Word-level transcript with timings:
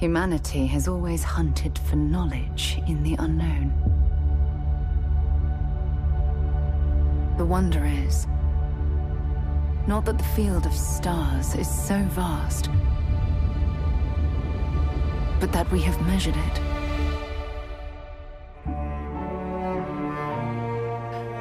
Humanity 0.00 0.64
has 0.64 0.88
always 0.88 1.22
hunted 1.22 1.78
for 1.78 1.96
knowledge 1.96 2.80
in 2.88 3.02
the 3.02 3.16
unknown. 3.18 3.70
The 7.36 7.44
wonder 7.44 7.84
is 7.84 8.26
not 9.86 10.06
that 10.06 10.16
the 10.16 10.24
field 10.24 10.64
of 10.64 10.72
stars 10.72 11.54
is 11.54 11.68
so 11.68 12.02
vast, 12.12 12.70
but 15.38 15.52
that 15.52 15.70
we 15.70 15.80
have 15.82 16.00
measured 16.06 16.36
it. 16.36 16.60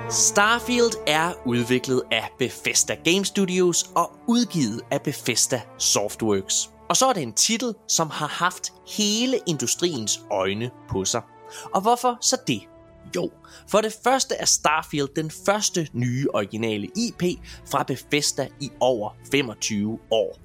Starfield 0.10 0.96
er 1.07 1.34
udviklet 1.46 2.04
af 2.12 2.30
Bethesda 2.39 2.96
Game 3.04 3.26
Studios 3.26 3.91
og 3.96 4.12
udgivet 4.28 4.82
af 4.91 5.02
Bethesda 5.02 5.62
Softworks. 5.78 6.79
Og 6.89 6.97
så 6.97 7.05
er 7.05 7.13
det 7.13 7.23
en 7.23 7.33
titel, 7.33 7.73
som 7.87 8.09
har 8.09 8.27
haft 8.27 8.73
hele 8.88 9.39
industriens 9.47 10.21
øjne 10.31 10.70
på 10.89 11.05
sig. 11.05 11.21
Og 11.73 11.81
hvorfor 11.81 12.17
så 12.21 12.38
det? 12.47 12.61
Jo, 13.16 13.30
for 13.67 13.81
det 13.81 13.95
første 14.03 14.35
er 14.35 14.45
Starfield 14.45 15.09
den 15.16 15.31
første 15.45 15.88
nye 15.94 16.27
originale 16.33 16.88
IP 16.95 17.23
fra 17.71 17.83
Bethesda 17.83 18.47
i 18.59 18.70
over 18.80 19.09
25 19.31 19.99
år. 20.11 20.39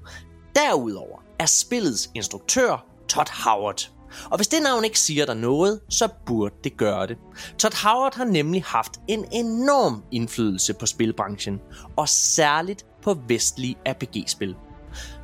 Derudover 0.55 1.19
er 1.39 1.47
spillets 1.47 2.11
instruktør 2.15 2.87
Todd 3.09 3.29
Howard. 3.45 3.91
Og 4.31 4.37
hvis 4.37 4.49
det 4.49 4.63
navn 4.63 4.85
ikke 4.85 5.01
siger 5.01 5.27
dig 5.27 5.37
noget, 5.37 5.81
så 5.89 6.09
burde 6.27 6.55
det 6.65 6.77
gøre 6.77 7.07
det. 7.07 7.17
Todd 7.59 7.75
Howard 7.85 8.17
har 8.17 8.25
nemlig 8.25 8.65
haft 8.65 8.93
en 9.09 9.25
enorm 9.33 10.03
indflydelse 10.13 10.75
på 10.75 10.87
spilbranchen, 10.87 11.61
og 11.97 12.09
særligt 12.09 12.87
på 13.03 13.19
vestlige 13.29 13.77
RPG-spil. 13.89 14.57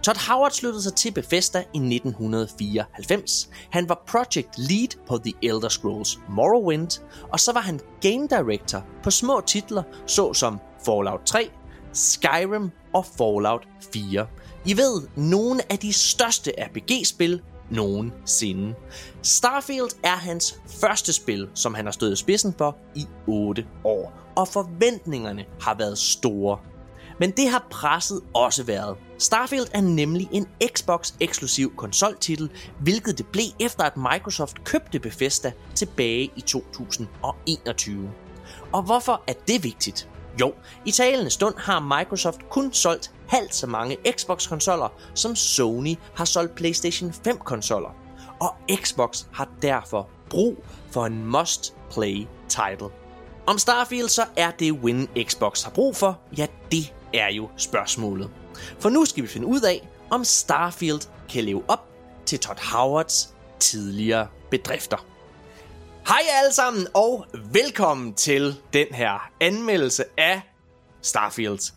Todd 0.03 0.19
Howard 0.29 0.51
sluttede 0.51 0.83
sig 0.83 0.95
til 0.95 1.13
Bethesda 1.13 1.59
i 1.59 1.79
1994. 1.79 3.51
Han 3.71 3.89
var 3.89 4.03
project 4.07 4.59
lead 4.59 4.89
på 5.09 5.19
The 5.19 5.33
Elder 5.43 5.69
Scrolls 5.69 6.19
Morrowind, 6.29 7.01
og 7.33 7.41
så 7.41 7.53
var 7.53 7.61
han 7.61 7.81
game 8.01 8.29
director 8.29 8.85
på 9.03 9.11
små 9.11 9.41
titler 9.47 9.83
såsom 10.07 10.61
Fallout 10.85 11.21
3, 11.25 11.51
Skyrim 11.93 12.71
og 12.95 13.07
Fallout 13.07 13.69
4. 13.93 14.27
I 14.67 14.77
ved, 14.77 15.03
nogle 15.17 15.73
af 15.73 15.79
de 15.79 15.93
største 15.93 16.53
RPG-spil 16.59 17.43
nogensinde. 17.71 18.75
Starfield 19.23 19.91
er 20.03 20.17
hans 20.17 20.61
første 20.81 21.13
spil, 21.13 21.49
som 21.55 21.75
han 21.75 21.85
har 21.85 21.93
stået 21.93 22.13
i 22.13 22.17
spidsen 22.17 22.55
for 22.59 22.77
i 22.95 23.07
8 23.27 23.67
år, 23.85 24.13
og 24.37 24.49
forventningerne 24.49 25.45
har 25.61 25.75
været 25.75 25.99
store. 25.99 26.59
Men 27.21 27.31
det 27.31 27.49
har 27.49 27.67
presset 27.71 28.21
også 28.35 28.63
været. 28.63 28.97
Starfield 29.19 29.67
er 29.75 29.81
nemlig 29.81 30.29
en 30.33 30.49
Xbox-eksklusiv 30.77 31.77
konsoltitel, 31.77 32.51
hvilket 32.79 33.19
det 33.19 33.27
blev 33.27 33.45
efter 33.61 33.85
at 33.85 33.97
Microsoft 33.97 34.65
købte 34.65 34.99
Bethesda 34.99 35.53
tilbage 35.75 36.31
i 36.37 36.41
2021. 36.41 38.11
Og 38.73 38.83
hvorfor 38.83 39.23
er 39.27 39.33
det 39.49 39.65
vigtigt? 39.65 40.09
Jo, 40.41 40.55
i 40.87 40.91
talende 40.91 41.31
stund 41.31 41.55
har 41.59 41.99
Microsoft 41.99 42.49
kun 42.51 42.73
solgt 42.73 43.15
halvt 43.29 43.55
så 43.55 43.67
mange 43.67 43.97
Xbox-konsoller, 44.11 44.89
som 45.15 45.37
Sony 45.37 45.95
har 46.17 46.25
solgt 46.25 46.55
PlayStation 46.55 47.11
5-konsoller. 47.29 47.95
Og 48.41 48.55
Xbox 48.83 49.25
har 49.33 49.49
derfor 49.63 50.09
brug 50.31 50.57
for 50.91 51.07
en 51.07 51.27
must-play 51.27 52.27
title. 52.49 52.89
Om 53.47 53.59
Starfield 53.59 54.09
så 54.09 54.25
er 54.37 54.51
det 54.51 54.73
win 54.73 55.09
Xbox 55.25 55.63
har 55.63 55.71
brug 55.71 55.97
for, 55.97 56.19
ja 56.39 56.47
det 56.73 56.93
er 57.15 57.29
jo 57.29 57.49
spørgsmålet. 57.57 58.31
For 58.79 58.89
nu 58.89 59.05
skal 59.05 59.23
vi 59.23 59.29
finde 59.29 59.47
ud 59.47 59.61
af, 59.61 59.89
om 60.11 60.25
Starfield 60.25 61.01
kan 61.29 61.45
leve 61.45 61.63
op 61.69 61.89
til 62.27 62.39
Todd 62.39 62.59
Howards 62.73 63.35
tidligere 63.61 64.29
bedrifter. 64.51 65.07
Hej 66.09 66.21
alle 66.43 66.53
sammen, 66.53 66.87
og 66.95 67.27
velkommen 67.53 68.15
til 68.15 68.55
den 68.73 68.87
her 68.91 69.31
anmeldelse 69.41 70.05
af 70.19 70.43
Starfield. 71.03 71.73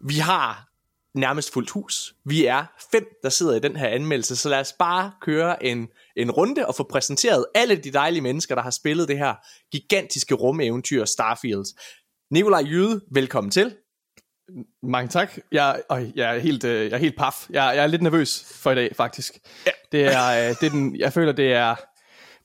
Vi 0.00 0.14
har 0.14 0.68
nærmest 1.14 1.52
fuldt 1.52 1.70
hus. 1.70 2.14
Vi 2.24 2.46
er 2.46 2.64
fem, 2.92 3.06
der 3.22 3.28
sidder 3.28 3.54
i 3.54 3.60
den 3.60 3.76
her 3.76 3.88
anmeldelse, 3.88 4.36
så 4.36 4.48
lad 4.48 4.60
os 4.60 4.72
bare 4.78 5.12
køre 5.22 5.64
en, 5.64 5.88
en 6.16 6.30
runde 6.30 6.66
og 6.66 6.74
få 6.74 6.82
præsenteret 6.82 7.46
alle 7.54 7.76
de 7.76 7.92
dejlige 7.92 8.22
mennesker, 8.22 8.54
der 8.54 8.62
har 8.62 8.70
spillet 8.70 9.08
det 9.08 9.18
her 9.18 9.34
gigantiske 9.72 10.34
rumeventyr 10.34 11.04
Starfield. 11.04 11.64
Nikolaj 12.30 12.62
Jyde, 12.66 13.00
velkommen 13.12 13.50
til. 13.50 13.76
Mange 14.82 15.08
tak. 15.08 15.38
Jeg, 15.52 15.82
øj, 15.88 16.06
jeg, 16.14 16.36
er 16.36 16.38
helt, 16.38 16.64
øh, 16.64 16.84
jeg 16.84 16.92
er 16.92 16.98
helt 16.98 17.16
paf. 17.18 17.46
Jeg, 17.50 17.72
jeg 17.76 17.82
er 17.82 17.86
lidt 17.86 18.02
nervøs 18.02 18.58
for 18.62 18.70
i 18.70 18.74
dag, 18.74 18.96
faktisk. 18.96 19.38
Ja. 19.66 19.70
Det 19.92 20.04
er, 20.04 20.48
øh, 20.48 20.56
det 20.60 20.66
er 20.66 20.70
den, 20.70 20.96
jeg 20.96 21.12
føler, 21.12 21.32
det 21.32 21.52
er... 21.52 21.74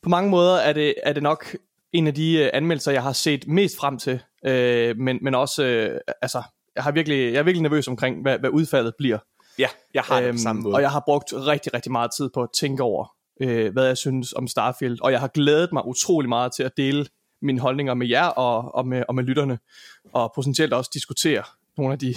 På 0.03 0.09
mange 0.09 0.29
måder 0.29 0.55
er 0.55 0.73
det, 0.73 0.93
er 1.03 1.13
det 1.13 1.23
nok 1.23 1.55
en 1.93 2.07
af 2.07 2.13
de 2.13 2.37
øh, 2.37 2.49
anmeldelser, 2.53 2.91
jeg 2.91 3.03
har 3.03 3.13
set 3.13 3.47
mest 3.47 3.77
frem 3.77 3.97
til. 3.97 4.19
Øh, 4.45 4.97
men, 4.97 5.19
men 5.21 5.35
også, 5.35 5.63
øh, 5.63 5.99
altså, 6.21 6.43
jeg, 6.75 6.83
har 6.83 6.91
virkelig, 6.91 7.33
jeg 7.33 7.39
er 7.39 7.43
virkelig 7.43 7.63
nervøs 7.63 7.87
omkring, 7.87 8.21
hvad, 8.21 8.39
hvad 8.39 8.49
udfaldet 8.49 8.93
bliver. 8.97 9.17
Ja, 9.59 9.67
jeg 9.93 10.03
har 10.03 10.21
det 10.21 10.33
på 10.33 10.37
samme 10.37 10.61
måde. 10.61 10.75
Og 10.75 10.81
jeg 10.81 10.91
har 10.91 11.03
brugt 11.05 11.33
rigtig, 11.33 11.73
rigtig 11.73 11.91
meget 11.91 12.11
tid 12.17 12.29
på 12.33 12.43
at 12.43 12.49
tænke 12.59 12.83
over, 12.83 13.13
øh, 13.41 13.73
hvad 13.73 13.85
jeg 13.85 13.97
synes 13.97 14.33
om 14.33 14.47
Starfield. 14.47 15.01
Og 15.01 15.11
jeg 15.11 15.19
har 15.19 15.27
glædet 15.27 15.73
mig 15.73 15.85
utrolig 15.85 16.29
meget 16.29 16.51
til 16.55 16.63
at 16.63 16.77
dele 16.77 17.05
mine 17.41 17.59
holdninger 17.59 17.93
med 17.93 18.07
jer 18.07 18.25
og, 18.25 18.75
og, 18.75 18.87
med, 18.87 19.03
og 19.07 19.15
med 19.15 19.23
lytterne. 19.23 19.59
Og 20.13 20.31
potentielt 20.35 20.73
også 20.73 20.89
diskutere 20.93 21.43
nogle 21.79 21.93
af 21.93 21.99
de 21.99 22.15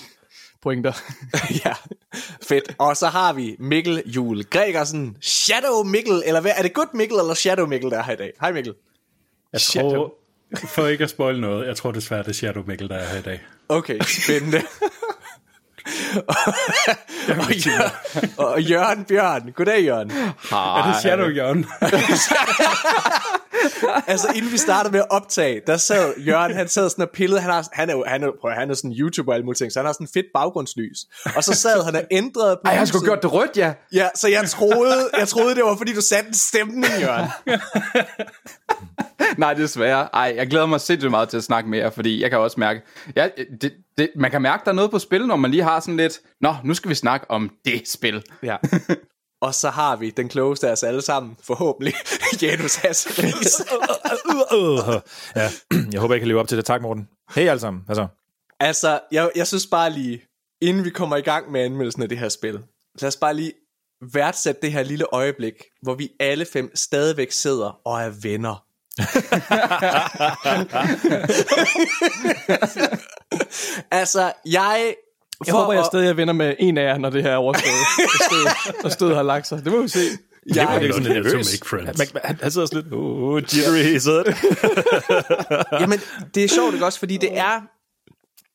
pointer. 0.62 0.92
ja, 1.64 1.72
fedt. 2.42 2.74
Og 2.78 2.96
så 2.96 3.06
har 3.06 3.32
vi 3.32 3.56
Mikkel 3.58 4.02
Jule 4.06 4.44
Gregersen. 4.44 5.16
Shadow 5.20 5.82
Mikkel, 5.82 6.22
eller 6.26 6.40
hvad? 6.40 6.52
Er 6.56 6.62
det 6.62 6.72
Good 6.72 6.94
Mikkel 6.94 7.18
eller 7.18 7.34
Shadow 7.34 7.66
Mikkel, 7.66 7.90
der 7.90 7.98
er 7.98 8.02
her 8.02 8.12
i 8.12 8.16
dag? 8.16 8.32
Hej 8.40 8.52
Mikkel. 8.52 8.74
Jeg 9.52 9.60
tror, 9.60 10.14
for 10.56 10.86
ikke 10.86 11.04
at 11.04 11.10
spoil 11.10 11.40
noget, 11.40 11.66
jeg 11.66 11.76
tror 11.76 11.90
desværre, 11.92 12.22
det 12.22 12.28
er 12.28 12.32
Shadow 12.32 12.64
Mikkel, 12.66 12.88
der 12.88 12.96
er 12.96 13.08
her 13.08 13.18
i 13.18 13.22
dag. 13.22 13.40
Okay, 13.68 13.98
spændende. 14.00 14.62
og, 16.28 16.36
og, 17.28 17.52
Jørgen, 17.52 18.30
og 18.36 18.62
Jørgen 18.62 19.04
Bjørn. 19.04 19.52
Goddag, 19.56 19.84
Jørgen. 19.84 20.10
Hej. 20.10 20.78
Er 20.78 20.92
det 20.92 21.00
Shadow 21.00 21.28
Jørgen? 21.28 21.66
altså, 24.12 24.28
inden 24.34 24.52
vi 24.52 24.58
startede 24.58 24.92
med 24.92 25.00
at 25.00 25.06
optage, 25.10 25.60
der 25.66 25.76
sad 25.76 26.14
Jørgen, 26.18 26.56
han 26.56 26.68
sad 26.68 26.90
sådan 26.90 27.02
og 27.02 27.10
pillede, 27.14 27.40
han, 27.40 27.50
har, 27.50 27.68
han, 27.72 27.90
er, 27.90 27.94
jo, 27.94 28.04
han, 28.06 28.22
er, 28.22 28.28
prøv, 28.40 28.50
han 28.50 28.70
er 28.70 28.74
sådan 28.74 28.92
YouTuber 28.92 29.32
og 29.32 29.34
alle 29.34 29.44
mulige 29.44 29.58
ting, 29.58 29.72
så 29.72 29.78
han 29.78 29.86
har 29.86 29.92
sådan 29.92 30.04
en 30.04 30.10
fedt 30.14 30.26
baggrundslys. 30.34 30.98
Og 31.36 31.44
så 31.44 31.54
sad 31.54 31.84
han 31.84 31.96
og 31.96 32.02
ændrede 32.10 32.56
på 32.64 32.70
Ej, 32.70 32.74
han 32.74 32.86
skulle 32.86 33.04
gjort 33.04 33.22
det 33.22 33.32
rødt, 33.32 33.56
ja. 33.56 33.72
Ja, 33.92 34.08
så 34.14 34.28
jeg 34.28 34.48
troede, 34.48 35.08
jeg 35.18 35.28
troede, 35.28 35.54
det 35.54 35.64
var 35.64 35.76
fordi, 35.76 35.94
du 35.94 36.00
satte 36.00 36.28
en 36.28 36.34
stemning, 36.34 36.92
Jørgen. 37.00 37.28
Nej, 39.38 39.54
desværre. 39.54 40.08
Ej, 40.12 40.34
jeg 40.36 40.46
glæder 40.46 40.66
mig 40.66 40.80
sindssygt 40.80 41.10
meget 41.10 41.28
til 41.28 41.36
at 41.36 41.44
snakke 41.44 41.70
med 41.70 41.78
jer, 41.78 41.90
fordi 41.90 42.22
jeg 42.22 42.30
kan 42.30 42.38
også 42.38 42.60
mærke, 42.60 42.80
ja, 43.16 43.28
det, 43.60 43.72
det, 43.98 44.10
man 44.16 44.30
kan 44.30 44.42
mærke, 44.42 44.64
der 44.64 44.70
er 44.70 44.74
noget 44.74 44.90
på 44.90 44.98
spil, 44.98 45.26
når 45.26 45.36
man 45.36 45.50
lige 45.50 45.62
har 45.62 45.80
sådan 45.80 45.96
lidt, 45.96 46.20
nå, 46.40 46.54
nu 46.64 46.74
skal 46.74 46.88
vi 46.88 46.94
snakke 46.94 47.30
om 47.30 47.50
det 47.64 47.88
spil. 47.88 48.22
Ja. 48.42 48.56
Og 49.42 49.54
så 49.54 49.70
har 49.70 49.96
vi 49.96 50.10
den 50.10 50.28
klogeste 50.28 50.68
af 50.68 50.72
os 50.72 50.82
alle 50.82 51.02
sammen, 51.02 51.36
forhåbentlig, 51.42 51.94
Janus 52.42 52.74
Hasseris. 52.74 53.62
ja, 55.36 55.50
jeg 55.92 56.00
håber, 56.00 56.14
jeg 56.14 56.20
kan 56.20 56.28
leve 56.28 56.40
op 56.40 56.48
til 56.48 56.56
det. 56.56 56.64
Tak, 56.64 56.82
Morten. 56.82 57.08
Hej 57.34 57.48
alle 57.48 57.60
sammen. 57.60 57.82
Altså. 57.88 58.06
altså, 58.60 59.00
jeg, 59.12 59.30
jeg 59.36 59.46
synes 59.46 59.66
bare 59.66 59.90
lige, 59.90 60.22
inden 60.60 60.84
vi 60.84 60.90
kommer 60.90 61.16
i 61.16 61.20
gang 61.20 61.50
med 61.50 61.60
anmeldelsen 61.60 62.02
af 62.02 62.08
det 62.08 62.18
her 62.18 62.28
spil, 62.28 62.60
lad 63.00 63.08
os 63.08 63.16
bare 63.16 63.34
lige 63.34 63.52
værdsætte 64.12 64.60
det 64.62 64.72
her 64.72 64.82
lille 64.82 65.04
øjeblik, 65.12 65.54
hvor 65.82 65.94
vi 65.94 66.10
alle 66.20 66.46
fem 66.52 66.76
stadigvæk 66.76 67.32
sidder 67.32 67.80
og 67.84 68.02
er 68.02 68.10
venner. 68.22 68.64
altså, 74.00 74.32
jeg... 74.46 74.94
Jeg 75.46 75.54
håber, 75.54 75.72
jeg 75.72 75.84
stadig 75.84 76.08
er 76.08 76.12
venner 76.12 76.32
med 76.32 76.54
en 76.58 76.78
af 76.78 76.82
jer, 76.82 76.98
når 76.98 77.10
det 77.10 77.22
her 77.22 77.30
er 77.30 77.36
overstået. 77.36 77.74
og, 78.84 78.92
stød, 78.92 79.14
har 79.14 79.22
lagt 79.22 79.46
sig. 79.46 79.64
Det 79.64 79.72
må 79.72 79.82
vi 79.82 79.88
se. 79.88 79.98
Jeg 80.54 80.74
er 80.74 80.80
ikke 80.80 80.94
sådan 80.94 81.12
lidt 81.12 81.26
to 81.26 81.30
nervøs. 81.30 81.52
make 81.52 81.68
friends. 81.68 82.14
Man, 82.14 82.22
han 82.40 82.50
sidder 82.50 82.66
sådan 82.66 82.82
lidt, 82.82 82.92
oh, 82.94 83.42
jittery, 83.42 83.98
sidder 83.98 84.22
det. 84.22 84.36
Jamen, 85.80 86.00
det 86.34 86.44
er 86.44 86.48
sjovt 86.48 86.74
ikke 86.74 86.86
også, 86.86 86.98
fordi 86.98 87.16
det 87.16 87.38
er, 87.38 87.60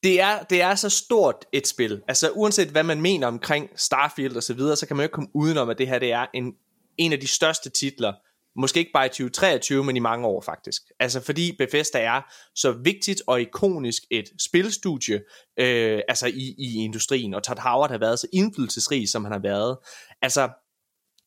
det 0.04 0.22
er, 0.22 0.44
det 0.50 0.62
er 0.62 0.76
så 0.76 0.90
stort 0.90 1.36
et 1.54 1.68
spil. 1.68 2.02
Altså, 2.08 2.30
uanset 2.30 2.68
hvad 2.68 2.84
man 2.84 3.02
mener 3.02 3.28
omkring 3.28 3.70
Starfield 3.76 4.36
og 4.36 4.44
så 4.44 4.54
videre, 4.54 4.76
så 4.76 4.88
kan 4.88 4.96
man 4.96 5.04
jo 5.04 5.06
ikke 5.06 5.14
komme 5.14 5.30
udenom, 5.34 5.70
at 5.70 5.78
det 5.78 5.88
her 5.88 6.00
det 6.00 6.12
er 6.12 6.26
en, 6.34 6.54
en 6.98 7.14
af 7.14 7.20
de 7.20 7.28
største 7.28 7.70
titler, 7.70 8.14
måske 8.58 8.80
ikke 8.80 8.92
bare 8.94 9.06
i 9.06 9.10
2023, 9.10 9.84
men 9.84 9.96
i 9.96 10.00
mange 10.00 10.28
år 10.28 10.42
faktisk. 10.42 10.82
Altså 11.00 11.22
fordi 11.22 11.56
Bethesda 11.58 12.00
er 12.00 12.22
så 12.56 12.72
vigtigt 12.72 13.22
og 13.28 13.42
ikonisk 13.42 14.04
et 14.12 14.26
spilstudie, 14.42 15.22
øh, 15.60 16.02
altså 16.08 16.28
i, 16.28 16.56
i 16.58 16.76
industrien, 16.76 17.34
og 17.34 17.44
Todd 17.44 17.60
Howard 17.60 17.92
har 17.92 17.98
været 17.98 18.20
så 18.20 18.28
indflydelsesrig, 18.34 19.10
som 19.10 19.24
han 19.24 19.32
har 19.32 19.40
været. 19.40 19.78
Altså, 20.22 20.50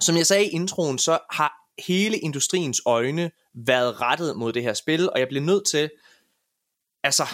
som 0.00 0.16
jeg 0.16 0.26
sagde 0.26 0.46
i 0.46 0.50
introen, 0.50 0.98
så 0.98 1.18
har 1.30 1.52
hele 1.86 2.18
industriens 2.18 2.80
øjne 2.86 3.30
været 3.66 4.00
rettet 4.00 4.36
mod 4.36 4.52
det 4.52 4.62
her 4.62 4.74
spil, 4.74 5.10
og 5.10 5.20
jeg 5.20 5.28
bliver 5.28 5.44
nødt 5.44 5.66
til, 5.66 5.90
altså, 7.04 7.26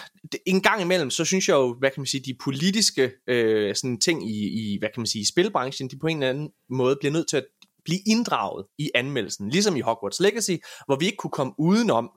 en 0.47 0.61
gang 0.61 0.83
imellem, 0.83 1.11
så 1.11 1.25
synes 1.25 1.49
jeg 1.49 1.55
jo, 1.55 1.77
hvad 1.79 1.91
kan 1.91 2.01
man 2.01 2.07
sige, 2.07 2.23
de 2.25 2.37
politiske 2.45 3.13
øh, 3.27 3.75
sådan 3.75 4.01
ting 4.01 4.31
i, 4.31 4.35
i, 4.35 4.79
hvad 4.79 4.89
kan 4.95 5.01
man 5.01 5.07
sige, 5.07 5.27
spilbranchen, 5.27 5.91
de 5.91 5.99
på 5.99 6.07
en 6.07 6.17
eller 6.17 6.31
anden 6.31 6.51
måde 6.71 6.97
bliver 7.01 7.13
nødt 7.13 7.29
til 7.29 7.37
at 7.37 7.47
blive 7.87 8.01
inddraget 8.07 8.67
i 8.79 8.91
anmeldelsen, 8.95 9.49
ligesom 9.49 9.77
i 9.77 9.81
Hogwarts 9.81 10.21
Legacy, 10.21 10.57
hvor 10.87 10.97
vi 10.97 11.07
ikke 11.07 11.17
kunne 11.17 11.39
komme 11.41 11.53
udenom 11.59 12.11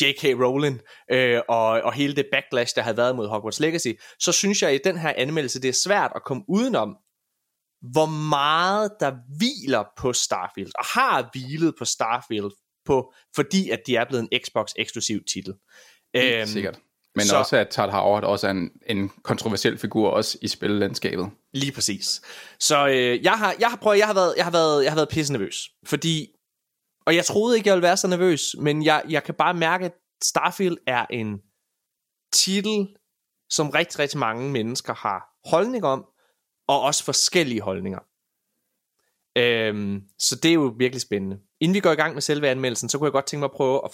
J.K. 0.00 0.24
Rowling 0.24 0.80
øh, 1.12 1.40
og, 1.48 1.66
og 1.66 1.92
hele 1.92 2.16
det 2.16 2.26
backlash, 2.32 2.74
der 2.76 2.82
havde 2.82 2.96
været 2.96 3.16
mod 3.16 3.28
Hogwarts 3.28 3.60
Legacy, 3.60 3.92
så 4.20 4.32
synes 4.32 4.62
jeg 4.62 4.74
i 4.74 4.78
den 4.84 4.98
her 4.98 5.12
anmeldelse, 5.16 5.62
det 5.62 5.68
er 5.68 5.72
svært 5.72 6.12
at 6.14 6.24
komme 6.24 6.42
udenom, 6.48 6.96
hvor 7.92 8.06
meget 8.28 8.90
der 9.00 9.12
hviler 9.38 9.84
på 9.96 10.12
Starfield, 10.12 10.72
og 10.78 10.84
har 10.84 11.28
hvilet 11.32 11.74
på 11.78 11.84
Starfield, 11.84 12.50
på, 12.84 13.12
fordi 13.36 13.70
at 13.70 13.80
de 13.86 13.96
er 13.96 14.04
blevet 14.04 14.22
en 14.22 14.40
Xbox-eksklusiv 14.44 15.20
titel. 15.24 15.54
Øhm, 16.16 16.46
sikkert. 16.46 16.80
Men 17.14 17.26
så, 17.26 17.36
også 17.36 17.56
at 17.56 17.68
Todd 17.68 17.90
Howard 17.90 18.24
også 18.24 18.46
er 18.46 18.50
en, 18.50 18.70
en 18.86 19.08
kontroversiel 19.22 19.78
figur 19.78 20.10
også 20.10 20.38
i 20.42 20.48
spillandskabet. 20.48 21.30
Lige 21.52 21.72
præcis. 21.72 22.22
Så 22.60 22.88
øh, 22.88 23.24
jeg 23.24 23.32
har 23.32 23.54
jeg 23.60 23.68
har 23.68 23.76
prøvet 23.76 23.98
jeg 23.98 24.06
har 24.06 24.14
været 24.14 24.34
jeg 24.36 24.44
har 24.44 24.52
været 24.52 24.84
jeg 24.84 24.92
har 24.92 24.96
været 24.96 25.08
pisse 25.08 25.32
nervøs, 25.32 25.70
fordi 25.86 26.28
og 27.06 27.16
jeg 27.16 27.24
troede 27.24 27.56
ikke 27.56 27.68
jeg 27.68 27.74
ville 27.74 27.86
være 27.86 27.96
så 27.96 28.08
nervøs, 28.08 28.54
men 28.58 28.84
jeg 28.84 29.02
jeg 29.08 29.24
kan 29.24 29.34
bare 29.34 29.54
mærke 29.54 29.84
at 29.84 29.92
Starfield 30.24 30.76
er 30.86 31.06
en 31.10 31.38
titel 32.32 32.88
som 33.50 33.70
rigtig 33.70 33.98
rigtig 33.98 34.18
mange 34.18 34.50
mennesker 34.50 34.94
har 34.94 35.48
holdning 35.50 35.84
om 35.84 36.06
og 36.68 36.80
også 36.80 37.04
forskellige 37.04 37.60
holdninger. 37.60 37.98
Øhm, 39.38 40.02
så 40.18 40.36
det 40.36 40.48
er 40.48 40.54
jo 40.54 40.74
virkelig 40.78 41.00
spændende. 41.00 41.38
Inden 41.60 41.74
vi 41.74 41.80
går 41.80 41.92
i 41.92 41.94
gang 41.94 42.14
med 42.14 42.22
selve 42.22 42.48
anmeldelsen, 42.48 42.88
så 42.88 42.98
kunne 42.98 43.06
jeg 43.06 43.12
godt 43.12 43.26
tænke 43.26 43.40
mig 43.40 43.50
at 43.52 43.56
prøve 43.56 43.80
at 43.84 43.92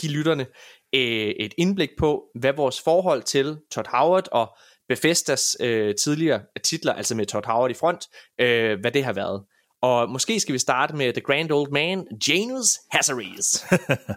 give 0.00 0.12
lytterne 0.12 0.46
øh, 0.94 1.34
et 1.40 1.54
indblik 1.58 1.90
på, 1.98 2.24
hvad 2.34 2.52
vores 2.52 2.80
forhold 2.80 3.22
til 3.22 3.58
Todd 3.70 3.86
Howard 3.88 4.28
og 4.32 4.56
Bethesdas 4.88 5.56
øh, 5.60 5.94
tidligere 5.94 6.42
titler, 6.64 6.92
altså 6.92 7.14
med 7.14 7.26
Todd 7.26 7.46
Howard 7.46 7.70
i 7.70 7.74
front, 7.74 8.04
øh, 8.40 8.80
hvad 8.80 8.92
det 8.92 9.04
har 9.04 9.12
været. 9.12 9.44
Og 9.86 10.10
måske 10.10 10.40
skal 10.40 10.52
vi 10.52 10.58
starte 10.58 10.96
med 10.96 11.12
The 11.12 11.20
Grand 11.20 11.52
Old 11.52 11.70
Man, 11.70 12.06
Janus 12.28 12.78
Hazards. 12.90 13.66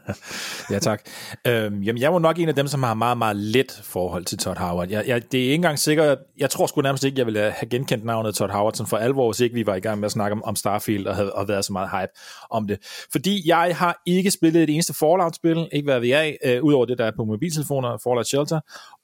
ja, 0.73 0.79
tak. 0.79 1.01
Øhm, 1.47 1.81
jamen, 1.81 2.01
jeg 2.01 2.13
var 2.13 2.19
nok 2.19 2.39
en 2.39 2.49
af 2.49 2.55
dem, 2.55 2.67
som 2.67 2.83
har 2.83 2.93
meget, 2.93 3.17
meget 3.17 3.35
let 3.35 3.81
forhold 3.83 4.25
til 4.25 4.37
Todd 4.37 4.57
Howard. 4.57 4.89
Jeg, 4.89 5.07
jeg, 5.07 5.31
det 5.31 5.39
er 5.39 5.43
ikke 5.43 5.53
engang 5.53 5.79
sikkert, 5.79 6.17
jeg 6.37 6.49
tror 6.49 6.67
sgu 6.67 6.81
nærmest 6.81 7.03
ikke, 7.03 7.17
jeg 7.17 7.25
ville 7.25 7.39
have 7.39 7.69
genkendt 7.69 8.05
navnet 8.05 8.35
Todd 8.35 8.51
Howard 8.51 8.73
sådan 8.73 8.89
for 8.89 8.97
alvor, 8.97 9.31
hvis 9.31 9.39
ikke 9.39 9.55
vi 9.55 9.65
var 9.65 9.75
i 9.75 9.79
gang 9.79 9.99
med 9.99 10.05
at 10.05 10.11
snakke 10.11 10.33
om, 10.33 10.43
om 10.43 10.55
Starfield 10.55 11.07
og 11.07 11.15
havde 11.15 11.33
og 11.33 11.47
været 11.47 11.65
så 11.65 11.73
meget 11.73 11.89
hype 11.89 12.11
om 12.49 12.67
det. 12.67 12.77
Fordi 13.11 13.49
jeg 13.49 13.75
har 13.77 14.01
ikke 14.05 14.31
spillet 14.31 14.63
et 14.63 14.69
eneste 14.69 14.93
Fallout-spil, 14.93 15.69
ikke 15.71 15.85
hvad 15.85 15.99
vi 15.99 16.11
er, 16.11 16.31
øh, 16.45 16.63
udover 16.63 16.85
det, 16.85 16.97
der 16.97 17.05
er 17.05 17.11
på 17.17 17.25
mobiltelefoner, 17.25 17.97
Fallout 18.03 18.27
Shelter, 18.27 18.59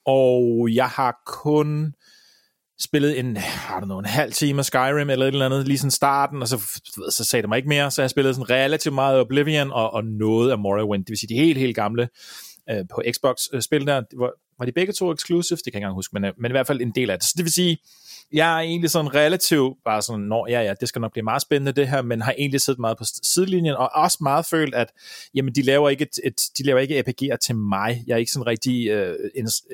og 0.05 0.69
jeg 0.71 0.87
har 0.87 1.21
kun 1.25 1.93
spillet 2.79 3.19
en, 3.19 3.37
I 3.37 3.39
don't 3.39 3.85
know, 3.85 3.99
en 3.99 4.05
halv 4.05 4.33
time 4.33 4.59
af 4.59 4.65
Skyrim 4.65 5.09
eller 5.09 5.25
et 5.25 5.31
eller 5.31 5.45
andet, 5.45 5.67
lige 5.67 5.77
sådan 5.77 5.91
starten, 5.91 6.41
og 6.41 6.47
så, 6.47 6.61
så 7.09 7.23
sagde 7.23 7.41
det 7.41 7.49
mig 7.49 7.57
ikke 7.57 7.69
mere, 7.69 7.91
så 7.91 8.01
jeg 8.01 8.09
spillede 8.09 8.33
sådan 8.33 8.49
relativt 8.49 8.95
meget 8.95 9.19
Oblivion 9.19 9.71
og, 9.71 9.93
og 9.93 10.03
noget 10.03 10.51
af 10.51 10.57
Morrowind, 10.57 11.05
det 11.05 11.09
vil 11.09 11.17
sige 11.17 11.35
de 11.35 11.41
helt, 11.41 11.59
helt 11.59 11.75
gamle 11.75 12.09
øh, 12.69 12.85
på 12.95 13.03
Xbox-spil 13.13 13.81
øh, 13.81 13.87
der, 13.87 14.01
var, 14.17 14.31
var 14.59 14.65
de 14.65 14.71
begge 14.71 14.93
to 14.93 15.13
exclusive, 15.13 15.57
det 15.57 15.63
kan 15.63 15.73
jeg 15.73 15.77
ikke 15.77 15.85
engang 15.85 15.95
huske, 15.95 16.11
men, 16.13 16.25
øh, 16.25 16.33
men 16.37 16.51
i 16.51 16.53
hvert 16.53 16.67
fald 16.67 16.81
en 16.81 16.91
del 16.95 17.09
af 17.09 17.19
det. 17.19 17.27
Så 17.27 17.33
det 17.37 17.43
vil 17.43 17.53
sige, 17.53 17.77
jeg 18.33 18.55
er 18.55 18.59
egentlig 18.59 18.89
sådan 18.89 19.15
relativt 19.15 19.77
bare 19.85 20.01
sådan, 20.01 20.25
nå 20.25 20.45
ja, 20.49 20.61
ja, 20.61 20.73
det 20.79 20.89
skal 20.89 21.01
nok 21.01 21.11
blive 21.11 21.23
meget 21.23 21.41
spændende 21.41 21.71
det 21.71 21.87
her, 21.87 22.01
men 22.01 22.21
har 22.21 22.33
egentlig 22.37 22.61
siddet 22.61 22.79
meget 22.79 22.97
på 22.97 23.03
sidelinjen, 23.23 23.75
og 23.75 23.89
også 23.93 24.17
meget 24.21 24.45
følt, 24.45 24.75
at 24.75 24.91
jamen, 25.35 25.55
de 25.55 25.61
laver 25.61 25.89
ikke, 25.89 26.01
et, 26.01 26.19
et, 26.23 26.41
de 26.57 26.63
laver 26.63 26.79
ikke 26.79 26.99
APG'er 26.99 27.37
til 27.37 27.55
mig. 27.55 28.03
Jeg 28.07 28.13
er 28.13 28.17
ikke 28.17 28.31
sådan 28.31 28.47
rigtig 28.47 28.87
øh, 28.89 29.15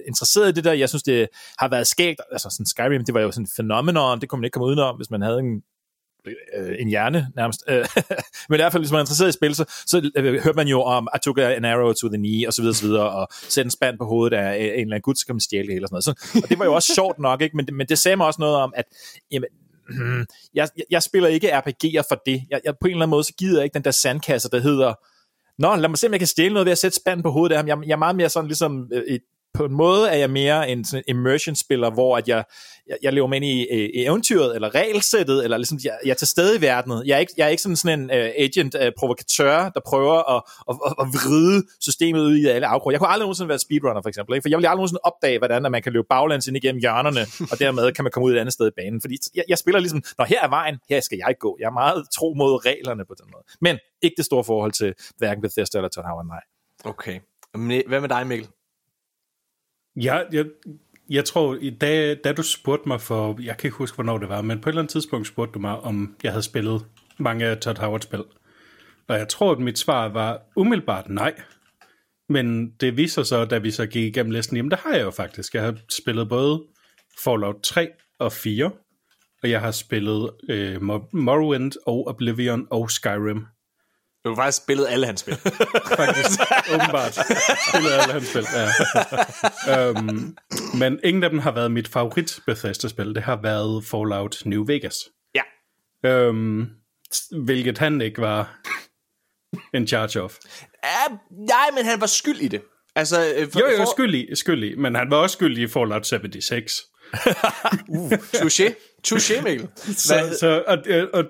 interesseret 0.08 0.50
i 0.50 0.52
det 0.52 0.64
der. 0.64 0.74
Jeg 0.74 0.90
synes, 0.90 1.04
det 1.04 1.28
har 1.58 1.68
været 1.68 1.88
skægt. 1.88 2.22
Altså 2.32 2.50
sådan 2.50 2.66
Skyrim, 2.66 3.06
det 3.06 3.14
var 3.14 3.22
jo 3.22 3.32
sådan 3.32 3.44
et 3.44 3.52
fænomenon, 3.58 4.22
det 4.22 4.30
kunne 4.30 4.40
man 4.40 4.46
ikke 4.46 4.54
komme 4.54 4.68
udenom, 4.68 4.96
hvis 4.96 5.10
man 5.12 5.22
havde 5.22 5.40
en 5.40 5.62
øh, 6.28 6.76
en 6.80 6.88
hjerne 6.88 7.28
nærmest. 7.36 7.64
Øh, 7.68 7.86
men 8.50 8.56
i 8.56 8.62
hvert 8.62 8.72
fald, 8.72 8.84
hvis 8.84 8.92
man 8.92 8.98
er 8.98 9.02
interesseret 9.02 9.30
i 9.30 9.32
spil, 9.32 9.56
så, 9.56 9.66
så 9.86 10.12
øh, 10.16 10.44
hører 10.44 10.56
man 10.56 10.68
jo 10.68 10.82
om, 10.82 11.08
I 11.16 11.20
took 11.24 11.38
an 11.38 11.66
arrow 11.66 11.94
to 11.94 12.08
the 12.08 12.18
knee, 12.18 12.48
og 12.48 12.54
så 12.54 12.62
videre, 12.62 12.76
så 12.76 12.86
videre, 12.86 13.10
og 13.10 13.28
sætte 13.32 13.68
en 13.68 13.72
spand 13.72 13.98
på 13.98 14.06
hovedet 14.06 14.38
af 14.38 14.56
en 14.56 14.62
eller 14.62 14.82
anden 14.82 15.02
gud, 15.02 15.16
så 15.16 15.26
kan 15.26 15.36
man 15.36 15.40
stjæle 15.40 15.68
det 15.68 15.74
hele 15.74 15.86
og 15.86 15.90
sådan 15.90 15.96
noget. 15.96 16.04
Så, 16.04 16.40
og 16.44 16.50
det 16.50 16.60
var 16.60 16.66
jo 16.66 16.74
også 16.74 16.94
sjovt 16.96 17.20
nok, 17.20 17.42
ikke? 17.42 17.58
Men, 17.58 17.68
men 17.72 17.88
det 17.88 18.00
sagde 18.00 18.18
mig 18.18 18.28
også 18.28 18.42
noget 18.42 18.56
om, 18.56 18.74
at 18.76 18.86
jamen, 19.32 19.50
hmm, 19.90 20.26
jeg, 20.54 20.70
jeg, 20.92 21.04
spiller 21.04 21.30
ikke 21.30 21.58
RPG'er 21.58 22.04
for 22.10 22.22
det. 22.26 22.44
Jeg, 22.50 22.62
jeg, 22.66 22.74
på 22.82 22.88
en 22.88 22.92
eller 22.92 23.02
anden 23.02 23.10
måde, 23.10 23.24
så 23.24 23.34
gider 23.38 23.58
jeg 23.58 23.64
ikke 23.64 23.74
den 23.74 23.84
der 23.84 23.92
sandkasse, 23.92 24.50
der 24.50 24.60
hedder, 24.60 24.94
Nå, 25.60 25.76
lad 25.76 25.90
mig 25.90 25.98
se, 25.98 26.08
om 26.08 26.14
jeg 26.14 26.20
kan 26.20 26.28
stjæle 26.28 26.54
noget 26.54 26.66
ved 26.66 26.72
at 26.72 26.78
sætte 26.78 26.98
spand 26.98 27.24
på 27.24 27.32
hovedet 27.32 27.56
af 27.56 27.60
ham. 27.60 27.68
Jeg, 27.68 27.78
jeg 27.88 27.94
er 27.94 27.98
meget 27.98 28.16
mere 28.16 28.30
sådan 28.30 28.48
ligesom 28.48 28.90
øh, 28.94 29.04
et 29.08 29.22
på 29.54 29.66
en 29.66 29.74
måde 29.74 30.10
er 30.10 30.16
jeg 30.16 30.30
mere 30.30 30.70
en 30.70 30.86
sådan 30.86 31.04
immersion-spiller, 31.08 31.90
hvor 31.90 32.18
at 32.18 32.28
jeg, 32.28 32.44
jeg, 32.88 32.98
jeg 33.02 33.14
lever 33.14 33.28
med 33.28 33.38
ind 33.38 33.46
i, 33.46 33.68
i 34.00 34.06
eventyret, 34.06 34.56
eller 34.56 34.76
regelsættet, 34.76 35.44
eller 35.44 35.58
ligesom, 35.58 35.80
jeg, 35.84 35.98
jeg 36.06 36.12
er 36.12 36.16
til 36.16 36.28
stede 36.28 36.58
i 36.58 36.62
verden. 36.62 36.92
Jeg 37.06 37.16
er 37.16 37.20
ikke, 37.20 37.34
jeg 37.38 37.46
er 37.46 37.48
ikke 37.50 37.64
sådan, 37.64 37.76
sådan 37.76 38.00
en 38.00 38.12
øh, 38.12 38.26
uh, 38.26 38.32
agent-provokatør, 38.38 39.60
øh, 39.60 39.66
uh, 39.66 39.72
der 39.74 39.80
prøver 39.86 40.36
at, 40.36 40.44
at, 40.70 40.76
at, 40.86 40.94
at 41.02 41.08
vride 41.08 41.68
systemet 41.80 42.22
ud 42.22 42.36
i 42.36 42.46
alle 42.46 42.68
afgrunde. 42.68 42.94
Jeg 42.94 43.00
kunne 43.00 43.10
aldrig 43.10 43.26
nogensinde 43.26 43.50
være 43.50 43.60
speedrunner, 43.60 44.02
for 44.02 44.10
eksempel, 44.10 44.36
ikke? 44.36 44.44
for 44.44 44.50
jeg 44.50 44.58
vil 44.58 44.66
aldrig 44.66 44.78
nogensinde 44.78 45.02
opdage, 45.04 45.38
hvordan 45.38 45.66
at 45.66 45.72
man 45.72 45.82
kan 45.82 45.94
løbe 45.94 46.08
baglands 46.10 46.48
ind 46.48 46.58
igennem 46.58 46.82
hjørnerne, 46.82 47.22
og 47.52 47.60
dermed 47.60 47.92
kan 47.92 48.04
man 48.04 48.12
komme 48.12 48.26
ud 48.26 48.34
et 48.34 48.38
andet 48.38 48.54
sted 48.54 48.68
i 48.68 48.76
banen. 48.78 49.02
Fordi 49.02 49.18
jeg, 49.36 49.44
jeg 49.48 49.58
spiller 49.58 49.80
ligesom, 49.80 50.04
når 50.18 50.26
her 50.26 50.42
er 50.44 50.50
vejen, 50.50 50.76
her 50.90 51.00
skal 51.00 51.18
jeg 51.18 51.36
gå. 51.40 51.58
Jeg 51.60 51.66
er 51.66 51.72
meget 51.84 52.06
tro 52.16 52.34
mod 52.34 52.66
reglerne 52.66 53.06
på 53.06 53.14
den 53.22 53.26
måde. 53.34 53.44
Men 53.62 53.80
ikke 54.02 54.16
det 54.18 54.26
store 54.26 54.44
forhold 54.44 54.72
til 54.72 54.94
hverken 55.18 55.42
Bethesda 55.42 55.78
eller 55.78 55.90
Town 55.90 56.28
nej. 56.28 56.42
Okay. 56.84 57.20
Øh, 57.56 57.84
hvad 57.88 58.02
med 58.02 58.10
dig, 58.10 58.28
Mikkel? 58.28 58.48
Ja, 60.04 60.20
jeg, 60.32 60.46
jeg 61.10 61.26
tror, 61.26 61.58
da, 61.82 62.16
da 62.16 62.34
du 62.34 62.44
spurgte 62.44 62.88
mig 62.88 63.02
for, 63.02 63.38
jeg 63.42 63.58
kan 63.58 63.68
ikke 63.68 63.78
huske, 63.78 63.96
hvornår 63.96 64.18
det 64.18 64.30
var, 64.30 64.42
men 64.42 64.62
på 64.62 64.70
et 64.70 64.72
eller 64.72 64.82
andet 64.82 64.92
tidspunkt 64.92 65.28
spurgte 65.28 65.54
du 65.54 65.60
mig, 65.60 65.80
om 65.80 66.16
jeg 66.24 66.32
havde 66.32 66.44
spillet 66.44 66.86
mange 67.18 67.46
af 67.46 67.58
Todd 67.58 67.78
Howard-spil. 67.78 68.24
Og 69.08 69.18
jeg 69.18 69.28
tror, 69.28 69.52
at 69.52 69.60
mit 69.60 69.80
svar 69.80 70.10
var 70.10 70.42
umiddelbart 70.56 71.10
nej. 71.10 71.34
Men 72.30 72.72
det 72.72 72.98
viser 72.98 73.24
så, 73.24 73.46
da 73.46 73.58
vi 73.58 73.72
så 73.72 73.86
gik 73.86 74.04
igennem 74.04 74.32
listen, 74.32 74.58
jamen 74.58 74.72
det 74.72 74.80
har 74.80 74.94
jeg 74.94 75.02
jo 75.02 75.12
faktisk. 75.12 75.54
Jeg 75.54 75.64
har 75.64 75.78
spillet 75.90 76.30
både 76.30 76.64
Fallout 77.24 77.56
3 77.64 77.90
og 78.20 78.32
4, 78.32 78.72
og 79.44 79.50
jeg 79.50 79.62
har 79.62 79.72
spillet 79.72 80.32
øh, 80.50 80.82
Morrowind 81.14 81.72
og 81.86 82.08
Oblivion 82.08 82.68
og 82.70 82.92
Skyrim. 82.92 83.46
Du 84.26 84.30
har 84.30 84.36
faktisk 84.36 84.64
spillet 84.64 84.88
alle 84.90 85.06
hans 85.06 85.20
spil. 85.20 85.36
faktisk, 86.02 86.40
åbenbart. 86.74 87.14
Spillet 87.70 87.92
alle 87.92 88.14
hans 88.14 88.28
spil, 88.28 88.46
ja. 89.68 89.90
um, 89.90 90.38
men 90.80 91.00
ingen 91.04 91.24
af 91.24 91.30
dem 91.30 91.40
har 91.40 91.52
været 91.52 91.72
mit 91.72 91.88
favorit 91.88 92.40
Bethesda-spil. 92.46 93.16
Det 93.16 93.24
har 93.24 93.40
været 93.42 93.86
Fallout 93.86 94.42
New 94.46 94.66
Vegas. 94.66 94.96
Ja. 95.36 96.30
Um, 96.30 96.70
hvilket 97.44 97.78
han 97.78 98.02
ikke 98.02 98.22
var 98.22 98.60
in 99.74 99.88
charge 99.88 100.22
of. 100.22 100.38
Ja, 100.84 101.16
nej, 101.32 101.70
men 101.76 101.86
han 101.86 102.02
var 102.02 102.08
skyld 102.08 102.40
i 102.40 102.48
det. 102.48 102.62
Altså, 102.96 103.34
øh, 103.38 103.52
for, 103.52 103.60
jo, 103.60 103.66
jo, 103.68 103.78
for... 103.78 103.94
skyldig, 103.96 104.38
skyldig, 104.38 104.80
men 104.80 104.96
han 104.96 105.12
var 105.12 105.18
også 105.18 105.34
skyldig 105.34 105.64
i 105.64 105.68
Fallout 105.68 106.08
76. 106.08 106.82
uh, 107.90 108.12
touché. 108.14 108.74
Touché, 109.08 109.42
Mikkel. 109.42 109.68
Så, 109.76 110.38
så, 110.40 110.64
og, 110.68 110.78
og 111.14 111.26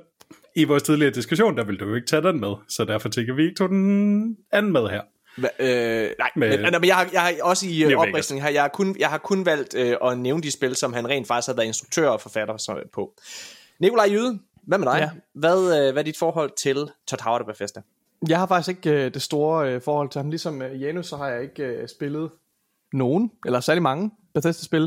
i 0.55 0.63
vores 0.63 0.84
tidligere 0.84 1.12
diskussion, 1.12 1.58
der 1.58 1.63
ville 1.63 1.79
du 1.79 1.86
jo 1.86 1.96
ikke 1.96 2.08
tage 2.08 2.22
den 2.22 2.39
med, 2.39 2.53
så 2.70 2.86
derfor 2.86 3.10
tænker 3.10 3.34
vi 3.34 3.43
ikke 3.43 3.55
tog 3.55 3.70
den 3.70 4.38
anden 4.51 4.72
med 4.72 4.89
her. 4.89 5.01
Hva, 5.38 5.48
øh, 5.60 6.12
nej, 6.20 6.29
med, 6.36 6.50
men, 6.50 6.72
men 6.72 6.86
jeg, 6.86 6.96
har, 6.96 7.10
jeg 7.13 7.22
har 7.22 7.34
også 7.41 7.67
i 7.67 7.84
øh, 7.84 7.89
her, 7.89 8.50
jeg 8.50 8.62
har, 8.62 8.70
kun, 8.70 8.96
jeg 9.00 9.10
har 9.10 9.17
kun 9.17 9.46
valgt 9.46 9.75
øh, 9.75 9.96
at 10.05 10.17
nævne 10.17 10.43
de 10.43 10.51
spil, 10.51 10.75
som 10.75 10.93
han 10.93 11.10
rent 11.10 11.27
faktisk 11.27 11.48
har 11.48 11.53
været 11.53 11.67
instruktør 11.67 12.10
og 12.10 12.22
forfatter 12.22 12.58
så, 12.58 12.84
på. 12.93 13.13
Nikolaj 13.79 14.05
Jyde, 14.05 14.39
hvad 14.67 14.77
med 14.77 14.88
dig? 14.88 14.98
Ja. 15.00 15.10
Hvad, 15.34 15.58
øh, 15.58 15.91
hvad 15.91 16.01
er 16.01 16.05
dit 16.05 16.17
forhold 16.17 16.51
til 16.58 16.75
Todd 17.08 17.22
Howard 17.22 17.41
og 17.41 17.48
Bethesda? 17.48 17.81
Jeg 18.27 18.39
har 18.39 18.48
faktisk 18.48 18.70
ikke 18.70 19.05
øh, 19.05 19.13
det 19.13 19.22
store 19.22 19.74
øh, 19.74 19.81
forhold 19.81 20.10
til 20.10 20.20
ham. 20.20 20.29
Ligesom 20.29 20.62
øh, 20.62 20.81
Janus, 20.81 21.08
så 21.08 21.17
har 21.17 21.27
jeg 21.27 21.41
ikke 21.41 21.63
øh, 21.63 21.88
spillet 21.88 22.29
nogen, 22.93 23.31
eller 23.46 23.60
særlig 23.60 23.84
mange 23.84 24.12
Bethesda-spil 24.34 24.84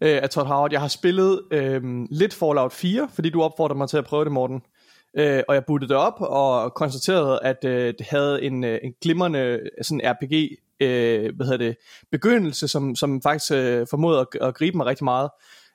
øh, 0.00 0.22
af 0.22 0.30
Todd 0.30 0.46
Howard. 0.46 0.72
Jeg 0.72 0.80
har 0.80 0.88
spillet 0.88 1.42
øh, 1.50 1.82
lidt 2.10 2.34
Fallout 2.34 2.72
4, 2.72 3.08
fordi 3.14 3.30
du 3.30 3.42
opfordrer 3.42 3.76
mig 3.76 3.88
til 3.88 3.96
at 3.96 4.04
prøve 4.04 4.24
det, 4.24 4.32
Morten. 4.32 4.62
Øh, 5.18 5.42
og 5.48 5.54
jeg 5.54 5.64
bootede 5.64 5.88
det 5.88 5.96
op 5.96 6.20
og 6.20 6.74
konstaterede, 6.74 7.40
at 7.42 7.64
øh, 7.64 7.94
det 7.98 8.06
havde 8.06 8.42
en, 8.42 8.64
øh, 8.64 8.78
en 8.82 8.94
glimrende 9.02 9.38
øh, 9.38 9.60
sådan 9.82 10.00
RPG 10.04 10.58
øh, 10.80 11.36
hvad 11.36 11.46
hedder 11.46 11.64
det, 11.66 11.76
begyndelse, 12.10 12.68
som, 12.68 12.96
som 12.96 13.22
faktisk 13.22 13.52
øh, 13.52 13.86
formåede 13.90 14.20
at, 14.20 14.48
at 14.48 14.54
gribe 14.54 14.76
mig 14.76 14.86
rigtig 14.86 15.04
meget. 15.04 15.30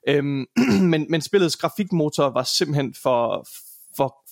Øhm, 0.08 0.46
men, 0.92 1.06
men 1.10 1.22
spillets 1.22 1.56
grafikmotor 1.56 2.30
var 2.30 2.44
simpelthen 2.44 2.94
for, 3.04 3.48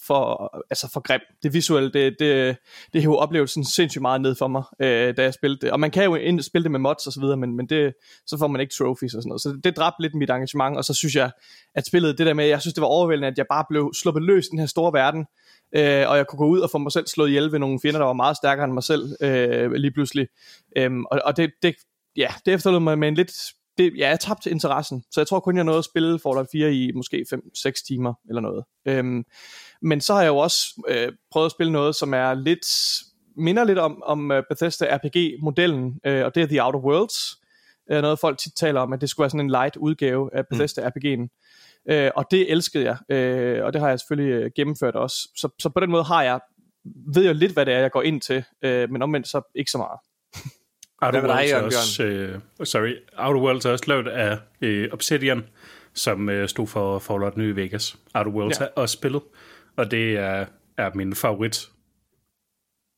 for, 0.07 0.51
altså 0.69 0.89
for 0.93 0.99
grim. 0.99 1.21
Det 1.43 1.53
visuelle, 1.53 1.91
det, 1.91 2.15
det, 2.19 2.57
det 2.93 3.01
hæver 3.01 3.15
oplevelsen 3.15 3.65
sindssygt 3.65 4.01
meget 4.01 4.21
ned 4.21 4.35
for 4.35 4.47
mig, 4.47 4.63
øh, 4.79 5.17
da 5.17 5.23
jeg 5.23 5.33
spillede 5.33 5.61
det. 5.61 5.71
Og 5.71 5.79
man 5.79 5.91
kan 5.91 6.03
jo 6.03 6.15
ind, 6.15 6.41
spille 6.41 6.63
det 6.63 6.71
med 6.71 6.79
mods 6.79 7.07
og 7.07 7.13
så 7.13 7.19
videre, 7.19 7.37
men, 7.37 7.55
men 7.55 7.69
det, 7.69 7.93
så 8.27 8.37
får 8.37 8.47
man 8.47 8.61
ikke 8.61 8.73
trophies 8.73 9.13
og 9.13 9.21
sådan 9.21 9.29
noget. 9.29 9.41
Så 9.41 9.49
det, 9.49 9.63
det 9.63 9.77
dræbte 9.77 10.01
lidt 10.01 10.15
mit 10.15 10.29
engagement, 10.29 10.77
og 10.77 10.85
så 10.85 10.93
synes 10.93 11.15
jeg, 11.15 11.31
at 11.75 11.85
spillet 11.85 12.17
det 12.17 12.25
der 12.25 12.33
med, 12.33 12.45
jeg 12.45 12.61
synes 12.61 12.73
det 12.73 12.81
var 12.81 12.87
overvældende, 12.87 13.27
at 13.27 13.37
jeg 13.37 13.45
bare 13.49 13.65
blev 13.69 13.91
sluppet 13.93 14.23
løs 14.23 14.45
i 14.45 14.49
den 14.51 14.59
her 14.59 14.65
store 14.65 14.93
verden, 14.93 15.25
øh, 15.75 16.09
og 16.09 16.17
jeg 16.17 16.27
kunne 16.27 16.39
gå 16.39 16.47
ud 16.47 16.59
og 16.59 16.69
få 16.69 16.77
mig 16.77 16.91
selv 16.91 17.07
slået 17.07 17.27
ihjel 17.29 17.51
ved 17.51 17.59
nogle 17.59 17.79
fjender, 17.79 17.99
der 17.99 18.05
var 18.05 18.13
meget 18.13 18.37
stærkere 18.37 18.65
end 18.65 18.73
mig 18.73 18.83
selv 18.83 19.15
øh, 19.21 19.71
lige 19.71 19.91
pludselig. 19.91 20.27
Øh, 20.77 20.91
og 21.11 21.21
og 21.25 21.37
det, 21.37 21.51
det, 21.63 21.75
ja, 22.15 22.27
det 22.45 22.53
efterlod 22.53 22.79
mig 22.79 22.99
med 22.99 23.07
en 23.07 23.15
lidt 23.15 23.31
det, 23.77 23.93
ja, 23.97 24.09
jeg 24.09 24.19
tabte 24.19 24.51
interessen, 24.51 25.03
så 25.11 25.21
jeg 25.21 25.27
tror 25.27 25.39
kun, 25.39 25.55
jeg 25.55 25.63
nåede 25.63 25.77
at 25.77 25.85
spille 25.85 26.19
Fallout 26.19 26.47
4 26.51 26.73
i 26.73 26.91
måske 26.91 27.25
5-6 27.33 27.71
timer 27.87 28.13
eller 28.29 28.41
noget. 28.41 28.63
Øhm, 28.85 29.25
men 29.81 30.01
så 30.01 30.13
har 30.13 30.21
jeg 30.21 30.29
jo 30.29 30.37
også 30.37 30.83
øh, 30.87 31.11
prøvet 31.31 31.45
at 31.45 31.51
spille 31.51 31.71
noget, 31.71 31.95
som 31.95 32.13
er 32.13 32.33
lidt 32.33 32.67
minder 33.37 33.63
lidt 33.63 33.79
om, 33.79 34.03
om 34.05 34.31
øh, 34.31 34.43
Bethesda 34.49 34.97
RPG-modellen, 34.97 35.99
øh, 36.05 36.25
og 36.25 36.35
det 36.35 36.43
er 36.43 36.47
The 36.47 36.63
Outer 36.63 36.79
Worlds. 36.79 37.35
Øh, 37.91 38.01
noget 38.01 38.19
folk 38.19 38.37
tit 38.37 38.53
taler 38.55 38.81
om, 38.81 38.93
at 38.93 39.01
det 39.01 39.09
skulle 39.09 39.23
være 39.23 39.29
sådan 39.29 39.45
en 39.45 39.51
light 39.51 39.75
udgave 39.75 40.29
af 40.33 40.47
Bethesda 40.47 40.81
mm. 40.81 40.87
RPG'en. 40.87 41.27
Øh, 41.89 42.11
og 42.15 42.25
det 42.31 42.51
elskede 42.51 42.83
jeg, 42.85 43.15
øh, 43.15 43.65
og 43.65 43.73
det 43.73 43.81
har 43.81 43.89
jeg 43.89 43.99
selvfølgelig 43.99 44.31
øh, 44.31 44.51
gennemført 44.55 44.95
også. 44.95 45.29
Så, 45.35 45.49
så 45.59 45.69
på 45.69 45.79
den 45.79 45.91
måde 45.91 46.03
har 46.03 46.23
jeg, 46.23 46.39
ved 47.13 47.23
jeg 47.23 47.35
lidt, 47.35 47.51
hvad 47.51 47.65
det 47.65 47.73
er, 47.73 47.79
jeg 47.79 47.91
går 47.91 48.01
ind 48.01 48.21
til, 48.21 48.43
øh, 48.61 48.89
men 48.89 49.01
omvendt 49.01 49.27
så 49.27 49.41
ikke 49.55 49.71
så 49.71 49.77
meget. 49.77 49.99
Outer 51.01 51.27
Worlds 51.27 51.51
er 51.51 51.61
også, 51.61 52.03
øh, 52.03 52.39
sorry, 52.63 52.93
Outer 53.17 53.41
Worlds 53.41 53.65
er 53.65 53.71
også 53.71 53.85
lavet 53.87 54.07
af 54.07 54.37
øh, 54.61 54.89
Obsidian, 54.93 55.45
som 55.93 56.29
øh, 56.29 56.47
stod 56.47 56.67
for 56.67 56.99
Fallout 56.99 57.37
New 57.37 57.55
Vegas. 57.55 57.97
Outer 58.15 58.31
Worlds 58.31 58.59
ja. 58.59 58.65
er 58.65 58.69
også 58.75 58.93
spillet, 58.93 59.21
og 59.75 59.91
det 59.91 60.17
er, 60.17 60.45
er 60.77 60.91
min 60.93 61.15
favorit 61.15 61.69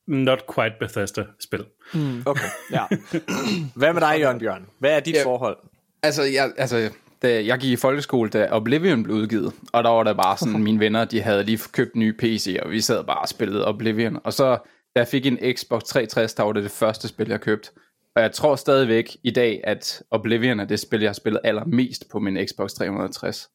not 0.06 0.42
quite 0.54 0.74
Bethesda-spil. 0.80 1.64
Mm. 1.94 2.22
Okay, 2.26 2.48
ja. 2.72 2.84
Hvad 3.80 3.92
med 3.92 4.00
dig, 4.00 4.20
Jørgen 4.20 4.38
Bjørn? 4.38 4.66
Hvad 4.78 4.96
er 4.96 5.00
dit 5.00 5.14
ja, 5.14 5.24
forhold? 5.24 5.56
Altså, 6.02 6.22
jeg, 6.22 6.52
altså 6.56 6.90
da 7.22 7.44
jeg 7.44 7.58
gik 7.58 7.70
i 7.70 7.76
folkeskole, 7.76 8.30
da 8.30 8.48
Oblivion 8.50 9.02
blev 9.02 9.16
udgivet, 9.16 9.52
og 9.72 9.84
der 9.84 9.90
var 9.90 10.02
der 10.02 10.14
bare 10.14 10.36
sådan, 10.36 10.62
mine 10.68 10.80
venner, 10.80 11.04
de 11.04 11.22
havde 11.22 11.44
lige 11.44 11.58
købt 11.72 11.94
en 11.94 12.00
ny 12.00 12.16
PC, 12.18 12.56
og 12.62 12.70
vi 12.70 12.80
sad 12.80 13.04
bare 13.04 13.18
og 13.18 13.28
spillede 13.28 13.66
Oblivion. 13.66 14.18
Og 14.24 14.32
så, 14.32 14.58
da 14.96 15.00
jeg 15.00 15.08
fik 15.08 15.26
en 15.26 15.38
Xbox 15.56 15.82
360, 15.82 16.34
der 16.34 16.42
var 16.42 16.52
det 16.52 16.62
det 16.62 16.72
første 16.72 17.08
spil, 17.08 17.28
jeg 17.28 17.40
købte. 17.40 17.70
Og 18.16 18.22
jeg 18.22 18.32
tror 18.32 18.56
stadigvæk 18.56 19.16
i 19.24 19.30
dag, 19.30 19.60
at 19.64 20.02
Oblivion 20.10 20.60
er 20.60 20.64
det 20.64 20.80
spil, 20.80 21.00
jeg 21.00 21.08
har 21.08 21.14
spillet 21.14 21.40
allermest 21.44 22.04
på 22.12 22.18
min 22.18 22.46
Xbox 22.46 22.72
360. 22.72 23.48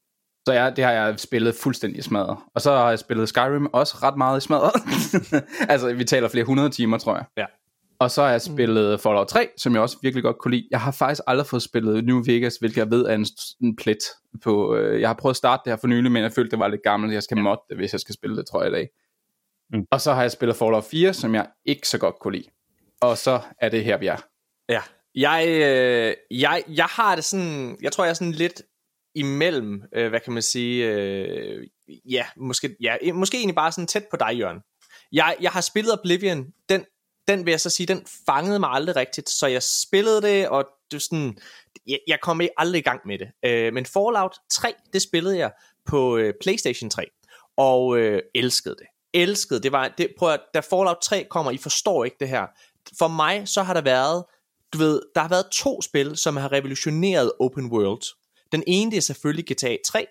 Så 0.47 0.53
ja, 0.53 0.69
det 0.69 0.83
har 0.83 0.91
jeg 0.91 1.19
spillet 1.19 1.55
fuldstændig 1.55 2.03
smadret. 2.03 2.37
Og 2.55 2.61
så 2.61 2.71
har 2.71 2.89
jeg 2.89 2.99
spillet 2.99 3.29
Skyrim 3.29 3.65
også 3.73 3.97
ret 4.03 4.17
meget 4.17 4.37
i 4.37 4.41
smadret. 4.41 4.71
altså, 5.71 5.93
vi 5.93 6.03
taler 6.03 6.27
flere 6.27 6.45
hundrede 6.45 6.69
timer, 6.69 6.97
tror 6.97 7.15
jeg. 7.15 7.25
Ja. 7.37 7.45
Og 7.99 8.11
så 8.11 8.21
har 8.21 8.29
jeg 8.29 8.41
spillet 8.41 9.01
Fallout 9.01 9.27
3, 9.27 9.49
som 9.57 9.73
jeg 9.73 9.81
også 9.81 9.97
virkelig 10.01 10.23
godt 10.23 10.37
kunne 10.37 10.55
lide. 10.55 10.67
Jeg 10.71 10.81
har 10.81 10.91
faktisk 10.91 11.21
aldrig 11.27 11.47
fået 11.47 11.61
spillet 11.61 12.05
New 12.05 12.23
Vegas, 12.25 12.57
hvilket 12.57 12.77
jeg 12.77 12.91
ved 12.91 13.05
er 13.05 13.15
en, 13.15 13.25
en 13.61 13.75
plet. 13.75 13.97
På, 14.43 14.75
øh, 14.75 15.01
jeg 15.01 15.09
har 15.09 15.13
prøvet 15.13 15.33
at 15.33 15.37
starte 15.37 15.61
det 15.65 15.71
her 15.71 15.77
for 15.77 15.87
nylig, 15.87 16.11
men 16.11 16.23
jeg 16.23 16.31
følte, 16.31 16.51
det 16.51 16.59
var 16.59 16.67
lidt 16.67 16.83
gammelt. 16.83 17.13
Jeg 17.13 17.23
skal 17.23 17.37
ja. 17.37 17.43
modde 17.43 17.61
det, 17.69 17.77
hvis 17.77 17.93
jeg 17.93 17.99
skal 17.99 18.15
spille 18.15 18.37
det, 18.37 18.45
tror 18.47 18.63
jeg 18.63 18.71
i 18.71 18.75
dag. 18.75 18.89
Mm. 19.73 19.85
Og 19.91 20.01
så 20.01 20.13
har 20.13 20.21
jeg 20.21 20.31
spillet 20.31 20.55
Fallout 20.55 20.83
4, 20.83 21.13
som 21.13 21.35
jeg 21.35 21.47
ikke 21.65 21.87
så 21.87 21.97
godt 21.97 22.15
kunne 22.21 22.37
lide. 22.37 22.49
Og 23.01 23.17
så 23.17 23.39
er 23.61 23.69
det 23.69 23.83
her, 23.83 23.97
vi 23.97 24.07
er. 24.07 24.17
Ja, 24.69 24.81
jeg, 25.15 25.47
øh, 25.47 26.39
jeg, 26.39 26.63
jeg 26.67 26.85
har 26.85 27.15
det 27.15 27.23
sådan, 27.23 27.77
jeg 27.81 27.91
tror 27.91 28.03
jeg 28.03 28.09
er 28.09 28.13
sådan 28.13 28.31
lidt 28.31 28.61
imellem, 29.15 29.81
øh, 29.95 30.09
hvad 30.09 30.19
kan 30.19 30.33
man 30.33 30.43
sige, 30.43 30.85
øh, 30.85 31.67
ja, 32.05 32.25
måske, 32.37 32.75
ja, 32.81 32.95
øh, 33.01 33.15
måske 33.15 33.37
egentlig 33.37 33.55
bare 33.55 33.71
sådan 33.71 33.87
tæt 33.87 34.05
på 34.11 34.17
dig, 34.17 34.39
Jørgen. 34.39 34.59
Jeg, 35.11 35.35
jeg 35.41 35.51
har 35.51 35.61
spillet 35.61 35.93
Oblivion, 35.93 36.45
den, 36.69 36.85
den 37.27 37.45
vil 37.45 37.51
jeg 37.51 37.61
så 37.61 37.69
sige, 37.69 37.87
den 37.87 38.05
fangede 38.25 38.59
mig 38.59 38.69
aldrig 38.69 38.95
rigtigt, 38.95 39.29
så 39.29 39.47
jeg 39.47 39.63
spillede 39.63 40.21
det, 40.21 40.49
og 40.49 40.65
det 40.91 41.01
sådan, 41.01 41.37
jeg, 41.87 41.99
jeg 42.07 42.19
kom 42.21 42.41
aldrig 42.57 42.79
i 42.79 42.83
gang 42.83 43.01
med 43.05 43.19
det. 43.19 43.27
Øh, 43.45 43.73
men 43.73 43.85
Fallout 43.85 44.35
3, 44.51 44.73
det 44.93 45.01
spillede 45.01 45.37
jeg 45.37 45.51
på 45.85 46.17
øh, 46.17 46.33
PlayStation 46.41 46.89
3, 46.89 47.05
og 47.57 47.97
øh, 47.97 48.21
elskede 48.35 48.75
det. 48.75 48.87
Elskede 49.13 49.61
det. 49.63 49.71
Var, 49.71 49.87
det 49.87 50.09
prøv 50.17 50.33
at, 50.33 50.41
da 50.53 50.59
Fallout 50.59 50.97
3 51.03 51.27
kommer, 51.29 51.51
I 51.51 51.57
forstår 51.57 52.05
ikke 52.05 52.17
det 52.19 52.29
her. 52.29 52.45
For 52.99 53.07
mig, 53.07 53.47
så 53.47 53.63
har 53.63 53.73
der 53.73 53.81
været, 53.81 54.23
du 54.75 54.79
ved, 54.79 55.01
der 55.15 55.21
har 55.21 55.29
været 55.29 55.45
to 55.51 55.81
spil, 55.81 56.17
som 56.17 56.37
har 56.37 56.51
revolutioneret 56.51 57.31
open 57.39 57.71
world. 57.71 58.15
Den 58.51 58.63
ene, 58.67 58.91
det 58.91 58.97
er 58.97 59.01
selvfølgelig 59.01 59.45
GTA 59.45 59.77
3, 59.85 60.07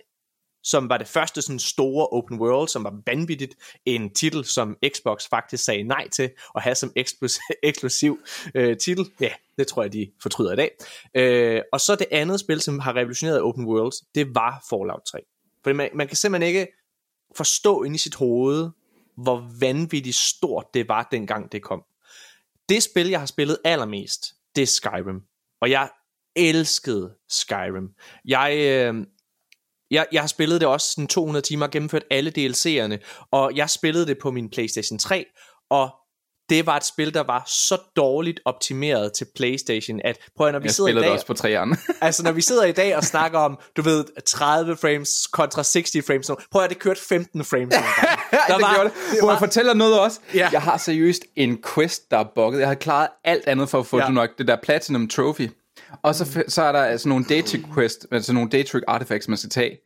som 0.63 0.89
var 0.89 0.99
det 0.99 1.09
første 1.09 1.43
sådan 1.43 1.59
store 1.59 2.07
open 2.07 2.41
world, 2.41 2.69
som 2.69 2.85
var 2.85 3.01
vanvittigt. 3.07 3.55
En 3.85 4.15
titel, 4.15 4.45
som 4.45 4.77
Xbox 4.89 5.29
faktisk 5.29 5.65
sagde 5.65 5.83
nej 5.83 6.09
til 6.09 6.31
at 6.57 6.63
have 6.63 6.75
som 6.75 6.93
eksklusiv 7.63 8.19
øh, 8.55 8.77
titel. 8.77 9.07
Ja, 9.21 9.31
det 9.59 9.67
tror 9.67 9.83
jeg, 9.83 9.93
de 9.93 10.11
fortryder 10.23 10.53
i 10.53 10.57
dag. 10.57 10.71
Øh, 11.15 11.63
og 11.73 11.81
så 11.81 11.97
det 11.97 12.07
andet 12.11 12.41
spil, 12.41 12.61
som 12.61 12.79
har 12.79 12.97
revolutioneret 12.97 13.41
open 13.41 13.67
worlds, 13.67 13.97
det 14.15 14.35
var 14.35 14.65
Fallout 14.71 15.03
3. 15.11 15.19
For 15.65 15.73
man, 15.73 15.91
man 15.95 16.09
kan 16.09 16.17
simpelthen 16.17 16.49
ikke 16.49 16.73
forstå 17.37 17.83
ind 17.83 17.95
i 17.95 17.99
sit 17.99 18.15
hoved, 18.15 18.71
hvor 19.17 19.51
vanvittigt 19.61 20.17
stort 20.17 20.75
det 20.75 20.89
var, 20.89 21.09
dengang 21.13 21.53
det 21.53 21.63
kom. 21.63 21.83
Det 22.69 22.83
spil, 22.83 23.09
jeg 23.09 23.19
har 23.19 23.27
spillet 23.27 23.59
allermest, 23.65 24.35
det 24.57 24.63
er 24.63 24.67
Skyrim. 24.67 25.21
Og 25.61 25.71
jeg 25.71 25.91
elskede 26.37 27.15
Skyrim. 27.29 27.89
Jeg, 28.25 28.57
øh, 28.57 29.07
jeg, 29.91 30.07
jeg 30.13 30.23
har 30.23 30.27
spillet 30.27 30.61
det 30.61 30.69
også 30.69 30.93
sådan 30.93 31.09
200 31.09 31.47
timer, 31.47 31.67
gennemført 31.67 32.05
alle 32.11 32.33
DLC'erne, 32.39 33.27
og 33.31 33.57
jeg 33.57 33.71
spillede 33.71 34.07
det 34.07 34.19
på 34.23 34.31
min 34.31 34.51
PlayStation 34.51 34.99
3, 34.99 35.27
og 35.71 35.95
det 36.49 36.67
var 36.67 36.77
et 36.77 36.85
spil, 36.85 37.15
der 37.15 37.23
var 37.23 37.43
så 37.47 37.79
dårligt 37.97 38.41
optimeret 38.45 39.13
til 39.13 39.27
PlayStation, 39.37 40.01
at 40.05 40.19
prøv 40.37 40.47
at, 40.47 40.53
når 40.53 40.61
vi 40.61 40.65
jeg 40.65 40.75
sidder 40.75 40.91
i 40.91 40.95
dag... 40.95 41.11
også 41.11 41.27
på 41.27 41.35
træerne. 41.35 41.77
altså, 42.01 42.23
når 42.23 42.33
vi 42.33 42.41
sidder 42.41 42.65
i 42.65 42.73
dag 42.73 42.97
og 42.97 43.05
snakker 43.05 43.39
om, 43.39 43.59
du 43.77 43.83
ved, 43.83 44.05
30 44.27 44.77
frames 44.77 45.27
kontra 45.33 45.63
60 45.63 45.91
frames, 46.07 46.31
prøv 46.51 46.63
at 46.63 46.71
det 46.71 46.79
kørte 46.79 47.01
15 47.09 47.45
frames. 47.45 47.75
der 47.75 47.81
det 48.47 48.63
var, 48.63 48.75
gjorde 48.75 48.89
det. 48.89 48.97
det 49.11 49.19
var... 49.23 49.31
jeg 49.31 49.39
fortæller 49.39 49.75
noget 49.75 50.01
også? 50.01 50.21
Ja. 50.35 50.49
Jeg 50.53 50.63
har 50.63 50.77
seriøst 50.77 51.23
en 51.37 51.59
quest, 51.75 52.11
der 52.11 52.19
er 52.19 52.25
bugget. 52.35 52.61
Jeg 52.61 52.69
har 52.69 52.75
klaret 52.75 53.09
alt 53.25 53.47
andet 53.47 53.69
for 53.69 53.79
at 53.79 53.87
få 53.87 53.99
ja. 53.99 54.05
det 54.05 54.15
nok. 54.15 54.31
Det 54.39 54.49
der 54.49 54.57
Platinum 54.63 55.09
Trophy. 55.09 55.49
Og 56.03 56.15
så, 56.15 56.45
så 56.49 56.63
er 56.63 56.73
der 56.73 56.97
sådan 56.97 57.09
nogle 57.09 57.25
data 57.25 57.59
quest, 57.75 58.07
altså 58.13 58.33
nogle 58.33 58.51
data 58.51 58.81
artifacts, 58.89 59.29
man 59.29 59.39
skal 59.39 59.51
tage. 59.51 59.79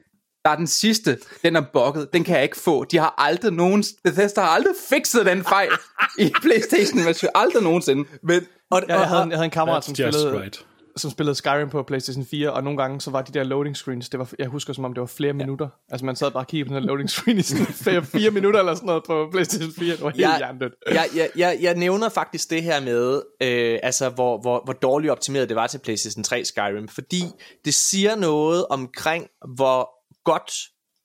Der 0.49 0.53
er 0.53 0.59
den 0.59 0.67
sidste, 0.67 1.19
den 1.43 1.57
er 1.57 1.63
bugget, 1.73 2.13
den 2.13 2.25
kan 2.25 2.35
jeg 2.35 2.43
ikke 2.43 2.57
få. 2.57 2.85
De 2.85 2.99
har 2.99 3.15
aldrig 3.19 3.53
nogen, 3.53 3.85
Bethesda 4.05 4.41
har 4.41 4.49
aldrig 4.49 4.75
fikset 4.89 5.27
den 5.27 5.45
fejl 5.45 5.71
i 6.19 6.33
Playstation 6.43 7.05
version, 7.07 7.31
aldrig 7.35 7.63
nogensinde. 7.63 8.09
Men, 8.23 8.41
og, 8.71 8.83
ja, 8.89 8.99
jeg, 8.99 9.09
havde, 9.09 9.21
jeg 9.21 9.37
havde 9.37 9.45
en 9.45 9.51
kammerat, 9.51 9.85
som 9.85 9.95
spillede, 9.95 10.41
right. 10.41 10.67
som 10.97 11.11
spillede 11.11 11.35
Skyrim 11.35 11.71
på 11.71 11.83
Playstation 11.83 12.27
4, 12.27 12.53
og 12.53 12.65
nogle 12.65 12.79
gange 12.83 13.01
så 13.01 13.11
var 13.11 13.23
de 13.23 13.33
der 13.33 13.45
loading 13.45 13.77
screens, 13.77 14.09
det 14.09 14.21
var, 14.21 14.31
jeg 14.39 14.47
husker 14.47 14.73
som 14.73 14.85
om 14.85 14.95
det 14.95 15.01
var 15.01 15.07
flere 15.07 15.29
ja. 15.29 15.33
minutter. 15.33 15.69
Altså 15.89 16.07
man 16.07 16.17
sad 16.17 16.31
bare 16.31 16.43
og 16.43 16.47
kiggede 16.47 16.69
på 16.69 16.75
den 16.75 16.83
der 16.83 16.89
loading 16.89 17.11
screen 17.11 17.39
i 17.39 17.43
sådan 17.43 18.05
fire 18.17 18.31
minutter 18.31 18.61
eller 18.61 18.75
sådan 18.75 18.87
noget 18.87 19.03
på 19.07 19.29
Playstation 19.33 19.73
4, 19.79 19.93
det 19.93 20.03
var 20.03 20.11
helt 20.11 20.21
jeg, 20.21 20.35
hjernedødt. 20.39 20.75
Jeg, 20.91 21.09
jeg, 21.17 21.31
jeg, 21.37 21.59
jeg 21.61 21.75
nævner 21.75 22.09
faktisk 22.09 22.51
det 22.51 22.63
her 22.63 22.81
med, 22.81 23.23
øh, 23.43 23.79
altså 23.83 24.09
hvor, 24.09 24.41
hvor, 24.41 24.63
hvor 24.65 24.73
dårligt 24.73 25.11
optimeret 25.11 25.49
det 25.49 25.57
var 25.57 25.67
til 25.67 25.79
Playstation 25.79 26.25
3 26.25 26.45
Skyrim, 26.45 26.89
fordi 26.89 27.23
det 27.65 27.75
siger 27.75 28.17
noget 28.17 28.67
omkring, 28.67 29.27
hvor 29.57 29.98
godt 30.33 30.53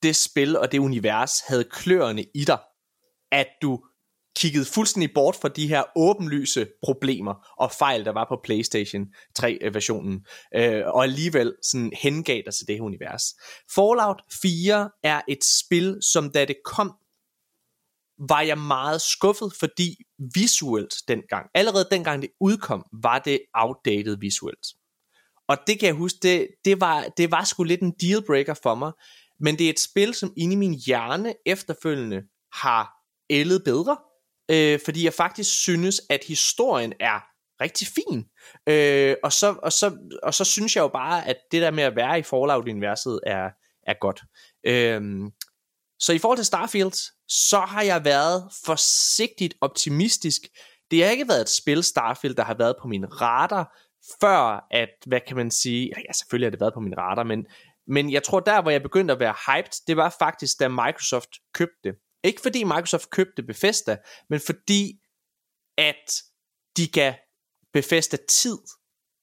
det 0.04 0.16
spil 0.16 0.58
og 0.58 0.72
det 0.72 0.80
univers 0.80 1.40
havde 1.48 1.64
kløerne 1.64 2.26
i 2.36 2.44
dig, 2.46 2.60
at 3.32 3.48
du 3.62 3.80
kiggede 4.36 4.66
fuldstændig 4.66 5.14
bort 5.14 5.36
fra 5.36 5.50
de 5.50 5.68
her 5.68 5.84
åbenlyse 5.96 6.68
problemer 6.84 7.34
og 7.58 7.72
fejl, 7.72 8.06
der 8.06 8.12
var 8.12 8.26
på 8.30 8.40
PlayStation 8.44 9.06
3-versionen, 9.40 10.26
øh, 10.56 10.82
og 10.86 11.04
alligevel 11.04 11.56
sådan 11.64 11.92
hengav 12.02 12.42
dig 12.46 12.54
til 12.54 12.68
det 12.68 12.76
her 12.76 12.82
univers. 12.82 13.24
Fallout 13.76 14.22
4 14.42 14.90
er 15.04 15.22
et 15.28 15.44
spil, 15.44 15.98
som 16.14 16.32
da 16.32 16.46
det 16.46 16.56
kom, 16.66 16.92
var 18.30 18.42
jeg 18.42 18.58
meget 18.58 19.02
skuffet, 19.02 19.54
fordi 19.60 19.98
visuelt 20.36 20.94
dengang, 21.08 21.46
allerede 21.54 21.88
dengang 21.92 22.22
det 22.22 22.30
udkom, 22.40 22.86
var 23.04 23.20
det 23.20 23.40
outdated 23.54 24.18
visuelt. 24.20 24.66
Og 25.48 25.58
det 25.68 25.80
kan 25.80 25.88
jeg 25.88 25.96
huske, 25.96 26.20
det, 26.22 26.48
det, 26.66 26.82
var, 26.82 27.06
det 27.18 27.32
var 27.32 27.44
sgu 27.44 27.64
lidt 27.64 27.82
en 27.82 27.94
dealbreaker 28.02 28.54
for 28.64 28.76
mig, 28.76 28.92
men 29.40 29.58
det 29.58 29.66
er 29.66 29.70
et 29.70 29.80
spil, 29.80 30.14
som 30.14 30.34
inde 30.38 30.54
i 30.54 30.58
min 30.58 30.74
hjerne 30.86 31.34
efterfølgende 31.46 32.22
har 32.54 32.94
ældet 33.30 33.64
bedre, 33.64 33.98
øh, 34.52 34.80
fordi 34.86 35.06
jeg 35.06 35.14
faktisk 35.14 35.62
synes, 35.62 36.02
at 36.10 36.24
historien 36.28 36.94
er 37.00 37.20
rigtig 37.62 37.88
fin. 37.88 38.26
Øh, 38.70 39.16
og, 39.24 39.34
så, 39.34 39.56
og, 39.64 39.72
så, 39.72 39.98
og 40.24 40.34
så 40.34 40.44
synes 40.44 40.76
jeg 40.76 40.82
jo 40.82 40.88
bare, 40.88 41.28
at 41.28 41.38
det 41.52 41.62
der 41.62 41.72
med 41.72 41.84
at 41.84 41.96
være 41.96 42.20
i 42.20 42.24
Fallout-universet 42.24 43.20
er, 43.26 43.50
er 43.88 43.94
godt. 44.02 44.22
Øh, 44.66 45.02
så 46.00 46.14
i 46.14 46.18
forhold 46.18 46.38
til 46.38 46.46
Starfield, 46.46 47.12
så 47.28 47.60
har 47.60 47.82
jeg 47.82 48.06
været 48.06 48.52
forsigtigt 48.66 49.54
optimistisk. 49.62 50.42
Det 50.92 51.04
har 51.04 51.12
ikke 51.12 51.28
været 51.28 51.42
et 51.42 51.50
spil, 51.50 51.84
Starfield, 51.84 52.36
der 52.36 52.44
har 52.44 52.54
været 52.54 52.76
på 52.82 52.88
min 52.88 53.22
radar, 53.22 53.78
før 54.22 54.68
at, 54.72 54.90
hvad 55.06 55.20
kan 55.28 55.38
man 55.38 55.52
sige, 55.52 55.92
ja 56.08 56.14
selvfølgelig 56.14 56.46
har 56.46 56.52
det 56.52 56.60
været 56.60 56.74
på 56.74 56.80
min 56.80 56.98
radar, 56.98 57.24
men, 57.24 57.46
men 57.88 58.12
jeg 58.12 58.24
tror 58.24 58.40
der, 58.40 58.62
hvor 58.62 58.72
jeg 58.72 58.84
begyndte 58.84 59.14
at 59.14 59.20
være 59.20 59.36
hyped, 59.48 59.86
det 59.88 59.98
var 59.98 60.16
faktisk, 60.20 60.60
da 60.60 60.68
Microsoft 60.68 61.30
købte 61.54 61.80
det. 61.84 61.96
Ikke 62.24 62.42
fordi 62.42 62.64
Microsoft 62.64 63.10
købte 63.10 63.44
Bethesda, 63.44 63.98
men 64.30 64.40
fordi 64.40 65.00
at 65.78 66.22
de 66.78 66.88
gav 66.88 67.14
Bethesda 67.74 68.18
tid 68.30 68.58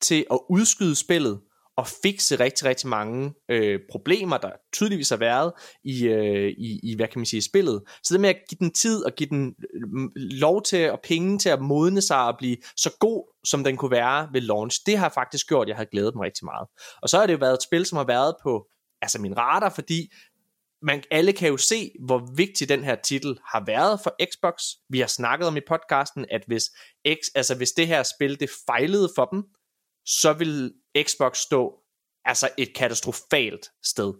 til 0.00 0.26
at 0.30 0.40
udskyde 0.50 0.96
spillet 0.96 1.42
at 1.80 1.86
fikse 2.02 2.40
rigtig, 2.40 2.68
rigtig 2.68 2.88
mange 2.88 3.34
øh, 3.50 3.80
problemer, 3.90 4.38
der 4.38 4.50
tydeligvis 4.72 5.08
har 5.08 5.16
været 5.16 5.52
i, 5.84 6.06
øh, 6.06 6.48
i, 6.58 6.80
i, 6.82 6.96
hvad 6.96 7.08
kan 7.08 7.18
man 7.18 7.26
sige, 7.26 7.42
spillet. 7.42 7.82
Så 8.02 8.14
det 8.14 8.20
med 8.20 8.28
at 8.28 8.38
give 8.48 8.58
den 8.58 8.72
tid 8.72 9.04
og 9.04 9.12
give 9.16 9.28
den 9.28 9.54
øh, 9.74 10.10
lov 10.16 10.62
til 10.62 10.90
og 10.90 11.00
penge 11.04 11.38
til 11.38 11.48
at 11.48 11.60
modne 11.60 12.02
sig 12.02 12.26
og 12.26 12.34
blive 12.38 12.56
så 12.76 12.96
god, 13.00 13.46
som 13.46 13.64
den 13.64 13.76
kunne 13.76 13.90
være 13.90 14.28
ved 14.32 14.40
launch, 14.40 14.80
det 14.86 14.98
har 14.98 15.08
faktisk 15.08 15.48
gjort, 15.48 15.64
at 15.64 15.68
jeg 15.68 15.76
har 15.76 15.84
glædet 15.84 16.14
mig 16.14 16.24
rigtig 16.24 16.44
meget. 16.44 16.68
Og 17.02 17.08
så 17.08 17.18
har 17.18 17.26
det 17.26 17.32
jo 17.32 17.38
været 17.38 17.54
et 17.54 17.62
spil, 17.62 17.86
som 17.86 17.96
har 17.96 18.06
været 18.06 18.34
på 18.42 18.66
altså 19.02 19.20
min 19.20 19.36
radar, 19.36 19.70
fordi 19.70 20.08
man, 20.82 21.02
alle 21.10 21.32
kan 21.32 21.48
jo 21.48 21.56
se, 21.56 21.90
hvor 22.06 22.34
vigtig 22.36 22.68
den 22.68 22.84
her 22.84 22.96
titel 23.04 23.38
har 23.52 23.64
været 23.66 24.00
for 24.00 24.16
Xbox. 24.32 24.62
Vi 24.88 25.00
har 25.00 25.06
snakket 25.06 25.48
om 25.48 25.56
i 25.56 25.60
podcasten, 25.68 26.26
at 26.30 26.42
hvis, 26.46 26.64
X, 27.08 27.18
altså 27.34 27.54
hvis 27.54 27.72
det 27.72 27.86
her 27.86 28.02
spil 28.02 28.40
det 28.40 28.50
fejlede 28.66 29.10
for 29.14 29.24
dem, 29.24 29.42
så 30.06 30.32
vil 30.32 30.72
Xbox 30.98 31.38
stå 31.38 31.80
altså 32.24 32.48
et 32.58 32.74
katastrofalt 32.74 33.70
sted. 33.82 34.14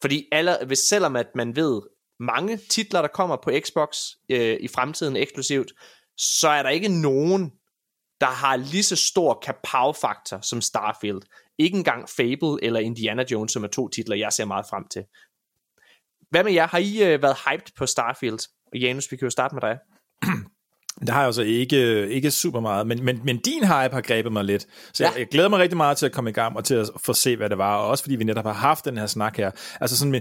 Fordi 0.00 0.28
alle, 0.32 0.56
hvis 0.66 0.78
selvom 0.78 1.16
at 1.16 1.26
man 1.34 1.56
ved 1.56 1.82
mange 2.20 2.56
titler, 2.56 3.00
der 3.00 3.08
kommer 3.08 3.36
på 3.36 3.50
Xbox 3.60 3.98
øh, 4.28 4.56
i 4.60 4.68
fremtiden 4.68 5.16
eksklusivt, 5.16 5.72
så 6.16 6.48
er 6.48 6.62
der 6.62 6.70
ikke 6.70 6.88
nogen, 6.88 7.52
der 8.20 8.26
har 8.26 8.56
lige 8.56 8.82
så 8.82 8.96
stor 8.96 9.42
kapow-faktor 9.44 10.40
som 10.40 10.60
Starfield. 10.60 11.20
Ikke 11.58 11.78
engang 11.78 12.08
Fable 12.08 12.64
eller 12.64 12.80
Indiana 12.80 13.24
Jones, 13.30 13.52
som 13.52 13.64
er 13.64 13.68
to 13.68 13.88
titler, 13.88 14.16
jeg 14.16 14.32
ser 14.32 14.44
meget 14.44 14.66
frem 14.70 14.88
til. 14.88 15.04
Hvad 16.30 16.44
med 16.44 16.52
jer? 16.52 16.66
Har 16.66 16.78
I 16.78 17.02
øh, 17.02 17.22
været 17.22 17.36
hyped 17.46 17.72
på 17.76 17.86
Starfield? 17.86 18.38
Janus, 18.74 19.12
vi 19.12 19.16
kan 19.16 19.26
jo 19.26 19.30
starte 19.30 19.54
med 19.54 19.62
dig. 19.62 19.78
Det 21.06 21.10
har 21.10 21.20
jeg 21.20 21.26
altså 21.26 21.42
ikke, 21.42 22.08
ikke 22.08 22.30
super 22.30 22.60
meget, 22.60 22.86
men, 22.86 23.04
men, 23.04 23.20
men 23.24 23.38
din 23.38 23.62
hype 23.62 23.94
har 23.94 24.00
grebet 24.00 24.32
mig 24.32 24.44
lidt. 24.44 24.66
Så 24.94 25.04
ja. 25.04 25.10
jeg, 25.10 25.18
jeg 25.18 25.26
glæder 25.30 25.48
mig 25.48 25.58
rigtig 25.58 25.76
meget 25.76 25.96
til 25.96 26.06
at 26.06 26.12
komme 26.12 26.30
i 26.30 26.32
gang 26.32 26.56
og 26.56 26.64
til 26.64 26.74
at 26.74 26.90
få 27.04 27.12
se, 27.12 27.36
hvad 27.36 27.50
det 27.50 27.58
var, 27.58 27.76
og 27.76 27.88
også 27.88 28.04
fordi 28.04 28.16
vi 28.16 28.24
netop 28.24 28.44
har 28.44 28.52
haft 28.52 28.84
den 28.84 28.98
her 28.98 29.06
snak 29.06 29.36
her. 29.36 29.50
Altså 29.80 29.98
sådan 29.98 30.12
med, 30.12 30.20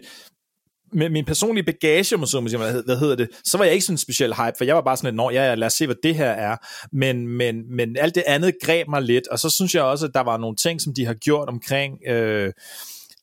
med 0.93 1.09
min 1.09 1.25
personlige 1.25 1.63
bagage, 1.63 2.15
om 2.15 2.25
så 2.25 2.39
hvad, 2.41 2.83
hvad 2.85 2.97
hedder 2.97 3.15
det, 3.15 3.29
så 3.43 3.57
var 3.57 3.65
jeg 3.65 3.73
ikke 3.73 3.85
sådan 3.85 3.97
speciel 3.97 4.33
hype, 4.35 4.53
for 4.57 4.65
jeg 4.65 4.75
var 4.75 4.81
bare 4.81 4.97
sådan 4.97 5.15
lidt, 5.15 5.33
ja, 5.33 5.49
ja, 5.49 5.55
lad 5.55 5.67
os 5.67 5.73
se, 5.73 5.85
hvad 5.85 5.95
det 6.03 6.15
her 6.15 6.29
er. 6.29 6.57
Men, 6.91 7.27
men, 7.27 7.75
men 7.75 7.97
alt 7.97 8.15
det 8.15 8.23
andet 8.27 8.53
greb 8.63 8.87
mig 8.87 9.01
lidt, 9.01 9.27
og 9.27 9.39
så 9.39 9.49
synes 9.49 9.75
jeg 9.75 9.83
også, 9.83 10.05
at 10.05 10.11
der 10.13 10.21
var 10.21 10.37
nogle 10.37 10.55
ting, 10.55 10.81
som 10.81 10.93
de 10.93 11.05
har 11.05 11.13
gjort 11.13 11.49
omkring... 11.49 11.97
Øh, 12.07 12.53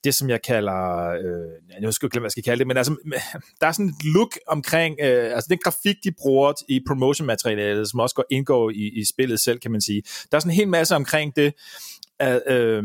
det, 0.05 0.15
som 0.15 0.31
jeg 0.31 0.43
kalder, 0.43 1.11
øh, 1.11 1.83
jeg 1.83 1.95
skal 1.95 2.09
glemme, 2.09 2.23
hvad 2.23 2.27
jeg 2.27 2.33
skal 2.33 2.43
kalde 2.43 2.59
det, 2.59 2.67
men 2.67 2.77
altså, 2.77 2.97
der 3.61 3.67
er 3.67 3.73
sådan 3.73 3.87
et 3.87 4.05
look 4.15 4.39
omkring, 4.47 4.97
øh, 5.03 5.35
altså 5.35 5.47
den 5.51 5.59
grafik, 5.65 5.97
de 6.05 6.13
bruger 6.23 6.53
i 6.69 6.81
promotion-materialet, 6.89 7.91
som 7.91 8.01
også 8.01 8.15
går 8.15 8.25
indgår 8.31 8.71
i, 8.71 9.01
i 9.01 9.05
spillet 9.05 9.41
selv, 9.41 9.59
kan 9.59 9.71
man 9.71 9.81
sige. 9.81 10.03
Der 10.31 10.37
er 10.37 10.41
sådan 10.41 10.51
en 10.51 10.57
hel 10.57 10.69
masse 10.69 10.97
omkring 10.97 11.37
det, 11.37 11.55
øh, 12.23 12.41
øh, 12.47 12.83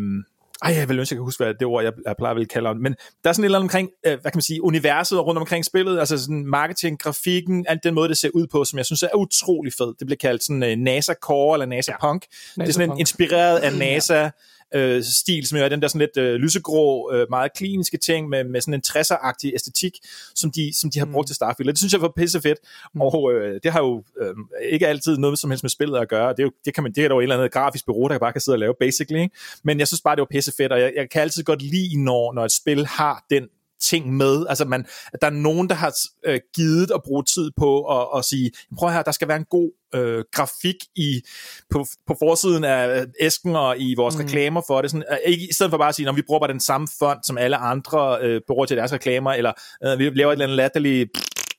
ej, 0.64 0.74
jeg 0.74 0.90
vil 0.90 1.00
ønske, 1.00 1.14
jeg 1.14 1.18
kan 1.18 1.24
huske, 1.24 1.44
hvad 1.44 1.54
det 1.54 1.68
ord, 1.68 1.84
jeg, 1.84 1.94
jeg 2.06 2.16
plejer 2.18 2.36
at 2.36 2.50
kalde 2.50 2.70
det, 2.70 2.82
men 2.82 2.96
der 3.24 3.30
er 3.30 3.34
sådan 3.34 3.44
et 3.44 3.46
eller 3.46 3.58
andet 3.58 3.66
omkring, 3.66 3.90
øh, 4.06 4.12
hvad 4.22 4.32
kan 4.32 4.38
man 4.38 4.42
sige, 4.42 4.64
universet 4.64 5.20
rundt 5.20 5.40
omkring 5.40 5.66
spillet, 5.66 6.00
altså 6.00 6.18
sådan 6.18 6.46
marketing, 6.46 7.00
grafikken, 7.00 7.66
alt 7.70 7.84
den 7.84 7.94
måde, 7.94 8.10
det 8.10 8.18
ser 8.18 8.30
ud 8.34 8.48
på, 8.48 8.66
som 8.66 8.78
jeg 8.78 8.86
synes 8.86 9.04
er 9.04 9.16
utrolig 9.16 9.74
fed. 9.74 9.94
Det 10.00 10.08
bliver 10.08 10.18
kaldt 10.18 10.44
sådan 10.44 10.64
uh, 10.64 10.70
NASA 10.70 11.14
Core 11.14 11.56
eller 11.56 11.66
NASA 11.66 11.92
ja. 11.92 12.08
Punk. 12.08 12.26
NASA 12.58 12.66
det 12.66 12.70
er 12.70 12.74
sådan 12.74 12.92
en, 12.92 13.00
inspireret 13.00 13.58
af 13.58 13.74
NASA, 13.74 14.30
øh, 14.76 15.04
stil, 15.04 15.48
som 15.48 15.58
er 15.58 15.70
den 15.70 15.82
der 15.82 15.88
sådan 15.88 16.00
lidt 16.00 16.18
øh, 16.18 16.36
lysegrå, 16.36 17.12
øh, 17.14 17.28
meget 17.30 17.54
kliniske 17.54 17.98
ting 17.98 18.30
med, 18.30 18.44
med 18.44 18.62
sådan 18.62 18.74
en 18.74 18.84
60'er-agtig 18.88 19.52
æstetik, 19.56 20.00
som 20.36 20.52
de, 20.52 20.72
som 20.76 20.92
de 20.92 21.00
har 21.00 21.06
brugt 21.06 21.26
mm. 21.26 21.28
til 21.28 21.36
Starfield. 21.36 21.70
Det 21.70 21.78
synes 21.78 21.94
jeg 21.94 22.02
var 22.02 22.14
pisse 22.18 22.42
fedt, 22.42 22.60
mm. 22.94 23.02
og 23.02 23.34
øh, 23.34 23.60
det 23.64 23.72
har 23.72 23.80
jo 23.80 24.04
øh, 24.22 24.36
ikke 24.72 24.88
altid 24.88 25.18
noget 25.18 25.40
som 25.40 25.52
helst 25.52 25.64
med 25.64 25.70
spillet 25.70 25.98
at 26.00 26.10
gøre. 26.10 26.30
Det 26.30 26.40
er 26.40 26.44
jo, 26.44 26.52
det 26.66 26.74
kan 26.74 26.84
man, 26.84 26.92
det 26.92 27.06
er 27.06 27.08
jo 27.08 27.20
et 27.20 27.24
eller 27.24 27.38
andet 27.38 27.52
grafisk 27.52 27.86
bureau, 27.86 28.08
der 28.08 28.18
bare 28.20 28.32
kan 28.32 28.42
sidde 28.42 28.56
og 28.56 28.60
lave, 28.60 28.74
basically. 28.80 29.22
Ikke? 29.22 29.36
Men 29.64 29.80
jeg 29.80 29.88
synes 29.88 30.02
bare, 30.02 30.16
det 30.16 30.20
var 30.20 30.28
pisse 30.32 30.54
fedt, 30.58 30.72
og 30.72 30.80
jeg, 30.80 30.94
jeg 30.96 31.10
kan 31.10 31.22
altid 31.22 31.44
godt 31.44 31.62
lide, 31.62 32.04
når, 32.04 32.34
når 32.34 32.46
et 32.46 32.52
spil 32.52 32.86
har 32.86 33.26
den 33.30 33.48
ting 33.90 34.18
med. 34.18 34.46
Altså, 34.50 34.66
man, 34.66 34.86
der 35.22 35.28
er 35.28 35.32
nogen, 35.32 35.70
der 35.70 35.76
har 35.76 35.94
øh, 36.26 36.40
givet 36.56 36.92
at 36.92 37.02
bruge 37.06 37.24
tid 37.24 37.52
på 37.58 38.00
at, 38.00 38.08
at 38.18 38.26
sige, 38.26 38.52
prøv 38.78 38.90
her, 38.90 39.02
der 39.02 39.12
skal 39.12 39.28
være 39.28 39.38
en 39.38 39.46
god 39.50 39.72
øh, 39.96 40.24
grafik 40.32 40.76
i, 40.96 41.22
på, 41.70 41.86
på 42.08 42.16
forsiden 42.20 42.64
af 42.64 43.06
æsken 43.22 43.56
og 43.56 43.80
i 43.80 43.96
vores 43.96 44.18
mm. 44.18 44.24
reklamer 44.24 44.62
for 44.68 44.82
det. 44.82 44.92
Sådan, 44.92 45.04
øh, 45.12 45.18
ikke, 45.26 45.44
I 45.50 45.54
stedet 45.54 45.70
for 45.70 45.78
bare 45.78 45.90
at 45.90 45.96
sige, 45.96 46.06
når 46.06 46.14
vi 46.14 46.22
bruger 46.22 46.40
bare 46.40 46.52
den 46.52 46.60
samme 46.60 46.88
font, 47.00 47.26
som 47.26 47.38
alle 47.38 47.58
andre 47.58 48.18
øh, 48.22 48.42
bruger 48.48 48.66
til 48.66 48.78
deres 48.78 48.94
reklamer, 48.94 49.32
eller 49.34 49.54
øh, 49.86 50.00
vi 50.00 50.10
laver 50.10 50.32
et 50.32 50.34
eller 50.34 50.46
andet 50.46 50.58
latterligt 50.58 51.10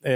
øh, 0.07 0.15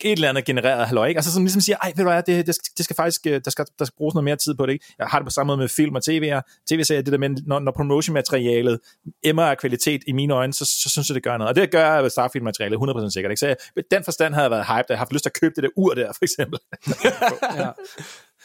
et 0.00 0.12
eller 0.12 0.28
andet 0.28 0.44
genereret 0.44 0.86
halløj, 0.86 1.06
ikke? 1.06 1.18
Altså 1.18 1.32
sådan 1.32 1.44
ligesom 1.44 1.60
siger, 1.60 1.76
ej, 1.76 1.92
ved 1.96 2.04
du 2.04 2.10
hvad, 2.10 2.22
det, 2.22 2.46
det, 2.46 2.56
det 2.76 2.84
skal 2.84 2.96
faktisk, 2.96 3.26
øh, 3.26 3.40
der 3.44 3.50
skal, 3.50 3.64
der 3.78 3.84
skal 3.84 3.96
bruges 3.96 4.14
noget 4.14 4.24
mere 4.24 4.36
tid 4.36 4.54
på 4.54 4.66
det, 4.66 4.72
ikke? 4.72 4.84
Jeg 4.98 5.06
har 5.06 5.18
det 5.18 5.26
på 5.26 5.30
samme 5.30 5.48
måde 5.50 5.58
med 5.58 5.68
film 5.68 5.94
og 5.94 6.02
tv'er, 6.08 6.40
TV-serier, 6.68 7.02
det 7.02 7.12
der 7.12 7.18
med, 7.18 7.30
når, 7.46 7.58
når 7.58 7.72
promotion-materialet 7.72 8.78
emmer 9.22 9.42
af 9.42 9.58
kvalitet 9.58 10.02
i 10.06 10.12
mine 10.12 10.34
øjne, 10.34 10.54
så, 10.54 10.64
så 10.64 10.90
synes 10.90 11.08
jeg, 11.08 11.14
det 11.14 11.22
gør 11.22 11.36
noget. 11.36 11.48
Og 11.48 11.56
det 11.56 11.70
gør 11.70 11.94
jeg 11.94 12.10
Starfield-materialet 12.10 12.78
100% 13.06 13.10
sikkert, 13.10 13.30
ikke? 13.30 13.40
Så 13.40 13.46
jeg, 13.46 13.56
den 13.90 14.04
forstand 14.04 14.34
havde 14.34 14.44
jeg 14.44 14.50
været 14.50 14.66
hyped, 14.66 14.84
jeg 14.88 14.96
har 14.96 15.04
haft 15.04 15.12
lyst 15.12 15.22
til 15.22 15.28
at 15.28 15.40
købe 15.40 15.54
det 15.56 15.62
der 15.62 15.70
ur 15.76 15.94
der, 15.94 16.12
for 16.12 16.24
eksempel. 16.24 16.58
ja. 17.60 17.70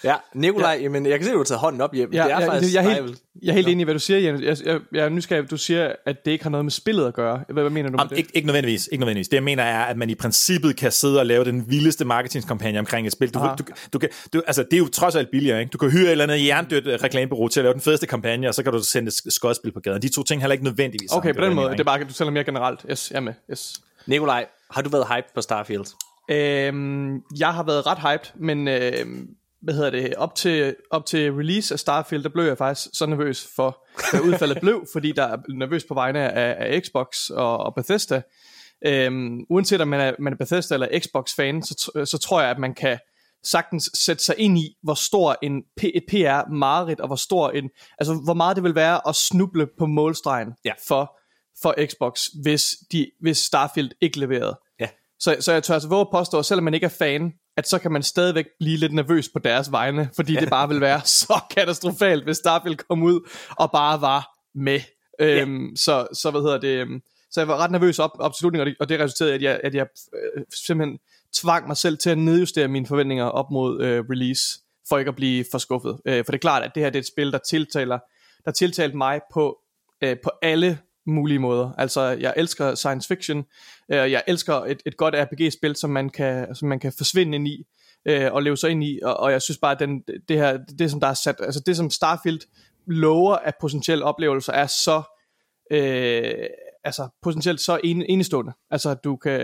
Ja, 0.04 0.16
Nikolaj, 0.34 0.72
ja. 0.72 0.82
jamen, 0.82 1.06
jeg 1.06 1.20
kan 1.20 1.24
se, 1.24 1.30
at 1.30 1.34
du 1.34 1.40
har 1.40 1.44
taget 1.44 1.60
hånden 1.60 1.82
op 1.82 1.94
hjem. 1.94 2.14
Ja, 2.14 2.24
det 2.24 2.32
er 2.32 2.42
ja, 2.42 2.48
faktisk 2.48 2.76
jeg, 2.76 2.86
er 2.86 2.90
helt, 2.90 3.18
jeg 3.44 3.50
er 3.50 3.54
helt 3.54 3.68
enig 3.68 3.82
i, 3.82 3.84
hvad 3.84 3.94
du 3.94 4.00
siger, 4.00 4.20
Jens. 4.20 4.42
Jeg, 4.42 4.58
jeg, 4.66 4.80
jeg 4.94 5.06
er 5.06 5.10
nysgerrig, 5.10 5.52
du 5.52 5.58
siger, 5.58 5.92
at 6.06 6.26
det 6.26 6.32
ikke 6.32 6.44
har 6.44 6.50
noget 6.50 6.66
med 6.66 6.72
spillet 6.72 7.08
at 7.08 7.14
gøre. 7.14 7.44
Hvad, 7.50 7.64
hvad 7.64 7.70
mener 7.70 7.90
du 7.90 7.92
med 7.92 8.02
Am, 8.02 8.08
det? 8.08 8.18
Ikke, 8.18 8.30
ikke, 8.34 8.46
nødvendigvis, 8.46 8.90
ikke 8.92 9.00
nødvendigvis. 9.00 9.28
Det 9.28 9.36
jeg 9.36 9.44
mener 9.44 9.64
er, 9.64 9.80
at 9.80 9.98
man 9.98 10.10
i 10.10 10.16
princippet 10.16 10.76
kan 10.76 10.92
sidde 10.92 11.20
og 11.20 11.26
lave 11.26 11.46
den 11.46 11.70
vildeste 11.70 12.06
marketingskampagne 12.06 12.80
omkring 12.80 13.08
et 13.08 13.14
spil. 13.14 13.34
Du, 13.34 13.40
du, 13.40 13.64
du, 13.94 14.00
kan, 14.00 14.10
du, 14.34 14.42
altså, 14.48 14.64
det 14.64 14.74
er 14.74 14.78
jo 14.78 14.88
trods 14.88 15.16
alt 15.16 15.32
billigere. 15.32 15.60
Ikke? 15.60 15.70
Du 15.70 15.78
kan 15.78 15.92
hyre 15.92 16.06
et 16.06 16.12
eller 16.12 16.24
andet 16.24 16.46
jerndødt 16.46 16.88
øh, 16.88 17.00
reklamebureau 17.04 17.48
til 17.48 17.60
at 17.60 17.64
lave 17.64 17.74
den 17.74 17.82
fedeste 17.82 18.08
kampagne, 18.08 18.48
og 18.48 18.54
så 18.54 18.64
kan 18.64 18.74
du 18.74 18.84
sende 18.84 19.08
et 19.08 19.34
skodspil 19.34 19.72
på 19.72 19.80
gaden. 19.80 20.02
De 20.02 20.10
to 20.10 20.24
ting 20.24 20.42
heller 20.42 20.54
ikke 20.54 20.64
nødvendigvis. 20.64 21.12
Okay, 21.12 21.36
på 21.36 21.42
den 21.42 21.54
måde. 21.54 21.72
Det 21.72 21.80
er 21.80 21.84
bare, 21.84 22.04
du 22.04 22.14
tæller 22.14 22.32
mere 22.32 22.44
generelt. 22.44 22.86
Yes, 22.92 23.12
jeg 23.12 23.18
er 23.18 23.22
med. 23.22 23.34
Yes. 23.52 23.82
Nikolaj, 24.08 24.46
har 24.72 24.82
du 24.82 24.90
været 24.90 25.08
hype 25.16 25.28
på 25.36 25.42
Starfield? 25.42 25.86
Øhm, 26.32 27.22
jeg 27.40 27.54
har 27.54 27.64
været 27.64 27.88
ret 27.88 27.98
hyped, 27.98 28.32
men 28.36 28.68
øhm, 28.68 29.28
hvad 29.62 29.74
hedder 29.74 29.90
det, 29.90 30.16
op 30.16 30.36
til, 30.36 30.76
op 30.92 31.06
til 31.06 31.34
release 31.34 31.74
af 31.74 31.80
Starfield, 31.80 32.24
der 32.24 32.30
blev 32.30 32.46
jeg 32.46 32.58
faktisk 32.58 32.90
så 32.94 33.06
nervøs 33.06 33.48
for, 33.56 33.86
hvad 34.12 34.22
udfaldet 34.22 34.60
blev, 34.66 34.86
fordi 34.92 35.12
der 35.12 35.24
er 35.24 35.38
nervøs 35.50 35.84
på 35.84 35.94
vegne 35.94 36.32
af, 36.32 36.74
af 36.74 36.82
Xbox 36.82 37.30
og, 37.30 37.58
og 37.58 37.76
Bethesda. 37.76 38.22
Øhm, 38.86 39.40
uanset 39.50 39.82
om 39.82 39.88
man 39.88 40.00
er, 40.00 40.14
man 40.20 40.34
er 40.34 40.38
Bethesda 40.38 40.74
eller 40.74 41.00
Xbox-fan, 41.00 41.64
så, 41.64 42.02
så 42.06 42.18
tror 42.18 42.42
jeg, 42.42 42.50
at 42.50 42.60
man 42.60 42.74
kan 42.74 43.00
sagtens 43.44 43.92
sætte 43.94 44.24
sig 44.24 44.36
ind 44.38 44.58
i, 44.58 44.76
hvor 44.84 44.94
stor 44.94 45.38
en 45.42 45.62
P, 45.78 45.84
et 45.84 46.04
PR 46.08 46.52
mareridt, 46.52 47.00
og 47.00 47.08
hvor 47.08 47.16
stor 47.16 47.50
en, 47.50 47.70
altså 48.00 48.14
hvor 48.24 48.34
meget 48.34 48.56
det 48.56 48.64
vil 48.64 48.76
være 48.76 49.08
at 49.08 49.16
snuble 49.16 49.68
på 49.78 49.86
målstregen 49.86 50.48
ja. 50.66 50.74
for, 50.88 51.20
for 51.62 51.76
Xbox, 51.88 52.28
hvis, 52.44 52.76
de, 52.92 53.12
hvis 53.22 53.38
Starfield 53.38 53.92
ikke 54.02 54.20
leverede. 54.20 54.60
Ja. 54.80 54.88
Så, 55.20 55.38
så 55.40 55.52
jeg 55.52 55.64
tør 55.64 55.74
altså 55.74 55.90
våge 55.90 56.02
at 56.02 56.08
påstå, 56.12 56.40
at 56.40 56.46
selvom 56.46 56.64
man 56.64 56.74
ikke 56.74 56.86
er 56.86 56.96
fan, 57.00 57.34
at 57.58 57.68
så 57.68 57.80
kan 57.80 57.92
man 57.92 58.04
stadigvæk 58.04 58.46
blive 58.60 58.78
lidt 58.78 58.94
nervøs 58.94 59.30
på 59.30 59.40
deres 59.40 59.72
vegne, 59.72 60.10
fordi 60.16 60.34
ja. 60.34 60.40
det 60.40 60.50
bare 60.50 60.68
vil 60.68 60.82
være 60.82 61.02
så 61.22 61.40
katastrofalt, 61.52 62.24
hvis 62.24 62.38
Starfield 62.38 62.76
kom 62.76 63.04
ud 63.04 63.30
og 63.50 63.72
bare 63.72 64.02
var 64.02 64.40
med. 64.56 64.80
Ja. 65.20 65.42
Øhm, 65.42 65.76
så, 65.76 66.08
så 66.14 66.32
hvad 66.32 66.42
hedder 66.42 66.60
det, 66.60 66.82
øhm, 66.82 67.02
så 67.32 67.42
jeg 67.42 67.48
var 67.48 67.58
ret 67.58 67.72
nervøs 67.72 68.00
op, 68.00 68.12
op 68.20 68.34
til 68.34 68.40
slutningen, 68.40 68.62
og 68.62 68.66
det, 68.66 68.76
og 68.80 68.90
det 68.90 69.00
resulterede 69.00 69.32
i, 69.32 69.36
at 69.36 69.42
jeg, 69.42 69.60
at 69.64 69.76
jeg 69.76 69.88
øh, 70.14 70.44
simpelthen 70.66 71.00
tvang 71.34 71.68
mig 71.68 71.78
selv 71.78 71.98
til 71.98 72.10
at 72.10 72.18
nedjustere 72.18 72.68
mine 72.68 72.86
forventninger 72.86 73.26
op 73.26 73.52
mod 73.52 73.82
øh, 73.82 74.04
release, 74.10 74.60
for 74.90 74.98
ikke 74.98 75.10
at 75.10 75.16
blive 75.16 75.46
for 75.52 75.58
skuffet. 75.58 76.00
Øh, 76.06 76.26
for 76.26 76.32
det 76.32 76.38
er 76.38 76.42
klart, 76.42 76.64
at 76.64 76.72
det 76.76 76.84
her 76.84 76.90
det 76.90 76.98
er 76.98 77.02
et 77.02 77.08
spil, 77.08 77.32
der 77.32 77.38
tiltaler, 77.38 78.00
der 78.46 78.52
tiltalte 78.52 78.98
mig 78.98 79.22
på, 79.34 79.60
øh, 80.04 80.18
på 80.24 80.32
alle 80.42 80.80
mulige 81.10 81.40
måder. 81.40 81.72
Altså, 81.78 82.02
jeg 82.02 82.34
elsker 82.38 82.76
science 82.76 83.08
fiction, 83.08 83.46
øh, 83.92 84.12
jeg 84.12 84.24
elsker 84.28 84.54
et, 84.54 84.82
et 84.86 84.98
godt 84.98 85.16
RPG-spil, 85.18 85.76
som 85.76 85.90
man 85.90 86.10
kan, 86.10 86.56
som 86.56 86.68
man 86.68 86.80
kan 86.80 86.94
forsvinde 86.98 87.36
ind 87.36 87.48
i, 87.48 87.66
øh, 88.06 88.34
og 88.34 88.44
leve 88.44 88.58
sig 88.58 88.70
ind 88.70 88.84
i, 88.84 89.00
og, 89.04 89.18
og 89.18 89.32
jeg 89.32 89.42
synes 89.42 89.58
bare, 89.58 89.72
at 89.72 89.80
den, 89.80 90.04
det 90.30 90.38
her, 90.38 90.58
det 90.80 90.92
som 90.92 91.00
der 91.00 91.08
er 91.08 91.14
sat, 91.14 91.36
altså 91.40 91.64
det 91.66 91.78
som 91.78 91.90
Starfield 91.90 92.40
lover 92.88 93.36
af 93.36 93.54
potentielle 93.62 94.06
oplevelser, 94.06 94.54
er 94.54 94.68
så, 94.68 95.02
øh, 95.72 96.48
altså 96.84 97.10
potentielt 97.22 97.62
så 97.62 97.80
en, 97.84 98.06
enestående. 98.10 98.52
Altså, 98.72 98.94
du 98.94 99.16
kan, 99.16 99.42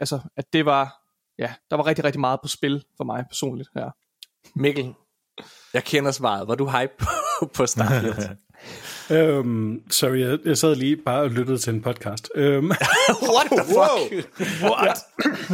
altså, 0.00 0.20
at 0.36 0.52
det 0.52 0.66
var, 0.66 1.02
ja, 1.38 1.54
der 1.70 1.76
var 1.76 1.86
rigtig, 1.86 2.04
rigtig 2.04 2.20
meget 2.20 2.40
på 2.42 2.48
spil 2.48 2.84
for 2.96 3.04
mig 3.04 3.24
personligt 3.30 3.68
her. 3.74 3.90
Mikkel, 4.54 4.94
jeg 5.74 5.84
kender 5.84 6.10
svaret. 6.10 6.48
Var 6.48 6.54
du 6.54 6.68
hype 6.68 6.92
på 7.54 7.66
Starfield? 7.66 8.36
Um, 9.10 9.80
sorry, 9.90 10.18
jeg, 10.18 10.38
jeg 10.44 10.58
sad 10.58 10.74
lige 10.74 10.96
bare 10.96 11.20
og 11.20 11.30
lyttede 11.30 11.58
til 11.58 11.74
en 11.74 11.82
podcast. 11.82 12.30
Um, 12.36 12.42
What 13.34 13.46
the 13.50 13.64
fuck? 13.64 14.26
What? 14.62 14.98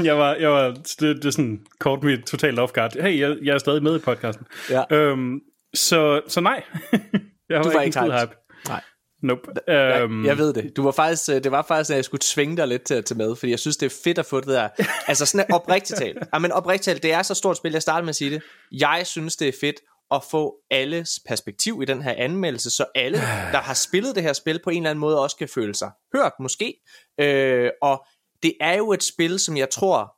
jeg 0.04 0.18
var, 0.18 0.34
jeg 0.34 0.50
var 0.50 0.68
det, 0.70 1.00
det 1.00 1.24
er 1.24 1.30
sådan 1.30 1.60
kort 1.80 2.02
mit 2.02 2.20
totalt 2.26 2.58
off 2.58 2.72
guard. 2.72 3.02
Hey, 3.02 3.20
jeg, 3.20 3.36
jeg 3.42 3.54
er 3.54 3.58
stadig 3.58 3.82
med 3.82 3.96
i 3.96 3.98
podcasten. 3.98 4.46
Ja. 4.70 5.10
Um, 5.12 5.40
så, 5.74 6.20
så 6.28 6.40
nej. 6.40 6.62
jeg 7.50 7.58
var, 7.58 7.62
du 7.62 7.70
var 7.70 7.80
ikke 7.80 8.00
hype. 8.00 8.18
hype. 8.20 8.32
Nej. 8.68 8.80
Nope. 9.22 9.40
Jeg, 9.66 10.04
Um, 10.04 10.26
jeg 10.26 10.38
ved 10.38 10.52
det. 10.52 10.76
Du 10.76 10.82
var 10.82 10.90
faktisk, 10.90 11.26
det 11.26 11.50
var 11.50 11.64
faktisk, 11.68 11.90
at 11.90 11.96
jeg 11.96 12.04
skulle 12.04 12.20
tvinge 12.24 12.56
dig 12.56 12.68
lidt 12.68 12.82
til 12.82 12.94
at 12.94 13.04
tage 13.04 13.18
med, 13.18 13.36
fordi 13.36 13.50
jeg 13.50 13.58
synes, 13.58 13.76
det 13.76 13.86
er 13.86 13.96
fedt 14.04 14.18
at 14.18 14.26
få 14.26 14.40
det 14.40 14.48
der. 14.48 14.68
Altså 15.08 15.26
sådan 15.26 15.52
oprigtigt 15.52 15.98
talt. 15.98 16.18
Ja, 16.34 16.38
men 16.38 16.52
oprigtigt 16.52 16.84
talt, 16.84 17.02
det 17.02 17.12
er 17.12 17.22
så 17.22 17.34
stort 17.34 17.56
spil, 17.56 17.72
jeg 17.72 17.82
starter 17.82 18.02
med 18.02 18.08
at 18.08 18.16
sige 18.16 18.30
det. 18.30 18.42
Jeg 18.72 19.02
synes, 19.04 19.36
det 19.36 19.48
er 19.48 19.52
fedt 19.60 19.76
at 20.10 20.24
få 20.24 20.56
alles 20.70 21.20
perspektiv 21.26 21.78
i 21.82 21.84
den 21.84 22.02
her 22.02 22.14
anmeldelse, 22.16 22.70
så 22.70 22.86
alle, 22.94 23.18
der 23.54 23.60
har 23.60 23.74
spillet 23.74 24.14
det 24.14 24.22
her 24.22 24.32
spil, 24.32 24.60
på 24.64 24.70
en 24.70 24.76
eller 24.76 24.90
anden 24.90 25.00
måde 25.00 25.22
også 25.22 25.36
kan 25.36 25.48
føle 25.48 25.74
sig 25.74 25.90
hørt, 26.14 26.32
måske. 26.40 26.74
Øh, 27.20 27.70
og 27.82 28.06
det 28.42 28.54
er 28.60 28.76
jo 28.76 28.92
et 28.92 29.02
spil, 29.02 29.38
som 29.38 29.56
jeg 29.56 29.70
tror, 29.70 30.14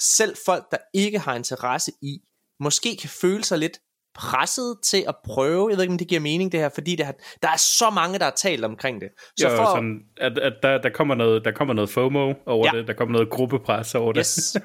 selv 0.00 0.36
folk, 0.46 0.70
der 0.70 0.78
ikke 0.94 1.18
har 1.18 1.34
interesse 1.34 1.92
i, 2.02 2.18
måske 2.60 2.96
kan 2.96 3.10
føle 3.10 3.44
sig 3.44 3.58
lidt 3.58 3.78
presset 4.14 4.76
til 4.82 5.04
at 5.08 5.14
prøve. 5.24 5.68
Jeg 5.70 5.76
ved 5.76 5.84
ikke, 5.84 5.92
om 5.92 5.98
det 5.98 6.08
giver 6.08 6.20
mening 6.20 6.52
det 6.52 6.60
her, 6.60 6.68
fordi 6.68 6.96
det 6.96 7.06
har, 7.06 7.14
der 7.42 7.48
er 7.48 7.56
så 7.56 7.90
mange, 7.90 8.18
der 8.18 8.24
har 8.24 8.32
talt 8.36 8.64
omkring 8.64 9.00
det. 9.00 9.08
Så 9.36 9.48
jo, 9.48 9.56
for, 9.56 9.64
sådan, 9.64 10.00
at, 10.16 10.38
at 10.38 10.52
der, 10.62 10.78
der, 10.78 10.90
kommer 10.90 11.14
noget, 11.14 11.44
der 11.44 11.50
kommer 11.50 11.74
noget 11.74 11.90
FOMO 11.90 12.34
over 12.46 12.70
ja. 12.72 12.78
det, 12.78 12.88
der 12.88 12.94
kommer 12.94 13.12
noget 13.12 13.30
gruppepres 13.30 13.94
over 13.94 14.12
det. 14.12 14.20
Yes. 14.20 14.56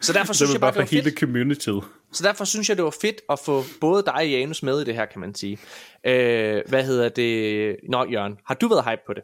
Så 0.00 0.12
derfor 0.12 0.32
synes 0.38 0.52
jeg 0.52 0.60
bare, 0.60 0.70
det 0.70 0.78
var 0.78 0.84
hele 0.84 1.02
fedt. 1.02 1.18
communityet. 1.18 1.84
Så 2.12 2.24
derfor 2.24 2.44
synes 2.44 2.68
jeg, 2.68 2.76
det 2.76 2.84
var 2.84 2.96
fedt 3.00 3.20
at 3.30 3.38
få 3.38 3.62
både 3.80 4.02
dig 4.02 4.14
og 4.14 4.28
Janus 4.28 4.62
med 4.62 4.80
i 4.80 4.84
det 4.84 4.94
her, 4.94 5.06
kan 5.06 5.20
man 5.20 5.34
sige. 5.34 5.58
Øh, 6.06 6.62
hvad 6.68 6.84
hedder 6.84 7.08
det? 7.08 7.76
Nå, 7.88 8.04
Jørgen, 8.04 8.36
har 8.46 8.54
du 8.54 8.68
været 8.68 8.84
hype 8.84 9.02
på 9.06 9.12
det? 9.12 9.22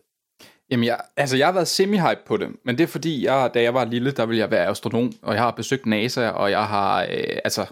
Jamen, 0.71 0.85
jeg, 0.85 1.01
altså, 1.17 1.37
jeg 1.37 1.47
har 1.47 1.53
været 1.53 1.69
semi-hype 1.69 2.25
på 2.27 2.37
det, 2.37 2.49
men 2.65 2.79
det 2.79 2.85
er 2.85 2.89
fordi, 2.89 3.25
jeg, 3.25 3.51
da 3.55 3.63
jeg 3.63 3.75
var 3.75 3.85
lille, 3.85 4.11
der 4.11 4.27
ville 4.27 4.41
jeg 4.41 4.51
være 4.51 4.67
astronom, 4.67 5.13
og 5.23 5.35
jeg 5.35 5.43
har 5.43 5.51
besøgt 5.51 5.87
NASA, 5.87 6.29
og 6.29 6.51
jeg 6.51 6.67
har, 6.67 7.03
øh, 7.03 7.39
altså, 7.45 7.67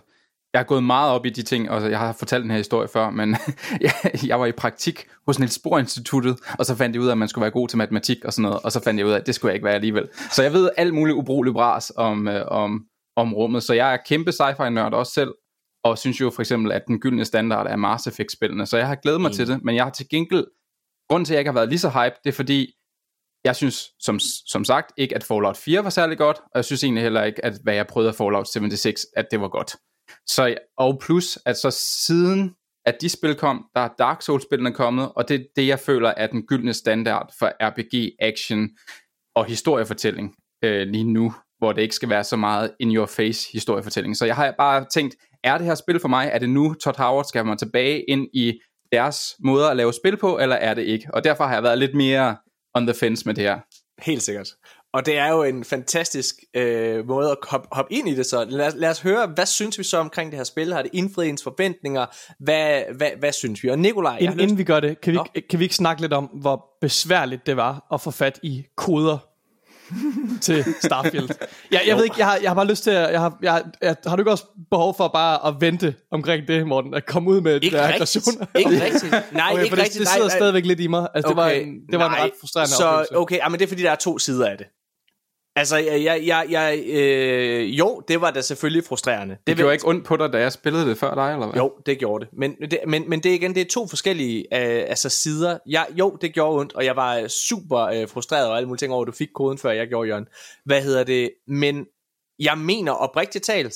jeg 0.59 0.65
har 0.65 0.69
gået 0.69 0.85
meget 0.85 1.13
op 1.13 1.27
i 1.27 1.31
de 1.31 1.43
ting, 1.43 1.71
og 1.71 1.91
jeg 1.91 1.99
har 1.99 2.13
fortalt 2.13 2.43
den 2.43 2.51
her 2.51 2.59
historie 2.59 2.89
før, 2.89 3.11
men 3.11 3.37
jeg, 3.81 3.93
jeg 4.27 4.41
var 4.41 4.47
i 4.47 4.53
praktik 4.53 5.07
hos 5.27 5.39
Niels 5.39 5.59
Bohr 5.59 5.79
Instituttet, 5.79 6.39
og 6.59 6.67
så 6.67 6.75
fandt 6.75 6.95
jeg 6.95 7.03
ud 7.03 7.07
af, 7.07 7.13
at 7.13 7.19
man 7.19 7.29
skulle 7.29 7.43
være 7.43 7.51
god 7.51 7.69
til 7.69 7.79
matematik 7.79 8.25
og 8.25 8.33
sådan 8.33 8.43
noget, 8.43 8.59
og 8.65 8.73
så 8.73 8.83
fandt 8.85 8.99
jeg 8.99 9.07
ud 9.07 9.13
af, 9.13 9.17
at 9.17 9.27
det 9.27 9.35
skulle 9.35 9.51
jeg 9.51 9.55
ikke 9.55 9.65
være 9.65 9.75
alligevel. 9.75 10.09
Så 10.33 10.43
jeg 10.43 10.53
ved 10.53 10.71
alt 10.77 10.95
muligt 10.95 11.17
ubrugelig 11.17 11.53
bras 11.55 11.93
om, 11.97 12.29
øh, 12.29 12.45
om, 12.49 12.85
om 13.17 13.35
rummet, 13.35 13.63
så 13.63 13.75
jeg 13.75 13.93
er 13.93 13.99
kæmpe 14.07 14.33
sci-fi-nørd 14.33 14.93
også 14.93 15.13
selv, 15.13 15.35
og 15.85 15.99
synes 15.99 16.21
jo 16.21 16.31
for 16.31 16.43
eksempel, 16.43 16.73
at 16.73 16.83
den 16.87 17.01
gyldne 17.01 17.25
standard 17.25 17.67
er 17.67 17.77
Mars 17.77 18.07
Effect-spillene, 18.07 18.67
så 18.67 18.77
jeg 18.77 18.87
har 18.87 18.95
glædet 18.95 19.21
mig 19.21 19.29
mm. 19.29 19.35
til 19.35 19.49
det, 19.49 19.65
men 19.65 19.77
jeg 19.77 19.85
har 19.85 19.91
til 19.91 20.09
gengæld, 20.09 20.47
grunden 21.09 21.25
til, 21.25 21.33
at 21.33 21.35
jeg 21.35 21.41
ikke 21.41 21.51
har 21.51 21.59
været 21.59 21.69
lige 21.69 21.79
så 21.79 21.89
hype, 21.89 22.17
det 22.25 22.31
er 22.31 22.37
fordi, 22.37 22.73
jeg 23.45 23.57
synes 23.57 23.91
som, 24.01 24.19
som 24.47 24.65
sagt 24.65 24.93
ikke, 24.97 25.15
at 25.15 25.25
Fallout 25.25 25.57
4 25.57 25.85
var 25.85 25.91
særlig 25.91 26.19
godt, 26.19 26.37
og 26.37 26.55
jeg 26.55 26.65
synes 26.65 26.85
egentlig 26.85 27.03
heller 27.03 27.25
ikke, 27.25 27.45
at 27.45 27.59
hvad 27.63 27.75
jeg 27.75 27.87
prøvede 27.87 28.09
af 28.09 28.15
Fallout 28.15 28.49
76, 28.49 29.01
at 29.17 29.27
det 29.31 29.41
var 29.41 29.49
godt. 29.49 29.77
Så, 30.31 30.55
og 30.77 30.99
plus, 31.01 31.39
at 31.47 31.57
så 31.57 31.71
siden 32.07 32.55
at 32.87 33.01
de 33.01 33.09
spil 33.09 33.35
kom, 33.35 33.65
der 33.75 33.81
er 33.81 33.89
Dark 33.99 34.23
Souls-spillene 34.23 34.73
kommet, 34.73 35.13
og 35.17 35.29
det 35.29 35.41
er 35.41 35.45
det, 35.57 35.67
jeg 35.67 35.79
føler 35.79 36.09
er 36.17 36.27
den 36.27 36.47
gyldne 36.47 36.75
standard 36.75 37.35
for 37.39 37.53
RPG, 37.61 38.13
action 38.19 38.69
og 39.37 39.45
historiefortælling 39.45 40.35
øh, 40.65 40.87
lige 40.87 41.13
nu, 41.13 41.35
hvor 41.59 41.73
det 41.73 41.83
ikke 41.83 41.95
skal 41.95 42.09
være 42.09 42.25
så 42.25 42.37
meget 42.37 42.75
in-your-face 42.81 43.53
historiefortælling. 43.53 44.17
Så 44.17 44.27
jeg 44.27 44.37
har 44.37 44.55
bare 44.59 44.87
tænkt, 44.95 45.17
er 45.45 45.59
det 45.59 45.67
her 45.67 45.75
spil 45.75 46.01
for 46.01 46.09
mig? 46.09 46.31
Er 46.33 46.39
det 46.39 46.51
nu, 46.51 46.75
Todd 46.75 46.97
Howard 46.99 47.25
skal 47.25 47.47
mig 47.47 47.59
tilbage 47.59 48.05
ind 48.09 48.29
i 48.35 48.61
deres 48.93 49.37
måder 49.45 49.69
at 49.69 49.77
lave 49.77 49.93
spil 49.93 50.17
på, 50.17 50.39
eller 50.39 50.57
er 50.57 50.75
det 50.75 50.83
ikke? 50.83 51.09
Og 51.15 51.25
derfor 51.25 51.45
har 51.45 51.55
jeg 51.55 51.63
været 51.63 51.79
lidt 51.79 51.95
mere 51.95 52.37
on 52.75 52.87
the 52.87 52.95
fence 52.95 53.27
med 53.27 53.35
det 53.35 53.45
her. 53.45 53.59
Helt 54.03 54.23
sikkert. 54.23 54.49
Og 54.93 55.07
det 55.07 55.19
er 55.19 55.29
jo 55.29 55.43
en 55.43 55.65
fantastisk 55.65 56.35
øh, 56.55 57.07
måde 57.09 57.31
at 57.31 57.37
hoppe, 57.49 57.69
hop 57.73 57.87
ind 57.91 58.09
i 58.09 58.15
det, 58.15 58.27
så 58.27 58.45
lad, 58.45 58.73
lad 58.77 58.91
os 58.91 59.01
høre, 59.01 59.27
hvad 59.27 59.47
synes 59.47 59.79
vi 59.79 59.85
så 59.85 59.99
omkring 59.99 60.31
det 60.31 60.37
her 60.37 60.45
spil? 60.45 60.73
Har 60.73 60.83
det 60.83 60.91
indfriet 60.95 61.29
ens 61.29 61.43
forventninger? 61.43 62.07
Hvad, 62.41 62.83
hvad, 62.97 63.11
hvad 63.19 63.33
synes 63.33 63.63
vi? 63.63 63.69
Og 63.69 63.79
Nikolaj... 63.79 64.17
Ind, 64.21 64.33
inden 64.33 64.47
lyst... 64.47 64.59
vi 64.59 64.65
gør 64.65 64.81
det, 64.81 65.01
kan 65.01 65.13
vi, 65.13 65.19
ikke, 65.35 65.49
kan 65.49 65.59
vi 65.59 65.65
ikke 65.65 65.75
snakke 65.75 66.03
lidt 66.03 66.13
om, 66.13 66.25
hvor 66.25 66.65
besværligt 66.81 67.47
det 67.47 67.57
var 67.57 67.87
at 67.93 68.01
få 68.01 68.11
fat 68.11 68.41
i 68.43 68.65
koder 68.77 69.19
til 70.41 70.65
Starfield. 70.83 71.29
Ja, 71.73 71.79
jeg 71.87 71.97
ved 71.97 72.05
ikke, 72.05 72.17
jeg 72.19 72.27
har, 72.27 72.39
jeg 72.43 72.51
har 72.51 72.55
bare 72.55 72.67
lyst 72.67 72.83
til 72.83 72.91
at, 72.91 73.13
jeg 73.13 73.21
har, 73.21 73.39
jeg, 73.43 73.65
jeg, 73.83 73.97
har 74.07 74.17
du 74.17 74.21
ikke 74.21 74.31
også 74.31 74.45
behov 74.71 74.95
for 74.97 75.09
bare 75.09 75.49
at 75.49 75.55
vente 75.61 75.95
omkring 76.11 76.49
det, 76.49 76.67
Morten, 76.67 76.95
at 76.95 77.07
komme 77.07 77.31
ud 77.31 77.41
med 77.41 77.63
ikke 77.63 77.81
aggression? 77.81 78.49
Ikke 78.59 78.85
rigtigt. 78.85 79.13
Nej, 79.33 79.49
okay, 79.53 79.65
ikke 79.65 79.77
det, 79.77 79.83
rigtigt. 79.83 80.01
Det 80.01 80.09
sidder 80.09 80.29
nej, 80.29 80.37
stadigvæk 80.37 80.67
lidt 80.67 80.81
i 80.81 80.87
mig. 80.87 81.09
Altså, 81.15 81.33
okay, 81.33 81.45
det 81.45 81.45
var 81.45 81.51
en, 81.51 81.75
det 81.91 81.99
var 81.99 82.09
nej, 82.09 82.19
en 82.19 82.25
ret 82.25 82.33
frustrerende 82.41 82.75
så, 82.75 82.85
oplevelse. 82.85 83.17
Okay, 83.17 83.39
men 83.51 83.59
det 83.59 83.65
er 83.65 83.69
fordi, 83.69 83.83
der 83.83 83.91
er 83.91 83.97
to 83.97 84.19
sider 84.19 84.47
af 84.47 84.59
det. 84.59 84.67
Altså, 85.59 85.77
jeg, 85.77 86.27
jeg, 86.27 86.47
jeg, 86.51 86.83
øh, 86.87 87.79
jo, 87.79 88.03
det 88.09 88.21
var 88.21 88.31
da 88.31 88.41
selvfølgelig 88.41 88.85
frustrerende. 88.85 89.35
Det, 89.35 89.47
det 89.47 89.57
gjorde 89.57 89.73
ikke 89.73 89.89
ondt 89.89 90.07
på 90.07 90.17
dig, 90.17 90.33
da 90.33 90.39
jeg 90.39 90.53
spillede 90.53 90.89
det 90.89 90.99
før 90.99 91.15
dig, 91.15 91.33
eller 91.33 91.47
hvad? 91.47 91.57
Jo, 91.57 91.73
det 91.87 91.99
gjorde 91.99 92.25
det. 92.25 92.33
Men 92.39 92.57
det, 92.71 92.79
men, 92.87 93.11
men 93.11 93.21
det 93.21 93.31
er 93.31 93.35
igen, 93.35 93.55
det 93.55 93.61
er 93.61 93.69
to 93.71 93.87
forskellige 93.87 94.39
øh, 94.39 94.85
altså 94.89 95.09
sider. 95.09 95.59
Jeg, 95.67 95.87
jo, 95.99 96.19
det 96.21 96.35
gjorde 96.35 96.61
ondt, 96.61 96.75
og 96.75 96.85
jeg 96.85 96.97
var 96.97 97.29
super 97.29 97.81
øh, 97.81 98.09
frustreret 98.09 98.47
over 98.47 98.57
alle 98.57 98.67
mulige 98.67 98.79
ting 98.79 98.93
over, 98.93 99.03
at 99.03 99.07
du 99.07 99.13
fik 99.13 99.29
koden, 99.35 99.59
før 99.59 99.71
jeg 99.71 99.89
gjorde, 99.89 100.09
Jørgen. 100.09 100.27
Hvad 100.65 100.83
hedder 100.83 101.05
det? 101.05 101.31
Men 101.47 101.87
jeg 102.39 102.59
mener 102.59 102.93
oprigtigt 102.93 103.45
talt, 103.45 103.75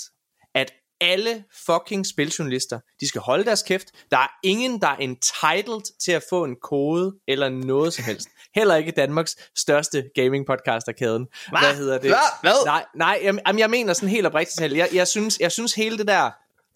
at 0.54 0.72
alle 1.02 1.44
fucking 1.66 2.06
spiljournalister, 2.06 2.80
de 3.00 3.08
skal 3.08 3.20
holde 3.20 3.44
deres 3.44 3.62
kæft. 3.62 3.86
Der 4.10 4.16
er 4.16 4.28
ingen, 4.42 4.80
der 4.80 4.88
er 4.88 4.96
entitled 4.96 5.98
til 6.04 6.12
at 6.12 6.22
få 6.30 6.44
en 6.44 6.56
kode 6.62 7.14
eller 7.28 7.48
noget 7.48 7.94
som 7.94 8.04
helst. 8.04 8.28
Heller 8.54 8.76
ikke 8.76 8.90
Danmarks 8.90 9.36
største 9.56 10.04
gaming 10.14 10.46
podcaster 10.46 10.92
kæden. 10.92 11.26
Hvad? 11.48 11.60
Hvad 11.60 11.74
hedder 11.74 11.98
det? 11.98 12.10
Hvad? 12.40 12.64
Nej, 12.64 12.84
nej 12.94 13.20
jamen, 13.22 13.58
jeg 13.58 13.70
mener 13.70 13.92
sådan 13.92 14.08
helt 14.08 14.26
oprigtigt 14.26 14.58
talt. 14.58 14.76
Jeg, 14.76 14.88
jeg, 14.92 15.08
synes, 15.08 15.38
jeg 15.40 15.52
synes 15.52 15.74
hele 15.74 15.98
det 15.98 16.06
der 16.06 16.30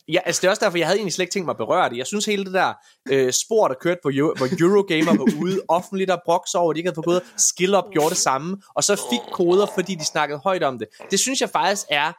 Ja, 0.09 0.19
altså 0.25 0.41
det 0.41 0.47
er 0.47 0.51
også 0.51 0.65
derfor, 0.65 0.79
jeg 0.79 0.87
havde 0.87 0.99
egentlig 0.99 1.13
slet 1.13 1.23
ikke 1.23 1.33
tænkt 1.33 1.47
mig 1.47 1.53
at 1.53 1.57
berøre 1.57 1.91
det. 1.91 1.97
Jeg 1.97 2.07
synes 2.07 2.25
hele 2.25 2.45
det 2.45 2.53
der 2.53 2.73
øh, 3.09 3.33
spor, 3.33 3.69
der 3.69 3.75
kørte, 3.75 4.01
hvor, 4.03 4.37
hvor 4.37 4.49
Eurogamer 4.61 5.17
var 5.17 5.43
ude 5.43 5.61
offentligt 5.69 6.11
og 6.11 6.23
brokse 6.25 6.59
over, 6.59 6.71
at 6.71 6.75
de 6.75 6.81
ikke 6.81 6.89
havde 6.89 6.95
fået 6.95 7.05
koder. 7.05 7.21
Skill 7.37 7.75
Up 7.75 7.85
gjorde 7.93 8.11
det 8.11 8.17
samme, 8.19 8.57
og 8.75 8.85
så 8.85 8.97
fik 9.11 9.21
koder, 9.33 9.67
fordi 9.75 9.95
de 9.95 10.05
snakkede 10.05 10.39
højt 10.39 10.63
om 10.63 10.79
det. 10.79 10.89
Det 11.11 11.21
synes 11.21 11.41
jeg 11.41 11.51
faktisk 11.51 11.87
er, 11.91 12.13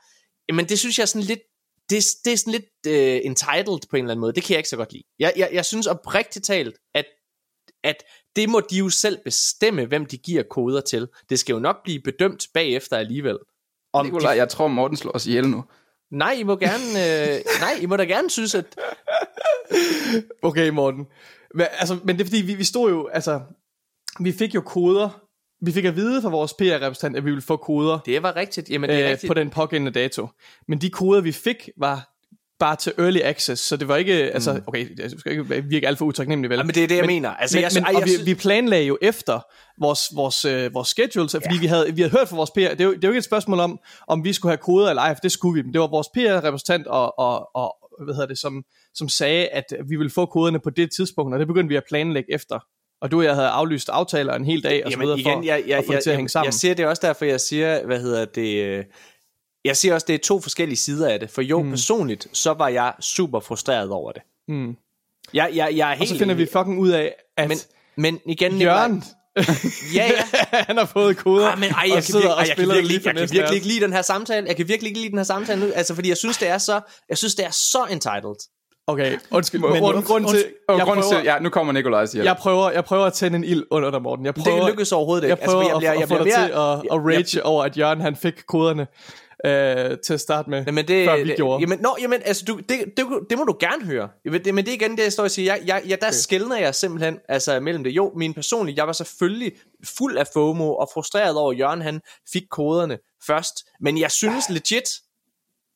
men 0.53 0.65
det 0.69 0.79
synes 0.79 0.97
jeg 0.97 1.03
er 1.03 1.07
sådan 1.07 1.27
lidt 1.27 1.39
det, 1.89 2.05
det 2.25 2.33
er 2.33 2.37
sådan 2.37 2.53
lidt 2.53 2.65
uh, 2.87 3.25
entitled 3.25 3.89
på 3.89 3.95
en 3.95 4.03
eller 4.03 4.11
anden 4.11 4.21
måde. 4.21 4.33
Det 4.33 4.43
kan 4.43 4.53
jeg 4.53 4.59
ikke 4.59 4.69
så 4.69 4.77
godt 4.77 4.93
lide. 4.93 5.03
Jeg, 5.19 5.33
jeg, 5.35 5.49
jeg 5.53 5.65
synes 5.65 5.87
oprigtigt 5.87 6.45
talt, 6.45 6.77
at, 6.95 7.05
at 7.83 8.03
det 8.35 8.49
må 8.49 8.59
de 8.59 8.77
jo 8.77 8.89
selv 8.89 9.17
bestemme, 9.23 9.85
hvem 9.85 10.05
de 10.05 10.17
giver 10.17 10.43
koder 10.43 10.81
til. 10.81 11.07
Det 11.29 11.39
skal 11.39 11.53
jo 11.53 11.59
nok 11.59 11.83
blive 11.83 12.01
bedømt 12.01 12.47
bagefter 12.53 12.97
alligevel. 12.97 13.37
Om 13.93 14.05
Nikolaj, 14.05 14.33
de... 14.33 14.39
jeg 14.39 14.49
tror 14.49 14.67
Morten 14.67 14.97
slår 14.97 15.11
os 15.11 15.27
ihjel 15.27 15.49
nu. 15.49 15.63
Nej, 16.11 16.31
I 16.31 16.43
må 16.43 16.55
gerne, 16.55 16.83
øh, 17.35 17.41
nej, 17.59 17.73
I 17.81 17.85
må 17.85 17.95
da 17.95 18.03
gerne 18.03 18.29
synes, 18.29 18.55
at... 18.55 18.65
okay, 20.41 20.69
Morten. 20.69 21.07
Men, 21.53 21.67
altså, 21.71 21.99
men 22.03 22.17
det 22.17 22.21
er 22.21 22.25
fordi, 22.25 22.41
vi, 22.41 22.53
vi 22.53 22.63
stod 22.63 22.89
jo, 22.89 23.07
altså, 23.07 23.41
vi 24.19 24.31
fik 24.31 24.55
jo 24.55 24.61
koder 24.61 25.26
vi 25.61 25.71
fik 25.71 25.85
at 25.85 25.95
vide 25.95 26.21
fra 26.21 26.29
vores 26.29 26.53
PR-repræsentant, 26.53 27.17
at 27.17 27.25
vi 27.25 27.29
ville 27.29 27.41
få 27.41 27.57
koder. 27.57 27.99
Det 28.05 28.23
var 28.23 28.35
rigtigt. 28.35 28.69
Jamen, 28.69 28.89
det 28.89 28.99
er 28.99 29.05
øh, 29.05 29.11
rigtigt. 29.11 29.27
På 29.27 29.33
den 29.33 29.49
pågældende 29.49 29.91
dato. 29.91 30.27
Men 30.67 30.81
de 30.81 30.89
koder, 30.89 31.21
vi 31.21 31.31
fik, 31.31 31.69
var 31.77 32.13
bare 32.59 32.75
til 32.75 32.93
early 32.97 33.19
access, 33.23 33.63
så 33.63 33.77
det 33.77 33.87
var 33.87 33.95
ikke, 33.95 34.23
mm. 34.23 34.33
altså, 34.33 34.61
okay, 34.67 34.99
jeg 34.99 35.11
skal 35.17 35.31
ikke 35.31 35.63
virke 35.63 35.87
alt 35.87 35.97
for 35.97 36.05
utaknemmelig, 36.05 36.49
vel? 36.49 36.57
Ja, 36.57 36.63
men 36.63 36.75
det 36.75 36.83
er 36.83 36.87
det, 36.87 36.95
jeg 36.95 37.01
men, 37.01 37.15
mener. 37.15 37.29
Altså, 37.29 37.57
men, 37.57 37.63
jeg, 37.63 37.71
men, 37.73 37.83
ej, 37.83 37.93
og 37.95 37.99
jeg, 37.99 38.19
vi, 38.19 38.25
vi 38.25 38.35
planlagde 38.35 38.85
jo 38.85 38.97
efter 39.01 39.39
vores, 39.81 40.01
vores, 40.15 40.45
øh, 40.45 40.73
vores 40.73 40.87
schedule, 40.87 41.29
så, 41.29 41.39
fordi 41.39 41.55
ja. 41.55 41.61
vi, 41.61 41.67
havde, 41.67 41.95
vi 41.95 42.01
havde 42.01 42.11
hørt 42.11 42.27
fra 42.27 42.35
vores 42.35 42.51
PR, 42.51 42.59
det 42.59 42.81
er, 42.81 42.85
jo, 42.85 42.93
det 42.93 43.03
er 43.03 43.07
jo 43.07 43.11
ikke 43.11 43.17
et 43.17 43.23
spørgsmål 43.23 43.59
om, 43.59 43.79
om 44.07 44.23
vi 44.23 44.33
skulle 44.33 44.51
have 44.51 44.57
koder 44.57 44.89
eller 44.89 45.01
ej, 45.01 45.15
for 45.15 45.21
det 45.21 45.31
skulle 45.31 45.53
vi, 45.53 45.63
men 45.63 45.73
det 45.73 45.81
var 45.81 45.87
vores 45.87 46.07
PR-repræsentant 46.13 46.87
og, 46.87 47.19
og, 47.19 47.55
og 47.55 47.75
hvad 48.05 48.13
hedder 48.13 48.27
det, 48.27 48.37
som, 48.37 48.63
som 48.93 49.09
sagde, 49.09 49.47
at 49.47 49.65
vi 49.89 49.95
ville 49.95 50.09
få 50.09 50.25
koderne 50.25 50.59
på 50.59 50.69
det 50.69 50.89
tidspunkt, 50.95 51.33
og 51.33 51.39
det 51.39 51.47
begyndte 51.47 51.69
vi 51.69 51.75
at 51.75 51.83
planlægge 51.89 52.33
efter 52.33 52.59
og 53.01 53.11
du 53.11 53.17
og 53.17 53.25
jeg 53.25 53.35
havde 53.35 53.47
aflyst 53.47 53.89
aftaler 53.89 54.33
en 54.33 54.45
hel 54.45 54.63
dag 54.63 54.85
og 54.85 54.91
så 54.91 54.99
videre 54.99 55.19
igen, 55.19 55.33
for 55.33 55.43
jeg, 55.43 55.63
jeg, 55.67 55.77
at 55.77 55.85
få 55.85 55.93
det 55.93 56.03
til 56.03 56.09
at 56.09 56.15
hænge 56.15 56.29
sammen. 56.29 56.45
Jeg 56.45 56.53
siger 56.53 56.73
det 56.73 56.85
også 56.85 57.07
derfor, 57.07 57.25
jeg 57.25 57.41
siger, 57.41 57.85
hvad 57.85 58.01
hedder 58.01 58.25
det, 58.25 58.63
øh, 58.63 58.85
jeg 59.65 59.77
siger 59.77 59.93
også, 59.93 60.05
det 60.07 60.13
er 60.13 60.19
to 60.19 60.41
forskellige 60.41 60.77
sider 60.77 61.09
af 61.09 61.19
det, 61.19 61.29
for 61.29 61.41
jo, 61.41 61.63
mm. 61.63 61.69
personligt, 61.69 62.27
så 62.33 62.53
var 62.53 62.67
jeg 62.67 62.93
super 62.99 63.39
frustreret 63.39 63.91
over 63.91 64.11
det. 64.11 64.21
Mm. 64.47 64.75
Jeg, 65.33 65.51
jeg, 65.53 65.75
jeg 65.75 65.91
er 65.91 65.95
helt 65.95 66.01
og 66.01 66.15
så 66.15 66.19
finder 66.19 66.35
vi 66.35 66.45
fucking 66.45 66.79
ud 66.79 66.89
af, 66.89 67.15
at 67.37 67.49
men, 67.49 67.57
men 67.97 68.19
igen, 68.25 68.61
Jørgen, 68.61 69.03
ja, 69.93 70.05
ja. 70.05 70.23
han 70.67 70.77
har 70.77 70.85
fået 70.85 71.17
koder 71.17 71.47
ah, 71.47 71.59
men, 71.59 71.71
ej, 71.71 71.83
jeg, 71.93 72.03
kan 72.03 72.13
virkelig, 72.13 72.31
ej, 72.31 72.45
jeg, 72.47 72.55
kan 72.55 72.69
virkelig, 72.69 73.05
jeg 73.05 73.15
kan 73.15 73.29
virkelig 73.31 73.55
ikke 73.55 73.67
lide 73.67 73.81
den 73.81 73.93
her 73.93 74.01
samtale. 74.01 74.47
Jeg 74.47 74.55
kan 74.55 74.67
virkelig 74.67 74.89
ikke 74.89 74.99
lide 74.99 75.09
den 75.09 75.17
her 75.17 75.23
samtale 75.23 75.59
nu, 75.59 75.71
altså 75.75 75.95
fordi 75.95 76.09
jeg 76.09 76.17
synes 76.17 76.37
det 76.37 76.47
er 76.47 76.57
så, 76.57 76.81
jeg 77.09 77.17
synes 77.17 77.35
det 77.35 77.45
er 77.45 77.51
så 77.51 77.87
entitled. 77.91 78.35
Okay, 78.89 79.17
undskyld. 79.31 79.61
Men, 79.61 79.81
grund, 79.81 80.03
grund 80.03 80.27
til, 80.27 80.45
jeg 80.69 80.85
grund 80.85 80.99
prøver, 80.99 81.01
til, 81.01 81.23
ja, 81.23 81.39
nu 81.39 81.49
kommer 81.49 81.73
Nikolaj 81.73 82.05
siger 82.05 82.23
jeg 82.23 82.37
prøver, 82.39 82.71
jeg 82.71 82.85
prøver 82.85 83.05
at 83.05 83.13
tænde 83.13 83.35
en 83.35 83.43
ild 83.43 83.63
under 83.71 83.91
dig, 83.91 84.01
Morten. 84.01 84.25
Jeg 84.25 84.33
prøver, 84.33 84.59
det 84.59 84.69
lykkes 84.69 84.91
overhovedet 84.91 85.23
ikke. 85.23 85.37
Jeg 85.39 85.47
prøver 85.49 85.59
altså, 85.59 85.73
jeg 85.73 85.77
bliver, 85.79 85.91
jeg, 85.91 85.99
jeg 85.99 86.07
bliver, 86.07 86.19
at, 86.19 86.25
få 86.25 86.41
dig 86.41 86.81
til 86.81 86.91
at, 86.91 86.99
at 86.99 87.05
rage 87.05 87.37
jeg, 87.37 87.43
over, 87.43 87.63
at 87.63 87.77
Jørgen 87.77 88.01
han 88.01 88.15
fik 88.15 88.33
koderne 88.47 88.87
øh, 89.45 89.97
til 90.05 90.13
at 90.13 90.19
starte 90.19 90.49
med, 90.49 90.63
jamen 90.65 90.87
det, 90.87 91.07
før 91.07 91.17
vi 91.17 91.29
det, 91.29 91.35
gjorde. 91.35 91.61
Jamen, 91.61 91.79
no, 91.79 91.89
jamen 92.01 92.21
altså, 92.25 92.45
du, 92.45 92.59
det, 92.69 92.85
det, 92.97 93.05
det 93.29 93.37
må 93.37 93.43
du 93.43 93.57
gerne 93.59 93.85
høre. 93.85 94.09
Det, 94.23 94.53
men 94.53 94.65
det 94.65 94.71
er 94.71 94.75
igen 94.75 94.97
det, 94.97 95.03
jeg 95.03 95.13
står 95.13 95.23
og 95.23 95.31
siger. 95.31 95.55
Jeg, 95.55 95.67
jeg, 95.67 95.81
jeg, 95.87 96.01
der 96.01 96.07
okay. 96.07 96.15
skældner 96.15 96.57
jeg 96.57 96.75
simpelthen 96.75 97.19
altså, 97.29 97.59
mellem 97.59 97.83
det. 97.83 97.91
Jo, 97.91 98.13
min 98.15 98.33
personlige, 98.33 98.75
jeg 98.77 98.87
var 98.87 98.93
selvfølgelig 98.93 99.51
fuld 99.97 100.17
af 100.17 100.27
FOMO 100.33 100.75
og 100.75 100.89
frustreret 100.93 101.37
over, 101.37 101.51
at 101.51 101.59
Jørgen 101.59 101.81
han 101.81 102.01
fik 102.33 102.43
koderne 102.51 102.97
først. 103.27 103.55
Men 103.81 103.97
jeg 103.97 104.11
synes 104.11 104.49
legit, 104.49 104.89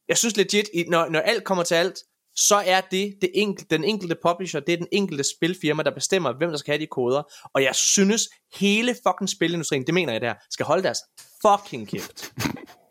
jeg 0.10 0.17
synes 0.17 0.38
legit, 0.38 0.65
når, 0.88 1.08
når 1.10 1.19
alt 1.19 1.43
kommer 1.43 1.63
til 1.63 1.76
alt, 1.76 1.95
så 2.36 2.63
er 2.65 2.82
det, 2.82 3.13
det 3.22 3.30
enkel, 3.34 3.65
den 3.70 3.84
enkelte 3.84 4.15
publisher, 4.26 4.60
det 4.60 4.74
er 4.74 4.78
den 4.78 4.88
enkelte 4.91 5.24
spilfirma, 5.38 5.84
der 5.84 5.91
bestemmer, 5.91 6.34
hvem 6.34 6.50
der 6.50 6.58
skal 6.58 6.72
have 6.72 6.82
de 6.82 6.88
koder. 6.88 7.24
Og 7.54 7.63
jeg 7.63 7.76
synes, 7.76 8.22
hele 8.60 8.96
fucking 9.08 9.30
spilindustrien, 9.30 9.86
det 9.86 9.94
mener 9.94 10.13
jeg 10.13 10.22
der, 10.22 10.34
skal 10.52 10.65
holde 10.65 10.84
deres 10.84 11.00
fucking 11.41 11.88
kæft. 11.88 12.32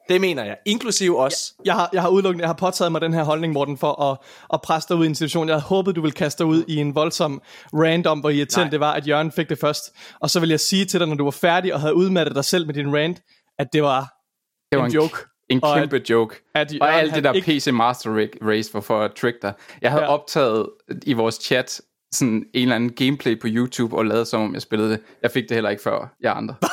Det 0.09 0.21
mener 0.21 0.45
jeg. 0.45 0.57
Inklusiv 0.67 1.17
os. 1.17 1.55
Jeg 1.65 1.75
har, 1.75 1.91
jeg 1.93 2.03
har 2.03 2.09
udelukkende, 2.09 2.43
jeg 2.43 2.49
har 2.49 2.55
påtaget 2.55 2.93
mig 2.93 3.01
den 3.01 3.13
her 3.13 3.23
holdning, 3.23 3.53
Morten, 3.53 3.79
for 3.79 4.03
at, 4.03 4.19
at 4.53 4.61
presse 4.63 4.89
dig 4.89 4.97
ud 4.97 5.05
i 5.05 5.09
en 5.09 5.15
situation. 5.15 5.49
Jeg 5.49 5.55
havde 5.55 5.65
håbet, 5.65 5.97
du 5.97 6.01
ville 6.01 6.15
kaste 6.15 6.39
dig 6.39 6.47
ud 6.47 6.65
i 6.69 6.77
en 6.77 6.95
voldsom 6.95 7.43
random, 7.73 8.21
hvor 8.21 8.31
irriterende 8.31 8.65
Nej. 8.65 8.71
det 8.71 8.81
var, 8.81 8.93
at 8.93 9.09
Jørgen 9.09 9.33
fik 9.33 9.49
det 9.49 9.59
først. 9.59 9.85
Og 10.21 10.31
så 10.31 10.41
vil 10.41 10.49
jeg 10.49 10.61
sige 10.61 10.85
til 10.85 11.01
dig, 11.01 11.09
når 11.09 11.15
du 11.15 11.25
var 11.25 11.31
færdig 11.31 11.75
og 11.75 11.81
havde 11.81 11.95
udmattet 11.95 12.35
dig 12.35 12.45
selv 12.45 12.67
med 12.67 12.75
din 12.75 12.97
rant, 12.97 13.23
at 13.59 13.67
det 13.73 13.83
var 13.83 14.01
Det 14.73 14.79
var 14.79 14.85
en 14.85 14.91
en, 14.91 14.95
joke. 14.95 15.17
En 15.51 15.65
Og 15.65 15.77
kæmpe 15.79 16.03
joke. 16.11 16.37
at 16.55 16.73
og 16.81 16.95
alt 16.95 17.15
det 17.15 17.25
der 17.25 17.33
ikke- 17.33 17.47
PC 17.59 17.69
Master 17.73 18.11
Ra- 18.11 18.49
Race 18.49 18.75
var 18.75 18.81
for 18.81 19.01
at 19.01 19.13
trick 19.13 19.43
dig. 19.43 19.53
Jeg 19.83 19.91
havde 19.91 20.03
Ja. 20.05 20.13
optaget 20.13 20.67
i 21.03 21.13
vores 21.13 21.35
chat 21.35 21.81
sådan 22.15 22.29
en 22.55 22.63
eller 22.63 22.75
anden 22.75 22.93
gameplay 22.93 23.41
på 23.41 23.47
YouTube 23.51 23.97
og 23.97 24.05
lavet 24.07 24.29
som 24.29 24.41
om 24.43 24.55
jeg 24.55 24.63
spillede 24.63 24.91
det. 24.91 25.01
Jeg 25.23 25.31
fik 25.31 25.43
det 25.49 25.55
heller 25.55 25.71
ikke 25.71 25.83
før 25.83 26.13
jeg 26.21 26.33
andre. 26.37 26.55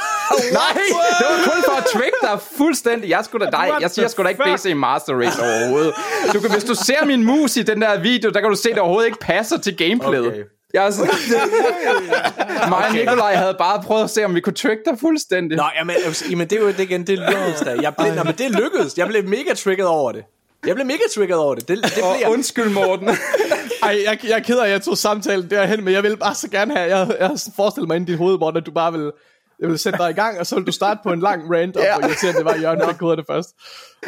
Nej, 0.52 0.82
det 1.20 1.26
var 1.30 1.52
kun 1.52 1.64
for 1.66 1.78
at 1.78 1.84
trick 1.94 2.14
dig 2.22 2.40
fuldstændig. 2.58 3.10
Jeg, 3.10 3.26
skulle 3.26 3.46
da, 3.52 3.58
What 3.58 3.82
jeg 3.82 3.92
siger 3.92 4.08
sgu 4.08 4.24
da 4.24 4.28
ikke? 4.28 4.44
PC 4.44 4.74
Master 4.76 5.14
Race 5.14 5.42
overhovedet. 5.42 5.94
Du 6.34 6.40
kan, 6.40 6.52
hvis 6.52 6.64
du 6.64 6.76
ser 6.76 7.06
min 7.06 7.24
mus 7.26 7.58
i 7.58 7.64
den 7.64 7.82
der 7.82 8.00
video, 8.00 8.30
der 8.30 8.40
kan 8.42 8.50
du 8.50 8.56
se, 8.56 8.70
at 8.70 8.76
det 8.76 8.82
overhovedet 8.82 9.08
ikke 9.08 9.20
passer 9.20 9.58
til 9.58 9.78
gameplayet. 9.78 10.28
Okay. 10.28 10.44
Jeg 10.74 10.86
er 10.86 10.92
sådan, 10.92 11.10
mig 12.70 12.88
og 12.88 12.94
Nikolaj 12.94 13.34
havde 13.36 13.56
bare 13.60 13.84
prøvet 13.84 14.04
at 14.04 14.10
se, 14.10 14.26
om 14.26 14.36
vi 14.36 14.42
kunne 14.42 14.54
trick 14.54 14.80
dig 14.86 15.00
fuldstændig. 15.00 15.58
Nå, 15.58 15.64
jamen, 15.80 15.96
jamen 16.30 16.48
det 16.48 16.58
er 16.58 16.62
jo 16.62 16.68
det 16.68 16.80
igen, 16.80 17.08
det 17.08 17.20
lykkedes 17.20 17.60
da. 17.60 17.78
Jeg 17.82 17.96
blev, 17.96 18.14
nå, 18.14 18.24
men 18.24 18.34
det 18.38 18.52
lykkedes. 18.52 18.98
Jeg 18.98 19.08
blev 19.08 19.24
mega 19.28 19.54
triggered 19.54 19.90
over 19.90 20.12
det. 20.12 20.24
Jeg 20.68 20.76
blev 20.76 20.86
mega 20.88 21.00
triggered 21.16 21.40
over 21.42 21.56
det. 21.56 21.68
Det, 21.68 21.78
det 21.84 21.92
blev 21.94 22.06
og 22.06 22.16
jeg. 22.22 22.30
undskyld, 22.30 22.70
Morten. 22.74 23.10
Ej, 23.84 24.02
jeg, 24.06 24.20
jeg 24.24 24.32
er 24.32 24.40
ked 24.40 24.60
af, 24.60 24.66
at 24.66 24.72
jeg 24.72 24.82
tog 24.82 24.98
samtalen 24.98 25.50
derhen, 25.50 25.84
men 25.84 25.94
jeg 25.94 26.04
vil 26.04 26.18
bare 26.18 26.36
så 26.36 26.50
gerne 26.50 26.78
have, 26.78 26.98
jeg, 26.98 27.16
jeg 27.20 27.32
forestillet 27.56 27.88
mig 27.88 27.96
ind 27.96 28.10
i 28.10 28.12
dit 28.12 28.18
hoved, 28.20 28.40
Morten, 28.40 28.58
at 28.58 28.66
du 28.66 28.72
bare 28.72 28.92
vil, 28.94 29.12
jeg 29.60 29.70
vil 29.70 29.80
sætte 29.80 30.00
dig 30.00 30.10
i 30.10 30.14
gang, 30.14 30.40
og 30.40 30.46
så 30.48 30.56
vil 30.56 30.66
du 30.68 30.72
starte 30.72 31.00
på 31.04 31.12
en 31.12 31.20
lang 31.20 31.56
rant, 31.56 31.78
om 31.78 31.84
Ja. 31.84 31.98
hvor 32.00 32.08
irriterende 32.08 32.38
det 32.38 32.46
var, 32.46 32.52
at 32.52 32.62
Jørgen 32.62 32.82
fik 32.90 32.98
kodet 32.98 33.18
det 33.18 33.26
først. 33.30 33.50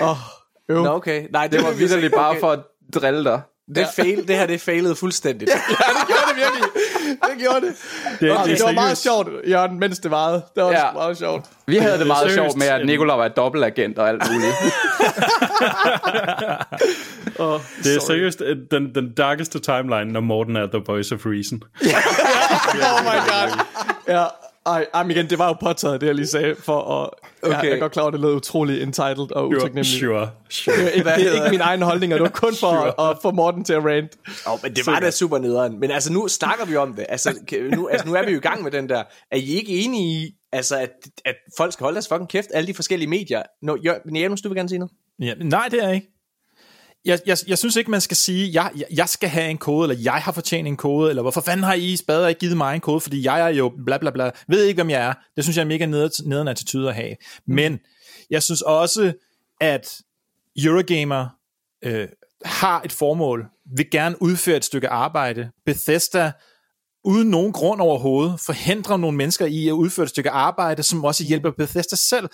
Åh, 0.02 0.16
øv. 0.70 0.84
Nå, 0.84 0.90
okay. 0.90 1.28
Nej, 1.32 1.48
det, 1.48 1.60
Det 1.60 1.68
var 1.68 1.72
vidderligt 1.74 2.14
bare 2.16 2.30
Okay. 2.30 2.40
for 2.40 2.52
at 2.52 2.60
drille 2.94 3.24
dig. 3.24 3.42
Det, 3.76 3.88
fail, 3.96 4.28
det 4.28 4.36
her, 4.36 4.46
det 4.46 4.62
failede 4.62 4.96
fuldstændigt. 4.96 5.52
Ja, 5.52 5.56
det 5.56 5.78
gjorde 6.08 6.22
det 6.30 6.36
virkelig. 6.36 6.64
Det 7.30 7.40
gjorde 7.44 7.62
det. 7.66 7.74
Det, 8.20 8.30
Det, 8.30 8.38
det, 8.46 8.58
det 8.58 8.66
var 8.66 8.72
meget 8.72 8.98
seriøst. 8.98 9.28
sjovt, 9.28 9.50
Jørgen, 9.50 9.80
mens 9.80 10.00
det 10.00 10.12
varede. 10.12 10.42
Det 10.56 10.64
var 10.64 10.72
Ja. 10.72 10.86
ja. 10.86 10.92
meget 10.94 11.18
sjovt. 11.18 11.46
Vi 11.68 11.78
havde 11.78 12.00
det 12.00 12.08
meget 12.08 12.32
seriøst 12.32 12.36
sjovt 12.54 12.58
med, 12.58 12.68
at 12.68 12.86
Nikolaj 12.86 13.16
var 13.18 13.26
et 13.26 13.36
dobbeltagent 13.36 14.00
og 14.00 14.10
alt 14.10 14.24
muligt. 14.32 14.54
Oh, 17.40 17.60
Det 17.84 17.96
er 17.96 18.00
seriøst 18.00 18.42
øh, 18.46 18.58
den, 18.72 18.96
den 18.96 19.14
darkeste 19.14 19.60
timeline, 19.60 20.06
når 20.14 20.20
Morten 20.20 20.56
er 20.56 20.68
The 20.68 20.82
Voice 20.88 21.16
of 21.16 21.22
Reason. 21.26 21.62
oh 21.82 23.04
my 23.04 23.20
god. 23.30 23.66
Ja, 24.08 24.26
ej, 24.66 24.86
ej, 24.94 25.04
men 25.04 25.12
igen, 25.12 25.30
det 25.30 25.40
var 25.40 25.48
jo 25.48 25.54
påtaget, 25.54 26.02
det 26.02 26.08
jeg 26.08 26.16
lige 26.16 26.28
sagde, 26.28 26.56
for 26.56 26.80
at... 26.80 27.10
Okay. 27.42 27.56
Jeg, 27.56 27.66
jeg 27.66 27.74
er 27.74 27.80
godt 27.80 27.92
klar 27.92 28.04
over, 28.04 28.08
at 28.08 28.14
det 28.14 28.22
lød 28.22 28.36
utrolig 28.36 28.82
entitled 28.82 29.32
og 29.32 29.48
utaknemmelig. 29.48 29.86
Sure, 29.86 30.30
sure. 30.50 30.76
Det 30.76 30.92
ikke, 30.96 31.10
det 31.10 31.28
er 31.28 31.34
ikke 31.34 31.50
min 31.50 31.62
egen 31.62 31.82
holdning, 31.82 32.14
og 32.14 32.20
det 32.20 32.24
var 32.24 32.30
kun 32.30 32.56
for 32.56 32.68
at, 32.68 33.10
at 33.10 33.18
få 33.22 33.32
Morten 33.32 33.64
til 33.66 33.74
at 33.74 33.86
rant. 33.86 34.18
Oh, 34.48 34.60
men 34.64 34.76
det 34.76 34.88
var 34.88 35.00
da 35.00 35.12
super 35.12 35.38
nederen. 35.38 35.80
Men 35.80 35.92
altså, 35.92 36.14
nu 36.14 36.28
snakker 36.28 36.66
vi 36.66 36.76
om 36.76 36.94
det. 36.94 37.06
Altså, 37.10 37.40
nu, 37.76 37.88
altså, 37.88 38.08
nu 38.08 38.14
er 38.14 38.26
vi 38.26 38.32
jo 38.32 38.38
i 38.38 38.42
gang 38.42 38.64
med 38.64 38.72
den 38.72 38.90
der. 38.90 39.04
Er 39.32 39.38
I 39.38 39.46
ikke 39.46 39.72
enige 39.72 40.22
i, 40.22 40.32
altså, 40.52 40.78
at, 40.78 40.92
at 41.26 41.36
folk 41.58 41.74
skal 41.74 41.84
holde 41.84 41.96
deres 41.96 42.08
fucking 42.08 42.30
kæft, 42.30 42.48
alle 42.54 42.68
de 42.68 42.74
forskellige 42.74 43.10
medier? 43.10 43.42
Nå, 43.62 43.78
Jør- 43.86 44.20
Janus, 44.20 44.42
du 44.42 44.50
vil 44.50 44.56
gerne 44.56 44.70
sige 44.70 44.80
noget? 44.80 44.92
Ja, 45.22 45.34
nej, 45.34 45.68
det 45.72 45.84
er 45.84 45.88
jeg 45.88 45.96
ikke. 45.96 46.08
Jeg, 47.06 47.20
jeg, 47.26 47.38
jeg 47.48 47.58
synes 47.58 47.76
ikke, 47.76 47.92
man 47.92 48.02
skal 48.02 48.18
sige, 48.18 48.50
jeg, 48.54 48.72
jeg, 48.76 48.86
jeg 48.94 49.10
skal 49.10 49.30
have 49.30 49.50
en 49.50 49.58
kode, 49.58 49.90
eller 49.90 50.04
jeg 50.04 50.14
har 50.22 50.32
fortjent 50.32 50.68
en 50.68 50.78
kode, 50.78 51.10
eller 51.10 51.22
hvorfor 51.22 51.42
fanden 51.42 51.64
har 51.64 51.74
I 51.74 51.96
spadet 51.96 52.30
ikke 52.30 52.40
givet 52.40 52.58
mig 52.58 52.76
en 52.76 52.82
kode, 52.82 53.00
fordi 53.02 53.26
jeg 53.26 53.42
er 53.42 53.48
jo 53.48 53.74
bla 53.86 53.98
bla 53.98 54.10
bla. 54.12 54.32
Ved 54.48 54.64
ikke, 54.64 54.78
hvem 54.78 54.90
jeg 54.90 55.02
er. 55.06 55.14
Det 55.36 55.44
synes 55.44 55.58
jeg 55.58 55.64
er 55.64 55.68
mega 55.68 55.86
neder- 55.86 56.24
nederen 56.26 56.48
attitude 56.48 56.90
at 56.90 56.96
have. 56.96 57.16
Men 57.48 57.80
jeg 58.30 58.44
synes 58.44 58.62
også, 58.62 59.14
at 59.62 60.02
Eurogamer 60.64 61.28
øh, 61.84 62.08
har 62.46 62.82
et 62.86 62.92
formål, 62.92 63.46
vil 63.78 63.90
gerne 63.92 64.22
udføre 64.22 64.58
et 64.58 64.66
stykke 64.66 64.90
arbejde. 64.90 65.50
Bethesda 65.66 66.32
uden 67.04 67.30
nogen 67.30 67.54
grund 67.54 67.82
overhovedet, 67.82 68.40
forhindrer 68.46 68.98
nogle 68.98 69.18
mennesker 69.18 69.46
i 69.46 69.68
at 69.68 69.72
udføre 69.72 70.04
et 70.04 70.10
stykke 70.10 70.30
arbejde, 70.30 70.84
som 70.84 71.06
også 71.06 71.24
hjælper 71.24 71.52
Bethesda 71.52 71.96
selv. 71.96 72.30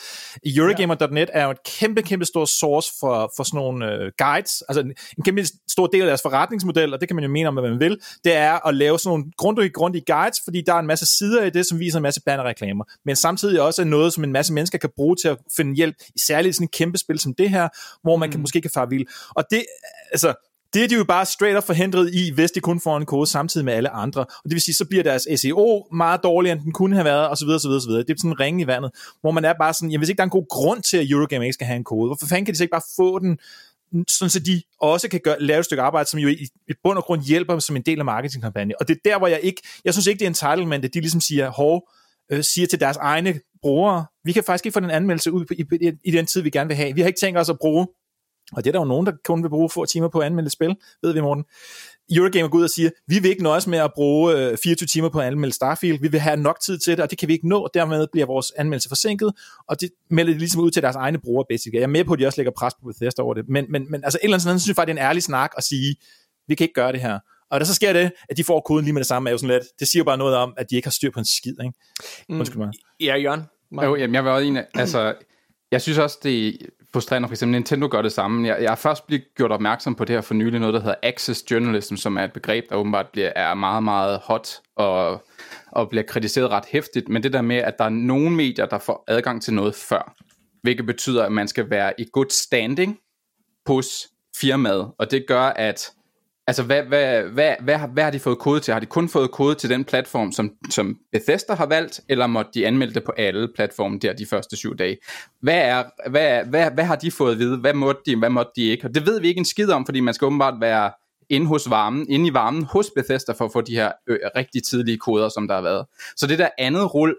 Eurogamer.net 0.46 1.30
er 1.34 1.44
jo 1.44 1.52
et 1.52 1.64
kæmpe, 1.64 2.02
kæmpe 2.02 2.26
stor 2.26 2.46
source 2.46 2.94
for, 3.00 3.34
for 3.38 3.44
sådan 3.44 3.58
nogle 3.58 3.92
øh, 3.92 4.12
guides, 4.18 4.64
altså 4.70 4.82
en, 4.82 4.94
en 5.18 5.24
kæmpe 5.24 5.46
stor 5.72 5.88
del 5.88 6.02
af 6.02 6.08
deres 6.08 6.22
forretningsmodel, 6.22 6.94
og 6.94 7.00
det 7.00 7.10
kan 7.10 7.16
man 7.16 7.24
jo 7.24 7.30
mene 7.30 7.48
om, 7.48 7.54
hvad 7.54 7.70
man 7.70 7.80
vil, 7.80 8.00
det 8.24 8.34
er 8.34 8.68
at 8.68 8.76
lave 8.76 9.00
sådan 9.00 9.10
nogle 9.10 9.32
grundige, 9.38 9.70
grundige 9.70 10.04
guides, 10.08 10.42
fordi 10.44 10.62
der 10.68 10.74
er 10.74 10.80
en 10.80 10.88
masse 10.88 11.06
sider 11.18 11.44
i 11.44 11.50
det, 11.50 11.66
som 11.66 11.80
viser 11.80 11.98
en 11.98 12.04
masse 12.04 12.22
bannerreklamer, 12.26 12.84
men 13.06 13.16
samtidig 13.16 13.62
også 13.62 13.82
er 13.82 13.86
noget, 13.86 14.14
som 14.14 14.24
en 14.24 14.32
masse 14.32 14.54
mennesker 14.54 14.78
kan 14.78 14.90
bruge 14.96 15.16
til 15.16 15.28
at 15.28 15.38
finde 15.58 15.76
hjælp, 15.76 15.96
særligt 16.28 16.50
i 16.50 16.54
sådan 16.54 16.66
et 16.66 16.72
kæmpe 16.72 16.98
spil 16.98 17.20
som 17.20 17.34
det 17.34 17.50
her, 17.50 17.70
hvor 18.02 18.16
man 18.16 18.32
kan 18.32 18.40
måske 18.40 18.62
kan 18.62 18.72
fare 18.74 18.90
vild. 18.90 19.06
Og 19.36 19.44
det, 19.52 19.66
altså, 20.12 20.34
det 20.76 20.84
er 20.84 20.88
de 20.88 20.96
jo 20.96 21.04
bare 21.04 21.26
straight 21.26 21.58
up 21.58 21.64
forhindret 21.64 22.14
i, 22.14 22.32
hvis 22.32 22.52
de 22.52 22.60
kun 22.60 22.80
får 22.80 22.98
en 22.98 23.06
kode 23.06 23.28
samtidig 23.28 23.66
med 23.66 23.74
alle 23.74 23.90
andre. 23.90 24.22
Og 24.22 24.44
det 24.44 24.52
vil 24.52 24.62
sige, 24.62 24.76
så 24.76 24.86
bliver 24.86 25.04
deres 25.04 25.28
SEO 25.36 25.88
meget 25.94 26.24
dårligere, 26.24 26.56
end 26.56 26.64
den 26.64 26.72
kunne 26.72 26.96
have 26.96 27.06
været, 27.06 27.30
osv. 27.30 27.48
osv., 27.48 27.70
osv. 27.70 27.92
Det 27.92 28.10
er 28.10 28.16
sådan 28.18 28.32
en 28.32 28.40
ringe 28.40 28.64
i 28.64 28.68
vandet, 28.68 28.92
hvor 29.22 29.32
man 29.32 29.46
er 29.46 29.54
bare 29.54 29.74
sådan, 29.74 29.90
jamen 29.90 30.00
hvis 30.00 30.10
ikke 30.10 30.18
der 30.18 30.24
er 30.24 30.28
en 30.28 30.30
god 30.40 30.48
grund 30.50 30.82
til, 30.82 30.98
at 30.98 31.10
Eurogame 31.10 31.46
ikke 31.46 31.54
skal 31.54 31.68
have 31.68 31.78
en 31.78 31.84
kode, 31.84 32.08
hvorfor 32.08 32.28
fanden 32.28 32.46
kan 32.46 32.54
de 32.54 32.58
så 32.58 32.64
ikke 32.64 32.72
bare 32.72 32.82
få 32.96 33.20
den, 33.20 33.38
sådan 34.08 34.30
så 34.30 34.40
de 34.40 34.62
også 34.82 35.10
kan 35.10 35.20
gøre, 35.24 35.36
lave 35.40 35.60
et 35.60 35.66
stykke 35.66 35.82
arbejde, 35.84 36.10
som 36.10 36.20
jo 36.20 36.28
i, 36.28 36.48
i 36.68 36.74
bund 36.84 36.98
og 36.98 37.04
grund 37.04 37.22
hjælper 37.22 37.54
dem 37.54 37.60
som 37.60 37.76
en 37.76 37.82
del 37.82 38.00
af 38.00 38.06
marketingkampagnen. 38.06 38.74
Og 38.80 38.88
det 38.88 38.94
er 38.96 39.10
der, 39.10 39.18
hvor 39.18 39.28
jeg 39.28 39.40
ikke, 39.44 39.62
jeg 39.86 39.94
synes 39.94 40.08
ikke, 40.08 40.20
det 40.20 40.26
er 40.26 40.30
entitlement, 40.30 40.86
at 40.86 40.94
de 40.94 41.00
ligesom 41.00 41.22
siger, 41.22 41.50
hov, 41.50 41.90
øh, 42.32 42.44
siger 42.44 42.68
til 42.68 42.80
deres 42.80 42.98
egne 42.98 43.40
brugere, 43.62 44.06
vi 44.24 44.32
kan 44.32 44.44
faktisk 44.44 44.66
ikke 44.66 44.74
få 44.74 44.80
den 44.80 44.90
anmeldelse 44.90 45.32
ud 45.32 45.46
i, 45.52 45.88
i, 45.88 45.92
i 46.04 46.12
den 46.12 46.26
tid, 46.26 46.42
vi 46.42 46.50
gerne 46.50 46.68
vil 46.68 46.78
have. 46.78 46.96
Vi 46.96 47.02
har 47.02 47.08
ikke 47.08 47.20
tænkt 47.20 47.40
os 47.40 47.50
at 47.50 47.58
bruge 47.60 47.88
og 48.54 48.64
det 48.64 48.70
er 48.70 48.72
der 48.72 48.80
jo 48.80 48.86
nogen, 48.86 49.06
der 49.06 49.12
kun 49.26 49.44
vil 49.44 49.50
bruge 49.50 49.70
få 49.70 49.86
timer 49.86 50.08
på 50.08 50.20
at 50.20 50.26
anmelde 50.26 50.50
spil, 50.50 50.76
ved 51.04 51.14
vi, 51.14 51.22
Morten. 51.22 51.44
Eurogamer 52.16 52.50
går 52.50 52.58
ud 52.58 52.64
og 52.64 52.70
siger, 52.70 52.90
vi 53.08 53.20
vil 53.20 53.30
ikke 53.30 53.44
nøjes 53.44 53.68
med 53.68 53.80
at 53.80 53.92
bruge 53.96 54.36
øh, 54.36 54.58
24 54.64 54.88
timer 54.88 55.10
på 55.10 55.20
at 55.20 55.28
anmelde 55.28 55.56
Starfield, 55.56 56.00
vi 56.02 56.08
vil 56.08 56.20
have 56.20 56.38
nok 56.38 56.60
tid 56.60 56.78
til 56.78 56.98
det, 56.98 57.04
og 57.04 57.10
det 57.10 57.18
kan 57.18 57.28
vi 57.28 57.34
ikke 57.34 57.48
nå, 57.48 57.60
og 57.60 57.70
dermed 57.74 58.08
bliver 58.12 58.28
vores 58.28 58.52
anmeldelse 58.58 58.90
forsinket, 58.90 59.34
og 59.68 59.82
det 59.82 59.90
melder 60.10 60.34
de 60.34 60.40
ligesom 60.40 60.62
ud 60.62 60.72
til 60.72 60.82
deres 60.82 60.96
egne 60.96 61.18
brugere, 61.18 61.46
basically. 61.50 61.76
Jeg 61.80 61.84
er 61.84 61.88
med 61.88 62.04
på, 62.04 62.14
at 62.14 62.20
de 62.20 62.28
også 62.28 62.40
lægger 62.40 62.52
pres 62.58 62.74
på 62.74 62.88
Bethesda 62.88 63.22
over 63.22 63.34
det, 63.34 63.50
men, 63.50 63.66
men, 63.70 63.92
men 63.92 64.04
altså 64.04 64.20
et 64.22 64.24
eller 64.24 64.36
andet 64.36 64.44
sådan, 64.44 64.60
synes 64.60 64.68
jeg 64.68 64.76
faktisk, 64.76 64.96
det 64.96 65.02
er 65.02 65.06
en 65.06 65.10
ærlig 65.10 65.24
snak 65.24 65.52
at 65.58 65.64
sige, 65.64 65.96
vi 66.48 66.56
kan 66.56 66.64
ikke 66.64 66.74
gøre 66.74 66.92
det 66.92 67.02
her. 67.02 67.20
Og 67.52 67.60
der 67.60 67.66
så 67.66 67.74
sker 67.74 67.94
det, 67.94 68.12
at 68.30 68.38
de 68.38 68.44
får 68.44 68.62
koden 68.62 68.86
lige 68.86 68.94
med 68.94 69.02
det 69.02 69.08
samme, 69.08 69.30
er 69.30 69.32
jo 69.32 69.38
sådan 69.38 69.56
lidt, 69.56 69.64
det 69.80 69.88
siger 69.88 70.00
jo 70.00 70.04
bare 70.04 70.18
noget 70.18 70.36
om, 70.36 70.54
at 70.58 70.70
de 70.70 70.76
ikke 70.76 70.86
har 70.86 70.92
styr 70.92 71.12
på 71.12 71.20
en 71.20 71.26
skid, 71.26 71.56
ikke? 71.64 71.74
Undskyld 72.30 72.58
mig. 72.58 72.70
Ja, 73.00 73.16
Jørgen. 73.16 73.42
Jo, 73.84 73.96
jamen, 73.96 74.16
jeg 74.16 74.26
var 74.26 74.32
også 74.32 74.46
en 74.46 74.58
af, 74.58 74.66
altså, 74.74 75.14
jeg 75.72 75.82
synes 75.82 75.98
også, 75.98 76.18
det 76.24 76.58
frustrerende, 76.96 77.28
for 77.28 77.34
eksempel 77.34 77.52
Nintendo 77.52 77.88
gør 77.92 78.02
det 78.02 78.12
samme. 78.12 78.48
Jeg, 78.48 78.58
jeg 78.62 78.72
er 78.72 78.76
først 78.76 79.08
blevet 79.08 79.24
gjort 79.38 79.52
opmærksom 79.52 79.96
på 79.96 80.06
det 80.06 80.16
her 80.16 80.22
for 80.22 80.34
nylig, 80.34 80.60
noget 80.60 80.74
der 80.74 80.80
hedder 80.80 80.96
Access 81.04 81.52
Journalism, 81.52 81.96
som 81.96 82.18
er 82.18 82.24
et 82.24 82.34
begreb, 82.34 82.70
der 82.70 82.76
åbenbart 82.76 83.08
bliver, 83.08 83.32
er 83.36 83.54
meget, 83.54 83.84
meget 83.84 84.20
hot 84.24 84.48
og, 84.76 85.24
og 85.72 85.90
bliver 85.90 86.04
kritiseret 86.04 86.50
ret 86.50 86.66
hæftigt, 86.72 87.10
men 87.10 87.24
det 87.24 87.34
der 87.34 87.42
med, 87.42 87.56
at 87.56 87.78
der 87.78 87.86
er 87.86 87.90
nogle 87.90 88.32
medier, 88.32 88.66
der 88.66 88.78
får 88.78 89.04
adgang 89.08 89.42
til 89.42 89.54
noget 89.54 89.76
før, 89.76 90.16
hvilket 90.62 90.86
betyder, 90.86 91.24
at 91.24 91.32
man 91.32 91.48
skal 91.48 91.70
være 91.70 91.94
i 91.98 92.06
good 92.14 92.30
standing 92.30 92.98
hos 93.68 94.08
firmaet, 94.42 94.92
og 95.00 95.12
det 95.12 95.26
gør, 95.28 95.44
at 95.44 95.92
Altså, 96.48 96.64
hvad, 96.64 96.84
hvad, 96.84 97.24
hvad, 97.24 97.56
hvad, 97.62 97.76
har- 97.78 97.88
hvad 97.88 98.04
har 98.04 98.12
de 98.12 98.20
fået 98.20 98.40
kode 98.40 98.60
til? 98.60 98.74
Har 98.74 98.80
de 98.80 98.86
kun 98.86 99.10
fået 99.10 99.32
kode 99.32 99.56
til 99.56 99.70
den 99.70 99.84
platform, 99.86 100.32
som, 100.32 100.52
som 100.70 100.98
Bethesda 101.12 101.54
har 101.54 101.66
valgt, 101.66 102.02
eller 102.10 102.28
måtte 102.28 102.52
de 102.54 102.68
anmelde 102.68 102.94
det 102.94 103.04
på 103.04 103.12
alle 103.18 103.50
platforme 103.56 104.00
der 104.00 104.14
de 104.14 104.26
første 104.26 104.56
syv 104.56 104.78
dage? 104.78 104.98
Hvad, 105.42 105.58
er, 105.58 105.84
hvad, 106.10 106.46
hvad, 106.46 106.72
hvad 106.72 106.84
har 106.84 106.96
de 106.96 107.12
fået 107.12 107.32
at 107.32 107.40
vide? 107.40 107.58
Hvad 107.58 107.74
måtte 107.74 108.02
de, 108.06 108.16
hvad 108.16 108.30
måtte 108.30 108.52
de 108.56 108.62
ikke? 108.64 108.88
Og 108.88 108.96
det 108.96 109.06
ved 109.06 109.22
vi 109.22 109.28
ikke 109.28 109.40
en 109.40 109.46
skid 109.46 109.70
om, 109.72 109.86
fordi 109.86 110.00
man 110.00 110.14
skal 110.14 110.26
åbenbart 110.26 110.62
være 110.62 110.92
inde 111.30 111.48
hos 111.48 111.70
varmen, 111.70 112.06
inde 112.10 112.28
i 112.28 112.34
varmen 112.34 112.64
hos 112.64 112.92
Bethesda 112.96 113.32
for 113.32 113.46
at 113.46 113.52
få 113.54 113.62
de 113.62 113.76
her 113.76 113.92
ø, 114.08 114.18
rigtig 114.36 114.64
tidlige 114.64 114.98
koder, 114.98 115.30
som 115.30 115.48
der 115.48 115.56
har 115.56 115.62
været. 115.62 115.86
Så 116.18 116.28
det 116.28 116.40
der 116.40 116.50
andet 116.58 116.94
rull 116.94 117.16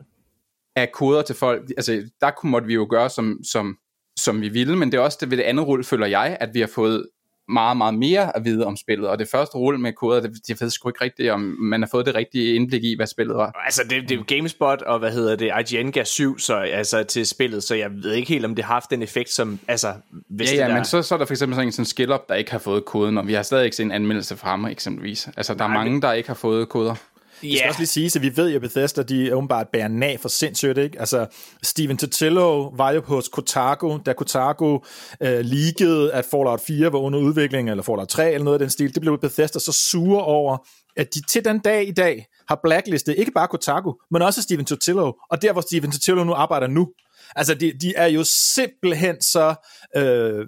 af 0.77 0.93
koder 0.93 1.23
til 1.23 1.35
folk, 1.37 1.63
altså 1.77 2.03
der 2.21 2.31
kunne 2.31 2.51
måtte 2.51 2.67
vi 2.67 2.75
jo 2.75 2.87
gøre 2.91 3.11
som, 3.11 3.41
som, 3.45 3.77
som 4.19 4.41
vi 4.41 4.49
ville, 4.49 4.77
men 4.77 4.93
det 4.93 4.99
er 4.99 5.03
også 5.03 5.19
det 5.21 5.31
ved 5.31 5.37
det 5.39 5.45
andet 5.45 5.67
rul, 5.67 5.85
føler 5.85 6.07
jeg, 6.07 6.37
at 6.41 6.55
vi 6.55 6.61
har 6.61 6.71
fået 6.75 7.09
meget, 7.49 7.77
meget 7.77 7.95
mere 7.95 8.37
at 8.37 8.45
vide 8.45 8.67
om 8.67 8.77
spillet, 8.77 9.09
og 9.09 9.19
det 9.19 9.29
første 9.29 9.57
rulle 9.57 9.81
med 9.81 9.93
koder, 9.93 10.21
det, 10.21 10.31
jeg 10.49 10.57
ved 10.61 10.71
sgu 10.71 10.89
ikke 10.89 11.05
rigtigt, 11.05 11.31
om 11.31 11.41
man 11.41 11.83
har 11.83 11.89
fået 11.93 12.07
det 12.07 12.15
rigtige 12.15 12.55
indblik 12.55 12.85
i, 12.85 12.97
hvad 12.97 13.07
spillet 13.07 13.37
var. 13.37 13.63
Altså, 13.65 13.83
det, 13.83 14.03
det 14.03 14.11
er 14.11 14.17
jo 14.17 14.25
GameSpot, 14.27 14.83
og 14.83 14.99
hvad 14.99 15.13
hedder 15.13 15.37
det, 15.37 15.73
IGN 15.73 15.91
gav 15.91 16.05
7 16.05 16.39
så, 16.39 16.57
altså, 16.57 17.03
til 17.03 17.27
spillet, 17.27 17.63
så 17.63 17.75
jeg 17.75 17.91
ved 17.91 18.13
ikke 18.13 18.29
helt, 18.29 18.45
om 18.45 18.55
det 18.55 18.65
har 18.65 18.75
haft 18.75 18.91
den 18.91 19.03
effekt, 19.03 19.31
som, 19.31 19.59
altså, 19.69 19.93
hvis 20.29 20.49
Ja, 20.49 20.57
det 20.57 20.63
ja, 20.63 20.69
der... 20.69 20.75
men 20.75 20.85
så, 20.85 21.03
så 21.03 21.15
er 21.15 21.19
der 21.19 21.27
for 21.27 21.35
eksempel 21.35 21.55
sådan 21.55 21.69
en 21.69 21.73
sådan 21.73 21.85
skill-up, 21.85 22.29
der 22.29 22.35
ikke 22.35 22.51
har 22.51 22.59
fået 22.59 22.85
koden, 22.85 23.19
og 23.19 23.27
vi 23.27 23.33
har 23.33 23.43
stadig 23.43 23.65
ikke 23.65 23.77
set 23.77 23.85
en 23.85 23.93
anmeldelse 23.93 24.37
fra 24.37 24.51
ham, 24.51 24.65
eksempelvis. 24.65 25.29
Altså, 25.37 25.55
der 25.55 25.65
er 25.65 25.69
Nej, 25.69 25.85
mange, 25.85 26.03
der 26.03 26.13
ikke 26.13 26.29
har 26.29 26.35
fået 26.35 26.69
koder. 26.69 26.95
Det 27.43 27.59
skal 27.59 27.69
også 27.69 27.81
lige 27.81 27.87
sige, 27.87 28.11
at 28.17 28.23
vi 28.23 28.37
ved 28.37 28.49
jo, 28.49 28.55
at 28.55 28.61
Bethesda, 28.63 29.03
de 29.03 29.37
åbenbart 29.37 29.69
bærer 29.73 29.89
nag 29.89 30.21
for 30.21 30.29
sindssygt, 30.29 30.79
ikke? 30.79 31.01
Altså, 31.01 31.27
Steven 31.63 31.97
Totillo 31.97 32.69
var 32.69 32.91
jo 32.91 33.03
hos 33.03 33.29
Kotaku, 33.29 33.99
da 34.07 34.13
Kotaku 34.13 34.79
øh, 35.21 35.41
leakede, 35.45 36.13
at 36.13 36.25
Fallout 36.31 36.61
4 36.61 36.93
var 36.93 36.99
under 36.99 37.19
udvikling, 37.19 37.71
eller 37.71 37.83
Fallout 37.83 38.09
3, 38.09 38.33
eller 38.33 38.45
noget 38.45 38.55
af 38.55 38.59
den 38.59 38.71
stil. 38.71 38.95
Det 38.95 39.01
blev 39.01 39.19
Bethesda 39.21 39.59
så 39.59 39.73
sure 39.73 40.25
over, 40.25 40.59
at 40.97 41.15
de 41.15 41.21
til 41.29 41.45
den 41.45 41.59
dag 41.59 41.89
i 41.89 41.93
dag 41.93 42.27
har 42.49 42.61
blacklistet 42.63 43.15
ikke 43.19 43.33
bare 43.33 43.49
Kotaku, 43.49 43.93
men 44.11 44.23
også 44.23 44.43
Steven 44.43 44.65
Totillo, 44.65 45.13
og 45.31 45.43
der, 45.43 45.53
hvor 45.53 45.63
Steven 45.63 45.93
Totillo 45.93 46.25
nu 46.25 46.33
arbejder 46.33 46.67
nu. 46.67 46.89
Altså, 47.37 47.55
de, 47.55 47.73
de 47.81 47.95
er 47.97 48.07
jo 48.07 48.25
simpelthen 48.25 49.21
så... 49.21 49.55
Øh, 49.97 50.47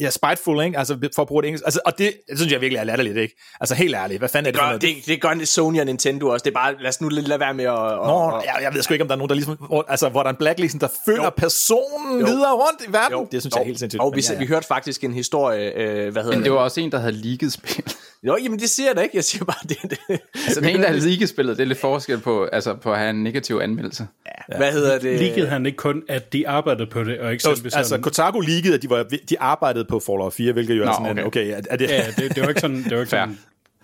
Ja, 0.00 0.10
spiteful, 0.10 0.64
ikke? 0.64 0.78
Altså, 0.78 0.98
for 1.14 1.22
at 1.22 1.28
bruge 1.28 1.42
det 1.42 1.48
engelsk. 1.48 1.64
Altså, 1.64 1.80
og 1.86 1.98
det, 1.98 2.12
det 2.28 2.38
synes 2.38 2.52
jeg 2.52 2.60
virkelig 2.60 2.78
er 2.78 2.84
latterligt, 2.84 3.16
ikke? 3.16 3.36
Altså, 3.60 3.74
helt 3.74 3.94
ærligt. 3.94 4.18
Hvad 4.18 4.28
fanden 4.28 4.46
er 4.46 4.50
det, 4.52 4.60
Gør, 4.60 4.64
for 4.64 4.68
noget? 4.68 4.82
det, 4.82 5.06
det 5.06 5.20
gør 5.22 5.34
det 5.34 5.48
Sony 5.48 5.80
og 5.80 5.86
Nintendo 5.86 6.28
også. 6.28 6.44
Det 6.44 6.50
er 6.50 6.54
bare, 6.54 6.74
lad 6.80 6.88
os 6.88 7.00
nu 7.00 7.08
lidt 7.08 7.28
lade 7.28 7.40
være 7.40 7.54
med 7.54 7.64
at... 7.64 7.70
Nå, 7.74 7.76
og, 7.76 8.42
jeg, 8.44 8.62
jeg 8.62 8.74
ved 8.74 8.82
sgu 8.82 8.94
ikke, 8.94 9.02
om 9.02 9.08
der 9.08 9.14
er 9.14 9.18
nogen, 9.18 9.28
der 9.28 9.34
ligesom... 9.34 9.56
Hvor, 9.66 9.84
altså, 9.88 10.08
hvor 10.08 10.20
der 10.22 10.28
er 10.28 10.32
en 10.32 10.36
blacklisten, 10.38 10.80
der 10.80 10.88
følger 11.06 11.24
Jo. 11.24 11.30
personen 11.36 12.20
Jo. 12.20 12.26
videre 12.26 12.52
rundt 12.52 12.80
i 12.88 12.92
verden. 12.92 13.12
Jo. 13.12 13.28
Det 13.32 13.42
synes 13.42 13.54
Jo. 13.54 13.58
jeg 13.58 13.62
er 13.62 13.66
helt 13.66 13.78
sindssygt. 13.78 14.02
Og 14.02 14.12
vi, 14.16 14.20
ja, 14.28 14.32
ja. 14.32 14.38
vi 14.38 14.46
hørte 14.46 14.66
faktisk 14.66 15.04
en 15.04 15.12
historie, 15.14 15.72
øh, 15.76 16.12
hvad 16.12 16.22
hedder 16.22 16.36
Men 16.36 16.44
det 16.44 16.52
var 16.52 16.58
også 16.58 16.80
en, 16.80 16.92
der 16.92 16.98
havde 16.98 17.12
leaget 17.12 17.52
spil. 17.52 17.84
Jo, 18.26 18.36
jamen 18.42 18.58
det 18.58 18.70
siger 18.70 18.86
jeg 18.88 18.96
da 18.96 19.00
ikke. 19.00 19.16
Jeg 19.16 19.24
siger 19.24 19.44
bare, 19.44 19.56
det, 19.68 19.78
det. 19.82 20.20
Altså, 20.34 20.60
den 20.60 20.68
ene, 20.68 20.82
der 20.82 20.88
havde 20.88 21.00
leaget 21.00 21.28
spillet, 21.28 21.56
det 21.56 21.62
er 21.62 21.66
lidt 21.66 21.78
forskel 21.78 22.20
på, 22.20 22.44
altså, 22.44 22.74
på 22.74 22.92
at 22.92 22.98
have 22.98 23.10
en 23.10 23.22
negativ 23.22 23.60
anmeldelse. 23.62 24.06
Ja. 24.26 24.56
Hvad 24.56 24.72
hedder 24.72 24.98
det? 24.98 25.18
Liggede 25.18 25.46
han 25.46 25.66
ikke 25.66 25.76
kun, 25.76 26.02
at 26.08 26.32
de 26.32 26.48
arbejdede 26.48 26.90
på 26.90 27.04
det, 27.04 27.20
og 27.20 27.32
ikke 27.32 27.42
sådan... 27.42 27.70
altså, 27.74 27.98
Kotaku 27.98 28.40
leakede, 28.40 28.74
at 28.74 28.82
de, 28.82 28.90
var, 28.90 29.02
de 29.02 29.40
arbejdede 29.40 29.84
på 29.84 30.00
Fallout 30.00 30.32
4, 30.32 30.52
hvilket 30.52 30.76
jo 30.76 30.82
er 30.82 30.86
Nå, 30.86 30.92
sådan 30.92 31.18
en, 31.18 31.24
okay. 31.24 31.26
okay, 31.26 31.50
er, 31.50 31.60
er 31.70 31.76
det... 31.76 31.90
Ja, 31.90 32.06
det, 32.16 32.34
det 32.34 32.42
var 32.42 32.48
ikke 32.48 32.60
sådan, 32.60 32.84
det 32.84 32.92
var 32.92 32.98
ikke 32.98 33.10
sådan 33.10 33.38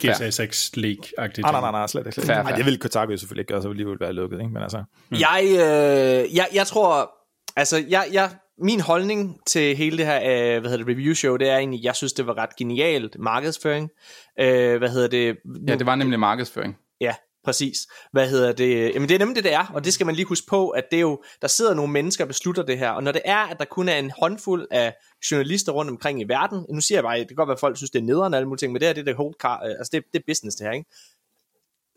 GTA 0.04 0.30
6 0.30 0.72
league-agtigt. 0.76 1.44
Ah, 1.44 1.52
nej, 1.52 1.60
nej, 1.60 1.70
nej, 1.70 1.86
slet 1.86 2.06
ikke. 2.06 2.14
Slet. 2.14 2.26
Fair, 2.26 2.36
ikke. 2.36 2.40
Ej, 2.40 2.50
fair. 2.50 2.56
det 2.56 2.64
ville 2.64 2.78
Kotaku 2.78 3.10
jo 3.10 3.16
selvfølgelig 3.16 3.42
ikke 3.42 3.52
gøre, 3.52 3.62
så 3.62 3.68
ville 3.68 3.84
de 3.84 3.90
jo 3.90 3.96
være 4.00 4.12
lukket, 4.12 4.40
ikke? 4.40 4.52
Men 4.52 4.62
altså... 4.62 4.84
Jeg, 5.10 5.42
øh, 5.44 6.36
jeg, 6.36 6.46
jeg 6.54 6.66
tror, 6.66 7.12
altså, 7.56 7.84
jeg, 7.88 8.04
jeg, 8.12 8.30
min 8.58 8.80
holdning 8.80 9.40
til 9.46 9.76
hele 9.76 9.98
det 9.98 10.06
her, 10.06 10.16
øh, 10.16 10.60
hvad 10.60 10.70
hedder 10.70 10.84
det, 10.84 10.96
review 10.96 11.14
show, 11.14 11.36
det 11.36 11.48
er 11.48 11.56
egentlig, 11.56 11.84
jeg 11.84 11.96
synes, 11.96 12.12
det 12.12 12.26
var 12.26 12.38
ret 12.38 12.56
genialt 12.56 13.16
markedsføring. 13.18 13.90
Øh, 14.40 14.78
hvad 14.78 14.88
hedder 14.88 15.08
det? 15.08 15.36
Ja, 15.68 15.76
det 15.76 15.86
var 15.86 15.94
nemlig 15.94 16.20
markedsføring. 16.20 16.78
Ja, 17.00 17.14
præcis. 17.44 17.86
Hvad 18.12 18.28
hedder 18.28 18.52
det? 18.52 18.94
Jamen 18.94 19.08
det 19.08 19.14
er 19.14 19.18
nemlig 19.18 19.36
det, 19.36 19.44
det 19.44 19.52
er, 19.52 19.72
og 19.74 19.84
det 19.84 19.92
skal 19.92 20.06
man 20.06 20.14
lige 20.14 20.26
huske 20.26 20.46
på, 20.46 20.68
at 20.68 20.84
det 20.90 20.96
er 20.96 21.00
jo, 21.00 21.22
der 21.42 21.48
sidder 21.48 21.74
nogle 21.74 21.92
mennesker 21.92 22.24
og 22.24 22.28
beslutter 22.28 22.62
det 22.62 22.78
her, 22.78 22.90
og 22.90 23.02
når 23.02 23.12
det 23.12 23.22
er, 23.24 23.36
at 23.38 23.58
der 23.58 23.64
kun 23.64 23.88
er 23.88 23.96
en 23.96 24.12
håndfuld 24.20 24.66
af 24.70 24.94
journalister 25.30 25.72
rundt 25.72 25.90
omkring 25.90 26.20
i 26.20 26.24
verden, 26.24 26.66
nu 26.70 26.80
siger 26.80 26.96
jeg 26.96 27.04
bare, 27.04 27.18
det 27.18 27.28
kan 27.28 27.36
godt 27.36 27.48
være, 27.48 27.54
at 27.54 27.60
folk 27.60 27.76
synes, 27.76 27.90
det 27.90 27.98
er 27.98 28.04
nederen 28.04 28.34
og 28.34 28.38
alle 28.38 28.48
mulige 28.48 28.58
ting, 28.58 28.72
men 28.72 28.80
det 28.80 28.88
her, 28.88 28.94
det 28.94 29.00
er 29.00 29.04
det 29.04 29.14
whole 29.14 29.34
car, 29.40 29.62
øh, 29.64 29.70
altså 29.70 29.90
det, 29.92 30.04
det 30.12 30.18
er 30.18 30.22
business 30.26 30.56
det 30.56 30.66
her, 30.66 30.72
ikke? 30.72 30.90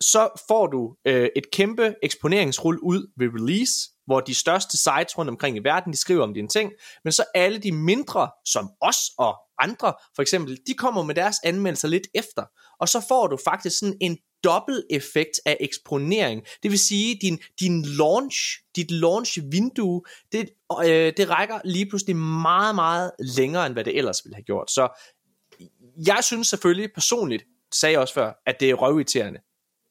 Så 0.01 0.43
får 0.47 0.67
du 0.67 0.95
øh, 1.05 1.29
et 1.35 1.51
kæmpe 1.51 1.95
eksponeringsrull 2.03 2.79
ud 2.79 3.07
ved 3.17 3.27
release, 3.27 3.89
hvor 4.05 4.19
de 4.19 4.35
største 4.35 4.77
sites 4.77 5.17
rundt 5.17 5.29
omkring 5.29 5.57
i 5.57 5.59
verden, 5.59 5.93
de 5.93 5.97
skriver 5.97 6.23
om 6.23 6.33
dine 6.33 6.47
ting, 6.47 6.71
men 7.03 7.13
så 7.13 7.23
alle 7.35 7.57
de 7.57 7.71
mindre, 7.71 8.29
som 8.45 8.69
os 8.81 8.97
og 9.17 9.35
andre, 9.59 9.93
for 10.15 10.21
eksempel, 10.21 10.59
de 10.67 10.73
kommer 10.73 11.03
med 11.03 11.15
deres 11.15 11.35
anmeldelser 11.43 11.87
lidt 11.87 12.07
efter, 12.13 12.43
og 12.79 12.89
så 12.89 13.05
får 13.07 13.27
du 13.27 13.37
faktisk 13.45 13.79
sådan 13.79 13.97
en 14.01 14.17
dobbelt 14.43 14.85
effekt 14.89 15.39
af 15.45 15.57
eksponering. 15.59 16.41
Det 16.63 16.71
vil 16.71 16.79
sige, 16.79 17.17
din, 17.21 17.39
din 17.59 17.85
launch, 17.85 18.37
dit 18.75 18.91
launch-vindue, 18.91 20.01
det, 20.31 20.49
øh, 20.83 21.13
det 21.17 21.29
rækker 21.29 21.59
lige 21.63 21.89
pludselig 21.89 22.15
meget, 22.15 22.75
meget 22.75 23.11
længere, 23.19 23.65
end 23.65 23.73
hvad 23.73 23.83
det 23.83 23.97
ellers 23.97 24.21
ville 24.25 24.35
have 24.35 24.43
gjort. 24.43 24.71
Så 24.71 25.01
jeg 26.07 26.23
synes 26.23 26.47
selvfølgelig 26.47 26.89
personligt, 26.93 27.43
sagde 27.73 27.93
jeg 27.93 28.01
også 28.01 28.13
før, 28.13 28.33
at 28.45 28.59
det 28.59 28.69
er 28.69 28.73
røvirriterende. 28.73 29.39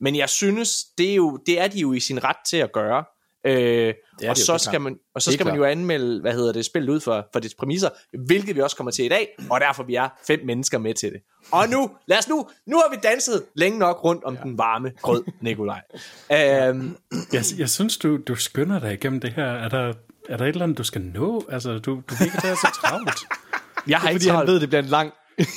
Men 0.00 0.16
jeg 0.16 0.28
synes, 0.28 0.84
det 0.98 1.10
er, 1.10 1.14
jo, 1.14 1.36
det 1.46 1.60
er 1.60 1.68
de 1.68 1.78
jo 1.78 1.92
i 1.92 2.00
sin 2.00 2.24
ret 2.24 2.36
til 2.46 2.56
at 2.56 2.72
gøre. 2.72 3.04
Øh, 3.46 3.94
det 4.20 4.28
og, 4.28 4.36
så 4.36 4.52
det 4.52 4.58
er 4.58 4.58
skal 4.58 4.80
man, 4.80 4.96
og 5.14 5.22
så 5.22 5.32
skal 5.32 5.46
man 5.46 5.56
jo 5.56 5.64
anmelde, 5.64 6.20
hvad 6.20 6.32
hedder 6.32 6.52
det, 6.52 6.64
spillet 6.64 6.88
ud 6.92 7.00
for, 7.00 7.26
for 7.32 7.40
dets 7.40 7.54
præmisser, 7.54 7.88
hvilket 8.26 8.56
vi 8.56 8.60
også 8.60 8.76
kommer 8.76 8.90
til 8.90 9.04
i 9.04 9.08
dag, 9.08 9.28
og 9.50 9.60
derfor 9.60 9.82
vi 9.82 9.94
er 9.94 10.08
fem 10.26 10.40
mennesker 10.44 10.78
med 10.78 10.94
til 10.94 11.12
det. 11.12 11.20
Og 11.52 11.68
nu, 11.68 11.90
lad 12.06 12.18
os 12.18 12.28
nu, 12.28 12.48
nu 12.66 12.76
har 12.76 12.90
vi 12.90 13.00
danset 13.02 13.44
længe 13.56 13.78
nok 13.78 14.04
rundt 14.04 14.24
om 14.24 14.34
ja. 14.34 14.40
den 14.42 14.58
varme 14.58 14.92
grød, 15.02 15.24
Nikolaj. 15.40 15.80
Øhm, 16.32 16.96
Jeg, 17.32 17.42
jeg 17.58 17.68
synes, 17.70 17.96
du, 17.98 18.16
du 18.16 18.34
skynder 18.34 18.78
dig 18.78 18.92
igennem 18.92 19.20
det 19.20 19.32
her. 19.32 19.44
Er 19.46 19.68
der, 19.68 19.92
er 20.28 20.36
der 20.36 20.44
et 20.44 20.48
eller 20.48 20.62
andet, 20.62 20.78
du 20.78 20.84
skal 20.84 21.00
nå? 21.00 21.44
Altså, 21.50 21.72
du, 21.78 21.94
du 22.10 22.14
virker 22.20 22.40
til 22.40 22.48
at 22.48 22.56
så 22.58 22.80
travlt. 22.82 23.18
jeg 23.88 23.98
har 23.98 24.08
ikke 24.08 24.18
Fordi 24.18 24.28
han 24.28 24.36
travlt. 24.36 24.50
ved, 24.50 24.60
det 24.60 24.68
bliver 24.68 24.82
en 24.82 24.88
lang... 24.88 25.12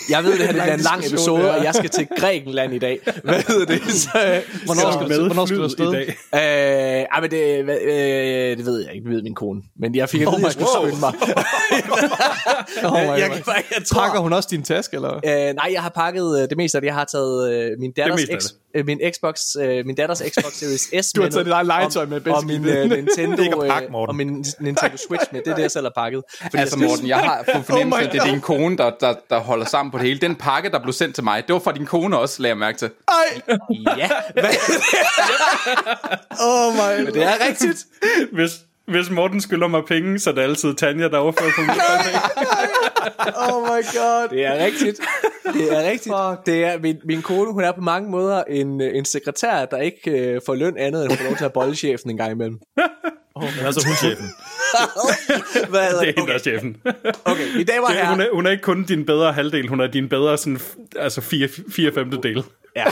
Jeg 0.09 0.23
ved, 0.23 0.31
det 0.31 0.39
her 0.39 0.47
det 0.53 0.61
bliver 0.61 0.73
en 0.73 0.79
lang 0.79 1.07
episode, 1.07 1.51
og 1.51 1.63
jeg 1.63 1.75
skal 1.75 1.89
til 1.89 2.07
Grækenland 2.19 2.73
i 2.73 2.79
dag. 2.79 2.99
Hvad 3.23 3.41
hedder 3.47 3.65
det? 3.65 3.81
Så, 4.03 4.41
Hvornår 4.65 4.91
Skal 4.91 5.07
med 5.07 5.25
hvornår 5.25 5.45
skal 5.45 5.57
du 5.57 5.63
afsted? 5.63 5.93
i 5.93 5.95
dag? 5.95 6.07
Øh, 6.35 7.05
ej, 7.13 7.21
men 7.21 7.31
det, 7.31 7.59
øh, 7.59 8.57
det 8.57 8.65
ved 8.65 8.79
jeg 8.85 8.93
ikke, 8.95 9.05
det 9.05 9.13
ved 9.15 9.23
min 9.23 9.35
kone. 9.35 9.61
Men 9.79 9.95
jeg 9.95 10.09
fik 10.09 10.21
at 10.21 10.27
Oh 10.27 10.33
vide, 10.33 10.47
at 10.47 10.55
jeg 10.57 10.67
skulle 10.67 10.89
skynde 10.91 10.99
mig. 10.99 11.13
Oh 12.83 12.93
jeg, 12.93 13.19
jeg 13.19 13.29
Pakker 13.45 13.83
tror, 13.85 14.19
hun 14.19 14.33
også 14.33 14.47
din 14.51 14.63
taske, 14.63 14.95
eller? 14.95 15.13
øh, 15.15 15.55
nej, 15.55 15.69
jeg 15.73 15.81
har 15.81 15.89
pakket 15.89 16.41
øh, 16.41 16.49
det 16.49 16.57
meste 16.57 16.77
af 16.77 16.81
det. 16.81 16.85
Jeg 16.85 16.93
har 16.95 17.05
taget 17.05 17.53
øh, 17.53 17.71
min, 17.79 17.91
datters 17.91 18.19
meste 18.19 18.33
af 18.33 18.41
X, 18.41 18.45
øh, 18.75 18.85
min, 18.85 18.99
Xbox, 19.15 19.39
øh, 19.61 19.85
min 19.85 19.95
datters 19.95 20.17
Xbox 20.29 20.53
Series 20.53 21.05
S 21.05 21.11
Du 21.13 21.21
har 21.21 21.25
med 21.25 21.31
taget 21.31 21.45
dit 21.45 21.53
eget 21.53 21.67
legetøj 21.67 22.05
med, 22.05 22.27
og, 22.27 22.35
og 22.37 22.45
min 22.45 22.65
øh, 22.65 22.89
Nintendo, 22.89 23.59
pakke, 23.67 23.85
øh, 23.85 23.91
Morten. 23.91 24.09
og 24.09 24.15
min 24.15 24.45
Nintendo 24.59 24.97
Switch 25.07 25.25
med. 25.31 25.41
Det 25.41 25.51
er 25.51 25.55
det, 25.55 25.61
jeg 25.61 25.71
selv 25.71 25.85
har 25.85 25.93
pakket. 26.03 26.23
Fordi 26.41 26.57
Altså 26.57 26.77
jeg 26.79 26.87
Morten, 26.89 27.07
jeg 27.07 27.17
har 27.17 27.43
på 27.53 27.61
fornemmelse, 27.63 27.97
Oh 27.97 28.03
my 28.03 28.07
at 28.07 28.11
det 28.13 28.21
er 28.21 28.25
din 28.31 28.41
kone, 28.41 28.77
der, 28.77 28.91
der, 28.99 29.13
der 29.29 29.39
holder 29.39 29.65
sammen 29.69 29.91
på 29.91 29.97
det 29.97 30.07
hele. 30.07 30.19
Den 30.19 30.35
pakke, 30.35 30.69
der 30.69 30.79
blev 30.79 30.93
sendt 30.93 31.15
til 31.15 31.23
mig, 31.23 31.43
det 31.47 31.53
var 31.53 31.59
fra 31.59 31.71
din 31.71 31.85
kone 31.85 32.17
også, 32.19 32.41
lagde 32.41 32.51
jeg 32.51 32.57
mærke 32.57 32.77
til. 32.77 32.89
Ej! 33.07 33.41
Ja, 33.97 34.09
hvad, 34.33 34.43
Oh 36.39 36.73
my 36.73 37.05
det 37.13 37.23
er 37.23 37.47
rigtigt. 37.49 37.85
Hvis, 38.33 38.51
hvis 38.87 39.09
Morten 39.09 39.41
skylder 39.41 39.67
mig 39.67 39.81
penge, 39.87 40.19
så 40.19 40.29
er 40.29 40.33
det 40.33 40.41
altid 40.41 40.73
Tanja, 40.73 41.07
der 41.07 41.17
overfører 41.17 41.51
på 41.55 41.61
min. 41.61 41.69
Oh 43.37 43.61
my 43.69 43.81
god. 43.97 44.27
Det 44.29 44.45
er 44.45 44.65
rigtigt. 44.65 44.99
Det 45.53 45.73
er 45.77 45.89
rigtigt. 45.89 46.15
Det 46.45 46.65
er, 46.65 46.79
min, 46.79 46.97
min 47.05 47.21
kone, 47.21 47.53
hun 47.53 47.63
er 47.63 47.71
på 47.71 47.81
mange 47.81 48.09
måder 48.09 48.43
en, 48.43 48.81
en 48.81 49.05
sekretær, 49.05 49.65
der 49.65 49.77
ikke 49.77 50.11
øh, 50.11 50.41
får 50.45 50.55
løn 50.55 50.77
andet, 50.77 51.01
end 51.03 51.11
hun 51.11 51.17
får 51.17 51.25
lov 51.25 51.35
til 51.37 51.45
at 51.45 51.53
bolle 51.53 51.75
chefen 51.75 52.09
en 52.09 52.17
gang 52.17 52.31
imellem. 52.31 52.59
Men 53.39 53.65
altså, 53.65 53.85
hun 53.87 53.91
er 53.93 53.97
chefen. 53.97 54.29
Hvad 55.69 55.87
hedder 55.89 55.99
Det 56.01 56.09
er 56.09 56.13
det? 56.13 56.15
hende, 56.15 56.21
Okay, 56.21 56.33
er 56.33 56.39
chefen. 56.39 56.77
okay. 57.25 57.51
mine 57.53 57.63
damer 57.63 57.87
og 57.87 57.93
Det, 57.93 58.07
hun, 58.07 58.21
er, 58.21 58.27
hun 58.33 58.45
er 58.45 58.51
ikke 58.51 58.63
kun 58.63 58.83
din 58.83 59.05
bedre 59.05 59.33
halvdel, 59.33 59.67
hun 59.67 59.79
er 59.81 59.87
din 59.87 60.09
bedre 60.09 60.37
sådan, 60.37 60.59
altså 60.95 61.21
fire, 61.21 61.49
fire 61.71 61.91
femtedel. 61.93 62.43
Ja. 62.75 62.85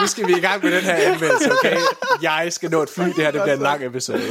Nu 0.00 0.06
skal 0.06 0.26
vi 0.26 0.32
i 0.36 0.40
gang 0.40 0.64
med 0.64 0.72
den 0.72 0.82
her 0.82 0.94
anmeldelse, 0.94 1.52
okay? 1.52 1.76
Jeg 2.22 2.48
skal 2.52 2.70
nå 2.70 2.82
et 2.82 2.90
fly, 2.90 3.04
det 3.04 3.14
her 3.14 3.30
det 3.30 3.42
bliver 3.42 3.54
en 3.56 3.62
lang 3.62 3.84
episode. 3.86 4.22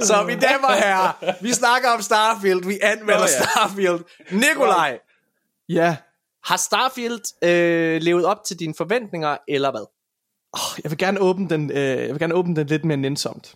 Så 0.00 0.24
mine 0.26 0.40
damer 0.40 0.72
herrer, 0.72 1.34
vi 1.42 1.52
snakker 1.52 1.88
om 1.88 2.02
Starfield, 2.02 2.64
vi 2.66 2.78
anmelder 2.82 3.20
Nå 3.20 3.26
ja. 3.26 3.42
Starfield. 3.42 4.00
Nikolaj, 4.30 4.98
Ja. 5.68 5.96
har 6.44 6.56
Starfield 6.56 7.44
øh, 7.44 8.02
levet 8.02 8.24
op 8.24 8.44
til 8.46 8.58
dine 8.58 8.74
forventninger, 8.76 9.36
eller 9.48 9.70
hvad? 9.70 9.86
Jeg 10.84 10.90
vil 10.90 10.98
gerne 10.98 11.20
åbne 11.20 11.48
den, 11.48 11.70
øh, 11.70 11.76
jeg 11.78 12.08
vil 12.10 12.18
gerne 12.18 12.34
åbne 12.34 12.56
den 12.56 12.66
lidt 12.66 12.84
mere 12.84 12.96
nænsomt. 12.96 13.54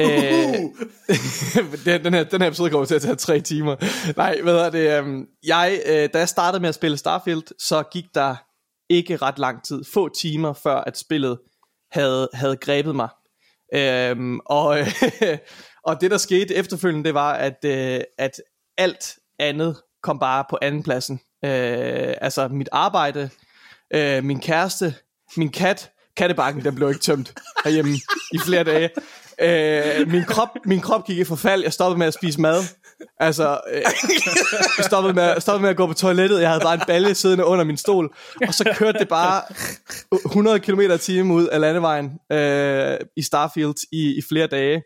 Øh, 0.00 0.06
den, 1.84 2.04
den, 2.04 2.14
her, 2.14 2.24
den 2.24 2.40
her 2.40 2.48
episode 2.48 2.70
kommer 2.70 2.86
til 2.86 2.94
at 2.94 3.02
tage 3.02 3.14
tre 3.14 3.40
timer. 3.40 3.76
Nej, 4.16 4.40
hvad 4.42 4.56
er 4.56 4.70
det? 4.70 4.98
øhm, 4.98 5.26
jeg, 5.46 5.80
øh, 5.86 6.08
da 6.14 6.18
jeg 6.18 6.28
startede 6.28 6.60
med 6.60 6.68
at 6.68 6.74
spille 6.74 6.96
Starfield, 6.96 7.42
så 7.58 7.82
gik 7.92 8.04
der 8.14 8.36
ikke 8.90 9.16
ret 9.16 9.38
lang 9.38 9.64
tid, 9.64 9.84
få 9.92 10.08
timer 10.08 10.52
før 10.52 10.76
at 10.76 10.98
spillet 10.98 11.38
havde, 11.92 12.28
havde 12.34 12.56
grebet 12.56 12.96
mig. 12.96 13.08
Øhm, 13.74 14.40
og, 14.46 14.80
øh, 14.80 14.86
og 15.88 16.00
det 16.00 16.10
der 16.10 16.16
skete 16.16 16.54
efterfølgende, 16.54 17.04
det 17.04 17.14
var, 17.14 17.32
at, 17.32 17.64
øh, 17.64 18.00
at 18.18 18.40
alt 18.78 19.18
andet 19.38 19.76
kom 20.02 20.18
bare 20.18 20.44
på 20.50 20.58
andenpladsen. 20.62 21.20
Øh, 21.44 22.14
altså 22.20 22.48
mit 22.48 22.68
arbejde, 22.72 23.30
øh, 23.94 24.24
min 24.24 24.40
kæreste, 24.40 24.94
min 25.36 25.48
kat, 25.50 25.90
kattebakken, 26.16 26.64
den 26.64 26.74
blev 26.74 26.88
ikke 26.88 27.00
tømt 27.00 27.34
herhjemme 27.64 27.92
i 28.32 28.38
flere 28.38 28.64
dage. 28.64 28.90
Øh, 29.42 30.08
min, 30.08 30.24
krop, 30.24 30.48
min 30.64 30.80
krop 30.80 31.04
gik 31.04 31.18
i 31.18 31.24
forfald, 31.24 31.62
jeg 31.62 31.72
stoppede 31.72 31.98
med 31.98 32.06
at 32.06 32.14
spise 32.14 32.40
mad. 32.40 32.62
Altså, 33.20 33.60
øh, 33.72 33.82
jeg 34.78 34.84
stoppede 34.84 35.14
med, 35.14 35.40
stoppede 35.40 35.62
med 35.62 35.70
at 35.70 35.76
gå 35.76 35.86
på 35.86 35.94
toilettet, 35.94 36.40
jeg 36.40 36.48
havde 36.48 36.60
bare 36.60 36.74
en 36.74 36.82
balje 36.86 37.14
siddende 37.14 37.44
under 37.44 37.64
min 37.64 37.76
stol, 37.76 38.14
og 38.46 38.54
så 38.54 38.74
kørte 38.76 38.98
det 38.98 39.08
bare 39.08 39.42
100 40.24 40.60
km 40.60 40.80
i 40.80 40.98
timen 40.98 41.32
ud 41.32 41.46
af 41.46 41.60
landevejen 41.60 42.10
øh, 42.32 42.96
i 43.16 43.22
Starfield 43.22 43.74
i, 43.92 44.18
i 44.18 44.22
flere 44.28 44.46
dage. 44.46 44.82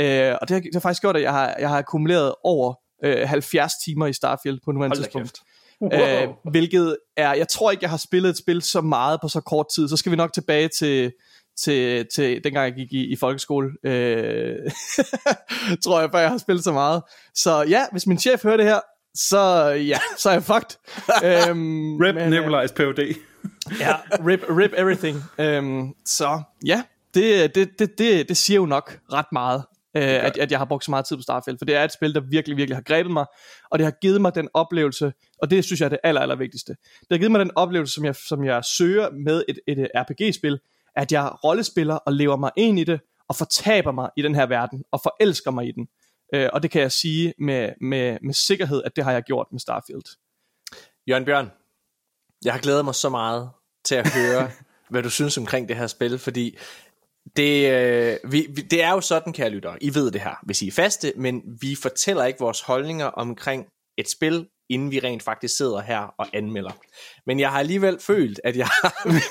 Øh, 0.00 0.36
og 0.40 0.48
det 0.48 0.54
har, 0.54 0.60
det 0.60 0.74
har 0.74 0.80
faktisk 0.80 1.02
gjort, 1.02 1.16
at 1.16 1.22
jeg 1.22 1.32
har, 1.32 1.56
jeg 1.58 1.68
har 1.68 1.78
akkumuleret 1.78 2.34
over 2.44 2.74
øh, 3.04 3.28
70 3.28 3.72
timer 3.84 4.06
i 4.06 4.12
Starfield 4.12 4.58
på 4.64 4.72
nuværende 4.72 4.96
Hold 4.96 5.04
da 5.04 5.18
tidspunkt. 5.18 5.38
Øh, 5.82 6.28
hvilket 6.50 6.96
er, 7.16 7.34
jeg 7.34 7.48
tror 7.48 7.70
ikke, 7.70 7.82
jeg 7.82 7.90
har 7.90 7.96
spillet 7.96 8.30
et 8.30 8.38
spil 8.38 8.62
så 8.62 8.80
meget 8.80 9.20
på 9.20 9.28
så 9.28 9.40
kort 9.40 9.66
tid. 9.74 9.88
Så 9.88 9.96
skal 9.96 10.12
vi 10.12 10.16
nok 10.16 10.32
tilbage 10.32 10.68
til, 10.78 11.12
til, 11.64 12.06
til 12.14 12.44
dengang 12.44 12.64
jeg 12.64 12.74
gik 12.74 12.92
i, 12.92 13.12
i 13.12 13.16
folkeskole. 13.16 13.70
Øh, 13.84 14.56
tror 15.84 16.00
jeg, 16.00 16.10
før 16.12 16.18
jeg 16.18 16.30
har 16.30 16.38
spillet 16.38 16.64
så 16.64 16.72
meget. 16.72 17.02
Så 17.34 17.62
ja, 17.62 17.84
hvis 17.92 18.06
min 18.06 18.18
chef 18.18 18.42
hører 18.42 18.56
det 18.56 18.66
her, 18.66 18.80
så 19.14 19.68
ja, 19.68 19.98
så 20.16 20.28
er 20.28 20.32
jeg 20.32 20.42
fucked. 20.42 20.76
øhm, 21.48 21.96
Rep 21.96 22.14
men, 22.14 22.24
øh, 22.24 22.30
Nikolajs 22.30 22.72
PhD. 22.72 23.14
Ja, 23.80 23.94
rip, 24.26 24.40
rip 24.48 24.72
everything. 24.76 25.24
Øhm, 25.38 25.94
så 26.04 26.42
ja, 26.66 26.82
det, 27.14 27.54
det, 27.54 27.68
det, 27.78 27.98
det, 27.98 28.28
det 28.28 28.36
siger 28.36 28.56
jo 28.56 28.66
nok 28.66 28.98
ret 29.12 29.26
meget, 29.32 29.62
øh, 29.96 30.02
at, 30.02 30.38
at 30.38 30.50
jeg 30.50 30.58
har 30.58 30.64
brugt 30.64 30.84
så 30.84 30.90
meget 30.90 31.04
tid 31.06 31.16
på 31.16 31.22
Starfield, 31.22 31.58
for 31.58 31.64
det 31.64 31.74
er 31.74 31.84
et 31.84 31.92
spil, 31.92 32.14
der 32.14 32.20
virkelig, 32.20 32.56
virkelig 32.56 32.76
har 32.76 32.82
grebet 32.82 33.12
mig, 33.12 33.26
og 33.70 33.78
det 33.78 33.84
har 33.86 33.92
givet 34.00 34.20
mig 34.20 34.34
den 34.34 34.48
oplevelse, 34.54 35.12
og 35.42 35.50
det 35.50 35.64
synes 35.64 35.80
jeg 35.80 35.86
er 35.86 35.90
det 35.90 35.98
aller, 36.04 36.20
aller 36.20 36.36
vigtigste. 36.36 36.72
Det 37.00 37.06
har 37.10 37.18
givet 37.18 37.32
mig 37.32 37.40
den 37.40 37.50
oplevelse, 37.56 37.94
som 37.94 38.04
jeg, 38.04 38.14
som 38.14 38.44
jeg 38.44 38.64
søger 38.64 39.10
med 39.10 39.42
et, 39.48 39.58
et 39.66 39.88
RPG-spil, 39.96 40.58
at 40.98 41.12
jeg 41.12 41.44
rollespiller 41.44 41.94
og 41.94 42.12
lever 42.12 42.36
mig 42.36 42.50
ind 42.56 42.78
i 42.78 42.84
det, 42.84 43.00
og 43.28 43.36
fortaber 43.36 43.92
mig 43.92 44.10
i 44.16 44.22
den 44.22 44.34
her 44.34 44.46
verden, 44.46 44.84
og 44.92 45.00
forelsker 45.02 45.50
mig 45.50 45.68
i 45.68 45.72
den. 45.72 45.88
Øh, 46.34 46.48
og 46.52 46.62
det 46.62 46.70
kan 46.70 46.82
jeg 46.82 46.92
sige 46.92 47.34
med, 47.38 47.72
med, 47.80 48.18
med 48.22 48.34
sikkerhed, 48.34 48.82
at 48.84 48.96
det 48.96 49.04
har 49.04 49.12
jeg 49.12 49.22
gjort 49.22 49.46
med 49.52 49.60
Starfield. 49.60 50.16
Jørgen 51.08 51.24
Bjørn, 51.24 51.50
jeg 52.44 52.52
har 52.52 52.60
glædet 52.60 52.84
mig 52.84 52.94
så 52.94 53.08
meget 53.08 53.50
til 53.84 53.94
at 53.94 54.12
høre, 54.12 54.50
hvad 54.90 55.02
du 55.02 55.10
synes 55.10 55.38
omkring 55.38 55.68
det 55.68 55.76
her 55.76 55.86
spil, 55.86 56.18
fordi 56.18 56.58
det, 57.36 57.70
øh, 57.70 58.32
vi, 58.32 58.42
det 58.42 58.82
er 58.82 58.90
jo 58.90 59.00
sådan, 59.00 59.32
kære 59.32 59.50
lytter, 59.50 59.76
I 59.80 59.94
ved 59.94 60.10
det 60.10 60.20
her, 60.20 60.34
hvis 60.42 60.62
I 60.62 60.66
er 60.66 60.72
faste, 60.72 61.12
men 61.16 61.42
vi 61.60 61.74
fortæller 61.74 62.24
ikke 62.24 62.40
vores 62.40 62.60
holdninger 62.60 63.06
omkring 63.06 63.66
et 63.98 64.10
spil, 64.10 64.48
inden 64.68 64.90
vi 64.90 65.00
rent 65.00 65.22
faktisk 65.22 65.56
sidder 65.56 65.80
her 65.80 66.14
og 66.18 66.26
anmelder. 66.32 66.72
Men 67.26 67.40
jeg 67.40 67.50
har 67.50 67.58
alligevel 67.58 68.00
følt, 68.00 68.40
at 68.44 68.56
jeg, 68.56 68.68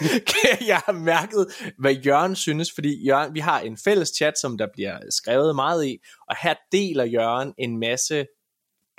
jeg 0.72 0.82
har 0.86 0.92
mærket, 0.92 1.48
hvad 1.80 1.94
Jørgen 1.94 2.36
synes, 2.36 2.72
fordi 2.76 3.06
Jørgen, 3.08 3.34
vi 3.34 3.40
har 3.40 3.60
en 3.60 3.78
fælles 3.78 4.10
chat, 4.10 4.40
som 4.40 4.58
der 4.58 4.68
bliver 4.74 5.00
skrevet 5.10 5.56
meget 5.56 5.86
i, 5.86 5.98
og 6.30 6.36
her 6.42 6.54
deler 6.72 7.06
Jørgen 7.06 7.54
en 7.58 7.80
masse 7.80 8.26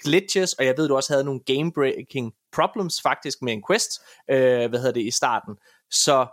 glitches, 0.03 0.53
og 0.53 0.65
jeg 0.65 0.75
ved, 0.77 0.89
du 0.89 0.97
også 0.97 1.13
havde 1.13 1.25
nogle 1.25 1.41
game-breaking 1.51 2.51
problems 2.53 3.01
faktisk 3.03 3.43
med 3.43 3.53
en 3.53 3.63
quest, 3.69 3.91
øh, 4.31 4.69
hvad 4.69 4.79
hedder 4.79 4.93
det, 4.93 5.07
i 5.07 5.11
starten. 5.11 5.55
Så 5.91 6.27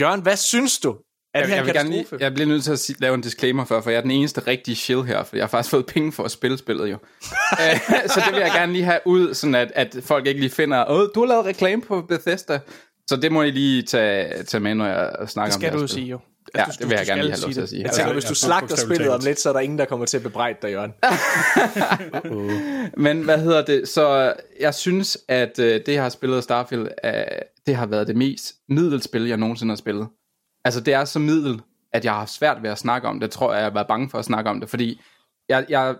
Jørgen, 0.00 0.22
hvad 0.22 0.36
synes 0.36 0.78
du? 0.78 0.98
Er 1.34 1.38
Jeg, 1.40 1.48
det 1.48 1.48
her 1.48 1.56
jeg, 1.56 1.66
vil 1.66 1.74
gerne 1.74 2.04
jeg 2.20 2.34
bliver 2.34 2.46
nødt 2.48 2.64
til 2.64 2.72
at 2.72 2.78
sige, 2.78 2.96
lave 3.00 3.14
en 3.14 3.20
disclaimer 3.20 3.64
for, 3.64 3.80
for 3.80 3.90
jeg 3.90 3.96
er 3.96 4.02
den 4.02 4.10
eneste 4.10 4.40
rigtige 4.46 4.74
shill 4.76 5.02
her, 5.02 5.24
for 5.24 5.36
jeg 5.36 5.42
har 5.42 5.48
faktisk 5.48 5.70
fået 5.70 5.86
penge 5.86 6.12
for 6.12 6.24
at 6.24 6.30
spille 6.30 6.58
spillet 6.58 6.90
jo. 6.90 6.96
Øh, 7.60 7.80
så 8.06 8.22
det 8.26 8.32
vil 8.34 8.40
jeg 8.40 8.52
gerne 8.54 8.72
lige 8.72 8.84
have 8.84 8.98
ud, 9.04 9.34
sådan 9.34 9.54
at, 9.54 9.72
at 9.74 9.96
folk 10.02 10.26
ikke 10.26 10.40
lige 10.40 10.50
finder, 10.50 10.84
åh, 10.90 11.08
du 11.14 11.20
har 11.20 11.26
lavet 11.26 11.44
reklame 11.46 11.82
på 11.82 12.02
Bethesda. 12.08 12.60
Så 13.10 13.16
det 13.16 13.32
må 13.32 13.42
I 13.42 13.50
lige 13.50 13.82
tage, 13.82 14.42
tage 14.42 14.60
med, 14.60 14.74
når 14.74 14.86
jeg 14.86 15.10
snakker 15.26 15.50
Det 15.50 15.54
skal 15.54 15.72
om 15.72 15.72
du 15.72 15.78
jo 15.78 15.82
det 15.82 15.82
her 15.82 15.86
spil. 15.86 15.88
sige 15.88 16.06
jo. 16.10 16.18
Ja, 16.56 16.64
Altså, 16.64 16.78
det 16.80 16.88
vil 16.90 16.94
jeg 16.96 17.06
skal 17.06 17.16
gerne 17.16 17.22
lige 17.22 17.32
have 17.32 17.40
lov 17.42 17.52
sige 17.52 17.54
til 17.54 17.60
at 17.60 17.62
det. 17.62 17.68
sige. 17.70 17.78
Jeg 17.80 17.86
Altså, 17.86 17.98
tænker, 17.98 18.08
jeg 18.08 18.14
hvis 18.14 18.24
du 18.24 18.34
slagter 18.34 18.76
spillet 18.76 19.08
om 19.10 19.20
lidt, 19.24 19.40
så 19.40 19.48
er 19.48 19.52
der 19.52 19.60
ingen, 19.60 19.78
der 19.78 19.84
kommer 19.84 20.06
til 20.06 20.16
at 20.16 20.22
bebrejde 20.22 20.58
dig, 20.62 20.70
Jørgen. 20.72 20.92
Men 23.04 23.22
hvad 23.24 23.38
hedder 23.38 23.64
det? 23.64 23.88
Så 23.88 24.32
jeg 24.60 24.74
synes, 24.74 25.18
at 25.28 25.58
øh, 25.58 25.80
det 25.86 25.94
her 25.94 26.08
spillet 26.08 26.44
Starfield, 26.44 26.88
det 27.66 27.76
har 27.76 27.86
været 27.86 28.06
det 28.06 28.16
mest 28.16 28.52
middelspil, 28.68 29.26
jeg 29.28 29.36
nogensinde 29.36 29.70
har 29.72 29.76
spillet. 29.76 30.06
Altså 30.64 30.80
det 30.80 30.94
er 30.94 31.04
så 31.04 31.18
middel, 31.18 31.62
at 31.92 32.04
jeg 32.04 32.12
har 32.12 32.18
haft 32.18 32.32
svært 32.32 32.62
ved 32.62 32.70
at 32.70 32.78
snakke 32.78 33.08
om 33.08 33.20
det. 33.20 33.30
Tror 33.30 33.52
jeg, 33.52 33.58
jeg 33.58 33.66
har 33.66 33.74
været 33.74 33.88
bange 33.88 34.10
for 34.10 34.18
at 34.18 34.24
snakke 34.24 34.50
om 34.50 34.60
det, 34.60 34.70
fordi 34.70 35.00
jeg, 35.48 35.66
jeg 35.68 35.94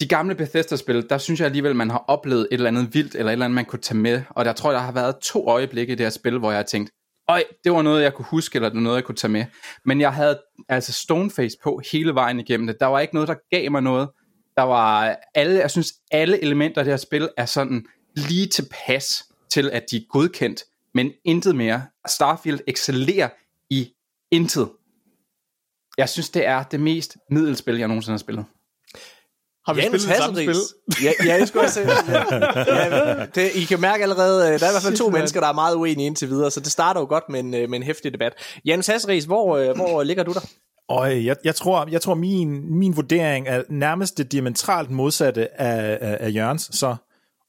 de 0.00 0.08
gamle 0.08 0.34
Bethesda-spil, 0.34 1.08
der 1.10 1.18
synes 1.18 1.40
jeg 1.40 1.46
alligevel, 1.46 1.76
man 1.76 1.90
har 1.90 2.04
oplevet 2.08 2.48
et 2.50 2.54
eller 2.54 2.68
andet 2.68 2.94
vildt, 2.94 3.14
eller 3.14 3.30
et 3.30 3.32
eller 3.32 3.44
andet, 3.44 3.54
man 3.54 3.64
kunne 3.64 3.80
tage 3.80 3.98
med. 3.98 4.22
Og 4.30 4.44
der 4.44 4.52
tror 4.52 4.70
jeg, 4.70 4.78
der 4.78 4.84
har 4.84 4.92
været 4.92 5.16
to 5.16 5.48
øjeblikke 5.48 5.92
i 5.92 5.96
det 5.96 6.06
her 6.06 6.10
spil, 6.10 6.38
hvor 6.38 6.50
jeg 6.50 6.58
har 6.58 6.64
tænkt, 6.64 6.90
øj, 7.28 7.42
det 7.64 7.72
var 7.72 7.82
noget, 7.82 8.02
jeg 8.02 8.14
kunne 8.14 8.26
huske, 8.30 8.56
eller 8.56 8.68
det 8.68 8.76
var 8.76 8.82
noget, 8.82 8.96
jeg 8.96 9.04
kunne 9.04 9.16
tage 9.16 9.32
med. 9.32 9.44
Men 9.84 10.00
jeg 10.00 10.12
havde 10.12 10.40
altså 10.68 10.92
stoneface 10.92 11.56
på 11.62 11.80
hele 11.92 12.14
vejen 12.14 12.40
igennem 12.40 12.66
det. 12.66 12.76
Der 12.80 12.86
var 12.86 13.00
ikke 13.00 13.14
noget, 13.14 13.28
der 13.28 13.34
gav 13.50 13.70
mig 13.70 13.82
noget. 13.82 14.08
Der 14.56 14.62
var 14.62 15.16
alle, 15.34 15.60
jeg 15.60 15.70
synes, 15.70 15.92
alle 16.10 16.42
elementer 16.42 16.80
af 16.80 16.84
det 16.84 16.92
her 16.92 16.96
spil 16.96 17.28
er 17.36 17.46
sådan 17.46 17.86
lige 18.16 18.46
tilpas 18.46 19.24
til, 19.50 19.70
at 19.70 19.84
de 19.90 19.96
er 19.96 20.00
godkendt, 20.08 20.62
men 20.96 21.12
intet 21.24 21.56
mere. 21.56 21.82
Starfield 22.08 22.60
excellerer 22.66 23.28
i 23.70 23.92
intet. 24.30 24.68
Jeg 25.98 26.08
synes, 26.08 26.30
det 26.30 26.46
er 26.46 26.62
det 26.62 26.80
mest 26.80 27.16
middelspil, 27.30 27.78
jeg 27.78 27.88
nogensinde 27.88 28.12
har 28.12 28.18
spillet. 28.18 28.44
Har 29.66 29.74
vi 29.74 29.80
Janus 29.80 30.00
spillet 30.00 30.18
det 30.18 30.24
samme 30.24 30.36
spil? 30.36 31.04
Ja, 31.04 31.12
ja, 31.24 31.34
jeg 31.34 31.48
skulle 31.48 31.64
også 31.64 31.74
sige. 31.74 31.86
Ja, 32.76 33.26
det, 33.34 33.54
I 33.54 33.64
kan 33.64 33.80
mærke 33.80 34.02
allerede, 34.02 34.42
øh, 34.42 34.60
der 34.60 34.66
er 34.66 34.70
i 34.70 34.72
hvert 34.72 34.82
fald 34.82 34.96
to 34.96 35.10
mennesker, 35.10 35.40
der 35.40 35.48
er 35.48 35.52
meget 35.52 35.74
uenige 35.74 36.06
indtil 36.06 36.28
videre, 36.28 36.50
så 36.50 36.60
det 36.60 36.72
starter 36.72 37.00
jo 37.00 37.06
godt 37.06 37.24
med 37.28 37.40
en, 37.40 37.54
øh, 37.54 37.70
med 37.70 37.78
en 37.78 37.82
hæftig 37.82 38.12
debat. 38.12 38.32
Janus 38.64 38.86
Hasselriis, 38.86 39.24
hvor, 39.24 39.56
øh, 39.56 39.76
hvor 39.76 40.02
ligger 40.02 40.22
du 40.24 40.32
der? 40.32 40.40
Og 40.88 41.24
jeg, 41.24 41.36
jeg 41.44 41.54
tror, 41.54 41.88
jeg 41.90 42.00
tror 42.00 42.14
min, 42.14 42.78
min 42.78 42.96
vurdering 42.96 43.48
er 43.48 43.62
nærmest 43.68 44.18
det 44.18 44.32
diametralt 44.32 44.90
modsatte 44.90 45.60
af, 45.60 45.98
af, 46.00 46.16
af 46.20 46.34
Jørgens. 46.34 46.68
Så, 46.72 46.96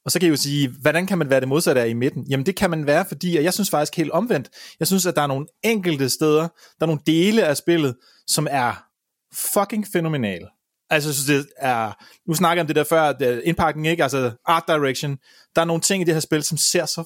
og 0.08 0.12
så 0.12 0.18
kan 0.18 0.26
jeg 0.26 0.30
jo 0.30 0.36
sige, 0.36 0.68
hvordan 0.80 1.06
kan 1.06 1.18
man 1.18 1.30
være 1.30 1.40
det 1.40 1.48
modsatte 1.48 1.80
af 1.80 1.88
i 1.88 1.92
midten? 1.92 2.26
Jamen 2.30 2.46
det 2.46 2.56
kan 2.56 2.70
man 2.70 2.86
være, 2.86 3.04
fordi 3.08 3.36
og 3.36 3.44
jeg 3.44 3.54
synes 3.54 3.70
faktisk 3.70 3.96
helt 3.96 4.10
omvendt. 4.10 4.48
Jeg 4.80 4.86
synes, 4.86 5.06
at 5.06 5.16
der 5.16 5.22
er 5.22 5.26
nogle 5.26 5.46
enkelte 5.64 6.08
steder, 6.08 6.40
der 6.40 6.80
er 6.80 6.86
nogle 6.86 7.00
dele 7.06 7.44
af 7.44 7.56
spillet, 7.56 7.96
som 8.26 8.46
er 8.50 8.84
fucking 9.34 9.86
fænomenale. 9.92 10.46
Altså, 10.90 11.08
jeg 11.08 11.14
synes, 11.14 11.26
det 11.26 11.52
er... 11.58 11.92
Nu 12.28 12.34
snakker 12.34 12.56
jeg 12.56 12.60
om 12.60 12.66
det 12.66 12.76
der 12.76 12.84
før, 12.84 13.02
at 13.02 13.22
øh, 13.22 13.40
indpakning, 13.44 13.86
ikke? 13.86 14.02
Altså, 14.02 14.32
art 14.46 14.64
direction. 14.68 15.16
Der 15.56 15.60
er 15.60 15.66
nogle 15.66 15.82
ting 15.82 16.02
i 16.02 16.04
det 16.04 16.14
her 16.14 16.20
spil, 16.20 16.42
som 16.42 16.58
ser 16.58 16.86
så 16.86 17.04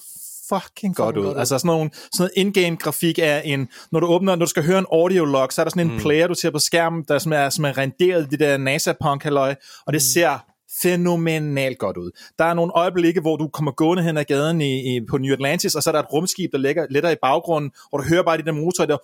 fucking 0.49 0.97
godt 0.97 1.17
ud. 1.17 1.25
godt. 1.25 1.39
Altså 1.39 1.59
sådan 1.59 1.67
nogle, 1.67 1.91
sådan 1.95 2.11
noget 2.19 2.33
in-game 2.37 2.77
grafik 2.77 3.19
er 3.19 3.39
en, 3.39 3.69
når 3.93 4.01
du 4.01 4.07
åbner, 4.07 4.37
når 4.37 4.45
du 4.45 4.51
skal 4.51 4.65
høre 4.65 4.79
en 4.79 4.87
audio 4.93 5.25
log, 5.25 5.53
så 5.53 5.63
er 5.63 5.65
der 5.65 5.71
sådan 5.71 5.87
en 5.87 5.95
mm. 5.95 6.01
player, 6.01 6.27
du 6.27 6.35
ser 6.35 6.51
på 6.51 6.59
skærmen, 6.59 7.05
der 7.09 7.19
som 7.19 7.33
er, 7.33 7.51
som 7.51 7.65
er 7.65 7.79
renderet 7.79 8.27
i 8.27 8.27
det 8.31 8.41
der 8.41 8.57
NASA 8.57 8.93
punk 9.01 9.23
halløj, 9.23 9.55
og 9.87 9.93
det 9.93 10.03
ser 10.03 10.52
fænomenalt 10.83 11.79
godt 11.79 11.97
ud. 11.97 12.11
Der 12.39 12.45
er 12.45 12.55
nogle 12.55 12.73
øjeblikke, 12.75 13.20
hvor 13.20 13.37
du 13.37 13.49
kommer 13.49 13.73
gående 13.73 14.03
hen 14.03 14.16
ad 14.16 14.25
gaden 14.25 14.61
i, 14.61 14.97
i, 14.97 15.01
på 15.11 15.18
New 15.18 15.33
Atlantis, 15.33 15.75
og 15.75 15.83
så 15.83 15.91
er 15.91 15.93
der 15.93 16.01
et 16.01 16.12
rumskib, 16.12 16.53
der 16.53 16.59
ligger 16.59 16.87
letter 16.91 17.11
i 17.11 17.16
baggrunden, 17.23 17.70
og 17.93 17.99
du 17.99 18.05
hører 18.09 18.23
bare 18.23 18.39
de 18.39 18.43
der 18.43 18.53
motorer 18.53 18.87
der, 18.87 18.97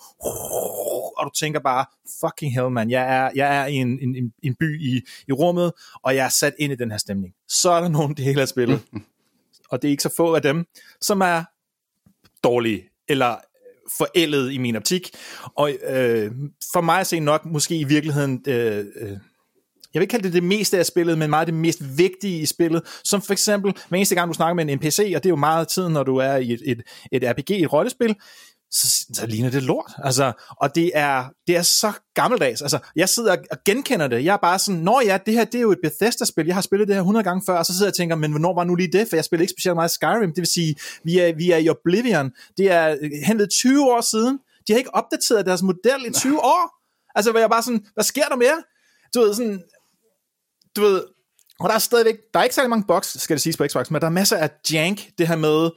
og 1.18 1.24
du 1.26 1.30
tænker 1.38 1.60
bare, 1.60 1.84
fucking 2.20 2.54
hell 2.54 2.70
man, 2.70 2.90
jeg 2.90 3.16
er, 3.16 3.30
jeg 3.34 3.56
er 3.56 3.66
i 3.66 3.74
en, 3.74 3.88
en, 4.02 4.16
en- 4.16 4.32
en 4.42 4.54
by 4.60 4.80
i, 4.82 5.00
i 5.28 5.32
rummet, 5.32 5.72
og 6.02 6.14
jeg 6.16 6.24
er 6.24 6.28
sat 6.28 6.54
ind 6.58 6.72
i 6.72 6.76
den 6.76 6.90
her 6.90 6.98
stemning. 6.98 7.34
Så 7.48 7.70
er 7.70 7.80
der 7.80 7.88
nogle 7.88 8.14
dele 8.14 8.40
af 8.42 8.48
spillet, 8.48 8.80
og 9.70 9.82
det 9.82 9.88
er 9.88 9.90
ikke 9.90 10.02
så 10.02 10.14
få 10.16 10.34
af 10.34 10.42
dem, 10.42 10.64
som 11.00 11.20
er 11.20 11.44
dårlige, 12.44 12.84
eller 13.08 13.36
forældet 13.98 14.52
i 14.52 14.58
min 14.58 14.76
optik. 14.76 15.10
Og 15.56 15.70
øh, 15.88 16.30
for 16.72 16.80
mig 16.80 17.00
at 17.00 17.06
se 17.06 17.20
nok 17.20 17.44
måske 17.44 17.76
i 17.78 17.84
virkeligheden, 17.84 18.44
øh, 18.48 18.84
øh, 19.00 19.16
jeg 19.98 20.00
vil 20.00 20.04
ikke 20.04 20.10
kalde 20.10 20.24
det 20.24 20.32
det 20.32 20.42
meste 20.42 20.78
af 20.78 20.86
spillet, 20.86 21.18
men 21.18 21.30
meget 21.30 21.46
det 21.46 21.54
mest 21.54 21.98
vigtige 21.98 22.40
i 22.40 22.46
spillet, 22.46 22.82
som 23.04 23.22
for 23.22 23.32
eksempel, 23.32 23.74
hver 23.88 23.96
eneste 23.96 24.14
gang 24.14 24.28
du 24.28 24.34
snakker 24.34 24.54
med 24.54 24.68
en 24.68 24.78
NPC, 24.78 24.98
og 25.16 25.22
det 25.22 25.26
er 25.26 25.30
jo 25.30 25.36
meget 25.36 25.68
tiden, 25.68 25.92
når 25.92 26.02
du 26.02 26.16
er 26.16 26.36
i 26.36 26.52
et, 26.52 26.60
et, 26.64 26.82
et 27.12 27.22
RPG, 27.24 27.50
et 27.50 27.72
rollespil, 27.72 28.14
så, 28.70 29.06
så 29.14 29.26
ligner 29.26 29.50
det 29.50 29.62
lort. 29.62 29.92
Altså, 30.04 30.32
og 30.60 30.74
det 30.74 30.90
er, 30.94 31.24
det 31.46 31.56
er 31.56 31.62
så 31.62 31.92
gammeldags. 32.14 32.62
Altså, 32.62 32.78
jeg 32.96 33.08
sidder 33.08 33.36
og 33.50 33.56
genkender 33.64 34.08
det. 34.08 34.24
Jeg 34.24 34.32
er 34.32 34.36
bare 34.36 34.58
sådan, 34.58 34.80
nå 34.80 35.00
ja, 35.04 35.18
det 35.26 35.34
her 35.34 35.44
det 35.44 35.54
er 35.54 35.62
jo 35.62 35.72
et 35.72 35.78
Bethesda-spil. 35.82 36.46
Jeg 36.46 36.54
har 36.54 36.62
spillet 36.62 36.88
det 36.88 36.94
her 36.94 37.00
100 37.00 37.24
gange 37.24 37.42
før, 37.46 37.58
og 37.58 37.66
så 37.66 37.72
sidder 37.72 37.86
jeg 37.86 37.92
og 37.92 37.96
tænker, 37.96 38.16
men 38.16 38.30
hvornår 38.30 38.54
var 38.54 38.64
nu 38.64 38.74
lige 38.74 38.92
det? 38.92 39.08
For 39.08 39.16
jeg 39.16 39.24
spiller 39.24 39.42
ikke 39.42 39.52
specielt 39.52 39.74
meget 39.74 39.90
Skyrim. 39.90 40.28
Det 40.28 40.38
vil 40.38 40.46
sige, 40.46 40.74
vi 41.04 41.18
er, 41.18 41.34
vi 41.36 41.50
er 41.50 41.56
i 41.56 41.68
Oblivion. 41.68 42.30
Det 42.56 42.70
er 42.70 42.96
hen 43.26 43.38
ved 43.38 43.48
20 43.48 43.84
år 43.92 44.00
siden. 44.00 44.38
De 44.66 44.72
har 44.72 44.78
ikke 44.78 44.94
opdateret 44.94 45.46
deres 45.46 45.62
model 45.62 46.06
i 46.06 46.12
20 46.12 46.44
år. 46.44 46.78
Altså, 47.14 47.30
hvor 47.30 47.40
jeg 47.40 47.50
bare 47.50 47.62
sådan, 47.62 47.86
hvad 47.94 48.04
sker 48.04 48.24
der 48.28 48.36
med 48.36 48.46
jer? 48.46 48.60
Du 49.14 49.20
ved, 49.20 49.34
sådan, 49.34 49.62
du 50.78 50.84
ved, 50.84 51.02
og 51.60 51.68
der 51.68 51.74
er 51.74 51.78
stadigvæk, 51.78 52.14
der 52.34 52.40
er 52.40 52.44
ikke 52.44 52.54
særlig 52.54 52.70
mange 52.70 52.84
bugs, 52.88 53.22
skal 53.22 53.36
det 53.36 53.42
siges 53.42 53.56
på 53.56 53.66
Xbox, 53.66 53.90
men 53.90 54.00
der 54.00 54.06
er 54.06 54.10
masser 54.10 54.36
af 54.36 54.50
jank, 54.72 55.00
det 55.18 55.28
her 55.28 55.36
med, 55.36 55.70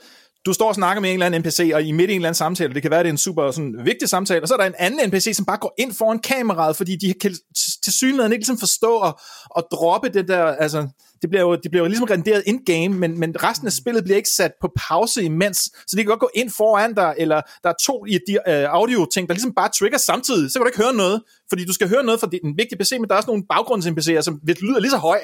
du 0.46 0.54
står 0.54 0.68
og 0.68 0.76
snakker 0.76 1.02
med 1.02 1.10
en 1.10 1.14
eller 1.14 1.26
anden 1.26 1.42
NPC, 1.42 1.72
og 1.74 1.84
i 1.84 1.92
midt 1.92 2.10
i 2.10 2.14
en 2.14 2.20
eller 2.20 2.30
anden 2.30 2.38
samtale, 2.38 2.74
det 2.74 2.82
kan 2.82 2.92
være, 2.92 3.00
det 3.00 3.08
er 3.08 3.12
en 3.12 3.18
super 3.18 3.52
sådan, 3.52 3.76
vigtig 3.86 4.10
samtale, 4.10 4.42
og 4.42 4.48
så 4.48 4.54
er 4.54 4.58
der 4.58 4.66
en 4.66 4.76
anden 4.78 5.10
NPC, 5.10 5.36
som 5.36 5.46
bare 5.46 5.58
går 5.58 5.74
ind 5.78 5.94
foran 5.94 6.20
kameraet, 6.20 6.76
fordi 6.76 6.96
de 6.96 7.14
kan 7.14 7.36
til 7.84 7.94
synligheden 7.94 8.32
ikke 8.32 8.42
ligesom 8.42 8.60
forstå 8.60 8.94
og, 8.94 9.20
at 9.58 9.64
droppe 9.72 10.10
det 10.10 10.28
der, 10.28 10.46
altså, 10.46 10.88
det 11.22 11.30
bliver 11.30 11.42
jo, 11.42 11.56
det 11.56 11.72
bliver 11.72 11.84
jo 11.84 11.88
ligesom 11.88 12.08
renderet 12.10 12.44
in-game, 12.46 12.90
men, 12.90 13.20
men 13.20 13.44
resten 13.44 13.68
af 13.68 13.74
spillet 13.74 14.04
bliver 14.04 14.18
ikke 14.18 14.30
sat 14.30 14.52
på 14.62 14.72
pause 14.88 15.24
imens, 15.24 15.58
så 15.58 15.96
de 15.96 15.98
kan 15.98 16.06
godt 16.06 16.20
gå 16.20 16.30
ind 16.36 16.50
foran 16.58 16.94
dig, 16.94 17.16
eller 17.18 17.42
der 17.64 17.70
er 17.70 17.74
to 17.84 18.06
i 18.06 18.20
de, 18.28 18.34
øh, 18.48 18.66
audio-ting, 18.70 19.28
der 19.28 19.34
ligesom 19.34 19.54
bare 19.54 19.70
trigger 19.70 19.98
samtidig, 19.98 20.52
så 20.52 20.60
kan 20.60 20.64
du 20.64 20.68
ikke 20.68 20.84
høre 20.84 20.94
noget, 20.94 21.24
fordi 21.50 21.66
du 21.66 21.74
skal 21.74 21.90
høre 21.90 22.04
noget 22.04 22.20
fra 22.20 22.30
en 22.44 22.58
vigtig 22.58 22.78
PC, 22.78 22.92
men 22.92 23.08
der 23.08 23.14
er 23.14 23.18
også 23.18 23.30
nogle 23.30 23.44
baggrunds-NPC'er, 23.54 24.22
som 24.22 24.40
lyder 24.62 24.80
lige 24.80 24.92
så 24.92 24.98
høj, 24.98 25.20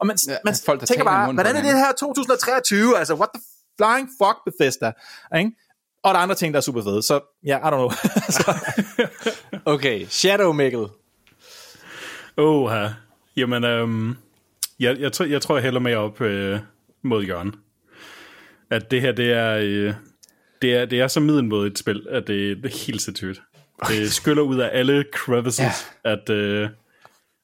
og 0.00 0.06
man, 0.06 0.16
Ja, 0.26 0.32
ja, 0.32 0.38
man 0.44 0.54
folk, 0.66 0.80
der 0.80 0.86
tænker 0.86 1.04
bare, 1.04 1.32
hvordan 1.32 1.56
er 1.56 1.62
det 1.62 1.70
her 1.70 1.92
2023, 1.92 2.98
altså 2.98 3.14
what 3.14 3.28
the 3.34 3.42
flying 3.78 4.08
fuck 4.22 4.36
Bethesda, 4.44 4.92
ikke? 5.38 5.50
Og 6.02 6.14
der 6.14 6.18
er 6.18 6.22
andre 6.22 6.34
ting, 6.34 6.54
der 6.54 6.58
er 6.58 6.62
super 6.62 6.82
fede, 6.82 7.02
så 7.02 7.20
ja, 7.44 7.58
I 7.58 7.60
don't 7.60 7.70
know. 7.70 7.90
Okay, 9.74 10.06
Shadow 10.08 10.52
Mikkel. 10.52 10.86
Åh, 12.36 12.70
her. 12.70 12.90
Jamen, 13.36 13.64
øhm, 13.64 14.16
jeg, 14.80 15.00
jeg, 15.00 15.12
tror, 15.12 15.24
jeg 15.24 15.42
tror, 15.42 15.56
jeg 15.56 15.62
hælder 15.62 15.80
med 15.80 15.94
op 15.94 16.20
øh, 16.20 16.58
mod 17.02 17.24
Jørgen. 17.24 17.54
At 18.70 18.90
det 18.90 19.00
her, 19.00 19.12
det 19.12 19.32
er, 19.32 19.58
øh, 19.62 19.94
det 20.62 20.74
er, 20.74 20.84
det 20.84 21.00
er 21.00 21.08
så 21.08 21.20
middelmådigt 21.20 21.72
et 21.72 21.78
spil, 21.78 22.06
at 22.10 22.26
det, 22.26 22.56
det 22.56 22.64
er 22.64 22.86
helt 22.86 23.02
sindssygt. 23.02 23.42
Det 23.88 24.12
skyller 24.20 24.42
ud 24.42 24.58
af 24.58 24.70
alle 24.72 25.04
crevices, 25.12 25.86
ja. 26.04 26.12
at, 26.12 26.30
øh, 26.30 26.68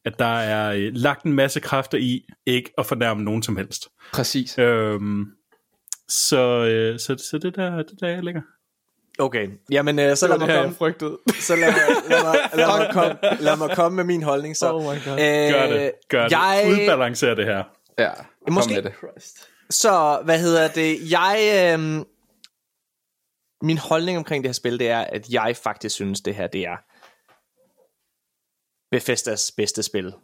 at 0.05 0.19
der 0.19 0.39
er 0.39 0.73
øh, 0.73 0.91
lagt 0.95 1.25
en 1.25 1.33
masse 1.33 1.61
kræfter 1.61 1.99
i 1.99 2.25
ikke 2.47 2.73
at 2.79 2.87
fornærme 2.87 3.25
nogen 3.25 3.43
som 3.43 3.57
helst. 3.57 3.89
Præcis. 4.13 4.59
Øhm, 4.59 5.27
så, 6.09 6.65
øh, 6.65 6.99
så, 6.99 7.17
så 7.31 7.39
det 7.39 7.57
der, 7.57 7.77
det 7.77 8.01
der, 8.01 8.09
jeg 8.09 8.25
ligger. 8.25 8.41
Okay, 9.19 9.49
jamen 9.71 9.99
øh, 9.99 10.17
så 10.17 10.29
lad 10.29 10.39
mig 10.39 10.49
komme. 10.49 10.75
frygtet. 10.75 11.19
Så 11.41 11.57
lad, 11.57 11.73
lad, 12.09 12.25
mig, 12.25 12.51
lad, 12.55 12.67
mig 12.79 12.91
komme, 12.99 13.19
lad 13.41 13.57
mig 13.57 13.71
komme 13.77 13.97
med 13.97 14.05
min 14.05 14.23
holdning 14.23 14.57
så. 14.57 14.73
Oh 14.73 14.83
my 14.83 14.87
God. 15.05 15.13
Øh, 15.13 15.53
Gør 15.53 15.67
det, 15.67 15.93
gør 16.09 16.23
det. 16.23 16.31
Jeg, 16.31 16.65
Udbalancer 16.69 17.35
det 17.35 17.45
her. 17.45 17.65
Ja, 17.99 18.15
kom 18.15 18.53
Måske- 18.55 18.75
med 18.75 18.83
det. 18.83 18.93
Så, 19.71 20.21
hvad 20.25 20.39
hedder 20.41 20.69
det? 20.69 21.11
Jeg... 21.11 21.39
Øh, 21.79 22.05
min 23.63 23.79
holdning 23.79 24.19
omkring 24.19 24.45
det 24.45 24.49
her 24.49 24.55
spil, 24.55 24.79
det 24.79 24.89
er, 24.91 25.01
at 25.01 25.29
jeg 25.31 25.57
faktisk 25.57 25.95
synes, 25.95 26.21
det 26.21 26.35
her, 26.35 26.47
det 26.47 26.61
er 26.67 26.77
Bethesdas 28.91 29.53
bedste 29.57 29.83
spil 29.83 30.15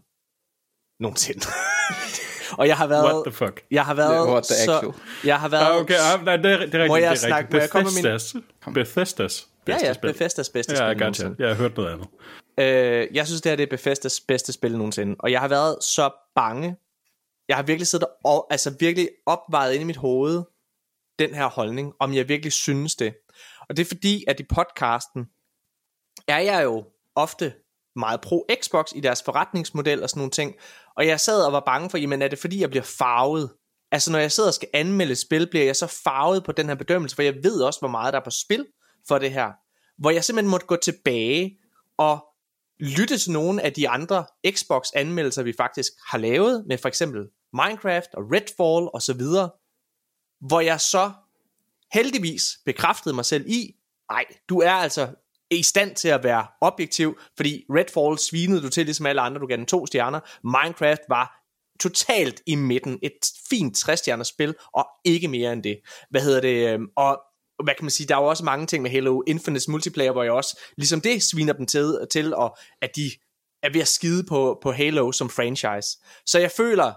nogensinde. 1.01 1.41
og 2.59 2.69
jeg 2.69 2.77
har 2.77 2.87
været... 2.87 3.05
What 3.05 3.23
the 3.27 3.33
fuck? 3.33 3.65
Jeg 3.71 3.85
har 3.87 3.95
været 3.95 4.29
What 4.29 4.45
the 4.45 4.55
så... 4.55 4.77
actual? 4.77 4.95
Jeg 5.25 5.41
har 5.41 5.49
været... 5.49 5.63
Ah, 5.67 5.77
okay, 5.81 5.95
ah, 6.15 6.25
nej, 6.25 6.37
det 6.37 6.47
er, 6.53 6.57
det 6.59 6.75
er 6.75 6.79
rigtigt. 6.79 6.89
Må 6.89 6.97
jeg 6.97 7.11
det 7.11 7.17
er 7.25 7.27
snakke- 7.29 7.55
rigtigt. 7.55 7.75
med 7.75 7.83
min- 7.83 8.03
Bethesdas. 8.03 8.37
Bethesdas 8.75 9.47
Ja, 9.69 9.73
bedste 9.73 9.87
ja, 9.87 9.93
spil. 9.93 10.13
Bethesdas 10.13 10.49
bedste 10.49 10.73
Ja, 10.73 10.77
spil 10.77 10.87
jeg 10.87 10.99
gotcha. 10.99 11.29
Jeg 11.39 11.49
har 11.49 11.55
hørt 11.55 11.77
noget 11.77 11.93
andet. 11.93 12.09
Øh, 12.61 13.09
jeg 13.17 13.27
synes, 13.27 13.41
det 13.43 13.51
her 13.51 13.57
det 13.57 13.63
er 13.63 13.71
Bethesdas 13.71 14.21
bedste 14.21 14.53
spil 14.53 14.77
nogensinde. 14.79 15.17
Og 15.19 15.33
jeg 15.33 15.41
har 15.41 15.49
været 15.49 15.77
så 15.85 16.11
bange. 16.35 16.77
Jeg 17.49 17.57
har 17.57 17.63
virkelig 17.63 17.87
siddet 17.87 18.09
og 18.25 18.47
altså 18.51 18.75
virkelig 18.81 19.09
opvejet 19.27 19.73
ind 19.73 19.81
i 19.83 19.85
mit 19.85 19.97
hoved 19.97 20.43
den 21.19 21.35
her 21.35 21.47
holdning, 21.47 21.93
om 22.01 22.15
jeg 22.15 22.29
virkelig 22.29 22.53
synes 22.53 22.95
det. 22.95 23.15
Og 23.69 23.77
det 23.77 23.83
er 23.83 23.87
fordi, 23.89 24.25
at 24.29 24.41
i 24.41 24.45
podcasten 24.55 25.27
er 26.29 26.39
jeg 26.39 26.65
jo 26.65 26.85
ofte 27.17 27.53
meget 28.01 28.21
pro 28.21 28.47
Xbox 28.63 28.93
i 28.95 29.01
deres 29.01 29.23
forretningsmodel 29.23 30.03
og 30.03 30.11
sådan 30.11 30.21
nogle 30.21 30.31
ting. 30.31 30.55
Og 30.97 31.07
jeg 31.07 31.21
sad 31.21 31.45
og 31.45 31.53
var 31.53 31.63
bange 31.67 31.91
for, 31.91 31.99
jamen 31.99 32.23
er 32.23 32.29
det 32.29 32.39
fordi, 32.39 32.61
jeg 32.61 32.71
bliver 32.71 32.83
farvet? 32.83 33.51
Altså 33.93 34.13
når 34.13 34.19
jeg 34.19 34.33
sidder 34.33 34.49
og 34.49 34.55
skal 34.55 34.69
anmelde 34.75 35.17
spil, 35.17 35.51
bliver 35.51 35.65
jeg 35.65 35.77
så 35.77 35.87
farvet 35.87 36.45
på 36.45 36.53
den 36.53 36.67
her 36.67 36.75
bedømmelse, 36.75 37.17
for 37.17 37.23
jeg 37.23 37.35
ved 37.43 37.63
også, 37.63 37.81
hvor 37.81 37.89
meget 37.89 38.13
der 38.13 38.21
er 38.21 38.25
på 38.25 38.31
spil 38.31 38.67
for 39.09 39.19
det 39.19 39.33
her. 39.33 39.53
Hvor 39.99 40.11
jeg 40.11 40.25
simpelthen 40.25 40.51
måtte 40.51 40.67
gå 40.67 40.77
tilbage 40.77 41.59
og 41.99 42.25
lytte 42.81 43.19
til 43.19 43.33
nogle 43.33 43.63
af 43.63 43.73
de 43.73 43.89
andre 43.89 44.27
Xbox 44.51 44.89
anmeldelser, 44.95 45.43
vi 45.43 45.53
faktisk 45.57 45.93
har 46.07 46.19
lavet, 46.19 46.65
med 46.69 46.79
for 46.79 46.89
eksempel 46.89 47.27
Minecraft 47.53 48.15
og 48.15 48.23
Redfall 48.33 48.91
og 48.95 49.03
så 49.03 49.15
videre, 49.15 49.51
hvor 50.41 50.61
jeg 50.61 50.81
så 50.81 51.13
heldigvis 51.93 52.45
bekræftede 52.65 53.15
mig 53.15 53.25
selv 53.25 53.45
i, 53.47 53.75
nej, 54.11 54.25
du 54.49 54.61
er 54.61 54.73
altså 54.73 55.09
i 55.51 55.63
stand 55.63 55.97
til 55.97 56.09
at 56.09 56.25
være 56.25 56.47
objektiv, 56.61 57.19
fordi 57.37 57.65
Redfall 57.71 58.19
svinede 58.19 58.63
du 58.63 58.69
til 58.69 58.85
ligesom 58.85 59.07
alle 59.07 59.21
andre, 59.21 59.41
du 59.41 59.47
gav 59.47 59.57
den 59.57 59.67
to 59.67 59.87
stjerner. 59.87 60.21
Minecraft 60.45 61.01
var 61.09 61.41
totalt 61.81 62.43
i 62.47 62.55
midten, 62.55 62.99
et 63.03 63.13
fint 63.51 63.77
60 63.77 64.29
spil, 64.29 64.55
og 64.75 64.87
ikke 65.05 65.29
mere 65.29 65.53
end 65.53 65.63
det. 65.63 65.81
Hvad 66.11 66.21
hedder 66.21 66.41
det? 66.41 66.69
Øhm, 66.69 66.87
og 66.97 67.21
hvad 67.65 67.75
kan 67.75 67.85
man 67.85 67.91
sige, 67.91 68.07
der 68.07 68.17
er 68.17 68.21
jo 68.21 68.27
også 68.27 68.45
mange 68.45 68.67
ting 68.67 68.83
med 68.83 68.91
Halo 68.91 69.23
Infinite 69.27 69.71
multiplayer, 69.71 70.13
hvor 70.13 70.23
jeg 70.23 70.33
også, 70.33 70.59
ligesom 70.77 71.01
det, 71.01 71.23
sviner 71.23 71.53
dem 71.53 71.67
til, 71.67 71.99
til 72.11 72.35
og 72.35 72.57
at 72.83 72.97
de 72.97 73.11
er 73.63 73.73
ved 73.73 73.81
at 73.81 73.89
skide 73.89 74.25
på, 74.25 74.59
på 74.63 74.73
Halo 74.73 75.13
som 75.13 75.31
franchise. 75.31 75.99
Så 76.27 76.39
jeg 76.39 76.51
føler, 76.51 76.93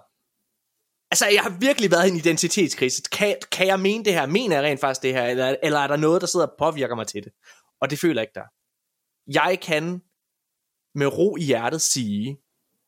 altså 1.11 1.25
jeg 1.33 1.41
har 1.41 1.57
virkelig 1.59 1.91
været 1.91 2.07
i 2.07 2.09
en 2.09 2.17
identitetskrise. 2.17 3.01
Kan, 3.11 3.35
kan 3.51 3.67
jeg 3.67 3.79
mene 3.79 4.05
det 4.05 4.13
her? 4.13 4.25
Mener 4.25 4.55
jeg 4.55 4.63
rent 4.63 4.79
faktisk 4.79 5.03
det 5.03 5.13
her? 5.13 5.25
Eller, 5.25 5.55
eller 5.63 5.79
er 5.79 5.87
der 5.87 5.97
noget, 5.97 6.21
der 6.21 6.27
sidder 6.27 6.45
og 6.45 6.53
påvirker 6.59 6.95
mig 6.95 7.07
til 7.07 7.23
det? 7.23 7.31
Og 7.83 7.89
det 7.89 7.99
føler 7.99 8.21
jeg 8.21 8.23
ikke 8.23 8.39
der. 8.39 8.47
Jeg 9.41 9.59
kan 9.59 10.01
med 10.95 11.07
ro 11.07 11.37
i 11.37 11.43
hjertet 11.43 11.81
sige, 11.81 12.37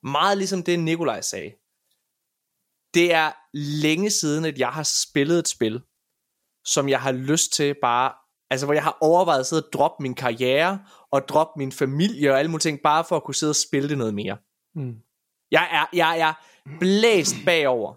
meget 0.04 0.38
ligesom 0.38 0.64
det 0.64 0.80
Nikolaj 0.80 1.22
sagde, 1.22 1.52
det 2.94 3.14
er 3.14 3.32
længe 3.54 4.10
siden, 4.10 4.46
at 4.46 4.60
jeg 4.60 4.70
har 4.70 4.84
spillet 4.84 5.40
et 5.40 5.48
spil, 5.48 5.82
som 6.66 6.90
jeg 6.90 7.02
har 7.02 7.12
lyst 7.12 7.54
til 7.54 7.76
bare, 7.82 8.14
altså 8.50 8.66
hvor 8.66 8.74
jeg 8.74 8.84
har 8.84 8.98
overvejet 9.02 9.40
at 9.40 9.46
sidde 9.46 9.64
og 9.66 9.74
droppe 9.74 10.04
min 10.04 10.16
karriere, 10.16 10.86
og 11.12 11.28
droppe 11.28 11.58
min 11.58 11.72
familie 11.72 12.32
og 12.32 12.40
alle 12.40 12.52
mulige 12.52 12.62
ting, 12.62 12.80
bare 12.84 13.06
for 13.06 13.16
at 13.16 13.24
kunne 13.24 13.36
sidde 13.36 13.52
og 13.52 13.56
spille 13.56 13.90
det 13.90 13.98
noget 13.98 14.14
mere. 14.14 14.38
Mm. 14.76 15.02
Jeg 15.52 15.70
er, 15.72 15.98
jeg 15.98 16.20
er 16.20 16.34
blæst 16.80 17.36
bagover, 17.46 17.96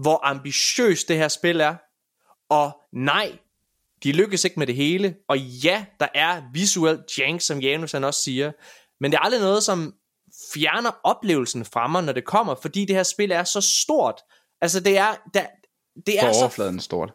hvor 0.00 0.20
ambitiøst 0.22 1.08
det 1.08 1.16
her 1.16 1.28
spil 1.28 1.60
er, 1.60 1.76
og 2.48 2.80
nej, 2.92 3.38
de 4.04 4.12
lykkes 4.12 4.44
ikke 4.44 4.58
med 4.58 4.66
det 4.66 4.74
hele, 4.74 5.14
og 5.28 5.38
ja, 5.38 5.84
der 6.00 6.08
er 6.14 6.42
visuelt 6.52 7.18
jank, 7.18 7.40
som 7.40 7.60
Janus 7.60 7.92
han 7.92 8.04
også 8.04 8.22
siger, 8.22 8.52
men 9.00 9.10
det 9.10 9.18
er 9.18 9.22
aldrig 9.22 9.40
noget, 9.40 9.62
som 9.62 9.94
fjerner 10.54 10.90
oplevelsen 11.04 11.64
fra 11.64 11.86
mig, 11.86 12.04
når 12.04 12.12
det 12.12 12.24
kommer, 12.24 12.54
fordi 12.54 12.84
det 12.84 12.96
her 12.96 13.02
spil 13.02 13.30
er 13.30 13.44
så 13.44 13.60
stort. 13.60 14.20
Altså 14.60 14.80
det 14.80 14.98
er, 14.98 15.14
der, 15.34 15.46
det 16.06 16.18
er 16.18 16.26
På 16.26 16.32
så 16.32 16.40
overfladen 16.40 16.80
stort. 16.80 17.14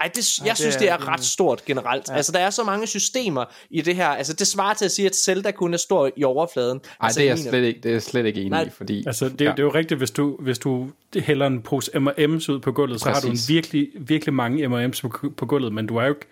Ej, 0.00 0.10
det, 0.14 0.38
jeg 0.38 0.48
det 0.50 0.58
synes, 0.58 0.76
det 0.76 0.88
er 0.90 0.96
det 0.96 1.06
er- 1.06 1.12
ret 1.12 1.24
stort 1.24 1.64
generelt. 1.64 2.08
Ja. 2.08 2.14
Altså, 2.16 2.32
der 2.32 2.38
er 2.38 2.50
så 2.50 2.64
mange 2.64 2.86
systemer 2.86 3.44
i 3.70 3.80
det 3.80 3.96
her. 3.96 4.08
Altså, 4.08 4.32
det 4.32 4.46
svarer 4.46 4.74
til 4.74 4.84
at 4.84 4.90
sige, 4.90 5.06
at 5.06 5.16
Zelda 5.16 5.50
kun 5.50 5.74
er 5.74 5.78
stor 5.78 6.10
i 6.16 6.24
overfladen. 6.24 6.76
Nej, 6.84 7.06
altså, 7.06 7.20
det 7.20 7.26
er 7.26 7.30
jeg 7.30 7.38
slet 7.38 7.64
ikke, 7.64 7.80
det 7.82 7.88
er 7.88 7.92
jeg 7.92 8.02
slet 8.02 8.26
ikke 8.26 8.40
enig 8.40 8.50
Nej. 8.50 8.62
i, 8.64 8.70
fordi... 8.70 9.04
Altså, 9.06 9.28
det, 9.28 9.40
Ja. 9.40 9.44
ja. 9.44 9.50
det 9.50 9.58
er 9.58 9.62
jo 9.62 9.74
rigtigt, 9.74 9.98
hvis 9.98 10.10
du, 10.10 10.36
hvis 10.40 10.58
du 10.58 10.90
hælder 11.16 11.46
en 11.46 11.62
pose 11.62 11.90
M&M's 11.98 12.52
ud 12.52 12.60
på 12.62 12.72
gulvet, 12.72 13.00
så 13.00 13.08
har 13.10 13.20
du 13.20 13.26
en 13.26 13.32
Præcis. 13.32 13.48
virkelig, 13.48 13.88
virkelig 14.00 14.34
mange 14.34 14.68
M&M's 14.68 15.00
på, 15.00 15.32
på 15.36 15.46
gulvet, 15.46 15.72
men 15.72 15.86
du 15.86 15.98
har 15.98 16.06
jo 16.06 16.12
ikke, 16.14 16.26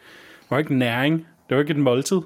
du 0.51 0.55
har 0.55 0.59
ikke 0.59 0.75
næring. 0.75 1.15
Det 1.15 1.53
er 1.53 1.57
jo 1.57 1.61
ikke 1.61 1.71
et 1.71 1.77
måltid. 1.79 2.21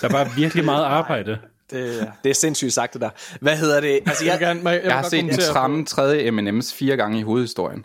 Der 0.00 0.08
er 0.08 0.12
bare 0.12 0.26
virkelig 0.36 0.64
meget 0.64 0.84
arbejde. 0.98 1.38
Det, 1.70 2.08
det 2.24 2.30
er 2.30 2.34
sindssygt 2.34 2.72
sagt, 2.72 2.92
det 2.92 3.00
der. 3.00 3.10
Hvad 3.40 3.56
hedder 3.56 3.80
det? 3.80 4.00
Altså, 4.06 4.24
Jeg, 4.24 4.32
jeg, 4.32 4.40
gerne, 4.40 4.70
jeg, 4.70 4.76
jeg, 4.76 4.84
Jeg 4.84 4.94
har 4.94 5.08
set 5.08 5.18
en 5.24 5.30
tramme 5.38 5.84
tredje 5.84 6.30
M&M's 6.30 6.74
fire 6.74 6.96
gange 6.96 7.18
i 7.18 7.22
hovedhistorien. 7.22 7.84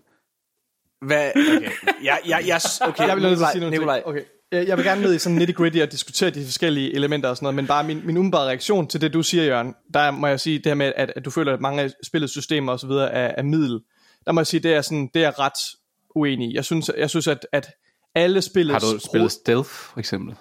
Hvad, 1.02 1.32
okay. 1.36 1.70
Jeg, 2.04 2.20
jeg, 2.28 2.44
jeg, 2.48 2.62
okay, 2.82 3.08
Jeg 3.08 3.16
vil 3.16 3.24
nødt 3.24 3.38
til 3.38 3.44
at 3.46 3.52
sige 3.52 3.60
noget. 3.60 3.72
Nikolaj. 3.72 4.04
Okay. 4.06 4.22
Jeg 4.52 4.68
jeg 4.68 4.78
vil 4.78 4.86
gerne 4.86 5.02
ned 5.02 5.16
i 5.16 5.20
sådan 5.20 5.38
nitty 5.38 5.54
gritty 5.54 5.80
og 5.80 5.92
diskutere 5.92 6.30
de 6.30 6.46
forskellige 6.46 6.96
elementer 6.96 7.30
og 7.30 7.38
sådan 7.38 7.46
noget, 7.46 7.56
men 7.56 7.68
bare 7.68 7.84
min, 7.84 8.02
min 8.06 8.18
umiddelbare 8.18 8.48
reaktion 8.48 8.88
til 8.88 9.02
det, 9.02 9.14
du 9.14 9.24
siger, 9.24 9.44
Jørgen, 9.44 9.76
der 9.94 10.12
må 10.12 10.28
jeg 10.28 10.40
sige 10.40 10.58
det 10.58 10.66
her 10.66 10.74
med, 10.74 10.94
at, 10.96 11.14
at 11.16 11.26
du 11.26 11.30
føler, 11.30 11.54
at 11.54 11.62
mange 11.62 11.82
af 11.82 11.92
spillets 12.04 12.34
systemer 12.34 12.72
og 12.72 12.80
så 12.80 12.88
videre 12.88 13.12
er, 13.12 13.34
er 13.38 13.44
middel. 13.44 13.80
Der 14.26 14.32
må 14.32 14.40
jeg 14.40 14.48
sige, 14.48 14.60
det 14.60 14.74
er, 14.74 14.82
sådan, 14.82 15.10
det 15.14 15.24
er 15.24 15.40
ret 15.40 15.78
uenig 16.16 16.52
i. 16.52 16.56
Jeg 16.56 16.66
synes, 16.66 16.92
jeg 16.98 17.10
synes 17.10 17.28
at, 17.28 17.48
at 17.52 17.68
alle 18.16 18.42
spillets... 18.42 18.86
Har 18.86 18.94
du 18.94 19.00
spillet 19.00 19.32
Stealth, 19.32 19.70
for 19.70 20.00
eksempel? 20.00 20.36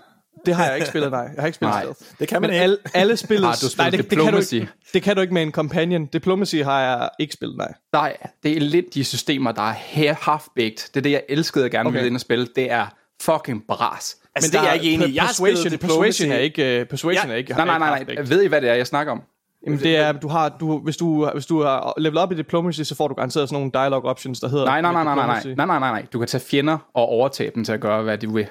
Det 0.46 0.54
har 0.54 0.64
jeg 0.66 0.74
ikke 0.74 0.86
spillet, 0.86 1.10
nej. 1.10 1.20
Jeg 1.20 1.34
har 1.38 1.46
ikke 1.46 1.56
spillet 1.56 1.74
Nej, 1.74 1.82
stealth. 1.82 2.18
det 2.20 2.28
kan 2.28 2.40
man 2.42 2.48
Men 2.50 2.54
ikke. 2.54 2.62
alle, 2.62 2.76
alle 2.94 3.16
spillets... 3.16 3.44
Har 3.46 3.52
du 3.52 3.58
spillet 3.72 3.78
nej, 3.78 3.90
det, 3.90 3.98
det, 3.98 4.08
kan 4.08 4.18
du 4.18 4.24
Diplomacy? 4.24 4.54
ikke, 4.54 4.68
det 4.94 5.02
kan 5.02 5.16
du 5.16 5.22
ikke 5.22 5.34
med 5.34 5.42
en 5.42 5.52
companion. 5.52 6.06
Diplomacy 6.06 6.56
har 6.56 6.80
jeg 6.80 7.08
ikke 7.18 7.34
spillet, 7.34 7.56
nej. 7.58 7.72
Nej, 7.92 8.16
det 8.42 8.56
er 8.56 8.60
lidt 8.60 8.94
de 8.94 9.04
systemer, 9.04 9.52
der 9.52 9.62
er 9.62 9.74
half-baked. 9.74 10.88
Det 10.94 10.96
er 10.96 11.00
det, 11.00 11.10
jeg 11.10 11.22
elskede 11.28 11.64
at 11.64 11.70
gerne 11.70 11.88
Okay. 11.88 11.96
ville 11.96 12.06
ind 12.06 12.14
og 12.16 12.20
spille. 12.20 12.46
Det 12.56 12.70
er 12.70 12.86
fucking 13.22 13.62
bras. 13.68 14.16
Altså, 14.36 14.50
det 14.50 14.60
er 14.60 14.64
jeg 14.64 14.74
ikke 14.74 14.94
enig 14.94 15.08
i. 15.08 15.12
Spillet 15.12 15.26
persuasion, 15.28 15.70
Diplomacy. 15.72 15.80
persuasion 15.80 16.32
er 16.32 16.38
ikke... 16.38 16.80
Uh, 16.80 16.86
persuasion 16.88 17.26
Ja. 17.28 17.32
er 17.32 17.36
ikke... 17.36 17.52
Nej, 17.52 17.64
nej, 17.64 17.78
nej, 17.78 18.04
nej. 18.14 18.22
Ved 18.22 18.42
I, 18.42 18.46
hvad 18.46 18.60
det 18.60 18.70
er, 18.70 18.74
jeg 18.74 18.86
snakker 18.86 19.12
om? 19.12 19.22
Jamen, 19.66 19.78
det 19.78 19.96
er, 19.96 20.12
du 20.12 20.28
har, 20.28 20.48
du, 20.60 20.78
hvis, 20.78 20.96
du, 20.96 21.30
hvis 21.34 21.46
du 21.46 21.62
har 21.62 21.94
level 22.00 22.18
op 22.18 22.32
i 22.32 22.34
diplomacy, 22.34 22.80
så 22.82 22.94
får 22.94 23.08
du 23.08 23.14
garanteret 23.14 23.48
sådan 23.48 23.56
nogle 23.56 23.70
dialogue 23.74 24.10
options, 24.10 24.40
der 24.40 24.48
hedder... 24.48 24.64
Nej, 24.64 24.80
nej, 24.80 24.92
nej, 24.92 25.04
nej, 25.04 25.14
nej, 25.14 25.26
nej, 25.26 25.36
diplomacy. 25.38 25.56
nej, 25.56 25.66
nej, 25.66 25.78
nej, 25.78 25.90
nej. 25.90 26.06
Du 26.12 26.18
kan 26.18 26.28
tage 26.28 26.40
fjender 26.50 26.78
og 26.94 27.02
overtage 27.06 27.50
dem 27.54 27.64
til 27.64 27.72
at 27.72 27.80
gøre, 27.80 28.02
hvad 28.02 28.18
de 28.18 28.32
vil. 28.32 28.46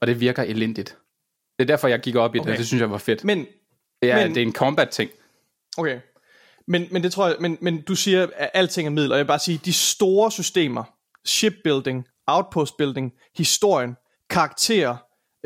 Og 0.00 0.06
det 0.06 0.20
virker 0.20 0.42
elendigt. 0.42 0.96
Det 1.58 1.64
er 1.64 1.66
derfor, 1.66 1.88
jeg 1.88 2.00
gik 2.00 2.16
op 2.16 2.34
i 2.34 2.38
det, 2.38 2.40
Okay. 2.42 2.52
og 2.52 2.58
det 2.58 2.66
synes 2.66 2.80
jeg 2.80 2.90
var 2.90 2.98
fedt. 2.98 3.24
Men, 3.24 3.38
Det 4.02 4.10
er, 4.10 4.16
men- 4.16 4.34
det 4.34 4.42
er 4.42 4.46
en 4.46 4.52
combat-ting. 4.52 5.10
okay. 5.78 6.00
Men, 6.68 6.86
men 6.90 7.02
det 7.02 7.12
tror 7.12 7.26
jeg, 7.26 7.36
men, 7.40 7.58
men 7.60 7.80
du 7.80 7.94
siger, 7.94 8.26
at 8.36 8.50
alting 8.54 8.86
er 8.86 8.90
middel, 8.92 9.12
og 9.12 9.18
jeg 9.18 9.24
vil 9.24 9.28
bare 9.28 9.38
sige, 9.38 9.60
de 9.64 9.72
store 9.72 10.30
systemer, 10.30 10.84
shipbuilding, 11.26 12.04
outpost 12.26 12.76
building, 12.76 13.12
historien, 13.36 13.96
karakterer, 14.30 14.96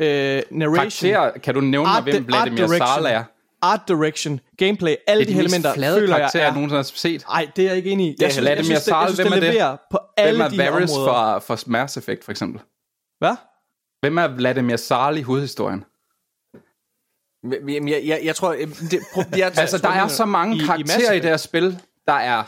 øh, 0.01 0.41
narration, 0.51 0.75
Karakterer, 0.75 1.37
kan 1.37 1.53
du 1.53 1.61
nævne 1.61 1.87
mig, 1.87 1.95
art, 1.95 2.03
hvem 2.03 2.27
Vladimir 2.27 2.67
Sala 2.67 3.09
er? 3.11 3.23
art 3.61 3.81
direction, 3.87 4.39
gameplay, 4.57 4.95
alle 5.07 5.19
Det 5.19 5.27
de 5.27 5.33
de 5.33 5.39
elementer, 5.39 5.73
flade 5.73 5.99
føler 5.99 6.17
jeg 6.17 6.29
jeg 6.33 6.43
er... 6.43 6.53
nogensinde 6.53 6.77
har 6.77 6.83
set. 6.83 7.23
Nej, 7.27 7.47
det 7.55 7.63
er 7.63 7.67
jeg 7.67 7.77
ikke 7.77 7.89
enig 7.89 8.07
i. 8.07 8.15
Jeg 8.19 8.31
synes, 8.31 8.35
jeg 8.35 8.41
Vladimir 8.43 8.63
synes, 8.65 8.83
det, 8.83 8.91
jeg 8.91 8.95
Sala. 8.95 9.07
synes, 9.07 9.17
det 9.17 9.27
Hvem 9.27 9.59
er 9.63 9.69
det? 9.71 9.79
på 9.91 9.99
Hvem 10.17 10.27
alle 10.27 10.43
er 10.43 10.49
de 10.49 10.57
Varys 10.57 10.91
områder. 10.91 11.07
fra, 11.11 11.39
fra 11.39 11.57
Mass 11.67 11.97
Effect, 11.97 12.23
for 12.23 12.31
eksempel? 12.31 12.61
Hvad? 13.19 13.35
Hvem 14.01 14.17
er 14.17 14.27
Vladimir 14.27 14.75
Sala 14.75 15.17
i 15.17 15.21
hovedhistorien? 15.21 15.83
Jamen, 17.51 17.87
jeg, 17.89 18.01
jeg, 18.05 18.19
jeg 18.23 18.35
tror... 18.35 18.51
Det, 18.51 18.99
pro- 19.13 19.37
jeg, 19.37 19.51
Altså, 19.57 19.77
der 19.77 19.89
er 19.89 20.07
så 20.07 20.25
mange 20.25 20.55
i- 20.55 20.61
i 20.61 20.65
karakterer 20.65 20.97
Mass 20.99 21.09
i 21.11 21.15
det 21.19 21.23
her 21.29 21.37
spil, 21.37 21.79
der 22.07 22.13
er 22.13 22.43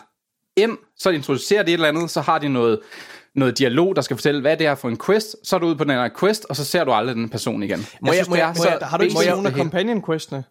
ind, 0.58 0.78
så 0.98 1.10
introducerer 1.10 1.64
de 1.64 1.70
et 1.72 1.74
eller 1.74 1.88
andet, 1.88 2.10
så 2.12 2.22
har 2.22 2.40
de 2.40 2.48
noget, 2.50 2.80
noget 3.36 3.58
dialog, 3.58 3.96
der 3.96 4.02
skal 4.02 4.18
fortælle, 4.18 4.42
hvad 4.42 4.58
det 4.58 4.68
er 4.68 4.76
for 4.76 4.90
en 4.90 4.98
quest, 5.06 5.36
så 5.44 5.56
er 5.56 5.60
du 5.60 5.68
ude 5.68 5.76
på 5.76 5.84
den 5.84 5.92
her 5.92 6.10
quest, 6.20 6.46
og 6.50 6.56
så 6.56 6.66
ser 6.66 6.84
du 6.84 6.92
aldrig 6.92 7.16
den 7.16 7.30
person 7.30 7.64
igen. 7.64 7.80
Jeg 7.80 7.88
jeg- 8.06 8.14
synes, 8.14 8.30
må 8.30 8.36
det 8.36 8.42
jeg- 8.42 8.54
må 8.58 8.64
så 8.64 8.70
jeg- 8.70 8.88
Har 8.88 8.98
du 8.98 9.04
ikke 9.04 9.16
spillet 9.16 9.32
nogen 9.34 9.46
af 9.46 9.52
det 9.52 9.62
companion 9.62 10.04
questene? 10.06 10.44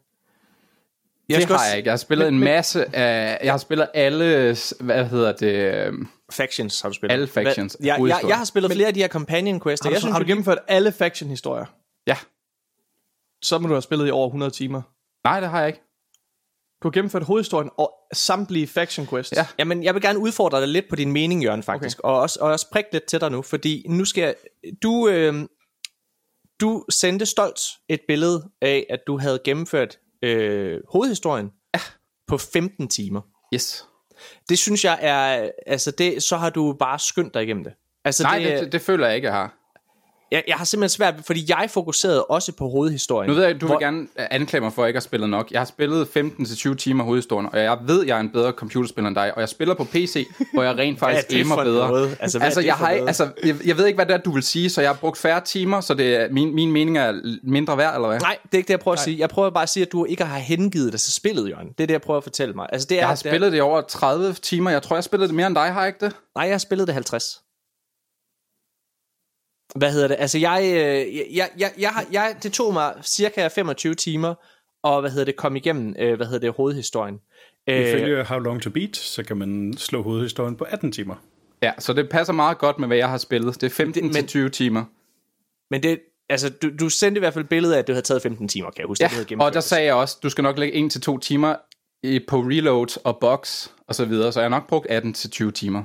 jeg 1.28 1.40
Det 1.40 1.48
har 1.48 1.66
jeg 1.68 1.76
ikke. 1.76 1.86
Jeg 1.86 1.92
har 1.92 1.96
spillet 1.96 2.28
en 2.28 2.38
masse 2.38 2.96
af... 2.96 3.38
Jeg 3.44 3.52
har 3.52 3.58
spillet 3.58 3.88
alle... 3.94 4.56
Hvad 4.80 5.04
hedder 5.04 5.32
det? 5.32 5.90
Factions 6.32 6.80
har 6.80 6.88
du 6.88 6.94
spillet. 6.94 7.12
Alle 7.12 7.26
factions. 7.26 7.76
Hvad- 7.80 7.86
Jeg, 7.86 8.08
jeg, 8.08 8.28
jeg 8.28 8.36
har 8.36 8.44
spillet 8.44 8.72
flere 8.72 8.88
af 8.88 8.94
de 8.94 9.00
her 9.00 9.08
companion 9.08 9.60
quests. 9.60 9.84
Har 9.84 9.90
Jeg 9.90 9.96
du, 9.96 10.00
synes, 10.00 10.12
har 10.12 10.18
du 10.20 10.26
gennemført 10.26 10.58
alle 10.68 10.92
faction-historier? 10.92 11.64
Ja. 12.06 12.16
Så 13.44 13.58
må 13.58 13.68
du 13.68 13.74
have 13.74 13.82
spillet 13.82 14.08
i 14.08 14.10
over 14.10 14.26
100 14.26 14.50
timer. 14.50 14.82
Nej, 15.24 15.40
det 15.40 15.48
har 15.48 15.58
jeg 15.58 15.68
ikke. 15.68 15.80
Du 16.82 16.88
har 16.88 16.90
gennemført 16.90 17.22
hovedhistorien 17.22 17.70
og 17.76 17.94
samtlige 18.12 18.66
faction 18.66 19.06
quests. 19.06 19.32
Ja. 19.32 19.46
Jamen, 19.58 19.84
jeg 19.84 19.94
vil 19.94 20.02
gerne 20.02 20.18
udfordre 20.18 20.60
dig 20.60 20.68
lidt 20.68 20.84
på 20.90 20.96
din 20.96 21.12
mening, 21.12 21.42
Jørgen, 21.44 21.62
faktisk. 21.62 21.98
Okay. 21.98 22.08
Og, 22.08 22.20
også, 22.20 22.38
og 22.40 22.50
også 22.50 22.70
prikke 22.70 22.92
lidt 22.92 23.04
til 23.04 23.20
dig 23.20 23.30
nu, 23.30 23.42
fordi 23.42 23.86
nu 23.88 24.04
skal 24.04 24.22
jeg... 24.22 24.34
Du, 24.82 25.08
øh, 25.08 25.34
du 26.60 26.84
sendte 26.90 27.26
stolt 27.26 27.60
et 27.88 28.00
billede 28.08 28.50
af, 28.62 28.86
at 28.90 29.00
du 29.06 29.18
havde 29.18 29.38
gennemført 29.44 29.98
øh, 30.22 30.80
hovedhistorien 30.88 31.50
ja. 31.74 31.80
på 32.26 32.38
15 32.38 32.88
timer. 32.88 33.20
Yes. 33.54 33.84
Det 34.48 34.58
synes 34.58 34.84
jeg 34.84 34.98
er... 35.00 35.50
Altså, 35.66 35.90
det, 35.90 36.22
så 36.22 36.36
har 36.36 36.50
du 36.50 36.72
bare 36.72 36.98
skyndt 36.98 37.34
dig 37.34 37.42
igennem 37.42 37.64
det. 37.64 37.72
Altså, 38.04 38.22
Nej, 38.22 38.38
det, 38.38 38.60
det, 38.60 38.72
det 38.72 38.80
føler 38.80 39.06
jeg 39.06 39.16
ikke, 39.16 39.26
jeg 39.26 39.34
har. 39.34 39.63
Jeg, 40.34 40.42
jeg 40.48 40.56
har 40.56 40.64
simpelthen 40.64 40.88
svært, 40.96 41.14
fordi 41.26 41.44
jeg 41.48 41.68
fokuserede 41.70 42.24
også 42.24 42.52
på 42.52 42.68
hovedhistorien. 42.68 43.30
Nu 43.30 43.34
ved 43.36 43.44
jeg, 43.44 43.60
du 43.60 43.66
Hvor- 43.66 43.74
vil 43.78 43.84
gerne 43.86 44.06
anklage 44.16 44.60
mig 44.60 44.72
for 44.72 44.82
at 44.82 44.88
ikke 44.88 44.96
at 44.96 45.02
have 45.02 45.04
spillet 45.08 45.30
nok. 45.30 45.50
Jeg 45.50 45.60
har 45.60 45.64
spillet 45.64 46.06
15-20 46.16 46.74
timer 46.74 47.04
hovedhistorien, 47.04 47.48
og 47.52 47.58
jeg 47.60 47.78
ved, 47.86 48.06
jeg 48.06 48.16
er 48.16 48.20
en 48.20 48.30
bedre 48.30 48.52
computerspiller 48.52 49.08
end 49.08 49.14
dig, 49.16 49.34
og 49.34 49.40
jeg 49.40 49.48
spiller 49.48 49.74
på 49.74 49.84
PC, 49.84 50.26
hvor 50.54 50.62
jeg 50.62 50.78
rent 50.78 50.98
faktisk 51.04 51.32
aimer 51.32 51.56
bedre. 51.64 51.88
noget? 51.88 52.16
Altså, 52.20 52.38
altså, 52.38 52.60
jeg, 52.60 52.74
har, 52.74 52.90
ikke- 52.90 53.00
noget? 53.00 53.08
altså 53.08 53.28
jeg, 53.44 53.56
jeg 53.66 53.76
ved 53.78 53.86
ikke, 53.86 53.96
hvad 53.96 54.06
det 54.06 54.12
er, 54.14 54.18
du 54.18 54.30
vil 54.32 54.42
sige, 54.42 54.70
så 54.70 54.80
jeg 54.80 54.90
har 54.90 54.96
brugt 54.96 55.18
færre 55.18 55.40
timer, 55.40 55.80
så 55.80 55.94
det 55.94 56.16
er, 56.16 56.28
min, 56.30 56.54
min 56.54 56.72
mening 56.72 56.98
er 56.98 57.12
mindre 57.42 57.78
værd, 57.78 57.94
eller 57.94 58.08
hvad? 58.08 58.20
Nej, 58.20 58.36
det 58.42 58.54
er 58.54 58.56
ikke 58.58 58.68
det, 58.68 58.72
jeg 58.74 58.80
prøver 58.80 58.96
at 58.96 59.02
sige. 59.02 59.18
Jeg 59.18 59.28
prøver 59.28 59.50
bare 59.50 59.62
at 59.62 59.68
sige, 59.68 59.86
at 59.86 59.92
du 59.92 60.04
ikke 60.04 60.24
har 60.24 60.38
hengivet 60.38 60.92
dig 60.92 61.00
til 61.00 61.12
spillet, 61.12 61.48
Jørgen. 61.50 61.68
Det 61.68 61.80
er 61.82 61.86
det, 61.86 61.92
jeg 61.94 62.02
prøver 62.02 62.18
at 62.18 62.24
fortælle 62.24 62.54
mig. 62.54 62.66
Altså, 62.72 62.86
det 62.90 62.94
er, 62.94 63.00
Jeg 63.00 63.08
har 63.08 63.14
det 63.14 63.26
er- 63.26 63.30
spillet 63.30 63.52
det 63.52 63.58
i 63.58 63.60
over 63.60 63.80
30 63.80 64.32
timer. 64.32 64.70
Jeg 64.70 64.82
tror, 64.82 64.96
jeg 64.96 65.04
spillede 65.04 65.28
det 65.28 65.34
mere 65.36 65.46
end 65.46 65.54
dig, 65.54 65.72
har 65.72 65.80
jeg 65.80 65.88
ikke 65.88 66.04
det? 66.04 66.16
Nej, 66.36 66.44
jeg 66.44 66.52
har 66.54 66.58
spillet 66.58 66.86
det 66.86 66.94
50. 66.94 67.40
Hvad 69.78 69.92
hedder 69.92 70.08
det? 70.08 70.16
Altså, 70.18 70.38
jeg, 70.38 70.62
øh, 70.64 71.16
jeg, 71.36 71.50
jeg, 71.58 71.72
jeg, 71.78 71.90
har, 71.90 72.04
jeg, 72.12 72.36
det 72.42 72.52
tog 72.52 72.72
mig 72.72 72.94
cirka 73.02 73.48
25 73.48 73.94
timer, 73.94 74.34
og 74.82 75.00
hvad 75.00 75.10
hedder 75.10 75.24
det, 75.24 75.36
kom 75.36 75.56
igennem, 75.56 75.94
øh, 75.98 76.16
hvad 76.16 76.26
hedder 76.26 76.40
det, 76.40 76.52
hovedhistorien. 76.56 77.20
Øh, 77.68 77.88
Ifølge 77.88 78.24
How 78.24 78.38
Long 78.38 78.62
to 78.62 78.70
Beat, 78.70 78.96
så 78.96 79.22
kan 79.22 79.36
man 79.36 79.74
slå 79.76 80.02
hovedhistorien 80.02 80.56
på 80.56 80.64
18 80.64 80.92
timer. 80.92 81.14
Ja, 81.62 81.72
så 81.78 81.92
det 81.92 82.08
passer 82.08 82.32
meget 82.32 82.58
godt 82.58 82.78
med, 82.78 82.88
hvad 82.88 82.96
jeg 82.96 83.08
har 83.08 83.18
spillet. 83.18 83.60
Det 83.60 83.80
er 83.80 84.44
15-20 84.46 84.48
timer. 84.48 84.84
men 85.70 85.82
det, 85.82 86.00
altså, 86.28 86.48
du, 86.50 86.70
du 86.80 86.88
sendte 86.88 87.18
i 87.18 87.20
hvert 87.20 87.34
fald 87.34 87.44
et 87.44 87.48
billede 87.48 87.74
af, 87.74 87.78
at 87.78 87.86
det 87.86 87.94
havde 87.94 88.06
taget 88.06 88.22
15 88.22 88.48
timer, 88.48 88.70
kan 88.70 88.78
jeg 88.78 88.86
huske. 88.86 89.04
Ja, 89.04 89.08
du 89.08 89.14
gennemført 89.14 89.46
og 89.46 89.52
der 89.52 89.60
det. 89.60 89.64
sagde 89.64 89.84
jeg 89.84 89.94
også, 89.94 90.18
du 90.22 90.28
skal 90.30 90.42
nok 90.42 90.58
lægge 90.58 90.90
1-2 91.08 91.18
timer 91.18 91.56
i, 92.02 92.20
på 92.28 92.40
reload 92.40 93.00
og 93.04 93.18
box 93.20 93.68
og 93.88 93.94
så 93.94 94.04
videre, 94.04 94.32
så 94.32 94.40
jeg 94.40 94.44
har 94.44 94.58
nok 94.58 94.68
brugt 94.68 94.86
18-20 94.90 95.50
timer. 95.50 95.82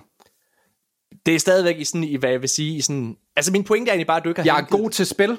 Det 1.26 1.36
er 1.36 1.40
stadigvæk 1.40 1.80
i 1.80 1.84
sådan, 1.84 2.04
i 2.04 2.16
hvad 2.16 2.30
jeg 2.30 2.42
vil 2.42 2.50
sige, 2.50 2.78
i 2.78 2.82
sådan... 2.82 3.18
Altså, 3.40 3.52
min 3.52 3.64
pointe 3.64 3.90
er 3.90 3.94
egentlig 3.94 4.08
bare, 4.08 4.18
at 4.18 4.24
du 4.24 4.30
ikke 4.30 4.42
har 4.42 4.46
Jeg 4.46 4.58
er 4.60 4.66
god 4.78 4.90
til 4.90 5.06
spil. 5.06 5.38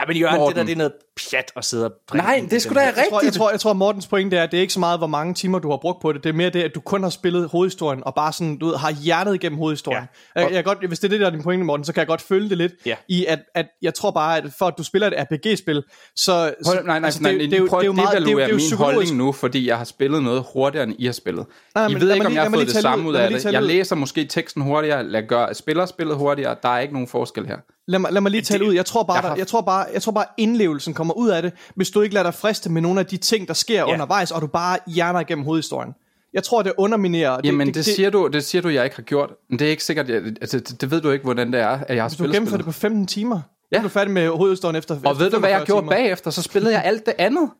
Ja, 0.00 0.06
men 0.06 0.16
Jørgen, 0.16 0.34
det 0.34 0.40
Morten. 0.40 0.56
der, 0.56 0.64
det 0.64 0.72
er 0.72 0.76
noget 0.76 0.92
pjat 1.30 1.52
at 1.56 1.64
sidde 1.64 1.84
og 1.84 1.92
Nej, 2.14 2.40
det 2.50 2.64
i 2.64 2.68
den 2.68 2.74
da 2.76 2.80
her. 2.80 2.86
Jeg 2.86 2.94
tror, 2.94 3.02
jeg, 3.02 3.12
rigtigt. 3.12 3.34
tror, 3.36 3.50
jeg 3.50 3.60
tror, 3.60 3.72
Mortens 3.72 4.06
pointe 4.06 4.36
er, 4.36 4.42
at 4.42 4.50
det 4.50 4.56
er 4.56 4.60
ikke 4.60 4.72
så 4.72 4.80
meget, 4.80 5.00
hvor 5.00 5.06
mange 5.06 5.34
timer 5.34 5.58
du 5.58 5.70
har 5.70 5.76
brugt 5.82 6.02
på 6.02 6.12
det. 6.12 6.24
Det 6.24 6.28
er 6.30 6.34
mere 6.34 6.50
det, 6.50 6.62
at 6.62 6.74
du 6.74 6.80
kun 6.80 7.02
har 7.02 7.10
spillet 7.10 7.48
hovedhistorien, 7.48 8.02
og 8.06 8.14
bare 8.14 8.32
sådan, 8.32 8.56
du 8.58 8.66
ved, 8.66 8.76
har 8.76 8.90
hjertet 8.90 9.34
igennem 9.34 9.58
hovedhistorien. 9.58 10.04
Ja. 10.36 10.40
Jeg, 10.42 10.52
jeg, 10.52 10.64
godt, 10.64 10.88
hvis 10.88 10.98
det 10.98 11.08
er 11.08 11.10
det, 11.10 11.20
der 11.20 11.26
er 11.26 11.30
din 11.30 11.42
pointe, 11.42 11.64
Morten, 11.64 11.84
så 11.84 11.92
kan 11.92 12.00
jeg 12.00 12.06
godt 12.06 12.20
følge 12.22 12.48
det 12.48 12.58
lidt. 12.58 12.72
Ja. 12.86 12.94
I 13.08 13.24
at, 13.26 13.38
at 13.54 13.66
jeg 13.82 13.94
tror 13.94 14.10
bare, 14.10 14.36
at 14.38 14.44
for 14.58 14.66
at 14.66 14.74
du 14.78 14.84
spiller 14.84 15.06
et 15.06 15.14
RPG-spil, 15.30 15.82
så... 16.16 16.32
Hold, 16.66 16.84
nej, 16.86 16.98
nej, 16.98 17.06
altså, 17.06 17.22
nej, 17.22 17.32
det, 17.32 17.40
det, 17.40 17.50
det, 17.50 17.60
er 17.60 17.66
prøv 17.68 17.82
det 17.82 17.88
at 17.88 17.94
meget- 17.94 18.08
det 18.08 18.14
er 18.16 18.18
devaluere 18.20 18.36
det 18.44 18.44
er 18.44 18.48
jo 18.48 18.54
min 18.54 18.58
psykologisk. 18.58 18.94
holdning 18.96 19.16
nu, 19.16 19.32
fordi 19.32 19.68
jeg 19.68 19.78
har 19.78 19.84
spillet 19.84 20.22
noget 20.22 20.44
hurtigere, 20.52 20.84
end 20.86 20.94
I 20.98 21.06
har 21.06 21.12
spillet. 21.12 21.46
Nej, 21.74 21.86
I 21.86 21.92
men 21.92 22.00
ved 22.00 22.06
lad 22.08 22.14
ikke, 22.14 22.26
om 22.26 22.34
jeg 22.34 22.42
har 22.42 22.50
fået 22.50 22.66
det 22.66 22.76
samme 22.76 23.08
ud. 23.08 23.14
af 23.14 23.30
det. 23.30 23.44
Jeg 23.44 23.62
læser 23.62 23.96
måske 23.96 24.24
teksten 24.24 24.62
hurtigere, 24.62 25.22
gør, 25.28 25.52
spiller 25.52 25.86
spillet 25.86 26.16
hurtigere. 26.16 26.56
Der 26.62 26.68
er 26.68 26.78
ikke 26.78 26.92
nogen 26.94 27.08
forskel 27.08 27.46
her. 27.46 27.56
Lad 27.90 27.98
mig, 27.98 28.12
lad 28.12 28.20
mig 28.20 28.30
lige 28.30 28.42
tale 28.42 28.64
ud. 28.68 28.74
Jeg 28.74 28.86
tror 28.86 29.02
bare, 29.02 29.16
Jeg 29.16 29.22
jeg, 29.22 29.28
har- 29.28 29.34
der, 29.34 29.40
jeg 29.40 29.46
tror 29.46 29.60
bare, 29.60 29.86
jeg 29.94 30.02
tror 30.02 30.12
bare 30.12 30.24
indlevelsen 30.36 30.94
kommer 30.94 31.14
ud 31.14 31.28
af 31.28 31.42
det, 31.42 31.52
hvis 31.74 31.90
du 31.90 32.00
ikke 32.00 32.14
lader 32.14 32.24
dig 32.24 32.34
friste 32.34 32.70
med 32.70 32.82
nogle 32.82 33.00
af 33.00 33.06
de 33.06 33.16
ting, 33.16 33.48
der 33.48 33.54
sker 33.54 33.74
ja. 33.78 33.92
undervejs, 33.92 34.30
og 34.30 34.40
du 34.42 34.46
bare 34.46 34.78
hjerner 34.86 35.20
igennem 35.20 35.44
hovedhistorien. 35.44 35.92
Jeg 36.32 36.42
tror, 36.44 36.62
det 36.62 36.72
underminerer. 36.78 37.36
Det, 37.36 37.44
Jamen, 37.46 37.66
det, 37.66 37.74
det, 37.74 37.84
siger 37.84 38.10
du, 38.10 38.26
det 38.26 38.44
siger 38.44 38.62
du, 38.62 38.68
jeg 38.68 38.84
ikke 38.84 38.96
har 38.96 39.02
gjort. 39.02 39.30
Men 39.50 39.58
det 39.58 39.66
er 39.66 39.70
ikke 39.70 39.84
sikkert, 39.84 40.08
jeg, 40.08 40.16
altså, 40.40 40.58
det, 40.60 40.80
det 40.80 40.90
ved 40.90 41.00
du 41.00 41.10
ikke, 41.10 41.24
hvordan 41.24 41.52
det 41.52 41.60
er, 41.60 41.68
at 41.68 41.96
jeg 41.96 42.02
har 42.04 42.08
Du 42.08 42.14
spillet 42.14 42.34
gennemfører 42.34 42.56
det 42.58 42.66
på 42.66 42.72
15 42.72 43.06
timer. 43.06 43.40
Ja. 43.72 43.78
Du 43.78 43.84
er 43.84 43.88
færdig 43.88 44.12
med 44.12 44.28
hovedhistorien 44.28 44.76
efter 44.76 44.96
Og 45.04 45.18
ved 45.18 45.30
du, 45.30 45.38
hvad 45.38 45.50
jeg 45.50 45.62
gjorde 45.66 45.86
bagefter? 45.88 46.30
Så 46.30 46.42
spillede 46.42 46.74
jeg 46.74 46.84
alt 46.84 47.06
det 47.06 47.14
andet. 47.18 47.50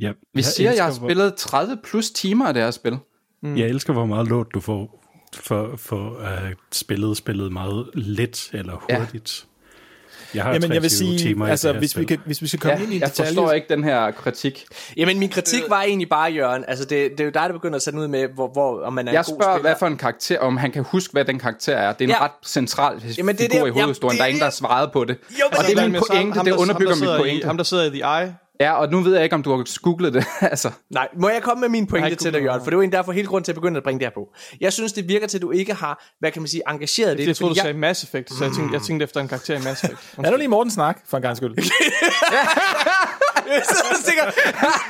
Ja, 0.00 0.12
Vi 0.34 0.42
siger, 0.42 0.72
jeg 0.72 0.84
har 0.84 0.92
spillet 0.92 1.34
30 1.34 1.78
plus 1.84 2.10
timer 2.10 2.46
af 2.46 2.54
det 2.54 2.62
her 2.62 2.70
spil. 2.70 2.98
Mm. 3.42 3.56
Jeg 3.56 3.68
elsker, 3.68 3.92
hvor 3.92 4.06
meget 4.06 4.28
låt 4.28 4.46
du 4.54 4.60
får 4.60 5.03
for, 5.36 5.70
for 5.76 6.18
at 6.18 6.38
have 6.38 6.54
spillet 6.72 7.16
spillet 7.16 7.52
meget 7.52 7.86
let 7.94 8.50
eller 8.52 8.84
Ja. 8.90 8.98
hurtigt. 8.98 9.46
Jeg 10.34 10.42
har 10.44 10.52
Jamen, 10.52 10.72
jeg 10.72 10.82
vil 10.82 10.90
23 10.90 11.18
sige, 11.18 11.28
timer 11.28 11.46
altså, 11.46 11.68
det 11.68 11.78
hvis 11.78 11.98
vi, 11.98 12.04
kan, 12.04 12.18
hvis 12.26 12.42
vi 12.42 12.46
skal 12.46 12.60
komme 12.60 12.76
Ja, 12.76 12.82
ind 12.82 12.92
i 12.92 12.96
en 12.96 13.00
jeg 13.00 13.08
detalje... 13.10 13.28
forstår 13.28 13.52
ikke 13.52 13.66
den 13.68 13.84
her 13.84 14.10
kritik. 14.10 14.64
Jamen, 14.96 15.18
min 15.18 15.28
kritik 15.28 15.62
var 15.68 15.82
egentlig 15.82 16.08
bare, 16.08 16.32
Jørgen, 16.32 16.64
altså 16.68 16.84
det, 16.84 17.10
det 17.10 17.20
er 17.20 17.24
jo 17.24 17.30
dig, 17.30 17.42
der 17.46 17.52
begynder 17.52 17.76
at 17.76 17.82
sætte 17.82 17.98
ud 17.98 18.08
med, 18.08 18.28
hvor, 18.34 18.48
hvor, 18.52 18.80
om 18.80 18.92
man 18.92 19.08
er 19.08 19.12
Jeg 19.12 19.18
en 19.20 19.24
god 19.24 19.36
spørger, 19.42 19.56
spiller. 19.56 19.68
hvad 19.70 19.78
for 19.78 19.86
en 19.86 19.96
karakter, 19.96 20.38
om 20.40 20.56
han 20.56 20.70
kan 20.72 20.82
huske, 20.84 21.12
hvad 21.12 21.24
den 21.24 21.38
karakter 21.38 21.76
er. 21.76 21.92
Det 21.92 22.00
er 22.00 22.04
en 22.04 22.10
Ja. 22.10 22.24
ret 22.24 22.30
central 22.46 23.02
Jamen, 23.18 23.36
det 23.36 23.48
figur 23.52 23.64
det, 23.66 23.70
i 23.70 23.80
hovedhistorien. 23.80 24.16
jamen, 24.16 24.18
Der 24.18 24.24
er 24.24 24.26
det- 24.26 24.30
ingen, 24.30 24.38
der 24.40 24.46
har 24.46 24.50
svaret 24.50 24.92
på 24.92 25.04
det. 25.04 25.16
Jo, 25.30 25.44
og 25.58 25.64
det 25.68 25.78
er 25.78 25.88
min 25.88 26.02
pointe, 26.08 26.36
ham, 26.36 26.44
det 26.44 26.52
der- 26.54 26.60
underbygger 26.60 26.90
ham, 26.94 26.98
min 27.00 27.08
pointe. 27.18 27.40
I, 27.40 27.42
ham, 27.44 27.56
der 27.56 27.64
sidder 27.64 27.84
i 27.84 27.90
The 27.90 28.22
Eye. 28.22 28.34
Ja, 28.60 28.72
og 28.72 28.90
nu 28.90 29.00
ved 29.00 29.14
jeg 29.14 29.24
ikke, 29.24 29.34
om 29.34 29.42
du 29.42 29.50
har 29.50 29.80
googlet 29.82 30.14
det. 30.14 30.24
altså, 30.52 30.70
Nej, 30.90 31.08
må 31.20 31.28
jeg 31.28 31.42
komme 31.42 31.60
med 31.60 31.68
min 31.68 31.80
Jeg 31.82 31.88
pointe 31.88 32.14
til 32.14 32.32
dig, 32.32 32.42
Jørgen? 32.42 32.60
For 32.64 32.70
det 32.70 32.76
var 32.76 32.82
egentlig 32.82 32.96
derfor 32.96 33.12
hele 33.12 33.26
grunden 33.26 33.44
til 33.44 33.52
at 33.52 33.56
begynde 33.56 33.76
at 33.76 33.82
bringe 33.82 33.98
det 34.00 34.06
her 34.06 34.12
på. 34.14 34.32
Jeg 34.60 34.72
synes, 34.72 34.92
det 34.92 35.08
virker 35.08 35.26
til, 35.26 35.38
at 35.38 35.42
du 35.42 35.50
ikke 35.50 35.74
har, 35.74 36.04
hvad 36.18 36.30
kan 36.32 36.42
man 36.42 36.48
sige, 36.48 36.62
engageret 36.68 37.18
det. 37.18 37.26
Jeg 37.26 37.36
troede, 37.36 37.50
du 37.50 37.54
fordi 37.54 37.64
sagde 37.66 37.78
Mass 37.78 38.02
Effect, 38.04 38.32
så 38.32 38.44
jeg 38.44 38.52
tænkte, 38.52 38.74
jeg 38.74 38.82
tænkte 38.82 39.04
efter 39.04 39.20
en 39.20 39.28
karakter 39.28 39.54
i 39.60 39.62
Mass 39.62 39.84
Effect. 39.84 40.00
Lad 40.22 40.30
nu 40.30 40.36
lige 40.36 40.48
Morten 40.48 40.70
snak, 40.70 40.98
for 41.08 41.16
en 41.16 41.22
gang 41.22 41.36
skyld. 41.36 41.54
Jeg 43.46 43.62
tænker, 44.06 44.24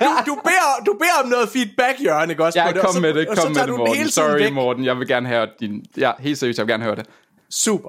du, 0.00 0.10
du, 0.26 0.40
beder, 0.44 0.84
du 0.86 0.92
beder 0.92 1.22
om 1.24 1.28
noget 1.28 1.48
feedback, 1.48 2.04
Jørgen, 2.04 2.30
ikke 2.30 2.44
også? 2.44 2.60
ja, 2.60 2.68
det, 2.68 2.76
og 2.76 2.84
kom 2.84 2.94
så- 2.94 3.00
med 3.00 3.14
det, 3.14 3.28
kom 3.28 3.52
med 3.52 3.60
det, 3.60 3.68
du 3.68 3.76
Morten. 3.76 4.08
Sorry, 4.08 4.38
væk. 4.38 4.52
Morten, 4.52 4.84
jeg 4.84 4.98
vil 4.98 5.08
gerne 5.08 5.28
høre 5.28 5.48
din... 5.60 5.84
Ja, 5.96 6.12
helt 6.18 6.38
seriøst, 6.38 6.58
jeg 6.58 6.66
vil 6.66 6.72
gerne 6.72 6.84
høre 6.84 6.96
det. 6.96 7.06
Super. 7.50 7.88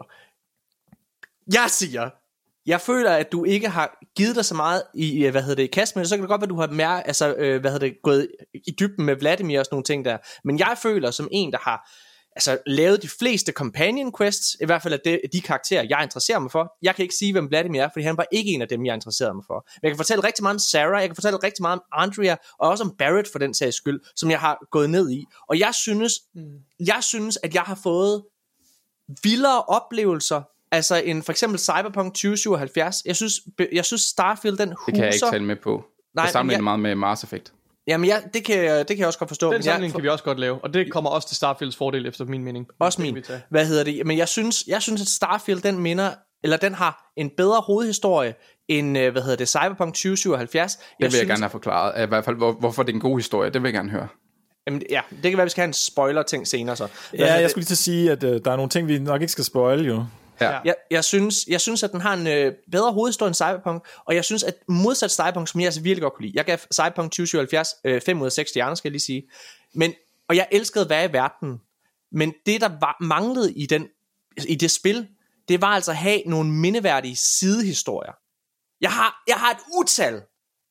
Jeg 1.53 1.65
siger, 1.69 2.09
jeg 2.65 2.81
føler, 2.81 3.11
at 3.11 3.31
du 3.31 3.43
ikke 3.43 3.69
har 3.69 3.97
givet 4.15 4.35
dig 4.35 4.45
så 4.45 4.55
meget 4.55 4.83
i, 4.93 5.27
hvad 5.27 5.41
hedder 5.41 5.55
det, 5.55 5.63
i 5.63 5.67
kast 5.67 5.95
det. 5.95 6.09
Så 6.09 6.15
kan 6.15 6.21
det 6.21 6.29
godt 6.29 6.41
være, 6.41 6.45
at 6.45 6.49
du 6.49 6.59
har 6.59 6.67
mær- 6.67 7.03
altså, 7.05 7.33
øh, 7.33 7.61
hvad 7.61 7.71
hedder 7.71 7.87
det, 7.87 7.97
gået 8.03 8.27
i 8.53 8.71
dybden 8.79 9.05
med 9.05 9.15
Vladimir 9.15 9.59
og 9.59 9.65
sådan 9.65 9.73
nogle 9.75 9.83
ting 9.83 10.05
der. 10.05 10.17
Men 10.43 10.59
jeg 10.59 10.77
føler 10.81 11.11
som 11.11 11.27
en, 11.31 11.51
der 11.51 11.57
har 11.61 11.89
altså, 12.35 12.57
lavet 12.65 13.01
de 13.01 13.09
fleste 13.19 13.51
companion 13.51 14.11
quests, 14.17 14.57
i 14.61 14.65
hvert 14.65 14.81
fald 14.81 14.93
af 14.93 14.99
de, 15.05 15.19
de 15.33 15.41
karakterer, 15.41 15.85
jeg 15.89 16.03
interesserer 16.03 16.39
mig 16.39 16.51
for. 16.51 16.73
Jeg 16.81 16.95
kan 16.95 17.03
ikke 17.03 17.15
sige, 17.15 17.31
hvem 17.31 17.49
Vladimir 17.49 17.81
er, 17.81 17.89
fordi 17.93 18.05
han 18.05 18.17
var 18.17 18.25
ikke 18.31 18.51
en 18.51 18.61
af 18.61 18.67
dem, 18.67 18.85
jeg 18.85 18.93
interesserede 18.95 19.33
mig 19.33 19.43
for. 19.47 19.67
Men 19.67 19.79
jeg 19.83 19.91
kan 19.91 19.97
fortælle 19.97 20.23
rigtig 20.23 20.43
meget 20.43 20.55
om 20.55 20.59
Sarah, 20.59 21.01
jeg 21.01 21.09
kan 21.09 21.15
fortælle 21.15 21.39
rigtig 21.43 21.61
meget 21.61 21.79
om 21.79 21.83
Andrea, 21.93 22.35
og 22.59 22.69
også 22.69 22.83
om 22.83 22.95
Barrett 22.97 23.31
for 23.31 23.39
den 23.39 23.53
sags 23.53 23.75
skyld, 23.75 23.99
som 24.15 24.31
jeg 24.31 24.39
har 24.39 24.57
gået 24.71 24.89
ned 24.89 25.11
i. 25.11 25.23
Og 25.49 25.59
jeg 25.59 25.73
synes, 25.75 26.13
jeg 26.79 26.99
synes, 27.01 27.37
at 27.43 27.53
jeg 27.53 27.61
har 27.63 27.79
fået 27.83 28.23
vildere 29.23 29.63
oplevelser, 29.63 30.41
altså 30.71 30.95
en 31.05 31.23
for 31.23 31.31
eksempel 31.31 31.59
Cyberpunk 31.59 32.13
2077. 32.13 32.95
Jeg 33.05 33.15
synes, 33.15 33.33
jeg 33.73 33.85
synes 33.85 34.01
Starfield, 34.01 34.57
den 34.57 34.69
huser... 34.69 34.85
Det 34.85 34.93
kan 34.95 35.03
jeg 35.03 35.13
ikke 35.13 35.25
tale 35.31 35.43
med 35.43 35.55
på. 35.55 35.83
Nej, 36.15 36.23
jeg 36.23 36.31
sammenligner 36.31 36.61
men 36.61 36.63
meget 36.63 36.79
med 36.79 36.95
Mars 36.95 37.23
Effect. 37.23 37.53
Jamen, 37.87 38.05
ja, 38.07 38.17
det 38.33 38.43
kan, 38.45 38.63
jeg- 38.63 38.77
det 38.79 38.87
kan 38.87 38.97
jeg 38.99 39.07
også 39.07 39.19
godt 39.19 39.29
forstå. 39.29 39.47
Den 39.47 39.51
men 39.51 39.57
jeg- 39.57 39.63
sammenligning 39.63 39.93
kan 39.95 40.03
vi 40.03 40.09
også 40.09 40.23
godt 40.23 40.39
lave, 40.39 40.59
og 40.63 40.73
det 40.73 40.91
kommer 40.91 41.09
også 41.09 41.27
til 41.27 41.37
Starfields 41.37 41.75
fordel, 41.75 42.05
efter 42.07 42.25
min 42.25 42.43
mening. 42.43 42.67
Også 42.79 43.01
min. 43.01 43.17
Hvad 43.49 43.65
hedder 43.65 43.83
det? 43.83 44.01
Men 44.05 44.17
jeg 44.17 44.27
synes, 44.27 44.63
jeg 44.67 44.81
synes 44.81 45.01
at 45.01 45.07
Starfield, 45.07 45.61
den 45.61 45.79
minder, 45.79 46.11
eller 46.43 46.57
den 46.57 46.73
har 46.73 47.11
en 47.17 47.29
bedre 47.37 47.61
hovedhistorie 47.61 48.33
end, 48.67 48.97
øh, 48.97 49.11
hvad 49.11 49.21
hedder 49.21 49.37
det, 49.37 49.49
Cyberpunk 49.49 49.93
2077. 49.93 50.75
Det 50.75 50.83
vil 50.99 51.13
jeg 51.17 51.27
gerne 51.27 51.41
have 51.41 51.49
forklaret. 51.49 52.03
I 52.03 52.07
hvert 52.07 52.25
fald, 52.25 52.35
hvor, 52.35 52.51
hvorfor 52.51 52.83
det 52.83 52.91
er 52.91 52.95
en 52.95 53.01
god 53.01 53.17
historie. 53.19 53.49
Det 53.49 53.61
vil 53.63 53.67
jeg 53.67 53.73
gerne 53.73 53.89
høre. 53.91 54.07
Jamen, 54.67 54.81
ja, 54.89 55.01
det 55.09 55.21
kan 55.21 55.31
være, 55.33 55.41
at 55.41 55.45
vi 55.45 55.49
skal 55.49 55.61
have 55.61 55.67
en 55.67 55.73
spoiler-ting 55.73 56.47
senere 56.47 56.75
så. 56.75 56.87
Hvad 57.09 57.19
Ja, 57.19 57.33
jeg 57.33 57.41
det? 57.41 57.49
skulle 57.51 57.61
lige 57.61 57.67
til 57.67 57.73
at 57.73 57.77
sige, 57.77 58.11
at 58.11 58.23
øh, 58.23 58.41
der 58.45 58.51
er 58.51 58.55
nogle 58.55 58.69
ting, 58.69 58.87
vi 58.87 58.99
nok 58.99 59.21
ikke 59.21 59.31
skal 59.31 59.43
spoil 59.43 59.85
jo. 59.85 60.05
Ja. 60.41 60.59
Jeg, 60.65 60.75
jeg, 60.91 61.03
synes, 61.03 61.45
jeg 61.47 61.61
synes, 61.61 61.83
at 61.83 61.91
den 61.91 62.01
har 62.01 62.13
en 62.13 62.27
øh, 62.27 62.53
bedre 62.71 62.91
hovedhistorie 62.91 63.27
end 63.27 63.35
Cyberpunk, 63.35 63.85
og 64.05 64.15
jeg 64.15 64.25
synes, 64.25 64.43
at 64.43 64.55
modsat 64.67 65.11
Cyberpunk, 65.11 65.47
som 65.47 65.59
jeg 65.59 65.65
altså 65.65 65.81
virkelig 65.81 66.01
godt 66.01 66.13
kunne 66.13 66.25
lide, 66.25 66.37
jeg 66.37 66.45
gav 66.45 66.57
Cyberpunk 66.57 67.11
2077 67.11 67.69
øh, 67.83 68.01
5 68.01 68.21
ud 68.21 68.25
af 68.25 68.31
6 68.31 68.49
stjerner, 68.49 68.75
skal 68.75 68.89
jeg 68.89 68.91
lige 68.91 69.01
sige, 69.01 69.23
men, 69.73 69.93
og 70.29 70.35
jeg 70.35 70.47
elskede 70.51 70.85
hvad 70.85 71.09
i 71.09 71.13
verden, 71.13 71.61
men 72.11 72.33
det, 72.45 72.61
der 72.61 72.69
var, 72.79 72.97
manglede 73.01 73.53
i, 73.53 73.65
den, 73.65 73.87
i 74.47 74.55
det 74.55 74.71
spil, 74.71 75.07
det 75.47 75.61
var 75.61 75.67
altså 75.67 75.91
at 75.91 75.97
have 75.97 76.21
nogle 76.25 76.51
mindeværdige 76.51 77.15
sidehistorier. 77.15 78.13
Jeg 78.81 78.91
har, 78.91 79.23
jeg 79.27 79.35
har 79.35 79.51
et 79.51 79.59
utal 79.77 80.21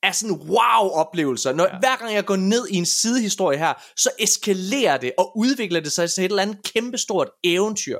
af 0.03 0.15
sådan 0.15 0.37
wow-oplevelser. 0.37 1.53
Når, 1.53 1.65
ja. 1.65 1.79
Hver 1.79 1.97
gang 1.97 2.15
jeg 2.15 2.25
går 2.25 2.37
ned 2.37 2.69
i 2.69 2.77
en 2.77 2.87
sidehistorie 2.87 3.59
her, 3.59 3.75
så 3.97 4.11
eskalerer 4.19 4.97
det 4.97 5.13
og 5.19 5.39
udvikler 5.39 5.81
det 5.81 5.93
sig 5.93 6.11
til 6.11 6.25
et 6.25 6.29
eller 6.29 6.43
andet 6.43 6.73
kæmpestort 6.75 7.31
eventyr. 7.45 7.99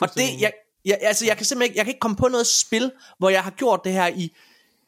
Og 0.00 0.14
det, 0.14 0.40
jeg, 0.40 0.52
jeg, 0.84 0.98
altså, 1.00 1.26
jeg 1.26 1.36
kan 1.36 1.46
simpelthen 1.46 1.70
ikke, 1.70 1.78
jeg 1.78 1.84
kan 1.84 1.90
ikke 1.90 2.00
komme 2.00 2.16
på 2.16 2.28
noget 2.28 2.46
spil, 2.46 2.92
hvor 3.18 3.28
jeg 3.28 3.42
har 3.42 3.50
gjort 3.50 3.80
det 3.84 3.92
her 3.92 4.06
i, 4.06 4.36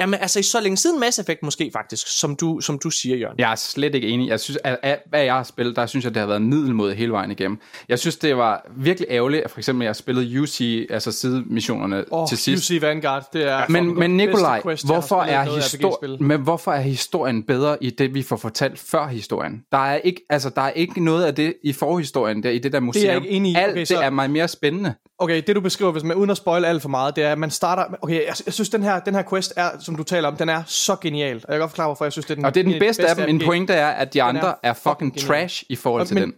jamen, 0.01 0.21
altså 0.21 0.39
i 0.39 0.43
så 0.43 0.61
længe 0.61 0.77
siden 0.77 1.01
Mass 1.01 1.19
Effect 1.19 1.43
måske 1.43 1.71
faktisk, 1.73 2.19
som 2.21 2.37
du, 2.37 2.61
som 2.61 2.79
du 2.79 2.91
siger, 2.91 3.17
Jørgen. 3.17 3.39
Jeg 3.39 3.51
er 3.51 3.55
slet 3.55 3.95
ikke 3.95 4.09
enig. 4.09 4.29
Jeg 4.29 4.41
synes, 4.41 4.59
at 4.65 4.79
af 4.83 4.99
hvad 5.11 5.23
jeg 5.23 5.35
har 5.35 5.43
spillet, 5.43 5.77
der 5.77 5.87
synes 5.87 6.05
jeg, 6.05 6.15
det 6.15 6.21
har 6.21 6.27
været 6.27 6.43
middelmåde 6.43 6.95
hele 6.95 7.13
vejen 7.13 7.31
igennem. 7.31 7.59
Jeg 7.89 7.99
synes, 7.99 8.17
det 8.17 8.37
var 8.37 8.67
virkelig 8.77 9.07
ærgerligt, 9.11 9.45
at 9.45 9.51
for 9.51 9.59
eksempel 9.59 9.85
jeg 9.85 9.97
spillede 9.97 10.41
UC, 10.43 10.87
altså 10.91 11.13
sidemissionerne 11.13 12.05
oh, 12.11 12.29
til 12.29 12.39
sidst. 12.39 12.71
UC 12.71 12.83
Vanguard, 12.83 13.29
det 13.33 13.49
er... 13.51 13.63
Men, 13.69 13.99
men 13.99 14.17
Nikolaj, 14.17 14.63
quest, 14.63 14.87
hvorfor 14.87 15.23
er, 15.23 15.45
histor- 15.45 16.17
men 16.23 16.41
hvorfor 16.41 16.73
er 16.73 16.81
historien 16.81 17.43
bedre 17.43 17.77
i 17.81 17.91
det, 17.91 18.15
vi 18.15 18.23
får 18.23 18.37
fortalt 18.37 18.79
før 18.79 19.07
historien? 19.07 19.63
Der 19.73 19.79
er 19.79 19.97
ikke, 19.97 20.21
altså, 20.31 20.51
der 20.51 20.63
er 20.63 20.71
ikke 20.71 21.05
noget 21.05 21.25
af 21.25 21.35
det 21.35 21.55
i 21.65 21.73
forhistorien, 21.73 22.43
der, 22.43 22.51
i 22.51 22.59
det 22.59 22.73
der 22.73 22.81
museum. 22.81 23.07
jeg 23.07 23.17
ikke 23.17 23.29
enig 23.29 23.53
i. 23.53 23.55
Alt 23.55 23.71
Okay, 23.71 23.81
det 23.81 23.89
så- 23.89 23.99
er 24.01 24.11
mig 24.11 24.31
mere 24.31 24.49
spændende. 24.49 24.95
Okay, 25.19 25.43
det 25.47 25.57
du 25.57 25.61
beskriver, 25.61 25.93
hvis 25.93 26.03
man 26.05 26.17
uden 26.17 26.31
at 26.31 26.37
spoil 26.37 26.65
alt 26.65 26.83
for 26.83 26.89
meget, 26.89 27.17
det 27.17 27.25
er, 27.25 27.33
at 27.33 27.39
man 27.39 27.51
starter... 27.51 27.85
Okay, 28.03 28.15
jeg, 28.15 28.35
jeg 28.47 28.55
synes, 28.55 28.69
den 28.69 28.83
her, 28.83 29.01
den 29.01 29.15
her 29.15 29.23
quest 29.31 29.53
er, 29.57 29.71
som 29.81 29.97
du 29.97 30.03
taler 30.03 30.29
om, 30.29 30.37
den 30.37 30.49
er 30.49 30.63
så 30.67 30.97
genial. 31.01 31.37
Og 31.37 31.43
jeg 31.49 31.49
kan 31.49 31.59
godt 31.61 31.71
forklare, 31.71 31.89
hvorfor 31.89 32.05
jeg 32.05 32.13
synes, 32.13 32.27
det 32.27 32.31
er 32.31 32.35
den, 32.35 32.45
Og 32.45 32.55
det 32.55 32.61
er 32.61 32.65
den 32.65 32.79
bedste 32.79 33.09
af 33.09 33.17
dem. 33.17 33.25
Min 33.27 33.43
pointe 33.45 33.73
er, 33.73 33.89
at 33.89 34.13
de 34.15 34.19
er 34.19 34.25
andre 34.25 34.55
er 34.63 34.73
fucking 34.73 34.93
fucking 34.93 35.15
genial. 35.15 35.29
trash 35.29 35.65
i 35.69 35.77
forhold 35.77 36.01
Og 36.01 36.07
til 36.09 36.15
men- 36.15 36.23
den. 36.23 36.35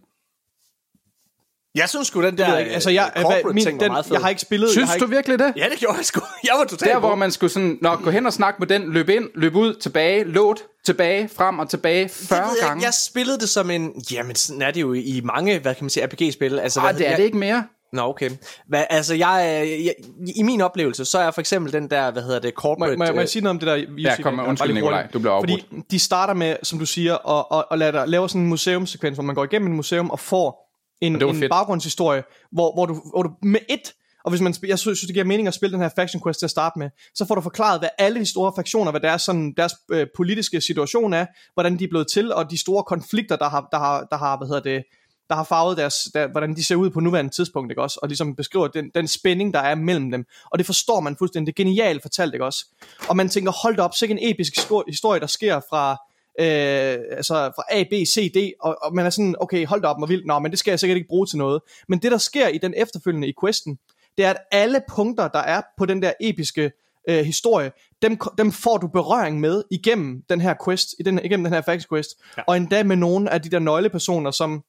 Jeg 1.75 1.89
synes 1.89 2.07
sgu, 2.09 2.23
den 2.23 2.39
der 2.39 2.45
Jeg 2.45 2.53
ved 2.53 2.61
ikke, 2.61 2.73
altså, 2.73 2.91
jeg, 2.91 3.05
øh, 3.07 3.13
hvad, 3.13 3.23
corporate 3.23 3.55
min, 3.55 3.65
ting 3.65 3.79
var 3.79 3.85
den, 3.85 3.93
meget 3.93 4.07
fed. 4.07 4.13
jeg 4.15 4.21
har 4.23 4.29
ikke 4.29 4.41
spillet... 4.41 4.67
jeg 4.67 4.73
Synes 4.73 4.91
du 4.91 4.95
ikke, 5.05 5.09
virkelig 5.15 5.39
det? 5.39 5.53
Ja, 5.57 5.67
det 5.71 5.79
gjorde 5.79 5.97
jeg 5.97 6.05
sgu. 6.05 6.21
Jeg 6.45 6.53
var 6.59 6.65
totalt 6.65 6.91
Der, 6.93 6.99
hvor 6.99 7.15
man 7.15 7.31
skulle 7.31 7.51
sådan, 7.51 7.79
nå, 7.83 7.97
gå 7.97 8.11
hen 8.11 8.27
og 8.27 8.33
snakke 8.33 8.59
med 8.59 8.67
den, 8.67 8.93
løb 8.93 9.09
ind, 9.09 9.25
løb 9.35 9.55
ud, 9.55 9.75
tilbage, 9.75 10.25
load, 10.25 10.57
tilbage, 10.87 11.29
frem 11.37 11.59
og 11.59 11.69
tilbage 11.71 12.09
40 12.09 12.39
Det 12.41 12.47
ved 12.51 12.57
jeg, 12.61 12.67
gange. 12.69 12.79
ikke. 12.81 12.85
jeg 12.87 12.95
spillede 12.95 13.39
det 13.39 13.49
som 13.49 13.71
en... 13.71 13.93
Jamen, 14.13 14.35
sådan 14.37 14.63
er 14.63 14.71
det 14.71 14.81
jo 14.81 14.93
i 14.93 15.21
mange, 15.25 15.59
hvad 15.59 15.75
kan 15.75 15.85
man 15.85 15.91
sige, 15.91 16.07
RPG-spil. 16.07 16.59
Altså, 16.59 16.81
Ej, 16.81 16.87
hvad, 16.93 16.99
det 16.99 17.07
er 17.07 17.11
jeg, 17.11 17.19
det 17.19 17.25
ikke 17.25 17.39
mere. 17.39 17.65
Nå, 17.93 18.03
okay. 18.03 18.31
Hvad, 18.69 18.85
altså, 18.91 19.15
jeg, 19.15 19.63
øh, 19.63 19.85
jeg, 19.85 19.95
i 20.37 20.43
min 20.43 20.61
oplevelse, 20.61 21.05
så 21.05 21.19
er 21.19 21.31
for 21.31 21.41
eksempel 21.41 21.73
den 21.73 21.91
der, 21.91 22.11
hvad 22.11 22.23
hedder 22.23 22.39
det, 22.39 22.53
må, 22.57 22.61
corporate... 22.61 22.97
må, 22.97 23.05
må 23.05 23.11
øh, 23.11 23.17
jeg 23.17 23.29
sige 23.29 23.43
noget 23.43 23.51
om 23.51 23.59
det 23.59 23.67
der? 23.67 23.75
Jussi, 23.75 24.23
kom 24.23 24.35
med. 24.35 24.43
bare 24.43 24.49
Undskyld, 24.49 24.75
Nikolaj. 24.75 25.07
Du 25.13 25.19
blev 25.19 25.33
afbrudt. 25.33 25.65
Fordi 25.69 25.83
de 25.91 25.99
starter 25.99 26.35
med, 26.35 26.57
som 26.63 26.79
du 26.79 26.87
siger, 26.87 27.15
og, 27.15 27.53
og, 27.53 27.67
og 27.71 27.79
lader, 27.79 28.07
laver 28.07 28.27
sådan 28.27 28.43
en 28.43 28.49
museumsekvens, 28.49 29.17
hvor 29.17 29.25
man 29.25 29.35
går 29.35 29.45
igennem 29.45 29.71
et 29.71 29.77
museum 29.77 30.11
og 30.11 30.21
får 30.21 30.69
en, 31.01 31.21
var 31.21 31.29
en 31.29 31.39
fedt. 31.39 31.51
baggrundshistorie, 31.51 32.23
hvor, 32.53 32.75
hvor, 32.75 32.87
du, 32.87 33.03
hvor 33.15 33.23
du 33.23 33.31
med 33.43 33.61
et 33.69 33.93
og 34.25 34.31
hvis 34.31 34.41
man, 34.41 34.55
jeg 34.67 34.79
synes, 34.79 35.01
det 35.01 35.13
giver 35.13 35.25
mening 35.25 35.49
at 35.49 35.55
spille 35.55 35.73
den 35.73 35.83
her 35.83 35.89
Faction 35.97 36.23
Quest 36.23 36.39
til 36.39 36.47
at 36.47 36.51
starte 36.51 36.79
med, 36.79 36.91
så 37.15 37.27
får 37.27 37.35
du 37.35 37.41
forklaret, 37.41 37.81
hvad 37.81 37.89
alle 37.99 38.21
de 38.21 38.27
store 38.27 38.53
faktioner, 38.57 38.91
hvad 38.91 39.01
deres, 39.01 39.23
sådan, 39.23 39.55
deres 39.57 39.73
øh, 39.91 40.07
politiske 40.17 40.61
situation 40.61 41.13
er, 41.13 41.27
hvordan 41.55 41.79
de 41.79 41.85
er 41.85 41.89
blevet 41.89 42.07
til, 42.13 42.33
og 42.33 42.51
de 42.51 42.61
store 42.61 42.83
konflikter, 42.83 43.37
der 43.37 43.49
har, 43.49 43.69
der 43.73 43.79
har, 43.79 44.07
der 44.11 44.17
har 44.17 44.37
hvad 44.37 44.49
hedder 44.49 44.63
det, 44.63 44.85
der 45.29 45.35
har 45.35 45.45
farvet 45.45 45.77
deres, 45.77 45.95
der, 46.15 46.27
hvordan 46.27 46.57
de 46.57 46.65
ser 46.65 46.77
ud 46.77 46.91
på 46.91 47.01
nuværende 47.01 47.31
tidspunkt, 47.31 47.73
ikke 47.73 47.83
også? 47.83 47.99
Og 48.03 48.09
ligesom 48.09 48.37
beskriver 48.37 48.69
den, 48.69 48.91
den 48.95 49.09
spænding, 49.09 49.55
der 49.55 49.61
er 49.61 49.75
mellem 49.75 50.11
dem. 50.11 50.27
Og 50.45 50.59
det 50.59 50.67
forstår 50.67 51.01
man 51.01 51.17
fuldstændig. 51.17 51.57
Det 51.57 51.63
er 51.63 51.65
genialt 51.65 52.03
fortalt, 52.03 52.35
ikke 52.35 52.45
også? 52.45 52.67
Og 53.09 53.17
man 53.17 53.29
tænker, 53.29 53.53
hold 53.63 53.77
da 53.77 53.83
op, 53.83 53.95
sikke 53.95 54.13
en 54.13 54.31
episk 54.31 54.53
historie, 54.89 55.21
der 55.21 55.27
sker 55.27 55.61
fra, 55.71 55.91
øh, 56.41 57.17
altså 57.17 57.35
fra 57.35 57.63
A, 57.71 57.85
B, 57.85 57.93
C, 57.93 58.33
D, 58.33 58.53
og, 58.61 58.79
og 58.83 58.95
man 58.95 59.07
er 59.07 59.11
sådan, 59.11 59.35
okay, 59.41 59.67
hold 59.67 59.83
da 59.83 59.89
op, 59.89 59.99
hvor 59.99 60.07
vildt, 60.07 60.27
nå, 60.27 60.39
men 60.39 60.51
det 60.51 60.59
skal 60.59 60.73
jeg 60.73 60.81
sikkert 60.81 60.97
ikke 60.97 61.09
bruge 61.09 61.27
til 61.27 61.39
noget. 61.39 61.61
Men 61.89 61.99
det, 61.99 62.13
der 62.13 62.19
sker 62.19 62.49
i 62.49 62.59
den 62.59 62.75
efterfølgende 62.77 63.29
i 63.29 63.35
questen, 63.43 63.79
det 64.19 64.25
er, 64.25 64.31
at 64.31 64.37
alle 64.51 64.81
punkter, 64.89 65.29
der 65.29 65.39
er 65.39 65.63
på 65.79 65.87
den 65.87 66.03
der 66.03 66.13
episke 66.21 66.73
øh, 67.09 67.25
historie, 67.25 67.73
dem, 68.03 68.19
dem 68.39 68.53
får 68.53 68.77
du 68.77 68.87
berøring 68.89 69.41
med 69.41 69.63
igennem 69.71 70.23
den 70.29 70.41
her 70.41 70.55
quest, 70.65 70.95
i 70.99 71.03
den, 71.03 71.21
igennem 71.25 71.45
den 71.45 71.53
her 71.53 71.61
faction 71.61 71.89
quest, 71.89 72.11
ja. 72.37 72.43
og 72.47 72.57
endda 72.57 72.83
med 72.83 72.97
nogle 72.97 73.31
af 73.31 73.43
de 73.43 73.49
der 73.49 73.59
nøglepersoner, 73.59 74.31
som 74.31 74.65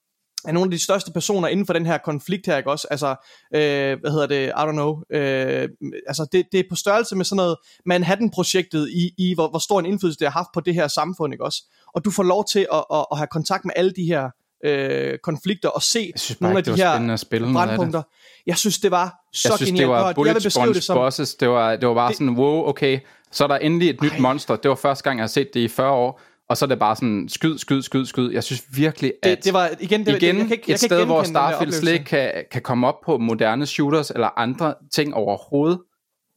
er 0.46 0.52
nogle 0.52 0.68
af 0.68 0.72
de 0.72 0.84
største 0.84 1.12
personer 1.12 1.48
inden 1.48 1.66
for 1.66 1.74
den 1.74 1.86
her 1.86 1.98
konflikt 1.98 2.46
her, 2.46 2.58
ikke 2.58 2.72
også? 2.72 2.88
Altså, 2.92 3.08
øh, 3.56 4.00
hvad 4.00 4.12
hedder 4.12 4.28
det, 4.28 4.46
I 4.48 4.50
don't 4.52 4.72
know, 4.72 5.02
øh, 5.12 5.70
altså 6.08 6.28
det, 6.32 6.46
det 6.52 6.60
er 6.60 6.64
på 6.70 6.76
størrelse 6.76 7.16
med 7.16 7.26
sådan 7.26 7.38
noget 7.38 7.56
Manhattan-projektet 7.86 8.90
i, 8.90 9.12
i 9.18 9.34
hvor, 9.34 9.50
hvor 9.50 9.60
stor 9.60 9.80
en 9.80 9.86
indflydelse 9.86 10.20
det 10.20 10.28
har 10.28 10.40
haft 10.40 10.50
på 10.54 10.60
det 10.60 10.74
her 10.74 10.88
samfund, 10.88 11.34
ikke 11.34 11.46
også? 11.46 11.64
Og 11.96 12.06
du 12.06 12.12
får 12.12 12.24
lov 12.24 12.46
til 12.52 12.68
at, 12.74 12.84
at, 12.94 13.06
at 13.12 13.18
have 13.18 13.28
kontakt 13.28 13.66
med 13.66 13.74
alle 13.76 13.92
de 13.92 14.04
her 14.04 14.30
øh, 14.66 15.18
konflikter 15.24 15.70
og 15.70 15.82
se 15.84 16.10
Jeg 16.14 16.20
synes 16.20 16.38
bare 16.38 16.48
nogle 16.50 16.58
af 16.58 16.64
det 16.64 16.74
de 16.78 16.82
her 16.82 17.54
brandpunkter. 17.54 18.02
Jeg 18.48 18.58
synes, 18.58 18.80
det 18.80 18.92
var 18.92 19.16
så 19.34 19.50
jeg 19.50 19.58
synes, 19.58 19.70
genialt. 19.70 19.80
det 19.82 19.90
var 19.90 20.26
jeg 20.26 20.36
vil 20.36 20.42
beskrive 20.44 20.74
det 20.74 20.84
som, 20.84 20.96
bosses. 20.96 21.36
Det 21.36 21.50
var, 21.50 21.76
det 21.76 21.88
var 21.88 21.94
bare 21.94 22.10
Det- 22.10 22.18
sådan, 22.18 22.30
wow, 22.38 22.68
okay, 22.68 23.00
så 23.32 23.44
er 23.44 23.48
der 23.48 23.58
endelig 23.58 23.90
et 23.90 24.02
nyt 24.02 24.12
Ej. 24.12 24.20
monster. 24.20 24.56
Det 24.56 24.70
var 24.70 24.76
første 24.76 25.04
gang, 25.04 25.18
jeg 25.18 25.24
har 25.24 25.28
set 25.28 25.54
det 25.54 25.60
i 25.60 25.68
40 25.68 25.92
år. 25.92 26.22
Og 26.50 26.58
så 26.58 26.66
er 26.66 26.68
det 26.68 26.80
bare 26.80 26.96
sådan, 26.96 27.30
skyd, 27.30 27.58
skyd, 27.58 27.82
skyd, 27.82 28.06
skyd. 28.06 28.32
Jeg 28.32 28.44
synes 28.44 28.64
virkelig, 28.74 29.14
at 29.24 29.38
det, 29.38 29.46
det 29.46 29.54
var 29.54 29.70
igen, 29.80 30.06
det, 30.06 30.16
igen 30.16 30.38
jeg 30.38 30.48
kan 30.48 30.52
ikke, 30.52 30.64
jeg 30.68 30.74
et 30.74 30.80
kan 30.80 30.90
sted, 30.90 31.06
hvor 31.06 31.24
Starfield 31.24 31.72
slet 31.72 31.94
ikke 31.94 32.06
kan, 32.06 32.32
kan 32.52 32.62
komme 32.62 32.88
op 32.88 33.02
på 33.06 33.18
moderne 33.18 33.66
shooters 33.66 34.12
eller 34.12 34.40
andre 34.40 34.74
ting 34.92 35.14
overhovedet. 35.14 35.80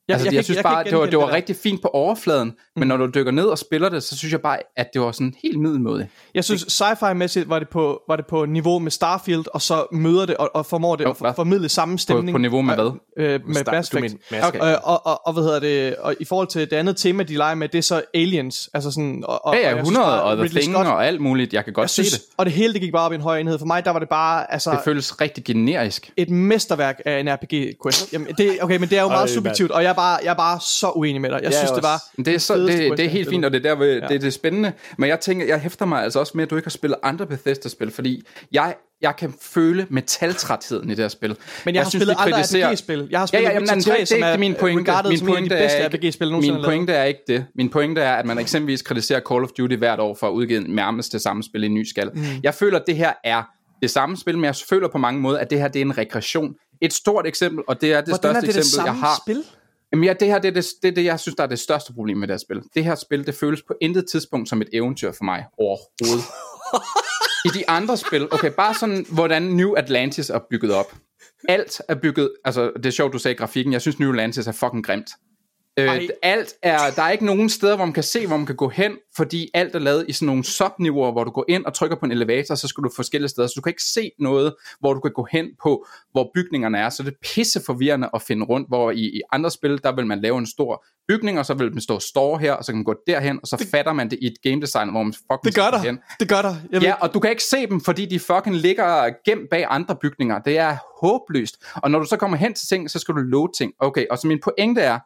Jeg, 0.08 0.14
altså, 0.14 0.26
jeg, 0.28 0.34
jeg 0.34 0.44
synes 0.44 0.56
kan 0.56 0.62
bare, 0.62 0.84
det 0.84 0.98
var, 0.98 1.06
det 1.06 1.18
var 1.18 1.26
der. 1.26 1.32
rigtig 1.32 1.56
fint 1.56 1.82
på 1.82 1.88
overfladen, 1.88 2.48
mm. 2.48 2.54
men 2.80 2.88
når 2.88 2.96
du 2.96 3.06
dykker 3.14 3.32
ned 3.32 3.44
og 3.44 3.58
spiller 3.58 3.88
det, 3.88 4.02
så 4.02 4.16
synes 4.18 4.32
jeg 4.32 4.40
bare, 4.40 4.58
at 4.76 4.86
det 4.92 5.00
var 5.02 5.12
sådan 5.12 5.34
helt 5.42 5.60
middelmådigt. 5.60 6.08
Jeg 6.34 6.44
synes, 6.44 6.62
sci-fi-mæssigt 6.82 7.48
var 7.48 7.58
det, 7.58 7.68
på, 7.68 8.02
var 8.08 8.16
det 8.16 8.26
på 8.26 8.44
niveau 8.44 8.78
med 8.78 8.90
Starfield, 8.90 9.44
og 9.54 9.62
så 9.62 9.86
møder 9.92 10.26
det 10.26 10.36
og, 10.36 10.50
og 10.54 10.66
formår 10.66 10.96
det 10.96 11.06
at 11.06 11.16
for, 11.16 11.32
formidle 11.36 11.68
samme 11.68 11.98
stemning. 11.98 12.34
på 12.34 12.38
niveau 12.38 12.62
med 12.62 12.74
hvad? 12.74 12.90
Øh, 13.18 13.40
med 13.46 13.56
Star- 13.56 13.72
Mass 13.72 13.94
Effect. 13.94 14.14
Okay. 14.44 14.58
Øh, 14.72 14.76
og, 14.82 15.06
og, 15.06 15.26
og, 15.26 15.32
hvad 15.32 15.42
hedder 15.42 15.60
det, 15.60 15.96
og 15.96 16.14
i 16.20 16.24
forhold 16.24 16.48
til 16.48 16.70
det 16.70 16.76
andet 16.76 16.96
tema, 16.96 17.22
de 17.22 17.36
leger 17.36 17.54
med, 17.54 17.68
det 17.68 17.78
er 17.78 17.82
så 17.82 18.02
Aliens. 18.14 18.70
Altså 18.74 18.90
sådan, 18.90 19.24
og, 19.26 19.44
og, 19.46 19.54
Ja, 19.54 19.58
og 19.58 19.64
ja, 19.64 19.68
jeg 19.68 19.76
synes 19.86 19.88
100 19.88 20.06
bare, 20.06 20.22
og 20.22 20.36
The 20.36 20.44
Ridley 20.44 20.60
Thing 20.60 20.74
Scott, 20.74 20.88
og 20.88 21.06
alt 21.06 21.20
muligt. 21.20 21.52
Jeg 21.52 21.64
kan 21.64 21.72
godt 21.72 21.84
jeg 21.84 21.90
se 21.90 21.94
synes, 21.94 22.12
det. 22.12 22.22
Og 22.36 22.46
det 22.46 22.52
hele, 22.54 22.72
det 22.72 22.80
gik 22.80 22.92
bare 22.92 23.06
op 23.06 23.12
i 23.12 23.14
en 23.14 23.20
høj 23.20 23.38
enhed. 23.38 23.58
For 23.58 23.66
mig, 23.66 23.84
der 23.84 23.90
var 23.90 23.98
det 23.98 24.08
bare, 24.08 24.52
altså, 24.52 24.70
Det 24.70 24.78
føles 24.84 25.20
rigtig 25.20 25.44
generisk. 25.44 26.10
et 26.16 26.30
mesterværk 26.30 27.00
af 27.04 27.20
en 27.20 27.28
RPG-quest. 27.34 28.12
Jamen, 28.12 28.28
det, 28.38 28.58
okay, 28.62 28.76
men 28.76 28.88
det 28.88 28.98
er 28.98 29.02
jo 29.02 29.08
meget 29.08 29.30
subjektivt, 29.30 29.70
og 29.70 29.82
jeg 29.82 29.91
er, 29.92 29.96
bare, 29.96 30.18
jeg 30.24 30.30
er 30.30 30.34
bare 30.34 30.60
så 30.60 30.90
uenig 30.90 31.20
med 31.20 31.30
dig. 31.30 31.36
Jeg 31.36 31.44
Jeg 31.44 31.52
synes, 31.58 31.70
det 31.70 31.82
var... 31.82 32.02
Det 32.24 32.28
er, 32.28 32.38
så, 32.38 32.56
det, 32.56 32.68
det 32.68 33.00
er 33.00 33.02
jeg 33.04 33.10
helt 33.12 33.28
fint, 33.28 33.44
og 33.44 33.52
det 33.52 33.66
er 33.66 33.74
der, 33.74 33.84
Ja. 33.86 33.94
det, 33.94 34.08
det 34.20 34.24
er 34.24 34.30
spændende. 34.30 34.72
Men 34.98 35.08
jeg 35.08 35.20
tænker, 35.20 35.46
jeg 35.46 35.60
hæfter 35.60 35.86
mig 35.86 36.02
altså 36.02 36.18
også 36.20 36.32
med, 36.34 36.42
at 36.44 36.50
du 36.50 36.56
ikke 36.56 36.66
har 36.66 36.70
spillet 36.70 36.98
andre 37.02 37.26
Bethesda-spil, 37.26 37.90
fordi 37.90 38.22
jeg, 38.52 38.74
jeg 39.02 39.16
kan 39.18 39.34
føle 39.40 39.86
metaltrætheden 39.90 40.86
i 40.90 40.94
det 40.94 40.98
her 41.04 41.08
spil. 41.08 41.36
Men 41.64 41.74
jeg, 41.74 41.82
har 41.82 41.90
synes, 41.90 42.00
spillet 42.02 42.16
andre 42.18 42.32
kritiserer- 42.38 42.70
RPG-spil. 42.70 43.08
Jeg 43.10 43.18
har 43.18 43.22
Ja, 43.22 43.26
spillet 43.26 43.48
ja, 43.48 43.52
jamen, 43.54 43.68
Witcher 43.70 43.74
det, 43.76 43.84
3, 43.84 43.92
det, 43.92 44.00
det 44.00 44.08
som 44.08 44.22
er 44.22 44.26
er 44.26 44.38
min 44.38 44.54
pointe. 44.54 44.92
Min 45.08 45.18
som 45.18 45.28
en 45.28 45.34
af 45.34 45.42
de 45.42 45.48
pointe 45.48 45.48
bedste 45.56 45.78
er 45.78 45.84
ikke, 45.84 45.96
RPG-spil 46.08 46.26
min 46.26 46.32
nogensinde 46.32 46.54
lavet. 46.58 46.66
pointe 46.66 46.92
er 46.92 47.04
ikke 47.04 47.20
det. 47.28 47.46
Min 47.54 47.68
pointe 47.68 48.00
er, 48.00 48.14
at 48.14 48.26
man 48.26 48.38
eksempelvis 48.38 48.82
kritiserer 48.82 49.20
Call 49.20 49.42
of 49.44 49.48
Duty 49.58 49.74
hvert 49.74 50.00
år 50.00 50.14
for 50.20 50.26
at 50.28 50.32
udgive 50.32 50.60
nærmest 50.60 51.12
det 51.12 51.22
samme 51.22 51.42
spil 51.42 51.62
i 51.62 51.66
en 51.66 51.74
ny 51.74 51.84
skal. 51.84 52.10
Mm. 52.14 52.22
Jeg 52.42 52.54
føler, 52.54 52.78
at 52.78 52.84
det 52.86 52.96
her 52.96 53.12
er 53.24 53.42
det 53.82 53.90
samme 53.90 54.16
spil, 54.16 54.34
men 54.38 54.44
jeg 54.44 54.54
føler 54.68 54.88
på 54.88 54.98
mange 54.98 55.20
måder, 55.20 55.38
at 55.38 55.50
det 55.50 55.58
her 55.60 55.68
det 55.68 55.80
er 55.80 55.84
en 55.84 55.98
regression. 55.98 56.54
Et 56.80 56.92
stort 56.92 57.26
eksempel, 57.26 57.64
og 57.68 57.80
det 57.80 57.92
er 57.92 58.00
det 58.00 58.08
Hvordan 58.08 58.18
største 58.18 58.36
er 58.36 58.40
det 58.40 58.54
det 58.54 58.58
eksempel, 58.58 58.86
jeg 58.86 58.94
samme 58.94 59.00
har. 59.00 59.20
spil? 59.26 59.42
Jamen 59.92 60.04
ja, 60.04 60.12
det 60.12 60.28
her 60.28 60.38
det 60.38 60.48
er 60.48 60.52
det, 60.52 60.66
det, 60.82 60.96
det, 60.96 61.04
jeg 61.04 61.20
synes, 61.20 61.36
der 61.36 61.42
er 61.42 61.46
det 61.46 61.58
største 61.58 61.92
problem 61.92 62.16
med 62.16 62.28
det 62.28 62.34
her 62.34 62.38
spil. 62.38 62.62
Det 62.74 62.84
her 62.84 62.94
spil, 62.94 63.26
det 63.26 63.34
føles 63.34 63.62
på 63.62 63.74
intet 63.80 64.04
tidspunkt 64.10 64.48
som 64.48 64.62
et 64.62 64.68
eventyr 64.72 65.12
for 65.12 65.24
mig 65.24 65.44
overhovedet. 65.58 66.24
I 67.46 67.48
de 67.58 67.68
andre 67.68 67.96
spil, 67.96 68.34
okay, 68.34 68.50
bare 68.56 68.74
sådan, 68.74 69.06
hvordan 69.12 69.42
New 69.42 69.72
Atlantis 69.72 70.30
er 70.30 70.38
bygget 70.50 70.74
op. 70.74 70.94
Alt 71.48 71.82
er 71.88 71.94
bygget, 71.94 72.32
altså 72.44 72.72
det 72.76 72.86
er 72.86 72.90
sjovt, 72.90 73.12
du 73.12 73.18
sagde 73.18 73.34
grafikken, 73.34 73.72
jeg 73.72 73.80
synes 73.80 73.98
New 73.98 74.10
Atlantis 74.10 74.46
er 74.46 74.52
fucking 74.52 74.86
grimt. 74.86 75.10
Øh, 75.78 76.08
alt 76.22 76.54
er, 76.62 76.78
der 76.96 77.02
er 77.02 77.10
ikke 77.10 77.26
nogen 77.26 77.48
steder, 77.48 77.76
hvor 77.76 77.84
man 77.84 77.92
kan 77.92 78.02
se, 78.02 78.26
hvor 78.26 78.36
man 78.36 78.46
kan 78.46 78.56
gå 78.56 78.68
hen, 78.68 78.92
fordi 79.16 79.50
alt 79.54 79.74
er 79.74 79.78
lavet 79.78 80.04
i 80.08 80.12
sådan 80.12 80.26
nogle 80.26 80.44
subniveauer, 80.44 81.12
hvor 81.12 81.24
du 81.24 81.30
går 81.30 81.44
ind 81.48 81.64
og 81.64 81.74
trykker 81.74 81.96
på 81.96 82.06
en 82.06 82.12
elevator, 82.12 82.54
så 82.54 82.68
skal 82.68 82.84
du 82.84 82.90
forskellige 82.96 83.28
steder, 83.28 83.48
så 83.48 83.52
du 83.56 83.60
kan 83.60 83.70
ikke 83.70 83.82
se 83.84 84.10
noget, 84.18 84.54
hvor 84.80 84.94
du 84.94 85.00
kan 85.00 85.12
gå 85.12 85.26
hen 85.30 85.46
på, 85.62 85.86
hvor 86.12 86.30
bygningerne 86.34 86.78
er, 86.78 86.88
så 86.88 87.02
det 87.02 87.12
er 87.12 87.16
pisse 87.34 87.60
forvirrende 87.66 88.10
at 88.14 88.22
finde 88.22 88.46
rundt, 88.46 88.68
hvor 88.68 88.90
i, 88.90 89.00
i 89.00 89.20
andre 89.32 89.50
spil, 89.50 89.80
der 89.82 89.94
vil 89.94 90.06
man 90.06 90.20
lave 90.20 90.38
en 90.38 90.46
stor 90.46 90.84
bygning, 91.08 91.38
og 91.38 91.46
så 91.46 91.54
vil 91.54 91.70
den 91.70 91.80
stå 91.80 91.98
store 91.98 92.38
her, 92.38 92.52
og 92.52 92.64
så 92.64 92.72
kan 92.72 92.76
man 92.76 92.84
gå 92.84 92.94
derhen, 93.06 93.38
og 93.42 93.48
så 93.48 93.56
det, 93.56 93.66
fatter 93.70 93.92
man 93.92 94.10
det 94.10 94.18
i 94.22 94.26
et 94.26 94.42
game 94.42 94.60
design, 94.60 94.90
hvor 94.90 95.02
man 95.02 95.12
fucking 95.12 95.44
Det 95.44 95.54
gør 95.54 95.70
der. 95.70 95.78
hen. 95.78 95.98
Det 96.20 96.28
gør 96.28 96.42
der. 96.42 96.54
Jeg 96.72 96.82
Ja, 96.82 96.94
og 97.00 97.14
du 97.14 97.20
kan 97.20 97.30
ikke 97.30 97.44
se 97.44 97.66
dem, 97.66 97.80
fordi 97.80 98.06
de 98.06 98.18
fucking 98.18 98.56
ligger 98.56 99.10
gemt 99.24 99.50
bag 99.50 99.66
andre 99.68 99.96
bygninger. 99.96 100.38
Det 100.38 100.58
er 100.58 100.76
håbløst. 101.00 101.56
Og 101.74 101.90
når 101.90 101.98
du 101.98 102.04
så 102.04 102.16
kommer 102.16 102.36
hen 102.36 102.54
til 102.54 102.68
ting, 102.68 102.90
så 102.90 102.98
skal 102.98 103.14
du 103.14 103.20
load 103.20 103.48
ting. 103.58 103.72
Okay, 103.78 104.06
og 104.10 104.18
så 104.18 104.26
min 104.26 104.40
pointe 104.40 104.80
er, 104.80 104.98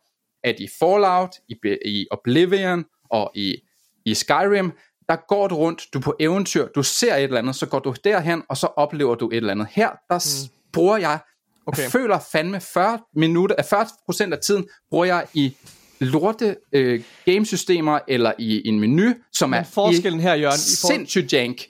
at 0.44 0.60
i 0.60 0.68
Fallout, 0.78 1.30
i, 1.48 1.54
i 1.84 2.06
Oblivion 2.10 2.84
og 3.10 3.30
i, 3.34 3.56
i 4.04 4.14
Skyrim, 4.14 4.72
der 5.08 5.16
går 5.28 5.48
du 5.48 5.54
rundt, 5.54 5.82
du 5.94 5.98
er 5.98 6.02
på 6.02 6.16
eventyr, 6.20 6.66
du 6.68 6.82
ser 6.82 7.14
et 7.14 7.22
eller 7.22 7.38
andet, 7.38 7.56
så 7.56 7.66
går 7.66 7.78
du 7.78 7.94
derhen, 8.04 8.42
og 8.48 8.56
så 8.56 8.66
oplever 8.66 9.14
du 9.14 9.28
et 9.28 9.36
eller 9.36 9.50
andet. 9.50 9.66
Her, 9.70 9.90
der 10.10 10.44
mm. 10.46 10.52
bruger 10.72 10.96
jeg, 10.96 11.18
okay. 11.66 11.82
Jeg 11.82 11.90
føler 11.90 12.18
fandme 12.32 12.60
40 12.60 12.98
minutter, 13.14 13.56
af 13.58 13.72
40% 13.72 14.32
af 14.32 14.38
tiden, 14.38 14.68
bruger 14.90 15.04
jeg 15.04 15.26
i 15.34 15.56
lorte 16.00 16.56
øh, 16.72 17.02
gamesystemer, 17.24 17.98
eller 18.08 18.32
i 18.38 18.68
en 18.68 18.80
menu, 18.80 19.14
som 19.32 19.50
Men 19.50 19.60
er 19.60 19.64
forskellen 19.64 20.20
i 20.20 20.22
her, 20.22 20.34
Jørgen, 20.34 20.56
i 20.56 20.76
for- 20.80 20.88
sindssygt 20.88 21.32
jank. 21.32 21.62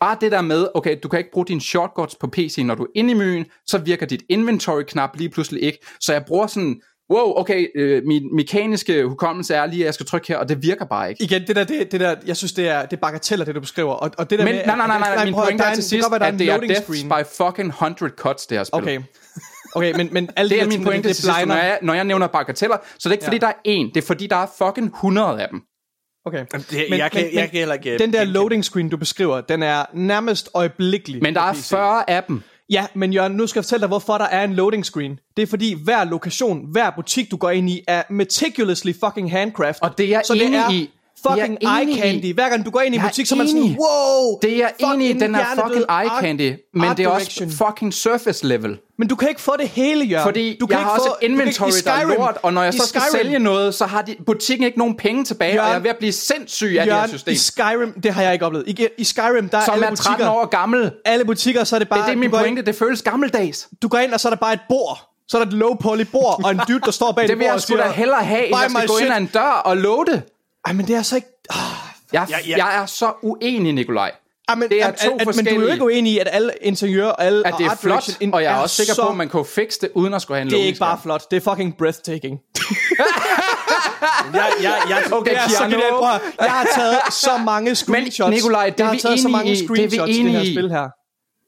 Bare 0.00 0.16
det 0.20 0.32
der 0.32 0.40
med, 0.40 0.68
okay, 0.74 0.98
du 1.02 1.08
kan 1.08 1.18
ikke 1.18 1.30
bruge 1.32 1.46
dine 1.46 1.60
shortcuts 1.60 2.14
på 2.14 2.26
PC, 2.26 2.58
når 2.64 2.74
du 2.74 2.82
er 2.82 2.86
inde 2.94 3.10
i 3.10 3.14
menuen, 3.14 3.46
så 3.66 3.78
virker 3.78 4.06
dit 4.06 4.22
inventory-knap 4.28 5.16
lige 5.16 5.30
pludselig 5.30 5.62
ikke. 5.62 5.78
Så 6.00 6.12
jeg 6.12 6.24
bruger 6.24 6.46
sådan, 6.46 6.80
wow, 7.12 7.32
okay, 7.36 7.66
øh, 7.74 8.02
min 8.06 8.36
mekaniske 8.36 9.04
hukommelse 9.04 9.54
er 9.54 9.66
lige, 9.66 9.82
at 9.82 9.86
jeg 9.86 9.94
skal 9.94 10.06
trykke 10.06 10.28
her, 10.28 10.36
og 10.36 10.48
det 10.48 10.62
virker 10.62 10.84
bare 10.84 11.10
ikke. 11.10 11.24
Igen, 11.24 11.46
det 11.46 11.56
der, 11.56 11.64
det, 11.64 11.92
det 11.92 12.00
der, 12.00 12.14
jeg 12.26 12.36
synes, 12.36 12.52
det 12.52 12.68
er, 12.68 12.82
det 12.82 12.92
er 12.92 13.00
bagateller, 13.00 13.44
det 13.44 13.54
du 13.54 13.60
beskriver. 13.60 13.92
Og, 13.92 14.10
og 14.18 14.30
det 14.30 14.38
der 14.38 14.44
Men 14.44 14.54
med, 14.54 14.66
nej, 14.66 14.76
nej, 14.76 14.86
nej, 14.86 14.98
nej, 14.98 15.14
nej 15.14 15.24
min 15.24 15.34
pointe 15.34 15.64
er 15.64 15.74
til 15.74 15.84
sidst, 15.84 16.08
at 16.20 16.34
det 16.38 16.48
er 16.50 16.56
deaths 16.60 16.82
screen. 16.82 17.08
by 17.08 17.26
fucking 17.36 17.68
100 17.68 18.12
cuts, 18.16 18.46
det 18.46 18.58
her 18.58 18.64
spil. 18.64 18.82
Okay. 18.82 19.00
Okay, 19.74 19.96
men, 19.96 20.08
men 20.12 20.30
alle 20.36 20.50
Det 20.50 20.56
de 20.56 20.60
er 20.60 20.64
her 20.70 20.78
min 20.78 20.84
pointe 20.84 21.02
til 21.02 21.08
det, 21.08 21.16
sidst, 21.16 21.38
det 21.38 21.48
når 21.48 21.54
jeg, 21.54 21.78
når 21.82 21.94
jeg 21.94 22.04
nævner 22.04 22.26
bagateller, 22.26 22.76
så 22.98 22.98
det 22.98 23.06
er 23.06 23.12
ikke 23.12 23.24
fordi, 23.24 23.36
Ja. 23.36 23.40
der 23.40 23.46
er 23.46 23.52
en, 23.64 23.88
det 23.94 23.96
er 23.96 24.06
fordi, 24.06 24.26
der 24.26 24.36
er 24.36 24.46
fucking 24.58 24.86
100 24.86 25.42
af 25.42 25.48
dem. 25.50 25.60
Okay. 26.26 26.44
Det, 26.70 26.98
jeg, 26.98 27.10
kan, 27.10 27.34
jeg 27.34 27.50
kan 27.50 27.58
heller 27.58 27.74
ikke... 27.74 27.98
Den 27.98 28.12
der 28.12 28.24
loading 28.24 28.64
screen, 28.64 28.88
du 28.88 28.96
beskriver, 28.96 29.40
den 29.40 29.62
er 29.62 29.84
nærmest 29.94 30.48
øjeblikkelig. 30.54 31.22
Men 31.22 31.34
der 31.34 31.40
er 31.40 31.52
PC. 31.52 31.68
40 31.68 32.10
af 32.10 32.22
dem. 32.24 32.42
Ja, 32.70 32.86
men 32.94 33.12
Jørgen, 33.12 33.32
nu 33.32 33.46
skal 33.46 33.60
jeg 33.60 33.64
fortælle 33.64 33.80
dig, 33.80 33.88
hvorfor 33.88 34.18
der 34.18 34.24
er 34.24 34.44
en 34.44 34.54
loading 34.54 34.86
screen. 34.86 35.18
Det 35.36 35.42
er 35.42 35.46
fordi, 35.46 35.74
hver 35.84 36.04
lokation, 36.04 36.66
hver 36.72 36.90
butik, 36.90 37.30
du 37.30 37.36
går 37.36 37.50
ind 37.50 37.70
i, 37.70 37.84
er 37.86 38.02
meticulously 38.10 38.92
fucking 39.04 39.30
handcrafted. 39.30 39.82
Og 39.82 39.98
det 39.98 40.06
er 40.06 40.10
jeg 40.10 40.22
så 40.24 40.32
enig 40.32 40.48
det 40.48 40.58
er 40.58 40.70
i. 40.70 40.90
fucking 41.26 41.58
eye 41.62 41.96
candy. 42.00 42.34
Hver 42.34 42.48
gang 42.48 42.64
du 42.64 42.70
går 42.70 42.80
ind 42.80 42.94
i 42.94 42.98
en 42.98 43.04
butik, 43.04 43.26
så 43.26 43.34
er 43.34 43.36
man 43.36 43.48
sådan, 43.48 43.62
wow! 43.80 44.38
Det 44.42 44.52
er 44.52 44.56
jeg 44.56 44.72
enig 44.94 45.10
i, 45.10 45.12
den 45.12 45.34
er 45.34 45.38
hjernedød 45.38 45.64
fucking 45.66 45.84
eye 46.02 46.10
candy, 46.20 46.56
men 46.74 46.84
art 46.84 46.96
det 46.96 47.04
er 47.04 47.08
også 47.08 47.46
fucking 47.66 47.94
surface 47.94 48.46
level. 48.46 48.78
Men 48.98 49.08
du 49.08 49.16
kan 49.16 49.28
ikke 49.28 49.40
få 49.40 49.52
det 49.58 49.68
hele, 49.68 50.04
Jørgen. 50.04 50.24
Fordi 50.26 50.56
du 50.60 50.66
kan 50.66 50.78
jeg 50.78 50.84
har 50.86 50.90
ikke 50.96 51.02
også 51.02 51.08
få, 51.10 51.16
et 51.22 51.30
inventory, 51.30 51.70
kan, 51.70 51.84
der 51.84 51.92
er 51.92 52.04
lort, 52.18 52.36
og 52.42 52.52
når 52.52 52.62
jeg 52.62 52.74
så 52.74 52.86
skal 52.86 53.00
Skyrim- 53.00 53.12
sælge 53.12 53.38
noget, 53.38 53.74
så 53.74 53.86
har 53.86 54.02
de, 54.02 54.16
butikken 54.26 54.66
ikke 54.66 54.78
nogen 54.78 54.94
penge 54.96 55.24
tilbage, 55.24 55.52
Jørgen- 55.54 55.60
og 55.64 55.68
jeg 55.70 55.76
er 55.78 55.82
ved 55.82 55.90
at 55.90 55.96
blive 55.98 56.12
sindssyg 56.12 56.66
af 56.66 56.84
det 56.84 56.92
her 56.94 56.98
Jørgen, 56.98 57.10
system. 57.10 57.32
i 57.32 57.36
Skyrim, 57.36 58.00
det 58.02 58.14
har 58.14 58.22
jeg 58.22 58.32
ikke 58.32 58.46
oplevet. 58.46 58.68
I, 58.68 58.86
i 58.98 59.04
Skyrim, 59.04 59.48
der 59.48 59.58
er 59.58 59.64
Som 59.64 59.74
alle 59.74 59.86
er 59.86 59.94
13 59.94 60.14
butikker, 60.16 60.30
år 60.32 60.46
gammel. 60.46 60.90
alle 61.04 61.24
butikker, 61.24 61.64
så 61.64 61.74
er 61.76 61.78
det 61.78 61.88
bare... 61.88 61.98
Det 61.98 62.04
er 62.04 62.08
det, 62.10 62.18
min 62.18 62.30
pointe. 62.30 62.62
Det 62.62 62.74
føles 62.74 63.02
gammeldags. 63.02 63.68
Ind, 63.72 63.78
du 63.82 63.88
går 63.88 63.98
ind, 63.98 64.12
og 64.12 64.20
så 64.20 64.28
er 64.28 64.30
der 64.30 64.36
bare 64.36 64.52
et 64.52 64.60
bord. 64.68 64.98
Så 65.28 65.38
er 65.38 65.44
der 65.44 65.50
et 65.50 65.56
low 65.56 65.74
poly 65.74 66.02
bord, 66.12 66.40
og 66.44 66.50
en 66.50 66.60
dude, 66.68 66.80
der 66.84 66.90
står 66.90 67.12
bag 67.12 67.22
Det 67.22 67.28
det 67.28 67.38
vil 67.38 67.42
bord 67.42 67.46
jeg 67.46 67.54
og 67.54 67.60
sgu 67.62 67.76
da 67.76 67.82
siger, 67.82 67.92
hellere 67.92 68.22
have, 68.24 68.44
end 68.46 68.54
"Buy 68.54 68.60
jeg 68.62 68.70
skal 68.70 68.82
my 68.82 68.86
gå 68.88 68.96
ind 68.98 69.06
shit." 69.06 69.12
ad 69.12 69.20
en 69.20 69.26
dør 69.34 69.62
og 69.64 69.76
det. 70.04 70.22
Ej, 70.68 70.72
men 70.72 70.86
det 70.86 70.96
er 70.96 71.02
så 71.02 71.16
ikke... 71.16 71.28
Ah, 71.50 71.56
Jeg, 72.12 72.26
Ja, 72.30 72.36
ja. 72.48 72.56
jeg 72.66 72.82
er 72.82 72.86
så 72.86 73.12
uenig, 73.22 73.72
Nikolaj. 73.72 74.10
Ej, 74.48 74.54
men, 74.54 74.68
Det 74.68 74.82
er 74.82 74.90
to 74.90 74.92
at, 74.92 75.00
Men 75.00 75.10
du 75.10 75.10
er 75.10 75.24
jo 75.24 75.24
forskellige- 75.32 75.72
ikke 75.72 75.84
uenig 75.84 76.12
i, 76.12 76.18
at 76.18 76.28
alle 76.32 76.52
interiører 76.62 77.10
og 77.10 77.24
alle 77.24 77.46
At 77.46 77.54
det 77.58 77.66
er 77.66 77.70
art 77.70 77.78
flot, 77.78 78.08
og 78.32 78.42
jeg 78.42 78.52
er 78.52 78.56
også 78.56 78.76
sikker 78.76 78.94
så, 78.94 79.02
på, 79.02 79.08
at 79.08 79.16
man 79.16 79.30
jo 79.34 79.42
fikse 79.42 79.78
det, 79.80 79.90
uden 79.94 80.14
at 80.14 80.22
skulle 80.22 80.36
have 80.38 80.42
en 80.46 80.50
Det 80.50 80.60
er 80.62 80.64
ikke 80.66 80.78
bare 80.78 80.98
flot, 81.02 81.30
det 81.30 81.36
er 81.36 81.40
fucking 81.50 81.76
breathtaking. 81.78 82.38
Jeg, 84.34 84.52
jeg, 84.62 84.74
jeg, 84.88 85.12
Okay, 85.12 85.34
er 85.34 85.48
så. 85.48 85.64
Jeg 86.40 86.50
har 86.50 86.66
taget 86.74 86.98
så 87.10 87.30
mange 87.44 87.74
screenshots. 87.74 88.30
Nikolaj, 88.30 88.70
det 88.70 88.80
er 88.80 88.84
jeg 88.84 88.86
har 88.86 88.94
vi 88.94 89.00
taget 89.00 89.20
så 89.20 89.28
enige 89.28 89.32
mange 89.36 89.52
i. 89.52 89.54
Det 89.54 89.62
er 89.62 89.68
vi 89.68 89.74
screenshots 89.74 90.10
i 90.10 90.22
det 90.22 90.30
her 90.32 90.38
enige 90.40 90.52
i. 90.52 90.88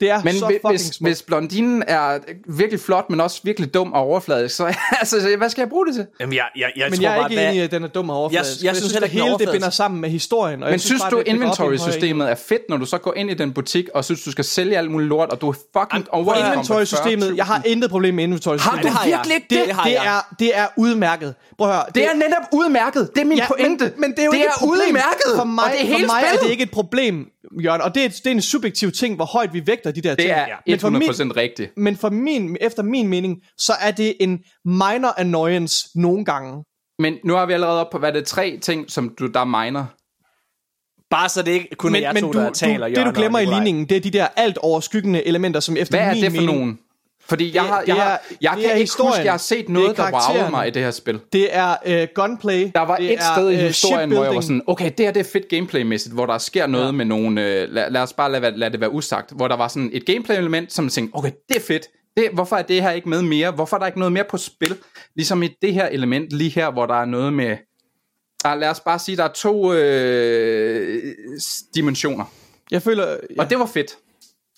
Det 0.01 0.11
er 0.11 0.21
Men 0.25 0.35
så 0.35 0.47
hvis, 0.47 0.55
fucking 0.57 0.71
hvis, 0.71 0.81
smukt. 0.81 1.09
hvis 1.11 1.23
blondinen 1.23 1.83
er 1.87 2.19
virkelig 2.49 2.81
flot, 2.81 3.11
men 3.11 3.21
også 3.21 3.41
virkelig 3.45 3.75
dum 3.75 3.93
og 3.93 4.01
overfladisk, 4.03 4.57
så 4.57 4.75
altså, 5.01 5.35
hvad 5.39 5.49
skal 5.51 5.63
jeg 5.63 5.69
bruge 5.69 5.87
det 5.87 5.95
til? 5.95 6.07
Jamen, 6.21 6.35
jeg, 6.35 6.45
jeg, 6.57 6.71
jeg 6.77 6.87
Men 6.91 6.99
tror 6.99 7.03
jeg 7.03 7.13
er 7.13 7.17
bare, 7.21 7.31
ikke 7.31 7.41
hvad- 7.41 7.51
enig 7.51 7.61
i, 7.61 7.65
at 7.65 7.71
den 7.71 7.85
er 7.85 7.89
dum 7.89 8.11
og 8.11 8.17
overfladisk. 8.17 8.61
Jeg- 8.61 8.67
jeg 8.67 8.77
synes 8.77 8.93
heller 8.93 9.07
at 9.07 9.13
hele 9.13 9.35
det 9.39 9.49
binder 9.53 9.71
sammen 9.71 10.01
med 10.01 10.11
historien. 10.11 10.63
Og 10.63 10.67
Men 10.67 10.73
jeg 10.73 10.81
synes 10.81 11.03
bare, 11.03 11.11
du, 11.11 11.19
det 11.19 11.29
inventory-systemet 11.29 12.31
er 12.31 12.35
fedt, 12.35 12.63
når 12.69 12.77
du 12.77 12.85
så 12.87 12.99
går 12.99 13.15
ind 13.17 13.31
i 13.31 13.35
den 13.35 13.53
butik, 13.53 13.89
og 13.95 14.05
synes, 14.05 14.23
du 14.25 14.31
skal 14.31 14.45
sælge 14.45 14.79
alt 14.79 14.91
muligt 14.91 15.09
lort, 15.09 15.29
og 15.29 15.41
du 15.41 15.49
er 15.49 15.55
fucking 15.79 16.07
over 16.11 16.35
Inventory-systemet, 16.35 17.37
jeg 17.37 17.45
har 17.47 17.63
intet 17.67 17.91
problem 17.91 18.15
med 18.15 18.25
inventory-systemet. 18.25 18.77
Har 18.77 18.83
du 18.83 18.89
det 18.89 18.97
har 18.97 19.05
jeg. 19.09 19.19
virkelig 19.19 19.35
ikke 19.35 19.47
det, 19.51 19.59
det? 19.59 19.67
det 19.67 19.75
har 19.75 19.85
det, 19.85 19.93
jeg. 19.93 20.17
er, 20.17 20.35
det 20.39 20.59
er 20.59 20.67
udmærket. 20.77 21.35
Prøv 21.59 21.69
at 21.69 21.75
høre. 21.75 21.85
Det 21.95 22.05
er 22.05 22.15
netop 22.15 22.43
udmærket. 22.53 23.11
Det 23.15 23.21
er 23.21 23.25
min 23.27 23.39
Ja, 23.39 23.47
pointe. 23.47 23.85
Men, 23.85 23.93
men 24.01 24.11
det 24.11 24.19
er 24.19 24.25
jo 24.25 24.31
det 24.31 24.37
ikke 24.37 24.47
er 24.47 24.51
et 24.53 24.59
problem. 24.59 24.81
udmærket. 24.89 25.33
For 25.37 25.45
mig, 25.45 25.65
og 25.65 25.71
det 25.71 25.81
er 25.81 25.85
hele 25.87 26.07
for 26.09 26.15
mig 26.15 26.23
er 26.35 26.39
det 26.43 26.51
ikke 26.51 26.63
et 26.63 26.71
problem, 26.71 27.27
Jørgen. 27.65 27.81
Og 27.83 27.95
det 27.95 28.05
er, 28.05 28.09
det 28.09 28.27
er 28.27 28.31
en 28.31 28.43
subjektiv 28.43 28.93
ting, 28.93 29.17
hvor 29.17 29.25
højt 29.25 29.53
vi 29.53 29.67
vægter 29.67 29.91
de 29.91 30.01
der 30.01 30.15
ting. 30.15 30.29
Det 30.29 30.37
er 30.37 30.57
Men 30.67 30.79
for 30.81 30.91
min- 30.91 31.03
100% 31.03 31.37
rigtigt. 31.37 31.73
Men 31.77 31.97
for 31.97 32.11
min, 32.11 32.57
efter 32.61 32.83
min 32.83 33.09
mening, 33.09 33.37
så 33.59 33.73
er 33.81 33.91
det 33.91 34.15
en 34.21 34.39
minor 34.65 35.21
annoyance 35.21 35.89
nogle 35.95 36.25
gange. 36.25 36.65
Men 36.99 37.15
nu 37.25 37.35
har 37.35 37.47
vi 37.47 37.53
allerede 37.53 37.81
op 37.81 37.91
på, 37.93 37.99
hvad 37.99 38.09
er 38.09 38.13
det, 38.13 38.27
tre 38.27 38.59
ting, 38.63 38.91
som 38.91 39.15
du, 39.19 39.27
der 39.27 39.41
er 39.41 39.45
minor. 39.65 39.93
Bare 41.11 41.29
så 41.29 41.43
det 41.43 41.53
ikke 41.53 41.69
kun 41.77 41.89
er 41.89 41.93
Men, 41.93 42.03
jer 42.03 42.13
men 42.13 42.23
to, 42.23 42.33
du, 42.33 42.39
der 42.39 42.49
du, 42.49 42.55
taler, 42.55 42.87
det 42.87 42.97
du 42.97 43.01
Jørgen 43.01 43.15
glemmer 43.15 43.39
i 43.39 43.45
ligningen, 43.45 43.89
det 43.89 43.97
er 43.97 44.01
de 44.01 44.11
der 44.11 44.27
alt 44.37 44.59
overskyggende 44.59 45.27
elementer, 45.27 45.61
som 45.61 45.77
efter 45.77 45.99
Hvad 45.99 46.07
er 46.07 46.15
min 46.15 46.23
det 46.23 46.33
for 46.33 46.41
mening, 46.41 46.59
nogen? 46.59 46.79
Fordi 47.31 47.55
jeg, 47.55 47.63
Det- 47.63 47.71
har, 47.71 47.81
det 47.81 47.89
jeg, 47.89 47.97
er- 47.97 48.01
har, 48.01 48.21
jeg 48.41 48.51
kan 48.53 48.61
ikke 48.63 48.77
historien. 48.79 49.11
huske, 49.13 49.25
jeg 49.25 49.33
har 49.33 49.39
set 49.39 49.69
noget, 49.69 49.97
der 49.97 50.11
wowede 50.31 50.51
mig 50.51 50.69
i 50.69 50.71
det 50.71 50.83
her 50.83 50.91
spil. 50.91 51.21
Det 51.33 51.49
er 51.57 51.75
øh, 51.87 52.09
gunplay. 52.15 52.71
Der 52.75 52.81
var 52.81 52.97
det 52.97 53.13
et 53.13 53.19
er, 53.19 53.35
sted 53.37 53.51
i 53.51 53.55
øh, 53.55 53.61
historien, 53.61 54.11
hvor 54.13 54.25
jeg 54.25 54.35
var 54.35 54.41
sådan, 54.41 54.63
okay, 54.67 54.91
det 54.99 55.07
her 55.07 55.13
det 55.13 55.21
er 55.21 55.31
fedt 55.33 55.49
gameplaymæssigt, 55.49 56.15
hvor 56.15 56.27
der 56.27 56.39
sker 56.39 56.67
noget 56.67 56.87
ja. 56.87 56.91
med 56.91 57.05
nogle, 57.05 57.43
øh, 57.47 57.69
lad, 57.69 57.91
lad 57.91 58.01
os 58.03 58.13
bare 58.13 58.33
lade, 58.33 58.59
lade 58.59 58.73
det 58.73 58.81
være 58.81 58.93
usagt, 58.93 59.33
hvor 59.37 59.49
der 59.49 59.57
var 59.57 59.69
sådan 59.69 59.91
et 59.93 60.07
gameplay-element, 60.07 60.73
som 60.73 60.85
jeg 60.85 60.93
tænkte, 60.93 61.17
okay, 61.17 61.31
det 61.49 61.57
er 61.57 61.61
fedt. 61.61 61.87
Det, 62.17 62.29
hvorfor 62.33 62.57
er 62.57 62.63
det 62.63 62.83
her 62.83 62.91
ikke 62.91 63.09
med 63.09 63.23
mere? 63.23 63.51
Hvorfor 63.51 63.77
er 63.77 63.79
der 63.81 63.87
ikke 63.87 63.99
noget 63.99 64.13
mere 64.13 64.25
på 64.31 64.37
spil? 64.37 64.77
Ligesom 65.17 65.43
i 65.43 65.49
det 65.63 65.75
her 65.75 65.87
element 65.87 66.33
lige 66.33 66.51
her, 66.51 66.71
hvor 66.71 66.87
der 66.87 66.95
er 66.95 67.05
noget 67.05 67.33
med... 67.33 67.57
Ah, 68.45 68.61
lad 68.61 68.69
os 68.69 68.81
bare 68.81 68.99
sige, 68.99 69.17
der 69.17 69.25
er 69.25 69.33
to 69.33 69.73
øh, 69.75 71.03
dimensioner. 71.75 72.25
Jeg 72.71 72.83
føler... 72.83 73.07
Ja. 73.09 73.17
Og 73.39 73.51
det 73.51 73.59
var 73.59 73.67
fedt. 73.67 73.97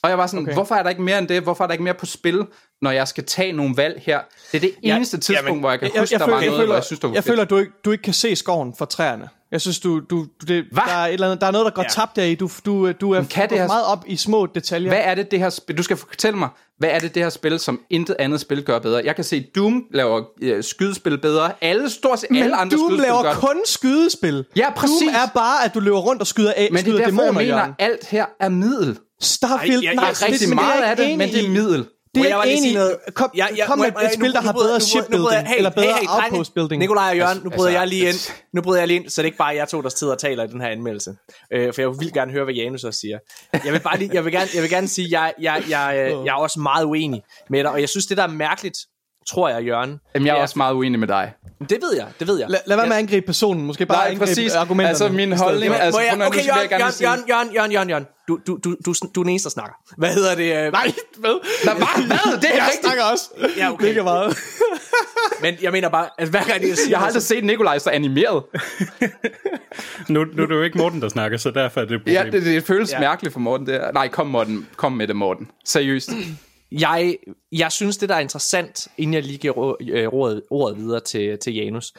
Og 0.02 0.10
jeg 0.10 0.18
var 0.18 0.26
sådan, 0.26 0.42
okay. 0.42 0.52
Hvorfor 0.52 0.74
er 0.74 0.82
der 0.82 0.90
ikke 0.90 1.02
mere 1.02 1.18
end 1.18 1.28
det? 1.28 1.42
Hvorfor 1.42 1.64
er 1.64 1.68
der 1.68 1.72
ikke 1.72 1.84
mere 1.84 1.94
på 1.94 2.06
spil, 2.06 2.46
når 2.82 2.90
jeg 2.90 3.08
skal 3.08 3.24
tage 3.24 3.52
nogle 3.52 3.76
valg 3.76 4.02
her? 4.06 4.20
Det 4.52 4.56
er 4.58 4.60
det 4.60 4.72
Ja, 4.82 4.96
eneste 4.96 5.16
tidspunkt, 5.18 5.48
jamen, 5.48 5.60
hvor 5.60 5.70
jeg 5.70 5.78
kan 5.80 5.90
jeg, 5.94 6.00
huske, 6.02 6.12
jeg, 6.14 6.20
der 6.20 6.26
føler, 6.26 6.36
var 6.36 6.40
jeg, 6.42 6.46
noget, 6.50 6.58
føler, 6.60 6.66
hvor 6.66 6.74
jeg 6.74 6.84
synes, 6.84 7.00
det 7.00 7.08
var 7.10 7.14
jeg 7.14 7.24
fedt. 7.24 7.32
føler, 7.32 7.44
du 7.44 7.56
ikke, 7.58 7.72
du 7.84 7.90
ikke 7.90 8.02
kan 8.02 8.14
se 8.14 8.36
skoven 8.36 8.74
fra 8.78 8.84
træerne. 8.86 9.28
Jeg 9.50 9.60
synes, 9.60 9.80
du, 9.80 10.00
du, 10.10 10.26
det, 10.48 10.64
der, 10.74 10.80
er 10.92 11.06
et 11.06 11.12
eller 11.12 11.26
andet, 11.26 11.40
der 11.40 11.46
er 11.46 11.50
noget, 11.50 11.64
der 11.64 11.70
går 11.70 11.82
Ja. 11.82 11.88
tabt 11.88 12.16
der 12.16 12.22
i. 12.22 12.34
Du, 12.34 12.50
du, 12.66 12.92
du 12.92 13.12
er 13.12 13.24
kan 13.30 13.50
det 13.50 13.58
her- 13.58 13.66
meget 13.66 13.84
op 13.84 14.04
i 14.06 14.16
små 14.16 14.46
detaljer. 14.46 14.90
Hvad 14.90 15.00
er 15.02 15.14
det, 15.14 15.30
det 15.30 15.38
her 15.38 15.50
spil... 15.50 15.76
Du 15.78 15.82
skal 15.82 15.96
fortælle 15.96 16.38
mig, 16.38 16.48
hvad 16.78 16.88
er 16.90 16.98
det, 16.98 17.14
det 17.14 17.22
her 17.22 17.30
spil, 17.30 17.58
som 17.58 17.80
intet 17.90 18.16
andet 18.18 18.40
spil 18.40 18.62
gør 18.64 18.78
bedre? 18.78 19.02
Jeg 19.04 19.14
kan 19.14 19.24
se, 19.24 19.46
Doom 19.56 19.84
laver 19.90 20.22
øh, 20.42 20.64
skydespil 20.64 21.18
bedre. 21.18 21.52
Alle, 21.60 21.90
stort 21.90 22.20
set 22.20 22.26
alle 22.30 22.42
Men 22.42 22.52
andre 22.54 22.76
Doom 22.76 22.88
skydespil 22.90 23.02
laver 23.02 23.22
gør 23.22 23.30
det. 23.30 23.38
kun 23.40 23.60
skydespil. 23.66 24.44
Ja, 24.56 24.70
præcis. 24.76 25.00
Doom 25.00 25.14
er 25.14 25.30
bare, 25.34 25.64
at 25.64 25.74
du 25.74 25.80
løber 25.80 25.98
rundt 25.98 26.20
og 26.20 26.26
skyder, 26.26 26.52
af, 26.56 26.68
Men 26.72 26.84
det 26.84 26.92
er 26.92 26.96
derfor, 26.96 27.04
dæmoner, 27.10 27.40
jeg 27.40 27.54
mener, 27.54 27.74
alt 27.78 28.06
her 28.08 28.26
er 28.40 28.48
middel. 28.48 28.98
Starfield, 29.22 29.78
Ej, 29.82 29.84
jeg- 29.84 29.94
nej, 29.94 30.04
jeg- 30.04 30.14
det- 30.14 30.22
Rigtig 30.22 30.40
det 30.40 30.50
er 30.50 30.54
meget 30.54 30.80
jeg 30.80 30.90
af 30.90 30.96
det, 30.96 31.18
men 31.18 31.28
det 31.28 31.34
er 31.36 31.38
enig 31.38 31.50
i. 31.50 31.52
middel. 31.62 31.86
Det 32.14 32.20
er 32.24 32.28
jeg 32.28 32.38
jeg 32.44 32.46
ikke 32.52 32.58
enig 32.62 32.74
noget? 32.74 32.96
Kom, 33.14 33.30
Ja, 33.36 33.46
ja, 33.56 33.66
kom 33.66 33.78
med 33.78 33.86
jeg- 33.86 33.94
jeg- 34.02 34.06
et 34.08 34.14
spil, 34.14 34.32
der 34.32 34.40
har 34.40 34.52
bryder- 34.52 34.66
bedre 34.66 34.78
bryder- 34.80 35.02
bryder- 35.02 35.04
shipbuilding, 35.04 35.48
hey, 35.48 35.56
eller 35.56 35.70
bedre 35.70 35.86
hey, 35.86 35.92
hey, 35.92 36.06
drenge. 36.06 36.24
outpost 36.24 36.54
building. 36.54 36.80
Nikolaj 36.80 37.10
og 37.10 37.16
Jørgen, 37.16 37.38
nu 37.44 37.50
bryder 37.50 37.68
altså, 37.68 37.78
jeg 37.78 37.88
lige 37.88 38.02
ind. 38.08 38.12
det- 38.12 38.44
Nu 38.54 38.62
bryder 38.62 38.78
jeg 38.80 38.88
lige 38.88 39.00
ind, 39.00 39.08
så 39.10 39.22
det 39.22 39.26
er 39.26 39.30
ikke 39.30 39.38
bare 39.38 39.54
jer 39.54 39.64
to, 39.64 39.80
der 39.80 39.88
sidder 39.88 40.12
og 40.12 40.18
taler 40.18 40.44
i 40.44 40.46
den 40.46 40.60
her 40.60 40.68
anmeldelse. 40.68 41.10
Øh, 41.52 41.74
for 41.74 41.80
jeg 41.82 41.88
vil 42.00 42.12
gerne 42.12 42.32
høre, 42.32 42.44
hvad 42.44 42.54
Janus 42.54 42.84
også 42.84 43.00
siger. 43.00 43.18
Jeg 43.64 43.72
vil 43.72 43.80
bare 43.80 43.98
lige, 43.98 44.10
jeg 44.14 44.24
vil 44.24 44.32
gerne, 44.32 44.48
jeg 44.54 44.62
vil 44.62 44.70
gerne 44.70 44.88
sige, 44.88 45.08
jeg, 45.20 45.32
jeg, 45.40 45.62
jeg, 45.68 45.94
øh, 45.96 46.26
jeg 46.26 46.32
er 46.32 46.38
også 46.38 46.60
meget 46.60 46.84
uenig 46.84 47.22
med 47.50 47.58
dig, 47.64 47.70
og 47.70 47.80
jeg 47.80 47.88
synes, 47.88 48.06
det 48.06 48.16
der 48.16 48.22
er 48.22 48.28
mærkeligt, 48.46 48.78
tror 49.28 49.48
jeg, 49.48 49.64
Jørgen. 49.66 50.00
Jamen, 50.14 50.26
jeg 50.26 50.32
er 50.32 50.36
det 50.36 50.42
også 50.42 50.54
meget 50.58 50.74
uenig 50.74 51.00
med 51.00 51.08
dig. 51.08 51.32
Det 51.60 51.78
ved 51.82 51.96
jeg, 51.96 52.06
det 52.20 52.28
ved 52.28 52.38
jeg. 52.38 52.48
Lad, 52.50 52.60
lad 52.66 52.76
være 52.76 52.86
med 52.86 52.96
at 52.96 53.02
angribe 53.02 53.26
personen, 53.26 53.66
måske 53.66 53.86
bare 53.86 53.98
Nej, 53.98 54.06
angribe 54.10 54.26
præcis. 54.26 54.54
argumenterne. 54.54 54.88
Altså, 54.88 55.08
min 55.08 55.32
holdning 55.32 55.72
er- 55.74 55.78
Altså, 55.78 56.00
Må 56.00 56.18
jeg, 56.20 56.26
okay, 56.26 56.38
jeg 56.46 56.46
Jørgen, 56.46 56.70
Jørgen, 56.70 56.94
Jørgen, 57.00 57.24
Jørgen, 57.28 57.52
Jørgen, 57.54 57.72
Jørgen, 57.72 57.88
Jørgen. 57.90 58.06
Du, 58.28 58.38
du, 58.46 58.58
du, 58.64 58.76
du, 58.86 58.94
du 59.14 59.20
er 59.20 59.24
den 59.24 59.28
eneste, 59.28 59.44
der 59.48 59.50
snakker. 59.50 59.74
Hvad 59.96 60.14
hedder 60.14 60.34
det? 60.34 60.66
øh, 60.66 60.72
Nej, 60.72 60.92
hvad? 61.22 61.40
Hvad? 61.64 61.74
Hvad? 62.06 62.36
Det 62.42 62.50
er 62.50 62.54
Jeg 62.54 62.62
rigtigt. 62.64 62.84
snakker 62.84 63.04
også. 63.04 63.30
Ja, 63.56 63.72
okay. 63.72 63.86
Mega 63.86 64.02
meget. 64.02 64.38
Men 65.42 65.54
jeg 65.62 65.72
mener 65.72 65.88
bare, 65.88 66.08
at 66.18 66.28
hver 66.28 66.44
gang 66.44 66.68
jeg 66.68 66.76
siger 66.76 66.88
Jeg 66.90 66.98
har 66.98 67.06
aldrig 67.06 67.22
set 67.22 67.44
Nikolaj 67.44 67.78
så 67.78 67.90
animeret. 67.90 68.42
Nu, 70.08 70.24
nu 70.24 70.42
er 70.42 70.46
det 70.46 70.54
jo 70.54 70.62
ikke 70.62 70.78
Morten, 70.78 71.02
der 71.02 71.08
snakker, 71.08 71.38
så 71.38 71.50
derfor 71.50 71.80
er 71.80 71.84
det 71.84 71.94
et 71.94 72.00
problem. 72.00 72.14
Ja, 72.14 72.30
det, 72.30 72.42
det 72.44 72.64
føles 72.64 72.90
Ja. 72.92 72.96
ja. 72.96 73.00
mærkeligt 73.08 73.32
for 73.32 73.40
Morten. 73.40 73.66
Det 73.66 73.74
er. 73.74 73.92
Nej, 73.92 74.08
kom 74.08 74.26
Morten. 74.26 74.66
Kom 74.76 74.92
med 74.92 75.08
det, 75.08 75.16
Morten. 75.16 75.48
Seriøst. 75.64 76.10
Jeg, 76.80 77.16
jeg 77.52 77.72
synes, 77.72 77.96
det 77.96 78.08
der 78.08 78.14
er 78.14 78.20
interessant, 78.20 78.88
inden 78.98 79.14
jeg 79.14 79.22
lige 79.22 79.38
giver 79.38 79.76
øh, 79.80 80.08
ordet, 80.12 80.42
ordet 80.50 80.78
videre 80.78 81.00
til, 81.00 81.38
til 81.38 81.54
Janus, 81.54 81.92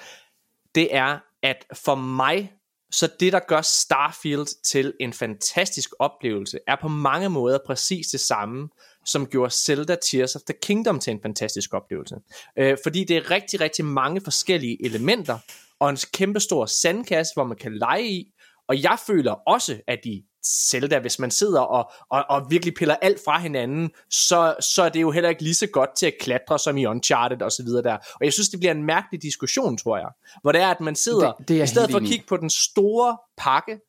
det 0.76 0.96
er, 0.96 1.20
at 1.44 1.66
for 1.74 1.96
mig, 1.96 2.52
så 2.92 3.10
det, 3.20 3.34
der 3.34 3.40
gør 3.48 3.62
Starfield 3.62 4.64
til 4.64 4.94
en 5.00 5.14
fantastisk 5.14 5.90
oplevelse, 6.00 6.60
er 6.68 6.76
på 6.82 6.88
mange 6.88 7.30
måder 7.30 7.60
præcis 7.66 8.08
det 8.08 8.20
samme, 8.20 8.70
som 9.06 9.28
gjorde 9.28 9.54
Zelda 9.54 9.96
Tears 9.96 10.36
of 10.36 10.42
the 10.42 10.56
Kingdom 10.62 11.00
til 11.00 11.12
en 11.12 11.20
fantastisk 11.22 11.74
oplevelse. 11.74 12.16
Øh, 12.58 12.78
fordi 12.84 13.04
det 13.04 13.18
er 13.18 13.32
rigtig, 13.32 13.62
rigtig 13.62 13.86
mange 13.86 14.22
forskellige 14.22 14.86
elementer, 14.86 15.38
og 15.80 15.90
en 15.90 15.98
kæmpe 16.14 16.40
stor 16.40 16.66
sandkasse, 16.66 17.34
hvor 17.34 17.44
man 17.44 17.58
kan 17.58 17.78
lege 17.78 18.08
i, 18.10 18.33
og 18.74 18.84
jeg 18.84 18.98
føler 19.08 19.32
også, 19.32 19.78
at 19.88 20.00
i 20.06 20.24
Zelda, 20.46 21.00
hvis 21.00 21.20
man 21.20 21.32
sidder 21.32 21.62
og, 21.62 21.92
og, 22.10 22.26
og 22.30 22.46
virkelig 22.50 22.74
piller 22.74 22.96
alt 23.02 23.20
fra 23.26 23.40
hinanden, 23.40 23.90
så, 24.10 24.56
så 24.74 24.84
er 24.84 24.90
det 24.90 25.02
jo 25.02 25.12
heller 25.12 25.30
ikke 25.30 25.44
lige 25.44 25.54
så 25.56 25.68
godt 25.68 25.90
til 25.98 26.06
at 26.06 26.14
klatre 26.22 26.60
som 26.60 26.78
i 26.78 26.86
Uncharted 26.86 27.42
og 27.42 27.52
så 27.52 27.64
videre 27.64 27.84
der. 27.84 27.94
Og 27.94 28.26
jeg 28.26 28.34
synes, 28.34 28.50
det 28.50 28.60
bliver 28.60 28.72
en 28.72 28.84
mærkelig 28.84 29.22
diskussion, 29.22 29.78
tror 29.78 29.98
jeg. 29.98 30.08
Hvor 30.42 30.52
det 30.52 30.62
er, 30.62 30.68
at 30.68 30.82
man 30.82 30.96
sidder, 30.96 31.32
Det- 31.32 31.48
det 31.48 31.64
i 31.64 31.68
stedet 31.68 31.92
for 31.92 31.98
at 31.98 32.04
kigge 32.04 32.26
på 32.28 32.38
den 32.38 32.50
store 32.50 33.18
pakke, 33.38 33.80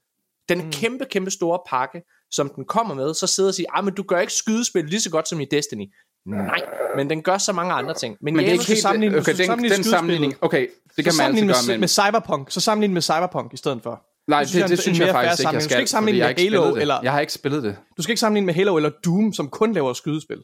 den 0.48 0.64
mm. 0.64 0.70
kæmpe, 0.72 1.04
kæmpe 1.04 1.30
store 1.30 1.58
pakke, 1.68 2.02
som 2.30 2.48
den 2.56 2.64
kommer 2.64 2.94
med, 2.94 3.14
så 3.14 3.26
sidder 3.26 3.50
og 3.50 3.54
siger, 3.54 3.68
ah, 3.74 3.84
men 3.84 3.94
du 3.94 4.02
gør 4.02 4.18
ikke 4.20 4.32
skydespil 4.32 4.84
lige 4.84 5.00
så 5.00 5.10
godt 5.10 5.28
som 5.28 5.40
i 5.40 5.44
Destiny. 5.44 5.86
Nej, 6.26 6.60
men 6.96 7.10
den 7.10 7.22
gør 7.22 7.38
så 7.38 7.52
mange 7.52 7.72
andre 7.72 7.94
ting. 7.94 8.16
Men, 8.20 8.34
Men 8.36 8.44
det 8.44 8.48
er 8.48 8.52
ikke 8.52 8.66
helt... 8.66 8.84
sammenligne- 8.86 9.18
okay, 9.18 9.36
den, 9.36 9.70
den 9.70 9.84
sammenligning... 9.84 10.34
Okay, 10.40 10.68
det 10.96 11.04
kan 11.04 11.04
man 11.04 11.12
sammenligne 11.12 11.52
gøre, 11.52 11.62
med, 11.68 11.78
med 11.78 11.88
Cyberpunk. 11.88 12.50
Så 12.50 12.60
sammenligne 12.60 12.94
med 12.94 13.02
Cyberpunk 13.02 13.54
i 13.54 13.56
stedet 13.56 13.82
for. 13.82 14.02
Nej, 14.28 14.38
Det 14.38 14.44
det, 14.44 14.48
synes 14.50 14.60
jeg 14.62 14.68
det, 14.68 14.78
synes 14.78 14.98
jeg 15.00 15.08
faktisk 15.08 15.40
ikke, 15.40 15.54
jeg 15.54 15.62
sammenligning. 15.62 15.62
Du 15.62 15.64
skal 15.64 15.70
skal. 15.70 15.80
ikke 15.80 15.90
sammenligne 15.90 16.18
med 16.18 16.24
har 16.24 16.28
ikke 16.30 16.42
Halo 16.42 16.56
spillet 16.62 16.74
det. 16.74 16.80
eller- 16.80 17.00
Jeg 17.02 17.12
har 17.12 17.20
ikke 17.20 17.32
spillet 17.32 17.62
det. 17.62 17.76
Du 17.96 18.02
skal 18.02 18.12
ikke 18.12 18.20
sammenligne 18.20 18.46
med 18.46 18.54
Halo 18.54 18.76
eller 18.76 18.90
Doom, 19.04 19.32
som 19.32 19.48
kun 19.48 19.72
laver 19.72 19.92
skydespil. 19.92 20.38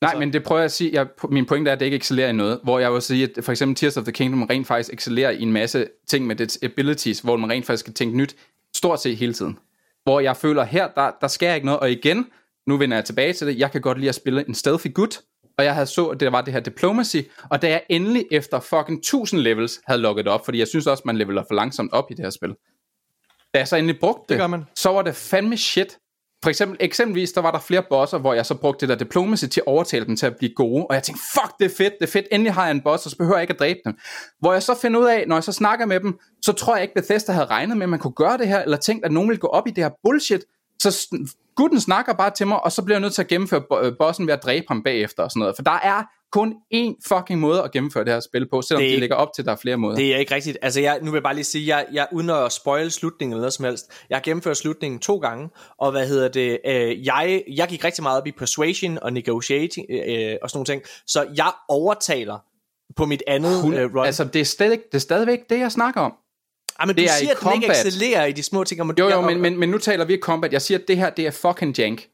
Nej, 0.00 0.18
men 0.18 0.32
det 0.32 0.42
prøver 0.42 0.60
jeg 0.60 0.64
at 0.64 0.72
sige. 0.72 0.90
Jeg, 0.92 1.06
min 1.30 1.46
pointe 1.46 1.68
er, 1.68 1.72
at 1.72 1.80
det 1.80 1.86
ikke 1.86 1.96
excellerer 1.96 2.28
i 2.28 2.32
noget. 2.32 2.60
Hvor 2.64 2.78
jeg 2.78 2.92
vil 2.92 3.02
sige, 3.02 3.30
at 3.36 3.44
for 3.44 3.52
eksempel 3.52 3.74
Tears 3.76 3.96
of 3.96 4.04
the 4.04 4.12
Kingdom 4.12 4.42
rent 4.42 4.66
faktisk 4.66 4.92
excellerer 4.92 5.30
i 5.30 5.42
en 5.42 5.52
masse 5.52 5.86
ting 6.08 6.26
med 6.26 6.36
dets 6.36 6.58
abilities, 6.62 7.20
hvor 7.20 7.36
man 7.36 7.50
rent 7.50 7.66
faktisk 7.66 7.80
skal 7.80 7.94
tænke 7.94 8.16
nyt 8.16 8.36
stort 8.76 9.02
set 9.02 9.16
hele 9.16 9.32
tiden. 9.34 9.58
Hvor 10.04 10.20
jeg 10.20 10.36
føler, 10.36 10.64
her, 10.64 10.88
der, 10.88 11.10
der 11.20 11.28
sker 11.28 11.54
ikke 11.54 11.66
noget. 11.66 11.80
Og 11.80 11.90
igen, 11.90 12.26
nu 12.66 12.76
vender 12.76 12.96
jeg 12.96 13.04
tilbage 13.04 13.32
til 13.32 13.46
det. 13.46 13.58
Jeg 13.58 13.72
kan 13.72 13.80
godt 13.80 13.98
lide 13.98 14.08
at 14.08 14.14
spille 14.14 14.48
en 14.48 14.54
stealthy 14.54 14.94
gut. 14.94 15.20
Og 15.58 15.64
jeg 15.64 15.74
havde 15.74 15.86
så, 15.86 16.06
at 16.06 16.20
det 16.20 16.32
var 16.32 16.40
det 16.40 16.52
her 16.52 16.60
diplomacy. 16.60 17.16
Og 17.50 17.62
da 17.62 17.68
jeg 17.68 17.82
endelig 17.88 18.24
efter 18.30 18.60
fucking 18.60 18.98
1000 18.98 19.40
levels 19.40 19.80
havde 19.86 20.00
logget 20.00 20.28
op, 20.28 20.44
fordi 20.44 20.58
jeg 20.58 20.68
synes 20.68 20.86
også, 20.86 21.02
man 21.06 21.16
leveler 21.16 21.42
for 21.48 21.54
langsomt 21.54 21.92
op 21.92 22.04
i 22.10 22.14
det 22.14 22.24
her 22.24 22.30
spil. 22.30 22.54
Da 23.54 23.58
jeg 23.58 23.68
så 23.68 23.76
endelig 23.76 24.00
brugte 24.00 24.38
det, 24.38 24.50
man. 24.50 24.64
så 24.76 24.92
var 24.92 25.02
det 25.02 25.14
fandme 25.14 25.56
shit. 25.56 25.98
for 26.42 26.50
eksempel, 26.50 26.76
eksempelvis, 26.80 27.32
der 27.32 27.40
var 27.40 27.50
der 27.50 27.58
flere 27.58 27.82
bosser, 27.90 28.18
hvor 28.18 28.34
jeg 28.34 28.46
så 28.46 28.54
brugte 28.54 28.80
det 28.80 28.88
der 28.88 29.04
diplomacy 29.04 29.44
til 29.44 29.60
at 29.60 29.66
overtale 29.66 30.06
dem 30.06 30.16
til 30.16 30.26
at 30.26 30.36
blive 30.36 30.54
gode, 30.54 30.86
og 30.86 30.94
jeg 30.94 31.02
tænkte, 31.02 31.22
fuck, 31.34 31.58
det 31.58 31.64
er 31.64 31.76
fedt, 31.76 31.94
det 32.00 32.06
er 32.06 32.10
fedt, 32.12 32.26
endelig 32.32 32.52
har 32.54 32.64
jeg 32.64 32.70
en 32.70 32.80
boss, 32.80 33.06
og 33.06 33.10
så 33.10 33.16
behøver 33.16 33.36
jeg 33.36 33.42
ikke 33.42 33.52
at 33.52 33.58
dræbe 33.58 33.78
dem. 33.84 33.98
Hvor 34.40 34.52
jeg 34.52 34.62
så 34.62 34.74
finder 34.74 35.00
ud 35.00 35.06
af, 35.06 35.24
når 35.28 35.36
jeg 35.36 35.44
så 35.44 35.52
snakker 35.52 35.86
med 35.86 36.00
dem, 36.00 36.18
så 36.42 36.52
tror 36.52 36.74
jeg 36.74 36.82
ikke, 36.82 36.94
Bethesda 36.94 37.32
havde 37.32 37.46
regnet 37.46 37.76
med, 37.76 37.84
at 37.84 37.90
man 37.90 37.98
kunne 37.98 38.12
gøre 38.12 38.38
det 38.38 38.48
her, 38.48 38.62
eller 38.62 38.76
tænkt, 38.76 39.04
at 39.04 39.12
nogen 39.12 39.28
ville 39.28 39.40
gå 39.40 39.46
op 39.46 39.66
i 39.66 39.70
det 39.70 39.84
her 39.84 39.90
bullshit, 40.02 40.44
så 40.82 41.16
gutten 41.56 41.80
snakker 41.80 42.12
bare 42.12 42.30
til 42.30 42.46
mig, 42.46 42.64
og 42.64 42.72
så 42.72 42.82
bliver 42.82 42.96
jeg 42.96 43.00
nødt 43.00 43.14
til 43.14 43.22
at 43.22 43.28
gennemføre 43.28 43.62
øh, 43.82 43.92
bossen 43.98 44.26
ved 44.26 44.34
at 44.34 44.42
dræbe 44.42 44.64
ham 44.68 44.82
bagefter 44.82 45.22
og 45.22 45.30
sådan 45.30 45.40
noget. 45.40 45.56
For 45.56 45.62
der 45.62 45.78
er 45.82 46.02
kun 46.32 46.54
én 46.74 47.08
fucking 47.08 47.40
måde 47.40 47.62
at 47.62 47.72
gennemføre 47.72 48.04
det 48.04 48.12
her 48.12 48.20
spil 48.20 48.48
på, 48.48 48.62
selvom 48.62 48.80
Det 48.80 48.86
er 48.86 48.88
de 48.88 48.92
ikke- 48.92 49.00
lægger 49.00 49.16
op 49.16 49.28
til, 49.34 49.42
at 49.42 49.46
der 49.46 49.52
er 49.52 49.56
flere 49.56 49.76
måder. 49.76 49.96
Det 49.96 50.14
er 50.14 50.18
ikke 50.18 50.34
rigtigt. 50.34 50.58
Altså, 50.62 50.80
jeg, 50.80 50.98
nu 51.02 51.10
vil 51.10 51.16
jeg 51.18 51.22
bare 51.22 51.34
lige 51.34 51.44
sige, 51.44 51.76
jeg, 51.76 51.86
jeg 51.92 52.06
uden 52.12 52.30
at 52.30 52.52
spoil 52.52 52.90
slutningen 52.90 53.32
eller 53.32 53.40
noget 53.40 53.52
som 53.52 53.64
helst, 53.64 53.86
jeg 54.10 54.16
har 54.16 54.22
gennemført 54.22 54.56
slutningen 54.56 55.00
to 55.00 55.16
gange, 55.18 55.48
og 55.78 55.90
hvad 55.90 56.06
hedder 56.06 56.28
det, 56.28 56.58
øh, 56.66 57.06
jeg, 57.06 57.42
jeg 57.56 57.68
gik 57.68 57.84
rigtig 57.84 58.02
meget 58.02 58.20
op 58.20 58.26
i 58.26 58.32
persuasion 58.32 58.98
og 59.02 59.12
negotiating 59.12 59.86
øh, 59.90 60.36
og 60.42 60.50
sådan 60.50 60.56
nogle 60.58 60.64
ting, 60.66 60.82
så 61.06 61.26
jeg 61.36 61.52
overtaler 61.68 62.38
på 62.96 63.06
mit 63.06 63.22
andet 63.26 63.62
Hun, 63.62 63.74
øh, 63.74 63.94
run. 63.94 64.06
altså, 64.06 64.24
det 64.24 64.40
er, 64.40 64.44
stadig, 64.44 64.78
det 64.92 64.94
er 64.94 64.98
stadigvæk 64.98 65.38
det, 65.50 65.58
jeg 65.58 65.72
snakker 65.72 66.00
om. 66.00 66.12
ah, 66.78 66.86
men 66.88 66.96
det 66.96 67.02
du 67.02 67.08
er 67.08 67.16
siger, 67.18 67.30
at 67.32 67.40
den 67.40 67.62
ikke 67.62 67.70
excellerer 67.72 68.24
i 68.26 68.32
de 68.32 68.42
små 68.42 68.64
ting. 68.64 68.80
og- 68.82 68.94
Jo, 68.98 69.08
jo, 69.10 69.20
men, 69.20 69.40
men, 69.40 69.58
men 69.58 69.68
nu 69.68 69.78
taler 69.78 70.04
vi 70.04 70.18
combat. 70.22 70.52
Jeg 70.52 70.62
siger, 70.62 70.78
at 70.78 70.84
det 70.88 70.96
her, 70.96 71.10
det 71.10 71.26
er 71.26 71.30
fucking 71.30 71.78
jank. 71.78 72.08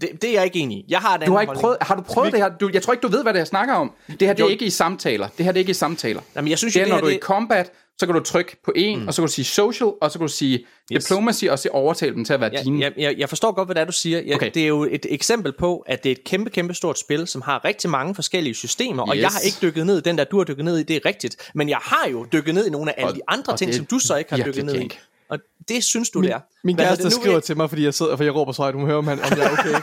Det, 0.00 0.08
det 0.22 0.30
er 0.30 0.34
jeg 0.34 0.44
ikke 0.44 0.58
enig 0.58 0.78
i. 0.78 0.84
Jeg 0.88 0.98
har 0.98 1.14
en 1.18 1.26
Du 1.26 1.32
har 1.32 1.40
ikke 1.40 1.48
holdning. 1.48 1.60
prøvet, 1.62 1.76
har 1.80 1.94
du 1.94 2.02
prøvet 2.02 2.32
det 2.32 2.40
her? 2.40 2.48
Du, 2.48 2.70
jeg 2.72 2.82
tror 2.82 2.92
ikke, 2.92 3.02
du 3.02 3.08
ved, 3.08 3.22
hvad 3.22 3.32
det 3.32 3.38
er, 3.38 3.40
jeg 3.40 3.46
snakker 3.46 3.74
om. 3.74 3.92
Det 4.08 4.22
her, 4.28 4.32
det 4.32 4.42
er 4.42 4.46
Jo. 4.46 4.50
ikke 4.50 4.64
i 4.64 4.70
samtaler. 4.70 5.28
Det 5.38 5.44
her, 5.44 5.52
det 5.52 5.58
er 5.58 5.62
ikke 5.62 5.70
i 5.70 5.74
samtaler. 5.74 6.20
Jamen, 6.36 6.50
jeg 6.50 6.58
synes 6.58 6.74
Det 6.74 6.80
jo, 6.80 6.82
er, 6.82 6.84
det 6.86 6.90
når 6.90 6.96
her, 6.96 7.00
du 7.00 7.06
er 7.06 7.10
i 7.10 7.14
det- 7.14 7.22
combat, 7.22 7.72
så 7.98 8.06
kan 8.06 8.14
du 8.14 8.20
trykke 8.20 8.56
på 8.64 8.72
en, 8.76 9.00
mm. 9.00 9.06
og 9.08 9.14
så 9.14 9.22
kan 9.22 9.26
du 9.26 9.32
sige 9.32 9.44
social, 9.44 9.90
og 10.00 10.10
så 10.10 10.18
kan 10.18 10.26
du 10.26 10.32
sige 10.32 10.64
Yes. 10.92 11.04
diplomacy, 11.04 11.44
og 11.44 11.58
så 11.58 11.68
overtale 11.72 12.14
dem 12.14 12.24
til 12.24 12.32
at 12.32 12.40
være 12.40 12.50
Ja, 12.52 12.62
dine. 12.62 12.80
jeg, 12.80 12.92
jeg, 12.96 13.14
jeg 13.18 13.28
forstår 13.28 13.52
godt, 13.52 13.68
hvad 13.68 13.74
det 13.74 13.80
er, 13.80 13.84
du 13.84 13.92
siger. 13.92 14.20
Jeg, 14.26 14.34
okay. 14.34 14.50
Det 14.54 14.62
er 14.62 14.66
jo 14.66 14.82
et 14.90 15.06
eksempel 15.08 15.52
på, 15.58 15.78
at 15.86 16.04
det 16.04 16.10
er 16.10 16.14
et 16.14 16.24
kæmpe, 16.24 16.50
kæmpe 16.50 16.74
stort 16.74 16.98
spil, 16.98 17.26
som 17.26 17.42
har 17.42 17.64
rigtig 17.64 17.90
mange 17.90 18.14
forskellige 18.14 18.54
systemer, 18.54 19.02
og 19.02 19.14
Yes. 19.16 19.22
jeg 19.22 19.30
har 19.30 19.40
ikke 19.40 19.56
dykket 19.62 19.86
ned 19.86 19.98
i 19.98 20.00
den 20.00 20.18
der, 20.18 20.24
du 20.24 20.36
har 20.38 20.44
dykket 20.44 20.64
ned 20.64 20.78
i, 20.78 20.82
det 20.82 20.96
er 20.96 21.00
rigtigt. 21.06 21.50
Men 21.54 21.68
jeg 21.68 21.78
har 21.82 22.08
jo 22.12 22.26
dykket 22.32 22.54
ned 22.54 22.66
i 22.66 22.70
nogle 22.70 22.90
af 22.90 22.94
alle 23.02 23.08
Og- 23.10 23.16
de 23.16 23.20
andre 23.28 23.52
og 23.52 23.58
ting, 23.58 23.68
det 23.68 23.76
som 23.76 23.86
du 23.86 23.98
så 23.98 24.16
ikke 24.16 24.34
har 24.34 24.44
dykket 24.44 24.64
ned 24.64 24.74
i. 24.80 24.90
Og 25.30 25.38
det 25.68 25.84
synes 25.84 26.10
du, 26.10 26.18
Min, 26.20 26.28
det 26.28 26.34
er. 26.34 26.40
min 26.64 26.74
Hvad 26.74 26.84
kæreste 26.84 27.04
det? 27.04 27.12
Skriver 27.12 27.34
vil- 27.34 27.42
til 27.42 27.56
mig, 27.56 27.68
fordi 27.68 27.84
jeg 27.84 27.94
sidder, 27.94 28.16
for 28.16 28.24
jeg 28.24 28.34
råber 28.34 28.52
så 28.52 28.62
højt, 28.62 28.74
hun 28.74 28.84
hører, 28.86 28.98
om, 28.98 29.06
han, 29.06 29.18
om 29.20 29.30
jeg 29.38 29.46
er 29.46 29.50
okay. 29.52 29.74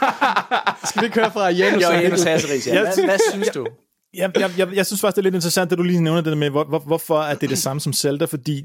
Skal 0.89 1.01
vi 1.01 1.05
ikke 1.05 1.19
høre 1.19 1.31
fra 1.31 1.49
Janus? 1.49 1.83
Jo, 1.83 1.87
og 1.87 2.01
Janus? 2.01 2.23
Hasseris, 2.23 2.67
ja. 2.67 2.81
Hvad, 2.81 3.05
hvad 3.05 3.17
synes 3.31 3.47
du? 3.49 3.67
jeg, 4.13 4.31
jeg, 4.39 4.51
jeg, 4.57 4.75
jeg 4.75 4.85
synes 4.85 5.01
faktisk, 5.01 5.15
det 5.15 5.21
er 5.21 5.23
lidt 5.23 5.35
interessant, 5.35 5.71
at 5.71 5.77
du 5.77 5.83
lige 5.83 6.01
nævner 6.01 6.21
det 6.21 6.37
med, 6.37 6.49
hvor, 6.49 6.63
hvor, 6.63 6.79
hvorfor 6.79 7.21
er 7.21 7.35
det 7.35 7.49
det 7.49 7.57
samme 7.57 7.79
som 7.81 7.93
Zelda, 7.93 8.25
fordi 8.25 8.63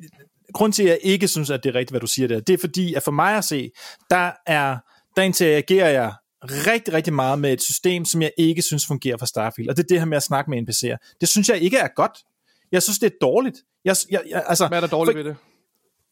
grund 0.54 0.72
til, 0.72 0.82
at 0.82 0.88
jeg 0.88 0.98
ikke 1.02 1.28
synes, 1.28 1.50
at 1.50 1.60
det 1.64 1.70
er 1.70 1.74
rigtigt, 1.74 1.90
hvad 1.92 2.00
du 2.00 2.06
siger 2.06 2.28
der, 2.28 2.40
det 2.40 2.52
er 2.52 2.58
fordi, 2.58 2.94
at 2.94 3.02
for 3.02 3.10
mig 3.10 3.36
at 3.36 3.44
se, 3.44 3.70
der 4.10 4.30
er, 4.46 4.76
der 5.16 5.22
interagerer 5.22 5.88
jeg 5.90 6.12
rigtig, 6.42 6.94
rigtig 6.94 7.12
meget 7.12 7.38
med 7.38 7.52
et 7.52 7.62
system, 7.62 8.04
som 8.04 8.22
jeg 8.22 8.30
ikke 8.38 8.62
synes 8.62 8.86
fungerer 8.86 9.16
for 9.18 9.26
Starfield, 9.26 9.68
og 9.68 9.76
det 9.76 9.82
er 9.82 9.86
det 9.88 9.98
her 9.98 10.06
med 10.06 10.16
at 10.16 10.22
snakke 10.22 10.50
med 10.50 10.58
NPC'er. 10.58 11.16
Det 11.20 11.28
synes 11.28 11.48
jeg 11.48 11.58
ikke 11.58 11.76
er 11.76 11.88
godt. 11.96 12.12
Jeg 12.72 12.82
synes, 12.82 12.98
det 12.98 13.06
er 13.06 13.16
dårligt. 13.20 13.56
Jeg, 13.84 13.96
jeg, 14.10 14.20
jeg, 14.30 14.44
altså, 14.46 14.68
Hvad 14.68 14.78
er 14.78 14.80
der 14.80 14.88
dårligt 14.88 15.16
for, 15.18 15.22
ved 15.22 15.30
det? 15.30 15.36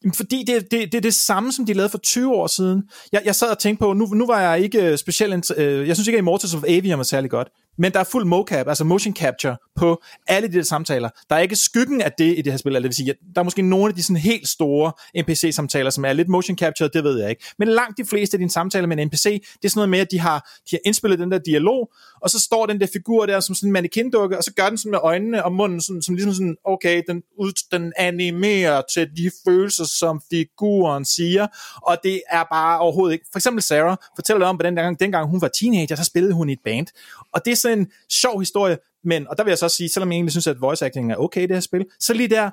Jamen, 0.05 0.15
Fordi 0.15 0.45
det, 0.47 0.71
det, 0.71 0.93
det 0.93 0.95
er 0.95 1.01
det 1.01 1.15
samme, 1.15 1.53
som 1.53 1.67
de 1.67 1.73
lavede 1.73 1.91
for 1.91 1.99
20 1.99 2.35
år 2.35 2.47
siden. 2.47 2.83
Jeg, 3.13 3.23
jeg 3.25 3.35
sad 3.35 3.51
og 3.51 3.59
tænkte 3.59 3.81
på, 3.81 3.93
nu, 3.93 4.07
nu 4.07 4.27
var 4.27 4.41
jeg 4.41 4.61
ikke 4.61 4.83
øh, 4.83 4.99
specielt... 4.99 5.59
Øh, 5.59 5.89
jeg 5.89 5.97
synes 5.97 6.09
ikke, 6.09 6.17
at 6.17 6.21
Immortals 6.21 6.55
of 6.55 6.65
Avium 6.69 6.99
var 6.99 7.05
særlig 7.05 7.31
godt. 7.31 7.49
Men 7.79 7.93
der 7.93 8.01
er 8.01 8.05
fuld 8.05 8.25
mocap, 8.25 8.69
altså 8.69 8.85
motion 8.85 9.17
capture, 9.17 9.57
på 9.77 10.03
alle 10.27 10.49
de 10.49 10.53
der 10.53 10.63
samtaler. 10.63 11.09
Der 11.31 11.37
er 11.37 11.41
ikke 11.41 11.57
skyggen 11.57 12.03
af 12.03 12.13
det 12.13 12.39
i 12.39 12.43
det 12.43 12.53
her 12.53 12.57
spil. 12.57 12.71
Eller 12.71 12.81
det 12.81 12.89
vil 12.89 12.95
sige, 12.95 13.11
at 13.11 13.17
der 13.35 13.41
er 13.41 13.45
måske 13.45 13.63
nogle 13.63 13.89
af 13.89 13.95
de 13.95 14.03
sådan 14.03 14.17
helt 14.17 14.49
store 14.49 14.93
NPC-samtaler, 15.23 15.91
som 15.91 16.05
er 16.05 16.13
lidt 16.13 16.29
motion 16.29 16.59
capture, 16.59 16.91
det 16.93 17.05
ved 17.05 17.21
jeg 17.21 17.31
ikke. 17.31 17.45
Men 17.59 17.69
langt 17.69 17.99
de 17.99 18.05
fleste 18.05 18.35
af 18.35 18.39
dine 18.39 18.51
samtaler 18.51 18.87
med 18.87 18.99
en 18.99 19.07
NPC, 19.07 19.23
det 19.23 19.65
er 19.65 19.69
sådan 19.69 19.79
noget 19.79 19.89
med, 19.89 19.99
at 19.99 20.11
de 20.11 20.21
har, 20.21 20.51
de 20.71 20.77
har 20.77 20.79
indspillet 20.85 21.19
den 21.19 21.33
der 21.33 21.39
dialog, 21.39 21.93
og 22.23 22.31
så 22.31 22.41
står 22.41 22.67
den 22.67 22.81
der 22.81 22.87
figur 22.93 23.27
der 23.27 23.41
som 23.41 23.55
sådan 23.55 23.69
en 23.69 23.73
mannequin-dukke, 23.73 24.39
og 24.39 24.45
så 24.45 24.53
gør 24.57 24.69
den 24.69 24.79
sådan 24.79 24.91
med 24.91 24.99
øjnene 25.03 25.45
og 25.45 25.53
munden, 25.53 25.81
sådan, 25.81 26.03
som 26.03 26.15
ligesom 26.15 26.35
sådan, 26.35 26.57
okay, 26.65 27.03
den, 27.09 27.23
ud, 27.39 27.53
den 27.73 27.93
animerer 27.97 28.83
til 28.95 29.09
de 29.17 29.31
følelser, 29.45 29.85
som 29.85 30.23
figuren 30.31 31.05
siger, 31.05 31.47
og 31.83 31.97
det 32.03 32.23
er 32.31 32.45
bare 32.53 32.79
overhovedet 32.79 33.13
ikke. 33.13 33.27
For 33.33 33.39
eksempel 33.39 33.63
Sarah 33.63 33.97
fortæller 34.17 34.47
om, 34.47 34.57
hvordan 34.57 34.77
dengang, 34.77 35.01
dengang 35.01 35.29
hun 35.31 35.41
var 35.41 35.49
teenager, 35.49 35.97
så 35.97 36.05
spillede 36.05 36.35
hun 36.35 36.49
i 36.49 36.53
et 36.53 36.59
band, 36.65 36.87
og 37.33 37.45
det 37.45 37.59
sådan 37.61 37.79
en 37.79 37.93
sjov 38.09 38.41
historie, 38.41 38.79
men, 39.05 39.29
og 39.29 39.37
der 39.37 39.45
vil 39.45 39.51
jeg 39.51 39.59
så 39.59 39.65
også 39.65 39.77
sige, 39.77 39.89
selvom 39.89 40.13
jeg 40.13 40.17
egentlig 40.17 40.33
synes, 40.33 40.47
at 40.47 40.61
voice 40.61 40.87
acting 40.87 41.13
er 41.13 41.17
okay 41.17 41.43
i 41.43 41.47
det 41.47 41.57
her 41.57 41.61
spil, 41.61 41.87
så 42.01 42.15
lige 42.15 42.29
der, 42.29 42.51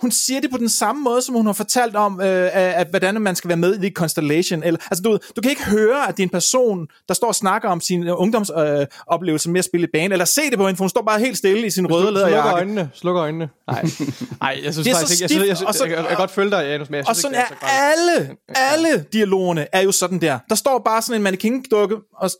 hun, 0.00 0.10
siger 0.10 0.40
det 0.40 0.50
på 0.50 0.58
den 0.58 0.68
samme 0.68 1.02
måde, 1.02 1.22
som 1.22 1.34
hun 1.34 1.46
har 1.46 1.52
fortalt 1.52 1.96
om, 1.96 2.20
øh, 2.20 2.26
at, 2.26 2.52
at, 2.52 2.86
hvordan 2.90 3.20
man 3.22 3.36
skal 3.36 3.48
være 3.48 3.56
med 3.56 3.74
i 3.74 3.78
det 3.78 3.92
Constellation. 3.92 4.62
Eller, 4.62 4.80
altså, 4.90 5.02
du, 5.02 5.18
du 5.36 5.40
kan 5.40 5.50
ikke 5.50 5.64
høre, 5.64 6.08
at 6.08 6.16
det 6.16 6.22
er 6.22 6.26
en 6.26 6.30
person, 6.30 6.86
der 7.08 7.14
står 7.14 7.26
og 7.28 7.34
snakker 7.34 7.68
om 7.68 7.80
sin 7.80 8.08
ungdomsoplevelse 8.08 9.48
øh, 9.48 9.52
med 9.52 9.58
at 9.58 9.64
spille 9.64 9.86
i 9.86 9.90
bane, 9.92 10.12
eller 10.14 10.24
se 10.24 10.40
det 10.50 10.58
på 10.58 10.66
hende, 10.66 10.76
for 10.76 10.84
hun 10.84 10.88
står 10.88 11.02
bare 11.02 11.18
helt 11.20 11.38
stille 11.38 11.66
i 11.66 11.70
sin 11.70 11.86
røde 11.86 12.02
Slukker 12.02 12.20
læderjakke. 12.20 12.50
øjnene. 12.50 12.90
Slukker 12.94 13.22
øjnene. 13.22 13.48
Nej, 13.66 13.82
Nej 14.40 14.60
jeg 14.64 14.72
synes 14.74 14.86
Det 14.86 14.92
er 14.92 14.98
faktisk 14.98 15.12
ikke. 15.12 15.22
Jeg, 15.22 15.30
synes, 15.30 15.48
jeg, 15.48 15.56
synes, 15.56 15.68
og 15.68 15.74
så- 15.74 15.84
jeg, 15.84 15.90
jeg, 15.92 15.98
jeg, 15.98 16.08
kan 16.08 16.16
godt 16.16 16.30
følge 16.30 16.50
dig, 16.50 16.62
Janus, 16.68 16.90
men 16.90 16.96
jeg 16.98 17.08
Og 17.08 17.14
synes 17.16 17.22
sådan 17.22 17.38
ikke, 17.38 17.54
det 17.60 17.68
er 17.68 17.68
så 17.68 18.10
alle, 18.10 18.36
alle 18.54 19.04
dialogerne 19.12 19.66
er 19.72 19.80
jo 19.80 19.92
sådan 19.92 20.20
der. 20.20 20.38
Der 20.48 20.54
står 20.54 20.82
bare 20.84 21.02
sådan 21.02 21.16
en 21.20 21.22
mannequin-dukke, 21.22 21.96
og, 22.16 22.30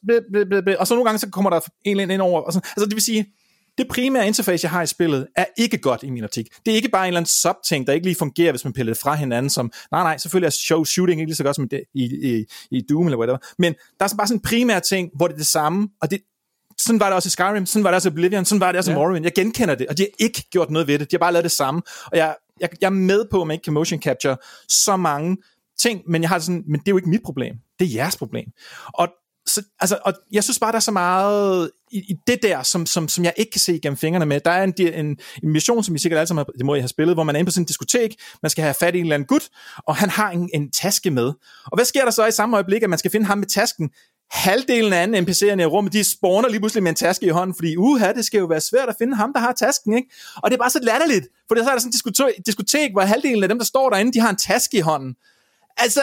og 0.78 0.86
så 0.86 0.94
nogle 0.94 1.04
gange 1.04 1.18
så 1.18 1.28
kommer 1.32 1.50
der 1.50 1.60
en 1.60 1.90
eller 1.90 2.02
anden 2.02 2.14
ind 2.14 2.22
over. 2.22 2.40
Og 2.40 2.52
sådan. 2.52 2.66
Altså 2.76 2.84
det 2.86 2.94
vil 2.94 3.02
sige, 3.02 3.26
det 3.78 3.88
primære 3.88 4.26
interface, 4.26 4.64
jeg 4.64 4.70
har 4.70 4.82
i 4.82 4.86
spillet, 4.86 5.26
er 5.36 5.44
ikke 5.58 5.78
godt 5.78 6.02
i 6.02 6.10
min 6.10 6.24
optik. 6.24 6.46
Det 6.66 6.72
er 6.72 6.76
ikke 6.76 6.88
bare 6.88 7.04
en 7.04 7.08
eller 7.08 7.20
anden 7.20 7.28
sub-ting, 7.28 7.86
der 7.86 7.92
ikke 7.92 8.06
lige 8.06 8.16
fungerer, 8.16 8.52
hvis 8.52 8.64
man 8.64 8.72
piller 8.72 8.92
det 8.92 9.00
fra 9.00 9.14
hinanden, 9.14 9.50
som, 9.50 9.72
nej, 9.92 10.02
nej, 10.02 10.18
selvfølgelig 10.18 10.46
er 10.46 10.50
show 10.50 10.84
shooting 10.84 11.20
ikke 11.20 11.30
lige 11.30 11.36
så 11.36 11.44
godt 11.44 11.56
som 11.56 11.68
i, 11.72 12.04
i, 12.04 12.44
i 12.70 12.80
Doom 12.90 13.06
eller 13.06 13.18
whatever. 13.18 13.38
Men 13.58 13.74
der 14.00 14.04
er 14.04 14.14
bare 14.16 14.26
sådan 14.26 14.36
en 14.36 14.42
primær 14.42 14.78
ting, 14.78 15.10
hvor 15.16 15.26
det 15.26 15.34
er 15.34 15.38
det 15.38 15.46
samme, 15.46 15.88
og 16.02 16.10
det, 16.10 16.20
sådan 16.78 17.00
var 17.00 17.06
det 17.06 17.14
også 17.14 17.26
i 17.26 17.30
Skyrim, 17.30 17.66
sådan 17.66 17.84
var 17.84 17.90
det 17.90 17.96
også 17.96 18.08
i 18.08 18.12
Oblivion, 18.12 18.44
sådan 18.44 18.60
var 18.60 18.72
det 18.72 18.78
også 18.78 18.90
i 18.90 18.92
Ja. 18.92 18.98
Morrowind. 18.98 19.24
Jeg 19.24 19.32
genkender 19.34 19.74
det, 19.74 19.86
og 19.86 19.98
de 19.98 20.02
har 20.02 20.24
ikke 20.24 20.42
gjort 20.50 20.70
noget 20.70 20.88
ved 20.88 20.98
det. 20.98 21.10
De 21.10 21.16
har 21.16 21.18
bare 21.18 21.32
lavet 21.32 21.44
det 21.44 21.52
samme. 21.52 21.82
Og 22.06 22.16
jeg, 22.16 22.36
jeg, 22.60 22.68
jeg 22.80 22.86
er 22.86 22.90
med 22.90 23.24
på, 23.30 23.40
at 23.40 23.46
man 23.46 23.54
ikke 23.54 23.64
kan 23.64 23.72
motion 23.72 24.02
capture 24.02 24.36
så 24.68 24.96
mange 24.96 25.36
ting, 25.78 26.02
men 26.08 26.22
jeg 26.22 26.28
har 26.28 26.38
sådan, 26.38 26.64
men 26.66 26.80
det 26.80 26.88
er 26.88 26.92
jo 26.92 26.96
ikke 26.96 27.10
mit 27.10 27.22
problem. 27.24 27.54
Det 27.78 27.84
er 27.84 27.94
jeres 27.94 28.16
problem. 28.16 28.48
Og, 28.94 29.08
så, 29.46 29.62
altså, 29.80 29.98
og 30.04 30.14
jeg 30.32 30.44
synes 30.44 30.58
bare, 30.58 30.72
der 30.72 30.76
er 30.76 30.80
så 30.80 30.90
meget 30.90 31.70
i, 31.92 31.98
i 31.98 32.14
det 32.26 32.42
der, 32.42 32.62
som, 32.62 32.86
som, 32.86 33.08
som 33.08 33.24
jeg 33.24 33.32
ikke 33.36 33.50
kan 33.50 33.60
se 33.60 33.74
igennem 33.74 33.96
fingrene 33.96 34.26
med. 34.26 34.40
Der 34.40 34.50
er 34.50 34.64
en, 34.64 34.74
en, 34.78 35.18
en 35.42 35.52
mission, 35.52 35.84
som 35.84 35.94
I 35.94 35.98
sikkert 35.98 36.18
alle 36.18 36.26
sammen 36.26 36.44
har, 36.46 36.52
det 36.58 36.66
må 36.66 36.74
I 36.74 36.80
have 36.80 36.88
spillet, 36.88 37.16
hvor 37.16 37.22
man 37.22 37.34
er 37.34 37.38
inde 37.38 37.48
på 37.48 37.52
sådan 37.52 37.66
diskotek, 37.66 38.14
man 38.42 38.50
skal 38.50 38.62
have 38.62 38.74
fat 38.74 38.94
i 38.94 38.98
en 38.98 39.04
eller 39.04 39.14
anden 39.14 39.26
gut, 39.26 39.48
og 39.86 39.96
han 39.96 40.10
har 40.10 40.30
en, 40.30 40.50
en 40.54 40.70
taske 40.70 41.10
med. 41.10 41.32
Og 41.64 41.76
hvad 41.76 41.84
sker 41.84 42.04
der 42.04 42.10
så 42.10 42.26
i 42.26 42.32
samme 42.32 42.56
øjeblik, 42.56 42.82
at 42.82 42.90
man 42.90 42.98
skal 42.98 43.10
finde 43.10 43.26
ham 43.26 43.38
med 43.38 43.46
tasken? 43.46 43.90
Halvdelen 44.30 44.92
af 44.92 45.02
anden 45.02 45.28
NPC'erne 45.28 45.60
i 45.60 45.64
rummet, 45.64 45.92
de 45.92 46.04
spawner 46.04 46.48
lige 46.48 46.60
pludselig 46.60 46.82
med 46.82 46.90
en 46.90 46.96
taske 46.96 47.26
i 47.26 47.28
hånden, 47.28 47.54
fordi 47.54 47.76
uha, 47.76 48.12
det 48.12 48.24
skal 48.24 48.38
jo 48.38 48.46
være 48.46 48.60
svært 48.60 48.88
at 48.88 48.94
finde 48.98 49.16
ham, 49.16 49.32
der 49.32 49.40
har 49.40 49.52
tasken, 49.52 49.96
ikke? 49.96 50.08
Og 50.36 50.50
det 50.50 50.56
er 50.56 50.58
bare 50.58 50.70
så 50.70 50.80
latterligt, 50.82 51.26
for 51.48 51.54
så 51.54 51.70
er 51.70 51.72
der 51.72 51.78
sådan 51.78 51.88
en 51.88 51.92
diskotek, 51.92 52.46
diskotek, 52.46 52.92
hvor 52.92 53.02
halvdelen 53.02 53.42
af 53.42 53.48
dem, 53.48 53.58
der 53.58 53.64
står 53.64 53.90
derinde, 53.90 54.12
de 54.12 54.20
har 54.20 54.30
en 54.30 54.36
taske 54.36 54.76
i 54.76 54.80
hånden. 54.80 55.14
Altså, 55.76 56.00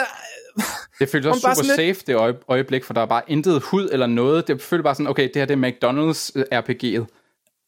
Det 0.98 1.08
føles 1.08 1.26
også 1.26 1.40
super 1.40 1.54
safe, 1.76 1.94
det 2.06 2.14
øje- 2.16 2.38
øjeblik, 2.48 2.84
for 2.84 2.94
der 2.94 3.00
er 3.00 3.06
bare 3.06 3.22
intet 3.28 3.62
hud 3.62 3.88
eller 3.92 4.06
noget. 4.06 4.48
Det 4.48 4.62
føles 4.62 4.82
bare 4.82 4.94
sådan, 4.94 5.06
okay, 5.06 5.22
det 5.22 5.36
her 5.36 5.44
det 5.44 5.64
er 5.64 5.68
McDonald's 5.70 6.30
øh. 6.34 7.04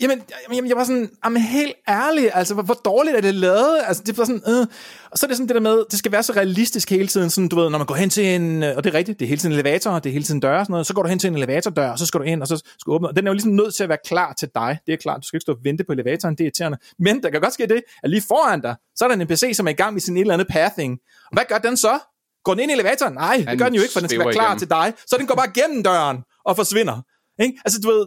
Jamen, 0.03 0.23
jamen, 0.55 0.69
jeg 0.69 0.77
var 0.77 0.85
sådan, 0.85 1.11
jamen 1.25 1.43
helt 1.43 1.73
ærlig, 1.89 2.31
altså, 2.35 2.55
hvor, 2.55 2.63
hvor 2.63 2.75
dårligt 2.75 3.17
er 3.17 3.21
det 3.21 3.35
lavet? 3.35 3.79
Altså, 3.87 4.03
det 4.07 4.19
var 4.19 4.25
sådan, 4.25 4.43
øh. 4.49 4.67
Og 5.11 5.19
så 5.19 5.27
er 5.27 5.29
det 5.29 5.37
sådan 5.37 5.49
det 5.49 5.55
der 5.55 5.61
med, 5.61 5.85
det 5.91 5.99
skal 5.99 6.13
være 6.13 6.23
så 6.23 6.33
realistisk 6.33 6.91
hele 6.91 7.07
tiden, 7.07 7.31
sådan, 7.31 7.49
du 7.49 7.57
ved, 7.57 7.71
når 7.71 7.79
man 7.79 7.87
går 7.87 7.95
hen 7.95 8.11
til 8.11 8.27
en, 8.27 8.63
øh, 8.63 8.77
og 8.77 8.85
det 8.85 8.95
er 8.95 8.99
rigtigt, 8.99 9.21
det 9.21 9.27
er 9.27 9.29
hele 9.29 9.39
tiden 9.39 9.53
en 9.53 9.59
elevator, 9.59 9.99
det 9.99 10.07
er 10.07 10.13
hele 10.13 10.25
tiden 10.25 10.41
døre 10.41 10.59
og 10.59 10.65
sådan 10.67 10.73
noget, 10.73 10.87
så 10.87 10.95
går 10.95 11.03
du 11.03 11.09
hen 11.09 11.19
til 11.19 11.29
en 11.29 11.37
elevatordør, 11.37 11.91
og 11.91 11.99
så 11.99 12.07
skal 12.07 12.21
du 12.21 12.25
ind, 12.25 12.43
og 12.43 12.49
så 12.49 12.57
skal 12.57 12.91
du 12.91 12.93
åbne, 12.93 13.09
og 13.09 13.17
den 13.17 13.27
er 13.27 13.31
jo 13.31 13.35
ligesom 13.35 13.53
nødt 13.53 13.75
til 13.75 13.83
at 13.83 13.89
være 13.89 13.99
klar 14.05 14.33
til 14.33 14.49
dig, 14.55 14.79
det 14.87 14.93
er 14.93 14.97
klart, 14.97 15.17
du 15.23 15.27
skal 15.27 15.37
ikke 15.37 15.43
stå 15.43 15.53
og 15.53 15.59
vente 15.65 15.85
på 15.85 15.93
elevatoren, 15.93 16.35
det 16.35 16.41
er 16.41 16.45
irriterende, 16.45 16.79
men 16.99 17.23
der 17.23 17.31
kan 17.31 17.41
godt 17.41 17.55
ske 17.55 17.67
det, 17.67 17.83
at 18.03 18.11
lige 18.11 18.23
foran 18.29 18.61
dig, 18.61 18.75
så 18.97 19.05
er 19.05 19.09
der 19.09 19.15
en 19.17 19.23
NPC, 19.23 19.53
som 19.57 19.67
er 19.67 19.71
i 19.71 19.75
gang 19.75 19.93
med 19.93 20.01
sin 20.01 20.17
et 20.17 20.21
eller 20.21 20.35
andet 20.35 20.47
pathing, 20.51 20.99
og 21.27 21.37
hvad 21.37 21.45
gør 21.49 21.59
den 21.59 21.77
så? 21.77 21.99
Går 22.45 22.55
den 22.55 22.63
ind 22.63 22.71
i 22.71 22.75
elevatoren? 22.75 23.15
Nej, 23.15 23.37
det 23.37 23.49
Han 23.49 23.59
gør 23.59 23.65
den 23.65 23.75
jo 23.75 23.83
ikke, 23.83 23.93
for 23.93 24.01
den 24.01 24.09
skal 24.09 24.21
være 24.21 24.33
klar 24.33 24.45
igennem. 24.45 24.59
til 24.59 24.71
dig, 24.71 24.93
så 25.07 25.17
den 25.19 25.27
går 25.27 25.35
bare 25.35 25.51
gennem 25.55 25.83
døren 25.83 26.19
og 26.45 26.57
forsvinder. 26.57 27.03
Ikke? 27.43 27.59
Altså, 27.65 27.81
du 27.81 27.89
ved, 27.89 28.07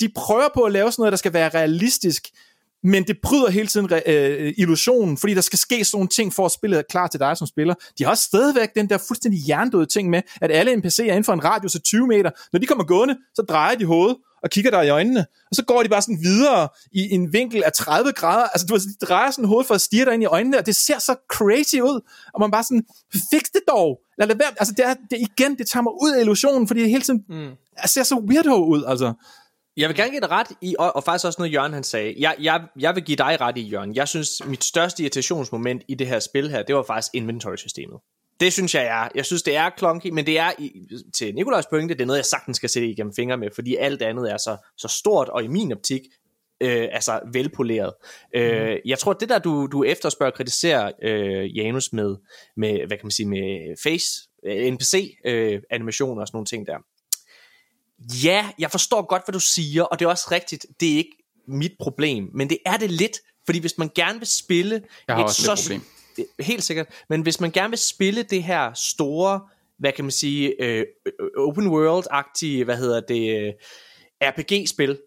de 0.00 0.08
prøver 0.16 0.48
på 0.54 0.60
at 0.60 0.72
lave 0.72 0.92
sådan 0.92 1.02
noget, 1.02 1.12
der 1.12 1.16
skal 1.16 1.32
være 1.32 1.48
realistisk, 1.48 2.28
men 2.82 3.04
det 3.04 3.16
bryder 3.22 3.50
hele 3.50 3.68
tiden 3.68 3.90
øh, 4.06 4.54
illusionen, 4.56 5.16
fordi 5.16 5.34
der 5.34 5.40
skal 5.40 5.58
ske 5.58 5.84
sådan 5.84 5.96
nogle 5.96 6.08
ting, 6.08 6.34
for 6.34 6.46
at 6.46 6.52
spillet 6.52 6.78
er 6.78 6.82
klar 6.90 7.06
til 7.06 7.20
dig 7.20 7.36
som 7.36 7.46
spiller. 7.46 7.74
De 7.98 8.04
har 8.04 8.10
også 8.10 8.24
stadigvæk 8.24 8.74
den 8.74 8.88
der 8.88 8.98
fuldstændig 8.98 9.40
hjernedøde 9.40 9.86
ting 9.86 10.10
med, 10.10 10.22
at 10.40 10.50
alle 10.50 10.72
NPC'er 10.72 11.02
inden 11.02 11.24
for 11.24 11.32
en 11.32 11.44
radius 11.44 11.74
af 11.74 11.80
20 11.80 12.06
meter, 12.06 12.30
når 12.52 12.60
de 12.60 12.66
kommer 12.66 12.84
gående, 12.84 13.16
så 13.34 13.42
drejer 13.42 13.74
de 13.74 13.84
hovedet 13.84 14.16
og 14.42 14.50
kigger 14.50 14.70
dig 14.70 14.86
i 14.86 14.88
øjnene, 14.88 15.20
og 15.20 15.56
så 15.56 15.64
går 15.64 15.82
de 15.82 15.88
bare 15.88 16.02
sådan 16.02 16.18
videre 16.22 16.68
i 16.92 17.14
en 17.14 17.32
vinkel 17.32 17.64
af 17.64 17.72
30 17.72 18.12
grader, 18.12 18.44
altså 18.44 18.66
du 18.66 18.76
de 18.76 19.06
drejer 19.06 19.30
sådan 19.30 19.44
hovedet 19.44 19.66
for 19.66 19.74
at 19.74 19.80
stirre 19.80 20.04
dig 20.04 20.14
ind 20.14 20.22
i 20.22 20.26
øjnene, 20.26 20.58
og 20.58 20.66
det 20.66 20.76
ser 20.76 20.98
så 20.98 21.14
crazy 21.32 21.74
ud, 21.74 22.00
og 22.34 22.40
man 22.40 22.50
bare 22.50 22.62
sådan, 22.62 22.82
fix 23.30 23.42
det 23.52 23.62
dog, 23.68 24.00
lad 24.18 24.28
det 24.28 24.38
være, 24.38 24.48
altså 24.58 24.74
det 24.76 24.84
er, 24.84 24.94
det, 25.10 25.18
igen, 25.18 25.58
det 25.58 25.66
tager 25.68 25.82
mig 25.82 25.92
ud 26.02 26.12
af 26.16 26.20
illusionen, 26.20 26.66
fordi 26.66 26.80
det 26.80 26.90
hele 26.90 27.02
tiden 27.02 27.24
mm. 27.28 27.50
ser 27.86 28.02
så 28.02 28.16
weirdo 28.28 28.64
ud, 28.64 28.84
altså. 28.88 29.12
Jeg 29.76 29.88
vil 29.88 29.96
gerne 29.96 30.10
give 30.10 30.20
dig 30.20 30.30
ret 30.30 30.46
i, 30.60 30.76
og, 30.78 30.96
og 30.96 31.04
faktisk 31.04 31.26
også 31.26 31.40
noget 31.40 31.52
Jørgen 31.52 31.72
han 31.72 31.84
sagde. 31.84 32.14
Jeg, 32.18 32.36
jeg, 32.40 32.62
jeg 32.78 32.94
vil 32.94 33.04
give 33.04 33.16
dig 33.16 33.40
ret 33.40 33.58
i, 33.58 33.62
Jørgen. 33.62 33.94
Jeg 33.94 34.08
synes, 34.08 34.30
mit 34.46 34.64
største 34.64 35.02
irritationsmoment 35.02 35.82
i 35.88 35.94
det 35.94 36.06
her 36.06 36.18
spil 36.18 36.50
her, 36.50 36.62
det 36.62 36.74
var 36.74 36.82
faktisk 36.82 37.14
inventory-systemet. 37.14 38.00
Det 38.40 38.52
synes 38.52 38.74
jeg 38.74 38.84
er. 38.84 39.08
Jeg 39.14 39.24
synes, 39.24 39.42
det 39.42 39.56
er 39.56 39.70
clunky, 39.78 40.10
men 40.10 40.26
det 40.26 40.38
er 40.38 40.50
i, 40.58 40.70
til 41.14 41.34
Nikolajs 41.34 41.66
pointe, 41.66 41.94
det 41.94 42.00
er 42.00 42.06
noget, 42.06 42.18
jeg 42.18 42.24
sagtens 42.24 42.56
skal 42.56 42.68
sætte 42.68 42.88
igennem 42.88 43.12
fingre 43.16 43.36
med, 43.36 43.48
fordi 43.54 43.76
alt 43.76 44.02
andet 44.02 44.32
er 44.32 44.36
så, 44.36 44.56
så 44.78 44.88
stort, 44.88 45.28
og 45.28 45.44
i 45.44 45.46
min 45.46 45.72
optik, 45.72 46.00
øh, 46.60 46.88
altså 46.92 47.20
velpoleret. 47.32 47.92
Mm. 48.34 48.40
Øh, 48.40 48.78
jeg 48.84 48.98
tror, 48.98 49.12
det 49.12 49.28
der, 49.28 49.38
du, 49.38 49.66
du 49.66 49.84
efterspørger 49.84 50.30
og 50.30 50.36
kritiserer 50.36 50.92
øh, 51.02 51.56
Janus 51.56 51.92
med, 51.92 52.16
med, 52.56 52.86
hvad 52.86 52.96
kan 52.96 53.06
man 53.06 53.10
sige, 53.10 53.28
med 53.28 53.74
face, 53.82 54.28
øh, 54.46 54.72
NPC-animationer 54.72 56.16
øh, 56.16 56.20
og 56.20 56.28
sådan 56.28 56.36
nogle 56.36 56.46
ting 56.46 56.66
der. 56.66 56.78
Ja, 58.24 58.50
jeg 58.58 58.70
forstår 58.70 59.06
godt, 59.06 59.22
hvad 59.26 59.32
du 59.32 59.40
siger, 59.40 59.82
og 59.82 59.98
det 59.98 60.04
er 60.04 60.08
også 60.08 60.28
rigtigt, 60.30 60.66
det 60.80 60.92
er 60.92 60.96
ikke 60.96 61.16
mit 61.48 61.72
problem, 61.80 62.30
men 62.34 62.50
det 62.50 62.58
er 62.66 62.76
det 62.76 62.90
lidt, 62.90 63.18
fordi 63.46 63.58
hvis 63.58 63.78
man 63.78 63.90
gerne 63.94 64.18
vil 64.18 64.28
spille 64.28 64.82
Jeg 65.08 65.16
har 65.16 65.22
et 65.22 65.28
også 65.28 65.42
så, 65.56 65.62
problem. 65.62 65.82
helt 66.40 66.62
sikkert, 66.64 66.86
men 67.08 67.22
hvis 67.22 67.40
man 67.40 67.50
gerne 67.50 67.70
vil 67.70 67.78
spille 67.78 68.22
det 68.22 68.42
her 68.42 68.72
store, 68.74 69.40
hvad 69.78 69.92
kan 69.92 70.04
man 70.04 70.10
sige, 70.12 70.62
øh, 70.62 70.84
open 71.38 71.66
world-agtige, 71.66 72.64
hvad 72.64 72.76
hedder 72.76 73.00
det, 73.00 73.40
øh, 73.40 73.52
RPG-spil, 74.22 74.98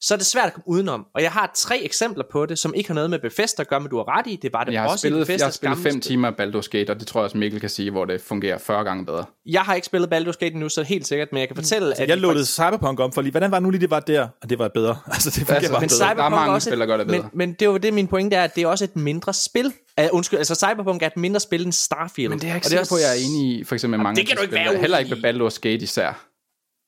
så 0.00 0.14
er 0.14 0.18
det 0.18 0.26
svært 0.26 0.46
at 0.46 0.52
komme 0.52 0.68
udenom. 0.68 1.06
Og 1.14 1.22
jeg 1.22 1.30
har 1.32 1.52
tre 1.56 1.82
eksempler 1.84 2.24
på 2.32 2.46
det, 2.46 2.58
som 2.58 2.74
ikke 2.74 2.88
har 2.88 2.94
noget 2.94 3.10
med 3.10 3.18
Bethesda 3.18 3.62
at 3.62 3.68
gøre, 3.68 3.80
men 3.80 3.90
du 3.90 3.96
har 3.96 4.18
ret 4.18 4.26
i, 4.26 4.38
det 4.42 4.52
var 4.52 4.64
det 4.64 4.72
Jeg 4.72 4.80
har 4.82 4.88
også 4.88 5.06
i 5.06 5.10
spillet, 5.10 5.28
jeg 5.28 5.46
har 5.46 5.50
spillet 5.50 5.78
fem 5.78 6.00
timer 6.00 6.28
af 6.28 6.32
Baldur's 6.40 6.68
Gate, 6.70 6.90
og 6.90 6.98
det 7.00 7.06
tror 7.06 7.20
jeg 7.20 7.24
også 7.24 7.38
Mikkel 7.38 7.60
kan 7.60 7.70
sige, 7.70 7.90
hvor 7.90 8.04
det 8.04 8.20
fungerer 8.20 8.58
40 8.58 8.84
gange 8.84 9.06
bedre. 9.06 9.24
Jeg 9.46 9.60
har 9.62 9.74
ikke 9.74 9.86
spillet 9.86 10.14
Baldur's 10.14 10.38
Gate 10.38 10.46
endnu, 10.52 10.68
så 10.68 10.82
helt 10.82 11.06
sikkert, 11.06 11.28
men 11.32 11.40
jeg 11.40 11.48
kan 11.48 11.56
fortælle, 11.56 12.00
at... 12.00 12.08
Jeg 12.08 12.16
de 12.16 12.22
låtede 12.22 12.46
Cyberpunk 12.46 13.00
om 13.00 13.12
for 13.12 13.22
lige, 13.22 13.30
hvordan 13.30 13.50
var 13.50 13.56
det 13.58 13.62
nu 13.62 13.70
lige, 13.70 13.80
det 13.80 13.90
var 13.90 14.00
der? 14.00 14.28
Og 14.42 14.50
det 14.50 14.58
var 14.58 14.68
bedre. 14.68 14.96
Altså, 15.16 15.30
det 15.30 15.38
fungerer 15.38 15.56
Altså, 15.56 15.72
bare 15.72 15.80
Men 15.80 15.88
bedre. 15.88 15.96
Cyberpunk 15.96 16.18
Der 16.18 16.24
er 16.24 16.28
mange 16.30 16.52
også 16.52 16.70
spil, 16.70 16.80
der 16.80 16.86
gør 16.86 16.96
det 16.96 17.06
men, 17.06 17.16
bedre. 17.16 17.28
men 17.34 17.52
det 17.52 17.62
er 17.62 17.66
jo 17.66 17.76
det, 17.76 17.94
min 17.94 18.06
pointe 18.08 18.36
er, 18.36 18.44
at 18.44 18.54
det 18.54 18.62
er 18.62 18.66
også 18.66 18.84
et 18.84 18.96
mindre 18.96 19.32
spil. 19.34 19.72
Uh, 20.00 20.06
undskyld, 20.12 20.38
altså 20.38 20.54
Cyberpunk 20.54 21.02
er 21.02 21.06
et 21.06 21.16
mindre 21.16 21.40
spil 21.40 21.64
end 21.64 21.72
Starfield. 21.72 22.28
Men 22.30 22.38
det 22.38 22.44
er 22.44 22.48
jeg 22.48 22.56
ikke 22.56 22.66
Og 22.66 22.68
sikker 22.68 22.80
også- 22.80 22.94
på, 22.94 22.98
jeg 22.98 23.10
er 23.10 23.26
enig 23.26 23.58
i, 23.58 23.64
for 23.64 23.74
eksempel 23.74 23.98
med 23.98 24.02
mange 24.02 24.16
det 24.20 24.28
kan 24.28 24.36
du 24.36 24.42
ikke 24.42 24.54
spil, 24.56 24.64
være 24.72 24.80
Heller 24.80 24.98
ikke 24.98 25.14
med 25.14 25.24
Baldur's 25.46 25.58
Gate 25.60 25.82
især. 25.84 26.25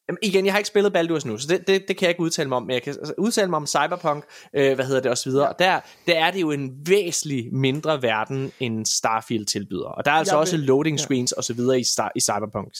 Jamen, 0.09 0.19
igen, 0.23 0.45
jeg 0.47 0.53
har 0.55 0.59
ikke 0.59 0.69
spillet 0.69 0.97
Baldur's 0.97 1.27
nu, 1.29 1.39
så 1.39 1.47
det, 1.49 1.67
det, 1.67 1.89
det 1.89 1.97
kan 1.97 2.03
jeg 2.07 2.11
ikke 2.11 2.21
udtale 2.21 2.49
mig 2.49 2.57
om, 2.57 2.63
men 2.63 2.71
jeg 2.75 2.83
kan 2.83 2.91
altså 2.99 3.15
udtale 3.19 3.51
mig 3.51 3.57
om 3.57 3.67
Cyberpunk, 3.67 4.25
øh, 4.55 4.75
hvad 4.75 4.85
hedder 4.87 5.01
det, 5.01 5.19
så 5.19 5.31
videre. 5.31 5.49
Og 5.49 5.59
der, 5.59 5.81
der 6.07 6.15
er 6.15 6.31
det 6.31 6.41
jo 6.41 6.51
en 6.51 6.71
væsentlig 6.87 7.55
mindre 7.55 8.03
verden, 8.03 8.53
end 8.61 8.87
Starfield 8.87 9.47
tilbyder. 9.47 9.89
Og 9.89 10.05
der 10.05 10.11
er 10.11 10.15
altså 10.15 10.35
Jeg 10.35 10.41
også 10.41 10.57
vil- 10.57 10.67
loading 10.67 11.01
screens 11.01 11.33
og 11.33 11.45
så 11.45 11.55
videre 11.55 11.81
i, 11.81 11.85
Star, 11.85 12.13
i 12.17 12.21
Cyberpunk. 12.21 12.73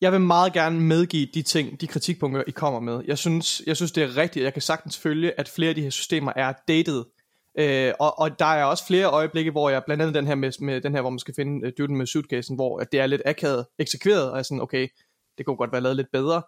Jeg 0.00 0.12
vil 0.12 0.20
meget 0.20 0.52
gerne 0.52 0.80
medgive 0.80 1.26
de 1.34 1.42
ting, 1.42 1.80
de 1.80 1.86
kritikpunkter, 1.86 2.42
I 2.46 2.50
kommer 2.50 2.80
med. 2.80 3.02
Jeg 3.06 3.18
synes, 3.18 3.62
jeg 3.66 3.76
synes 3.76 3.92
det 3.92 4.02
er 4.02 4.16
rigtigt. 4.16 4.44
Jeg 4.44 4.52
kan 4.52 4.62
sagtens 4.62 4.98
følge, 4.98 5.40
at 5.40 5.48
flere 5.48 5.68
af 5.68 5.74
de 5.74 5.82
her 5.82 5.90
systemer 5.90 6.32
er 6.36 6.52
dated. 6.68 7.04
Øh, 7.58 7.92
og, 8.00 8.18
og 8.18 8.38
der 8.38 8.44
er 8.46 8.64
også 8.64 8.86
flere 8.86 9.06
øjeblikke, 9.06 9.50
hvor 9.50 9.70
jeg, 9.70 9.82
blandt 9.84 10.02
andet 10.02 10.14
den 10.14 10.26
her, 10.26 10.34
med, 10.34 10.52
med 10.60 10.80
den 10.80 10.94
her 10.94 11.00
hvor 11.00 11.10
man 11.10 11.18
skal 11.18 11.34
finde 11.34 11.66
uh, 11.66 11.72
dytten 11.78 11.96
med 11.96 12.06
suitcasen, 12.06 12.54
hvor 12.56 12.78
at 12.80 12.92
det 12.92 13.00
er 13.00 13.06
lidt 13.06 13.22
akavet 13.26 13.66
eksekveret, 13.78 14.24
og 14.30 14.32
jeg 14.32 14.38
er 14.38 14.42
sådan, 14.42 14.60
okay, 14.60 14.88
det 15.38 15.46
kunne 15.46 15.56
godt 15.56 15.72
være 15.72 15.80
lavet 15.80 15.96
lidt 15.96 16.08
bedre. 16.12 16.42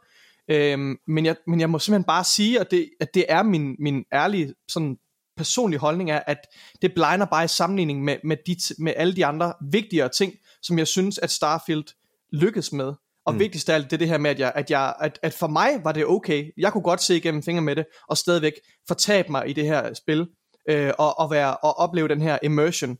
Øhm, 0.48 0.96
men, 1.06 1.26
jeg, 1.26 1.36
men 1.46 1.60
jeg 1.60 1.70
må 1.70 1.78
simpelthen 1.78 2.04
bare 2.04 2.24
sige, 2.24 2.60
at 2.60 2.70
det, 2.70 2.90
at 3.00 3.14
det 3.14 3.24
er 3.28 3.42
min, 3.42 3.76
min 3.78 4.04
ærlige 4.12 4.54
sådan 4.68 4.96
personlige 5.36 5.80
holdning 5.80 6.10
er, 6.10 6.20
at 6.26 6.38
det 6.82 6.94
blinder 6.94 7.26
bare 7.26 7.44
i 7.44 7.48
sammenligning 7.48 8.04
med, 8.04 8.16
med, 8.24 8.36
de, 8.46 8.56
t- 8.62 8.74
med 8.78 8.92
alle 8.96 9.16
de 9.16 9.26
andre 9.26 9.52
vigtigere 9.70 10.08
ting, 10.08 10.34
som 10.62 10.78
jeg 10.78 10.86
synes, 10.86 11.18
at 11.18 11.30
Starfield 11.30 11.84
lykkes 12.32 12.72
med. 12.72 12.92
Og 13.26 13.32
mm. 13.32 13.38
vigtigst 13.38 13.70
af 13.70 13.74
alt, 13.74 13.84
det 13.84 13.92
er 13.92 13.98
det 13.98 14.08
her 14.08 14.18
med, 14.18 14.30
at, 14.30 14.38
jeg, 14.38 14.52
at, 14.54 14.70
jeg, 14.70 14.94
at, 15.00 15.18
at 15.22 15.32
for 15.32 15.46
mig 15.46 15.70
var 15.84 15.92
det 15.92 16.06
okay. 16.06 16.50
Jeg 16.56 16.72
kunne 16.72 16.82
godt 16.82 17.02
se 17.02 17.16
igennem 17.16 17.42
fingre 17.42 17.62
med 17.62 17.76
det, 17.76 17.86
og 18.08 18.16
stadigvæk 18.16 18.52
fortabe 18.88 19.30
mig 19.30 19.48
i 19.48 19.52
det 19.52 19.64
her 19.64 19.94
spil, 19.94 20.26
øh, 20.68 20.92
og, 20.98 21.18
og, 21.18 21.30
være, 21.30 21.56
og 21.56 21.78
opleve 21.78 22.08
den 22.08 22.20
her 22.20 22.38
immersion. 22.42 22.98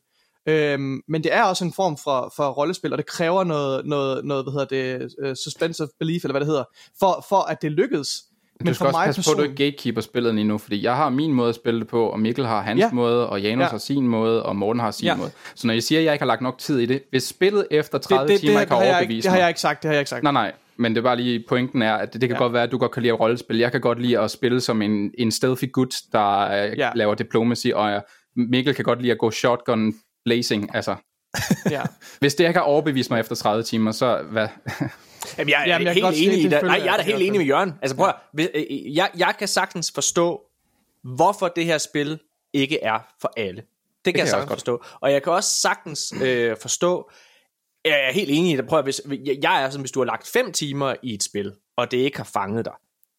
Øhm, 0.48 1.00
men 1.08 1.22
det 1.24 1.34
er 1.34 1.42
også 1.42 1.64
en 1.64 1.72
form 1.72 1.96
for, 2.04 2.32
for 2.36 2.48
rollespil, 2.50 2.92
og 2.92 2.98
det 2.98 3.06
kræver 3.06 3.44
noget, 3.44 3.86
noget, 3.86 4.24
noget 4.24 4.44
hvad 4.44 4.52
hedder 4.52 4.98
det, 4.98 5.14
uh, 5.28 5.34
suspensive 5.44 5.88
belief, 5.98 6.24
eller 6.24 6.32
hvad 6.32 6.40
det 6.40 6.48
hedder, 6.48 6.64
for, 6.98 7.24
for 7.28 7.36
at 7.50 7.62
det 7.62 7.72
lykkes. 7.72 8.22
Men 8.60 8.66
du 8.66 8.74
skal 8.74 8.86
også 8.86 8.98
passe 9.04 9.22
på, 9.30 9.32
at 9.32 9.38
du 9.38 9.42
ikke 9.42 9.54
gatekeeper 9.64 10.00
spillet 10.00 10.34
lige 10.34 10.44
nu, 10.44 10.58
fordi 10.58 10.82
jeg 10.82 10.96
har 10.96 11.08
min 11.10 11.32
måde 11.32 11.48
at 11.48 11.54
spille 11.54 11.80
det 11.80 11.88
på, 11.88 12.06
og 12.06 12.20
Mikkel 12.20 12.46
har 12.46 12.62
hans 12.62 12.78
Ja. 12.80 12.90
måde, 12.92 13.28
og 13.28 13.40
Janus 13.42 13.62
Ja. 13.62 13.68
har 13.68 13.78
sin 13.78 14.08
måde, 14.08 14.42
og 14.42 14.56
Morten 14.56 14.80
har 14.80 14.90
sin 14.90 15.04
Ja. 15.06 15.16
måde. 15.16 15.30
Så 15.54 15.66
når 15.66 15.74
jeg 15.74 15.82
siger, 15.82 15.98
at 16.00 16.04
jeg 16.04 16.12
ikke 16.12 16.22
har 16.22 16.26
lagt 16.26 16.42
nok 16.42 16.58
tid 16.58 16.78
i 16.78 16.86
det, 16.86 17.02
hvis 17.10 17.22
spillet 17.22 17.66
efter 17.70 17.98
30 17.98 18.22
det, 18.22 18.28
det, 18.28 18.40
timer 18.40 18.58
det, 18.60 18.68
har 18.68 18.76
har 18.76 18.84
jeg 18.84 19.02
ikke, 19.02 19.14
det 19.22 19.26
har 19.30 19.38
jeg 19.38 19.48
ikke 19.48 19.60
sagt, 19.60 19.82
det 19.82 19.88
har 19.88 19.92
jeg 19.94 20.00
ikke 20.00 20.10
sagt. 20.10 20.22
Nej, 20.22 20.32
nej. 20.32 20.52
Men 20.76 20.92
det 20.94 20.98
er 20.98 21.02
bare 21.02 21.16
lige, 21.16 21.44
pointen 21.48 21.82
er, 21.82 21.94
at 21.94 22.12
det, 22.12 22.20
det 22.20 22.28
kan 22.28 22.36
Ja. 22.36 22.42
godt 22.42 22.52
være, 22.52 22.62
at 22.62 22.72
du 22.72 22.78
godt 22.78 22.92
kan 22.92 23.02
lide 23.02 23.12
at 23.12 23.20
rollespil. 23.20 23.58
Jeg 23.58 23.72
kan 23.72 23.80
godt 23.80 24.00
lide 24.02 24.18
at 24.18 24.30
spille 24.30 24.60
som 24.60 24.82
en, 24.82 25.10
en 25.18 25.30
stealthy 25.30 25.72
gut, 25.72 25.94
der 26.12 26.52
Ja. 26.52 26.66
ja. 26.76 26.90
laver 26.94 27.14
diplomacy, 27.14 27.66
og 27.74 27.90
jeg, 27.90 28.02
Mikkel 28.36 28.74
kan 28.74 28.84
godt 28.84 29.00
lide 29.02 29.12
at 29.12 29.18
gå 29.18 29.30
shotgun 29.30 29.94
blazing. 30.24 30.74
Altså, 30.74 30.96
Ja. 31.70 31.82
hvis 32.18 32.34
det 32.34 32.44
ikke 32.46 32.58
har 32.58 32.64
overbevist 32.66 33.10
mig 33.10 33.20
efter 33.20 33.34
30 33.34 33.62
timer, 33.62 33.92
så 33.92 34.22
hvad? 34.30 34.48
Jamen, 35.38 35.50
jeg 35.50 35.62
er 35.62 35.68
Jamen, 35.68 35.86
jeg 35.86 35.94
kan 35.94 35.94
helt 35.94 36.04
godt 36.04 36.14
se, 36.16 36.24
enig 36.24 36.38
i 36.38 36.42
det 36.48 36.62
Nej, 36.62 36.80
jeg- 36.84 36.92
er 36.92 36.96
da 36.96 37.02
helt 37.02 37.22
er 37.22 37.26
enig 37.26 37.38
med 37.40 37.46
Jørgen. 37.46 37.72
Altså 37.82 37.96
prøv 37.96 38.08
at, 38.08 38.14
hvis- 38.32 38.48
øh, 38.54 38.94
jeg, 38.96 39.10
jeg 39.16 39.34
kan 39.38 39.48
sagtens 39.48 39.92
forstå, 39.94 40.40
hvorfor 41.16 41.48
det 41.48 41.64
her 41.64 41.78
spil 41.78 42.18
ikke 42.52 42.80
er 42.82 42.98
for 43.20 43.32
alle. 43.36 43.62
Det 43.62 43.64
kan, 43.64 43.64
det 44.04 44.14
kan 44.14 44.18
jeg 44.18 44.24
jeg 44.24 44.28
sagtens 44.30 44.50
også 44.50 44.54
forstå. 44.54 44.82
Og 45.00 45.12
jeg 45.12 45.22
kan 45.22 45.32
også 45.32 45.50
sagtens 45.60 46.12
øh, 46.22 46.56
forstå, 46.62 47.10
jeg 47.84 48.04
er 48.08 48.12
helt 48.12 48.30
enig 48.30 48.52
i 48.52 48.56
det. 48.56 48.66
Prøv 48.66 48.78
at, 48.78 48.84
hvis, 48.84 49.00
jeg, 49.42 49.62
er 49.64 49.70
sådan, 49.70 49.80
hvis 49.82 49.90
du 49.90 50.00
har 50.00 50.04
lagt 50.04 50.26
fem 50.28 50.52
timer 50.52 50.94
i 51.02 51.14
et 51.14 51.22
spil, 51.22 51.52
og 51.76 51.90
det 51.90 51.96
ikke 51.96 52.16
har 52.16 52.24
fanget 52.32 52.64
dig, 52.64 52.72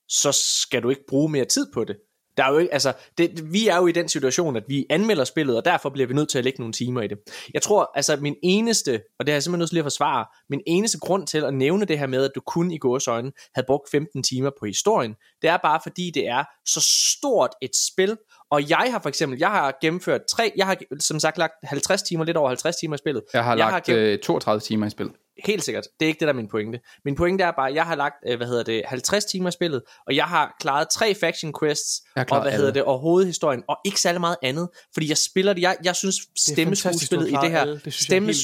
så 0.10 0.32
skal 0.32 0.84
du 0.84 0.90
ikke 0.90 1.06
bruge 1.10 1.30
mere 1.32 1.46
tid 1.46 1.68
på 1.74 1.84
det. 1.84 1.96
Der 2.38 2.44
er 2.44 2.52
jo 2.52 2.58
ikke, 2.58 2.74
altså, 2.74 2.94
det, 3.18 3.54
vi 3.54 3.68
er 3.68 3.78
jo 3.78 3.88
i 3.88 3.92
den 3.92 4.10
situation, 4.10 4.56
at 4.56 4.64
vi 4.68 4.86
anmelder 4.90 5.24
spillet, 5.24 5.58
og 5.58 5.66
derfor 5.66 5.90
bliver 5.90 6.08
vi 6.08 6.14
nødt 6.14 6.30
til 6.30 6.38
at 6.38 6.44
lægge 6.44 6.62
nogle 6.62 6.74
timer 6.74 7.02
i 7.02 7.08
det. 7.08 7.18
Jeg 7.54 7.62
tror, 7.62 7.92
altså 7.96 8.16
min 8.16 8.36
eneste, 8.44 9.02
og 9.20 9.26
det 9.26 9.32
har 9.32 9.36
jeg 9.36 9.44
simpelthen 9.44 9.60
nødt 9.60 9.70
til 9.70 9.76
lige 9.76 9.82
at 9.82 9.86
forsvare, 9.86 10.26
min 10.50 10.62
eneste 10.68 11.00
grund 11.00 11.28
til 11.28 11.38
at 11.38 11.54
nævne 11.54 11.86
det 11.86 12.00
her 12.00 12.08
med, 12.08 12.26
at 12.26 12.32
du 12.36 12.42
kun 12.42 12.72
i 12.72 12.78
gåsøjne 12.78 13.32
havde 13.56 13.66
brugt 13.68 13.90
15 13.92 14.24
timer 14.24 14.52
på 14.60 14.66
historien, 14.66 15.16
det 15.42 15.50
er 15.50 15.58
bare 15.58 15.80
fordi, 15.84 16.12
det 16.14 16.28
er 16.28 16.44
så 16.66 16.82
stort 17.18 17.50
et 17.62 17.76
spil, 17.92 18.18
og 18.52 18.70
jeg 18.70 18.88
har 18.92 19.00
for 19.00 19.10
eksempel, 19.10 19.40
jeg 19.40 19.50
har 19.50 19.78
gennemført 19.82 20.22
tre, 20.32 20.52
jeg 20.58 20.66
har 20.66 20.78
som 21.00 21.20
sagt 21.20 21.38
lagt 21.38 21.54
50 21.64 22.02
timer, 22.04 22.26
lidt 22.26 22.38
over 22.38 22.48
50 22.50 22.76
timer 22.76 22.96
i 22.96 22.98
spillet. 22.98 23.24
Jeg 23.34 23.44
har 23.44 23.56
Jeg 23.56 23.66
har 23.66 23.72
lagt 23.72 23.86
gennem- 23.86 24.04
øh, 24.04 24.20
32 24.20 24.60
timer 24.62 24.88
i 24.88 24.90
spil. 24.90 25.10
Helt 25.46 25.64
sikkert. 25.64 25.84
Det 26.00 26.06
er 26.06 26.08
ikke 26.08 26.20
det, 26.20 26.28
der 26.28 26.34
er 26.34 26.36
min 26.38 26.48
pointe. 26.48 26.80
Min 27.06 27.16
pointe 27.16 27.44
er 27.44 27.52
bare, 27.52 27.70
at 27.70 27.76
jeg 27.76 27.86
har 27.86 27.96
lagt, 27.96 28.16
øh, 28.28 28.38
hvad 28.38 28.48
hedder 28.48 28.64
det, 28.64 28.82
50 28.86 29.26
timer 29.26 29.50
i 29.50 29.52
spillet, 29.52 29.82
og 30.08 30.16
jeg 30.16 30.26
har 30.26 30.56
klaret 30.60 30.88
tre 30.94 31.16
faction 31.16 31.54
quests, 31.62 32.02
har 32.18 32.26
og 32.32 32.42
hvad 32.42 32.52
alle. 32.52 32.58
hedder 32.58 32.74
det, 32.74 32.84
og 32.84 33.00
hovedhistorien, 33.00 33.64
og 33.68 33.78
ikke 33.86 34.02
særlig 34.02 34.22
meget 34.22 34.36
andet, 34.44 34.70
fordi 34.94 35.10
jeg 35.10 35.18
spiller 35.18 35.54
det, 35.54 35.62
jeg, 35.62 35.78
jeg 35.84 35.96
synes 35.96 36.16
stemmeskuespillet 36.38 37.28
i 37.30 37.32
har 37.34 37.42
det 37.42 37.52
her, 37.52 37.62
alle. 37.62 37.74
Det 37.74 37.88
er 37.88 37.92
stemmes, 37.92 38.38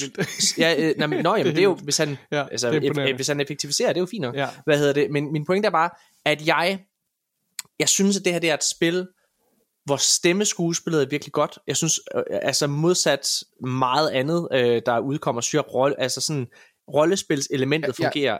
ja, 0.58 0.74
øh, 0.78 0.94
nej, 0.98 1.06
men, 1.06 1.22
nå, 1.24 1.36
jamen, 1.36 1.52
det 1.52 1.58
er 1.58 1.62
jo, 1.64 1.74
hvis 1.74 1.96
han, 1.98 2.16
Ja, 2.32 2.48
altså, 2.50 2.70
det 2.70 2.76
er 2.76 2.80
e- 2.80 2.84
imponerende. 2.84 3.12
e- 3.12 3.16
hvis 3.16 3.28
han 3.28 3.40
effektiviserer, 3.40 3.88
det 3.88 3.96
er 3.96 4.02
jo 4.02 4.06
fint 4.10 4.22
nok. 4.22 4.34
Ja. 4.36 4.48
Hvad 4.64 4.78
hedder 4.78 4.92
det, 4.92 5.10
men 5.10 5.32
min 5.32 5.44
pointe 5.44 5.66
er 5.66 5.70
bare, 5.70 5.90
at 6.24 6.46
jeg, 6.46 6.78
jeg 7.78 7.88
synes, 7.88 8.16
at 8.18 8.24
det 8.24 8.32
her 8.32 8.40
det 8.40 8.50
er 8.50 8.54
et 8.54 8.64
spil, 8.64 9.06
hvor 9.84 9.96
stemmeskuespillet 9.96 11.02
er 11.02 11.06
virkelig 11.08 11.32
godt. 11.32 11.58
Jeg 11.66 11.76
synes, 11.76 12.00
øh, 12.14 12.22
altså 12.42 12.66
modsat 12.66 13.44
meget 13.66 14.10
andet, 14.10 14.48
øh, 14.52 14.82
der 14.86 14.98
udkommer, 14.98 15.40
syr 15.40 15.60
rolle, 15.60 16.00
altså 16.00 16.20
sådan, 16.20 16.46
rollespilselementet 16.94 17.98
Ja, 17.98 18.04
ja. 18.04 18.08
fungerer 18.08 18.38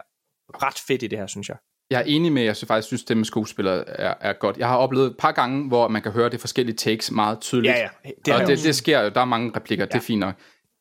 ret 0.63 0.79
fedt 0.87 1.03
i 1.03 1.07
det 1.07 1.19
her, 1.19 1.27
synes 1.27 1.49
jeg. 1.49 1.57
Jeg 1.91 2.01
er 2.01 2.05
enig 2.05 2.33
med, 2.33 2.43
at 2.43 2.47
jeg 2.47 2.57
synes 2.57 2.69
faktisk 2.69 2.87
synes, 2.87 3.05
at 3.11 3.27
skuespillere 3.27 3.89
er, 3.89 4.15
er 4.21 4.33
godt. 4.33 4.57
Jeg 4.57 4.69
har 4.69 4.77
oplevet 4.77 5.07
et 5.07 5.17
par 5.19 5.33
gange, 5.33 5.69
hvor 5.69 5.89
man 5.89 6.03
kan 6.03 6.13
høre 6.13 6.31
det 6.31 6.41
forskellige 6.41 6.77
takes 6.77 7.11
meget 7.11 7.41
tydeligt. 7.41 7.75
Ja, 7.75 7.81
ja. 7.81 8.11
Det 8.25 8.35
og 8.35 8.41
jeg 8.41 8.49
det, 8.49 8.65
det 8.65 8.77
sker 8.77 9.01
jo. 9.01 9.09
Der 9.09 9.21
er 9.21 9.25
mange 9.25 9.53
replikker, 9.57 9.85
ja. 9.85 9.89
det 9.89 9.95
er 9.95 10.01
fint 10.01 10.21
nok. 10.21 10.35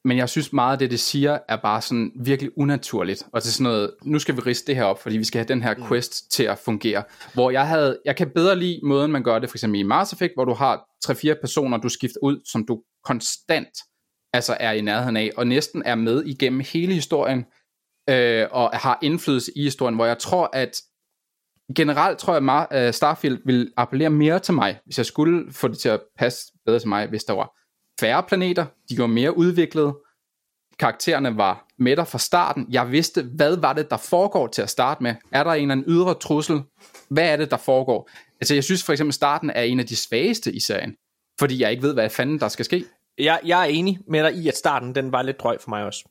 Men 0.05 0.17
jeg 0.17 0.29
synes 0.29 0.53
meget 0.53 0.71
af 0.71 0.79
det, 0.79 0.91
det 0.91 0.99
siger, 0.99 1.39
er 1.49 1.55
bare 1.55 1.81
sådan 1.81 2.11
virkelig 2.15 2.51
unaturligt. 2.57 3.23
Og 3.33 3.43
til 3.43 3.53
sådan 3.53 3.63
noget, 3.63 3.91
nu 4.03 4.19
skal 4.19 4.35
vi 4.35 4.41
riste 4.41 4.67
det 4.67 4.75
her 4.75 4.83
op, 4.83 5.01
fordi 5.01 5.17
vi 5.17 5.23
skal 5.23 5.39
have 5.39 5.47
den 5.47 5.63
her 5.63 5.75
Mm. 5.77 5.87
quest 5.87 6.31
til 6.31 6.43
at 6.43 6.57
fungere. 6.57 7.03
Hvor 7.33 7.51
jeg 7.51 7.67
havde, 7.67 7.99
jeg 8.05 8.15
kan 8.15 8.29
bedre 8.35 8.55
lide 8.55 8.79
måden, 8.83 9.11
man 9.11 9.23
gør 9.23 9.39
det, 9.39 9.49
for 9.49 9.57
eksempel 9.57 9.79
i 9.79 9.83
Mass 9.83 10.13
Effect, 10.13 10.33
hvor 10.35 10.45
du 10.45 10.53
har 10.53 10.85
3-4 11.05 11.33
personer, 11.41 11.77
du 11.77 11.89
skifter 11.89 12.19
ud, 12.23 12.39
som 12.45 12.65
du 12.65 12.81
konstant 13.03 13.77
altså 14.33 14.57
er 14.59 14.71
i 14.71 14.81
nærheden 14.81 15.17
af, 15.17 15.31
og 15.37 15.47
næsten 15.47 15.83
er 15.85 15.95
med 15.95 16.23
igennem 16.23 16.61
hele 16.73 16.93
historien, 16.93 17.45
øh, 18.09 18.47
og 18.51 18.69
har 18.73 18.99
indflydelse 19.01 19.51
i 19.55 19.63
historien, 19.63 19.95
hvor 19.95 20.05
jeg 20.05 20.17
tror, 20.17 20.49
at 20.53 20.81
generelt 21.75 22.19
tror 22.19 22.33
jeg, 22.33 22.67
at 22.71 22.87
uh, 22.87 22.93
Starfield 22.93 23.37
vil 23.45 23.73
appellere 23.77 24.09
mere 24.09 24.39
til 24.39 24.53
mig, 24.53 24.79
hvis 24.85 24.97
jeg 24.97 25.05
skulle 25.05 25.53
få 25.53 25.67
det 25.67 25.77
til 25.77 25.89
at 25.89 26.01
passe 26.17 26.53
bedre 26.65 26.79
til 26.79 26.89
mig, 26.89 27.07
hvis 27.07 27.23
der 27.23 27.33
var 27.33 27.60
færre 28.01 28.23
planeter, 28.23 28.65
de 28.89 28.97
var 28.97 29.07
mere 29.07 29.37
udviklede, 29.37 29.93
karaktererne 30.79 31.37
var 31.37 31.67
med 31.77 31.95
dig 31.95 32.07
fra 32.07 32.19
starten, 32.19 32.67
jeg 32.69 32.91
vidste, 32.91 33.23
hvad 33.23 33.57
var 33.57 33.73
det, 33.73 33.91
der 33.91 33.97
foregår 33.97 34.47
til 34.47 34.61
at 34.61 34.69
starte 34.69 35.03
med, 35.03 35.15
er 35.31 35.43
der 35.43 35.51
en 35.51 35.61
eller 35.61 35.71
anden 35.71 35.85
ydre 35.87 36.13
trussel, 36.13 36.61
hvad 37.09 37.29
er 37.29 37.35
det, 37.35 37.51
der 37.51 37.57
foregår? 37.57 38.09
Altså 38.41 38.53
jeg 38.53 38.63
synes 38.63 38.83
for 38.83 38.93
eksempel, 38.93 39.13
starten 39.13 39.49
er 39.49 39.61
en 39.61 39.79
af 39.79 39.85
de 39.85 39.95
svageste 39.95 40.53
i 40.53 40.59
serien, 40.59 40.95
fordi 41.39 41.61
jeg 41.61 41.71
ikke 41.71 41.83
ved, 41.83 41.93
hvad 41.93 42.09
fanden 42.09 42.39
der 42.39 42.47
skal 42.47 42.65
ske. 42.65 42.85
Jeg, 43.17 43.39
jeg 43.45 43.61
er 43.61 43.65
enig 43.65 43.99
med 44.07 44.23
dig 44.23 44.33
i, 44.33 44.47
at 44.47 44.57
starten 44.57 44.95
den 44.95 45.11
var 45.11 45.21
lidt 45.21 45.39
drøg 45.39 45.61
for 45.61 45.69
mig 45.69 45.83
også. 45.83 46.09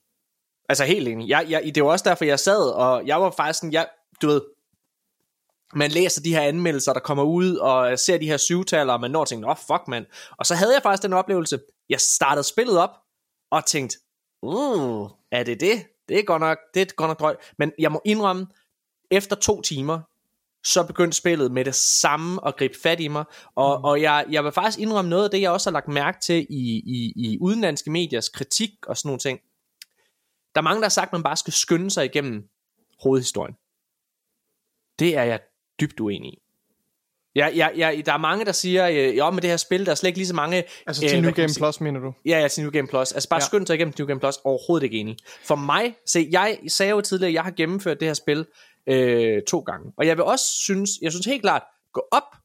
Altså 0.68 0.84
helt 0.84 1.08
enig. 1.08 1.28
Jeg, 1.28 1.46
jeg, 1.48 1.74
det 1.74 1.84
var 1.84 1.90
også 1.90 2.08
derfor, 2.08 2.24
jeg 2.24 2.38
sad, 2.38 2.70
og 2.70 3.06
jeg 3.06 3.20
var 3.20 3.30
faktisk 3.30 3.58
sådan, 3.58 3.72
jeg, 3.72 3.86
du 4.22 4.26
ved, 4.26 4.40
man 5.74 5.90
læser 5.90 6.22
de 6.22 6.34
her 6.34 6.42
anmeldelser, 6.42 6.92
der 6.92 7.00
kommer 7.00 7.24
ud, 7.24 7.56
og 7.56 7.98
ser 7.98 8.18
de 8.18 8.26
her 8.26 8.36
syvtaler, 8.36 8.92
og 8.92 9.00
man 9.00 9.10
når 9.10 9.20
og 9.20 9.28
tænker, 9.28 9.48
åh, 9.48 9.50
oh, 9.50 9.56
fuck, 9.56 9.88
mand. 9.88 10.06
Og 10.38 10.46
så 10.46 10.54
havde 10.54 10.74
jeg 10.74 10.82
faktisk 10.82 11.02
den 11.02 11.12
oplevelse, 11.12 11.58
jeg 11.88 12.00
startede 12.00 12.44
spillet 12.44 12.78
op, 12.78 12.90
og 13.50 13.66
tænkte, 13.66 13.98
Uh, 14.42 15.10
er 15.30 15.42
det 15.42 15.60
det? 15.60 15.86
Det 16.08 16.18
er 16.18 16.22
godt 16.22 16.40
nok, 16.40 16.58
det 16.74 16.82
er 16.82 16.94
godt 16.94 17.08
nok 17.08 17.20
drøjt. 17.20 17.36
Men 17.58 17.72
jeg 17.78 17.92
må 17.92 18.02
indrømme, 18.04 18.46
efter 19.10 19.36
to 19.36 19.62
timer, 19.62 20.00
så 20.64 20.86
begyndte 20.86 21.16
spillet 21.16 21.52
med 21.52 21.64
det 21.64 21.74
samme 21.74 22.46
at 22.46 22.56
gribe 22.56 22.74
fat 22.82 23.00
i 23.00 23.08
mig. 23.08 23.24
Og, 23.54 23.78
mm. 23.78 23.84
og 23.84 24.02
jeg, 24.02 24.26
jeg 24.30 24.44
vil 24.44 24.52
faktisk 24.52 24.78
indrømme 24.78 25.08
noget 25.08 25.24
af 25.24 25.30
det, 25.30 25.40
jeg 25.40 25.50
også 25.50 25.70
har 25.70 25.72
lagt 25.72 25.88
mærke 25.88 26.20
til 26.20 26.46
i, 26.50 26.82
i, 26.86 27.12
i 27.16 27.38
udenlandske 27.40 27.90
mediers 27.90 28.28
kritik 28.28 28.70
og 28.86 28.96
sådan 28.96 29.08
nogle 29.08 29.18
ting. 29.18 29.40
Der 30.54 30.60
er 30.60 30.62
mange, 30.62 30.80
der 30.80 30.84
har 30.84 30.90
sagt, 30.90 31.08
at 31.08 31.12
man 31.12 31.22
bare 31.22 31.36
skal 31.36 31.52
skynde 31.52 31.90
sig 31.90 32.04
igennem 32.04 32.48
hovedhistorien. 33.02 33.54
Det 34.98 35.16
er 35.16 35.22
jeg 35.22 35.40
dybt 35.80 36.00
uenig 36.00 36.32
i. 36.32 36.38
Ja, 37.34 37.48
ja, 37.56 37.68
ja, 37.76 38.00
der 38.06 38.12
er 38.12 38.18
mange, 38.18 38.44
der 38.44 38.52
siger, 38.52 38.88
øh, 38.88 39.18
jo, 39.18 39.30
med 39.30 39.42
det 39.42 39.50
her 39.50 39.56
spil, 39.56 39.84
der 39.86 39.90
er 39.90 39.94
slet 39.94 40.08
ikke 40.08 40.18
lige 40.18 40.26
så 40.26 40.34
mange... 40.34 40.64
Altså 40.86 41.02
til 41.02 41.16
øh, 41.16 41.22
New 41.22 41.32
Game 41.32 41.48
sige- 41.48 41.60
Plus, 41.60 41.80
mener 41.80 42.00
du? 42.00 42.12
Ja, 42.26 42.40
ja, 42.40 42.48
til 42.48 42.62
New 42.62 42.70
Game 42.72 42.88
Plus. 42.88 43.12
Altså 43.12 43.28
bare 43.28 43.40
Ja. 43.40 43.46
skynd 43.46 43.66
sig 43.66 43.74
igennem 43.74 43.94
New 43.98 44.06
Game 44.08 44.20
Plus. 44.20 44.36
Overhovedet 44.44 44.84
ikke 44.84 44.98
enig. 44.98 45.16
For 45.44 45.54
mig, 45.54 45.94
se, 46.06 46.28
jeg 46.32 46.58
sagde 46.68 46.90
jo 46.90 47.00
tidligere, 47.00 47.28
at 47.28 47.34
jeg 47.34 47.42
har 47.44 47.50
gennemført 47.50 48.00
det 48.00 48.08
her 48.08 48.14
spil 48.14 48.46
øh, 48.86 49.42
to 49.48 49.60
gange. 49.60 49.92
Og 49.96 50.06
jeg 50.06 50.16
vil 50.16 50.24
også 50.24 50.44
synes, 50.44 50.90
jeg 51.02 51.12
synes 51.12 51.26
helt 51.26 51.42
klart, 51.42 51.62
gå 51.92 52.02
op 52.12 52.36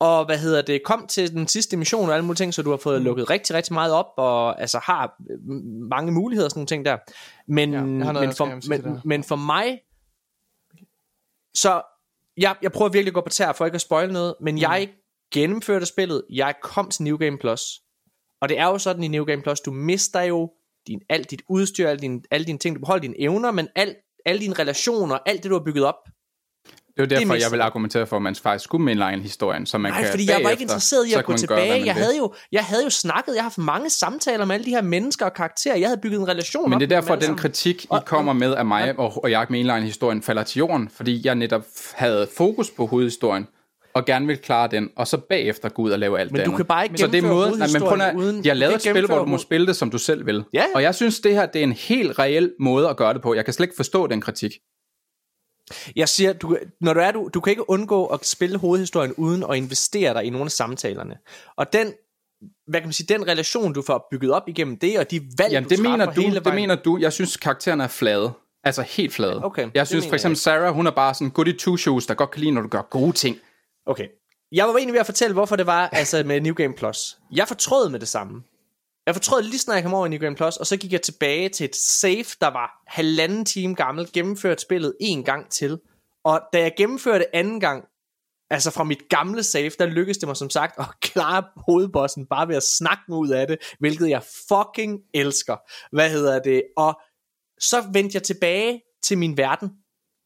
og 0.00 0.24
hvad 0.24 0.38
hedder 0.38 0.62
det, 0.62 0.82
kom 0.84 1.06
til 1.06 1.32
den 1.32 1.48
sidste 1.48 1.76
mission 1.76 2.08
og 2.08 2.14
alle 2.14 2.24
mulige 2.26 2.36
ting, 2.36 2.54
så 2.54 2.62
du 2.62 2.70
har 2.70 2.76
fået 2.76 3.02
lukket 3.02 3.30
rigtig, 3.30 3.56
rigtig 3.56 3.74
meget 3.74 3.92
op, 3.92 4.06
og 4.16 4.60
altså 4.60 4.78
har 4.78 5.14
øh, 5.30 5.38
mange 5.90 6.12
muligheder 6.12 6.46
og 6.46 6.50
sådan 6.50 6.58
nogle 6.58 6.66
ting 6.66 6.84
der. 6.84 6.96
Men, 7.52 7.72
Ja, 7.72 7.80
noget, 7.82 8.14
men, 8.28 8.32
for, 8.36 8.58
til 8.60 8.70
men, 8.70 8.82
dig. 8.82 9.00
men 9.04 9.24
for 9.24 9.36
mig, 9.36 9.78
så 11.54 11.82
jeg, 12.38 12.56
jeg 12.62 12.72
prøver 12.72 12.90
virkelig 12.90 13.10
at 13.10 13.14
gå 13.14 13.20
på 13.20 13.28
tær 13.28 13.52
for 13.52 13.64
ikke 13.64 13.74
at 13.74 13.80
spoil 13.80 14.12
noget, 14.12 14.34
men 14.40 14.54
mm. 14.54 14.60
jeg 14.60 14.88
gennemførte 15.34 15.86
spillet, 15.86 16.24
jeg 16.30 16.54
kom 16.62 16.90
til 16.90 17.02
New 17.02 17.16
Game 17.16 17.38
Plus, 17.38 17.62
og 18.40 18.48
det 18.48 18.58
er 18.58 18.66
jo 18.66 18.78
sådan 18.78 19.02
i 19.02 19.08
New 19.08 19.24
Game 19.24 19.42
Plus, 19.42 19.60
du 19.60 19.70
mister 19.70 20.20
jo 20.22 20.50
din, 20.86 21.00
alt 21.08 21.30
dit 21.30 21.42
udstyr, 21.48 21.88
alle 21.88 22.00
dine, 22.00 22.22
alle 22.30 22.46
dine 22.46 22.58
ting, 22.58 22.76
du 22.76 22.80
beholder 22.80 23.02
dine 23.02 23.20
evner, 23.20 23.50
men 23.50 23.68
alt, 23.76 23.96
alle 24.26 24.40
dine 24.40 24.54
relationer, 24.54 25.18
alt 25.26 25.42
det 25.42 25.50
du 25.50 25.54
har 25.54 25.64
bygget 25.64 25.84
op. 25.84 26.08
Det 27.04 27.12
er 27.12 27.18
derfor, 27.18 27.32
mest- 27.34 27.44
jeg 27.44 27.52
vil 27.52 27.60
argumentere 27.60 28.06
for, 28.06 28.16
at 28.16 28.22
man 28.22 28.34
faktisk 28.34 28.64
skulle 28.64 28.84
mainline 28.84 29.22
historien, 29.22 29.66
så 29.66 29.78
man 29.78 29.92
Nej, 29.92 30.00
kan 30.00 30.10
fordi 30.10 30.26
jeg 30.26 30.32
var 30.34 30.38
bagefter, 30.38 30.50
ikke 30.50 30.62
interesseret 30.62 31.06
i 31.08 31.12
at 31.12 31.24
gå 31.24 31.32
gøre, 31.32 31.38
tilbage. 31.38 31.68
man 31.70 31.86
Jeg 31.86 31.94
vil. 31.94 32.02
havde, 32.02 32.16
jo, 32.18 32.34
jeg 32.52 32.64
havde 32.64 32.84
jo 32.84 32.90
snakket, 32.90 33.34
jeg 33.34 33.42
har 33.42 33.48
haft 33.48 33.58
mange 33.58 33.90
samtaler 33.90 34.44
med 34.44 34.54
alle 34.54 34.64
de 34.64 34.70
her 34.70 34.82
mennesker 34.82 35.26
og 35.26 35.34
karakterer. 35.34 35.76
Jeg 35.76 35.88
havde 35.88 36.00
bygget 36.00 36.20
en 36.20 36.28
relation 36.28 36.70
Men 36.70 36.80
det 36.80 36.84
er 36.84 36.88
med 36.88 36.96
derfor, 37.02 37.12
at 37.14 37.18
den 37.20 37.26
sammen. 37.26 37.38
kritik, 37.38 37.84
I 37.84 37.86
Og- 37.90 38.04
kommer 38.04 38.32
med 38.32 38.54
af 38.54 38.64
mig, 38.66 38.98
og, 38.98 39.24
og 39.24 39.30
jeg 39.30 39.46
mainline 39.50 39.82
historien 39.82 40.22
falder 40.22 40.42
til 40.42 40.58
jorden, 40.58 40.88
fordi 40.96 41.20
jeg 41.26 41.34
netop 41.34 41.64
havde 41.94 42.28
fokus 42.36 42.70
på 42.70 42.86
hovedhistorien, 42.86 43.46
og 43.94 44.04
gerne 44.04 44.26
vil 44.26 44.36
klare 44.38 44.68
den, 44.70 44.88
og 44.96 45.06
så 45.06 45.16
bagefter 45.16 45.68
gå 45.68 45.82
ud 45.82 45.90
og 45.90 45.98
lave 45.98 46.18
alt 46.20 46.32
Men 46.32 46.38
det 46.38 46.46
du 46.46 46.50
andet. 46.50 46.56
kan 46.56 46.66
bare 46.66 46.84
ikke 46.84 46.98
Så 46.98 47.06
det 47.06 47.24
er 47.24 47.28
måden, 47.28 47.58
nej, 47.58 47.68
men 47.72 47.82
prøv 47.82 48.00
at, 48.00 48.14
uden- 48.16 48.44
jeg 48.44 48.54
du 48.54 48.58
lavede 48.58 48.74
et 48.76 48.82
spil, 48.82 49.06
hvor 49.06 49.18
du 49.18 49.24
må 49.24 49.38
spille 49.38 49.66
det, 49.66 49.76
som 49.76 49.90
du 49.90 49.98
selv 49.98 50.26
vil. 50.26 50.44
Ja, 50.54 50.58
ja. 50.58 50.64
Og 50.74 50.82
jeg 50.82 50.94
synes, 50.94 51.20
det 51.20 51.32
her 51.34 51.46
det 51.46 51.58
er 51.58 51.62
en 51.62 51.72
helt 51.72 52.18
reel 52.18 52.52
måde 52.60 52.88
at 52.88 52.96
gøre 52.96 53.14
det 53.14 53.22
på. 53.22 53.34
Jeg 53.34 53.44
kan 53.44 53.54
slet 53.54 53.64
ikke 53.66 53.76
forstå 53.76 54.06
den 54.06 54.20
kritik. 54.20 54.52
Jeg 55.96 56.08
siger, 56.08 56.32
du, 56.32 56.58
når 56.80 56.92
du 56.94 57.00
er, 57.00 57.10
du, 57.10 57.30
du 57.34 57.40
kan 57.40 57.50
ikke 57.50 57.70
undgå 57.70 58.06
at 58.06 58.26
spille 58.26 58.58
hovedhistorien 58.58 59.12
uden 59.12 59.44
at 59.50 59.56
investere 59.56 60.14
dig 60.14 60.24
i 60.24 60.30
nogle 60.30 60.44
af 60.44 60.50
samtalerne. 60.50 61.16
Og 61.56 61.72
den, 61.72 61.92
hvad 62.66 62.80
kan 62.80 62.86
man 62.86 62.92
sige, 62.92 63.06
den 63.14 63.26
relation, 63.28 63.72
du 63.72 63.82
får 63.82 64.06
bygget 64.10 64.30
op 64.32 64.48
igennem 64.48 64.76
det, 64.78 64.98
og 64.98 65.10
de 65.10 65.20
valg, 65.38 65.52
Jamen, 65.52 65.68
du 65.68 65.74
det 65.74 65.82
mener 65.82 65.96
træffer 65.96 66.14
du, 66.14 66.20
hele 66.20 66.34
det 66.34 66.44
vejen. 66.44 66.56
mener 66.56 66.74
du. 66.74 66.98
Jeg 67.00 67.12
synes, 67.12 67.36
karaktererne 67.36 67.84
er 67.84 67.88
flade. 67.88 68.32
Altså 68.64 68.82
helt 68.82 69.12
flade. 69.12 69.44
Okay, 69.44 69.64
det 69.64 69.70
jeg 69.74 69.86
synes 69.86 70.02
mener 70.02 70.10
for 70.10 70.14
eksempel, 70.16 70.36
Sarah, 70.36 70.74
hun 70.74 70.86
er 70.86 70.90
bare 70.90 71.14
sådan 71.14 71.30
goody 71.30 71.58
two 71.58 71.76
shoes, 71.76 72.06
der 72.06 72.14
godt 72.14 72.30
kan 72.30 72.40
lide, 72.40 72.52
når 72.52 72.62
du 72.62 72.68
gør 72.68 72.82
gode 72.82 73.12
ting. 73.12 73.36
Okay. 73.86 74.06
Jeg 74.52 74.66
var 74.68 74.74
egentlig 74.76 74.92
ved 74.92 75.00
at 75.00 75.06
fortælle, 75.06 75.34
hvorfor 75.34 75.56
det 75.56 75.66
var 75.66 75.88
altså 75.88 76.22
med 76.26 76.40
New 76.40 76.54
Game 76.54 76.74
Plus. 76.74 77.16
Jeg 77.32 77.48
fortrød 77.48 77.88
med 77.88 78.00
det 78.00 78.08
samme. 78.08 78.42
Jeg 79.08 79.14
fortrød 79.14 79.42
lige 79.42 79.58
snart 79.58 79.74
jeg 79.74 79.84
kom 79.84 79.94
over 79.94 80.06
i 80.06 80.08
New 80.08 80.18
Game 80.18 80.36
Plus, 80.36 80.56
og 80.56 80.66
så 80.66 80.76
gik 80.76 80.92
jeg 80.92 81.02
tilbage 81.02 81.48
til 81.48 81.64
et 81.64 81.76
save, 81.76 82.24
der 82.40 82.46
var 82.46 82.82
halvanden 82.86 83.44
time 83.44 83.74
gammel, 83.74 84.12
gennemført 84.12 84.60
spillet 84.60 84.94
en 85.00 85.24
gang 85.24 85.50
til. 85.50 85.80
Og 86.24 86.40
da 86.52 86.60
jeg 86.60 86.72
gennemførte 86.76 87.36
anden 87.36 87.60
gang, 87.60 87.84
altså 88.50 88.70
fra 88.70 88.84
mit 88.84 89.08
gamle 89.08 89.42
save, 89.42 89.70
der 89.78 89.86
lykkedes 89.86 90.18
det 90.18 90.28
mig 90.28 90.36
som 90.36 90.50
sagt 90.50 90.78
at 90.78 90.86
klare 91.00 91.44
hovedbossen 91.56 92.26
bare 92.26 92.48
ved 92.48 92.56
at 92.56 92.62
snakke 92.62 93.02
mig 93.08 93.18
ud 93.18 93.28
af 93.28 93.46
det, 93.46 93.58
hvilket 93.78 94.08
jeg 94.08 94.22
fucking 94.48 95.00
elsker. 95.14 95.56
Hvad 95.92 96.10
hedder 96.10 96.38
det? 96.38 96.62
Og 96.76 97.00
så 97.60 97.84
vendte 97.92 98.16
jeg 98.16 98.22
tilbage 98.22 98.82
til 99.02 99.18
min 99.18 99.36
verden, 99.36 99.70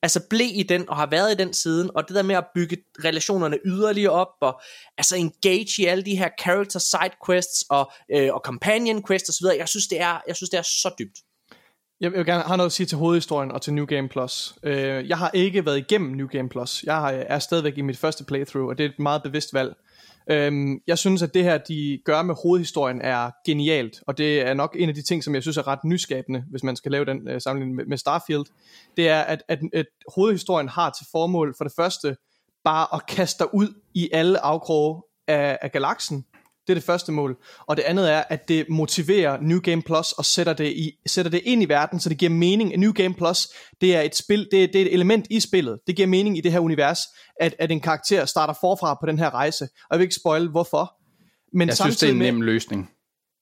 altså 0.03 0.21
blev 0.31 0.49
i 0.53 0.63
den 0.63 0.89
og 0.89 0.97
har 0.97 1.07
været 1.11 1.33
i 1.33 1.35
den 1.35 1.53
siden, 1.53 1.91
og 1.95 2.09
det 2.09 2.17
der 2.17 2.23
med 2.23 2.35
at 2.35 2.45
bygge 2.55 2.77
relationerne 3.05 3.59
yderligere 3.65 4.13
op, 4.13 4.29
og 4.41 4.61
altså 4.99 5.17
engage 5.17 5.83
i 5.83 5.85
alle 5.85 6.05
de 6.05 6.17
her 6.17 6.29
character 6.41 6.79
side 6.79 7.15
quests 7.27 7.65
og, 7.71 7.93
øh, 8.15 8.35
og 8.35 8.41
companion 8.45 9.07
quests 9.07 9.29
osv., 9.29 9.47
jeg 9.59 9.69
synes, 9.69 9.87
det 9.87 10.01
er, 10.01 10.21
jeg 10.29 10.37
synes, 10.37 10.51
det 10.51 10.59
er 10.59 10.63
så 10.63 10.95
dybt. 10.99 11.19
Jeg 12.01 12.13
vil 12.13 12.27
gerne 12.27 12.43
have 12.43 12.57
noget 12.57 12.69
at 12.69 12.73
sige 12.73 12.87
til 12.87 12.99
hovedhistorien 12.99 13.53
og 13.53 13.63
til 13.63 13.75
New 13.75 13.85
Game 13.85 14.09
Plus. 14.09 14.55
Øh, 14.63 15.09
jeg 15.09 15.19
har 15.19 15.31
ikke 15.35 15.67
været 15.67 15.79
igennem 15.79 16.11
New 16.11 16.27
Game 16.27 16.49
Plus. 16.49 16.83
Jeg 16.87 17.25
er 17.29 17.39
stadigvæk 17.39 17.79
i 17.79 17.81
mit 17.81 17.99
første 17.99 18.25
playthrough, 18.25 18.69
og 18.69 18.79
det 18.79 18.87
er 18.87 18.89
et 18.89 18.99
meget 18.99 19.23
bevidst 19.23 19.55
valg. 19.55 19.75
Øhm, 20.31 20.81
jeg 20.87 20.99
synes, 20.99 21.23
at 21.23 21.35
det 21.35 21.45
her, 21.45 21.59
de 21.59 21.99
gør 22.05 22.23
med 22.23 22.35
hovedhistorien, 22.43 23.01
er 23.01 23.31
genialt, 23.47 24.03
og 24.07 24.19
det 24.19 24.41
er 24.41 24.55
nok 24.55 24.77
en 24.79 24.89
af 24.89 24.95
de 24.95 25.03
ting, 25.03 25.25
som 25.25 25.35
jeg 25.35 25.43
synes 25.43 25.57
er 25.57 25.67
ret 25.67 25.85
nyskabende, 25.85 26.45
hvis 26.51 26.63
man 26.63 26.77
skal 26.77 26.93
lave 26.93 27.05
den 27.05 27.29
øh, 27.29 27.41
sammenligning 27.41 27.77
med, 27.77 27.85
med 27.85 27.99
Starfield. 27.99 28.45
Det 28.97 29.09
er, 29.09 29.21
at, 29.21 29.43
at, 29.49 29.59
at 29.73 29.87
hovedhistorien 30.15 30.69
har 30.69 30.91
til 30.91 31.07
formål 31.13 31.55
for 31.59 31.65
det 31.65 31.73
første 31.77 32.17
bare 32.65 32.87
at 32.95 33.07
kaste 33.07 33.45
dig 33.45 33.55
ud 33.55 33.69
i 33.95 34.11
alle 34.13 34.45
afkroge 34.45 35.03
af, 35.29 35.59
af 35.63 35.73
galaksen. 35.73 36.25
Det 36.67 36.73
er 36.73 36.75
det 36.75 36.85
første 36.85 37.13
mål. 37.13 37.37
Og 37.67 37.77
det 37.77 37.83
andet 37.83 38.13
er, 38.13 38.23
at 38.29 38.49
det 38.49 38.67
motiverer 38.69 39.41
New 39.41 39.61
Game 39.61 39.83
Plus 39.83 40.13
og 40.13 40.25
sætter 40.25 40.53
det, 40.53 40.73
i, 40.73 40.91
sætter 41.07 41.31
det 41.31 41.41
ind 41.45 41.63
i 41.63 41.69
verden, 41.69 42.01
så 42.01 42.09
det 42.09 42.19
giver 42.19 42.31
mening. 42.31 42.77
New 42.77 42.93
Game 42.93 43.15
Plus, 43.15 43.49
det 43.81 43.97
er 43.97 44.01
et 44.01 44.17
spil, 44.17 44.49
det 44.53 44.65
er, 44.65 44.67
det 44.67 44.77
er 44.83 44.87
et 44.87 44.95
element 44.95 45.27
i 45.31 45.41
spillet. 45.41 45.79
Det 45.87 45.97
giver 45.97 46.09
mening 46.09 46.39
i 46.39 46.41
det 46.41 46.53
her 46.53 46.61
univers, 46.61 46.99
at, 47.41 47.55
at 47.59 47.71
en 47.71 47.81
karakter 47.81 48.25
starter 48.25 48.55
forfra 48.61 48.95
på 48.95 49.07
den 49.07 49.19
her 49.19 49.35
rejse. 49.35 49.65
Og 49.65 49.89
jeg 49.91 49.99
vil 49.99 50.05
ikke 50.05 50.15
spoil, 50.15 50.49
hvorfor. 50.49 50.95
Men 51.57 51.69
Jeg 51.69 51.77
synes, 51.77 51.97
det 51.97 52.09
er 52.09 52.13
en 52.13 52.19
nem 52.19 52.41
løsning. 52.41 52.91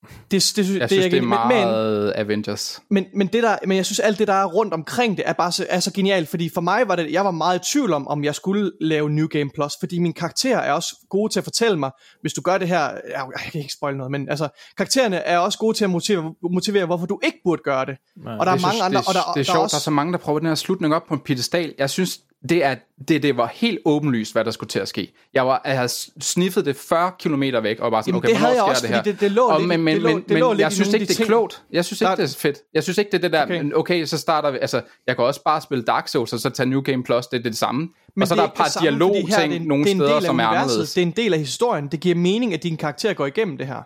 Det, 0.02 0.12
det, 0.30 0.42
synes, 0.42 0.70
Jeg 0.70 0.80
det, 0.80 0.88
synes, 0.90 1.04
det 1.04 1.12
er 1.14 1.16
enig- 1.16 1.20
men- 1.22 1.28
meget 1.28 2.12
Avengers. 2.16 2.80
men, 2.90 3.04
men, 3.14 3.26
det 3.26 3.42
der, 3.42 3.56
men 3.66 3.76
jeg 3.76 3.86
synes 3.86 3.98
alt 4.00 4.18
det 4.18 4.28
der 4.28 4.34
er 4.34 4.44
rundt 4.44 4.74
omkring 4.74 5.16
det 5.16 5.22
er 5.28 5.32
bare 5.32 5.52
så, 5.52 5.66
er 5.68 5.80
så 5.80 5.92
genialt, 5.92 6.28
fordi 6.28 6.48
for 6.54 6.60
mig 6.60 6.88
var 6.88 6.96
det, 6.96 7.12
jeg 7.12 7.24
var 7.24 7.30
meget 7.30 7.58
i 7.68 7.72
tvivl 7.72 7.92
om, 7.92 8.08
om 8.08 8.24
jeg 8.24 8.34
skulle 8.34 8.72
lave 8.80 9.10
New 9.10 9.26
Game 9.26 9.50
Plus, 9.54 9.72
fordi 9.80 9.98
mine 9.98 10.14
karakterer 10.14 10.58
er 10.58 10.72
også 10.72 10.96
gode 11.10 11.32
til 11.32 11.40
at 11.40 11.44
fortælle 11.44 11.78
mig, 11.78 11.90
hvis 12.20 12.32
du 12.32 12.40
gør 12.40 12.58
det 12.58 12.68
her, 12.68 12.80
jeg, 12.80 13.00
jeg 13.14 13.50
kan 13.52 13.60
ikke 13.60 13.72
spoil 13.72 13.96
noget, 13.96 14.10
men 14.10 14.28
altså, 14.28 14.48
karaktererne 14.76 15.16
er 15.16 15.38
også 15.38 15.58
gode 15.58 15.76
til 15.76 15.84
at 15.84 15.90
motivere, 15.90 16.34
motivere 16.50 16.86
hvorfor 16.86 17.06
du 17.06 17.20
ikke 17.24 17.38
burde 17.44 17.62
gøre 17.64 17.86
det. 17.86 17.96
Nej, 18.24 18.36
og 18.36 18.46
der 18.46 18.52
er 18.52 18.56
Jeg 18.56 18.60
mange 18.62 18.72
synes, 18.72 18.84
andre, 18.84 18.98
det, 19.00 19.08
og 19.08 19.14
der, 19.14 19.20
det 19.20 19.28
er 19.28 19.34
der 19.34 19.42
sjovt, 19.44 19.48
er 19.48 19.58
der 19.58 19.62
også, 19.64 19.76
er 19.76 19.80
så 19.80 19.90
mange, 19.90 20.12
der 20.12 20.18
prøver 20.18 20.38
den 20.38 20.48
her 20.48 20.54
slutning 20.54 20.94
op 20.94 21.02
på 21.08 21.14
en 21.14 21.20
pedestal. 21.20 21.74
Jeg 21.78 21.90
synes, 21.90 22.20
det, 22.48 22.64
er, 22.64 22.74
det, 23.08 23.22
det 23.22 23.36
var 23.36 23.50
helt 23.54 23.78
åbenlyst, 23.84 24.32
hvad 24.32 24.44
der 24.44 24.50
skulle 24.50 24.68
til 24.70 24.78
at 24.78 24.88
ske. 24.88 25.12
Jeg, 25.34 25.46
var, 25.46 25.62
jeg 25.64 25.74
havde 25.76 25.88
sniffet 26.20 26.64
det 26.64 26.76
40 26.76 27.12
km 27.20 27.42
væk, 27.62 27.80
og 27.80 27.90
bare 27.90 28.02
sådan, 28.02 28.08
Jamen, 28.12 28.16
okay, 28.18 28.28
det 28.28 28.36
havde 28.36 28.52
jeg 28.52 28.58
sker 28.60 28.70
også, 28.70 28.86
det 28.86 28.94
her? 28.94 29.02
det- 29.02 29.20
det 29.20 29.30
lå 29.30 29.42
og, 29.42 29.58
lidt- 29.60 29.68
men, 29.68 29.80
men, 29.82 29.94
det 29.96 30.02
lå- 30.02 30.08
men, 30.08 30.24
det 30.28 30.38
lå 30.38 30.48
men 30.52 30.60
jeg 30.60 30.72
synes 30.72 30.88
ikke, 30.94 30.98
de 31.04 31.06
det 31.08 31.10
er 31.12 31.16
ting. 31.16 31.26
klogt. 31.26 31.62
Jeg 31.72 31.84
synes 31.84 32.00
ikke, 32.00 32.16
det 32.16 32.22
er 32.34 32.38
fedt. 32.38 32.58
Jeg 32.74 32.82
synes 32.82 32.98
ikke, 32.98 33.10
det 33.10 33.16
er 33.18 33.22
det 33.28 33.32
der, 33.32 33.42
Okay. 33.44 33.72
okay, 33.74 34.04
så 34.04 34.18
starter 34.18 34.50
vi, 34.50 34.58
altså, 34.60 34.82
jeg 35.06 35.16
kan 35.16 35.24
også 35.24 35.42
bare 35.44 35.60
spille 35.60 35.84
Dark 35.84 36.08
Souls, 36.08 36.32
og 36.32 36.38
så 36.40 36.50
tage 36.50 36.68
New 36.68 36.80
Game 36.80 37.02
Plus, 37.04 37.26
det 37.26 37.38
er 37.38 37.42
det 37.42 37.56
samme. 37.56 37.88
men 38.16 38.22
og 38.22 38.28
så 38.28 38.34
er 38.34 38.36
det 38.36 38.42
der 38.44 38.48
et 38.50 38.56
par 38.56 38.64
er 38.76 38.80
dialog-ting 38.80 39.66
nogle 39.66 39.90
er 39.90 39.94
steder, 39.94 40.20
som 40.20 40.38
er 40.40 40.44
anderledes. 40.46 40.92
Det 40.94 41.02
er 41.02 41.06
en 41.06 41.12
del 41.12 41.32
af 41.32 41.38
historien. 41.38 41.86
Det 41.88 42.00
giver 42.00 42.14
mening, 42.14 42.54
at 42.54 42.62
din 42.62 42.76
karakter 42.76 43.12
går 43.12 43.26
igennem 43.26 43.58
det 43.58 43.66
her. 43.66 43.82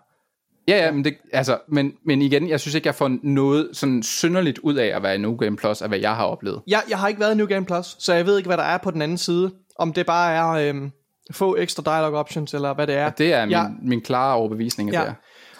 Ja, 0.68 0.84
ja, 0.84 0.90
men, 0.92 1.04
det, 1.04 1.14
altså, 1.32 1.58
men, 1.68 1.92
men 2.06 2.22
igen, 2.22 2.48
jeg 2.48 2.60
synes 2.60 2.74
ikke, 2.74 2.86
jeg 2.86 2.94
får 2.94 3.10
noget 3.22 3.68
sådan 3.72 4.02
synderligt 4.02 4.58
ud 4.58 4.74
af 4.74 4.86
at 4.96 5.02
være 5.02 5.14
i 5.14 5.18
New 5.18 5.36
Game 5.36 5.56
Plus, 5.56 5.82
af 5.82 5.88
hvad 5.88 5.98
jeg 5.98 6.16
har 6.16 6.24
oplevet. 6.24 6.62
Jeg, 6.66 6.82
jeg 6.88 6.98
har 6.98 7.08
ikke 7.08 7.20
været 7.20 7.34
i 7.34 7.36
New 7.36 7.46
Game 7.46 7.66
Plus, 7.66 7.96
så 7.98 8.14
jeg 8.14 8.26
ved 8.26 8.36
ikke, 8.36 8.46
hvad 8.48 8.56
der 8.56 8.62
er 8.64 8.78
på 8.78 8.90
den 8.90 9.02
anden 9.02 9.18
side. 9.18 9.50
Om 9.78 9.92
det 9.92 10.06
bare 10.06 10.32
er 10.34 10.68
øhm, 10.68 10.90
få 11.32 11.56
ekstra 11.56 11.82
dialogue 11.86 12.18
options, 12.18 12.54
eller 12.54 12.74
hvad 12.74 12.86
det 12.86 12.94
er. 12.94 13.10
Det 13.10 13.32
er 13.32 13.44
min, 13.44 13.50
Ja. 13.52 13.64
min 13.82 14.00
klare 14.00 14.34
overbevisning 14.34 14.90
af 14.90 14.92
Ja. 14.94 14.98
det 14.98 15.06
her. 15.08 15.14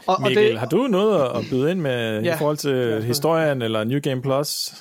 Og, 0.07 0.17
og 0.17 0.23
Mikkel, 0.23 0.45
det, 0.51 0.59
har 0.59 0.67
du 0.67 0.77
noget 0.87 1.23
at 1.39 1.45
byde 1.51 1.71
ind 1.71 1.81
med 1.81 2.23
Ja. 2.23 2.35
i 2.35 2.39
forhold 2.39 2.57
til 2.57 3.03
historien 3.05 3.63
eller 3.63 3.85
New 3.85 4.01
Game 4.03 4.23
Plus? 4.23 4.75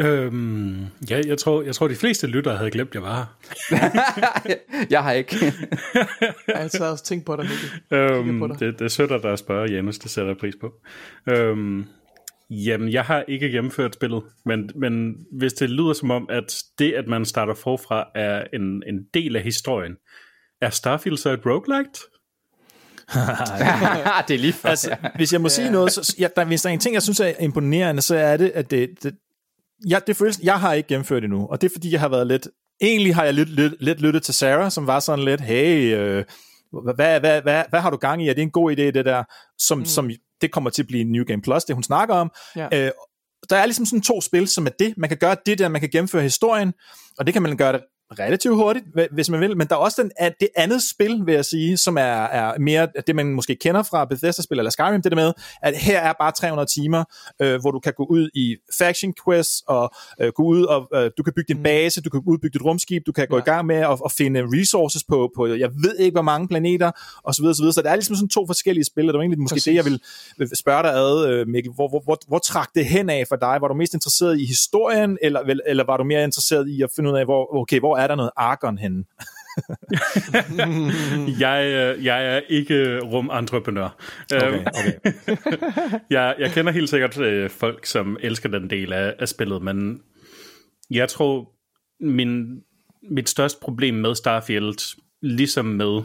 Øhm, 0.00 0.86
ja, 1.10 1.20
jeg 1.26 1.38
tror, 1.38 1.62
jeg 1.62 1.74
tror, 1.74 1.88
de 1.88 1.94
fleste 1.94 2.26
lyttere 2.26 2.56
havde 2.56 2.70
glemt, 2.70 2.94
jeg 2.94 3.02
var 3.02 3.36
her. 3.70 3.76
Jeg 4.90 5.02
har 5.02 5.12
ikke. 5.12 5.36
jeg 6.48 6.70
har 6.74 6.90
også 6.90 7.04
tænkt 7.04 7.26
på 7.26 7.36
dig, 7.36 7.44
Mikkel. 7.44 7.98
Øhm, 7.98 8.38
på 8.38 8.46
dig. 8.46 8.60
det, 8.60 8.78
det 8.78 8.84
er 8.84 8.88
sødt 8.88 9.12
at 9.12 9.22
der 9.22 9.36
spørger 9.36 9.70
Janus, 9.70 9.98
det 9.98 10.10
sætter 10.10 10.30
jeg 10.30 10.36
pris 10.36 10.54
på. 10.60 10.72
Øhm, 11.30 11.84
jamen, 12.50 12.92
jeg 12.92 13.04
har 13.04 13.24
ikke 13.28 13.50
gennemført 13.50 13.94
spillet, 13.94 14.22
men, 14.44 14.70
men 14.74 15.16
hvis 15.32 15.52
det 15.52 15.70
lyder 15.70 15.92
som 15.92 16.10
om, 16.10 16.26
at 16.30 16.62
det, 16.78 16.92
at 16.92 17.08
man 17.08 17.24
starter 17.24 17.54
forfra, 17.54 18.04
er 18.14 18.44
en, 18.52 18.82
en 18.86 19.04
del 19.14 19.36
af 19.36 19.42
historien, 19.42 19.96
er 20.60 20.70
Starfield 20.70 21.16
så 21.16 21.30
et 21.30 21.46
roguelite? 21.46 22.00
det 24.28 24.34
er 24.34 24.38
lige 24.38 24.52
før. 24.52 24.68
Altså, 24.68 24.96
hvis 25.16 25.32
jeg 25.32 25.40
må 25.40 25.48
sige 25.48 25.70
noget, 25.70 25.92
så, 25.92 26.16
ja, 26.18 26.28
der, 26.36 26.44
hvis 26.44 26.62
der 26.62 26.68
er 26.68 26.74
en 26.74 26.80
ting, 26.80 26.94
jeg 26.94 27.02
synes 27.02 27.20
er 27.20 27.32
imponerende, 27.40 28.02
så 28.02 28.16
er 28.16 28.36
det, 28.36 28.52
at 28.54 28.70
det, 28.70 28.90
det 29.02 29.14
ja, 29.88 29.98
det 30.06 30.16
føles, 30.16 30.40
jeg 30.42 30.60
har 30.60 30.72
ikke 30.72 30.88
gennemført 30.88 31.24
endnu, 31.24 31.46
og 31.46 31.60
det 31.60 31.68
er 31.68 31.72
fordi, 31.74 31.92
jeg 31.92 32.00
har 32.00 32.08
været 32.08 32.26
lidt, 32.26 32.48
egentlig 32.80 33.14
har 33.14 33.24
jeg 33.24 33.34
lidt, 33.34 33.48
lidt, 33.48 33.74
lidt 33.80 34.00
lyttet 34.00 34.22
til 34.22 34.34
Sarah, 34.34 34.70
som 34.70 34.86
var 34.86 35.00
sådan 35.00 35.24
lidt, 35.24 35.40
hey, 35.40 35.96
øh, 35.96 36.24
hvad, 36.94 37.20
hvad, 37.20 37.42
hvad, 37.42 37.64
hvad 37.70 37.80
har 37.80 37.90
du 37.90 37.96
gang 37.96 38.24
i? 38.24 38.28
Er 38.28 38.34
det 38.34 38.42
en 38.42 38.50
god 38.50 38.72
idé, 38.72 38.82
det 38.82 39.04
der? 39.04 39.24
Som, 39.58 39.78
mm. 39.78 39.84
som 39.84 40.10
det 40.40 40.50
kommer 40.50 40.70
til 40.70 40.82
at 40.82 40.86
blive 40.86 41.04
New 41.04 41.24
Game 41.24 41.42
Plus, 41.42 41.64
det 41.64 41.76
hun 41.76 41.82
snakker 41.82 42.14
om. 42.14 42.30
Ja. 42.56 42.68
Øh, 42.72 42.90
der 43.50 43.56
er 43.56 43.66
ligesom 43.66 43.86
sådan 43.86 44.02
to 44.02 44.20
spil, 44.20 44.48
som 44.48 44.66
er 44.66 44.70
det. 44.70 44.94
Man 44.96 45.08
kan 45.08 45.18
gøre 45.18 45.36
det 45.46 45.58
der, 45.58 45.68
man 45.68 45.80
kan 45.80 45.90
gennemføre 45.90 46.22
historien, 46.22 46.72
og 47.18 47.26
det 47.26 47.32
kan 47.32 47.42
man 47.42 47.56
gøre 47.56 47.72
det 47.72 47.80
relativt 48.18 48.54
hurtigt, 48.54 48.84
hvis 49.12 49.30
man 49.30 49.40
vil, 49.40 49.56
men 49.56 49.66
der 49.66 49.74
er 49.74 49.78
også 49.78 50.02
den, 50.02 50.10
at 50.16 50.32
det 50.40 50.48
andet 50.56 50.82
spil, 50.82 51.26
vil 51.26 51.34
jeg 51.34 51.44
sige, 51.44 51.76
som 51.76 51.96
er, 51.96 52.02
er 52.24 52.58
mere 52.58 52.88
det, 53.06 53.16
man 53.16 53.26
måske 53.26 53.56
kender 53.56 53.82
fra 53.82 54.04
Bethesda-spil 54.04 54.58
eller 54.58 54.70
Skyrim, 54.70 55.02
det 55.02 55.12
der 55.12 55.16
med, 55.16 55.32
at 55.62 55.76
her 55.76 56.00
er 56.00 56.12
bare 56.20 56.32
300 56.32 56.68
timer, 56.74 57.04
øh, 57.42 57.60
hvor 57.60 57.70
du 57.70 57.78
kan 57.80 57.92
gå 57.96 58.04
ud 58.10 58.28
i 58.34 58.56
faction 58.78 59.14
quests, 59.24 59.62
og 59.68 59.90
øh, 60.20 60.32
gå 60.34 60.42
ud 60.42 60.64
og 60.64 60.88
øh, 60.94 61.10
du 61.18 61.22
kan 61.22 61.32
bygge 61.36 61.54
din 61.54 61.62
base, 61.62 62.00
du 62.00 62.10
kan 62.10 62.22
udbygge 62.26 62.52
dit 62.58 62.64
rumskib, 62.64 63.02
du 63.06 63.12
kan 63.12 63.26
gå 63.28 63.36
Ja. 63.36 63.42
i 63.42 63.44
gang 63.44 63.66
med 63.66 63.76
at, 63.76 63.98
at 64.04 64.12
finde 64.12 64.42
resources 64.46 65.04
på, 65.08 65.30
på, 65.36 65.46
jeg 65.46 65.70
ved 65.82 65.96
ikke, 65.98 66.14
hvor 66.14 66.22
mange 66.22 66.48
planeter, 66.48 66.90
og 67.24 67.34
så 67.34 67.42
videre, 67.42 67.54
så 67.54 67.62
videre. 67.62 67.72
Så 67.72 67.82
det 67.82 67.90
er 67.90 67.94
ligesom 67.94 68.16
sådan 68.16 68.28
to 68.28 68.46
forskellige 68.46 68.84
spil, 68.84 69.04
og 69.08 69.12
det 69.12 69.18
var 69.18 69.22
egentlig 69.22 69.40
måske 69.40 69.54
Præcis. 69.54 69.64
det, 69.64 69.74
jeg 69.74 69.84
vil 69.84 70.00
vil 70.38 70.56
spørge 70.56 70.82
dig 70.82 70.92
ad, 70.94 71.28
øh, 71.30 71.48
Mikkel. 71.48 71.72
Hvor, 71.72 71.88
hvor, 71.88 72.00
hvor, 72.04 72.18
hvor 72.28 72.38
trak 72.38 72.68
det 72.74 72.86
hen 72.86 73.10
af 73.10 73.24
for 73.28 73.36
dig? 73.36 73.58
Var 73.60 73.68
du 73.68 73.74
mest 73.74 73.94
interesseret 73.94 74.40
i 74.40 74.44
historien, 74.46 75.18
eller, 75.22 75.40
eller 75.66 75.84
var 75.84 75.96
du 75.96 76.04
mere 76.04 76.24
interesseret 76.24 76.68
i 76.68 76.82
at 76.82 76.90
finde 76.96 77.10
ud 77.10 77.16
af, 77.16 77.24
hvor, 77.24 77.56
okay, 77.60 77.78
hvor 77.78 77.96
er 78.02 78.06
der 78.06 78.14
noget 78.14 78.30
argon 78.36 78.78
henne? 78.78 79.04
Jeg, 81.40 81.64
øh, 81.66 82.04
jeg 82.04 82.36
er 82.36 82.40
ikke 82.48 83.00
rumentreprenør. 83.00 83.96
Okay, 84.34 84.52
Øhm, 84.52 84.66
okay. 84.66 84.92
jeg, 86.10 86.34
jeg 86.38 86.50
kender 86.50 86.72
helt 86.72 86.90
sikkert 86.90 87.18
øh, 87.18 87.50
folk, 87.50 87.86
som 87.86 88.16
elsker 88.20 88.48
den 88.48 88.70
del 88.70 88.92
af, 88.92 89.14
af 89.18 89.28
spillet, 89.28 89.62
men 89.62 90.02
jeg 90.90 91.08
tror, 91.08 91.52
min, 92.00 92.62
mit 93.10 93.28
største 93.28 93.60
problem 93.62 93.94
med 93.94 94.14
Starfield, 94.14 94.96
ligesom 95.22 95.64
med 95.64 96.02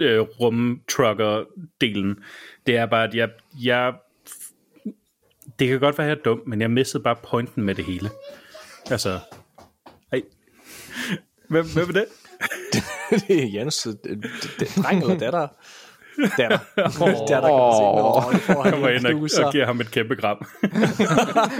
øh, 0.00 0.20
rumtrucker-delen, 0.20 2.16
det 2.66 2.76
er 2.76 2.86
bare, 2.86 3.04
at 3.04 3.14
jeg, 3.14 3.30
jeg... 3.62 3.94
Det 5.58 5.68
kan 5.68 5.80
godt 5.80 5.98
være, 5.98 6.06
at 6.06 6.10
jeg 6.10 6.18
er 6.18 6.22
dum, 6.22 6.42
men 6.46 6.60
jeg 6.60 6.70
missede 6.70 7.02
bare 7.02 7.16
pointen 7.16 7.62
med 7.62 7.74
det 7.74 7.84
hele. 7.84 8.10
Altså... 8.90 9.18
Hvem, 11.48 11.66
hvem 11.74 11.88
er 11.88 11.92
det? 11.92 12.04
det 13.28 13.42
er 13.44 13.60
Jens, 13.60 13.88
det, 14.60 14.68
dreng 14.76 15.02
eller 15.02 15.18
datter? 15.18 15.48
Datter. 16.38 16.58
datter 17.28 17.48
kan 18.46 18.56
man 18.56 18.62
han 18.62 18.72
Kommer 18.72 18.88
en 18.88 18.94
ind 18.94 19.06
og, 19.06 19.44
og 19.46 19.52
giver 19.52 19.66
ham 19.66 19.80
et 19.80 19.90
kæmpe 19.90 20.16
kram. 20.16 20.46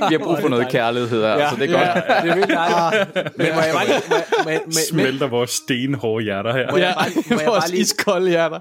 Vi 0.09 0.15
har 0.15 0.19
brug 0.19 0.39
for 0.41 0.49
noget 0.49 0.69
kærlighed 0.69 1.23
her, 1.23 1.29
ja, 1.29 1.51
så 1.51 1.57
det 1.57 1.71
er 1.71 1.73
godt. 1.73 1.87
Ja, 1.87 2.23
det 2.23 2.31
er 2.31 2.35
vildt 2.35 2.51
dejligt. 2.51 3.39
Men 3.39 3.55
må 3.55 3.61
jeg 3.61 3.75
bare 3.75 4.73
Smelter 4.89 5.27
vores 5.27 5.51
stenhårde 5.51 6.25
hjerter 6.25 6.53
her. 6.53 6.71
må 6.71 6.77
jeg 6.77 6.95
bare, 6.99 7.11
må 7.17 7.23
jeg 7.29 7.39
bare 7.39 7.47
Vores 7.47 7.71
lige 7.71 7.81
iskolde 7.81 8.29
hjerter. 8.29 8.61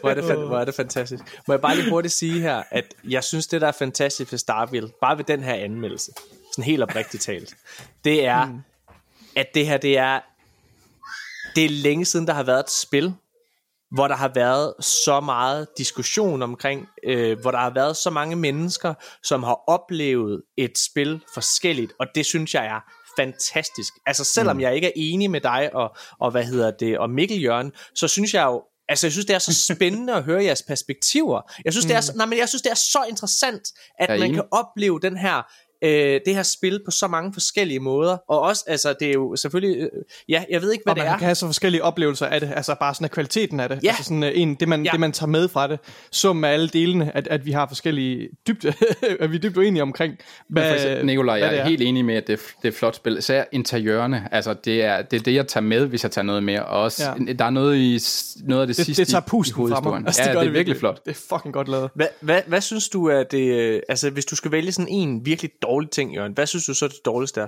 Hvor 0.00 0.10
er, 0.10 0.14
det, 0.14 0.24
hvor 0.24 0.58
er 0.58 0.64
det 0.64 0.74
fantastisk. 0.74 1.22
Må 1.48 1.54
jeg 1.54 1.60
bare 1.60 1.76
lige 1.76 1.90
hurtigt 1.90 2.14
sige 2.14 2.40
her, 2.40 2.62
at 2.70 2.84
jeg 3.08 3.24
synes, 3.24 3.46
det 3.46 3.60
der 3.60 3.68
er 3.68 3.72
fantastisk 3.72 4.32
ved 4.32 4.38
Starfield, 4.38 4.88
bare 5.00 5.18
ved 5.18 5.24
den 5.24 5.42
her 5.42 5.54
anmeldelse, 5.54 6.12
sådan 6.52 6.64
helt 6.64 6.82
oprigtigt 6.82 7.22
talt, 7.22 7.54
det 8.04 8.26
er, 8.26 8.46
mm. 8.46 8.58
At 9.36 9.46
det 9.54 9.66
her, 9.66 9.76
det 9.76 9.98
er, 9.98 10.20
det 11.56 11.64
er 11.64 11.68
længe 11.68 12.04
siden, 12.04 12.26
der 12.26 12.32
har 12.32 12.42
været 12.42 12.60
et 12.60 12.70
spil, 12.70 13.14
hvor 13.94 14.08
der 14.08 14.14
har 14.16 14.30
været 14.34 14.74
så 14.80 15.20
meget 15.20 15.68
diskussion 15.78 16.42
omkring, 16.42 16.88
øh, 17.04 17.40
hvor 17.40 17.50
der 17.50 17.58
har 17.58 17.70
været 17.70 17.96
så 17.96 18.10
mange 18.10 18.36
mennesker, 18.36 18.94
som 19.22 19.42
har 19.42 19.58
oplevet 19.66 20.42
et 20.56 20.78
spil 20.78 21.20
forskelligt, 21.34 21.92
og 21.98 22.06
det 22.14 22.26
synes 22.26 22.54
jeg 22.54 22.66
er 22.66 22.80
fantastisk. 23.18 23.92
Altså 24.06 24.24
selvom 24.24 24.56
mm. 24.56 24.60
jeg 24.60 24.74
ikke 24.74 24.86
er 24.86 24.92
enig 24.96 25.30
med 25.30 25.40
dig 25.40 25.70
og, 25.74 25.96
og 26.20 26.30
hvad 26.30 26.44
hedder 26.44 26.70
det, 26.70 26.98
og 26.98 27.10
Mikkel 27.10 27.42
Jørgen, 27.42 27.72
så 27.94 28.08
synes 28.08 28.34
jeg 28.34 28.44
jo, 28.44 28.62
Altså, 28.88 29.06
jeg 29.06 29.12
synes, 29.12 29.26
det 29.26 29.34
er 29.34 29.38
så 29.38 29.54
spændende 29.74 30.14
at 30.14 30.22
høre 30.22 30.44
jeres 30.44 30.62
perspektiver. 30.62 31.40
Jeg 31.64 31.72
synes, 31.72 31.86
det 31.86 31.96
er, 31.96 32.00
så- 32.00 32.12
nej, 32.16 32.26
men 32.26 32.38
jeg 32.38 32.48
synes, 32.48 32.62
det 32.62 32.70
er 32.70 32.74
så 32.74 33.04
interessant, 33.08 33.62
at 33.98 34.20
man 34.20 34.34
kan 34.34 34.42
opleve 34.50 35.00
den 35.00 35.16
her, 35.16 35.42
øh, 35.84 36.20
det 36.26 36.34
her 36.34 36.42
spil 36.42 36.80
på 36.84 36.90
så 36.90 37.06
mange 37.08 37.32
forskellige 37.32 37.80
måder. 37.80 38.16
Og 38.28 38.40
også, 38.40 38.64
altså, 38.66 38.94
det 39.00 39.08
er 39.08 39.12
jo 39.12 39.36
selvfølgelig, 39.36 39.76
øh, 39.82 39.88
ja, 40.28 40.44
jeg 40.50 40.62
ved 40.62 40.72
ikke, 40.72 40.82
hvad 40.84 40.90
og 40.92 40.96
det 40.96 41.04
man 41.04 41.12
er. 41.14 41.18
kan 41.18 41.24
have 41.24 41.34
så 41.34 41.46
forskellige 41.46 41.84
oplevelser 41.84 42.26
af 42.26 42.40
det, 42.40 42.52
altså 42.56 42.74
bare 42.80 42.94
sådan 42.94 43.04
af 43.04 43.10
kvaliteten 43.10 43.60
af 43.60 43.68
det, 43.68 43.80
Ja. 43.84 43.88
altså 43.88 44.04
sådan 44.04 44.22
øh, 44.22 44.32
en, 44.34 44.54
det, 44.54 44.68
man, 44.68 44.84
Ja. 44.84 44.90
det 44.90 45.00
man 45.00 45.12
tager 45.12 45.30
med 45.30 45.48
fra 45.48 45.68
det, 45.68 45.78
summen 46.12 46.44
af 46.44 46.52
alle 46.52 46.68
delene, 46.68 47.16
at, 47.16 47.28
at 47.28 47.46
vi 47.46 47.50
har 47.52 47.66
forskellige 47.68 48.28
dybt, 48.48 48.64
at 49.20 49.30
vi 49.30 49.36
er 49.36 49.40
dybt 49.40 49.56
uenige 49.56 49.82
omkring, 49.82 50.14
hvad, 50.48 50.68
For 50.68 50.74
eksempel, 50.74 51.06
Nikolaj, 51.06 51.38
hvad 51.38 51.48
jeg 51.48 51.58
er 51.58 51.64
helt 51.64 51.82
enig 51.82 52.04
med, 52.04 52.14
at 52.14 52.26
det, 52.26 52.32
er- 52.32 52.36
det 52.36 52.64
er 52.64 52.68
et 52.68 52.74
flot 52.74 52.96
spil. 52.96 53.18
Især 53.18 53.44
interiørerne, 53.52 54.28
altså 54.32 54.54
det 54.64 54.84
er, 54.84 55.02
det 55.02 55.18
er 55.18 55.22
det, 55.22 55.34
jeg 55.34 55.46
tager 55.48 55.64
med, 55.64 55.86
hvis 55.86 56.02
jeg 56.02 56.10
tager 56.10 56.24
noget 56.24 56.42
med. 56.42 56.58
Og 56.58 56.66
også, 56.66 57.02
Ja. 57.26 57.32
der 57.32 57.44
er 57.44 57.50
noget, 57.50 57.76
i, 57.76 57.98
noget 58.44 58.60
af 58.62 58.66
det, 58.66 58.76
det, 58.76 58.86
sidste 58.86 59.00
det 59.04 59.08
tager 59.08 59.20
i- 59.20 59.24
i 59.26 59.28
pusten 59.28 59.68
fra 59.68 59.80
mig. 59.80 60.02
Altså, 60.06 60.22
ja, 60.22 60.28
det, 60.32 60.40
det 60.40 60.46
er 60.46 60.52
virkelig 60.52 60.78
flot. 60.78 61.04
Det 61.04 61.10
er 61.10 61.20
fucking 61.36 61.54
godt 61.54 61.68
lavet. 61.68 61.90
Hvad, 61.94 62.06
hvad, 62.20 62.40
hvad 62.46 62.60
synes 62.60 62.88
du 62.88 63.06
er 63.06 63.22
det, 63.22 63.54
øh, 63.54 63.80
altså 63.88 64.10
hvis 64.10 64.24
du 64.24 64.36
skal 64.36 64.50
vælge 64.52 64.72
sådan 64.72 64.88
en 64.88 65.26
virkelig 65.26 65.50
dårlig 65.62 65.73
ting, 65.82 66.14
Jørgen, 66.14 66.32
hvad 66.32 66.46
synes 66.46 66.64
du 66.66 66.74
så 66.74 66.84
er 66.84 66.88
det 66.88 66.98
dårligste 67.04 67.40
er? 67.40 67.46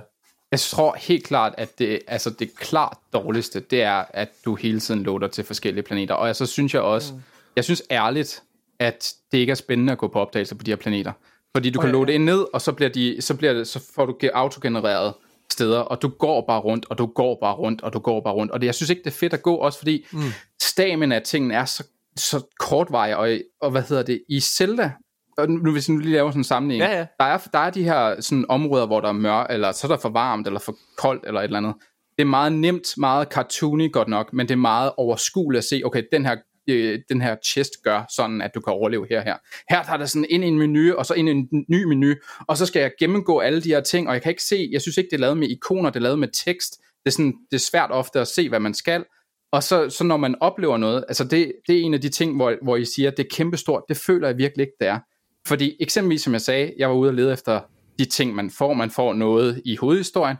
Jeg 0.51 0.59
tror 0.59 0.95
helt 0.99 1.23
klart, 1.23 1.53
at 1.57 1.79
det, 1.79 1.99
altså 2.07 2.29
det 2.29 2.55
klart 2.55 2.97
dårligste, 3.13 3.59
det 3.59 3.81
er, 3.81 4.03
at 4.09 4.29
du 4.45 4.55
hele 4.55 4.79
tiden 4.79 5.03
loader 5.03 5.27
til 5.27 5.43
forskellige 5.43 5.83
planeter. 5.83 6.15
Og 6.15 6.35
så 6.35 6.45
synes 6.45 6.73
jeg 6.73 6.81
også, 6.81 7.13
mm. 7.13 7.21
jeg 7.55 7.63
synes 7.63 7.83
ærligt, 7.91 8.43
at 8.79 9.13
det 9.31 9.37
ikke 9.37 9.51
er 9.51 9.55
spændende 9.55 9.91
at 9.91 9.97
gå 9.97 10.07
på 10.07 10.19
opdagelser 10.19 10.55
på 10.55 10.63
de 10.63 10.71
her 10.71 10.75
planeter. 10.75 11.11
Fordi 11.55 11.69
du 11.69 11.79
kan 11.79 11.89
ja, 11.89 11.93
loade 11.93 12.13
ind 12.13 12.23
ned, 12.23 12.45
og 12.53 12.61
så, 12.61 12.71
bliver 12.71 12.89
de, 12.89 13.17
så, 13.19 13.35
bliver 13.35 13.53
det, 13.53 13.67
så 13.67 13.91
får 13.95 14.05
du 14.05 14.17
ge- 14.23 14.31
autogenereret 14.33 15.13
steder, 15.51 15.79
og 15.79 16.01
du 16.01 16.07
går 16.07 16.45
bare 16.47 16.59
rundt, 16.59 16.85
og 16.89 16.97
du 16.97 17.05
går 17.05 17.37
bare 17.41 17.55
rundt, 17.55 17.81
og 17.81 17.93
du 17.93 17.99
går 17.99 18.21
bare 18.21 18.33
rundt. 18.33 18.51
Og 18.51 18.61
det, 18.61 18.65
jeg 18.65 18.75
synes 18.75 18.89
ikke, 18.89 19.03
det 19.03 19.07
er 19.07 19.15
fedt 19.15 19.33
at 19.33 19.41
gå, 19.41 19.55
også 19.55 19.79
fordi 19.79 20.05
mm. 20.11 20.19
stamina 20.61 21.15
af 21.15 21.21
tingene 21.21 21.53
er 21.53 21.65
så, 21.65 21.83
så 22.17 22.45
kortvarige, 22.59 23.17
og, 23.17 23.37
og 23.61 23.71
hvad 23.71 23.81
hedder 23.81 24.03
det, 24.03 24.23
i 24.29 24.39
Zelda, 24.39 24.91
og 25.37 25.49
nu 25.49 25.71
hvis 25.71 25.89
vi 25.89 25.93
nu 25.93 25.99
lige 25.99 26.13
laver 26.13 26.31
sådan 26.31 26.39
en 26.39 26.43
sammenligning, 26.43 26.91
Ja, 26.91 26.97
ja. 26.97 27.05
Der, 27.19 27.25
er, 27.25 27.37
der 27.53 27.59
er 27.59 27.69
de 27.69 27.83
her 27.83 28.21
sådan, 28.21 28.45
områder, 28.49 28.85
hvor 28.85 29.01
der 29.01 29.07
er 29.07 29.13
mørkt, 29.13 29.51
eller 29.51 29.71
så 29.71 29.87
er 29.87 29.91
der 29.91 29.97
for 29.97 30.09
varmt, 30.09 30.47
eller 30.47 30.59
for 30.59 30.75
koldt, 30.97 31.23
eller 31.27 31.39
et 31.39 31.43
eller 31.43 31.57
andet. 31.57 31.73
Det 32.17 32.23
er 32.23 32.27
meget 32.27 32.53
nemt, 32.53 32.87
meget 32.97 33.27
cartoony 33.27 33.91
godt 33.91 34.07
nok, 34.07 34.33
men 34.33 34.47
det 34.47 34.53
er 34.53 34.57
meget 34.57 34.91
overskueligt 34.97 35.57
at 35.57 35.63
se, 35.63 35.81
okay, 35.85 36.03
den 36.11 36.25
her, 36.25 36.35
øh, 36.69 36.99
den 37.09 37.21
her 37.21 37.35
chest 37.45 37.71
gør 37.83 38.05
sådan, 38.15 38.41
at 38.41 38.51
du 38.55 38.61
kan 38.61 38.73
overleve 38.73 39.07
her 39.09 39.21
her. 39.21 39.35
Her 39.69 39.83
tager 39.83 39.97
der 39.97 40.05
sådan 40.05 40.25
ind 40.29 40.43
i 40.43 40.47
en 40.47 40.57
menu, 40.59 40.95
og 40.95 41.05
så 41.05 41.13
ind 41.13 41.29
i 41.29 41.31
en 41.31 41.65
ny 41.69 41.83
menu, 41.83 42.13
og 42.47 42.57
så 42.57 42.65
skal 42.65 42.79
jeg 42.79 42.91
gennemgå 42.99 43.39
alle 43.39 43.61
de 43.61 43.69
her 43.69 43.81
ting, 43.81 44.07
og 44.07 44.13
jeg 44.13 44.21
kan 44.21 44.29
ikke 44.29 44.43
se, 44.43 44.69
jeg 44.71 44.81
synes 44.81 44.97
ikke, 44.97 45.07
det 45.11 45.17
er 45.17 45.21
lavet 45.21 45.37
med 45.37 45.47
ikoner, 45.49 45.89
det 45.89 45.95
er 45.99 46.03
lavet 46.03 46.19
med 46.19 46.27
tekst. 46.45 46.77
Det 47.05 47.11
er, 47.11 47.11
sådan, 47.11 47.33
det 47.51 47.57
er 47.57 47.61
svært 47.71 47.91
ofte 47.91 48.19
at 48.19 48.27
se, 48.27 48.49
hvad 48.49 48.59
man 48.59 48.73
skal. 48.73 49.03
Og 49.51 49.63
så, 49.63 49.89
så 49.89 50.03
når 50.03 50.17
man 50.17 50.35
oplever 50.41 50.77
noget, 50.77 51.05
altså 51.07 51.23
det, 51.23 51.51
det 51.67 51.77
er 51.77 51.81
en 51.81 51.93
af 51.93 52.01
de 52.01 52.09
ting, 52.09 52.35
hvor, 52.35 52.55
hvor 52.63 52.75
I 52.75 52.85
siger, 52.85 53.11
at 53.11 53.17
det 53.17 53.23
er 53.23 53.35
kæmpestort, 53.35 53.83
det 53.89 53.97
føler 53.97 54.27
jeg 54.27 54.37
virkelig 54.37 54.63
ikke, 54.63 54.73
det 54.79 54.87
er. 54.87 54.99
Fordi 55.47 55.75
eksempelvis, 55.79 56.21
som 56.21 56.33
jeg 56.33 56.41
sagde, 56.41 56.73
jeg 56.77 56.89
var 56.89 56.95
ude 56.95 57.09
og 57.09 57.13
lede 57.13 57.33
efter 57.33 57.61
de 57.99 58.05
ting, 58.05 58.35
man 58.35 58.49
får. 58.49 58.73
Man 58.73 58.91
får 58.91 59.13
noget 59.13 59.61
i 59.65 59.75
hovedhistorien, 59.75 60.37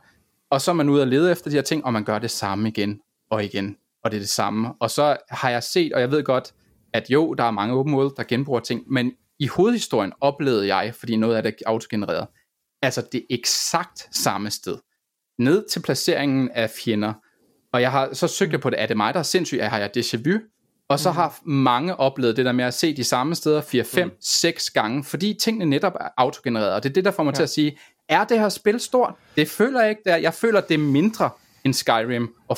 og 0.50 0.62
så 0.62 0.72
er 0.72 0.76
man 0.76 0.90
ude 0.90 1.02
og 1.02 1.08
lede 1.08 1.32
efter 1.32 1.50
de 1.50 1.56
her 1.56 1.62
ting, 1.62 1.86
og 1.86 1.94
man 1.94 2.04
gør 2.04 2.20
det 2.20 2.32
samme 2.32 2.68
igen 2.68 3.00
og 3.30 3.44
igen, 3.44 3.78
og 4.04 4.12
det 4.12 4.18
er 4.18 4.22
det 4.22 4.30
samme. 4.30 4.74
Og 4.80 4.90
så 4.90 5.18
har 5.30 5.50
jeg 5.50 5.64
set, 5.64 5.94
og 5.94 6.02
jeg 6.02 6.12
ved 6.12 6.24
godt, 6.24 6.54
at 6.94 7.10
jo, 7.10 7.34
der 7.34 7.44
er 7.44 7.52
mange 7.52 7.76
open 7.76 7.96
world, 7.96 8.16
der 8.18 8.24
genbruger 8.24 8.60
ting, 8.60 8.84
men 8.92 9.12
i 9.40 9.48
hovedhistorien 9.48 10.14
oplevede 10.22 10.76
jeg, 10.76 10.94
fordi 10.96 11.16
noget 11.16 11.36
af 11.36 11.44
det 11.44 11.56
er 11.66 11.70
autogenereret, 11.70 12.28
altså 12.82 13.08
det 13.12 13.26
eksakt 13.30 14.16
samme 14.16 14.50
sted. 14.50 14.78
Ned 15.40 15.66
til 15.70 15.80
placeringen 15.80 16.52
af 16.52 16.70
fjender, 16.70 17.14
og 17.74 17.82
jeg 17.82 17.92
har 17.92 18.14
så 18.14 18.28
søgt 18.28 18.62
på 18.62 18.70
det, 18.70 18.82
er 18.82 18.86
det 18.86 18.98
mig, 18.98 19.14
der 19.14 19.20
er 19.20 19.24
sindssyg, 19.24 19.60
har 19.64 19.80
jeg 19.80 19.90
déjà 19.98 20.30
vu? 20.30 20.40
Og 20.90 21.00
så 21.00 21.12
har 21.12 21.40
mange 21.46 21.96
oplevet 21.96 22.38
det 22.38 22.46
der 22.46 22.52
med 22.52 22.66
at 22.66 22.74
se 22.74 22.96
de 22.98 23.04
samme 23.04 23.36
steder 23.36 23.62
4, 23.62 23.84
5, 23.84 24.12
6 24.22 24.70
gange, 24.70 25.04
fordi 25.04 25.34
tingene 25.42 25.66
netop 25.66 25.94
er 26.00 26.08
autogenereret, 26.18 26.74
og 26.74 26.84
det 26.84 26.90
er 26.90 26.94
det, 26.94 27.06
der 27.06 27.12
får 27.12 27.24
mig 27.24 27.32
ja. 27.32 27.36
til 27.36 27.44
at 27.44 27.50
sige, 27.50 27.78
er 28.10 28.24
det 28.24 28.40
her 28.40 28.50
spil 28.50 28.80
stort? 28.80 29.14
Det 29.36 29.50
føler 29.50 29.82
jeg 29.82 29.90
ikke, 29.90 30.02
det 30.06 30.14
er. 30.14 30.18
Jeg 30.18 30.34
føler, 30.34 30.62
det 30.62 30.74
er 30.74 30.78
mindre 30.78 31.30
end 31.66 31.74
Skyrim 31.74 32.34
og 32.48 32.58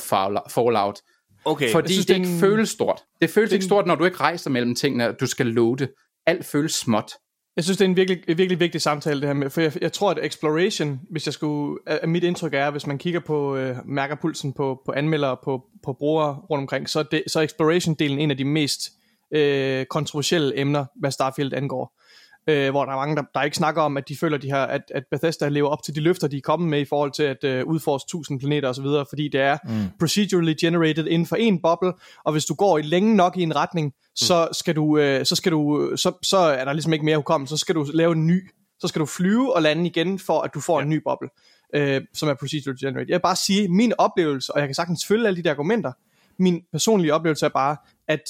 Fallout. 0.49 0.99
Okay, 1.45 1.72
Fordi 1.72 1.93
synes, 1.93 2.06
det 2.06 2.15
det 2.15 2.22
ikke 2.22 2.34
en- 2.34 2.39
føles 2.39 2.69
stort. 2.69 3.01
Det 3.22 3.30
føles 3.30 3.51
ikke 3.51 3.65
stort, 3.65 3.88
når 3.88 3.95
du 3.95 4.06
ikke 4.06 4.18
rejser 4.18 4.49
mellem 4.49 4.76
tingene, 4.76 5.11
du 5.11 5.27
skal 5.27 5.45
loade. 5.45 5.88
Alt 6.26 6.45
føles 6.45 6.72
småt. 6.73 7.11
Jeg 7.60 7.64
synes, 7.64 7.77
det 7.77 7.86
er 7.86 7.90
en 7.90 7.95
virkelig, 7.95 8.38
virkelig 8.38 8.60
vigtig 8.60 8.81
samtale, 8.81 9.22
det 9.22 9.27
her 9.30 9.34
med, 9.34 9.49
for 9.49 9.61
jeg, 9.61 9.81
jeg 9.81 9.94
tror, 9.94 10.11
at 10.11 10.26
exploration, 10.26 10.99
hvis 11.10 11.26
jeg 11.26 11.34
skulle, 11.34 11.80
at 11.86 12.10
mit 12.10 12.23
indtryk 12.23 12.53
er, 12.53 12.72
hvis 12.72 12.88
man 12.88 12.98
kigger 12.98 13.19
på, 13.19 13.56
øh, 13.56 13.77
mærker 13.86 14.15
pulsen 14.15 14.53
på, 14.53 14.81
på 14.86 14.91
anmeldere, 14.91 15.38
på, 15.44 15.64
på 15.84 15.94
brugere 15.94 16.36
rundt 16.49 16.61
omkring, 16.61 16.90
så 16.90 16.99
er, 16.99 17.03
det, 17.03 17.23
så 17.27 17.40
er 17.40 17.44
exploration-delen 17.44 18.19
en 18.19 18.31
af 18.31 18.38
de 18.38 18.45
mest 18.45 18.91
øh, 19.34 19.86
kontroversielle 19.86 20.60
emner, 20.60 20.86
hvad 20.95 21.11
Starfield 21.11 21.53
angår. 21.53 21.99
Øh, 22.48 22.70
hvor 22.70 22.86
der 22.86 22.91
er 22.91 22.95
mange, 22.95 23.16
der, 23.16 23.24
der 23.34 23.41
ikke 23.41 23.57
snakker 23.57 23.82
om, 23.82 23.98
at 23.98 24.10
de 24.10 24.18
føler, 24.18 24.38
de 24.38 24.49
har, 24.49 24.66
at, 24.68 24.82
at 24.95 25.03
Bethesda 25.11 25.48
lever 25.48 25.70
op 25.70 25.84
til 25.84 25.95
de 25.95 25.99
løfter, 25.99 26.28
de 26.28 26.38
er 26.38 26.41
kommet 26.41 26.70
med 26.70 26.80
i 26.80 26.86
forhold 26.86 27.11
til 27.11 27.24
at 27.24 27.44
øh, 27.44 27.66
udforske 27.66 28.07
1000 28.07 28.40
planeter 28.40 28.70
osv., 28.70 28.86
fordi 29.10 29.28
det 29.28 29.41
er 29.41 29.57
mm. 29.64 29.86
procedurally 29.99 30.53
generated 30.61 31.07
inden 31.07 31.26
for 31.26 31.36
en 31.36 31.61
boble, 31.61 31.94
og 32.26 32.32
hvis 32.32 32.45
du 32.45 32.53
går 32.53 32.78
i 32.78 32.82
længe 32.82 33.16
nok 33.16 33.38
i 33.38 33.41
en 33.41 33.56
retning, 33.56 33.94
så 34.16 34.48
skal 34.52 34.76
du, 34.76 34.98
øh, 34.98 35.26
så 35.26 35.36
skal 35.36 35.52
du, 35.52 35.91
så, 35.95 36.11
så 36.24 36.38
er 36.38 36.66
der 36.66 36.74
ligesom 36.74 36.94
ikke 36.94 37.06
mere 37.06 37.18
hukommelse, 37.18 37.57
så 37.57 37.57
skal 37.57 37.76
du 37.76 37.86
lave 37.94 38.11
en 38.11 38.28
ny, 38.28 38.49
så 38.80 38.88
skal 38.88 38.99
du 38.99 39.06
flyve 39.06 39.56
og 39.56 39.61
lande 39.61 39.86
igen, 39.86 40.20
for 40.20 40.41
at 40.41 40.53
du 40.53 40.60
får 40.60 40.80
ja. 40.80 40.84
en 40.84 40.90
ny 40.90 41.02
boble, 41.03 41.30
øh, 41.76 42.02
som 42.14 42.30
er 42.30 42.34
procedurally 42.34 42.80
generated. 42.80 43.07
Jeg 43.10 43.16
vil 43.16 43.22
bare 43.22 43.36
sige, 43.36 43.68
min 43.68 43.94
oplevelse, 43.98 44.53
og 44.53 44.60
jeg 44.60 44.68
kan 44.68 44.76
sagtens 44.76 45.06
følge 45.06 45.28
alle 45.28 45.38
de 45.38 45.44
der 45.44 45.52
argumenter, 45.52 45.91
min 46.40 46.61
personlige 46.72 47.14
oplevelse 47.14 47.45
er 47.45 47.49
bare, 47.49 47.78
at 48.07 48.24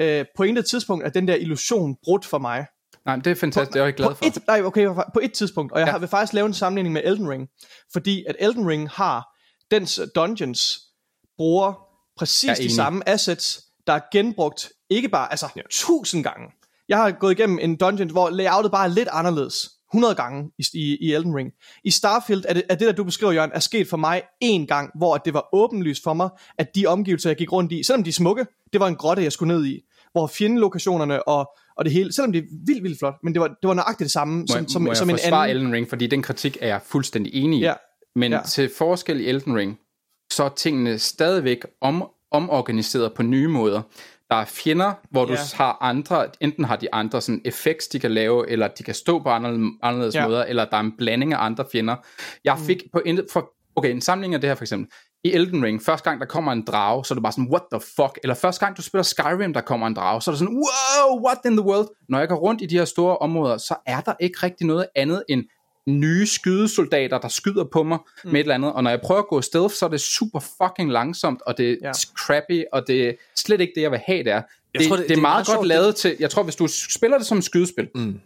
øh, 0.00 0.24
på 0.36 0.42
intet 0.42 0.66
tidspunkt 0.66 1.04
er 1.04 1.08
den 1.08 1.28
der 1.28 1.34
illusion 1.34 1.96
brudt 2.02 2.24
for 2.24 2.38
mig. 2.38 2.66
Nej, 3.06 3.16
men 3.16 3.24
det 3.24 3.30
er 3.30 3.34
fantastisk, 3.34 3.72
det 3.74 3.80
er 3.80 3.84
jeg 3.84 3.94
glad 3.94 4.08
På 4.08 4.14
for. 4.14 4.24
et, 4.24 4.38
nej, 4.46 4.62
okay, 4.62 4.86
på 5.14 5.20
et 5.22 5.32
tidspunkt, 5.32 5.72
og 5.72 5.80
jeg 5.80 5.88
Ja. 5.88 5.98
vil 5.98 6.08
faktisk 6.08 6.32
lave 6.32 6.46
en 6.46 6.54
sammenligning 6.54 6.92
med 6.92 7.02
Elden 7.04 7.28
Ring, 7.30 7.48
fordi 7.92 8.24
at 8.28 8.36
Elden 8.38 8.68
Ring 8.68 8.90
har, 8.90 9.36
dens 9.70 10.00
dungeons 10.14 10.78
bruger 11.36 11.72
præcis 12.16 12.58
de 12.58 12.74
samme 12.74 13.08
assets, 13.08 13.62
der 13.86 13.92
er 13.92 14.00
genbrugt, 14.12 14.68
ikke 14.90 15.08
bare, 15.08 15.30
altså 15.30 15.48
ja. 15.56 15.60
tusind 15.70 16.24
gange. 16.24 16.46
Jeg 16.88 16.98
har 16.98 17.10
gået 17.10 17.32
igennem 17.38 17.58
en 17.62 17.76
dungeon, 17.76 18.10
hvor 18.10 18.30
layoutet 18.30 18.72
bare 18.72 18.84
er 18.84 18.88
lidt 18.90 19.08
anderledes, 19.12 19.70
100 19.94 20.14
gange 20.14 20.50
i, 20.58 20.64
i, 20.74 20.96
i 21.00 21.12
Elden 21.14 21.36
Ring. 21.36 21.50
I 21.84 21.90
Starfield 21.90 22.44
er 22.48 22.54
det, 22.54 22.62
er 22.68 22.74
det, 22.74 22.86
der 22.86 22.92
du 22.92 23.04
beskriver, 23.04 23.32
Jørgen, 23.32 23.50
er 23.54 23.60
sket 23.60 23.88
for 23.88 23.96
mig 23.96 24.22
en 24.40 24.66
gang, 24.66 24.90
hvor 24.98 25.16
det 25.16 25.34
var 25.34 25.48
åbenlyst 25.52 26.02
for 26.02 26.14
mig, 26.14 26.28
at 26.58 26.74
de 26.74 26.86
omgivelser, 26.86 27.30
jeg 27.30 27.36
gik 27.36 27.52
rundt 27.52 27.72
i, 27.72 27.82
selvom 27.82 28.04
de 28.04 28.08
er 28.10 28.12
smukke, 28.14 28.46
det 28.72 28.80
var 28.80 28.86
en 28.88 28.96
grotte, 28.96 29.22
jeg 29.22 29.32
skulle 29.32 29.54
ned 29.54 29.66
i, 29.66 29.80
hvor 30.12 30.26
fjendelokationerne 30.26 31.28
og, 31.28 31.50
og 31.76 31.84
det 31.84 31.92
hele, 31.92 32.12
selvom 32.12 32.32
det 32.32 32.38
er 32.42 32.46
vildt, 32.66 32.82
vildt 32.82 32.98
flot, 32.98 33.14
men 33.22 33.34
det 33.34 33.40
var, 33.40 33.48
det 33.48 33.68
var 33.68 33.74
nøjagtigt 33.74 34.06
det 34.06 34.12
samme 34.12 34.40
Må, 34.40 34.46
som, 34.46 34.68
som, 34.68 34.82
må 34.82 34.88
jeg 34.88 34.96
som 34.96 35.10
en 35.10 35.18
anden. 35.24 35.50
Elden 35.50 35.72
Ring, 35.72 35.88
fordi 35.88 36.06
den 36.06 36.22
kritik 36.22 36.58
er 36.60 36.66
jeg 36.66 36.80
fuldstændig 36.84 37.34
enig 37.34 37.58
i. 37.58 37.62
Ja. 37.62 37.74
Men 38.16 38.32
Ja. 38.32 38.40
til 38.48 38.70
forskel 38.78 39.20
i 39.20 39.26
Elden 39.28 39.56
Ring, 39.56 39.78
så 40.32 40.44
er 40.44 40.48
tingene 40.48 40.98
stadigvæk 40.98 41.66
om, 41.80 42.04
omorganiseret 42.30 43.12
på 43.14 43.22
nye 43.22 43.48
måder. 43.48 43.82
Der 44.30 44.36
er 44.36 44.44
fjender, 44.44 44.92
hvor 45.10 45.24
du 45.24 45.32
Ja. 45.32 45.38
har 45.54 45.78
andre, 45.80 46.26
enten 46.40 46.64
har 46.64 46.76
de 46.76 46.94
andre 46.94 47.20
sådan 47.20 47.40
effects, 47.44 47.88
de 47.88 47.98
kan 48.00 48.10
lave, 48.10 48.50
eller 48.50 48.68
de 48.68 48.82
kan 48.82 48.94
stå 48.94 49.18
på 49.22 49.28
anderledes, 49.28 50.14
Ja. 50.14 50.26
måder, 50.26 50.44
eller 50.44 50.64
der 50.64 50.76
er 50.76 50.80
en 50.80 50.92
blanding 50.98 51.32
af 51.32 51.44
andre 51.44 51.64
fjender. 51.72 51.96
Jeg 52.44 52.58
fik 52.58 52.82
på 52.92 53.02
intet, 53.06 53.26
for, 53.32 53.52
okay, 53.80 53.90
en 53.90 54.00
samling 54.00 54.34
af 54.34 54.40
det 54.40 54.50
her 54.50 54.54
for 54.54 54.64
eksempel. 54.64 54.88
I 55.24 55.32
Elden 55.32 55.64
Ring, 55.64 55.82
første 55.82 56.08
gang 56.10 56.20
der 56.20 56.26
kommer 56.26 56.52
en 56.52 56.64
drage, 56.64 57.04
så 57.04 57.14
er 57.14 57.16
du 57.16 57.22
bare 57.22 57.32
sådan, 57.32 57.48
what 57.50 57.62
the 57.72 57.80
fuck? 57.96 58.18
Eller 58.22 58.34
første 58.34 58.64
gang 58.64 58.76
du 58.76 58.82
spiller 58.82 59.02
Skyrim, 59.02 59.52
der 59.52 59.60
kommer 59.60 59.86
en 59.86 59.94
drage, 59.94 60.22
så 60.22 60.30
er 60.30 60.32
du 60.32 60.38
sådan, 60.38 60.54
wow, 60.54 61.24
what 61.26 61.38
in 61.44 61.52
the 61.56 61.66
world? 61.66 61.88
Når 62.08 62.18
jeg 62.18 62.28
går 62.28 62.36
rundt 62.36 62.62
i 62.62 62.66
de 62.66 62.78
her 62.78 62.84
store 62.84 63.16
områder, 63.18 63.58
så 63.58 63.74
er 63.86 64.00
der 64.00 64.12
ikke 64.20 64.38
rigtig 64.42 64.66
noget 64.66 64.86
andet 64.96 65.22
end 65.28 65.44
nye 65.88 66.26
skydesoldater, 66.26 67.18
der 67.18 67.28
skyder 67.28 67.64
på 67.72 67.82
mig 67.82 67.98
mm. 68.24 68.30
med 68.30 68.40
et 68.40 68.44
eller 68.44 68.54
andet. 68.54 68.72
Og 68.72 68.82
når 68.82 68.90
jeg 68.90 69.00
prøver 69.00 69.20
at 69.20 69.28
gå 69.28 69.40
stealth, 69.42 69.74
så 69.74 69.84
er 69.84 69.88
det 69.90 70.00
super 70.00 70.40
fucking 70.62 70.92
langsomt, 70.92 71.42
og 71.46 71.58
det 71.58 71.70
er 71.70 71.76
Ja. 71.82 71.92
crappy, 72.18 72.62
og 72.72 72.86
det 72.86 73.08
er 73.08 73.12
slet 73.36 73.60
ikke 73.60 73.72
det, 73.76 73.82
jeg 73.82 73.90
vil 73.90 74.00
have, 74.06 74.24
det 74.24 74.32
er. 74.32 74.42
Det, 74.78 74.88
tror, 74.88 74.96
det, 74.96 74.98
det- 74.98 74.98
det, 74.98 75.04
er 75.04 75.08
det 75.08 75.16
er 75.16 75.20
meget 75.20 75.22
meget 75.34 75.46
godt 75.46 75.56
sjovt, 75.56 75.66
lavet 75.66 75.94
til, 75.96 76.16
jeg 76.20 76.30
tror, 76.30 76.42
hvis 76.42 76.56
du 76.56 76.66
spiller 76.90 77.18
det 77.18 77.26
som 77.26 77.38
et 77.38 77.44
skydespil, 77.44 77.88
mm. 77.94 78.20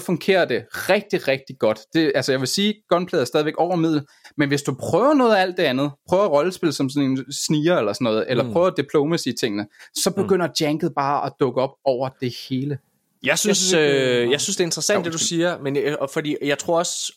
Så 0.00 0.06
fungerer 0.06 0.44
det 0.44 0.64
rigtig, 0.72 1.28
rigtig 1.28 1.58
godt. 1.58 1.78
Det, 1.94 2.12
altså 2.14 2.32
jeg 2.32 2.40
vil 2.40 2.48
sige, 2.48 2.74
gunplay 2.88 3.20
er 3.20 3.24
stadigvæk 3.24 3.54
over 3.58 3.76
middel, 3.76 4.02
men 4.36 4.48
hvis 4.48 4.62
du 4.62 4.74
prøver 4.80 5.14
noget 5.14 5.36
af 5.36 5.40
alt 5.40 5.56
det 5.56 5.62
andet, 5.62 5.90
prøver 6.08 6.26
rollespil 6.26 6.72
som 6.72 6.90
sådan 6.90 7.10
en 7.10 7.32
sniger 7.32 7.76
eller 7.78 7.92
sådan 7.92 8.04
noget, 8.04 8.24
eller 8.28 8.44
mm. 8.44 8.52
prøver 8.52 8.70
diplomacy 8.70 9.28
tingene, 9.40 9.66
så 9.94 10.10
begynder 10.10 10.46
mm. 10.46 10.52
janket 10.60 10.92
bare 10.96 11.26
at 11.26 11.32
dukke 11.40 11.60
op 11.60 11.70
over 11.84 12.08
det 12.20 12.34
hele. 12.48 12.78
Jeg 13.22 13.38
synes, 13.38 13.58
synes 13.58 13.72
ikke, 13.72 13.84
det 13.84 14.18
er- 14.18 14.24
øh, 14.24 14.30
jeg 14.30 14.40
synes, 14.40 14.56
det 14.56 14.62
er 14.62 14.66
interessant, 14.66 15.04
det 15.04 15.12
du 15.12 15.18
siger, 15.18 15.58
men 15.58 15.76
jeg, 15.76 15.96
og 16.00 16.10
fordi 16.10 16.36
jeg 16.42 16.58
tror 16.58 16.78
også, 16.78 17.12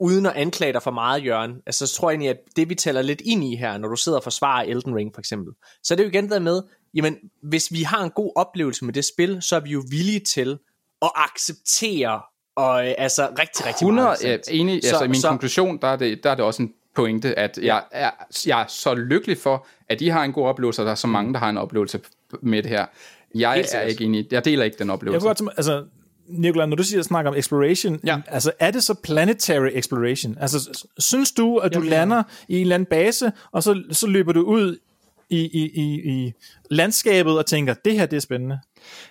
uden 0.00 0.26
at 0.26 0.32
anklage 0.36 0.72
dig 0.72 0.82
for 0.82 0.90
meget, 0.90 1.24
Jørgen, 1.24 1.52
altså, 1.66 1.86
så 1.86 1.94
tror 1.94 2.10
jeg 2.10 2.14
egentlig, 2.14 2.30
at 2.30 2.36
det 2.56 2.68
vi 2.68 2.74
tæller 2.74 3.02
lidt 3.02 3.22
ind 3.24 3.44
i 3.44 3.56
her, 3.56 3.78
når 3.78 3.88
du 3.88 3.96
sidder 3.96 4.18
og 4.18 4.24
forsvarer 4.24 4.64
Elden 4.64 4.94
Ring 4.94 5.10
for 5.14 5.20
eksempel, 5.20 5.52
så 5.82 5.94
er 5.94 5.96
det 5.96 6.04
jo 6.04 6.08
igen 6.08 6.28
der 6.30 6.38
med, 6.38 6.62
jamen, 6.94 7.16
hvis 7.42 7.72
vi 7.72 7.82
har 7.82 8.04
en 8.04 8.10
god 8.10 8.32
oplevelse 8.36 8.84
med 8.84 8.92
det 8.92 9.04
spil, 9.04 9.42
så 9.42 9.56
er 9.56 9.60
vi 9.60 9.70
jo 9.70 9.82
villige 9.90 10.20
til 10.20 10.58
at 11.02 11.10
acceptere 11.14 12.20
og 12.56 12.88
øh, 12.88 12.94
altså 12.98 13.28
rigtig, 13.38 13.66
rigtig 13.66 13.84
100 13.86 14.06
meget. 14.06 14.18
sandt? 14.18 14.48
enig, 14.50 14.82
Så- 14.82 14.88
altså 14.88 15.04
i 15.04 15.08
min 15.08 15.20
så- 15.20 15.28
konklusion, 15.28 15.78
der 15.82 15.88
er, 15.88 15.96
det, 15.96 16.24
der 16.24 16.30
er 16.30 16.34
det 16.34 16.44
også 16.44 16.62
en 16.62 16.72
pointe, 16.94 17.38
at 17.38 17.58
jeg 17.62 17.82
er, 17.90 18.10
jeg 18.46 18.60
er 18.62 18.64
så 18.68 18.94
lykkelig 18.94 19.38
for, 19.38 19.66
at 19.88 20.00
de 20.00 20.10
har 20.10 20.24
en 20.24 20.32
god 20.32 20.46
oplevelse, 20.46 20.82
og 20.82 20.86
der 20.86 20.90
er 20.92 20.96
så 20.96 21.06
mange, 21.06 21.32
der 21.32 21.38
har 21.38 21.48
en 21.50 21.58
oplevelse 21.58 22.00
med 22.42 22.62
det 22.62 22.70
her. 22.70 22.86
Jeg 23.34 23.64
er 23.72 23.80
ikke 23.82 24.04
enig. 24.04 24.26
Jeg 24.30 24.44
deler 24.44 24.64
ikke 24.64 24.78
den 24.78 24.86
Jeg 24.86 24.92
oplevelse. 24.94 25.20
kunne 25.26 25.34
godt, 25.34 25.42
altså, 25.56 25.84
Nicolai, 26.28 26.66
når 26.66 26.76
du 26.76 26.82
siger 26.82 27.02
snakker 27.02 27.30
om 27.30 27.36
exploration, 27.36 28.00
Ja. 28.06 28.20
altså 28.26 28.52
er 28.58 28.70
det 28.70 28.84
så 28.84 28.94
planetary 28.94 29.68
exploration? 29.72 30.36
Altså, 30.40 30.84
synes 30.98 31.32
du, 31.32 31.56
at 31.58 31.74
du 31.74 31.78
Jamen, 31.78 31.90
lander 31.90 32.22
i 32.48 32.54
en 32.56 32.60
eller 32.60 32.74
anden 32.74 32.86
base, 32.86 33.32
og 33.52 33.62
så, 33.62 33.82
så 33.90 34.06
løber 34.06 34.32
du 34.32 34.42
ud 34.42 34.78
i, 35.30 35.38
i, 35.40 35.70
i, 35.74 36.10
i 36.12 36.32
landskabet 36.70 37.38
og 37.38 37.46
tænker, 37.46 37.74
det 37.74 37.98
her 37.98 38.06
det 38.06 38.16
er 38.16 38.20
spændende? 38.20 38.58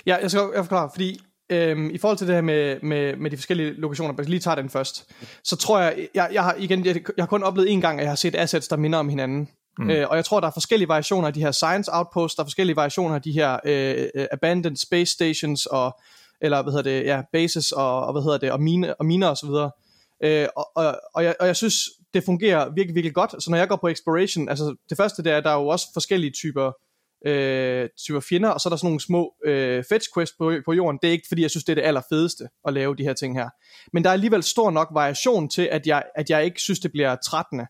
Ja, 0.05 0.15
jeg 0.21 0.31
skal 0.31 0.41
jeg 0.55 0.63
forklare, 0.63 0.89
fordi 0.93 1.21
øhm, 1.51 1.89
i 1.89 1.97
forhold 1.97 2.17
til 2.17 2.27
det 2.27 2.35
her 2.35 2.41
med, 2.41 2.79
med, 2.81 3.15
med 3.15 3.31
de 3.31 3.37
forskellige 3.37 3.73
lokationer, 3.73 4.13
hvis 4.13 4.23
jeg 4.23 4.29
lige 4.29 4.39
tager 4.39 4.55
den 4.55 4.69
først, 4.69 5.09
så 5.43 5.55
tror 5.55 5.79
jeg, 5.79 6.07
jeg, 6.15 6.29
jeg 6.33 6.43
har 6.43 6.55
igen, 6.57 6.85
jeg, 6.85 6.95
jeg 6.95 7.23
har 7.23 7.27
kun 7.27 7.43
oplevet 7.43 7.71
en 7.71 7.81
gang, 7.81 7.99
at 7.99 8.03
jeg 8.03 8.11
har 8.11 8.15
set 8.15 8.35
assets, 8.35 8.67
der 8.67 8.75
minder 8.77 8.99
om 8.99 9.09
hinanden. 9.09 9.49
Mm. 9.77 9.89
Øh, 9.89 10.09
og 10.09 10.15
jeg 10.15 10.25
tror, 10.25 10.39
der 10.39 10.47
er 10.47 10.51
forskellige 10.51 10.87
variationer 10.87 11.27
af 11.27 11.33
de 11.33 11.41
her 11.41 11.51
science 11.51 11.91
outposts, 11.93 12.35
der 12.35 12.43
er 12.43 12.45
forskellige 12.45 12.75
variationer 12.75 13.15
af 13.15 13.21
de 13.21 13.31
her 13.31 13.59
øh, 13.65 14.07
øh, 14.15 14.27
abandoned 14.31 14.77
space 14.77 15.13
stations, 15.13 15.65
og, 15.65 15.99
eller 16.41 16.61
hvad 16.63 16.73
hedder 16.73 16.91
det, 16.91 17.05
ja, 17.05 17.21
bases, 17.33 17.71
og, 17.71 18.05
og 18.05 18.11
hvad 18.11 18.21
hedder 18.21 18.37
det, 18.37 18.51
og, 18.51 18.61
mine, 18.61 18.95
og 18.95 19.05
miner 19.05 19.27
og 19.27 19.37
så 19.37 19.47
videre. 19.47 19.71
Øh, 20.23 20.47
og, 20.55 20.71
og, 20.75 20.99
og, 21.13 21.23
jeg, 21.23 21.35
og 21.39 21.47
jeg 21.47 21.55
synes, 21.55 21.75
det 22.13 22.23
fungerer 22.23 22.69
virkelig, 22.69 22.95
virkelig 22.95 23.13
godt. 23.15 23.43
Så 23.43 23.51
når 23.51 23.57
jeg 23.57 23.67
går 23.67 23.75
på 23.75 23.87
exploration, 23.87 24.49
altså 24.49 24.75
det 24.89 24.97
første 24.97 25.23
det 25.23 25.31
er, 25.31 25.37
at 25.37 25.43
der 25.43 25.49
er 25.49 25.59
jo 25.59 25.67
også 25.67 25.87
forskellige 25.93 26.31
typer 26.31 26.71
øh, 27.25 27.89
typer 27.97 28.19
fjender, 28.19 28.49
og 28.49 28.61
så 28.61 28.69
er 28.69 28.71
der 28.71 28.77
sådan 28.77 28.87
nogle 28.87 28.99
små 28.99 29.33
øh, 29.45 29.83
fetch 29.89 30.09
quests 30.15 30.35
på, 30.37 30.53
på 30.65 30.73
jorden. 30.73 30.99
Det 31.01 31.07
er 31.07 31.11
ikke, 31.11 31.27
fordi 31.27 31.41
jeg 31.41 31.49
synes, 31.49 31.63
det 31.63 31.71
er 31.71 31.75
det 31.75 31.87
allerfedeste 31.87 32.47
at 32.67 32.73
lave 32.73 32.95
de 32.95 33.03
her 33.03 33.13
ting 33.13 33.37
her. 33.37 33.49
Men 33.93 34.03
der 34.03 34.09
er 34.09 34.13
alligevel 34.13 34.43
stor 34.43 34.71
nok 34.71 34.87
variation 34.93 35.49
til, 35.49 35.61
at 35.71 35.87
jeg, 35.87 36.03
at 36.15 36.29
jeg 36.29 36.45
ikke 36.45 36.61
synes, 36.61 36.79
det 36.79 36.91
bliver 36.91 37.15
trættende. 37.15 37.67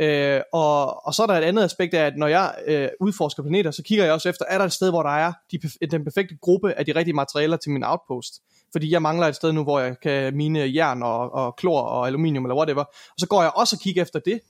Øh, 0.00 0.40
og, 0.52 1.06
og 1.06 1.14
så 1.14 1.22
er 1.22 1.26
der 1.26 1.34
et 1.34 1.42
andet 1.42 1.64
aspekt 1.64 1.94
af, 1.94 2.06
at 2.06 2.12
når 2.16 2.26
jeg 2.26 2.54
øh, 2.66 2.88
udforsker 3.00 3.42
planeter, 3.42 3.70
så 3.70 3.82
kigger 3.82 4.04
jeg 4.04 4.14
også 4.14 4.28
efter, 4.28 4.44
er 4.48 4.58
der 4.58 4.64
et 4.64 4.72
sted, 4.72 4.90
hvor 4.90 5.02
der 5.02 5.10
er 5.10 5.32
de, 5.52 5.86
den 5.90 6.04
perfekte 6.04 6.36
gruppe 6.42 6.72
af 6.72 6.86
de 6.86 6.94
rigtige 6.94 7.14
materialer 7.14 7.56
til 7.56 7.70
min 7.70 7.84
outpost. 7.84 8.32
Fordi 8.72 8.90
jeg 8.90 9.02
mangler 9.02 9.26
et 9.26 9.36
sted 9.36 9.52
nu, 9.52 9.62
hvor 9.62 9.80
jeg 9.80 9.96
kan 10.02 10.36
mine 10.36 10.72
jern 10.74 11.02
og, 11.02 11.32
og 11.32 11.56
klor 11.56 11.80
og 11.80 12.06
aluminium 12.06 12.44
eller 12.44 12.56
whatever. 12.56 12.84
Og 12.84 13.18
så 13.18 13.26
går 13.26 13.42
jeg 13.42 13.50
også 13.56 13.76
og 13.76 13.82
kigger 13.82 14.02
efter 14.02 14.18
det. 14.18 14.40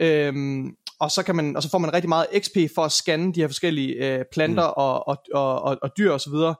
Øhm, 0.00 0.76
og 1.02 1.10
så 1.10 1.22
kan 1.22 1.36
man 1.36 1.56
og 1.56 1.62
så 1.62 1.70
får 1.70 1.78
man 1.78 1.92
rigtig 1.92 2.08
meget 2.08 2.26
XP 2.38 2.56
for 2.74 2.84
at 2.84 2.92
scanne 2.92 3.34
de 3.34 3.40
her 3.40 3.48
forskellige 3.48 3.94
øh, 3.94 4.24
planter 4.32 4.66
mm. 4.68 4.74
og, 4.76 5.08
og, 5.08 5.18
og, 5.34 5.62
og, 5.62 5.78
og 5.82 5.90
dyr 5.98 6.12
og 6.12 6.20
så 6.20 6.30
videre. 6.30 6.54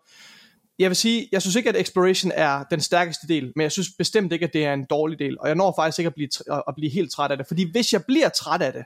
Jeg 0.79 0.91
vil 0.91 0.97
sige, 0.97 1.29
jeg 1.33 1.43
synes 1.43 1.57
ikke 1.57 1.69
at 1.69 1.77
exploration 1.77 2.33
er 2.35 2.65
den 2.71 2.81
stærkeste 2.81 3.29
del, 3.29 3.53
men 3.57 3.63
jeg 3.63 3.73
synes 3.73 3.89
bestemt 3.99 4.33
ikke 4.33 4.47
at 4.47 4.53
det 4.53 4.65
er 4.65 4.75
en 4.75 4.85
dårlig 4.91 5.19
del, 5.19 5.41
og 5.41 5.49
jeg 5.49 5.57
når 5.57 5.75
faktisk 5.79 5.99
ikke 5.99 6.07
at 6.07 6.15
blive 6.15 6.29
at 6.69 6.75
blive 6.77 6.91
helt 6.91 7.13
træt 7.13 7.31
af 7.31 7.37
det, 7.37 7.47
fordi 7.47 7.71
hvis 7.71 7.93
jeg 7.93 8.05
bliver 8.05 8.29
træt 8.29 8.63
af 8.63 8.73
det, 8.73 8.85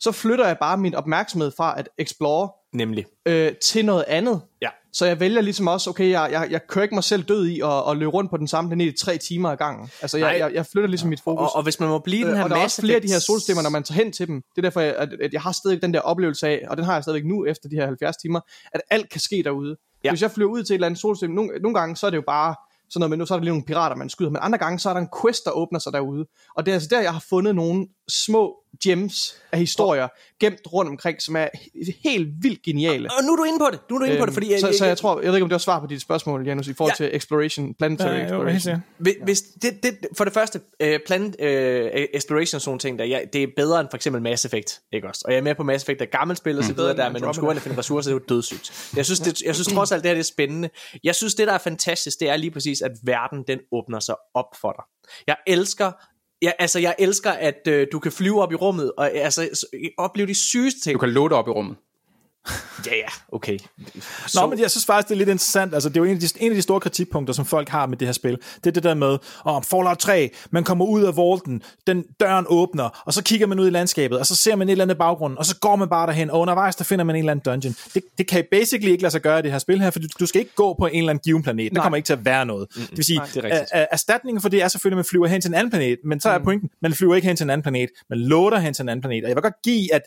så 0.00 0.12
flytter 0.12 0.46
jeg 0.46 0.58
bare 0.58 0.76
min 0.76 0.94
opmærksomhed 0.94 1.52
fra 1.56 1.78
at 1.78 1.88
explore 1.98 2.48
Nemlig. 2.72 3.06
øh, 3.26 3.52
til 3.56 3.84
noget 3.84 4.04
andet. 4.08 4.40
Ja. 4.62 4.68
Så 4.92 5.06
jeg 5.06 5.20
vælger 5.20 5.40
ligesom 5.40 5.66
også, 5.66 5.90
okay, 5.90 6.10
jeg, 6.10 6.28
jeg, 6.32 6.48
jeg 6.50 6.66
kører 6.66 6.82
ikke 6.82 6.94
mig 6.94 7.04
selv 7.04 7.22
død 7.22 7.46
i 7.46 7.60
at, 7.60 7.90
at 7.90 7.96
løbe 7.96 8.10
rundt 8.10 8.30
på 8.30 8.36
den 8.36 8.48
samme 8.48 8.70
planet 8.70 8.84
i 8.84 9.04
tre 9.04 9.18
timer 9.18 9.50
ad 9.50 9.56
gangen. 9.56 9.90
Altså, 10.02 10.18
jeg, 10.18 10.28
Nej. 10.28 10.38
jeg, 10.38 10.54
jeg 10.54 10.66
flytter 10.66 10.88
ligesom 10.88 11.08
mit 11.08 11.20
fokus. 11.20 11.40
Og, 11.40 11.56
og 11.56 11.62
hvis 11.62 11.80
man 11.80 11.88
må 11.88 11.98
blive 11.98 12.24
den 12.24 12.30
Øh, 12.30 12.36
her 12.36 12.44
og 12.44 12.50
der 12.50 12.56
er 12.56 12.62
også 12.62 12.80
flere 12.80 12.96
af 12.96 13.02
de 13.02 13.08
her 13.08 13.18
solstemmer, 13.18 13.62
når 13.62 13.70
man 13.70 13.82
tager 13.82 14.02
hen 14.02 14.12
til 14.12 14.26
dem. 14.26 14.42
Det 14.42 14.58
er 14.58 14.62
derfor, 14.62 14.80
at, 14.80 15.08
at 15.22 15.32
jeg 15.32 15.40
har 15.40 15.52
stadig 15.52 15.82
den 15.82 15.94
der 15.94 16.00
oplevelse 16.00 16.48
af, 16.48 16.66
og 16.68 16.76
den 16.76 16.84
har 16.84 16.94
jeg 16.94 17.02
stadigvæk 17.02 17.28
nu 17.28 17.46
efter 17.46 17.68
de 17.68 17.76
her 17.76 17.86
70 17.86 18.16
timer, 18.16 18.40
at 18.72 18.80
alt 18.90 19.10
kan 19.10 19.20
ske 19.20 19.42
derude. 19.44 19.76
Ja. 20.04 20.10
Hvis 20.10 20.22
jeg 20.22 20.30
flyver 20.30 20.50
ud 20.50 20.62
til 20.62 20.74
et 20.74 20.76
eller 20.76 20.86
andet 20.86 21.00
solstemme, 21.00 21.36
nogle, 21.36 21.58
nogle 21.62 21.78
gange 21.78 21.96
så 21.96 22.06
er 22.06 22.10
det 22.10 22.16
jo 22.16 22.24
bare 22.26 22.54
sådan 22.90 23.00
noget, 23.00 23.10
men 23.10 23.18
nu 23.18 23.26
så 23.26 23.34
er 23.34 23.38
der 23.38 23.44
lige 23.44 23.52
nogle 23.52 23.64
pirater, 23.64 23.96
man 23.96 24.08
skyder, 24.08 24.30
men 24.30 24.38
andre 24.42 24.58
gange 24.58 24.78
så 24.78 24.88
er 24.88 24.92
der 24.92 25.00
en 25.00 25.08
quest, 25.22 25.44
der 25.44 25.50
åbner 25.50 25.78
sig 25.78 25.92
derude. 25.92 26.26
Og 26.56 26.66
det 26.66 26.72
er 26.72 26.76
altså 26.76 26.88
der, 26.88 27.00
jeg 27.00 27.12
har 27.12 27.24
fundet 27.28 27.54
nogle 27.54 27.86
små 28.08 28.56
gems 28.84 29.34
af 29.52 29.58
historier, 29.58 30.08
gemt 30.40 30.60
rundt 30.72 30.88
omkring, 30.88 31.22
som 31.22 31.36
er 31.36 31.48
he- 31.56 32.00
helt 32.04 32.28
vildt 32.42 32.62
geniale. 32.62 33.08
Og 33.18 33.24
nu 33.24 33.32
er 33.32 33.36
du 33.36 33.44
inde 33.44 33.58
på 33.58 33.68
det. 33.72 33.80
Nu 33.90 33.96
er 33.96 33.98
du 33.98 34.04
inde 34.04 34.18
på 34.18 34.26
det, 34.26 34.34
fordi... 34.34 34.52
Øhm, 34.52 34.60
så, 34.60 34.78
så 34.78 34.86
jeg 34.86 34.98
tror, 34.98 35.20
jeg 35.20 35.28
ved 35.28 35.34
ikke, 35.36 35.42
om 35.42 35.48
det 35.48 35.54
var 35.54 35.58
svar 35.58 35.80
på 35.80 35.86
dit 35.86 36.02
spørgsmål, 36.02 36.46
Janus, 36.46 36.68
i 36.68 36.72
forhold 36.74 36.94
Ja. 37.00 37.06
til 37.06 37.16
exploration, 37.16 37.74
planetary 37.74 38.08
Ja, 38.14 38.18
jo, 38.18 38.24
exploration. 38.24 38.60
sikkert. 38.60 38.80
Hvis, 38.98 39.14
hvis 39.24 39.40
det, 39.62 39.82
det, 39.82 39.98
for 40.16 40.24
det 40.24 40.32
første, 40.34 40.60
uh, 40.84 40.88
Planet 41.06 41.36
uh, 41.40 42.00
Exploration 42.14 42.56
og 42.56 42.62
sådan 42.62 42.78
ting, 42.78 42.98
der, 42.98 43.04
ja, 43.04 43.20
det 43.32 43.42
er 43.42 43.46
bedre 43.56 43.80
end 43.80 43.88
for 43.90 43.96
eksempel 43.96 44.22
Mass 44.22 44.44
Effect, 44.44 44.80
ikke 44.92 45.08
også? 45.08 45.22
Og 45.24 45.32
jeg 45.32 45.38
er 45.38 45.42
med 45.42 45.54
på 45.54 45.62
Mass 45.62 45.84
Effect, 45.84 45.98
der 45.98 46.06
er 46.06 46.10
gammelt 46.18 46.38
spil 46.38 46.58
og 46.58 46.64
så 46.64 46.74
Bedre 46.74 46.82
videre 46.82 46.90
end 46.90 46.98
der, 46.98 47.04
men 47.08 47.12
når 47.12 47.26
man 47.26 47.28
Andromeda. 47.28 47.58
skulle 47.60 47.60
finde 47.62 47.78
ressourcer, 47.78 48.10
det 48.10 48.16
er 48.16 48.20
jo 48.28 48.36
dødssygt. 48.36 48.90
Jeg 48.96 49.04
synes, 49.04 49.20
det, 49.20 49.42
jeg 49.42 49.54
synes 49.54 49.68
trods 49.68 49.92
alt, 49.92 50.02
det 50.02 50.08
her 50.08 50.14
det 50.14 50.20
er 50.20 50.24
spændende. 50.24 50.70
Jeg 51.04 51.14
synes, 51.14 51.34
det 51.34 51.46
der 51.46 51.52
er 51.54 51.58
fantastisk, 51.58 52.20
det 52.20 52.28
er 52.28 52.36
lige 52.36 52.50
præcis, 52.50 52.80
at 52.82 52.90
verden, 53.04 53.44
den 53.48 53.58
åbner 53.72 54.00
sig 54.00 54.14
op 54.34 54.46
for 54.60 54.72
dig. 54.72 54.84
Jeg 55.26 55.36
elsker 55.46 55.92
Ja, 56.42 56.50
altså 56.58 56.78
jeg 56.78 56.94
elsker, 56.98 57.30
at 57.30 57.68
øh, 57.68 57.86
du 57.92 57.98
kan 57.98 58.12
flyve 58.12 58.42
op 58.42 58.52
i 58.52 58.54
rummet, 58.54 58.92
og 58.96 59.10
altså 59.10 59.66
øh, 59.74 59.90
opleve 59.98 60.26
de 60.26 60.34
sygeste 60.34 60.80
ting. 60.80 60.94
Du 60.94 60.98
kan 60.98 61.10
låte 61.10 61.32
op 61.32 61.48
i 61.48 61.50
rummet. 61.50 61.76
Ja, 62.86 62.96
ja, 62.96 63.06
okay. 63.32 63.58
Nå, 64.34 64.46
men 64.46 64.58
jeg 64.60 64.70
synes 64.70 64.86
faktisk, 64.86 65.08
det 65.08 65.14
er 65.14 65.18
lidt 65.18 65.28
interessant. 65.28 65.74
Altså, 65.74 65.88
det 65.88 65.96
er 65.96 66.00
jo 66.00 66.04
en 66.04 66.14
af, 66.14 66.20
de, 66.20 66.28
en 66.40 66.52
af 66.52 66.56
de 66.56 66.62
store 66.62 66.80
kritikpunkter, 66.80 67.34
som 67.34 67.44
folk 67.44 67.68
har 67.68 67.86
med 67.86 67.96
det 67.96 68.08
her 68.08 68.12
spil. 68.12 68.38
Det 68.56 68.66
er 68.66 68.70
det 68.70 68.82
der 68.82 68.94
med, 68.94 69.18
om 69.44 69.62
Fallout 69.62 69.98
3, 69.98 70.30
man 70.50 70.64
kommer 70.64 70.84
ud 70.84 71.02
af 71.04 71.16
volten, 71.16 71.62
den 71.86 72.04
døren 72.20 72.46
åbner, 72.48 73.02
og 73.06 73.14
så 73.14 73.22
kigger 73.22 73.46
man 73.46 73.58
ud 73.60 73.66
i 73.66 73.70
landskabet, 73.70 74.18
og 74.18 74.26
så 74.26 74.36
ser 74.36 74.56
man 74.56 74.68
et 74.68 74.72
eller 74.72 74.84
andet 74.84 74.98
baggrund, 74.98 75.36
og 75.38 75.46
så 75.46 75.56
går 75.60 75.76
man 75.76 75.88
bare 75.88 76.06
derhen, 76.06 76.30
og 76.30 76.40
undervejs 76.40 76.76
der 76.76 76.84
finder 76.84 77.04
man 77.04 77.16
en 77.16 77.20
eller 77.20 77.30
anden 77.32 77.52
dungeon. 77.52 77.74
Det, 77.94 78.02
det 78.18 78.26
kan 78.28 78.44
basically 78.50 78.90
ikke 78.90 79.02
lade 79.02 79.10
sig 79.12 79.20
gøre 79.22 79.38
i 79.38 79.42
det 79.42 79.52
her 79.52 79.58
spil 79.58 79.80
her, 79.80 79.90
for 79.90 80.00
du, 80.00 80.06
du 80.20 80.26
skal 80.26 80.40
ikke 80.40 80.54
gå 80.54 80.74
på 80.78 80.86
en 80.86 80.98
eller 80.98 81.10
anden 81.10 81.22
given 81.24 81.42
planet. 81.42 81.70
Der 81.70 81.74
Nej. 81.74 81.82
kommer 81.84 81.96
ikke 81.96 82.06
til 82.06 82.12
at 82.12 82.24
være 82.24 82.46
noget. 82.46 82.68
Det 82.74 82.96
vil 82.96 83.04
sige, 83.04 83.16
Nej, 83.18 83.28
det 83.34 83.44
er 83.44 83.64
er 83.72 83.86
erstatningen 83.92 84.40
for 84.42 84.48
det 84.48 84.62
er 84.62 84.68
selvfølgelig, 84.68 84.94
at 84.94 84.98
man 84.98 85.04
flyver 85.04 85.26
hen 85.26 85.40
til 85.40 85.48
en 85.48 85.54
anden 85.54 85.70
planet, 85.70 85.98
men 86.04 86.20
så 86.20 86.30
er 86.30 86.38
pointen, 86.38 86.70
man 86.82 86.94
flyver 86.94 87.14
ikke 87.14 87.28
hen 87.28 87.36
til 87.36 87.44
en 87.44 87.50
anden 87.50 87.62
planet, 87.62 87.88
man 88.10 88.18
låter 88.18 88.58
hen 88.58 88.74
til 88.74 88.82
en 88.82 88.88
anden 88.88 89.02
planet. 89.02 89.24
Og 89.24 89.28
jeg 89.28 89.36
vil 89.36 89.42
godt 89.42 89.62
give, 89.64 89.94
at, 89.94 90.02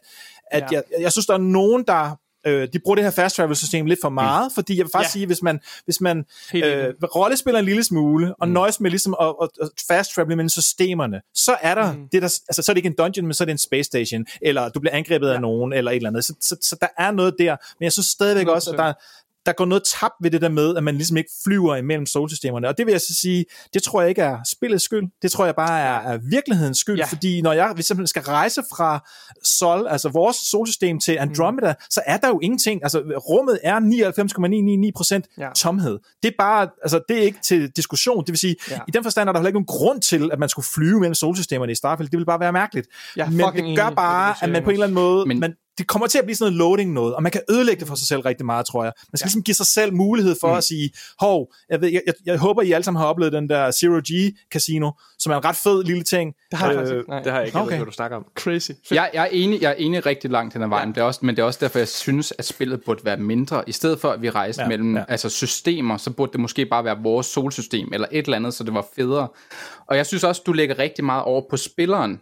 at 0.52 0.62
Ja. 0.62 0.68
jeg, 0.72 0.84
jeg 1.00 1.12
synes, 1.12 1.26
der 1.26 1.34
er 1.34 1.38
nogen, 1.38 1.84
der 1.88 2.18
Øh, 2.48 2.68
de 2.74 2.80
bruger 2.80 2.96
det 2.96 3.04
her 3.04 3.12
fast 3.12 3.36
travel 3.36 3.56
system 3.56 3.86
lidt 3.86 4.00
for 4.02 4.10
meget, 4.10 4.52
mm. 4.52 4.56
fordi 4.56 4.78
jeg 4.78 4.86
vil 4.86 4.92
faktisk 4.92 5.16
Ja. 5.16 5.20
sige, 5.20 5.26
hvis 5.26 5.42
man, 5.42 5.60
hvis 5.86 6.02
man 6.02 6.18
øh, 6.54 6.94
rollespiller 7.16 7.60
en 7.60 7.66
lille 7.66 7.84
smule, 7.84 8.36
og 8.36 8.48
mm. 8.48 8.54
nøjes 8.54 8.80
med 8.80 8.90
ligesom 8.90 9.16
at, 9.22 9.34
at, 9.42 9.50
at 9.62 9.70
fast 9.88 10.14
travel 10.16 10.38
mellem 10.38 10.50
systemerne, 10.50 11.22
så 11.36 11.56
er 11.62 11.76
der, 11.76 11.94
mm. 11.94 12.08
det 12.12 12.22
der, 12.22 12.40
altså 12.50 12.62
så 12.62 12.72
er 12.72 12.74
det 12.74 12.78
ikke 12.78 12.88
en 12.88 12.96
dungeon, 12.98 13.26
men 13.26 13.34
så 13.34 13.44
er 13.44 13.46
det 13.46 13.52
en 13.52 13.58
space 13.58 13.84
station, 13.84 14.26
eller 14.42 14.70
du 14.70 14.80
bliver 14.80 14.94
angrebet 14.94 15.28
ja. 15.28 15.34
af 15.34 15.42
nogen, 15.42 15.74
eller 15.74 15.92
et 15.92 15.96
eller 15.96 16.10
andet. 16.10 16.26
Så, 16.26 16.34
så, 16.42 16.56
så 16.62 16.78
der 16.82 16.88
er 16.98 17.12
noget 17.12 17.36
der, 17.40 17.56
men 17.80 17.84
jeg 17.84 17.92
synes 17.92 18.08
stadigvæk 18.08 18.48
også, 18.48 18.72
at 18.72 18.78
der, 18.78 18.94
der 19.46 19.54
går 19.54 19.66
noget 19.66 19.84
tabt 20.00 20.14
ved 20.22 20.32
det 20.32 20.42
der 20.42 20.50
med, 20.50 20.76
at 20.78 20.84
man 20.84 20.96
ligesom 20.96 21.18
ikke 21.18 21.30
flyver 21.44 21.76
imellem 21.76 22.06
solsystemerne. 22.06 22.68
Og 22.68 22.78
det 22.78 22.86
vil 22.86 22.92
jeg 22.92 23.02
så 23.02 23.16
sige, 23.22 23.46
det 23.74 23.84
tror 23.84 24.02
jeg 24.02 24.10
ikke 24.10 24.22
er 24.22 24.38
spillets 24.52 24.86
skyld. 24.86 25.04
Det 25.22 25.32
tror 25.32 25.46
jeg 25.46 25.56
bare 25.56 25.80
er, 25.80 26.12
er 26.12 26.20
virkelighedens 26.30 26.78
skyld, 26.78 26.96
ja. 26.96 27.02
Ja. 27.02 27.06
fordi 27.06 27.42
når 27.42 27.54
jeg 27.54 27.72
hvis 27.76 27.90
jeg 27.90 28.08
skal 28.08 28.22
rejse 28.22 28.64
fra 28.76 29.10
Sol, 29.44 29.88
altså 29.88 30.10
vores 30.10 30.36
solsystem 30.38 31.00
til 31.00 31.18
Andromeda, 31.20 31.72
mm. 31.72 31.86
så 31.90 32.02
er 32.06 32.18
der 32.18 32.28
jo 32.28 32.40
ingenting. 32.44 32.84
Altså 32.84 33.00
rummet 33.00 33.60
er 33.64 33.80
99,999% 35.22 35.34
ja. 35.38 35.44
Ja. 35.44 35.50
tomhed. 35.56 36.00
Det 36.24 36.30
er 36.30 36.36
bare, 36.38 36.70
altså 36.82 37.02
det 37.10 37.18
er 37.18 37.22
ikke 37.22 37.40
til 37.44 37.70
diskussion. 37.70 38.26
Det 38.26 38.30
vil 38.30 38.38
sige, 38.38 38.56
ja. 38.70 38.74
Ja. 38.74 38.80
i 38.88 38.92
den 38.92 39.04
forstand 39.04 39.30
er 39.30 39.34
der 39.34 39.40
heller 39.40 39.48
ikke 39.48 39.60
nogen 39.60 39.66
grund 39.66 40.02
til, 40.02 40.30
at 40.34 40.40
man 40.40 40.50
skulle 40.50 40.66
flyve 40.76 41.00
mellem 41.00 41.14
solsystemerne 41.14 41.72
i 41.72 41.76
Starfield. 41.76 42.10
Det 42.10 42.18
vil 42.18 42.26
bare 42.26 42.40
være 42.40 42.52
mærkeligt. 42.54 42.88
Er 43.18 43.30
Men 43.30 43.40
det 43.40 43.78
gør 43.78 43.90
bare, 43.90 44.36
at 44.42 44.50
man 44.50 44.64
på 44.64 44.70
en 44.70 44.74
eller 44.74 44.86
anden 44.86 44.96
måde, 44.96 45.26
Men, 45.26 45.40
man, 45.40 45.54
det 45.78 45.88
kommer 45.88 46.08
til 46.08 46.18
at 46.18 46.26
blive 46.26 46.36
sådan 46.36 46.54
noget 46.54 46.58
loading 46.58 46.94
noget, 46.94 47.16
og 47.16 47.24
man 47.24 47.32
kan 47.32 47.42
ødelægge 47.50 47.80
det 47.80 47.88
for 47.88 47.96
sig 47.96 48.08
selv 48.08 48.22
rigtig 48.22 48.46
meget, 48.46 48.66
tror 48.66 48.84
jeg. 48.84 48.94
Man 49.12 49.18
skal 49.18 49.26
ja. 49.26 49.28
ligesom 49.28 49.44
give 49.44 49.56
sig 49.56 49.66
selv 49.66 49.94
mulighed 49.94 50.36
for 50.42 50.48
mm. 50.48 50.58
at 50.58 50.64
sige, 50.64 50.92
hov, 51.20 51.54
jeg, 51.70 51.82
ved, 51.82 51.90
jeg, 51.90 52.02
jeg, 52.06 52.14
jeg 52.26 52.38
håber, 52.38 52.62
I 52.62 52.72
alle 52.72 52.84
sammen 52.84 53.00
har 53.02 53.08
oplevet 53.08 53.34
den 53.34 53.50
der 53.50 53.72
Zero 53.72 54.00
G 54.12 54.36
Casino, 54.52 54.92
som 55.20 55.32
er 55.32 55.38
en 55.38 55.46
ret 55.46 55.56
fed 55.56 55.84
lille 55.84 56.04
ting. 56.04 56.34
Det 56.52 56.60
har 56.60 56.68
jeg 56.68 56.76
Øh, 56.76 56.80
faktisk 56.80 56.98
ikke. 56.98 57.10
Nej. 57.10 57.22
Det 57.22 57.32
har 57.32 57.40
jeg 57.40 57.48
ikke, 57.48 57.58
jeg 57.58 57.62
ved 57.66 57.68
Okay. 57.68 57.78
hvad 57.78 57.86
du 57.86 57.92
snakker 57.92 58.18
om. 58.18 58.26
Crazy. 58.36 58.72
Jeg, 58.92 59.10
jeg, 59.14 59.22
er 59.24 59.30
enig, 59.32 59.62
jeg 59.62 59.70
er 59.70 59.76
enig 59.76 60.06
rigtig 60.06 60.32
langt 60.32 60.54
hen 60.54 60.64
ad 60.64 60.68
vejen, 60.68 60.90
ja. 60.90 60.94
det 60.94 61.02
er 61.02 61.06
også, 61.06 61.20
men 61.24 61.36
det 61.36 61.42
er 61.42 61.46
også 61.46 61.60
derfor, 61.62 61.80
jeg 61.80 61.88
synes, 61.88 62.34
at 62.38 62.46
spillet 62.46 62.84
burde 62.84 63.06
være 63.06 63.18
mindre. 63.18 63.64
I 63.68 63.72
stedet 63.72 64.00
for, 64.00 64.10
at 64.10 64.22
vi 64.22 64.30
rejste 64.30 64.62
Ja, 64.62 64.68
mellem 64.68 64.96
ja. 64.98 65.04
Altså 65.08 65.30
systemer, 65.30 65.98
så 65.98 66.10
burde 66.12 66.32
det 66.32 66.40
måske 66.40 66.66
bare 66.66 66.84
være 66.84 66.98
vores 67.04 67.28
solsystem, 67.28 67.90
eller 67.94 68.08
et 68.12 68.26
eller 68.26 68.38
andet, 68.38 68.54
så 68.54 68.64
det 68.64 68.74
var 68.74 68.86
federe. 68.96 69.28
Og 69.88 69.98
jeg 69.98 70.06
synes 70.06 70.24
også, 70.24 70.42
du 70.46 70.54
lægger 70.54 70.80
rigtig 70.80 71.06
meget 71.06 71.24
over 71.24 71.42
på 71.50 71.58
spilleren. 71.58 72.20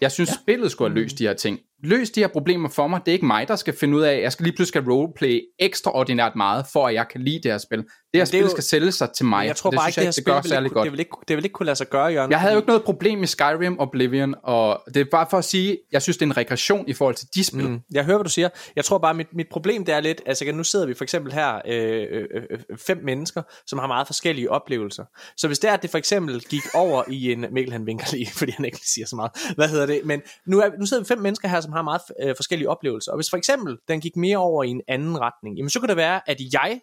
Jeg 0.00 0.12
synes, 0.12 0.30
ja. 0.30 0.34
spillet 0.42 0.70
skulle 0.70 0.90
have 0.90 1.00
løst 1.00 1.18
de 1.18 1.26
her 1.26 1.34
ting. 1.34 1.58
Løs 1.84 2.10
de 2.10 2.20
her 2.20 2.28
problemer 2.28 2.68
for 2.68 2.86
mig. 2.86 3.00
Det 3.06 3.08
er 3.08 3.12
ikke 3.12 3.26
mig, 3.26 3.48
der 3.48 3.56
skal 3.56 3.74
finde 3.80 3.96
ud 3.96 4.02
af, 4.02 4.12
at 4.14 4.22
jeg 4.22 4.32
skal 4.32 4.44
lige 4.44 4.56
pludselig 4.56 4.82
skal 4.82 4.92
roleplay 4.92 5.40
ekstraordinært 5.60 6.36
meget, 6.36 6.66
for 6.72 6.88
at 6.88 6.94
jeg 6.94 7.06
kan 7.08 7.20
lide 7.20 7.40
det 7.42 7.50
her 7.50 7.58
spil. 7.58 7.78
Det 7.78 7.86
her 8.14 8.20
er 8.20 8.24
spil 8.24 8.40
jo- 8.40 8.48
skal 8.48 8.64
sælge 8.64 8.92
sig 8.92 9.08
til 9.16 9.26
mig. 9.26 9.46
Jeg 9.46 9.56
tror 9.56 9.70
det 9.70 9.76
bare 9.78 9.92
synes 9.92 9.96
ikke, 9.96 10.00
det 10.00 10.06
jeg 10.06 10.14
spil 10.14 10.24
det 10.24 10.42
gør 10.42 10.48
særlig 10.48 10.66
ikke, 10.66 10.74
godt. 10.74 10.84
det 10.84 10.92
vil, 10.92 10.98
ikke, 11.00 11.10
det 11.28 11.36
vil 11.36 11.44
ikke 11.44 11.52
kunne 11.52 11.66
lade 11.66 11.76
sig 11.76 11.88
gøre, 11.90 12.04
Jørgen. 12.06 12.30
Jeg 12.30 12.40
havde 12.40 12.52
jo 12.54 12.58
ikke 12.58 12.66
noget 12.68 12.84
problem 12.84 13.18
med 13.18 13.26
Skyrim, 13.26 13.78
Oblivion, 13.78 14.34
og 14.42 14.82
det 14.94 14.96
er 15.00 15.04
bare 15.10 15.26
for 15.30 15.38
at 15.38 15.44
sige, 15.44 15.78
jeg 15.92 16.02
synes, 16.02 16.16
det 16.16 16.22
er 16.22 16.26
en 16.26 16.36
regression 16.36 16.88
i 16.88 16.92
forhold 16.92 17.14
til 17.14 17.26
de 17.34 17.44
spil. 17.44 17.68
Mm. 17.68 17.80
Jeg 17.92 18.04
hører, 18.04 18.16
hvad 18.16 18.24
du 18.24 18.30
siger. 18.30 18.48
Jeg 18.76 18.84
tror 18.84 18.98
bare, 18.98 19.14
mit, 19.14 19.26
mit 19.34 19.46
problem 19.52 19.84
det 19.84 19.94
er 19.94 20.00
lidt, 20.00 20.22
altså 20.26 20.52
nu 20.52 20.64
sidder 20.64 20.86
vi 20.86 20.94
for 20.94 21.04
eksempel 21.04 21.32
her, 21.32 21.60
øh, 21.68 22.06
øh, 22.10 22.42
øh, 22.50 22.58
fem 22.86 22.98
mennesker, 23.04 23.42
som 23.66 23.78
har 23.78 23.86
meget 23.86 24.06
forskellige 24.06 24.50
oplevelser. 24.50 25.04
Så 25.36 25.46
hvis 25.46 25.58
det 25.58 25.70
er, 25.70 25.74
at 25.74 25.82
det 25.82 25.90
for 25.90 25.98
eksempel 25.98 26.40
gik 26.40 26.62
over 26.74 27.02
i 27.08 27.32
en, 27.32 27.46
Mikkel 27.52 27.72
han 27.72 27.86
vinker 27.86 28.06
lige, 28.12 28.30
fordi 28.38 28.52
han 28.52 28.64
ikke 28.64 28.78
siger 28.94 29.06
så 29.06 29.16
meget, 29.16 29.30
hvad 29.54 29.68
hedder 29.68 29.86
det, 29.86 30.00
men 30.04 30.22
nu, 30.46 30.60
er, 30.60 30.68
nu 30.80 30.86
sidder 30.86 31.02
vi 31.02 31.06
fem 31.06 31.18
mennesker 31.18 31.48
her, 31.48 31.60
som 31.60 31.72
har 31.74 31.82
meget 31.82 32.00
øh, 32.22 32.36
forskellige 32.36 32.68
oplevelser, 32.68 33.12
og 33.12 33.18
hvis 33.18 33.30
for 33.30 33.36
eksempel 33.36 33.78
den 33.88 34.00
gik 34.00 34.16
mere 34.16 34.38
over 34.38 34.64
i 34.64 34.68
en 34.68 34.82
anden 34.88 35.20
retning, 35.20 35.56
jamen 35.56 35.70
så 35.70 35.80
kunne 35.80 35.88
det 35.88 35.96
være, 35.96 36.30
at 36.30 36.40
jeg 36.52 36.80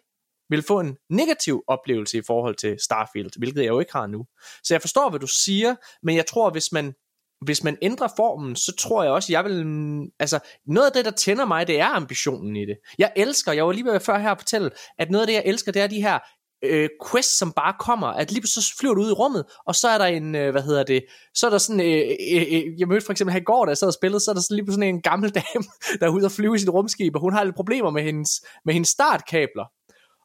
vil 0.48 0.62
få 0.62 0.80
en 0.80 0.96
negativ 1.10 1.62
oplevelse 1.66 2.18
i 2.18 2.22
forhold 2.26 2.54
til 2.54 2.76
Starfield, 2.80 3.38
hvilket 3.38 3.62
jeg 3.62 3.68
jo 3.68 3.80
ikke 3.80 3.92
har 3.92 4.06
nu. 4.06 4.26
Så 4.62 4.74
jeg 4.74 4.80
forstår, 4.80 5.10
hvad 5.10 5.20
du 5.20 5.26
siger, 5.26 5.74
men 6.02 6.16
jeg 6.16 6.26
tror, 6.26 6.50
hvis 6.50 6.72
man 6.72 6.94
hvis 7.44 7.64
man 7.64 7.78
ændrer 7.82 8.08
formen, 8.16 8.56
så 8.56 8.76
tror 8.78 9.02
jeg 9.02 9.12
også, 9.12 9.32
jeg 9.32 9.44
vil... 9.44 9.64
Altså, 10.18 10.38
noget 10.66 10.86
af 10.86 10.92
det, 10.92 11.04
der 11.04 11.10
tænder 11.10 11.44
mig, 11.44 11.66
det 11.66 11.80
er 11.80 11.86
ambitionen 11.86 12.56
i 12.56 12.66
det. 12.66 12.76
Jeg 12.98 13.12
elsker, 13.16 13.52
jeg 13.52 13.66
var 13.66 13.72
lige 13.72 13.84
ved 13.84 14.00
før 14.00 14.18
her 14.18 14.30
at 14.30 14.38
fortælle, 14.38 14.70
at 14.98 15.10
noget 15.10 15.22
af 15.22 15.26
det, 15.26 15.34
jeg 15.34 15.42
elsker, 15.46 15.72
det 15.72 15.82
er 15.82 15.86
de 15.86 16.02
her 16.02 16.18
øh, 16.62 16.88
quest, 17.10 17.38
som 17.38 17.52
bare 17.52 17.74
kommer, 17.80 18.06
at 18.06 18.30
lige 18.30 18.40
pludselig 18.40 18.64
så 18.64 18.76
flyver 18.80 18.94
du 18.94 19.02
ud 19.02 19.10
i 19.10 19.12
rummet, 19.12 19.44
og 19.66 19.74
så 19.74 19.88
er 19.88 19.98
der 19.98 20.04
en, 20.04 20.34
øh, 20.34 20.50
hvad 20.50 20.62
hedder 20.62 20.82
det, 20.82 21.04
så 21.34 21.46
er 21.46 21.50
der 21.50 21.58
sådan, 21.58 21.80
øh, 21.80 22.10
øh, 22.34 22.42
øh 22.50 22.80
jeg 22.80 22.88
mødte 22.88 23.06
for 23.06 23.12
eksempel 23.12 23.32
her 23.32 23.40
i 23.40 23.44
går, 23.44 23.64
da 23.64 23.68
jeg 23.68 23.78
sad 23.78 23.88
og 23.88 23.94
spillede, 23.94 24.20
så 24.20 24.30
er 24.30 24.34
der 24.34 24.42
sådan 24.42 24.54
lige 24.54 24.64
pludselig 24.64 24.88
en 24.88 25.02
gammel 25.02 25.30
dame, 25.40 25.64
der 26.00 26.06
er 26.06 26.10
ude 26.10 26.24
og 26.24 26.32
flyve 26.32 26.54
i 26.54 26.58
sit 26.58 26.68
rumskib, 26.68 27.14
og 27.14 27.20
hun 27.20 27.32
har 27.32 27.44
lidt 27.44 27.56
problemer 27.56 27.90
med 27.90 28.02
hendes, 28.02 28.30
med 28.64 28.74
hendes 28.74 28.88
startkabler. 28.88 29.64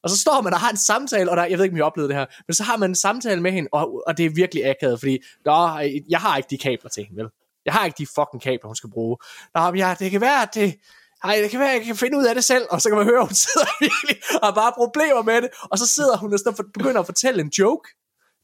Og 0.04 0.10
så 0.10 0.18
står 0.18 0.42
man 0.42 0.54
og 0.54 0.60
har 0.60 0.70
en 0.70 0.78
samtale, 0.78 1.32
og 1.32 1.38
der, 1.38 1.46
jeg 1.46 1.58
ved 1.58 1.66
ikke, 1.66 1.74
om 1.74 1.78
I 1.78 1.82
oplevede 1.82 2.10
det 2.10 2.18
her, 2.18 2.26
men 2.48 2.54
så 2.54 2.64
har 2.64 2.78
man 2.78 2.92
en 2.92 2.96
samtale 2.96 3.42
med 3.42 3.52
hende, 3.52 3.70
og, 3.72 4.04
og 4.08 4.18
det 4.18 4.26
er 4.26 4.30
virkelig 4.30 4.70
akavet, 4.70 5.00
fordi 5.00 5.20
Nå, 5.46 5.80
øh, 5.84 5.92
jeg 6.10 6.20
har 6.20 6.38
ikke 6.38 6.48
de 6.50 6.58
kabler 6.58 6.90
til 6.90 7.06
hende, 7.06 7.24
vel? 7.24 7.30
Jeg 7.66 7.74
har 7.74 7.86
ikke 7.86 7.98
de 7.98 8.08
fucking 8.16 8.42
kabler, 8.42 8.68
hun 8.68 8.76
skal 8.76 8.90
bruge. 8.90 9.18
Nå, 9.56 9.72
men 9.72 9.76
ja, 9.76 9.96
det 10.00 10.12
kan 10.12 10.22
være, 10.22 10.42
at 10.42 10.50
det, 10.54 10.76
ej, 11.24 11.40
det 11.42 11.52
kan 11.52 11.60
være, 11.60 11.70
jeg 11.70 11.86
kan 11.86 11.96
finde 11.96 12.18
ud 12.18 12.26
af 12.26 12.36
det 12.36 12.44
selv, 12.44 12.66
og 12.70 12.82
så 12.82 12.90
kan 12.90 12.98
man 12.98 13.06
høre, 13.06 13.20
at 13.22 13.28
hun 13.28 13.36
sidder 13.36 13.68
virkelig 13.88 14.18
og 14.42 14.48
har 14.48 14.54
bare 14.54 14.72
problemer 14.78 15.22
med 15.22 15.42
det, 15.42 15.50
og 15.72 15.78
så 15.78 15.88
sidder 15.88 16.18
hun 16.18 16.34
og 16.34 16.40
så 16.40 16.64
begynder 16.74 17.00
at 17.00 17.06
fortælle 17.06 17.42
en 17.42 17.52
joke. 17.60 17.90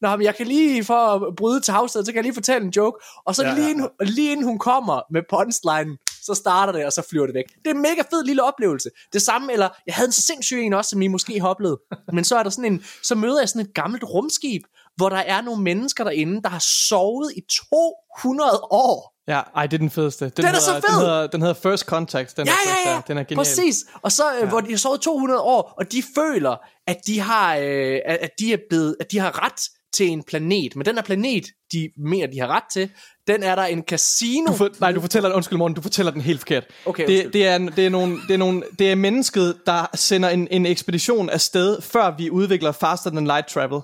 Nå, 0.01 0.15
men 0.15 0.21
jeg 0.21 0.35
kan 0.35 0.47
lige, 0.47 0.83
for 0.83 0.93
at 0.93 1.35
bryde 1.35 1.61
til 1.61 1.73
havstedet, 1.73 2.05
så 2.05 2.11
kan 2.11 2.17
jeg 2.17 2.23
lige 2.23 2.33
fortælle 2.33 2.65
en 2.65 2.73
joke, 2.77 3.05
og 3.25 3.35
så 3.35 3.43
ja, 3.43 3.53
lige, 3.53 3.65
ja, 3.65 3.71
inden, 3.71 3.89
lige 4.01 4.31
inden 4.31 4.45
hun 4.45 4.59
kommer 4.59 5.01
med 5.11 5.21
punchline, 5.29 5.97
så 6.25 6.33
starter 6.33 6.73
det, 6.73 6.85
og 6.85 6.91
så 6.91 7.01
flyver 7.09 7.25
det 7.25 7.35
væk. 7.35 7.45
Det 7.65 7.71
er 7.71 7.75
en 7.75 7.81
mega 7.81 8.01
fed 8.11 8.23
lille 8.25 8.43
oplevelse. 8.43 8.89
Det 9.13 9.21
samme, 9.21 9.53
eller 9.53 9.69
jeg 9.87 9.95
havde 9.95 10.07
en 10.07 10.11
sindssyg 10.11 10.59
en 10.61 10.73
også, 10.73 10.89
som 10.89 11.01
I 11.01 11.07
måske 11.07 11.39
har 11.39 11.47
oplevet. 11.47 11.77
Men 12.13 12.23
så 12.23 12.37
er 12.37 12.43
der 12.43 12.49
sådan 12.49 12.73
en, 12.73 12.85
så 13.03 13.15
møder 13.15 13.39
jeg 13.39 13.49
sådan 13.49 13.61
et 13.67 13.73
gammelt 13.73 14.03
rumskib, 14.03 14.61
hvor 14.95 15.09
der 15.09 15.17
er 15.17 15.41
nogle 15.41 15.63
mennesker 15.63 16.03
derinde, 16.03 16.41
der 16.41 16.49
har 16.49 16.63
sovet 16.89 17.31
i 17.35 17.41
200 18.21 18.59
år. 18.71 19.12
Ja, 19.27 19.41
ej, 19.55 19.67
det 19.67 19.73
er 19.73 19.77
den 19.77 19.89
fedeste. 19.89 20.25
Den, 20.25 20.31
Den 20.37 20.45
er 20.45 20.47
hedder, 20.49 20.61
så 20.61 20.73
Den 20.75 20.83
fed! 20.89 20.99
hedder, 20.99 21.27
den 21.27 21.41
hedder 21.41 21.53
First 21.63 21.85
Contact. 21.85 22.37
Den 22.37 22.47
Ja, 22.47 22.51
er, 22.51 22.89
ja, 22.89 22.95
ja, 22.95 23.01
Den 23.07 23.17
er 23.17 23.23
genial. 23.23 23.37
præcis. 23.37 23.85
Og 24.01 24.11
så, 24.11 24.23
ja. 24.39 24.45
hvor 24.45 24.59
de 24.61 24.69
har 24.69 24.77
sovet 24.77 25.01
200 25.01 25.41
år, 25.41 25.73
og 25.77 25.91
de 25.91 26.03
føler, 26.15 26.55
at 26.87 26.97
de 27.07 27.19
har, 27.19 27.55
øh, 27.55 27.99
at 28.05 28.29
de 28.39 28.53
er 28.53 28.57
blevet, 28.69 28.95
at 28.99 29.11
de 29.11 29.19
har 29.19 29.45
ret 29.45 29.61
til 29.95 30.07
en 30.09 30.23
planet. 30.23 30.75
Men 30.75 30.85
den 30.85 30.95
her 30.95 31.03
planet, 31.03 31.43
de 31.71 31.89
mener, 31.97 32.27
de 32.27 32.39
har 32.39 32.47
ret 32.47 32.63
til, 32.73 32.89
den 33.27 33.43
er 33.43 33.55
der 33.55 33.63
en 33.63 33.81
casino. 33.83 34.51
Du 34.51 34.57
for, 34.57 34.69
nej, 34.79 34.91
du 34.91 35.01
fortæller 35.01 35.29
den, 35.29 35.35
undskyld 35.35 35.57
morgen, 35.57 35.73
du 35.73 35.81
fortæller 35.81 36.11
den 36.11 36.21
helt 36.21 36.39
forkert. 36.39 36.63
Okay, 36.85 37.07
det, 37.07 37.33
det, 37.33 37.47
er, 37.47 37.57
det, 37.57 37.85
er 37.85 37.89
nogle, 37.89 38.17
det, 38.27 38.33
er 38.33 38.37
nogle, 38.37 38.63
det 38.79 38.91
er 38.91 38.95
mennesket, 38.95 39.57
der 39.65 39.85
sender 39.95 40.29
en, 40.29 40.47
en 40.51 40.65
ekspedition 40.65 41.29
afsted, 41.29 41.81
før 41.81 42.15
vi 42.17 42.29
udvikler 42.29 42.71
faster 42.71 43.09
than 43.09 43.25
light 43.25 43.47
travel. 43.47 43.81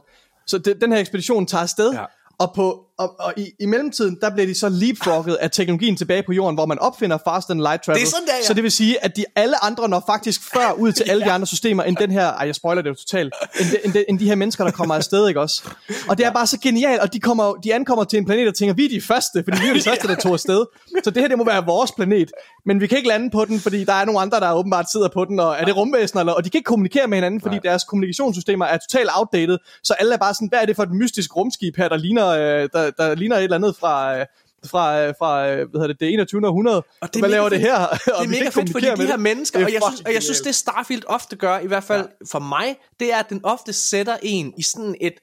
Så 0.48 0.58
det, 0.58 0.82
den 0.82 0.92
her 0.92 1.00
ekspedition 1.00 1.46
tager 1.46 1.62
afsted, 1.62 1.94
ja. 1.94 2.04
og, 2.40 2.52
på, 2.56 2.86
og, 3.00 3.16
og 3.20 3.34
i, 3.38 3.52
i 3.60 3.66
mellemtiden, 3.66 4.18
der 4.22 4.30
bliver 4.30 4.48
de 4.48 4.60
så 4.60 4.70
leapfrogget 4.70 5.36
af 5.36 5.52
teknologien 5.52 5.96
tilbage 5.96 6.24
på 6.24 6.34
jorden, 6.34 6.56
hvor 6.56 6.66
man 6.66 6.80
opfinder 6.80 7.18
faster 7.28 7.54
than 7.54 7.62
light 7.62 7.84
travel. 7.84 8.00
Det 8.00 8.08
er 8.08 8.12
sådan 8.12 8.28
der, 8.28 8.36
ja. 8.36 8.46
Så 8.46 8.54
det 8.54 8.64
vil 8.64 8.72
sige, 8.72 9.04
at 9.04 9.18
de 9.18 9.26
alle 9.36 9.64
andre 9.64 9.90
når 9.90 10.04
faktisk 10.08 10.42
før 10.54 10.72
ud 10.72 10.92
til 10.92 11.06
alle 11.12 11.26
de 11.26 11.32
andre 11.32 11.48
systemer, 11.48 11.84
end 11.84 11.98
den 11.98 12.12
her, 12.12 12.28
ej 12.28 12.46
jeg 12.46 12.56
spoiler 12.56 12.82
det 12.82 12.90
jo 12.90 12.96
totalt, 12.96 13.34
end 13.60 13.70
de, 13.72 13.86
end, 13.86 13.94
de, 13.94 14.06
end 14.10 14.20
de 14.20 14.26
her 14.26 14.36
mennesker, 14.36 14.64
der 14.64 14.72
kommer 14.72 14.96
afsted, 14.96 15.28
ikke 15.28 15.42
også? 15.42 15.64
Og 16.10 16.18
det 16.18 16.26
er 16.26 16.32
bare 16.32 16.48
så 16.48 16.60
genialt, 16.60 17.02
og 17.02 17.14
de, 17.14 17.20
kommer, 17.20 17.54
de 17.54 17.74
ankommer 17.74 18.04
til 18.04 18.20
en 18.20 18.26
planet 18.26 18.48
og 18.48 18.56
tænker, 18.56 18.74
vi 18.74 18.86
er 18.86 18.90
de 18.90 19.02
første, 19.02 19.44
fordi 19.44 19.58
vi 19.62 19.68
er 19.70 19.74
de 19.74 19.82
første, 19.82 20.08
der 20.08 20.16
tog 20.16 20.34
afsted. 20.34 20.66
Så 21.04 21.12
det 21.12 21.22
her, 21.22 21.28
det 21.28 21.38
må 21.38 21.46
være 21.46 21.66
vores 21.66 21.92
planet. 21.92 22.32
Men 22.66 22.82
vi 22.82 22.88
kan 22.88 22.98
ikke 22.98 23.10
lande 23.10 23.30
på 23.30 23.46
den, 23.46 23.60
fordi 23.60 23.84
der 23.84 23.94
er 23.94 24.06
nogle 24.06 24.22
andre, 24.22 24.40
der 24.40 24.54
åbenbart 24.54 24.92
sidder 24.92 25.10
på 25.14 25.26
den, 25.26 25.40
og 25.40 25.56
er 25.60 25.66
det 25.66 25.78
rumvæsener, 25.78 26.22
eller, 26.22 26.34
og 26.34 26.46
de 26.46 26.50
kan 26.50 26.58
ikke 26.58 26.68
kommunikere 26.68 27.08
med 27.08 27.18
hinanden, 27.18 27.42
fordi 27.42 27.58
deres 27.64 27.84
kommunikationssystemer 27.84 28.66
er 28.66 28.78
totalt 28.78 29.10
outdated, 29.16 29.58
så 29.84 29.94
alle 29.94 30.14
er 30.14 30.18
bare 30.18 30.34
sådan, 30.34 30.48
hvad 30.50 30.60
er 30.60 30.66
det 30.66 30.76
for 30.76 30.84
et 30.84 30.92
mystisk 30.92 31.36
rumskib 31.36 31.76
her, 31.78 31.90
der 31.90 31.98
ligner, 31.98 32.28
øh, 32.28 32.70
der, 32.74 32.89
der 32.98 33.16
ligner 33.16 33.36
et 33.36 33.44
eller 33.44 33.56
andet 33.56 33.76
fra... 33.76 34.20
Øh, 34.20 34.26
fra, 34.66 35.02
øh, 35.02 35.14
fra 35.20 35.48
øh, 35.50 35.56
hvad 35.56 35.82
hedder 35.82 35.88
det, 35.88 36.00
det 36.00 36.14
21. 36.14 36.48
århundrede. 36.48 36.84
Og 37.02 37.14
det 37.14 37.22
Hvad 37.22 37.30
laver 37.30 37.50
det 37.50 37.62
fedt. 37.62 37.72
her? 37.72 37.88
det 38.20 38.26
er 38.26 38.28
mega 38.28 38.50
fedt, 38.50 38.72
fordi 38.72 38.86
de 38.86 39.08
her 39.08 39.18
mennesker, 39.18 39.60
Det 39.60 39.64
er 39.64 39.68
og 39.68 39.74
jeg 39.74 39.82
synes, 39.90 40.02
og 40.02 40.14
jeg 40.14 40.24
synes, 40.24 40.42
det 40.42 40.56
Starfield 40.56 41.04
ofte 41.08 41.36
gør, 41.36 41.60
i 41.60 41.68
hvert 41.68 41.84
fald 41.84 42.02
ja. 42.02 42.26
for 42.32 42.40
mig, 42.40 42.76
det 43.00 43.14
er, 43.14 43.18
at 43.18 43.30
den 43.30 43.46
ofte 43.46 43.74
sætter 43.74 44.18
en 44.24 44.54
i 44.58 44.62
sådan 44.62 44.96
et, 45.02 45.14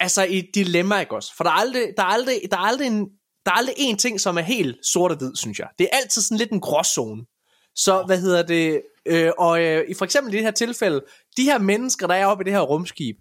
altså 0.00 0.22
i 0.22 0.38
et 0.38 0.50
dilemma, 0.54 1.00
ikke 1.00 1.14
også? 1.14 1.36
For 1.36 1.44
der 1.44 1.50
er 1.50 1.54
aldrig, 1.54 1.82
der 1.96 2.02
er 2.02 2.06
aldrig, 2.06 2.40
der 2.50 2.56
er 2.56 2.60
aldrig 2.60 2.86
en, 2.86 3.08
der 3.46 3.52
er 3.52 3.56
aldrig 3.56 3.74
en 3.78 3.96
ting, 3.96 4.20
som 4.20 4.38
er 4.38 4.42
helt 4.42 4.76
sort 4.92 5.10
og 5.10 5.16
hvid, 5.16 5.36
synes 5.36 5.58
jeg. 5.58 5.68
Det 5.78 5.88
er 5.92 5.96
altid 5.96 6.22
sådan 6.22 6.38
lidt 6.38 6.50
en 6.50 6.60
gråzone. 6.60 7.22
Så, 7.76 8.02
hvad 8.06 8.20
hedder 8.20 8.42
det, 8.42 8.82
øh, 9.06 9.30
og 9.38 9.62
øh, 9.62 9.84
i 9.88 9.94
for 9.94 10.04
eksempel 10.04 10.34
i 10.34 10.36
det 10.36 10.44
her 10.44 10.50
tilfælde, 10.50 11.00
de 11.36 11.44
her 11.44 11.58
mennesker, 11.58 12.06
der 12.06 12.14
er 12.14 12.26
oppe 12.26 12.42
i 12.42 12.44
det 12.44 12.52
her 12.52 12.60
rumskib, 12.60 13.16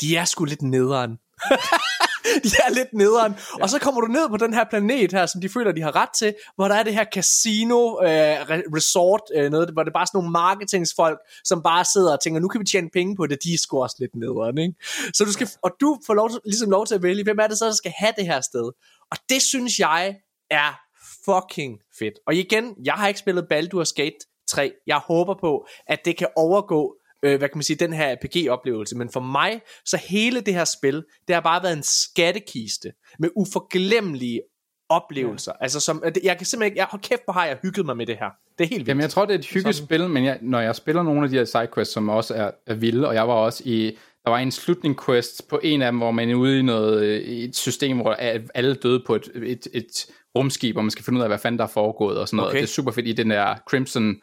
de 0.00 0.16
er 0.16 0.24
sgu 0.24 0.44
lidt 0.44 0.62
nederen. 0.62 1.10
de 2.44 2.50
er 2.66 2.70
lidt 2.70 2.92
nederen. 2.92 3.32
Ja. 3.32 3.62
Og 3.62 3.70
så 3.70 3.78
kommer 3.78 4.00
du 4.00 4.06
ned 4.06 4.28
på 4.28 4.36
den 4.36 4.54
her 4.54 4.64
planet 4.70 5.12
her, 5.12 5.26
som 5.26 5.40
de 5.40 5.48
føler, 5.48 5.72
de 5.72 5.82
har 5.82 5.96
ret 5.96 6.08
til, 6.18 6.34
hvor 6.56 6.68
der 6.68 6.74
er 6.74 6.82
det 6.82 6.94
her 6.94 7.04
casino 7.14 8.02
øh, 8.02 8.40
re- 8.40 8.76
resort, 8.76 9.20
øh, 9.36 9.50
noget, 9.50 9.70
hvor 9.72 9.82
det 9.82 9.90
er 9.90 9.98
bare 9.98 10.06
sådan 10.06 10.18
nogle 10.18 10.30
marketingsfolk, 10.30 11.18
som 11.44 11.62
bare 11.62 11.84
sidder 11.84 12.12
og 12.12 12.20
tænker, 12.22 12.40
nu 12.40 12.48
kan 12.48 12.60
vi 12.60 12.64
tjene 12.64 12.90
penge 12.92 13.16
på 13.16 13.26
det, 13.26 13.38
de 13.44 13.54
er 13.54 13.58
sgu 13.58 13.82
også 13.82 13.96
lidt 13.98 14.14
nederen, 14.14 14.58
ikke? 14.58 14.74
Så 15.14 15.24
du 15.24 15.32
skal, 15.32 15.48
og 15.62 15.70
du 15.80 15.98
får 16.06 16.14
lov, 16.14 16.30
ligesom 16.44 16.70
lov 16.70 16.86
til 16.86 16.94
at 16.94 17.02
vælge, 17.02 17.24
hvem 17.24 17.38
er 17.38 17.46
det 17.46 17.58
så, 17.58 17.66
der 17.66 17.72
skal 17.72 17.92
have 17.98 18.12
det 18.16 18.26
her 18.26 18.40
sted? 18.40 18.72
Og 19.10 19.16
det 19.28 19.42
synes 19.42 19.78
jeg 19.78 20.16
er 20.50 20.80
fucking 21.24 21.78
fedt. 21.98 22.14
Og 22.26 22.34
igen, 22.34 22.74
jeg 22.84 22.94
har 22.94 23.08
ikke 23.08 23.20
spillet 23.20 23.46
Baldur's 23.52 23.92
Gate 23.96 24.18
3. 24.48 24.72
Jeg 24.86 24.96
håber 24.96 25.34
på, 25.40 25.66
at 25.86 26.04
det 26.04 26.16
kan 26.16 26.28
overgå 26.36 26.94
øh, 27.22 27.38
hvad 27.38 27.48
kan 27.48 27.58
man 27.58 27.62
sige, 27.62 27.76
den 27.76 27.92
her 27.92 28.14
RPG-oplevelse. 28.14 28.96
Men 28.96 29.10
for 29.12 29.20
mig, 29.20 29.60
så 29.84 29.96
hele 29.96 30.40
det 30.40 30.54
her 30.54 30.64
spil, 30.64 31.04
det 31.28 31.34
har 31.34 31.40
bare 31.40 31.62
været 31.62 31.76
en 31.76 31.82
skattekiste 31.82 32.92
med 33.18 33.28
uforglemmelige 33.36 34.40
oplevelser. 34.88 35.52
Ja. 35.60 35.62
Altså, 35.62 35.80
som, 35.80 36.02
jeg 36.04 36.36
kan 36.36 36.46
simpelthen 36.46 36.62
ikke, 36.62 36.78
jeg, 36.78 36.86
hold 36.90 37.02
kæft, 37.02 37.24
hvor 37.24 37.32
har 37.32 37.46
jeg 37.46 37.58
hygget 37.62 37.86
mig 37.86 37.96
med 37.96 38.06
det 38.06 38.16
her. 38.20 38.30
Det 38.58 38.64
er 38.64 38.68
helt 38.68 38.78
vildt. 38.78 38.88
Jamen, 38.88 39.02
jeg 39.02 39.10
tror, 39.10 39.24
det 39.24 39.34
er 39.34 39.38
et 39.38 39.46
hyggespil, 39.46 40.08
men 40.08 40.24
jeg, 40.24 40.38
når 40.42 40.60
jeg 40.60 40.76
spiller 40.76 41.02
nogle 41.02 41.24
af 41.24 41.30
de 41.30 41.36
her 41.36 41.44
sidequests, 41.44 41.94
som 41.94 42.08
også 42.08 42.34
er, 42.34 42.50
er 42.66 42.74
vilde, 42.74 43.08
og 43.08 43.14
jeg 43.14 43.28
var 43.28 43.34
også 43.34 43.62
i, 43.66 43.98
der 44.24 44.30
var 44.30 44.38
en 44.38 44.50
slutning 44.50 45.04
quest 45.04 45.48
på 45.48 45.60
en 45.62 45.82
af 45.82 45.92
dem, 45.92 45.98
hvor 45.98 46.10
man 46.10 46.30
er 46.30 46.34
ude 46.34 46.58
i 46.58 46.62
noget, 46.62 47.22
i 47.22 47.44
et 47.44 47.56
system, 47.56 47.96
hvor 47.96 48.12
alle 48.54 48.74
døde 48.74 49.02
på 49.06 49.14
et, 49.14 49.30
et, 49.34 49.66
et 49.74 50.06
rumskib, 50.36 50.76
og 50.76 50.84
man 50.84 50.90
skal 50.90 51.04
finde 51.04 51.18
ud 51.18 51.22
af, 51.22 51.28
hvad 51.28 51.38
fanden 51.38 51.58
der 51.58 51.64
er 51.64 51.68
foregået 51.68 52.18
og 52.18 52.28
sådan 52.28 52.36
noget. 52.36 52.50
Okay. 52.50 52.58
Det 52.58 52.62
er 52.62 52.68
super 52.68 52.92
fedt 52.92 53.06
i 53.06 53.12
den 53.12 53.30
der 53.30 53.56
Crimson 53.68 54.16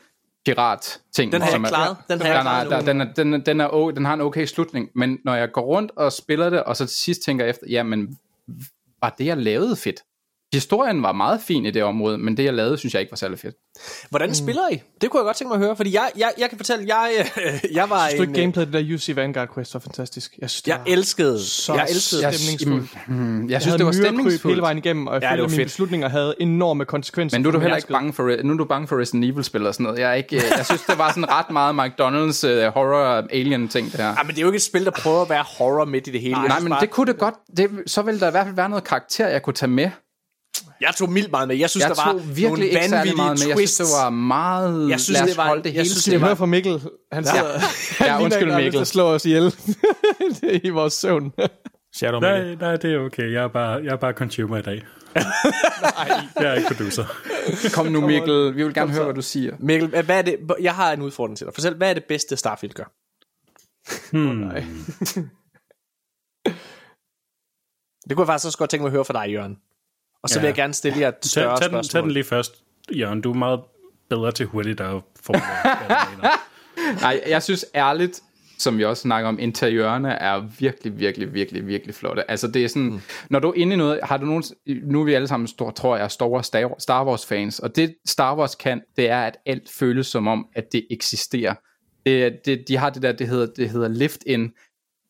pirat 0.45 0.99
ting. 1.15 1.31
Den 1.31 1.41
har 1.41 1.47
jeg 1.47 1.53
som 1.53 1.63
er- 1.63 1.67
klaret. 1.67 1.97
Den 2.09 2.21
har 2.21 2.27
jeg 2.27 2.35
den, 2.35 2.41
klaret 2.43 2.69
der, 2.71 2.81
den, 2.81 3.01
er, 3.01 3.13
den, 3.13 3.33
er, 3.33 3.37
den, 3.37 3.61
er, 3.61 3.67
o- 3.67 3.91
den 3.91 4.05
har 4.05 4.13
en 4.13 4.21
okay 4.21 4.45
slutning, 4.45 4.89
men 4.95 5.17
når 5.25 5.35
jeg 5.35 5.51
går 5.51 5.61
rundt 5.61 5.91
og 5.95 6.13
spiller 6.13 6.49
det, 6.49 6.63
og 6.63 6.77
så 6.77 6.85
til 6.85 6.95
sidst 6.95 7.21
tænker 7.21 7.45
efter, 7.45 7.65
jamen, 7.69 8.17
var 9.01 9.15
det 9.17 9.25
jeg 9.25 9.37
lavede 9.37 9.75
fedt? 9.75 9.99
Historien 10.55 11.03
var 11.03 11.11
meget 11.11 11.41
fin 11.41 11.65
i 11.65 11.71
det 11.71 11.83
område, 11.83 12.17
men 12.17 12.37
det 12.37 12.43
jeg 12.43 12.53
lavede, 12.53 12.77
synes 12.77 12.93
jeg 12.93 12.99
ikke 13.01 13.11
var 13.11 13.15
særlig 13.17 13.39
fedt. 13.39 13.55
Hvordan 14.09 14.35
spiller 14.35 14.61
I? 14.71 14.81
Det 15.01 15.09
kunne 15.09 15.19
jeg 15.19 15.25
godt 15.25 15.37
tænke 15.37 15.49
mig 15.49 15.55
at 15.61 15.65
høre, 15.67 15.75
fordi 15.75 15.93
jeg, 15.93 16.09
jeg, 16.17 16.31
jeg 16.37 16.49
kan 16.49 16.57
fortælle, 16.57 16.85
jeg, 16.95 17.11
jeg 17.79 17.89
var 17.89 18.07
Synes 18.07 18.17
du 18.17 18.23
en, 18.23 18.29
ikke 18.29 18.41
gameplay, 18.41 18.65
det 18.65 18.73
der 18.89 18.95
UC 18.95 19.11
Vanguard 19.15 19.53
quest 19.53 19.73
var 19.73 19.79
fantastisk? 19.79 20.33
Jeg 20.41 20.49
synes, 20.49 20.67
jeg 20.67 20.79
elskede, 20.87 21.39
så 21.43 21.73
jeg 21.73 21.87
elskede 21.89 22.21
jeg- 22.25 22.33
stemningsfuldt. 22.33 22.97
Hmm, 23.07 23.43
jeg 23.43 23.49
Jeg 23.51 23.61
synes, 23.61 23.75
det 23.75 23.85
var 23.85 23.91
myrekryb 23.91 24.05
stemningsfuldt. 24.05 24.53
hele 24.55 24.61
vejen 24.61 24.77
igennem, 24.77 25.07
og 25.07 25.13
jeg 25.13 25.21
Ja, 25.21 25.31
følte, 25.31 25.43
at 25.43 25.49
mine 25.49 25.57
fedt. 25.57 25.65
beslutninger 25.67 26.09
havde 26.09 26.35
enorme 26.39 26.85
konsekvenser. 26.85 27.37
Men 27.37 27.43
nu 27.43 27.49
er 27.49 27.51
du 27.53 27.59
heller 27.59 27.75
ikke 27.77 27.87
bange 27.87 28.13
for, 28.13 28.43
nu 28.43 28.53
er 28.53 28.57
du 28.57 28.65
bange 28.65 28.87
for 28.87 28.99
Resident 28.99 29.25
Evil-spil 29.25 29.67
og 29.67 29.73
sådan 29.73 29.83
noget. 29.83 29.99
Jeg, 29.99 30.09
er 30.09 30.13
ikke, 30.13 30.35
jeg 30.57 30.65
synes, 30.65 30.81
det 30.81 30.97
var 30.97 31.09
sådan 31.09 31.29
ret 31.29 31.49
meget 31.51 31.73
McDonald's 31.73 32.47
uh, 32.67 32.73
horror-alien-ting, 32.73 33.91
det 33.91 33.99
her. 33.99 34.07
Ja, 34.07 34.15
men 34.23 34.27
det 34.29 34.37
er 34.37 34.41
jo 34.41 34.47
ikke 34.47 34.55
et 34.57 34.61
spil, 34.61 34.85
der 34.85 34.91
prøver 34.91 35.21
at 35.21 35.29
være 35.29 35.43
horror 35.57 35.85
midt 35.85 36.07
i 36.07 36.11
det 36.11 36.21
hele. 36.21 36.33
Nej, 36.33 36.47
nej 36.47 36.59
men 36.59 36.69
bare, 36.69 36.81
det 36.81 36.89
kunne 36.89 37.11
det 37.11 37.19
godt. 37.19 37.35
Det, 37.57 37.69
så 37.87 38.01
ville 38.01 38.19
der 38.19 38.27
i 38.27 38.31
hvert 38.31 38.45
fald 38.45 38.55
være 38.55 38.69
noget 38.69 38.83
karakter, 38.83 39.27
jeg 39.27 39.41
kunne 39.41 39.53
tage 39.53 39.69
med. 39.69 39.89
Jeg 40.81 40.93
tog 40.97 41.09
mildt 41.09 41.31
meget 41.31 41.47
med. 41.47 41.55
Jeg 41.55 41.69
synes, 41.69 41.83
Jeg 41.87 41.95
der 41.95 42.05
var 42.05 42.13
virkelig 42.13 42.43
nogle 42.49 42.65
ikke 42.65 42.75
vanvittige 42.91 43.15
meget 43.15 43.39
med. 43.39 43.47
Jeg 43.47 43.57
synes, 43.57 43.75
det 43.77 43.85
var 44.03 44.09
meget... 44.09 44.89
Jeg 44.89 44.99
synes, 44.99 45.19
det 45.21 45.37
var- 45.37 45.47
holde 45.47 45.63
det 45.63 45.69
jeg 45.69 45.73
hele 45.73 45.85
synes, 45.89 46.01
Skal 46.03 46.13
det 46.13 46.21
var- 46.21 46.35
fra 46.35 46.45
Mikkel? 46.45 46.81
Han 47.11 47.25
sidder, 47.25 47.43
han 47.97 48.07
Ja, 48.07 48.13
ligner 48.13 48.23
undskyld, 48.25 48.49
er 48.51 48.55
Mikkel. 48.57 48.71
til 48.73 48.79
at 48.79 48.87
slå 48.87 49.03
os 49.03 49.25
ihjel 49.25 49.55
i 50.67 50.69
vores 50.69 50.93
søvn. 50.93 51.33
Shadow 51.95 52.19
Mikkel. 52.19 52.45
Nej, 52.45 52.55
nej, 52.55 52.75
det 52.75 52.93
er 52.93 52.99
okay. 52.99 53.31
Jeg 53.33 53.43
er 53.43 53.47
bare, 53.47 53.83
jeg 53.83 53.91
er 53.91 53.95
bare 53.97 54.13
consumer 54.13 54.57
i 54.57 54.61
dag. 54.61 54.81
jeg 56.39 56.45
er 56.45 56.53
ikke 56.53 56.67
producer. 56.67 57.05
Kom 57.73 57.85
nu, 57.85 58.07
Mikkel. 58.07 58.55
Vi 58.55 58.63
vil 58.63 58.73
gerne 58.73 58.91
høre, 58.91 59.03
hvad 59.03 59.13
du 59.13 59.21
siger. 59.21 59.55
Mikkel, 59.59 59.89
hvad 59.89 60.17
er 60.17 60.21
det? 60.21 60.37
Jeg 60.61 60.75
har 60.75 60.93
en 60.93 61.01
udfordring 61.01 61.37
til 61.37 61.45
dig. 61.45 61.53
Fortæl, 61.53 61.73
hvad 61.75 61.89
er 61.89 61.93
det 61.93 62.03
bedste 62.09 62.37
Starfield 62.37 62.73
gør? 62.73 62.91
Hmm. 64.11 64.49
Det 68.09 68.15
kunne 68.17 68.21
jeg 68.23 68.27
faktisk 68.27 68.45
også 68.45 68.57
godt 68.57 68.69
tænke 68.69 68.81
mig 68.81 68.87
at 68.89 68.93
høre 68.93 69.05
fra 69.05 69.25
dig, 69.25 69.31
Jørgen. 69.31 69.57
Og 70.25 70.29
så 70.29 70.35
Ja. 70.39 70.41
vil 70.41 70.47
jeg 70.47 70.55
gerne 70.55 70.73
stille 70.73 70.99
jer 70.99 71.07
et 71.07 71.15
Tag, 71.15 71.29
større 71.29 71.47
tag, 71.47 71.55
den, 71.55 71.61
tag 71.61 71.69
spørgsmål. 71.85 72.03
den 72.03 72.11
lige 72.11 72.23
først, 72.23 72.53
Jørgen. 72.91 73.21
Du 73.21 73.31
er 73.31 73.35
meget 73.35 73.59
bedre 74.09 74.31
til 74.31 74.45
hurtigt 74.45 74.81
at 74.81 75.01
formulere. 75.21 75.47
Nej, 77.01 77.21
jeg 77.27 77.43
synes 77.43 77.65
ærligt, 77.75 78.21
som 78.59 78.77
vi 78.77 78.85
også 78.85 79.01
snakker 79.01 79.27
om, 79.29 79.39
interiørerne 79.39 80.09
er 80.11 80.43
virkelig, 80.59 80.99
virkelig, 80.99 81.33
virkelig, 81.33 81.67
virkelig 81.67 81.95
flotte. 81.95 82.31
Altså 82.31 82.47
det 82.47 82.63
er 82.63 82.67
sådan, 82.67 82.83
mm. 82.83 83.01
når 83.29 83.39
du 83.39 83.49
er 83.49 83.53
inde 83.55 83.73
i 83.73 83.75
noget, 83.77 83.99
har 84.03 84.17
du 84.17 84.25
nogen, 84.25 84.43
nu 84.83 85.01
er 85.01 85.05
vi 85.05 85.13
alle 85.13 85.27
sammen, 85.27 85.47
stor, 85.47 85.71
tror 85.71 85.97
jeg, 85.97 86.11
store 86.11 86.39
Star- 86.43 86.75
Star 86.79 87.05
Wars 87.05 87.25
fans, 87.25 87.59
og 87.59 87.75
det 87.75 87.95
Star 88.07 88.35
Wars 88.35 88.55
kan, 88.55 88.81
det 88.97 89.09
er, 89.09 89.21
at 89.21 89.37
alt 89.45 89.69
føles 89.71 90.07
som 90.07 90.27
om, 90.27 90.47
at 90.55 90.71
det 90.71 90.85
eksisterer. 90.91 91.53
Det, 92.05 92.39
det, 92.45 92.67
de 92.67 92.77
har 92.77 92.89
det 92.89 93.01
der, 93.01 93.11
det 93.11 93.27
hedder, 93.27 93.45
det 93.57 93.69
hedder 93.69 93.87
lift-in. 93.87 94.51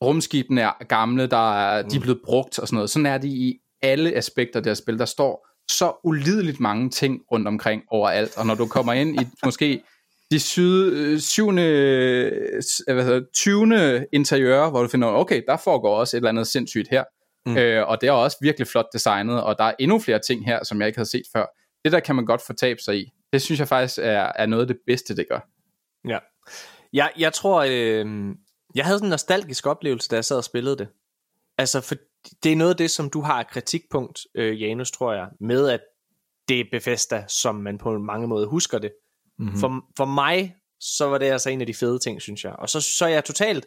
Rumskibene 0.04 0.60
er 0.60 0.84
gamle, 0.88 1.26
der 1.26 1.54
er, 1.58 1.82
de 1.82 1.96
er 1.96 2.00
blevet 2.00 2.20
brugt 2.24 2.58
og 2.58 2.68
sådan 2.68 2.74
noget. 2.76 2.90
Sådan 2.90 3.06
er 3.06 3.18
det 3.18 3.28
i 3.28 3.58
alle 3.86 4.16
aspekter 4.16 4.56
af 4.56 4.62
det 4.62 4.70
her 4.70 4.74
spil. 4.74 4.98
Der 4.98 5.04
står 5.04 5.48
så 5.70 5.92
ulideligt 6.04 6.60
mange 6.60 6.90
ting 6.90 7.20
rundt 7.32 7.48
omkring 7.48 7.82
overalt, 7.90 8.38
og 8.38 8.46
når 8.46 8.54
du 8.54 8.66
kommer 8.66 8.92
ind 8.92 9.20
i 9.20 9.26
måske 9.44 9.82
de 10.30 10.40
syd, 10.40 10.92
øh, 10.92 11.20
syvende, 11.20 11.62
øh, 11.62 12.62
hvad 12.94 13.04
hedder, 13.04 13.18
det, 13.18 13.28
20. 13.34 14.06
interiør, 14.12 14.70
hvor 14.70 14.82
du 14.82 14.88
finder, 14.88 15.08
okay, 15.08 15.42
der 15.46 15.56
foregår 15.56 15.96
også 15.96 16.16
et 16.16 16.18
eller 16.18 16.28
andet 16.28 16.46
sindssygt 16.46 16.88
her. 16.90 17.04
Mm. 17.46 17.56
Øh, 17.56 17.88
og 17.88 18.00
det 18.00 18.06
er 18.06 18.12
også 18.12 18.36
virkelig 18.40 18.66
flot 18.68 18.86
designet, 18.92 19.42
og 19.42 19.58
der 19.58 19.64
er 19.64 19.74
endnu 19.78 19.98
flere 19.98 20.18
ting 20.18 20.46
her, 20.46 20.64
som 20.64 20.80
jeg 20.80 20.86
ikke 20.86 20.98
havde 20.98 21.10
set 21.10 21.22
før. 21.32 21.46
Det 21.84 21.92
der 21.92 22.00
kan 22.00 22.16
man 22.16 22.26
godt 22.26 22.42
fortabe 22.46 22.80
sig 22.82 22.98
i. 22.98 23.12
Det 23.32 23.42
synes 23.42 23.60
jeg 23.60 23.68
faktisk 23.68 23.98
er, 24.02 24.32
er 24.36 24.46
noget 24.46 24.62
af 24.62 24.68
det 24.68 24.76
bedste, 24.86 25.16
det 25.16 25.26
gør. 25.30 25.48
Ja. 26.08 26.18
Jeg, 26.92 27.10
jeg 27.18 27.32
tror, 27.32 27.62
øh, 27.68 28.34
jeg 28.74 28.84
havde 28.84 28.98
sådan 28.98 29.06
en 29.06 29.10
nostalgisk 29.10 29.66
oplevelse, 29.66 30.08
da 30.08 30.14
jeg 30.14 30.24
sad 30.24 30.36
og 30.36 30.44
spillede 30.44 30.76
det. 30.78 30.88
Altså, 31.58 31.80
for 31.80 31.94
det 32.42 32.52
er 32.52 32.56
noget 32.56 32.70
af 32.70 32.76
det, 32.76 32.90
som 32.90 33.10
du 33.10 33.20
har 33.20 33.40
et 33.40 33.50
kritikpunkt, 33.50 34.20
øh, 34.34 34.62
Janus, 34.62 34.90
tror 34.90 35.12
jeg, 35.12 35.26
med 35.40 35.68
at 35.68 35.80
det 36.48 36.60
er 36.60 36.64
Bethesda, 36.70 37.24
som 37.28 37.54
man 37.54 37.78
på 37.78 37.98
mange 37.98 38.28
måder 38.28 38.46
husker 38.46 38.78
det. 38.78 38.92
Mm-hmm. 39.38 39.58
For, 39.58 39.84
for 39.96 40.04
mig, 40.04 40.54
så 40.80 41.06
var 41.08 41.18
det 41.18 41.26
altså 41.26 41.50
en 41.50 41.60
af 41.60 41.66
de 41.66 41.74
fede 41.74 41.98
ting, 41.98 42.22
synes 42.22 42.44
jeg. 42.44 42.52
Og 42.52 42.70
så, 42.70 42.80
så 42.80 43.04
er 43.04 43.08
jeg 43.08 43.24
totalt, 43.24 43.66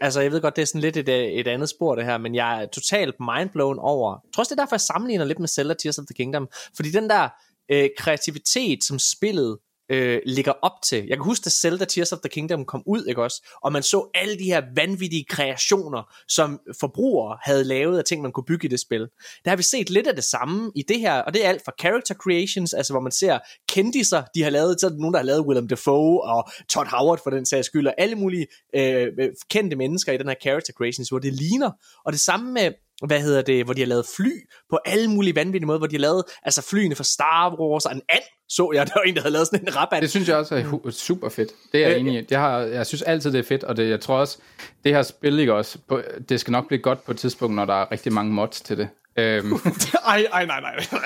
altså 0.00 0.20
jeg 0.20 0.32
ved 0.32 0.40
godt, 0.40 0.56
det 0.56 0.62
er 0.62 0.66
sådan 0.66 0.80
lidt 0.80 0.96
et, 0.96 1.38
et 1.40 1.48
andet 1.48 1.68
spor 1.68 1.94
det 1.94 2.04
her, 2.04 2.18
men 2.18 2.34
jeg 2.34 2.62
er 2.62 2.66
totalt 2.66 3.14
mindblown 3.20 3.78
over, 3.78 4.12
jeg 4.24 4.32
tror 4.34 4.40
også 4.40 4.54
det 4.54 4.60
er 4.60 4.64
derfor, 4.64 4.76
jeg 4.76 4.80
sammenligner 4.80 5.24
lidt 5.24 5.38
med 5.38 5.48
Zelda 5.48 5.74
Tears 5.74 5.98
of 5.98 6.04
the 6.04 6.14
Kingdom, 6.14 6.48
fordi 6.76 6.90
den 6.90 7.10
der 7.10 7.28
øh, 7.70 7.88
kreativitet, 7.98 8.84
som 8.84 8.98
spillet 8.98 9.58
øh, 9.88 10.20
ligger 10.26 10.52
op 10.62 10.72
til. 10.84 11.06
Jeg 11.08 11.16
kan 11.16 11.24
huske, 11.24 11.44
da 11.44 11.50
Zelda 11.50 11.84
Tears 11.84 12.12
of 12.12 12.18
the 12.18 12.28
Kingdom 12.28 12.64
kom 12.64 12.82
ud, 12.86 13.04
ikke 13.08 13.22
også? 13.22 13.42
Og 13.62 13.72
man 13.72 13.82
så 13.82 14.10
alle 14.14 14.38
de 14.38 14.44
her 14.44 14.62
vanvittige 14.76 15.24
kreationer, 15.28 16.14
som 16.28 16.60
forbrugere 16.80 17.38
havde 17.42 17.64
lavet 17.64 17.98
af 17.98 18.04
ting, 18.04 18.22
man 18.22 18.32
kunne 18.32 18.44
bygge 18.44 18.66
i 18.66 18.70
det 18.70 18.80
spil. 18.80 19.08
Der 19.44 19.50
har 19.50 19.56
vi 19.56 19.62
set 19.62 19.90
lidt 19.90 20.06
af 20.06 20.14
det 20.14 20.24
samme 20.24 20.72
i 20.74 20.82
det 20.88 21.00
her, 21.00 21.22
og 21.22 21.34
det 21.34 21.44
er 21.44 21.48
alt 21.48 21.62
fra 21.64 21.72
character 21.80 22.14
creations, 22.14 22.74
altså 22.74 22.92
hvor 22.92 23.00
man 23.00 23.12
ser 23.12 23.38
kendiser, 23.68 24.22
de 24.34 24.42
har 24.42 24.50
lavet, 24.50 24.80
så 24.80 24.86
er 24.86 24.90
der 24.90 24.98
nogen, 24.98 25.12
der 25.12 25.18
har 25.18 25.26
lavet 25.26 25.46
Willem 25.46 25.68
Dafoe 25.68 26.22
og 26.22 26.48
Todd 26.70 26.88
Howard 26.88 27.20
for 27.22 27.30
den 27.30 27.46
sags 27.46 27.66
skyld, 27.66 27.86
og 27.86 27.94
alle 27.98 28.14
mulige 28.14 28.46
øh, 28.74 29.08
øh 29.18 29.28
kendte 29.50 29.76
mennesker 29.76 30.12
i 30.12 30.16
den 30.16 30.28
her 30.28 30.34
character 30.42 30.72
creations, 30.72 31.08
hvor 31.08 31.18
det 31.18 31.32
ligner. 31.32 31.70
Og 32.04 32.12
det 32.12 32.20
samme 32.20 32.52
med 32.52 32.72
hvad 33.06 33.20
hedder 33.20 33.42
det, 33.42 33.64
hvor 33.64 33.74
de 33.74 33.80
har 33.80 33.86
lavet 33.86 34.06
fly 34.16 34.30
på 34.70 34.78
alle 34.84 35.08
mulige 35.08 35.34
vanvittige 35.34 35.66
måder, 35.66 35.78
hvor 35.78 35.86
de 35.86 35.94
har 35.96 36.00
lavet 36.00 36.24
altså 36.42 36.62
flyene 36.62 36.94
fra 36.94 37.04
Star 37.04 37.56
Wars, 37.60 37.86
og 37.86 37.92
en 37.92 38.02
and 38.08 38.22
så 38.48 38.70
jeg, 38.74 38.86
der 38.86 38.92
var 38.96 39.02
en, 39.02 39.14
der 39.14 39.20
havde 39.20 39.32
lavet 39.32 39.46
sådan 39.46 39.68
en 39.68 39.76
rabat. 39.76 40.02
Det 40.02 40.10
synes 40.10 40.28
jeg 40.28 40.36
også 40.36 40.54
er 40.54 40.90
super 40.90 41.28
fedt. 41.28 41.50
Det 41.72 41.84
er 41.84 41.88
jeg 41.88 41.94
Øh, 41.94 42.00
enig 42.00 42.18
i. 42.18 42.20
Det 42.20 42.36
har, 42.36 42.58
jeg 42.58 42.86
synes 42.86 43.02
altid, 43.02 43.32
det 43.32 43.38
er 43.38 43.42
fedt, 43.42 43.64
og 43.64 43.76
det, 43.76 43.90
jeg 43.90 44.00
tror 44.00 44.16
også, 44.18 44.38
det 44.84 44.94
her 44.94 45.02
spil 45.02 45.38
ikke 45.38 45.54
også, 45.54 45.78
på, 45.88 46.02
det 46.28 46.40
skal 46.40 46.52
nok 46.52 46.68
blive 46.68 46.82
godt 46.82 47.04
på 47.04 47.12
et 47.12 47.18
tidspunkt, 47.18 47.56
når 47.56 47.64
der 47.64 47.74
er 47.74 47.92
rigtig 47.92 48.12
mange 48.12 48.32
mods 48.32 48.60
til 48.60 48.78
det. 48.78 48.88
Øhm, 49.18 49.52
Ej, 50.06 50.26
ej, 50.32 50.46
nej, 50.46 50.60
nej, 50.60 50.60
nej. 50.92 51.00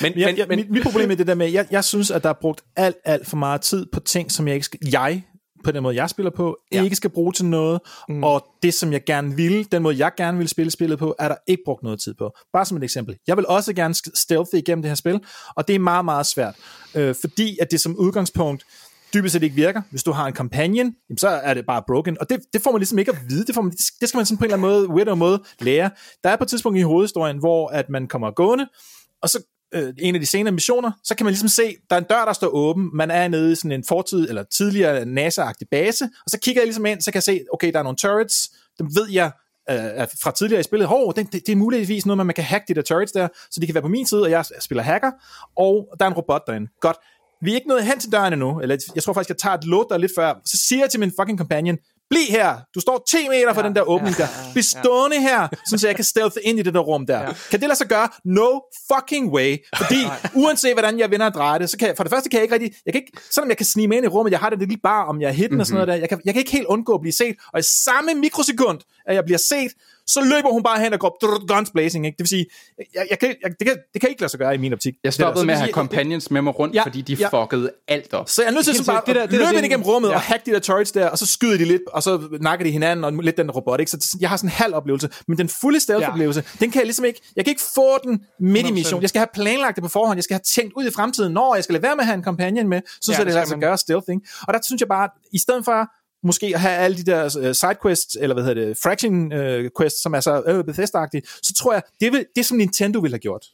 men, 0.00 0.12
men, 0.16 0.36
ja, 0.36 0.46
men, 0.46 0.58
mit, 0.58 0.70
mit 0.70 0.82
problem 0.82 1.10
er 1.10 1.14
det 1.14 1.26
der 1.26 1.34
med, 1.34 1.50
jeg, 1.50 1.66
jeg 1.70 1.84
synes, 1.84 2.10
at 2.10 2.22
der 2.22 2.28
er 2.28 2.38
brugt 2.40 2.60
alt, 2.76 2.96
alt 3.04 3.26
for 3.26 3.36
meget 3.36 3.60
tid 3.60 3.86
på 3.92 4.00
ting, 4.00 4.32
som 4.32 4.46
jeg 4.46 4.54
ikke 4.54 4.64
skal, 4.64 4.80
jeg, 4.92 5.22
på 5.64 5.72
den 5.72 5.82
måde, 5.82 5.96
jeg 5.96 6.10
spiller 6.10 6.30
på, 6.30 6.56
Ja. 6.72 6.82
ikke 6.82 6.96
skal 6.96 7.10
bruge 7.10 7.32
til 7.32 7.44
noget, 7.44 7.80
mm. 8.08 8.24
og 8.24 8.46
det, 8.62 8.74
som 8.74 8.92
jeg 8.92 9.04
gerne 9.04 9.36
vil, 9.36 9.72
den 9.72 9.82
måde, 9.82 9.98
jeg 9.98 10.12
gerne 10.16 10.38
vil 10.38 10.48
spille 10.48 10.70
spillet 10.70 10.98
på, 10.98 11.14
er 11.18 11.28
der 11.28 11.36
ikke 11.46 11.62
brugt 11.64 11.82
noget 11.82 12.00
tid 12.00 12.14
på. 12.14 12.32
Bare 12.52 12.64
som 12.64 12.76
et 12.76 12.84
eksempel. 12.84 13.16
Jeg 13.26 13.36
vil 13.36 13.46
også 13.46 13.72
gerne 13.74 13.94
stealthy 13.94 14.54
igennem 14.54 14.82
det 14.82 14.90
her 14.90 14.96
spil, 14.96 15.20
og 15.56 15.68
det 15.68 15.74
er 15.74 15.78
meget, 15.78 16.04
meget 16.04 16.26
svært, 16.26 16.54
øh, 16.94 17.14
fordi 17.20 17.58
at 17.60 17.70
det 17.70 17.80
som 17.80 17.96
udgangspunkt 17.96 18.64
dybest 19.14 19.32
set 19.32 19.42
ikke 19.42 19.56
virker. 19.56 19.82
Hvis 19.90 20.02
du 20.02 20.12
har 20.12 20.26
en 20.26 20.34
companion, 20.34 20.94
jamen, 21.08 21.18
så 21.18 21.28
er 21.28 21.54
det 21.54 21.66
bare 21.66 21.82
broken. 21.86 22.16
Og 22.20 22.30
det, 22.30 22.40
det 22.52 22.62
får 22.62 22.70
man 22.72 22.78
ligesom 22.78 22.98
ikke 22.98 23.10
at 23.12 23.18
vide. 23.28 23.46
Det, 23.46 23.54
får 23.54 23.62
man, 23.62 23.70
det 23.70 24.08
skal 24.08 24.18
man 24.18 24.26
sådan 24.26 24.38
på 24.38 24.44
en 24.44 24.50
eller 24.52 24.68
anden 24.68 24.70
måde, 24.70 24.88
weirdo 24.90 25.14
måde, 25.14 25.42
lære. 25.60 25.90
Der 26.24 26.30
er 26.30 26.36
på 26.36 26.44
et 26.44 26.48
tidspunkt 26.50 26.78
i 26.78 26.82
hovedhistorien, 26.82 27.38
hvor 27.38 27.68
at 27.68 27.88
man 27.88 28.08
kommer 28.08 28.30
gående, 28.30 28.66
og 29.22 29.28
så 29.28 29.42
øh, 29.74 29.94
en 29.98 30.14
af 30.14 30.20
de 30.20 30.26
senere 30.26 30.52
missioner, 30.52 30.90
så 31.04 31.14
kan 31.14 31.24
man 31.24 31.32
ligesom 31.32 31.48
se, 31.48 31.76
der 31.90 31.96
er 31.96 32.00
en 32.00 32.06
dør, 32.10 32.24
der 32.24 32.32
står 32.32 32.48
åben, 32.48 32.90
man 32.94 33.10
er 33.10 33.28
nede 33.28 33.52
i 33.52 33.54
sådan 33.54 33.72
en 33.72 33.84
fortid, 33.88 34.28
eller 34.28 34.42
tidligere 34.42 35.02
NASA-agtig 35.02 35.68
base, 35.70 36.04
og 36.04 36.30
så 36.30 36.38
kigger 36.40 36.62
jeg 36.62 36.66
ligesom 36.66 36.86
ind, 36.86 37.00
så 37.00 37.12
kan 37.12 37.16
jeg 37.16 37.22
se, 37.22 37.44
okay, 37.52 37.72
der 37.72 37.78
er 37.78 37.82
nogle 37.82 37.96
turrets, 37.96 38.50
dem 38.78 38.86
ved 38.86 39.08
jeg 39.12 39.30
øh, 39.70 40.06
fra 40.22 40.30
tidligere 40.30 40.60
i 40.60 40.62
spillet, 40.62 40.88
hov, 40.88 41.14
det, 41.16 41.32
det, 41.32 41.46
det 41.46 41.52
er 41.52 41.56
muligvis 41.56 42.06
noget, 42.06 42.26
man 42.26 42.34
kan 42.34 42.44
hacke 42.44 42.64
de 42.68 42.74
der 42.74 42.82
turrets 42.82 43.12
der, 43.12 43.28
så 43.50 43.60
de 43.60 43.66
kan 43.66 43.74
være 43.74 43.82
på 43.82 43.88
min 43.88 44.06
side, 44.06 44.22
og 44.22 44.30
jeg 44.30 44.44
spiller 44.60 44.82
hacker, 44.82 45.10
og 45.56 45.88
der 45.98 46.04
er 46.04 46.08
en 46.10 46.16
robot 46.16 46.42
derinde. 46.46 46.70
Godt. 46.80 46.96
Vi 47.42 47.50
er 47.50 47.54
ikke 47.54 47.68
nået 47.68 47.84
hen 47.84 48.00
til 48.00 48.12
døren 48.12 48.32
endnu, 48.32 48.60
eller 48.60 48.76
jeg 48.94 49.02
tror 49.02 49.12
faktisk, 49.12 49.28
jeg 49.28 49.38
tager 49.38 49.56
et 49.56 49.64
load 49.64 49.84
der 49.90 49.98
lidt 49.98 50.12
før, 50.16 50.34
så 50.44 50.58
siger 50.68 50.82
jeg 50.82 50.90
til 50.90 51.00
min 51.00 51.12
fucking 51.20 51.38
companion, 51.38 51.78
bliv 52.10 52.26
her, 52.30 52.56
du 52.74 52.80
står 52.80 53.04
10 53.08 53.16
meter 53.28 53.54
fra 53.54 53.62
den 53.62 53.74
der 53.74 53.82
åbning 53.82 54.16
der, 54.16 54.26
bliv 54.52 54.62
stående 54.62 55.20
her, 55.20 55.48
så 55.66 55.86
jeg 55.86 55.96
kan 55.96 56.04
stealth 56.04 56.36
ind 56.42 56.58
i 56.58 56.62
det 56.62 56.74
der 56.74 56.80
rum 56.80 57.06
der. 57.06 57.34
Kan 57.50 57.60
det 57.60 57.68
lade 57.68 57.78
sig 57.78 57.86
gøre? 57.86 58.08
No 58.24 58.60
fucking 58.92 59.32
way, 59.32 59.56
fordi 59.76 60.00
uanset 60.34 60.72
hvordan 60.72 60.98
jeg 60.98 61.10
vender 61.10 61.26
og 61.26 61.34
drejer 61.34 61.58
det, 61.58 61.70
så 61.70 61.78
kan 61.78 61.88
jeg, 61.88 61.96
for 61.96 62.04
det 62.04 62.10
første 62.10 62.28
kan 62.28 62.36
jeg 62.36 62.42
ikke 62.42 62.54
rigtig, 62.54 62.74
jeg 62.86 62.94
kan 62.94 63.02
ikke, 63.02 63.12
selvom 63.30 63.48
jeg 63.48 63.56
kan 63.56 63.66
snige 63.66 63.88
mig 63.88 63.96
ind 63.96 64.04
i 64.04 64.08
rummet, 64.08 64.30
jeg 64.30 64.40
har 64.40 64.50
det 64.50 64.68
lige 64.68 64.80
bare, 64.82 65.06
om 65.06 65.20
jeg 65.20 65.28
er 65.28 65.32
hidden 65.32 65.50
mm-hmm. 65.50 65.60
og 65.60 65.66
sådan 65.66 65.74
noget 65.74 65.88
der, 65.88 65.94
jeg 65.94 66.08
kan, 66.08 66.20
jeg 66.24 66.34
kan 66.34 66.40
ikke 66.40 66.52
helt 66.52 66.66
undgå 66.66 66.94
at 66.94 67.00
blive 67.00 67.12
set, 67.12 67.36
og 67.52 67.60
i 67.60 67.62
samme 67.62 68.14
mikrosekund, 68.14 68.80
at 69.06 69.14
jeg 69.14 69.24
bliver 69.24 69.38
set, 69.38 69.72
så 70.12 70.20
løber 70.24 70.50
hun 70.52 70.62
bare 70.62 70.80
hen 70.80 70.92
og 70.92 71.00
går 71.00 71.18
drrr, 71.22 71.54
guns 71.54 71.70
blazing. 71.70 72.06
Ikke? 72.06 72.16
Det 72.16 72.22
vil 72.22 72.28
sige, 72.28 72.46
jeg, 72.94 73.06
jeg 73.10 73.18
kan, 73.18 73.34
jeg, 73.42 73.50
det, 73.58 73.66
kan, 73.66 73.76
det 73.92 74.00
kan 74.00 74.10
ikke 74.10 74.20
lade 74.22 74.30
sig 74.30 74.40
gøre 74.40 74.54
i 74.54 74.58
min 74.58 74.72
optik. 74.72 74.94
Jeg 75.04 75.12
stoppede. 75.12 75.42
Så 75.42 75.46
med 75.46 75.54
at 75.54 75.60
have 75.60 75.72
companions 75.72 76.30
med 76.30 76.42
mig 76.42 76.58
rundt, 76.58 76.74
Ja, 76.74 76.82
fordi 76.82 77.00
de 77.00 77.14
ja. 77.14 77.28
fuckede 77.42 77.70
alt 77.88 78.14
op. 78.14 78.28
Så 78.28 78.42
jeg 78.42 78.48
er 78.48 78.52
nødt 78.52 78.64
til 78.64 78.74
sådan 78.74 78.86
bare 78.86 79.02
Det 79.06 79.14
der- 79.14 79.22
at 79.22 79.30
det 79.30 79.40
der- 79.40 79.46
løbe 79.46 79.56
ind 79.56 79.66
igennem 79.66 79.84
en- 79.86 79.90
rummet 79.90 80.08
ja. 80.08 80.14
og 80.14 80.20
hacke 80.20 80.42
de 80.46 80.54
der 80.54 80.58
turrets 80.60 80.92
der, 80.92 81.08
og 81.08 81.18
så 81.18 81.26
skyder 81.26 81.58
de 81.58 81.64
lidt, 81.64 81.82
og 81.92 82.02
så 82.02 82.28
nakker 82.40 82.64
de 82.64 82.70
hinanden, 82.70 83.04
og 83.04 83.12
lidt 83.12 83.36
den 83.36 83.50
robot, 83.50 83.80
ikke? 83.80 83.90
Så 83.90 83.96
det- 83.96 84.20
jeg 84.20 84.28
har 84.28 84.36
sådan 84.36 84.48
en 84.48 84.52
halv 84.52 84.74
oplevelse. 84.74 85.08
Men 85.28 85.38
den 85.38 85.48
fulde 85.48 85.80
stealth-oplevelse, 85.80 86.44
den 86.60 86.70
kan 86.70 86.78
jeg 86.80 86.86
ligesom 86.86 87.04
ikke, 87.04 87.20
jeg 87.36 87.44
kan 87.44 87.50
ikke 87.52 87.62
få 87.74 87.98
den 88.04 88.20
midt 88.40 88.66
i 88.68 88.72
mission. 88.72 89.00
Jeg 89.00 89.08
skal 89.08 89.18
have 89.18 89.28
planlagt 89.34 89.76
det 89.76 89.82
på 89.82 89.88
forhånd, 89.88 90.16
jeg 90.16 90.24
skal 90.24 90.34
have 90.34 90.42
tænkt 90.54 90.72
ud 90.76 90.84
i 90.86 90.90
fremtiden, 90.90 91.32
når 91.32 91.54
jeg 91.54 91.64
skal 91.64 91.72
lade 91.72 91.82
være 91.82 91.96
med 91.96 92.02
at 92.02 92.06
have 92.06 92.14
en 92.16 92.24
companion 92.24 92.68
med, 92.68 92.80
så 93.00 93.12
Ja, 93.12 93.18
ja, 93.18 93.24
det 93.24 93.34
lader 93.34 93.46
sig 93.46 93.58
gøre 93.58 93.78
stealth, 93.78 94.06
ikke? 94.10 94.22
Og 94.48 94.54
der 94.54 94.60
synes 94.66 94.80
jeg 94.80 94.88
bare, 94.88 95.08
i 95.32 95.38
stedet 95.38 95.64
for 95.64 95.88
måske 96.22 96.46
at 96.54 96.60
have 96.60 96.76
alle 96.76 96.96
de 96.96 97.02
der 97.02 97.38
øh, 97.40 97.54
sidequests, 97.54 98.16
eller 98.20 98.34
hvad 98.34 98.44
hedder 98.44 98.64
det, 98.66 98.78
fraction 98.82 99.32
øh, 99.32 99.70
quests, 99.78 100.02
som 100.02 100.14
er 100.14 100.20
så 100.20 100.42
øh, 100.46 100.64
bethesda 100.64 101.06
så 101.42 101.54
tror 101.58 101.72
jeg, 101.72 101.82
det, 102.00 102.12
vil, 102.12 102.26
det 102.36 102.46
som 102.46 102.56
Nintendo 102.56 103.00
ville 103.00 103.14
have 103.14 103.20
gjort, 103.20 103.46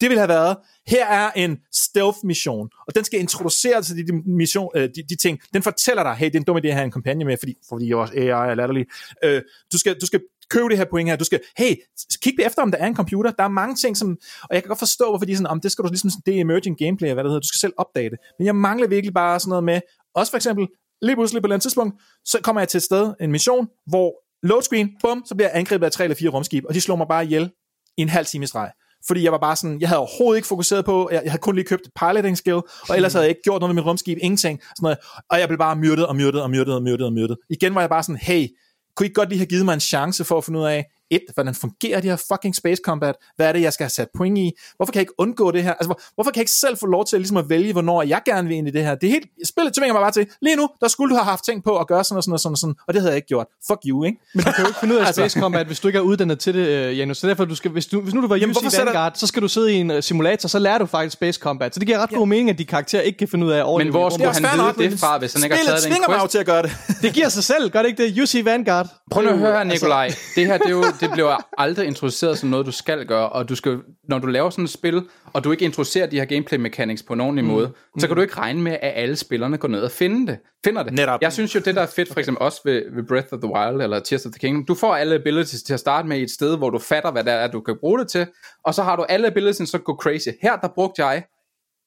det 0.00 0.08
ville 0.08 0.18
have 0.18 0.28
været, 0.28 0.56
her 0.86 1.06
er 1.06 1.30
en 1.30 1.58
stealth-mission, 1.72 2.68
og 2.86 2.94
den 2.94 3.04
skal 3.04 3.20
introducere 3.20 3.82
til 3.82 3.96
de, 3.96 4.06
de, 4.06 4.22
mission, 4.26 4.70
øh, 4.76 4.88
de, 4.94 5.02
de 5.08 5.16
ting. 5.16 5.40
Den 5.54 5.62
fortæller 5.62 6.02
dig, 6.02 6.14
hey, 6.14 6.26
det 6.26 6.34
er 6.34 6.38
en 6.38 6.44
dum 6.44 6.56
idé 6.56 6.66
at 6.66 6.74
have 6.74 6.84
en 6.84 6.90
kampagne 6.90 7.24
med, 7.24 7.36
fordi, 7.36 7.54
fordi 7.68 7.88
jeg 7.88 7.96
også 7.96 8.14
AI 8.14 8.50
er 8.50 8.54
latterlig. 8.54 8.86
Øh, 9.24 9.42
du, 9.72 9.78
skal, 9.78 9.96
du 10.00 10.06
skal 10.06 10.20
købe 10.50 10.68
det 10.68 10.78
her 10.78 10.84
point 10.90 11.08
her. 11.08 11.16
Du 11.16 11.24
skal, 11.24 11.40
hey, 11.58 11.74
kig 12.22 12.34
efter, 12.40 12.62
om 12.62 12.70
der 12.70 12.78
er 12.78 12.86
en 12.86 12.96
computer. 12.96 13.30
Der 13.30 13.44
er 13.44 13.48
mange 13.48 13.74
ting, 13.74 13.96
som, 13.96 14.16
og 14.42 14.54
jeg 14.54 14.62
kan 14.62 14.68
godt 14.68 14.78
forstå, 14.78 15.08
hvorfor 15.08 15.26
de 15.26 15.32
er 15.32 15.36
sådan, 15.36 15.46
om 15.46 15.60
det 15.60 15.72
skal 15.72 15.84
du 15.84 15.88
ligesom, 15.88 16.10
det 16.26 16.36
er 16.36 16.40
emerging 16.40 16.78
gameplay, 16.78 17.08
eller 17.08 17.14
hvad 17.14 17.24
det 17.24 17.30
hedder, 17.30 17.40
du 17.40 17.48
skal 17.48 17.58
selv 17.58 17.72
opdage 17.76 18.10
det. 18.10 18.18
Men 18.38 18.46
jeg 18.46 18.56
mangler 18.56 18.88
virkelig 18.88 19.14
bare 19.14 19.40
sådan 19.40 19.48
noget 19.48 19.64
med, 19.64 19.80
også 20.14 20.32
for 20.32 20.36
eksempel, 20.36 20.66
lige 21.06 21.16
pludselig 21.16 21.42
på 21.42 21.46
et 21.46 21.48
eller 21.48 21.54
andet 21.54 21.62
tidspunkt, 21.62 21.94
så 22.24 22.38
kommer 22.42 22.60
jeg 22.60 22.68
til 22.68 22.78
et 22.78 22.82
sted, 22.82 23.14
en 23.20 23.32
mission, 23.32 23.68
hvor 23.86 24.14
load 24.42 24.62
screen, 24.62 24.90
bum, 25.00 25.22
så 25.26 25.34
bliver 25.34 25.48
jeg 25.48 25.58
angrebet 25.58 25.86
af 25.86 25.92
tre 25.92 26.04
eller 26.04 26.16
fire 26.16 26.30
rumskib, 26.30 26.64
og 26.68 26.74
de 26.74 26.80
slår 26.80 26.96
mig 26.96 27.06
bare 27.08 27.24
ihjel 27.24 27.50
i 27.96 28.02
en 28.02 28.08
halv 28.08 28.26
time 28.26 28.44
i 28.44 28.46
streg. 28.46 28.70
Fordi 29.06 29.24
jeg 29.24 29.32
var 29.32 29.38
bare 29.38 29.56
sådan, 29.56 29.80
jeg 29.80 29.88
havde 29.88 29.98
overhovedet 29.98 30.38
ikke 30.38 30.48
fokuseret 30.48 30.84
på, 30.84 31.08
jeg, 31.12 31.20
jeg 31.24 31.32
havde 31.32 31.40
kun 31.40 31.54
lige 31.54 31.64
købt 31.64 31.86
et 31.86 31.92
piloting 32.00 32.38
skill, 32.38 32.56
og 32.88 32.96
ellers 32.96 33.12
havde 33.12 33.24
jeg 33.24 33.28
ikke 33.28 33.42
gjort 33.42 33.60
noget 33.60 33.74
med 33.74 33.82
mit 33.82 33.88
rumskib, 33.88 34.18
ingenting. 34.20 34.60
Sådan 34.62 34.82
noget. 34.82 34.98
Og 35.30 35.40
jeg 35.40 35.48
blev 35.48 35.58
bare 35.58 35.76
myrdet 35.76 36.06
og 36.06 36.16
myrdet 36.16 36.42
og 36.42 36.50
myrdet 36.50 36.74
og 36.74 36.82
myrdet 36.82 37.06
og 37.06 37.12
myrdet. 37.12 37.36
Igen 37.50 37.74
var 37.74 37.80
jeg 37.80 37.90
bare 37.90 38.02
sådan, 38.02 38.20
hey, 38.22 38.48
kunne 38.96 39.04
I 39.04 39.06
ikke 39.06 39.14
godt 39.14 39.28
lige 39.28 39.38
have 39.38 39.46
givet 39.46 39.64
mig 39.64 39.74
en 39.74 39.80
chance 39.80 40.24
for 40.24 40.38
at 40.38 40.44
finde 40.44 40.58
ud 40.58 40.64
af, 40.64 40.84
et, 41.10 41.20
hvordan 41.34 41.54
fungerer 41.54 42.00
de 42.00 42.08
her 42.08 42.16
fucking 42.32 42.54
space 42.56 42.80
combat? 42.84 43.14
Hvad 43.36 43.46
er 43.48 43.52
det, 43.52 43.60
jeg 43.62 43.72
skal 43.72 43.84
have 43.84 43.90
sat 43.90 44.08
point 44.16 44.38
i? 44.38 44.52
Hvorfor 44.76 44.92
kan 44.92 44.98
jeg 44.98 45.02
ikke 45.02 45.20
undgå 45.20 45.50
det 45.50 45.62
her? 45.62 45.72
Altså, 45.72 45.86
hvor, 45.88 46.00
hvorfor 46.14 46.30
kan 46.30 46.36
jeg 46.38 46.42
ikke 46.42 46.52
selv 46.52 46.76
få 46.76 46.86
lov 46.86 47.04
til 47.06 47.18
ligesom 47.18 47.36
at 47.36 47.48
vælge, 47.48 47.72
hvornår 47.72 48.02
jeg 48.02 48.20
gerne 48.24 48.48
vil 48.48 48.56
ind 48.56 48.68
i 48.68 48.70
det 48.70 48.84
her? 48.84 48.94
Det 48.94 49.06
er 49.06 49.10
helt, 49.10 49.26
spillet 49.48 49.74
tvinger 49.74 49.92
mig 49.92 50.00
bare 50.02 50.10
til, 50.10 50.26
lige 50.42 50.56
nu, 50.56 50.68
der 50.80 50.88
skulle 50.88 51.10
du 51.10 51.14
have 51.16 51.24
haft 51.24 51.44
tænkt 51.44 51.64
på 51.64 51.78
at 51.78 51.86
gøre 51.86 52.04
sådan 52.04 52.16
og 52.16 52.22
sådan 52.24 52.32
og 52.32 52.40
sådan 52.40 52.52
og 52.52 52.58
sådan, 52.58 52.74
og 52.88 52.94
det 52.94 53.02
havde 53.02 53.12
jeg 53.12 53.16
ikke 53.16 53.28
gjort. 53.28 53.46
Fuck 53.66 53.80
you, 53.86 54.04
ikke? 54.04 54.18
Men 54.34 54.44
du 54.44 54.50
kan 54.52 54.64
jo 54.64 54.68
ikke 54.68 54.80
finde 54.80 54.94
ud 54.94 54.98
af 55.00 55.06
Altså- 55.06 55.20
Space 55.20 55.40
Combat, 55.40 55.66
hvis 55.66 55.80
du 55.80 55.88
ikke 55.88 55.96
er 55.96 56.00
uddannet 56.02 56.38
til 56.38 56.54
det, 56.54 56.66
øh, 56.68 56.98
Janus. 56.98 57.18
Så 57.18 57.28
derfor, 57.28 57.44
du 57.44 57.54
skal, 57.54 57.70
hvis, 57.70 57.86
du, 57.86 58.00
hvis 58.00 58.14
nu 58.14 58.22
du 58.22 58.26
var 58.28 58.36
Jamen, 58.36 58.56
UC 58.56 58.78
Vanguard, 58.78 59.12
så 59.14 59.26
skal 59.26 59.42
du 59.42 59.48
sidde 59.48 59.72
i 59.72 59.76
en 59.76 59.90
øh, 59.90 60.02
simulator, 60.02 60.48
så 60.48 60.58
lærer 60.58 60.78
du 60.78 60.86
faktisk 60.86 61.12
Space 61.12 61.40
Combat. 61.40 61.74
Så 61.74 61.80
det 61.80 61.86
giver 61.86 61.98
ret 61.98 62.10
god 62.10 62.26
mening, 62.26 62.50
at 62.50 62.58
de 62.58 62.64
karakterer 62.64 63.02
ikke 63.02 63.18
kan 63.18 63.28
finde 63.28 63.46
ud 63.46 63.50
af 63.50 63.58
at 63.72 63.78
Men 63.84 63.88
hvor 63.90 64.10
skulle 64.10 64.32
han 64.34 64.42
vide 64.76 64.90
det 64.90 65.00
fra, 65.00 65.18
hvis 65.18 65.32
han 65.32 65.44
ikke 65.44 65.56
har 65.56 65.64
taget 65.64 65.84
den 65.84 65.92
quest? 66.20 66.30
til 66.30 66.38
at 66.38 66.46
gøre 66.46 66.62
det. 66.62 66.72
Det 67.02 67.12
giver 67.14 67.28
sig 67.28 67.44
selv, 67.44 67.70
gør 67.70 67.82
det 67.82 67.88
ikke 67.88 68.04
det? 68.04 68.22
UC 68.22 68.40
Vanguard. 68.44 68.86
Prøv 69.10 69.22
nu 69.24 69.30
at 69.30 69.38
høre 69.38 69.52
her, 69.52 69.58
Altså- 69.58 69.74
Nikolaj. 69.74 70.10
Det 70.34 70.46
her, 70.46 70.58
det, 70.58 70.66
er 70.66 70.70
jo, 70.70 70.84
det 71.00 71.10
bliver 71.12 71.36
aldrig 71.58 71.86
introduceret 71.86 72.38
som 72.38 72.48
noget, 72.48 72.66
du 72.66 72.72
skal 72.72 73.06
gøre, 73.06 73.28
og 73.28 73.48
du 73.48 73.54
skal, 73.54 73.78
når 74.08 74.18
du 74.18 74.26
laver 74.26 74.50
sådan 74.50 74.64
et 74.64 74.70
spil, 74.70 75.02
og 75.32 75.44
du 75.44 75.52
ikke 75.52 75.64
introducerer 75.64 76.06
de 76.06 76.18
her 76.18 76.24
gameplay 76.24 76.58
mechanics 76.58 77.02
på 77.02 77.12
en 77.12 77.20
ordentlig 77.20 77.44
mm. 77.44 77.50
måde, 77.50 77.72
så 77.98 78.06
kan 78.06 78.16
du 78.16 78.22
ikke 78.22 78.36
regne 78.36 78.62
med, 78.62 78.72
at 78.72 78.92
alle 78.94 79.16
spillerne 79.16 79.58
går 79.58 79.68
ned 79.68 79.80
og 79.80 79.90
finder 79.90 80.32
det. 80.32 80.40
Finder 80.64 80.82
det. 80.82 80.92
Netop. 80.92 81.22
Jeg 81.22 81.32
synes 81.32 81.54
jo, 81.54 81.60
det 81.60 81.74
der 81.74 81.82
er 81.82 81.86
fedt, 81.86 82.12
for 82.12 82.20
eksempel 82.20 82.42
også 82.42 82.60
ved, 82.64 82.82
ved 82.94 83.02
Breath 83.08 83.28
of 83.32 83.38
the 83.38 83.52
Wild, 83.52 83.82
eller 83.82 84.00
Tears 84.00 84.26
of 84.26 84.32
the 84.32 84.38
Kingdom, 84.38 84.64
du 84.64 84.74
får 84.74 84.94
alle 84.94 85.14
abilities 85.14 85.62
til 85.62 85.74
at 85.74 85.80
starte 85.80 86.08
med 86.08 86.18
i 86.18 86.22
et 86.22 86.30
sted, 86.30 86.56
hvor 86.56 86.70
du 86.70 86.78
fatter, 86.78 87.10
hvad 87.10 87.24
det 87.24 87.32
er, 87.32 87.46
du 87.46 87.60
kan 87.60 87.76
bruge 87.80 87.98
det 87.98 88.08
til, 88.08 88.26
og 88.64 88.74
så 88.74 88.82
har 88.82 88.96
du 88.96 89.02
alle 89.02 89.26
abilities, 89.26 89.68
så 89.68 89.78
går 89.78 89.96
crazy. 90.02 90.28
Her, 90.42 90.56
der 90.56 90.68
brugte 90.68 91.06
jeg 91.06 91.24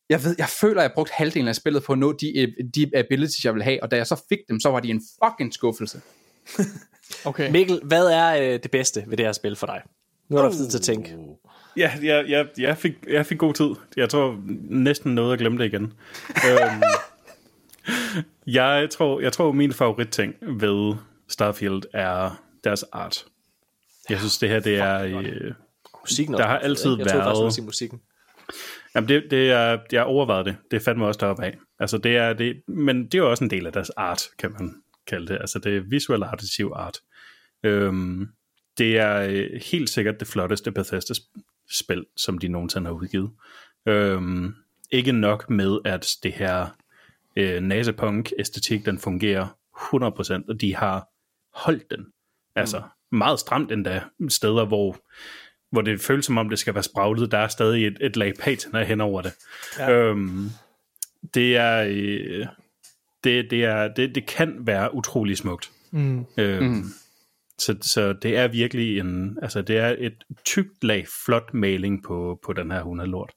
jeg 0.10 0.24
ved, 0.24 0.36
jeg 0.38 0.48
føler, 0.48 0.82
at 0.82 0.84
jeg 0.84 0.92
brugte 0.94 1.14
halvdelen 1.14 1.48
af 1.48 1.56
spillet 1.56 1.84
på 1.84 1.94
at 1.94 2.00
nå 2.00 2.12
de, 2.12 2.54
de 2.76 2.92
abilities, 2.96 3.46
jeg 3.46 3.54
ville 3.54 3.64
have, 3.64 3.84
og 3.84 3.92
da 3.92 3.96
jeg 3.96 4.08
så 4.08 4.24
fik 4.30 4.40
dem, 4.50 4.60
så 4.60 4.70
var 4.70 4.80
de 4.80 4.90
en 4.90 5.02
fucking 5.24 5.54
skuffelse. 5.54 6.02
Okay. 7.26 7.52
Mikkel, 7.52 7.82
hvad 7.84 8.08
er 8.08 8.36
øh, 8.54 8.60
det 8.64 8.72
bedste 8.72 9.04
ved 9.08 9.18
det 9.18 9.26
her 9.26 9.34
spil 9.34 9.56
for 9.56 9.68
dig? 9.68 9.82
Nu 10.30 10.38
er 10.38 10.42
der 10.42 10.52
tid 10.52 10.70
til 10.70 10.78
at 10.78 10.82
tænke. 10.82 11.16
Ja, 11.78 11.92
jeg, 12.04 12.26
jeg, 12.30 12.48
jeg, 12.58 12.78
fik, 12.78 12.94
jeg 13.10 13.26
fik 13.26 13.38
god 13.38 13.54
tid. 13.54 13.70
Jeg 13.98 14.10
tror 14.10 14.40
næsten 14.70 15.16
noget 15.16 15.34
at 15.34 15.40
glemme 15.40 15.58
det 15.58 15.66
igen. 15.66 15.84
øhm, 16.50 16.82
jeg, 18.48 18.88
tror, 18.92 19.20
jeg 19.20 19.34
tror, 19.34 19.52
min 19.52 19.74
favoritting 19.74 20.36
ved 20.42 20.96
Starfield 21.28 21.82
er 21.94 22.42
deres 22.64 22.84
art. 22.92 23.26
Jeg 24.10 24.20
synes, 24.20 24.38
det 24.38 24.50
her 24.50 24.60
det 24.60 24.78
er... 24.78 25.00
Øh, 25.04 25.54
Musikken 26.04 26.34
Der 26.34 26.40
også. 26.40 26.48
har 26.48 26.58
altid 26.60 26.90
jeg 26.98 27.08
tror 27.08 27.20
faktisk, 27.20 27.26
været- 27.36 27.44
vil 27.44 27.52
sige 27.52 27.66
musikken. 27.66 28.02
Jamen, 28.96 29.08
det, 29.10 29.24
det 29.32 29.52
er, 29.52 29.78
jeg 29.92 30.04
overvejede 30.04 30.46
det. 30.46 30.56
Det 30.72 30.78
er 30.78 30.84
fandme 30.84 31.06
også 31.08 31.18
deroppe 31.18 31.46
af. 31.46 31.58
Altså, 31.80 31.98
det 31.98 32.18
er, 32.18 32.34
det, 32.34 32.62
men 32.68 33.06
det 33.06 33.14
er 33.14 33.18
jo 33.18 33.30
også 33.30 33.44
en 33.44 33.50
del 33.50 33.66
af 33.68 33.74
deres 33.74 33.90
art, 33.90 34.24
kan 34.40 34.52
man 34.60 34.74
kalde 35.08 35.28
det. 35.28 35.38
Altså, 35.42 35.60
det 35.60 35.78
er 35.78 35.82
visuel 35.82 36.24
artitiv 36.24 36.72
art. 36.76 36.98
Øhm, 37.64 38.28
det 38.78 38.98
er 38.98 39.22
øh, 39.22 39.62
helt 39.72 39.90
sikkert 39.90 40.20
det 40.20 40.28
flotteste 40.28 40.72
Bethesda-spil, 40.72 42.06
som 42.18 42.38
de 42.38 42.48
nogensinde 42.48 42.88
har 42.88 42.94
udgivet. 42.94 43.32
Øhm, 43.86 44.54
ikke 44.92 45.12
nok 45.12 45.50
med, 45.50 45.80
at 45.86 46.16
det 46.24 46.34
her 46.34 46.68
øh, 47.36 47.62
nasepunk-æstetik, 47.62 48.86
den 48.86 49.00
fungerer 49.00 49.48
100%, 49.78 50.50
og 50.50 50.62
de 50.62 50.76
har 50.76 51.08
holdt 51.54 51.92
den. 51.92 52.06
Altså, 52.56 52.82
meget 53.12 53.40
stramt 53.40 53.72
endda. 53.72 54.02
Steder, 54.30 54.66
hvor 54.66 54.98
hvor 55.72 55.82
det 55.82 56.02
føles 56.02 56.26
som 56.26 56.38
om, 56.38 56.50
det 56.50 56.60
skal 56.60 56.74
være 56.74 56.84
spraglet. 56.84 57.32
Der 57.32 57.38
er 57.38 57.48
stadig 57.48 57.88
et, 57.88 57.98
et 58.02 58.16
lag 58.16 58.34
patina 58.40 58.84
hen 58.84 59.02
over 59.02 59.22
det. 59.22 59.34
Ja. 59.80 59.92
Øhm, 59.92 60.50
det 61.34 61.58
er... 61.58 61.86
Øh, 61.90 62.48
det, 63.28 63.52
det, 63.52 63.64
er 63.64 63.88
det, 63.88 64.16
det 64.16 64.28
kan 64.28 64.56
være 64.60 64.96
utrolig 64.96 65.38
smukt. 65.38 65.72
Mm. 65.92 66.26
Øhm, 66.38 66.64
mm. 66.64 66.84
Så, 67.60 67.76
så 67.82 68.14
det 68.14 68.38
er 68.38 68.48
virkelig 68.48 69.00
en... 69.00 69.38
Altså, 69.42 69.62
det 69.62 69.78
er 69.78 69.96
et 70.00 70.24
tykt 70.46 70.84
lag 70.84 71.06
flot 71.26 71.54
maling 71.54 72.04
på, 72.04 72.40
på 72.46 72.54
den 72.54 72.72
her 72.72 72.82
hundelort. 72.82 73.34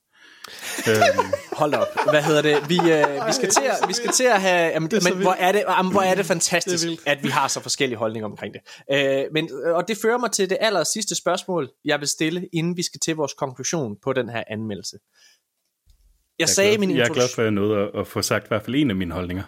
øhm, 0.88 1.32
Hold 1.60 1.74
op. 1.74 1.86
Hvad 2.10 2.22
hedder 2.22 2.42
det? 2.42 2.68
Vi, 2.68 2.76
øh, 2.76 3.26
vi, 3.26 3.32
skal, 3.32 3.48
til 3.48 3.62
at, 3.62 3.88
vi 3.88 3.92
skal 3.92 4.10
til 4.10 4.24
at 4.24 4.40
have... 4.40 4.70
Jamen, 4.70 4.94
er 4.94 5.00
så 5.00 5.14
men 5.14 5.22
hvor 5.22 5.32
er, 5.32 5.52
det, 5.52 5.64
jamen, 5.68 5.92
hvor 5.92 6.02
er 6.02 6.14
det 6.14 6.26
fantastisk, 6.26 6.86
at 7.06 7.22
vi 7.22 7.28
har 7.28 7.48
så 7.48 7.60
forskellige 7.60 7.98
holdninger 7.98 8.28
omkring 8.28 8.54
det. 8.54 8.60
Øh, 8.92 9.24
men, 9.32 9.50
og 9.64 9.88
det 9.88 9.96
fører 10.02 10.18
mig 10.18 10.32
til 10.32 10.50
det 10.50 10.58
aller 10.60 10.84
sidste 10.84 11.14
spørgsmål, 11.14 11.70
jeg 11.84 12.00
vil 12.00 12.08
stille, 12.08 12.48
inden 12.52 12.76
vi 12.76 12.82
skal 12.82 13.00
til 13.00 13.16
vores 13.16 13.32
konklusion 13.32 13.96
på 14.02 14.12
den 14.12 14.28
her 14.28 14.42
anmeldelse. 14.50 14.96
Jeg, 16.38 16.48
sagde 16.48 16.74
i 16.74 16.78
min 16.78 16.90
jeg 16.90 16.96
er 16.96 16.96
glad 16.96 17.08
introduktion... 17.08 17.34
for, 17.34 17.42
at 17.42 17.44
jeg 17.44 17.52
nåede 17.52 17.78
at, 17.78 18.00
at 18.00 18.06
få 18.06 18.22
sagt 18.22 18.44
i 18.44 18.48
hvert 18.48 18.62
fald 18.62 18.76
en 18.76 18.90
af 18.90 18.96
mine 18.96 19.14
holdninger. 19.14 19.42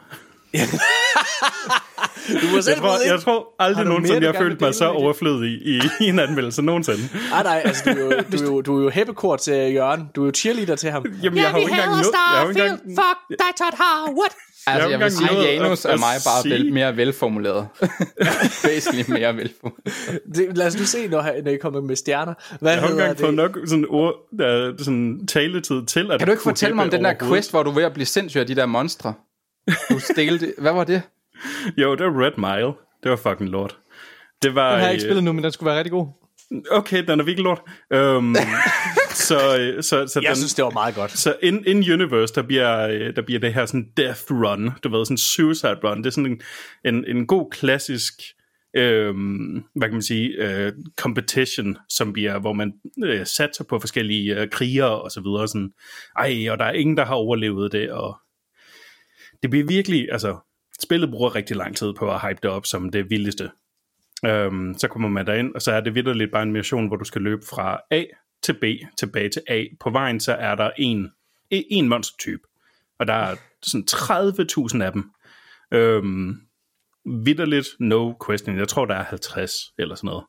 Du 2.43 2.47
må 2.55 2.63
selv 2.63 2.75
Jeg 2.75 2.77
tror, 2.83 3.07
jeg 3.13 3.21
tror 3.21 3.55
Har 3.61 3.67
aldrig 3.67 3.85
nogensinde, 3.87 4.21
du 4.21 4.27
jeg 4.27 4.35
følte 4.35 4.57
vil 4.59 4.65
mig 4.67 4.75
så 4.75 4.89
overflødig 4.89 5.51
i, 5.51 5.81
i 6.01 6.09
en 6.09 6.19
anmeldelse 6.19 6.63
nogensinde. 6.63 7.09
Nej, 7.31 7.43
nej, 7.43 7.63
altså, 7.65 7.83
du 7.85 7.91
er 7.99 8.05
jo, 8.05 8.11
du 8.33 8.37
er 8.37 8.43
jo, 8.47 8.61
du 8.61 8.79
er 8.79 8.83
jo 8.85 8.91
hæppekort 8.91 9.41
til 9.41 9.73
Jørgen. 9.73 10.09
Du 10.17 10.23
er 10.23 10.27
jo 10.27 10.33
cheerleader 10.37 10.77
til 10.77 10.91
ham. 10.91 11.05
Jamen, 11.23 11.39
jeg 11.39 11.47
har 11.51 11.59
jo 11.59 11.61
ikke 11.61 11.71
engang. 11.73 11.91
Jeg 12.05 12.11
har 12.15 12.49
engang, 12.49 12.79
Fuck 12.81 13.39
dig, 13.39 13.47
Todd 13.59 13.77
Howard! 13.79 14.35
Altså, 14.67 14.89
Jeg 14.89 14.91
jeg, 14.91 14.99
har 14.99 15.05
vil 15.05 15.05
ikke 15.05 15.35
sige, 15.45 15.49
at 15.59 15.63
Janus 15.63 15.85
er 15.85 15.91
mig 15.97 16.01
bare 16.01 16.43
sige- 16.43 16.55
vel, 16.55 16.73
mere 16.73 16.97
velformuleret. 16.97 17.67
Basically 18.65 19.05
mere 19.09 19.37
velformuleret. 19.37 20.25
Det, 20.35 20.57
lad 20.57 20.67
os 20.67 20.79
nu 20.79 20.85
se, 20.85 21.09
når, 21.09 21.43
når 21.45 21.51
I 21.51 21.57
kommer 21.57 21.81
med 21.81 21.97
stjerner. 21.97 22.35
Hvad 22.61 22.73
jeg 22.73 22.81
har 22.81 22.89
jo 22.89 22.95
ikke 22.95 23.03
hedder 23.03 23.11
engang 23.11 23.39
fået 23.39 23.55
det? 23.55 23.57
nok 23.61 23.69
sådan, 23.69 23.87
ord, 23.89 24.15
der, 24.39 24.73
sådan 24.85 25.27
taletid 25.27 25.87
til, 25.87 26.13
at 26.13 26.19
Kan 26.21 26.27
du 26.27 26.33
ikke 26.33 26.43
fortælle 26.43 26.75
mig 26.77 26.85
om 26.85 26.91
den 26.91 27.05
der 27.05 27.15
quest, 27.29 27.51
hvor 27.51 27.63
du 27.63 27.71
er 27.71 27.75
ved 27.75 27.83
at 27.83 27.93
blive 27.93 28.07
sindssyg 28.07 28.41
af 28.41 28.47
de 28.47 28.55
der 28.57 28.67
monstre? 28.67 29.15
Du 29.91 29.99
stelte... 29.99 30.55
Hvad 30.59 30.73
var 30.73 30.85
det? 30.85 31.03
Jo, 31.77 31.95
det 31.95 32.07
var 32.07 32.25
Red 32.25 32.37
Mile. 32.37 32.73
Det 33.03 33.11
var 33.11 33.17
fucking 33.17 33.51
lort. 33.51 33.79
Det 34.43 34.55
var... 34.55 34.71
Den 34.71 34.79
har 34.79 34.87
jeg 34.87 34.93
ikke 34.93 35.05
øh, 35.05 35.09
spillet 35.09 35.25
nu, 35.25 35.33
men 35.33 35.45
den 35.45 35.53
skulle 35.53 35.69
være 35.69 35.79
rigtig 35.79 35.93
god. 35.93 36.07
Okay, 36.71 37.07
den 37.07 37.21
er 37.21 37.25
virkelig 37.25 37.45
lort. 37.45 37.63
Um, 37.95 38.37
så, 39.29 39.59
øh, 39.59 39.83
så, 39.83 40.07
så 40.07 40.21
Jeg 40.23 40.29
den, 40.29 40.37
synes, 40.37 40.55
det 40.55 40.65
var 40.65 40.71
meget 40.71 40.95
godt. 40.95 41.19
Så 41.19 41.37
in, 41.43 41.67
in 41.67 41.93
universe, 41.93 42.35
der 42.35 42.43
bliver, 42.43 42.89
øh, 42.89 43.17
der 43.17 43.23
bliver 43.23 43.41
det 43.41 43.55
her 43.55 43.67
sådan 43.67 43.89
death 43.97 44.21
run, 44.31 44.71
du 44.85 44.89
ved, 44.89 45.05
sådan 45.05 45.19
suicide 45.19 45.79
run. 45.85 45.99
Det 45.99 46.07
er 46.07 46.11
sådan 46.11 46.31
en, 46.31 46.41
en, 46.95 47.17
en 47.17 47.27
god 47.27 47.51
klassisk, 47.51 48.13
øhm, 48.77 49.65
hvad 49.75 49.89
kan 49.89 49.93
man 49.93 50.03
sige, 50.03 50.29
øh, 50.29 50.73
competition, 50.97 51.77
som 51.89 52.13
bliver, 52.13 52.39
hvor 52.39 52.53
man 52.53 52.73
øh, 53.05 53.27
satser 53.27 53.65
på 53.65 53.79
forskellige 53.79 54.41
øh, 54.41 54.51
krigere 54.51 55.03
og 55.03 55.11
så 55.11 55.21
videre. 55.21 55.49
Sådan, 55.49 55.71
Ej, 56.19 56.51
og 56.51 56.59
der 56.59 56.65
er 56.65 56.73
ingen, 56.73 56.97
der 56.97 57.05
har 57.05 57.15
overlevet 57.15 57.73
det, 57.73 57.91
og 57.91 58.17
det 59.43 59.51
bliver 59.51 59.67
virkelig, 59.67 60.09
altså, 60.13 60.39
spillet 60.83 61.11
bruger 61.11 61.35
rigtig 61.35 61.57
lang 61.57 61.77
tid 61.77 61.93
på 61.95 62.15
at 62.15 62.21
hype 62.21 62.39
det 62.43 62.51
op 62.51 62.67
som 62.67 62.91
det 62.91 63.11
vildeste. 63.11 63.51
Øhm, 64.27 64.75
så 64.79 64.89
kommer 64.89 65.09
man 65.09 65.27
derind, 65.27 65.55
og 65.55 65.63
så 65.63 65.73
er 65.73 65.81
det 65.81 65.95
vidderligt 65.95 66.33
bare 66.33 66.43
en 66.43 66.53
mission, 66.53 66.87
hvor 66.87 66.97
du 66.97 67.05
skal 67.05 67.23
løbe 67.23 67.43
fra 67.47 67.81
A 67.91 68.05
til 68.43 68.53
B, 68.53 68.65
tilbage 68.99 69.29
til 69.29 69.43
A. 69.49 69.65
På 69.81 69.91
vejen 69.91 70.21
så 70.21 70.33
er 70.33 70.55
der 70.55 70.71
en, 70.79 71.13
e, 71.51 71.65
en 71.73 71.89
monstertype, 71.89 72.43
og 72.99 73.07
der 73.07 73.15
er 73.15 73.37
sådan 73.63 73.87
30.000 73.91 74.83
af 74.83 74.93
dem. 74.93 75.11
Øhm, 75.73 76.41
vidderligt, 77.25 77.69
no 77.81 78.15
question. 78.27 78.59
Jeg 78.59 78.69
tror, 78.69 78.85
der 78.85 78.95
er 78.95 79.05
50 79.05 79.53
eller 79.79 79.95
sådan 79.95 80.09
noget. 80.09 80.25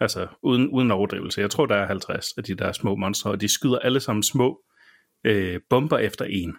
Altså, 0.00 0.26
uden, 0.42 0.68
uden 0.68 0.90
overdrivelse. 0.90 1.40
Jeg 1.40 1.50
tror, 1.50 1.66
der 1.66 1.76
er 1.76 1.86
50 1.86 2.26
af 2.36 2.44
de 2.44 2.54
der 2.54 2.72
små 2.72 2.96
monstre, 2.96 3.30
og 3.30 3.40
de 3.40 3.54
skyder 3.54 3.78
alle 3.78 4.00
sammen 4.00 4.22
små 4.22 4.60
øh, 5.24 5.60
bomber 5.70 5.98
efter 5.98 6.24
en, 6.24 6.56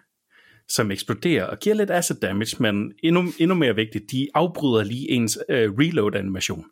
som 0.70 0.92
eksploderer 0.92 1.46
og 1.46 1.60
giver 1.60 1.76
lidt 1.76 1.92
acid 1.92 2.16
damage, 2.16 2.56
men 2.60 2.94
endnu, 3.04 3.24
endnu 3.40 3.56
mere 3.56 3.76
vigtigt, 3.76 4.12
de 4.12 4.28
afbryder 4.34 4.84
lige 4.84 5.12
ens 5.12 5.40
øh, 5.50 5.72
reload-animation. 5.72 6.66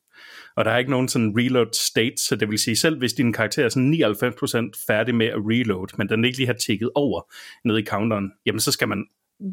Og 0.56 0.66
der 0.66 0.72
er 0.72 0.78
ikke 0.78 0.92
nogen 0.92 1.08
sådan 1.08 1.34
reload 1.38 1.74
state, 1.74 2.18
så 2.18 2.36
det 2.36 2.50
vil 2.50 2.60
sige, 2.60 2.76
selv 2.76 2.98
hvis 2.98 3.14
din 3.14 3.34
karakter 3.34 3.66
er 3.66 3.70
sådan 3.70 3.94
99% 3.94 4.86
færdig 4.88 5.16
med 5.16 5.26
at 5.26 5.38
reload, 5.38 5.88
men 5.98 6.10
den 6.10 6.26
ikke 6.26 6.38
lige 6.38 6.48
har 6.48 6.54
tækket 6.54 6.90
over 6.96 7.22
ned 7.66 7.78
i 7.78 7.86
counteren, 7.86 8.32
jamen 8.46 8.60
så 8.60 8.72
skal 8.72 8.88
man 8.88 9.06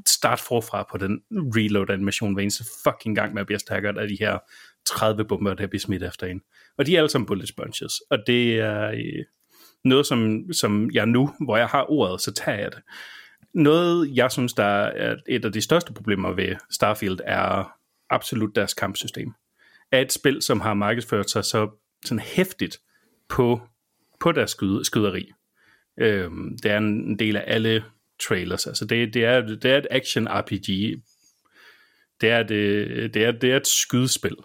starte 0.06 0.42
forfra 0.42 0.86
på 0.90 0.98
den 0.98 1.20
reload 1.30 1.90
animation 1.90 2.34
hver 2.34 2.42
eneste 2.42 2.64
fucking 2.84 3.16
gang 3.16 3.34
med 3.34 3.40
at 3.40 3.46
blive 3.46 4.00
af 4.00 4.08
de 4.08 4.16
her 4.20 4.38
30 4.86 5.24
bomber, 5.24 5.54
der 5.54 5.66
bliver 5.66 5.80
smidt 5.80 6.02
efter 6.02 6.26
en. 6.26 6.40
Og 6.78 6.86
de 6.86 6.94
er 6.94 6.98
alle 6.98 7.10
sammen 7.10 7.26
bullet 7.26 7.48
sponges, 7.48 8.00
og 8.10 8.18
det 8.26 8.60
er 8.60 8.90
øh, 8.90 9.24
noget, 9.84 10.06
som, 10.06 10.52
som 10.52 10.90
jeg 10.92 11.06
nu, 11.06 11.30
hvor 11.44 11.56
jeg 11.56 11.66
har 11.66 11.90
ordet, 11.90 12.20
så 12.20 12.32
tager 12.32 12.58
jeg 12.58 12.72
det. 12.72 12.82
Noget, 13.54 14.10
jeg 14.16 14.32
synes, 14.32 14.52
der 14.52 14.64
er 14.64 15.16
et 15.28 15.44
af 15.44 15.52
de 15.52 15.60
største 15.60 15.92
problemer 15.92 16.32
ved 16.32 16.56
Starfield, 16.70 17.18
er 17.24 17.76
absolut 18.10 18.54
deres 18.56 18.74
kampsystem. 18.74 19.32
Er 19.92 20.00
et 20.00 20.12
spil, 20.12 20.42
som 20.42 20.60
har 20.60 20.74
markedsført 20.74 21.30
sig 21.30 21.44
så 21.44 21.70
sådan 22.04 22.18
hæftigt 22.18 22.78
på, 23.28 23.60
på 24.20 24.32
deres 24.32 24.50
skyd, 24.50 24.84
skyderi. 24.84 25.30
Øhm, 25.98 26.58
det 26.62 26.70
er 26.70 26.78
en 26.78 27.18
del 27.18 27.36
af 27.36 27.44
alle 27.46 27.84
trailers. 28.28 28.66
Altså 28.66 28.84
det, 28.84 29.14
det, 29.14 29.24
er, 29.24 29.40
det 29.40 29.64
er 29.64 29.78
et 29.78 29.86
action 29.90 30.28
RPG. 30.28 30.68
Det 32.20 32.30
er, 32.30 32.42
det, 32.42 33.14
det 33.14 33.24
er, 33.24 33.32
det 33.32 33.52
er 33.52 33.56
et 33.56 33.66
skydespil. 33.66 34.36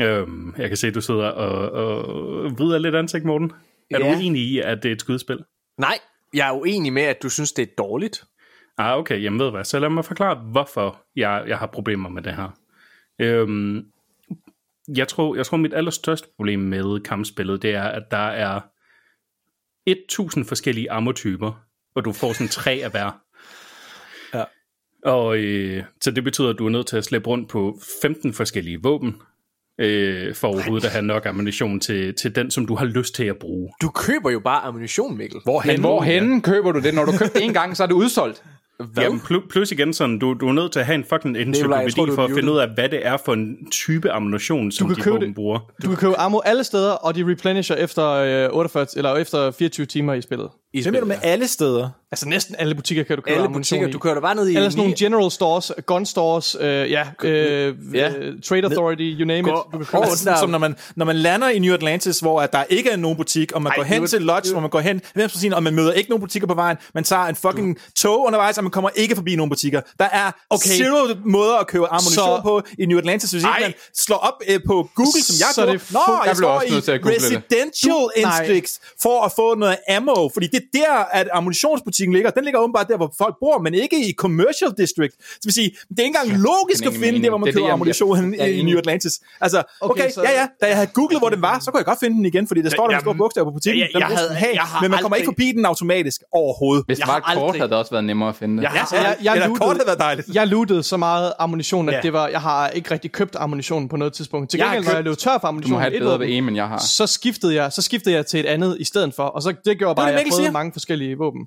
Øhm, 0.00 0.54
jeg 0.58 0.68
kan 0.68 0.76
se, 0.76 0.86
at 0.86 0.94
du 0.94 1.00
sidder 1.00 1.28
og, 1.28 1.70
og 1.70 2.58
vrider 2.58 2.78
lidt 2.78 2.94
ansigt, 2.94 3.24
Morten. 3.24 3.52
Er 3.90 3.98
Ja. 3.98 4.14
du 4.14 4.20
enig 4.20 4.42
i, 4.42 4.58
at 4.58 4.82
det 4.82 4.88
er 4.88 4.92
et 4.92 5.00
skydespil? 5.00 5.38
Nej, 5.78 5.98
jeg 6.34 6.48
er 6.48 6.52
uenig 6.52 6.92
med, 6.92 7.02
at 7.02 7.22
du 7.22 7.28
synes, 7.28 7.52
det 7.52 7.62
er 7.62 7.74
dårligt. 7.78 8.24
Ah, 8.78 8.98
okay, 8.98 9.22
jamen 9.22 9.40
ved 9.40 9.50
hvad, 9.50 9.64
så 9.64 9.78
lad 9.78 9.88
mig 9.88 10.04
forklare, 10.04 10.34
hvorfor 10.34 11.02
jeg, 11.16 11.44
jeg 11.46 11.58
har 11.58 11.66
problemer 11.66 12.08
med 12.08 12.22
det 12.22 12.34
her. 12.34 12.58
Øhm, 13.18 13.86
jeg, 14.96 15.08
tror, 15.08 15.36
jeg 15.36 15.46
tror, 15.46 15.56
mit 15.56 15.74
allerstørste 15.74 16.28
problem 16.36 16.60
med 16.60 17.00
kampspillet, 17.00 17.62
det 17.62 17.74
er, 17.74 17.82
at 17.82 18.02
der 18.10 18.26
er 18.26 18.60
1000 19.86 20.44
forskellige 20.44 20.90
ammotyper, 20.90 21.64
og 21.94 22.04
du 22.04 22.12
får 22.12 22.32
sådan 22.32 22.48
tre 22.48 22.72
af 22.72 22.90
hver. 22.90 23.20
Ja. 24.34 24.44
Og 25.04 25.38
øh, 25.38 25.84
så 26.00 26.10
det 26.10 26.24
betyder, 26.24 26.50
at 26.50 26.58
du 26.58 26.66
er 26.66 26.70
nødt 26.70 26.86
til 26.86 26.96
at 26.96 27.04
slæbe 27.04 27.26
rundt 27.26 27.50
på 27.50 27.78
15 28.02 28.32
forskellige 28.32 28.82
våben, 28.82 29.22
øh, 29.78 30.34
for 30.34 30.48
overhovedet 30.48 30.86
at 30.86 30.92
have 30.92 31.02
nok 31.02 31.26
ammunition 31.26 31.80
til, 31.80 32.14
til 32.14 32.34
den, 32.34 32.50
som 32.50 32.66
du 32.66 32.74
har 32.74 32.84
lyst 32.84 33.14
til 33.14 33.24
at 33.24 33.36
bruge. 33.36 33.72
Du 33.82 33.88
køber 33.88 34.30
jo 34.30 34.40
bare 34.40 34.62
ammunition, 34.62 35.18
Mikkel. 35.18 35.40
Men 35.64 35.80
hvorhen 35.80 36.42
køber 36.42 36.72
du 36.72 36.80
det? 36.80 36.94
Når 36.94 37.04
du 37.04 37.12
køber 37.12 37.32
det 37.32 37.44
en 37.44 37.52
gang, 37.52 37.76
så 37.76 37.82
er 37.82 37.86
det 37.86 37.94
udsolgt. 37.94 38.42
Hvad? 38.78 39.04
Jamen, 39.04 39.20
pl- 39.20 39.48
plus 39.50 39.72
igen 39.72 39.92
sådan, 39.92 40.18
du, 40.18 40.34
du 40.34 40.48
er 40.48 40.52
nødt 40.52 40.72
til 40.72 40.80
at 40.80 40.86
have 40.86 40.94
en 40.94 41.04
fucking 41.08 41.36
encyklopædi 41.36 41.90
du 41.96 42.14
for 42.14 42.24
at 42.24 42.30
finde 42.34 42.52
ud 42.52 42.58
af, 42.58 42.68
hvad 42.74 42.88
det 42.88 43.06
er 43.06 43.16
for 43.24 43.32
en 43.32 43.56
type 43.70 44.10
ammunition, 44.10 44.72
som 44.72 44.86
kan 44.88 44.96
de 44.96 45.00
købe 45.02 45.14
våben 45.14 45.34
bruger. 45.34 45.58
Du 45.82 45.88
kan 45.88 45.96
købe 45.96 46.16
ammo 46.18 46.38
alle 46.44 46.64
steder, 46.64 46.92
og 46.92 47.14
de 47.14 47.30
replenisher 47.30 47.76
efter, 47.76 48.08
øh, 48.10 48.48
48, 48.56 48.86
eller 48.96 49.16
efter 49.16 49.50
24 49.50 49.86
timer 49.86 50.14
i 50.14 50.22
spillet. 50.22 50.48
I 50.72 50.82
Hvad 50.82 50.92
mener 50.92 51.00
du 51.00 51.06
med 51.06 51.16
alle 51.22 51.46
steder? 51.48 51.88
Altså 52.12 52.28
næsten 52.28 52.54
alle 52.58 52.74
butikker 52.74 53.02
kan 53.04 53.16
du 53.16 53.22
købe 53.22 53.34
Alle 53.34 53.44
ammunition 53.46 53.76
butikker, 53.78 53.88
i. 53.88 53.92
du 53.92 53.98
kører 53.98 54.20
bare 54.20 54.34
ned 54.34 54.48
i... 54.48 54.54
Eller 54.56 54.68
sådan 54.70 54.80
nogle 54.82 54.94
general 54.98 55.30
stores, 55.30 55.72
gun 55.86 56.06
stores, 56.06 56.56
øh, 56.60 56.66
ja, 56.66 57.06
øh, 57.22 57.74
Ja. 57.94 58.12
øh, 58.18 58.40
trade 58.42 58.62
authority, 58.64 59.02
you 59.20 59.26
name 59.26 59.38
it. 59.38 59.44
Gå- 59.44 59.68
Du 59.72 59.78
kan 59.78 59.86
købe 59.86 60.06
sådan 60.16 60.34
der- 60.34 60.40
Som 60.40 60.50
når 60.50 60.58
man, 60.58 60.76
når 60.96 61.04
man 61.04 61.16
lander 61.16 61.48
i 61.48 61.58
New 61.58 61.74
Atlantis, 61.74 62.20
hvor 62.20 62.40
at 62.40 62.52
der 62.52 62.64
ikke 62.68 62.90
er 62.90 62.96
nogen 62.96 63.16
butik, 63.16 63.52
og 63.52 63.62
man 63.62 63.70
Ej, 63.72 63.76
går 63.76 63.82
hen 63.82 64.06
til 64.06 64.22
Lodge, 64.22 64.52
hvor 64.52 64.60
man 64.60 64.70
går 64.70 64.80
hen, 64.80 65.00
og 65.54 65.62
man 65.62 65.74
møder 65.74 65.92
ikke 65.92 66.10
nogen 66.10 66.20
butikker 66.20 66.48
på 66.48 66.54
vejen, 66.54 66.76
man 66.94 67.04
tager 67.04 67.22
en 67.24 67.34
fucking 67.36 67.78
tog 67.96 68.26
undervejs, 68.26 68.58
man 68.64 68.70
kommer 68.70 68.90
ikke 68.94 69.14
forbi 69.16 69.36
nogen 69.36 69.50
butikker. 69.50 69.80
Der 69.98 70.04
er 70.04 70.26
okay. 70.50 70.68
zero 70.80 71.00
måder 71.24 71.56
at 71.56 71.66
købe 71.66 71.86
ammunition 71.86 72.14
Så- 72.14 72.36
så, 72.36 72.40
på 72.42 72.62
i 72.78 72.86
New 72.86 72.98
Atlantis, 72.98 73.30
hvis 73.30 73.42
ikke 73.42 73.54
man 73.60 73.72
slår 73.94 74.16
op 74.16 74.38
øh, 74.48 74.60
på 74.66 74.88
Google, 74.94 75.22
som 75.28 75.36
jeg 75.44 75.50
Så 75.54 75.62
gjorde. 75.62 75.78
det 75.78 75.92
Nå, 75.92 76.00
jeg, 76.08 76.22
Jeg 76.26 76.36
blev 76.36 76.48
også 76.50 76.66
nødt 76.70 76.84
til 76.84 76.92
at 76.92 77.00
google 77.02 77.16
det. 77.16 77.24
Residential 77.24 78.02
nej. 78.22 78.38
Districts 78.40 78.80
for 79.02 79.16
at 79.26 79.32
få 79.36 79.54
noget 79.54 79.76
ammo, 79.96 80.28
fordi 80.34 80.46
det 80.46 80.60
er 80.74 80.78
der, 80.78 80.94
at 81.18 81.26
ammunitionsbutikken 81.32 82.12
ligger. 82.14 82.30
Den 82.30 82.44
ligger 82.44 82.60
åbenbart 82.60 82.88
der, 82.88 82.96
hvor 82.96 83.12
folk 83.18 83.34
bor, 83.40 83.58
men 83.58 83.74
ikke 83.74 84.08
i 84.08 84.12
Commercial 84.12 84.70
District. 84.78 85.14
Det 85.18 85.44
vil 85.44 85.54
sige, 85.54 85.70
det 85.88 85.98
er 85.98 86.02
ikke 86.02 86.18
engang 86.18 86.28
logisk 86.50 86.82
at 86.86 86.92
finde 86.92 87.06
mening. 87.06 87.24
der, 87.24 87.30
hvor 87.30 87.38
man 87.38 87.46
Det 87.46 87.50
er 87.50 87.52
det, 87.52 87.58
køber 87.60 87.66
jeg- 87.66 87.72
ammunition 87.72 88.32
jeg- 88.34 88.40
jeg 88.40 88.52
i. 88.58 88.62
New 88.62 88.78
Atlantis. 88.78 89.12
Altså, 89.40 89.58
okay, 89.80 90.02
Okay, 90.02 90.10
så- 90.12 90.22
ja, 90.22 90.32
ja, 90.40 90.46
da 90.60 90.66
jeg 90.66 90.76
havde 90.76 90.90
googlet, 90.94 91.20
hvor 91.20 91.28
den 91.28 91.42
var, 91.42 91.58
så 91.58 91.70
kunne 91.70 91.78
jeg 91.78 91.84
godt 91.86 92.00
finde 92.00 92.16
den 92.16 92.26
igen, 92.26 92.46
fordi 92.48 92.62
det 92.62 92.72
står 92.72 92.86
der 92.86 92.94
med 92.94 93.00
store 93.00 93.14
bogstaver 93.14 93.44
på 93.44 93.50
butikken. 93.50 93.80
jeg- 93.80 93.90
jeg 94.00 94.08
vil 94.08 94.16
havde- 94.16 94.54
jeg 94.54 94.62
har 94.62 94.80
men 94.82 94.90
man 94.90 95.00
kommer 95.02 95.16
ikke 95.16 95.26
forbi 95.26 95.52
den 95.52 95.64
automatisk 95.64 96.20
overhovedet. 96.32 96.84
Hvis 96.86 96.96
det 96.98 97.00
Jeg 97.00 97.08
var 97.08 97.20
har 97.24 97.32
et 97.34 97.38
kort, 97.38 97.56
havde 97.56 97.68
det 97.70 97.76
også 97.78 97.90
været 97.90 98.04
nemmere 98.04 98.28
at 98.28 98.36
finde 98.36 98.53
det. 98.56 98.62
Jeg 98.62 98.70
har 98.70 98.78
Altså, 98.78 98.96
jeg, 98.96 99.16
jeg, 99.22 99.34
Eller 99.34 99.46
lootede- 99.46 99.86
været 99.86 99.98
dejligt. 99.98 100.28
jeg 100.34 100.46
lootede 100.48 100.82
så 100.82 100.96
meget 100.96 101.32
ammunition, 101.38 101.88
at 101.88 101.94
Ja. 101.94 102.00
det 102.00 102.12
var, 102.12 102.28
jeg 102.28 102.40
har 102.40 102.68
ikke 102.68 102.90
rigtig 102.90 103.12
købt 103.12 103.36
ammunition 103.38 103.88
på 103.88 103.96
noget 103.96 104.12
tidspunkt. 104.12 104.50
Til 104.50 104.58
Jeg 104.58 104.66
har 104.66 104.74
gengæld, 104.74 104.88
når 104.92 104.94
jeg 104.98 105.04
løb 105.04 105.16
tør 105.18 105.30
for 105.32 105.38
Du 105.38 105.46
ammunition, 105.46 105.72
må 105.72 105.78
have 105.80 105.92
i 105.92 105.96
et 105.96 106.02
bedre 106.02 106.18
ved 106.18 106.26
aim, 106.26 106.48
end 106.48 106.56
jeg 106.56 106.68
har. 106.68 106.78
så 106.78 107.06
skiftede 107.06 107.54
jeg, 107.54 107.72
så 107.72 107.82
skiftede 107.82 108.14
jeg 108.14 108.26
til 108.26 108.40
et 108.40 108.46
andet 108.46 108.76
i 108.80 108.84
stedet 108.84 109.14
for, 109.14 109.22
og 109.22 109.42
så 109.42 109.54
det 109.64 109.78
gjorde 109.78 109.94
bare, 109.94 110.06
det, 110.12 110.12
at 110.18 110.24
jeg 110.24 110.32
prøvede 110.32 110.52
mange 110.52 110.72
forskellige 110.72 111.18
våben. 111.18 111.40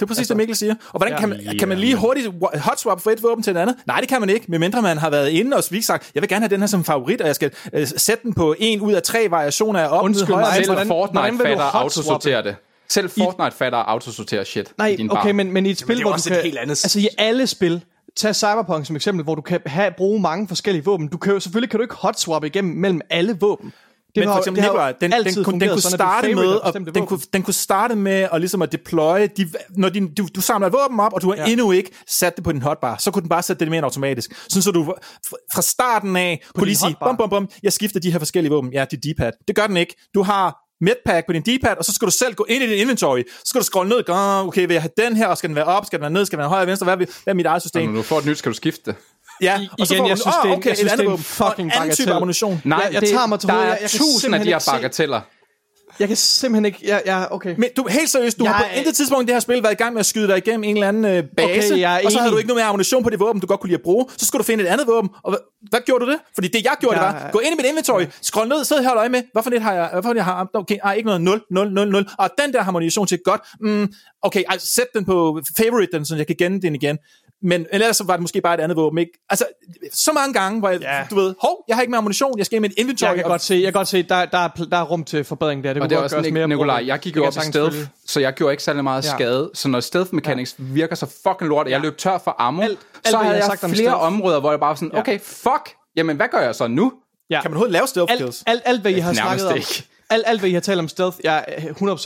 Det 0.00 0.02
er 0.02 0.06
præcis 0.06 0.18
altså, 0.20 0.34
det, 0.34 0.36
Mikkel 0.38 0.56
siger. 0.56 0.74
Og 0.92 0.98
hvordan 0.98 1.12
Ja. 1.14 1.20
kan, 1.20 1.28
man, 1.28 1.40
kan 1.58 1.68
man 1.68 1.78
lige 1.78 1.96
hurtigt 1.96 2.28
hotswap 2.54 3.00
fra 3.00 3.12
et 3.12 3.22
våben 3.22 3.42
til 3.42 3.50
et 3.50 3.56
andet? 3.60 3.76
Nej, 3.86 4.00
det 4.00 4.08
kan 4.08 4.20
man 4.20 4.30
ikke, 4.30 4.46
medmindre 4.48 4.82
man 4.82 4.98
har 4.98 5.10
været 5.10 5.28
inde 5.28 5.56
og 5.56 5.64
spist 5.64 5.86
sagt, 5.86 6.10
jeg 6.14 6.20
vil 6.22 6.28
gerne 6.28 6.42
have 6.42 6.48
den 6.50 6.60
her 6.60 6.66
som 6.66 6.84
favorit, 6.84 7.20
og 7.20 7.26
jeg 7.26 7.34
skal 7.34 7.50
øh, 7.72 7.86
sætte 7.96 8.22
den 8.22 8.34
på 8.34 8.54
en 8.58 8.80
ud 8.80 8.92
af 8.92 9.02
tre 9.02 9.26
variationer 9.30 9.80
af 9.80 9.88
op, 9.98 10.04
Undskyld 10.04 10.34
højre, 10.34 10.46
mig. 10.46 10.54
Selv 10.54 10.66
hvordan- 10.66 10.86
Fortnite 10.88 11.20
hvordan 11.20 11.38
vil 11.38 11.46
du 11.46 11.50
hotswappe? 11.62 11.78
autosortere 11.78 12.42
det. 12.42 12.56
Selv 12.92 13.10
Fortnite 13.10 13.56
fatter 13.56 13.78
at 13.78 13.84
autosortere 13.88 14.44
shit 14.44 14.72
Nej, 14.78 14.86
i 14.86 14.96
din 14.96 15.10
okay, 15.10 15.26
bar. 15.28 15.32
men, 15.32 15.52
men 15.52 15.66
i 15.66 15.70
et 15.70 15.78
spil, 15.78 15.98
er 15.98 16.02
hvor 16.02 16.12
du 16.12 16.22
kan... 16.22 16.42
helt 16.42 16.58
andet 16.58 16.70
Altså 16.84 16.98
i 17.00 17.08
alle 17.18 17.46
spil, 17.46 17.84
tag 18.16 18.36
Cyberpunk 18.36 18.86
som 18.86 18.96
eksempel, 18.96 19.24
hvor 19.24 19.34
du 19.34 19.42
kan 19.42 19.60
have, 19.66 19.92
bruge 19.96 20.20
mange 20.20 20.48
forskellige 20.48 20.84
våben. 20.84 21.08
Du 21.08 21.18
kan 21.18 21.32
jo, 21.32 21.40
selvfølgelig 21.40 21.70
kan 21.70 21.78
du 21.78 21.82
ikke 21.82 21.94
hotswap 21.94 22.44
igennem 22.44 22.76
mellem 22.76 23.00
alle 23.10 23.36
våben. 23.40 23.72
Det 24.14 24.16
Men 24.16 24.28
har- 24.28 24.34
for 24.34 24.38
eksempel, 24.38 24.62
har 24.62 24.70
Nikolaj, 24.70 24.92
den, 24.92 25.00
den, 25.00 25.12
altid 25.12 25.44
kunne, 25.44 25.60
den 25.60 25.68
kunne 25.68 25.80
sådan, 25.80 25.96
starte 25.98 26.34
med, 26.34 26.60
bestemte 26.64 26.92
den, 26.92 27.06
kunne, 27.06 27.20
den 27.32 27.42
kunne 27.42 27.54
starte 27.54 27.96
med 27.96 28.28
at, 28.32 28.40
ligesom 28.40 28.62
at 28.62 28.72
deploye, 28.72 29.26
de, 29.26 29.48
når 29.70 29.88
din, 29.88 30.14
du, 30.14 30.28
du 30.36 30.40
samler 30.40 30.68
våben 30.68 31.00
op, 31.00 31.12
og 31.12 31.22
du 31.22 31.28
har 31.28 31.36
Ja. 31.36 31.46
endnu 31.46 31.70
ikke 31.72 31.90
sat 32.08 32.36
det 32.36 32.44
på 32.44 32.52
din 32.52 32.62
hotbar, 32.62 32.96
så 32.98 33.10
kunne 33.10 33.20
den 33.22 33.28
bare 33.28 33.42
sætte 33.42 33.60
det 33.64 33.70
mere 33.70 33.82
automatisk. 33.82 34.32
Sådan 34.48 34.62
så 34.62 34.70
du 34.70 34.94
fra- 35.54 35.62
starten 35.62 36.16
af 36.16 36.42
kunne 36.54 36.60
din 36.60 36.66
lige 36.66 36.76
sige, 36.76 36.96
bum, 37.04 37.16
bum, 37.16 37.30
bum, 37.30 37.48
jeg 37.62 37.72
skifter 37.72 38.00
de 38.00 38.12
her 38.12 38.18
forskellige 38.18 38.52
våben. 38.52 38.72
Ja, 38.72 38.84
dit 38.90 39.04
D-pad. 39.04 39.32
Det 39.48 39.56
gør 39.56 39.66
den 39.66 39.76
ikke. 39.76 39.94
Du 40.14 40.22
har 40.22 40.56
medpack 40.80 41.26
på 41.26 41.32
din 41.32 41.42
D-pad, 41.42 41.74
og 41.78 41.84
så 41.84 41.92
skal 41.94 42.06
du 42.06 42.10
selv 42.12 42.34
gå 42.34 42.46
ind 42.48 42.64
i 42.64 42.66
din 42.66 42.78
inventory. 42.78 43.22
Så 43.28 43.42
skal 43.46 43.60
du 43.60 43.64
scrolle 43.64 43.88
ned, 43.88 44.04
okay, 44.08 44.60
vil 44.66 44.72
jeg 44.74 44.82
have 44.82 44.90
den 44.96 45.16
her, 45.16 45.26
og 45.26 45.38
skal 45.38 45.48
den 45.48 45.56
være 45.56 45.64
op, 45.64 45.86
skal 45.86 45.98
den 45.98 46.02
være 46.02 46.10
ned, 46.10 46.26
skal 46.26 46.36
den 46.36 46.40
være 46.40 46.48
højre, 46.48 46.66
venstre, 46.66 46.84
hvad, 46.84 46.94
er- 46.94 46.96
hvad 47.24 47.32
er 47.32 47.34
mit 47.34 47.46
eget 47.46 47.62
system? 47.62 47.88
når 47.90 47.96
du 47.96 48.02
får 48.02 48.18
et 48.18 48.26
nyt, 48.26 48.38
skal 48.38 48.52
du 48.52 48.56
skifte 48.56 48.82
det. 48.86 48.94
Ja, 49.42 49.60
I- 49.60 49.68
og 49.80 49.86
så 49.86 49.94
igen, 49.94 50.02
får 50.02 50.08
jeg 50.08 50.16
du, 50.16 50.20
synes, 50.22 50.34
ah, 50.36 50.42
det 50.42 50.48
er 50.48 50.52
en- 50.52 50.58
okay, 50.58 50.68
jeg 50.68 50.76
synes, 50.76 50.92
et 50.92 50.92
andet 50.92 50.98
det 50.98 51.04
er 51.04 51.08
en 51.08 51.12
våben. 51.12 51.24
fucking 51.24 51.68
Og 51.70 51.76
en 51.76 51.82
anden 51.82 51.96
type 51.96 52.04
bagatel. 52.06 52.16
ammunition. 52.16 52.62
Nej, 52.64 52.80
Jeg- 52.84 52.92
jeg 52.92 53.00
det, 53.02 53.10
tager 53.10 53.26
mig 53.26 53.40
til 53.40 53.48
der 53.48 53.54
hovedet. 53.54 53.68
er 53.70 53.72
Jeg- 53.74 53.82
jeg 53.82 53.90
kan 53.90 53.98
tusind 53.98 54.34
af 54.34 54.40
de 54.40 54.46
her 54.46 54.70
bagateller. 54.72 55.20
Jeg 56.00 56.08
kan 56.08 56.16
simpelthen 56.16 56.64
ikke... 56.64 56.78
Ja, 56.84 56.98
ja 57.06 57.34
okay. 57.34 57.54
Men 57.58 57.68
du, 57.76 57.86
helt 57.90 58.10
seriøst, 58.10 58.38
du 58.38 58.44
Jeg 58.44 58.52
har 58.52 58.62
på 58.62 58.68
er- 58.72 58.78
intet 58.78 58.96
tidspunkt 58.96 59.22
i 59.22 59.26
det 59.26 59.34
her 59.34 59.40
spil 59.40 59.62
været 59.62 59.72
i 59.72 59.76
gang 59.76 59.92
med 59.92 60.00
at 60.00 60.06
skyde 60.06 60.28
dig 60.28 60.36
igennem 60.38 60.64
en 60.64 60.76
eller 60.76 60.88
anden 60.88 61.04
øh, 61.04 61.24
base, 61.36 61.72
Okay, 61.72 61.80
jeg 61.80 62.02
og 62.04 62.12
så 62.12 62.18
havde 62.18 62.32
du 62.32 62.36
ikke 62.36 62.48
noget 62.48 62.58
mere 62.58 62.66
ammunition 62.66 63.02
på 63.02 63.10
det 63.10 63.20
våben, 63.20 63.40
du 63.40 63.46
godt 63.46 63.60
kunne 63.60 63.68
lide 63.68 63.78
at 63.78 63.82
bruge. 63.82 64.06
Så 64.16 64.26
skulle 64.26 64.38
du 64.40 64.44
finde 64.44 64.64
et 64.64 64.68
andet 64.68 64.86
våben, 64.86 65.10
og 65.24 65.30
hvad, 65.30 65.38
hvad 65.70 65.80
gjorde 65.86 66.04
du 66.06 66.10
det? 66.10 66.18
Fordi 66.34 66.48
det 66.48 66.64
jeg 66.64 66.76
gjorde, 66.80 67.00
Jeg- 67.00 67.14
det 67.14 67.22
var, 67.24 67.30
gå 67.30 67.38
ind 67.38 67.52
i 67.52 67.56
mit 67.56 67.66
inventory, 67.66 68.04
scroll 68.22 68.48
ned, 68.48 68.64
sidde 68.64 68.82
her 68.82 68.90
og 68.90 68.96
øje 68.96 69.08
med, 69.08 69.22
hvorfor 69.32 69.50
net 69.50 69.62
har 69.62 69.72
jeg, 69.74 69.88
hvorfor 69.92 70.12
net 70.12 70.24
har 70.24 70.36
jeg, 70.38 70.46
okay, 70.60 70.76
ej, 70.84 70.94
ikke 70.94 71.06
noget, 71.06 71.20
0, 71.20 71.42
0, 71.50 71.72
0, 71.72 71.88
0, 71.90 72.08
og 72.18 72.30
den 72.44 72.52
der 72.52 72.62
har 72.62 72.68
ammunition 72.68 73.06
til, 73.06 73.18
godt, 73.24 73.40
mm, 73.60 73.92
okay, 74.22 74.42
ej, 74.48 74.58
sæt 74.58 74.86
den 74.94 75.04
på 75.04 75.40
favorite, 75.58 75.92
den, 75.92 76.06
så 76.06 76.16
jeg 76.16 76.26
kan 76.26 76.36
genne 76.38 76.60
den 76.62 76.74
igen. 76.74 76.98
Men 77.42 77.66
ellers 77.72 77.96
så 77.96 78.04
var 78.04 78.12
det 78.14 78.20
måske 78.20 78.40
bare 78.40 78.54
et 78.54 78.60
andet 78.60 78.76
våben, 78.76 78.98
ikke? 78.98 79.12
Altså, 79.30 79.44
så 79.92 80.12
mange 80.12 80.32
gange, 80.34 80.58
hvor 80.58 80.68
jeg, 80.68 80.80
Ja. 80.80 81.06
du 81.10 81.14
ved, 81.14 81.34
hov, 81.42 81.64
jeg 81.68 81.76
har 81.76 81.80
ikke 81.82 81.90
mere 81.90 81.98
ammunition, 81.98 82.38
jeg 82.38 82.46
skal 82.46 82.56
i 82.56 82.60
mit 82.60 82.72
inventory. 82.76 83.08
Jeg 83.08 83.14
kan 83.16 83.24
og- 83.24 83.30
godt 83.30 83.42
se, 83.42 83.54
jeg 83.54 83.62
kan 83.62 83.72
godt 83.72 83.88
se 83.88 84.02
der, 84.02 84.24
der, 84.24 84.38
er, 84.38 84.48
der 84.48 84.76
er 84.76 84.82
rum 84.84 85.04
til 85.04 85.24
forbedring 85.24 85.64
der. 85.64 85.72
Det 85.72 85.82
Og 85.82 85.84
kunne 85.84 85.88
det 85.90 85.94
er 85.94 86.00
godt 86.00 86.04
også 86.04 86.16
sådan, 86.16 86.34
mere 86.34 86.48
Nikolaj, 86.48 86.82
jeg 86.86 86.98
gik 86.98 87.16
jo 87.16 87.24
op 87.26 87.32
i 87.36 87.40
stealth, 87.40 87.72
følge. 87.74 87.88
så 88.06 88.20
jeg 88.20 88.32
gjorde 88.34 88.52
ikke 88.52 88.62
særlig 88.62 88.84
meget 88.84 89.04
Ja. 89.04 89.10
skade. 89.10 89.50
Så 89.54 89.68
når 89.68 89.80
stealth 89.80 90.14
mechanics 90.14 90.54
virker 90.58 90.96
så 90.96 91.06
fucking 91.26 91.48
lort, 91.48 91.66
og 91.66 91.70
jeg 91.72 91.80
løb 91.80 91.98
tør 91.98 92.18
for 92.18 92.34
ammo, 92.38 92.62
alt, 92.62 92.78
så 92.78 92.86
hvad 93.02 93.12
havde 93.18 93.28
jeg 93.28 93.36
jeg, 93.36 93.44
sagt 93.44 93.64
om 93.64 93.70
flere 93.70 93.82
stealth. 93.82 94.02
områder, 94.06 94.40
hvor 94.40 94.50
jeg 94.50 94.60
bare 94.60 94.68
var 94.68 94.74
sådan, 94.74 94.94
okay, 94.98 95.20
fuck, 95.20 95.74
jamen 95.96 96.16
hvad 96.16 96.26
gør 96.32 96.38
jeg 96.40 96.54
så 96.54 96.66
nu? 96.66 96.92
Ja. 97.30 97.40
Kan 97.42 97.50
man 97.50 97.56
overhovedet 97.56 97.72
lave 97.72 97.86
stealth 97.86 98.16
kills? 98.16 98.42
alt, 98.46 98.46
alt, 98.46 98.62
alt, 98.66 98.80
hvad 98.80 98.90
I 98.92 98.98
har 98.98 99.12
Nærmest 99.12 99.20
snakket 99.22 99.46
om, 99.48 99.56
ikke. 99.56 99.84
Alt, 100.10 100.24
alt, 100.26 100.40
hvad 100.40 100.50
I 100.50 100.52
har 100.52 100.60
talt 100.60 100.78
om 100.78 100.88
stealth, 100.88 101.16
jeg 101.24 101.44
er 101.48 101.60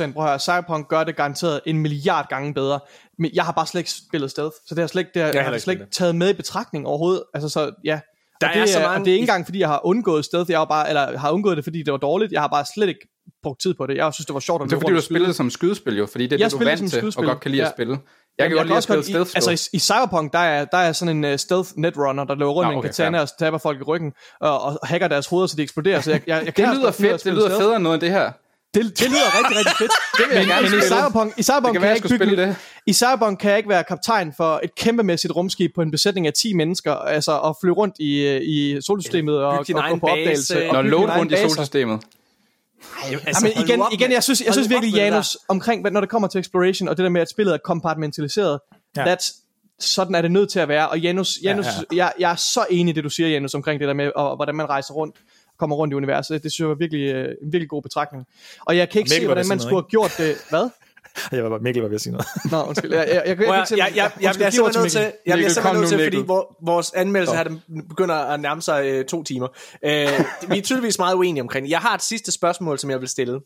100% 0.08 0.12
prøv 0.12 0.26
at 0.26 0.42
Cyberpunk 0.42 0.88
gør 0.88 1.04
det 1.04 1.16
garanteret 1.16 1.60
en 1.66 1.78
milliard 1.78 2.28
gange 2.28 2.54
bedre, 2.54 2.80
men 3.18 3.30
jeg 3.34 3.44
har 3.44 3.52
bare 3.52 3.66
slet 3.66 3.80
ikke 3.80 3.90
spillet 3.90 4.30
stealth, 4.30 4.54
så 4.66 4.74
det 4.74 4.78
har, 4.82 4.86
slet 4.86 5.00
ikke, 5.00 5.10
det 5.14 5.22
har, 5.22 5.32
jeg 5.32 5.44
har 5.44 5.58
slet 5.58 5.74
ikke 5.74 5.86
taget 5.92 6.14
med 6.14 6.30
i 6.30 6.32
betragtning 6.32 6.86
overhovedet, 6.86 7.22
altså 7.34 7.48
så, 7.48 7.72
ja. 7.84 8.00
Der 8.40 8.48
og 8.48 8.54
det 8.54 8.62
er 8.62 8.66
så 8.66 8.78
og 8.78 8.84
mange- 8.90 9.04
det 9.04 9.10
er 9.10 9.14
ikke 9.14 9.22
engang, 9.22 9.44
fordi 9.44 9.58
jeg 9.58 9.68
har 9.68 9.80
undgået 9.86 10.24
stealth, 10.24 10.50
jeg 10.50 10.58
har 10.58 10.64
bare, 10.64 10.88
eller 10.88 11.18
har 11.18 11.30
undgået 11.30 11.56
det, 11.56 11.64
fordi 11.64 11.82
det 11.82 11.92
var 11.92 11.98
dårligt, 11.98 12.32
jeg 12.32 12.40
har 12.40 12.48
bare 12.48 12.64
slet 12.74 12.88
ikke 12.88 13.08
brugt 13.42 13.60
tid 13.60 13.74
på 13.74 13.86
det, 13.86 13.96
jeg 13.96 14.14
synes, 14.14 14.26
det 14.26 14.34
var 14.34 14.40
sjovt 14.40 14.62
at 14.62 14.70
Det 14.70 14.76
er 14.76 14.80
fordi, 14.80 14.92
du 14.92 14.96
og 14.96 15.02
spillet 15.02 15.36
som 15.36 15.50
skydespil 15.50 15.96
jo, 15.96 16.06
fordi 16.06 16.24
det 16.26 16.32
er 16.32 16.38
Jeg 16.38 16.50
det, 16.50 16.60
du 16.60 16.64
er 16.64 16.68
vant 16.68 16.78
som 16.78 16.88
til, 16.88 17.18
og 17.18 17.24
godt 17.24 17.40
kan 17.40 17.50
lide 17.50 17.62
ja. 17.62 17.68
at 17.68 17.74
spille. 17.74 17.92
Jeg 18.38 18.48
kan 18.48 18.56
Jamen, 18.56 18.56
godt 18.56 18.66
lide 18.66 18.76
at 18.76 18.82
spille 18.82 19.02
stealth 19.02 19.30
i, 19.30 19.34
altså 19.34 19.50
i, 19.50 19.76
i 19.76 19.78
Cyberpunk, 19.78 20.32
der 20.32 20.38
er, 20.38 20.64
der 20.64 20.78
er 20.78 20.92
sådan 20.92 21.16
en 21.16 21.32
uh, 21.32 21.36
stealth 21.36 21.70
netrunner, 21.76 22.24
der 22.24 22.34
løber 22.34 22.52
rundt 22.52 22.66
Nå, 22.66 22.70
med 22.70 22.74
en 22.74 22.78
okay, 22.78 22.88
katana 22.88 23.20
og 23.20 23.38
taber 23.38 23.58
folk 23.58 23.80
i 23.80 23.82
ryggen, 23.82 24.12
og, 24.40 24.62
og 24.62 24.78
hacker 24.82 25.08
deres 25.08 25.26
hoveder, 25.26 25.46
så 25.46 25.56
de 25.56 25.62
eksploderer. 25.62 26.00
Så 26.00 26.10
jeg, 26.10 26.20
jeg, 26.26 26.42
jeg 26.44 26.54
kan 26.56 26.68
Det 26.68 26.76
lyder 26.76 26.86
af 26.86 26.94
fedt. 26.94 27.24
Det 27.24 27.32
lyder 27.32 27.46
stealth. 27.46 27.62
federe 27.62 27.76
end 27.76 27.82
noget 27.82 27.94
end 27.94 28.00
det 28.00 28.10
her. 28.10 28.30
Det, 28.74 28.82
det 29.00 29.08
lyder 29.10 29.38
rigtig, 29.38 29.56
rigtig 29.56 29.76
fedt. 29.78 29.92
Det 30.18 30.24
vil 30.28 30.34
jeg 30.36 30.46
men, 30.46 30.54
gerne 30.54 30.70
men 30.70 30.78
i. 30.78 30.82
Cyberpunk, 30.82 31.38
i 31.38 31.42
Cyberpunk 31.42 31.72
kan 31.72 31.82
være, 31.82 31.90
jeg 31.90 32.04
jeg 32.04 32.12
ikke 32.12 32.24
bygge 32.24 32.36
det. 32.42 32.56
I 32.86 32.92
Cyberpunk 32.92 33.38
kan 33.38 33.50
jeg 33.50 33.58
ikke 33.58 33.68
være 33.68 33.84
kaptajn 33.84 34.32
for 34.36 34.60
et 34.62 34.74
kæmpemæssigt 34.74 35.36
rumskib 35.36 35.74
på 35.74 35.82
en 35.82 35.90
besætning 35.90 36.26
af 36.26 36.32
10 36.32 36.54
mennesker, 36.54 36.92
altså 36.92 37.40
at 37.40 37.56
flyve 37.60 37.74
rundt 37.74 37.94
i, 38.00 38.26
øh, 38.26 38.40
i 38.42 38.78
solsystemet 38.80 39.38
og, 39.38 39.58
og 39.58 39.66
din 39.66 39.76
gå 39.76 39.82
på 39.82 40.06
base, 40.06 40.10
opdagelse. 40.10 40.68
og 40.68 40.74
Når 40.74 40.82
load 40.82 41.08
rundt 41.18 41.32
i 41.32 41.34
baser. 41.34 41.98
Solsystemet. 42.82 43.26
Altså, 43.26 43.46
Ja, 43.46 43.54
men 43.56 43.64
igen, 43.68 43.82
igen 43.92 44.12
jeg 44.12 44.22
synes, 44.22 44.42
jeg 44.46 44.52
synes 44.52 44.66
op 44.66 44.70
virkelig. 44.70 44.94
Janus, 44.94 45.36
omkring, 45.48 45.80
hvad- 45.80 45.90
når 45.90 46.00
det 46.00 46.08
kommer 46.08 46.28
til 46.28 46.38
exploration, 46.40 46.88
og 46.88 46.96
det 46.96 47.02
der 47.02 47.08
med, 47.10 47.20
at 47.20 47.30
spillet 47.30 47.54
er 47.54 47.58
kompartmentaliseret, 47.64 48.60
Ja. 48.96 49.14
that's, 49.14 49.38
sådan 49.80 50.14
er 50.14 50.22
det 50.22 50.30
nødt 50.30 50.50
til 50.50 50.60
at 50.60 50.68
være. 50.68 50.88
Og 50.88 50.98
Janus, 50.98 51.38
Janus 51.42 51.66
ja. 51.66 51.70
ja, 51.92 51.96
Jeg, 51.96 52.12
jeg 52.18 52.30
er 52.32 52.36
så 52.36 52.66
enig 52.70 52.92
i 52.92 52.94
det, 52.94 53.04
du 53.04 53.08
siger, 53.10 53.28
Janus, 53.28 53.54
omkring 53.54 53.80
det 53.80 53.88
der 53.88 53.94
med, 53.94 54.10
og, 54.16 54.36
hvordan 54.36 54.54
man 54.54 54.68
rejser 54.68 54.94
rundt, 54.94 55.16
kommer 55.58 55.76
rundt 55.76 55.92
i 55.92 55.94
universet. 55.94 56.42
Det 56.42 56.52
synes 56.52 56.60
jeg 56.60 56.68
var 56.68 56.74
virkelig, 56.74 57.00
øh, 57.14 57.34
en 57.42 57.52
virkelig 57.52 57.68
god 57.68 57.82
betragtning. 57.82 58.26
Og 58.64 58.76
jeg 58.76 58.90
kan 58.90 58.98
ikke 58.98 59.10
se, 59.10 59.24
hvordan 59.26 59.48
man 59.48 59.60
skulle 59.60 59.74
have 59.76 59.88
gjort 59.90 60.14
det. 60.18 60.36
Hvad? 60.50 60.68
Jeg 61.32 61.44
var 61.44 61.50
bare, 61.50 61.58
Mikkel 61.58 61.82
var 61.82 61.88
ved 61.88 61.94
at 61.94 62.00
sige 62.00 62.12
noget. 62.12 62.26
Nå, 62.50 62.62
undskyld. 62.62 62.92
Jeg, 62.92 63.08
jeg, 63.08 63.22
jeg, 63.26 63.38
jeg, 63.38 63.66
jeg, 63.70 63.78
jeg, 63.78 63.92
jeg, 63.96 64.12
jeg, 64.16 64.22
jeg 64.22 64.34
bliver 64.34 64.50
simpelthen 64.50 64.82
nødt 64.82 64.92
til, 64.92 65.00
jeg 65.00 65.12
bliver 65.24 65.36
Mikkel, 65.36 65.62
kom 65.62 65.74
simpelthen 65.74 65.80
nødt 65.80 65.88
til, 65.88 65.98
fordi 65.98 66.16
Mikkel. 66.16 66.28
vor, 66.28 66.56
vores 66.62 66.92
anmeldelse 66.92 67.36
her 67.36 67.44
den 67.44 67.62
begynder 67.88 68.14
at 68.14 68.40
nærme 68.40 68.62
sig 68.62 68.86
øh, 68.86 69.04
to 69.04 69.22
timer. 69.22 69.48
Øh, 69.84 70.08
vi 70.50 70.58
er 70.58 70.62
tydeligvis 70.62 70.98
meget 70.98 71.14
uenige 71.14 71.42
omkring 71.42 71.64
det. 71.64 71.70
Jeg 71.70 71.80
har 71.80 71.94
et 71.94 72.02
sidste 72.02 72.32
spørgsmål, 72.32 72.78
som 72.78 72.90
jeg 72.90 73.00
vil 73.00 73.08
stille. 73.08 73.40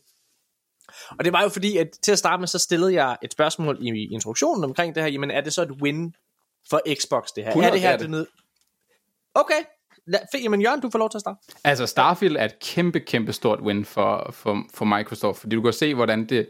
Og 1.19 1.25
det 1.25 1.33
var 1.33 1.43
jo 1.43 1.49
fordi, 1.49 1.77
at 1.77 1.87
til 2.03 2.11
at 2.11 2.19
starte 2.19 2.39
med, 2.39 2.47
så 2.47 2.59
stillede 2.59 2.93
jeg 2.93 3.17
et 3.23 3.31
spørgsmål 3.31 3.77
i 3.81 4.13
introduktionen 4.13 4.63
omkring 4.63 4.95
det 4.95 5.03
her. 5.03 5.09
Jamen, 5.09 5.31
er 5.31 5.41
det 5.41 5.53
så 5.53 5.61
et 5.61 5.71
win 5.71 6.13
for 6.69 6.81
Xbox, 7.01 7.27
det 7.35 7.43
her? 7.43 7.51
100 7.51 7.69
er 7.69 7.73
det 7.73 7.81
her 7.81 7.89
er 7.89 7.97
det. 7.97 8.01
det 8.01 8.09
ned? 8.09 8.27
Okay. 9.35 9.63
Jamen 10.43 10.61
Jørgen, 10.61 10.81
du 10.81 10.89
får 10.89 10.99
lov 10.99 11.09
til 11.09 11.17
at 11.17 11.21
starte. 11.21 11.39
Altså, 11.63 11.85
Starfield 11.85 12.35
er 12.35 12.45
et 12.45 12.59
kæmpe, 12.59 12.99
kæmpe 12.99 13.33
stort 13.33 13.59
win 13.61 13.85
for, 13.85 14.29
for, 14.33 14.63
for 14.73 14.85
Microsoft, 14.85 15.39
fordi 15.39 15.55
du 15.55 15.61
kan 15.61 15.73
se, 15.73 15.95
hvordan 15.95 16.25
det, 16.25 16.49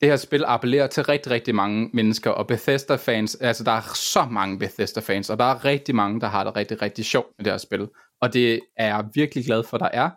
det 0.00 0.08
her 0.08 0.16
spil 0.16 0.44
appellerer 0.46 0.86
til 0.86 1.04
rigtig, 1.04 1.32
rigtig 1.32 1.54
mange 1.54 1.90
mennesker, 1.94 2.30
og 2.30 2.46
Bethesda-fans, 2.46 3.34
altså 3.34 3.64
der 3.64 3.72
er 3.72 3.94
så 3.94 4.26
mange 4.30 4.58
Bethesda-fans, 4.58 5.30
og 5.30 5.38
der 5.38 5.44
er 5.44 5.64
rigtig 5.64 5.94
mange, 5.94 6.20
der 6.20 6.26
har 6.26 6.44
det 6.44 6.56
rigtig, 6.56 6.82
rigtig 6.82 7.04
sjovt 7.04 7.28
med 7.38 7.44
det 7.44 7.52
her 7.52 7.58
spil, 7.58 7.88
og 8.20 8.32
det 8.32 8.60
er 8.76 8.86
jeg 8.86 9.04
virkelig 9.14 9.44
glad 9.44 9.64
for, 9.64 9.78
der 9.78 9.88
er, 9.92 10.10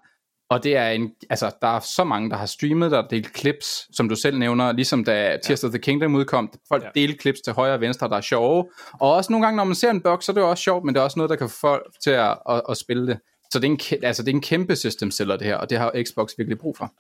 og 0.50 0.64
det 0.64 0.76
er 0.76 0.90
en, 0.90 1.12
altså 1.30 1.52
der 1.62 1.68
er 1.68 1.80
så 1.80 2.04
mange, 2.04 2.30
der 2.30 2.36
har 2.36 2.46
streamet 2.46 2.92
der, 2.92 3.08
delt 3.08 3.38
clips, 3.38 3.96
som 3.96 4.10
du 4.10 4.16
selv 4.16 4.38
nævner, 4.38 4.72
ligesom 4.72 5.04
da 5.04 5.38
Tears 5.44 5.64
of 5.64 5.72
the 5.72 5.80
Kingdom 5.80 6.16
udkom, 6.16 6.54
folk 6.68 6.84
ja. 6.84 6.90
delte 6.96 7.22
clips 7.22 7.42
til 7.42 7.54
højre 7.54 7.74
og 7.74 7.82
venstre, 7.82 8.10
der 8.10 8.18
er 8.18 8.22
sjove, 8.22 8.66
og 8.94 9.14
også 9.14 9.32
nogle 9.32 9.46
gange, 9.46 9.58
når 9.58 9.64
man 9.64 9.76
ser 9.76 9.90
en 9.92 10.02
bug, 10.02 10.24
så 10.24 10.32
er 10.32 10.34
det 10.34 10.42
jo 10.42 10.50
også 10.50 10.64
sjovt, 10.64 10.86
men 10.86 10.96
det 10.96 11.00
er 11.00 11.04
også 11.04 11.20
noget, 11.20 11.30
der 11.30 11.36
kan 11.36 11.50
få 11.50 11.56
folk 11.60 11.84
til 12.04 12.12
at, 12.12 12.38
at, 12.50 12.62
at 12.70 12.78
spille 12.78 13.08
det. 13.08 13.20
Så 13.52 13.60
det 13.60 13.68
er, 13.68 13.72
en, 13.72 14.04
altså, 14.04 14.24
det 14.24 14.32
er 14.32 14.36
en 14.36 14.42
kæmpe 14.42 14.76
system 14.76 15.12
seller 15.12 15.38
det 15.38 15.48
her, 15.48 15.56
og 15.56 15.70
det 15.70 15.78
har 15.78 16.04
Xbox 16.06 16.32
virkelig 16.38 16.60
brug 16.60 16.78
for. 16.78 16.92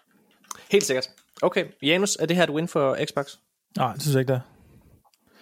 Helt 0.71 0.85
sikkert. 0.85 1.09
Okay, 1.41 1.65
Janus, 1.83 2.15
er 2.15 2.25
det 2.25 2.35
her 2.35 2.43
et 2.43 2.49
win 2.49 2.67
for 2.67 2.97
Xbox? 3.05 3.25
Nej, 3.77 3.93
det 3.93 4.01
synes 4.01 4.13
jeg 4.13 4.21
ikke, 4.21 4.33
det 4.33 4.41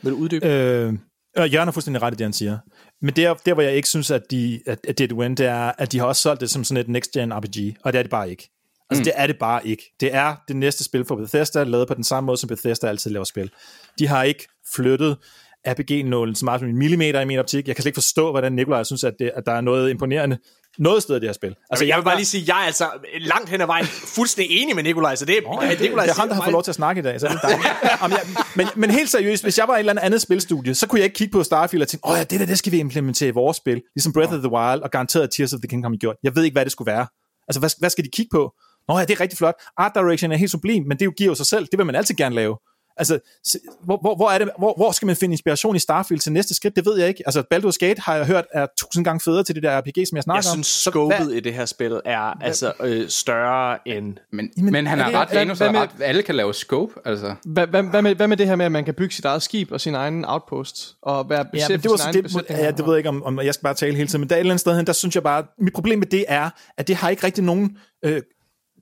Vil 0.01 0.11
du 0.11 0.17
uddybe? 0.17 0.45
er. 0.45 0.87
Øh, 0.87 0.93
øh, 1.37 1.53
Jørgen 1.53 1.67
har 1.67 1.71
fuldstændig 1.71 2.01
ret 2.01 2.13
i 2.13 2.17
det, 2.17 2.25
han 2.25 2.33
siger. 2.33 2.57
Men 3.01 3.15
der, 3.15 3.33
der 3.33 3.53
hvor 3.53 3.63
jeg 3.63 3.73
ikke 3.73 3.89
synes, 3.89 4.11
at, 4.11 4.31
de, 4.31 4.61
at, 4.65 4.79
at 4.87 4.97
det 4.97 5.03
er 5.03 5.07
et 5.07 5.13
win, 5.13 5.35
det 5.35 5.45
er, 5.45 5.71
at 5.77 5.91
de 5.91 5.99
har 5.99 6.05
også 6.05 6.21
solgt 6.21 6.41
det 6.41 6.49
som 6.49 6.63
sådan 6.63 6.81
et 6.81 6.89
next-gen 6.89 7.33
RPG, 7.33 7.77
og 7.83 7.93
det 7.93 7.99
er 7.99 8.03
det 8.03 8.09
bare 8.11 8.29
ikke. 8.29 8.49
Altså, 8.89 9.01
mm. 9.01 9.03
det 9.03 9.13
er 9.15 9.27
det 9.27 9.37
bare 9.39 9.67
ikke. 9.67 9.95
Det 9.99 10.13
er 10.13 10.35
det 10.47 10.55
næste 10.55 10.83
spil 10.83 11.05
for 11.05 11.15
Bethesda, 11.15 11.63
lavet 11.63 11.87
på 11.87 11.93
den 11.93 12.03
samme 12.03 12.25
måde, 12.25 12.37
som 12.37 12.47
Bethesda 12.47 12.87
altid 12.87 13.11
laver 13.11 13.23
spil. 13.23 13.51
De 13.99 14.07
har 14.07 14.23
ikke 14.23 14.47
flyttet 14.75 15.17
RPG-nålen 15.67 16.35
så 16.35 16.45
meget 16.45 16.59
som 16.59 16.69
en 16.69 16.77
millimeter 16.77 17.21
i 17.21 17.25
min 17.25 17.39
optik. 17.39 17.67
Jeg 17.67 17.75
kan 17.75 17.81
slet 17.81 17.89
ikke 17.89 17.97
forstå, 17.97 18.31
hvordan 18.31 18.53
Nikolaj 18.53 18.83
synes, 18.83 19.03
at, 19.03 19.13
det, 19.19 19.31
at 19.35 19.45
der 19.45 19.51
er 19.51 19.61
noget 19.61 19.89
imponerende 19.89 20.37
noget 20.79 21.03
sted 21.03 21.15
i 21.15 21.19
det 21.19 21.27
her 21.27 21.33
spil. 21.33 21.55
Altså, 21.69 21.85
jeg 21.85 21.97
vil 21.97 22.03
bare 22.03 22.15
lige 22.15 22.25
sige, 22.25 22.43
jeg 22.47 22.61
er 22.61 22.65
altså 22.65 22.89
langt 23.19 23.49
hen 23.49 23.61
ad 23.61 23.65
vejen 23.65 23.85
fuldstændig 23.85 24.57
enig 24.57 24.75
med 24.75 24.83
Nikolaj, 24.83 25.15
så 25.15 25.25
det 25.25 25.37
er... 25.37 25.41
Oh, 25.45 25.63
ja, 25.63 25.71
det, 25.71 25.81
Nikolaj 25.81 26.05
det 26.05 26.11
er 26.11 26.19
ham, 26.19 26.27
der 26.27 26.35
har 26.35 26.43
fået 26.43 26.51
lov 26.51 26.63
til 26.63 26.71
at 26.71 26.75
snakke 26.75 26.99
i 26.99 27.03
dag, 27.03 27.19
så 27.19 27.27
er 27.27 27.31
det 27.31 27.41
dejligt. 27.41 27.67
Jamen, 28.01 28.17
jeg, 28.17 28.43
men, 28.55 28.67
men 28.75 28.91
helt 28.91 29.09
seriøst, 29.09 29.43
hvis 29.43 29.57
jeg 29.57 29.67
var 29.67 29.73
i 29.73 29.77
et 29.77 29.79
eller 29.79 29.91
andet, 29.91 30.03
andet 30.03 30.21
spilstudie, 30.21 30.75
så 30.75 30.87
kunne 30.87 30.99
jeg 30.99 31.05
ikke 31.05 31.15
kigge 31.15 31.31
på 31.31 31.43
Starfield 31.43 31.81
og 31.81 31.87
tænke, 31.87 32.07
åh 32.07 32.17
ja, 32.17 32.23
det 32.23 32.39
der, 32.39 32.45
det 32.45 32.57
skal 32.57 32.71
vi 32.71 32.77
implementere 32.77 33.29
i 33.29 33.31
vores 33.31 33.57
spil. 33.57 33.81
Ligesom 33.95 34.13
Breath 34.13 34.33
of 34.33 34.39
the 34.39 34.51
Wild 34.51 34.81
og 34.81 34.91
garanteret 34.91 35.31
Tears 35.31 35.53
of 35.53 35.59
the 35.59 35.67
Kingdom 35.67 35.91
har 35.91 35.97
gjort. 35.97 36.15
Jeg 36.23 36.35
ved 36.35 36.43
ikke, 36.43 36.55
hvad 36.55 36.65
det 36.65 36.71
skulle 36.71 36.91
være. 36.91 37.07
Altså, 37.47 37.59
hvad, 37.59 37.69
hvad 37.79 37.89
skal 37.89 38.03
de 38.03 38.09
kigge 38.09 38.29
på? 38.31 38.53
Nå 38.87 38.97
ja, 38.97 39.05
det 39.05 39.11
er 39.11 39.21
rigtig 39.21 39.37
flot. 39.37 39.55
Art 39.77 39.91
direction 39.95 40.31
er 40.31 40.37
helt 40.37 40.51
sublim, 40.51 40.83
men 40.87 40.99
det 40.99 41.05
jo 41.05 41.13
giver 41.17 41.29
jo 41.31 41.35
sig 41.35 41.45
selv. 41.45 41.67
Det 41.71 41.77
vil 41.77 41.85
man 41.85 41.95
altid 41.95 42.15
gerne 42.15 42.35
lave. 42.35 42.57
Altså, 42.99 43.19
hvor, 43.84 43.98
hvor, 44.02 44.15
hvor, 44.15 44.30
er 44.30 44.38
det, 44.38 44.49
hvor, 44.57 44.74
hvor 44.78 44.91
skal 44.91 45.06
man 45.06 45.15
finde 45.15 45.34
inspiration 45.34 45.76
i 45.76 45.80
Starfield 45.80 46.19
til 46.22 46.32
næste 46.32 46.56
skridt? 46.56 46.76
Det 46.76 46.86
ved 46.86 46.99
jeg 46.99 47.07
ikke. 47.07 47.24
Altså, 47.26 47.44
Baldur's 47.53 47.78
Gate 47.88 48.02
har 48.02 48.15
jeg 48.15 48.26
hørt 48.26 48.45
er 48.53 48.68
tusind 48.78 49.06
gange 49.06 49.19
federe 49.19 49.44
til 49.44 49.56
det 49.56 49.64
der 49.64 49.80
RPG, 49.82 50.07
som 50.07 50.15
jeg 50.15 50.24
snakker 50.24 50.38
Jeg 50.38 50.44
synes, 50.44 50.57
om. 50.57 50.64
Så 50.64 50.91
scopet 50.91 51.18
hvad- 51.18 51.28
i 51.36 51.40
det 51.40 51.53
her 51.53 51.65
spil 51.65 52.02
er 52.06 52.19
altså 52.44 52.74
øh, 52.84 53.10
større 53.10 53.78
end... 53.88 54.14
Men, 54.32 54.49
men, 54.57 54.72
men 54.72 54.88
han 54.88 54.99
er 54.99 55.03
har 55.03 55.11
ret, 55.22 55.30
hvad- 55.30 55.56
hvad 55.56 55.72
med- 55.72 55.80
ret. 55.80 55.90
Alle 56.02 56.24
kan 56.24 56.36
lave 56.36 56.53
scope, 56.53 56.94
altså. 57.06 57.36
Hvad, 57.45 57.68
hvad, 57.68 57.84
hvad, 57.84 58.02
med, 58.02 58.15
hvad 58.15 58.28
med 58.28 58.38
det 58.38 58.48
her 58.48 58.56
med, 58.56 58.65
at 58.65 58.72
man 58.72 58.86
kan 58.86 58.94
bygge 58.94 59.15
sit 59.15 59.26
eget 59.26 59.41
skib 59.41 59.72
og 59.72 59.82
sin 59.82 59.95
egen 59.95 60.26
outpost, 60.26 60.95
og 61.02 61.30
være 61.30 61.45
Ja, 61.53 61.65
det 61.68 61.90
var 61.90 61.98
sin 61.98 62.14
det, 62.14 62.24
besætning? 62.24 62.60
ja, 62.60 62.72
det 62.72 62.86
ved 62.86 62.94
jeg 62.94 62.98
ikke, 62.98 63.10
om, 63.10 63.24
om 63.24 63.40
jeg 63.40 63.53
skal 63.53 63.64
bare 63.64 63.74
tale 63.74 63.95
hele 63.95 64.07
tiden, 64.07 64.19
men 64.22 64.30
der 64.30 64.36
er 64.36 64.38
et 64.38 64.40
eller 64.40 64.52
andet 64.53 64.61
sted 64.61 64.76
hen, 64.78 64.88
der 64.88 64.94
synes 64.94 65.15
jeg 65.15 65.24
bare, 65.24 65.44
mit 65.60 65.74
problem 65.74 65.99
med 65.99 66.07
det 66.07 66.26
er, 66.28 66.49
at 66.78 66.88
det 66.88 66.95
har 66.95 67.10
ikke 67.10 67.26
rigtig 67.26 67.44
nogen 67.44 67.78
øh, 68.06 68.22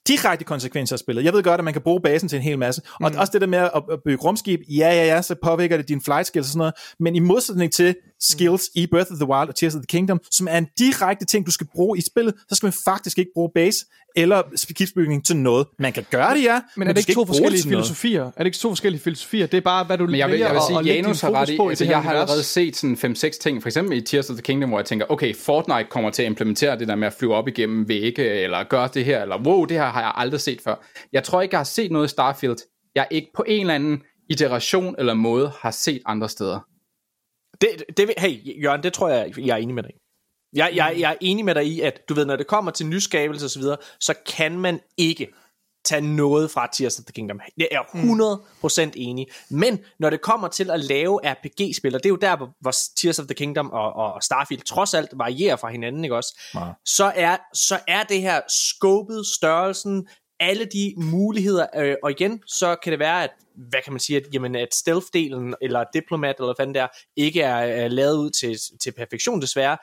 direkte 0.07 0.43
konsekvenser 0.45 0.95
af 0.95 0.99
spillet. 0.99 1.23
Jeg 1.23 1.33
ved 1.33 1.43
godt, 1.43 1.59
at 1.59 1.63
man 1.65 1.73
kan 1.73 1.81
bruge 1.81 2.01
basen 2.01 2.29
til 2.29 2.35
en 2.37 2.41
hel 2.43 2.59
masse, 2.59 2.81
og 3.01 3.11
Mm. 3.11 3.17
også 3.17 3.31
det 3.33 3.41
der 3.41 3.47
med 3.47 3.57
at, 3.59 3.83
bygge 4.05 4.23
rumskib, 4.23 4.59
ja, 4.69 4.89
ja, 4.89 5.05
ja, 5.05 5.21
så 5.21 5.35
påvirker 5.43 5.77
det 5.77 5.87
dine 5.87 6.01
flight 6.01 6.27
skills 6.27 6.47
og 6.47 6.51
sådan 6.51 6.57
noget, 6.57 6.73
men 6.99 7.15
i 7.15 7.19
modsætning 7.19 7.73
til 7.73 7.95
skills 8.19 8.63
i 8.75 8.87
Breath 8.87 9.11
of 9.11 9.17
the 9.17 9.27
Wild 9.29 9.49
og 9.49 9.55
Tears 9.55 9.75
of 9.75 9.79
the 9.79 9.87
Kingdom, 9.87 10.19
som 10.31 10.47
er 10.51 10.57
en 10.57 10.67
direkte 10.79 11.25
ting, 11.25 11.45
du 11.45 11.51
skal 11.51 11.67
bruge 11.75 11.97
i 11.97 12.01
spillet, 12.01 12.33
så 12.49 12.55
skal 12.55 12.67
man 12.67 12.73
faktisk 12.85 13.17
ikke 13.17 13.31
bruge 13.35 13.49
base 13.55 13.85
eller 14.17 14.41
skibsbygning 14.55 15.25
til 15.25 15.37
noget. 15.37 15.67
Man 15.79 15.93
kan 15.93 16.05
gøre 16.11 16.33
det, 16.35 16.43
ja, 16.43 16.59
Men 16.77 16.87
er 16.87 16.93
det 16.93 17.01
ikke 17.01 17.13
to 17.13 17.25
forskellige 17.25 17.63
filosofier? 17.63 18.23
Er 18.23 18.31
det 18.37 18.45
ikke 18.45 18.57
to 18.57 18.69
forskellige 18.69 19.01
filosofier? 19.01 19.47
Det 19.47 19.57
er 19.57 19.61
bare, 19.61 19.83
hvad 19.83 19.97
du 19.97 20.05
Men 20.05 20.15
jeg 20.15 20.29
vil, 20.31 20.39
jeg 20.39 20.53
vil 20.53 20.61
sige, 20.67 20.83
lægge 20.83 21.01
Janus 21.01 21.19
din 21.19 21.29
har 21.33 21.41
ret 21.41 21.49
i, 21.49 21.57
på 21.57 21.69
altså 21.69 21.85
jeg 21.85 22.03
har 22.03 22.11
allerede 22.13 22.43
set 22.43 22.75
sådan 22.75 22.95
5-6 22.95 23.39
ting, 23.41 23.61
for 23.61 23.69
eksempel 23.69 23.97
i 23.97 24.01
Tears 24.01 24.29
of 24.29 24.35
the 24.35 24.41
Kingdom, 24.41 24.69
hvor 24.69 24.79
jeg 24.79 24.85
tænker, 24.85 25.05
okay, 25.09 25.35
Fortnite 25.35 25.83
kommer 25.89 26.09
til 26.09 26.21
at 26.21 26.25
implementere 26.25 26.79
det 26.79 26.87
der 26.87 26.95
med 26.95 27.07
at 27.07 27.13
flyve 27.13 27.35
op 27.35 27.47
igennem 27.47 27.87
vægge, 27.89 28.23
eller 28.29 28.63
gøre 28.63 28.89
det 28.93 29.05
her, 29.05 29.21
eller 29.21 29.37
wow, 29.37 29.65
det 29.65 29.77
her 29.77 29.85
har 29.95 30.01
jeg 30.01 30.13
aldrig 30.15 30.41
set 30.41 30.61
før. 30.61 30.75
Jeg 31.11 31.23
tror 31.23 31.41
ikke, 31.41 31.53
jeg 31.53 31.59
har 31.59 31.63
set 31.63 31.91
noget 31.91 32.05
i 32.05 32.09
Starfield, 32.09 32.57
jeg 32.95 33.07
ikke 33.11 33.31
på 33.35 33.43
en 33.47 33.61
eller 33.61 33.75
anden 33.75 34.03
iteration 34.29 34.95
eller 34.97 35.13
måde 35.13 35.51
har 35.59 35.71
set 35.71 36.01
andre 36.05 36.29
steder. 36.29 36.59
Det, 37.61 37.97
det, 37.97 38.13
hey, 38.17 38.63
Jørgen, 38.63 38.83
det 38.83 38.93
tror 38.93 39.09
jeg, 39.09 39.33
jeg 39.37 39.53
er 39.53 39.57
enig 39.57 39.75
med 39.75 39.83
dig. 39.83 39.91
Jeg, 40.53 40.71
jeg, 40.75 40.95
jeg 40.99 41.11
er 41.11 41.17
enig 41.21 41.45
med 41.45 41.55
dig 41.55 41.65
i, 41.65 41.81
at 41.81 42.09
du 42.09 42.13
ved, 42.13 42.25
når 42.25 42.35
det 42.35 42.47
kommer 42.47 42.71
til 42.71 42.85
nyskabelse 42.85 43.45
og 43.45 43.49
så 43.49 43.59
videre, 43.59 43.77
så 43.99 44.13
kan 44.27 44.59
man 44.59 44.79
ikke 44.97 45.27
tage 45.85 46.01
noget 46.01 46.51
fra 46.51 46.69
Tears 46.73 46.99
of 46.99 47.05
the 47.05 47.13
Kingdom. 47.13 47.39
Det 47.57 47.67
er 47.71 47.83
jeg 47.93 48.87
100% 48.87 48.91
enig. 48.95 49.27
Men 49.49 49.79
når 49.99 50.09
det 50.09 50.21
kommer 50.21 50.47
til 50.47 50.71
at 50.71 50.79
lave 50.79 51.19
RPG-spil, 51.23 51.95
og 51.95 52.03
det 52.03 52.09
er 52.09 52.13
jo 52.13 52.15
der, 52.15 52.37
hvor, 52.61 52.73
Tears 52.97 53.19
of 53.19 53.25
the 53.25 53.35
Kingdom 53.35 53.71
og, 53.71 53.93
og 53.93 54.23
Starfield 54.23 54.61
trods 54.61 54.93
alt 54.93 55.09
varierer 55.13 55.55
fra 55.55 55.69
hinanden, 55.69 56.03
ikke 56.03 56.15
også? 56.15 56.39
Så, 56.85 57.11
er, 57.15 57.37
så 57.53 57.79
er 57.87 58.03
det 58.03 58.21
her 58.21 58.41
scopet, 58.49 59.25
størrelsen, 59.37 60.07
alle 60.39 60.65
de 60.65 60.93
muligheder, 60.97 61.67
øh, 61.75 61.95
og 62.03 62.11
igen, 62.11 62.41
så 62.47 62.75
kan 62.83 62.91
det 62.91 62.99
være, 62.99 63.23
at 63.23 63.29
hvad 63.55 63.79
kan 63.83 63.93
man 63.93 63.99
sige, 63.99 64.17
at, 64.17 64.23
jamen, 64.33 64.55
at 64.55 64.67
stealth-delen, 64.75 65.53
eller 65.61 65.85
diplomat, 65.93 66.35
eller 66.35 66.47
hvad 66.47 66.63
fanden 66.63 66.75
der, 66.75 66.87
ikke 67.15 67.41
er, 67.41 67.55
er 67.55 67.87
lavet 67.87 68.17
ud 68.17 68.29
til, 68.29 68.57
til 68.81 68.91
perfektion 68.91 69.41
desværre, 69.41 69.77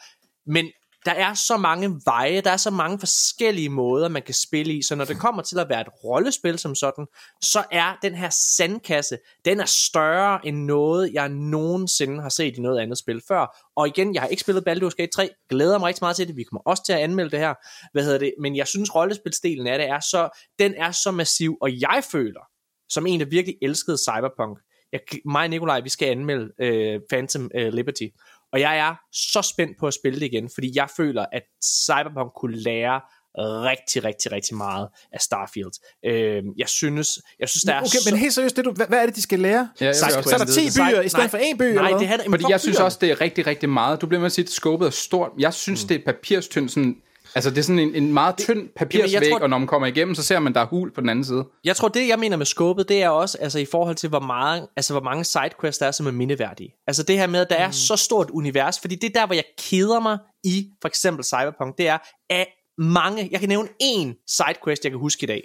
men 0.47 0.67
der 1.05 1.13
er 1.13 1.35
så 1.35 1.57
mange 1.57 2.01
veje, 2.05 2.41
der 2.41 2.51
er 2.51 2.57
så 2.57 2.71
mange 2.71 2.99
forskellige 2.99 3.69
måder, 3.69 4.09
man 4.09 4.23
kan 4.23 4.35
spille 4.35 4.75
i, 4.75 4.83
så 4.83 4.95
når 4.95 5.05
det 5.05 5.19
kommer 5.19 5.43
til 5.43 5.59
at 5.59 5.69
være 5.69 5.81
et 5.81 6.05
rollespil 6.05 6.59
som 6.59 6.75
sådan, 6.75 7.07
så 7.43 7.65
er 7.71 7.99
den 8.03 8.15
her 8.15 8.31
sandkasse, 8.31 9.19
den 9.45 9.61
er 9.61 9.65
større 9.65 10.47
end 10.47 10.57
noget, 10.57 11.13
jeg 11.13 11.29
nogensinde 11.29 12.23
har 12.23 12.29
set 12.29 12.57
i 12.57 12.61
noget 12.61 12.81
andet 12.81 12.99
spil 12.99 13.23
før. 13.29 13.71
Og 13.77 13.89
igen, 13.89 14.15
jeg 14.15 14.23
har 14.23 14.29
ikke 14.29 14.41
spillet 14.41 14.69
Baldur's 14.69 14.95
Gate 14.97 15.13
3, 15.15 15.31
glæder 15.51 15.79
mig 15.79 15.89
rigtig 15.89 16.05
meget 16.05 16.17
til 16.17 16.29
det, 16.29 16.37
vi 16.37 16.43
kommer 16.43 16.63
også 16.67 16.83
til 16.87 16.93
at 16.93 16.99
anmelde 16.99 17.31
det 17.31 17.39
her, 17.39 17.55
hvad 17.93 18.05
hedder 18.05 18.19
det, 18.19 18.35
men 18.41 18.57
jeg 18.57 18.67
synes 18.67 18.95
rollespilsdelen 18.95 19.67
af 19.67 19.79
det 19.79 19.89
er 19.89 20.01
så, 20.01 20.43
den 20.59 20.75
er 20.75 20.91
så 20.91 21.11
massiv, 21.11 21.57
og 21.61 21.81
jeg 21.81 22.03
føler, 22.13 22.41
som 22.89 23.07
en, 23.07 23.21
der 23.21 23.27
virkelig 23.27 23.57
elskede 23.63 23.99
Cyberpunk, 23.99 24.59
jeg, 24.93 25.01
mig 25.25 25.43
og 25.45 25.51
Nikolaj, 25.51 25.81
vi 25.81 25.89
skal 25.89 26.09
anmelde 26.09 26.53
øh, 26.61 27.01
Phantom 27.11 27.51
øh, 27.55 27.73
Liberty, 27.73 28.07
og 28.53 28.61
jeg 28.61 28.79
er 28.79 28.95
så 29.13 29.43
spændt 29.43 29.79
på 29.81 29.87
at 29.87 29.95
spille 29.95 30.21
det 30.21 30.27
igen, 30.27 30.51
fordi 30.55 30.73
jeg 30.75 30.89
føler, 30.97 31.27
at 31.33 31.43
Cyberpunk 31.65 32.33
kunne 32.41 32.57
lære 32.57 33.01
rigtig, 33.39 34.05
rigtig, 34.05 34.33
rigtig 34.33 34.57
meget 34.57 34.89
af 35.13 35.21
Starfield. 35.21 35.73
Øh, 36.07 36.43
jeg 36.59 36.69
synes, 36.69 37.19
jeg 37.41 37.49
synes 37.49 37.63
der 37.63 37.73
er 37.73 37.81
Okay, 37.81 37.89
så... 37.89 38.11
men 38.11 38.21
helt 38.21 38.35
seriøst, 38.35 38.57
det 38.57 38.65
du, 38.65 38.73
hvad, 38.73 38.87
hvad 38.87 39.03
er 39.03 39.07
det, 39.07 39.17
de 39.17 39.23
skal 39.23 39.39
lære? 39.39 39.69
Ja, 39.81 39.87
jeg 39.87 39.95
Side 39.95 40.11
Så 40.11 40.35
er 40.35 40.39
der 40.39 40.45
questet. 40.45 40.73
10 40.73 40.79
byer 40.79 40.85
Nej, 40.85 41.01
i 41.01 41.09
stedet 41.09 41.31
for 41.31 41.39
én 41.39 41.57
by, 41.57 41.63
eller 41.63 41.83
Nej, 41.83 41.99
det 41.99 42.11
er 42.11 42.31
Fordi 42.31 42.45
jeg 42.49 42.61
synes 42.61 42.81
også, 42.81 42.99
det 43.01 43.11
er 43.11 43.21
rigtig, 43.21 43.47
rigtig 43.47 43.69
meget. 43.69 44.01
Du 44.01 44.07
bliver 44.07 44.21
med 44.21 44.27
at 44.27 44.33
sige, 44.33 44.45
at 44.45 44.51
skåbet 44.51 44.87
er 44.87 44.91
stort. 44.91 45.31
Jeg 45.39 45.55
synes, 45.55 45.85
mm. 45.85 45.89
det 45.89 45.95
er 45.95 46.05
papirstyndt 46.13 46.73
sådan 46.73 46.97
Altså, 47.35 47.51
det 47.51 47.59
er 47.59 47.63
sådan 47.63 47.79
en, 47.79 47.95
en 47.95 48.13
meget 48.13 48.37
tynd 48.39 48.69
papirsvæg, 48.77 49.13
Jamen, 49.13 49.31
tror- 49.31 49.41
og 49.41 49.51
når 49.51 49.59
man 49.59 49.67
kommer 49.69 49.87
igennem, 49.87 50.15
så 50.15 50.23
ser 50.23 50.39
man, 50.39 50.55
der 50.55 50.61
er 50.61 50.67
hul 50.67 50.93
på 50.93 51.01
den 51.01 51.09
anden 51.09 51.25
side. 51.25 51.45
Jeg 51.65 51.77
tror, 51.77 51.89
det 51.89 52.09
jeg 52.09 52.19
mener 52.19 52.37
med 52.37 52.47
skåbet, 52.47 52.89
det 52.89 53.03
er 53.03 53.09
også 53.09 53.39
altså, 53.39 53.59
i 53.59 53.65
forhold 53.65 53.97
til, 53.97 54.09
hvor, 54.09 54.21
meget, 54.21 54.69
altså, 54.77 54.93
hvor 54.93 55.03
mange 55.03 55.25
sidequests 55.25 55.79
der 55.79 55.87
er, 55.87 55.91
som 55.91 56.07
er 56.07 56.11
mindeværdige. 56.11 56.71
Altså 56.87 57.03
det 57.03 57.19
her 57.19 57.27
med, 57.27 57.41
at 57.41 57.51
der 57.51 57.57
er 57.57 57.71
så 57.71 57.97
stort 57.97 58.31
univers, 58.31 58.81
fordi 58.81 58.95
det 58.95 59.17
er 59.17 59.21
der, 59.21 59.27
hvor 59.27 59.35
jeg 59.35 59.45
keder 59.59 60.01
mig 60.01 60.19
i 60.45 60.67
for 60.81 60.89
eksempel 60.89 61.25
Cyberpunk, 61.25 61.79
det 61.79 61.89
er, 61.89 61.99
at 62.31 62.47
mange, 62.79 63.29
jeg 63.33 63.41
kan 63.41 63.49
nævne 63.49 63.69
én 63.83 64.25
sidequest, 64.37 64.85
jeg 64.85 64.93
kan 64.93 65.01
huske 65.01 65.25
i 65.25 65.27
dag, 65.27 65.43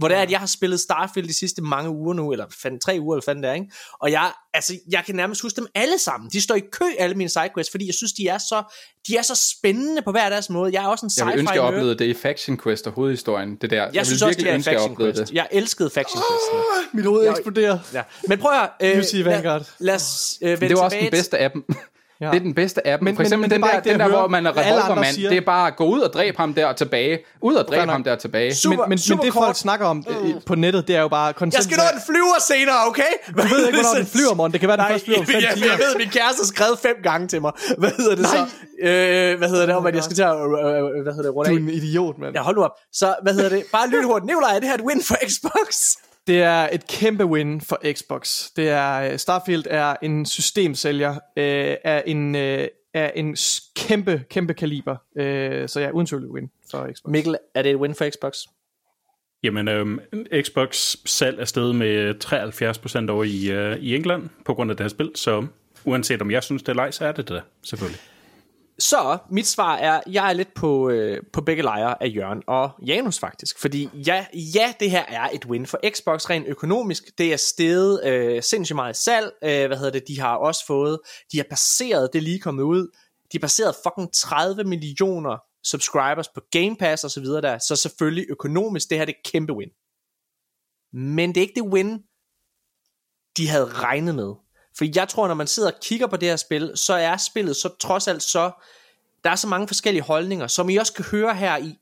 hvor 0.00 0.08
det 0.08 0.16
er, 0.16 0.22
at 0.22 0.30
jeg 0.30 0.38
har 0.38 0.46
spillet 0.46 0.80
Starfield 0.80 1.28
de 1.28 1.38
sidste 1.38 1.62
mange 1.62 1.90
uger 1.90 2.14
nu, 2.14 2.32
eller 2.32 2.46
fanden, 2.62 2.80
tre 2.80 2.96
uger, 3.00 3.14
eller 3.16 3.24
fanden 3.24 3.42
det 3.42 3.50
er, 3.50 3.54
ikke? 3.54 3.66
Og 4.00 4.10
jeg, 4.10 4.32
altså, 4.54 4.74
jeg 4.90 5.02
kan 5.06 5.14
nærmest 5.14 5.42
huske 5.42 5.56
dem 5.56 5.66
alle 5.74 5.98
sammen. 5.98 6.30
De 6.30 6.40
står 6.40 6.54
i 6.54 6.62
kø, 6.72 6.84
alle 6.98 7.14
mine 7.16 7.30
sidequests, 7.30 7.70
fordi 7.70 7.86
jeg 7.86 7.94
synes, 7.94 8.12
de 8.12 8.28
er 8.28 8.38
så, 8.38 8.62
de 9.06 9.16
er 9.16 9.22
så 9.22 9.54
spændende 9.58 10.02
på 10.02 10.10
hver 10.10 10.28
deres 10.28 10.50
måde. 10.50 10.72
Jeg 10.72 10.84
er 10.84 10.88
også 10.88 11.06
en 11.06 11.10
Jeg 11.16 11.26
sci-fi 11.26 11.30
vil 11.30 11.38
ønske, 11.40 11.52
at 11.52 11.56
jeg 11.56 11.62
oplevede 11.62 11.98
det 11.98 12.04
i 12.04 12.14
Faction 12.14 12.58
Quest 12.62 12.86
og 12.86 12.92
hovedhistorien. 12.92 13.56
Det 13.56 13.70
der. 13.70 13.76
Jeg, 13.76 13.94
Jeg, 13.94 14.00
vil 14.00 14.06
synes 14.06 14.22
også, 14.22 14.28
virkelig 14.28 14.44
det 14.44 14.50
er 14.50 14.54
ønske, 14.54 14.70
at 14.70 14.72
jeg 14.74 14.80
Faction 14.80 14.92
oplevede 14.92 15.16
Quest. 15.16 15.30
det. 15.30 15.36
Jeg 15.36 15.48
elskede 15.52 15.90
Faction 15.90 16.22
Quest. 16.30 16.94
Mit 16.94 17.04
hoved 17.04 17.28
eksploderer. 17.30 17.78
Ja. 17.92 18.02
Men 18.28 18.38
prøv 18.38 18.52
at 18.52 18.70
øh. 18.82 18.96
Lad, 19.24 19.64
lad 19.78 19.94
os 19.94 20.38
øh, 20.42 20.48
vende 20.48 20.68
Det 20.68 20.76
var 20.76 20.82
også 20.82 20.96
den 21.00 21.10
bedste 21.10 21.38
af 21.38 21.50
dem. 21.50 21.64
Ja. 22.20 22.26
Det 22.30 22.36
er 22.36 22.40
den 22.40 22.54
bedste 22.54 22.86
af 22.86 22.98
dem. 22.98 23.04
Men- 23.04 23.16
For 23.16 23.22
eksempel 23.22 23.40
men- 23.50 23.50
men 23.50 23.54
den 23.54 23.60
bare 23.70 23.80
der, 23.84 23.90
den 23.90 24.00
der 24.00 24.06
hører. 24.08 24.18
hvor 24.18 24.28
man 24.28 24.46
er 24.46 24.56
revolvermand. 24.56 25.16
Det 25.16 25.36
er 25.36 25.40
bare 25.40 25.66
at 25.66 25.76
gå 25.76 25.84
ud 25.84 26.00
og 26.00 26.12
dræbe 26.12 26.36
ham 26.36 26.54
der 26.54 26.66
og 26.66 26.76
tilbage. 26.76 27.18
Ud 27.42 27.54
og 27.54 27.68
dræbe 27.68 27.90
ham 27.92 28.04
der 28.04 28.12
og 28.12 28.18
tilbage. 28.18 28.54
Super, 28.54 28.76
Men, 28.76 28.80
men, 28.82 28.88
men 28.88 28.98
super 28.98 29.24
det 29.24 29.32
kort. 29.32 29.44
folk 29.44 29.56
snakker 29.56 29.86
om 29.86 30.04
øh, 30.10 30.34
på 30.46 30.54
nettet, 30.54 30.88
det 30.88 30.96
er 30.96 31.00
jo 31.00 31.08
bare 31.08 31.32
consent. 31.32 31.54
Jeg 31.54 31.64
skal 31.64 31.76
nå 31.76 31.82
den 31.92 32.00
flyver 32.06 32.38
senere, 32.48 32.76
okay? 32.88 33.12
Du 33.28 33.42
ved 33.54 33.66
ikke, 33.66 33.78
hvornår 33.78 33.94
den 33.98 34.06
flyver, 34.06 34.34
morgen. 34.34 34.52
Det 34.52 34.60
kan 34.60 34.68
være, 34.68 34.76
den 34.76 34.82
Nej, 34.84 34.92
først 34.92 35.04
flyver 35.04 35.18
om 35.18 35.26
fem 35.26 35.40
jeg, 35.46 35.52
timer. 35.54 35.66
jeg 35.66 35.78
ved, 35.78 35.92
min 35.98 36.08
kæreste 36.08 36.40
har 36.42 36.46
skrevet 36.54 36.78
fem 36.78 36.96
gange 37.02 37.28
til 37.28 37.40
mig. 37.40 37.52
Hvad 37.78 37.90
hedder 37.98 38.14
det 38.16 38.26
så? 38.26 38.40
Øh, 38.82 39.38
hvad 39.38 39.48
hedder 39.48 39.66
det 39.66 39.74
om, 39.74 39.86
at 39.86 39.94
jeg 39.94 40.04
skal 40.04 40.16
til 40.16 40.22
at... 40.22 40.34
Øh, 40.36 40.42
øh, 40.42 41.02
hvad 41.06 41.12
hedder 41.16 41.22
det? 41.28 41.34
Runde 41.36 41.50
Du 41.50 41.54
er 41.56 41.58
en 41.60 41.68
idiot, 41.68 42.18
mand. 42.18 42.34
Ja, 42.36 42.42
hold 42.42 42.56
nu 42.56 42.62
op. 42.68 42.74
Så, 42.92 43.14
hvad 43.22 43.32
hedder 43.34 43.48
det? 43.48 43.62
Bare 43.72 43.86
lyt 43.88 44.04
hurtigt. 44.04 44.26
Nikolaj, 44.26 44.50
er 44.56 44.60
det 44.60 44.68
her 44.68 44.74
et 44.80 44.84
win 44.88 45.00
for 45.08 45.16
Xbox? 45.30 45.68
Det 46.26 46.42
er 46.42 46.68
et 46.72 46.86
kæmpe 46.86 47.24
win 47.24 47.60
for 47.60 47.92
Xbox. 47.92 48.46
Det 48.56 48.68
er 48.68 49.12
øh, 49.12 49.18
Starfield 49.18 49.64
er 49.70 49.96
en 50.02 50.26
systemsælger 50.26 51.12
øh, 51.12 51.76
af 51.84 52.02
en 52.06 52.34
øh, 52.34 52.68
af 52.94 53.12
en 53.14 53.36
kæmpe 53.76 54.24
kæmpe 54.30 54.54
kaliber. 54.54 54.96
Øh, 55.16 55.68
så 55.68 55.80
ja, 55.80 55.90
uden 55.90 56.06
tvivl 56.06 56.30
win 56.30 56.50
for 56.70 56.88
Xbox. 56.92 57.10
Mikkel, 57.10 57.36
er 57.54 57.62
det 57.62 57.70
et 57.70 57.76
win 57.76 57.94
for 57.94 58.10
Xbox? 58.10 58.34
Jamen, 59.42 59.68
øhm, 59.68 60.00
Xbox 60.42 60.96
salg 61.06 61.40
er 61.40 61.44
steget 61.44 61.74
med 61.74 62.14
73% 63.08 63.10
over 63.10 63.24
i, 63.24 63.50
øh, 63.50 63.76
i 63.78 63.96
England 63.96 64.28
på 64.44 64.54
grund 64.54 64.70
af 64.70 64.76
det 64.76 64.84
her 64.84 64.88
spil, 64.88 65.10
så 65.14 65.46
uanset 65.84 66.22
om 66.22 66.30
jeg 66.30 66.42
synes, 66.42 66.62
det 66.62 66.68
er 66.68 66.74
leg, 66.74 66.94
så 66.94 67.04
er 67.04 67.12
det 67.12 67.28
det 67.28 67.42
selvfølgelig. 67.62 68.00
Så 68.80 69.18
mit 69.30 69.46
svar 69.46 69.76
er, 69.76 70.00
jeg 70.06 70.28
er 70.28 70.32
lidt 70.32 70.54
på, 70.54 70.90
øh, 70.90 71.22
på 71.32 71.40
begge 71.40 71.62
lejre 71.62 72.02
af 72.02 72.12
Jørgen 72.16 72.42
og 72.46 72.70
Janus 72.86 73.18
faktisk. 73.18 73.58
Fordi 73.58 73.88
ja, 74.06 74.26
ja, 74.54 74.72
det 74.80 74.90
her 74.90 75.04
er 75.08 75.28
et 75.32 75.46
win 75.46 75.66
for 75.66 75.80
Xbox 75.90 76.30
rent 76.30 76.46
økonomisk. 76.46 77.18
Det 77.18 77.32
er 77.32 77.36
steget 77.36 78.04
øh, 78.04 78.42
sindssygt 78.42 78.76
meget 78.76 78.96
salg. 78.96 79.32
Øh, 79.42 79.66
hvad 79.66 79.76
hedder 79.76 79.90
det? 79.90 80.08
De 80.08 80.20
har 80.20 80.36
også 80.36 80.66
fået, 80.66 80.98
de 81.32 81.36
har 81.36 81.46
passeret, 81.50 82.10
det 82.12 82.18
er 82.18 82.22
lige 82.22 82.40
kommet 82.40 82.62
ud, 82.62 82.88
de 83.32 83.38
har 83.38 83.40
passeret 83.40 83.74
fucking 83.84 84.12
30 84.14 84.64
millioner 84.64 85.38
subscribers 85.64 86.28
på 86.28 86.40
Game 86.50 86.76
Pass 86.76 87.04
og 87.04 87.10
så 87.10 87.20
videre 87.20 87.40
der. 87.40 87.58
Så 87.58 87.76
selvfølgelig 87.76 88.26
økonomisk, 88.30 88.90
det 88.90 88.98
her 88.98 89.04
det 89.04 89.14
er 89.14 89.30
kæmpe 89.30 89.52
win. 89.52 89.70
Men 90.92 91.28
det 91.28 91.36
er 91.36 91.42
ikke 91.42 91.60
det 91.60 91.72
win, 91.72 91.98
de 93.36 93.48
havde 93.48 93.66
regnet 93.66 94.14
med. 94.14 94.34
For 94.80 94.86
jeg 94.94 95.08
tror, 95.08 95.28
når 95.28 95.34
man 95.34 95.46
sidder 95.46 95.70
og 95.70 95.80
kigger 95.82 96.06
på 96.06 96.16
det 96.16 96.28
her 96.28 96.36
spil, 96.36 96.72
så 96.74 96.94
er 96.94 97.16
spillet 97.16 97.56
så 97.56 97.68
trods 97.80 98.08
alt 98.08 98.22
så... 98.22 98.50
Der 99.24 99.30
er 99.30 99.36
så 99.36 99.48
mange 99.48 99.66
forskellige 99.68 100.02
holdninger, 100.02 100.46
som 100.46 100.70
I 100.70 100.76
også 100.76 100.92
kan 100.92 101.04
høre 101.04 101.34
her 101.34 101.56
i 101.56 101.74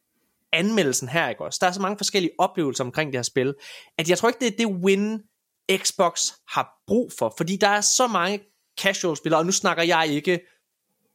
anmeldelsen 0.52 1.08
her, 1.08 1.28
ikke 1.28 1.44
også? 1.44 1.58
Der 1.60 1.66
er 1.66 1.72
så 1.72 1.80
mange 1.80 1.96
forskellige 1.96 2.30
oplevelser 2.38 2.84
omkring 2.84 3.12
det 3.12 3.18
her 3.18 3.22
spil, 3.22 3.54
at 3.98 4.10
jeg 4.10 4.18
tror 4.18 4.28
ikke, 4.28 4.40
det 4.40 4.46
er 4.46 4.56
det 4.56 4.66
win, 4.66 5.22
Xbox 5.76 6.30
har 6.48 6.68
brug 6.86 7.12
for. 7.18 7.34
Fordi 7.36 7.56
der 7.56 7.68
er 7.68 7.80
så 7.80 8.06
mange 8.06 8.40
casual 8.80 9.16
spillere, 9.16 9.40
og 9.40 9.46
nu 9.46 9.52
snakker 9.52 9.82
jeg 9.82 10.08
ikke, 10.08 10.40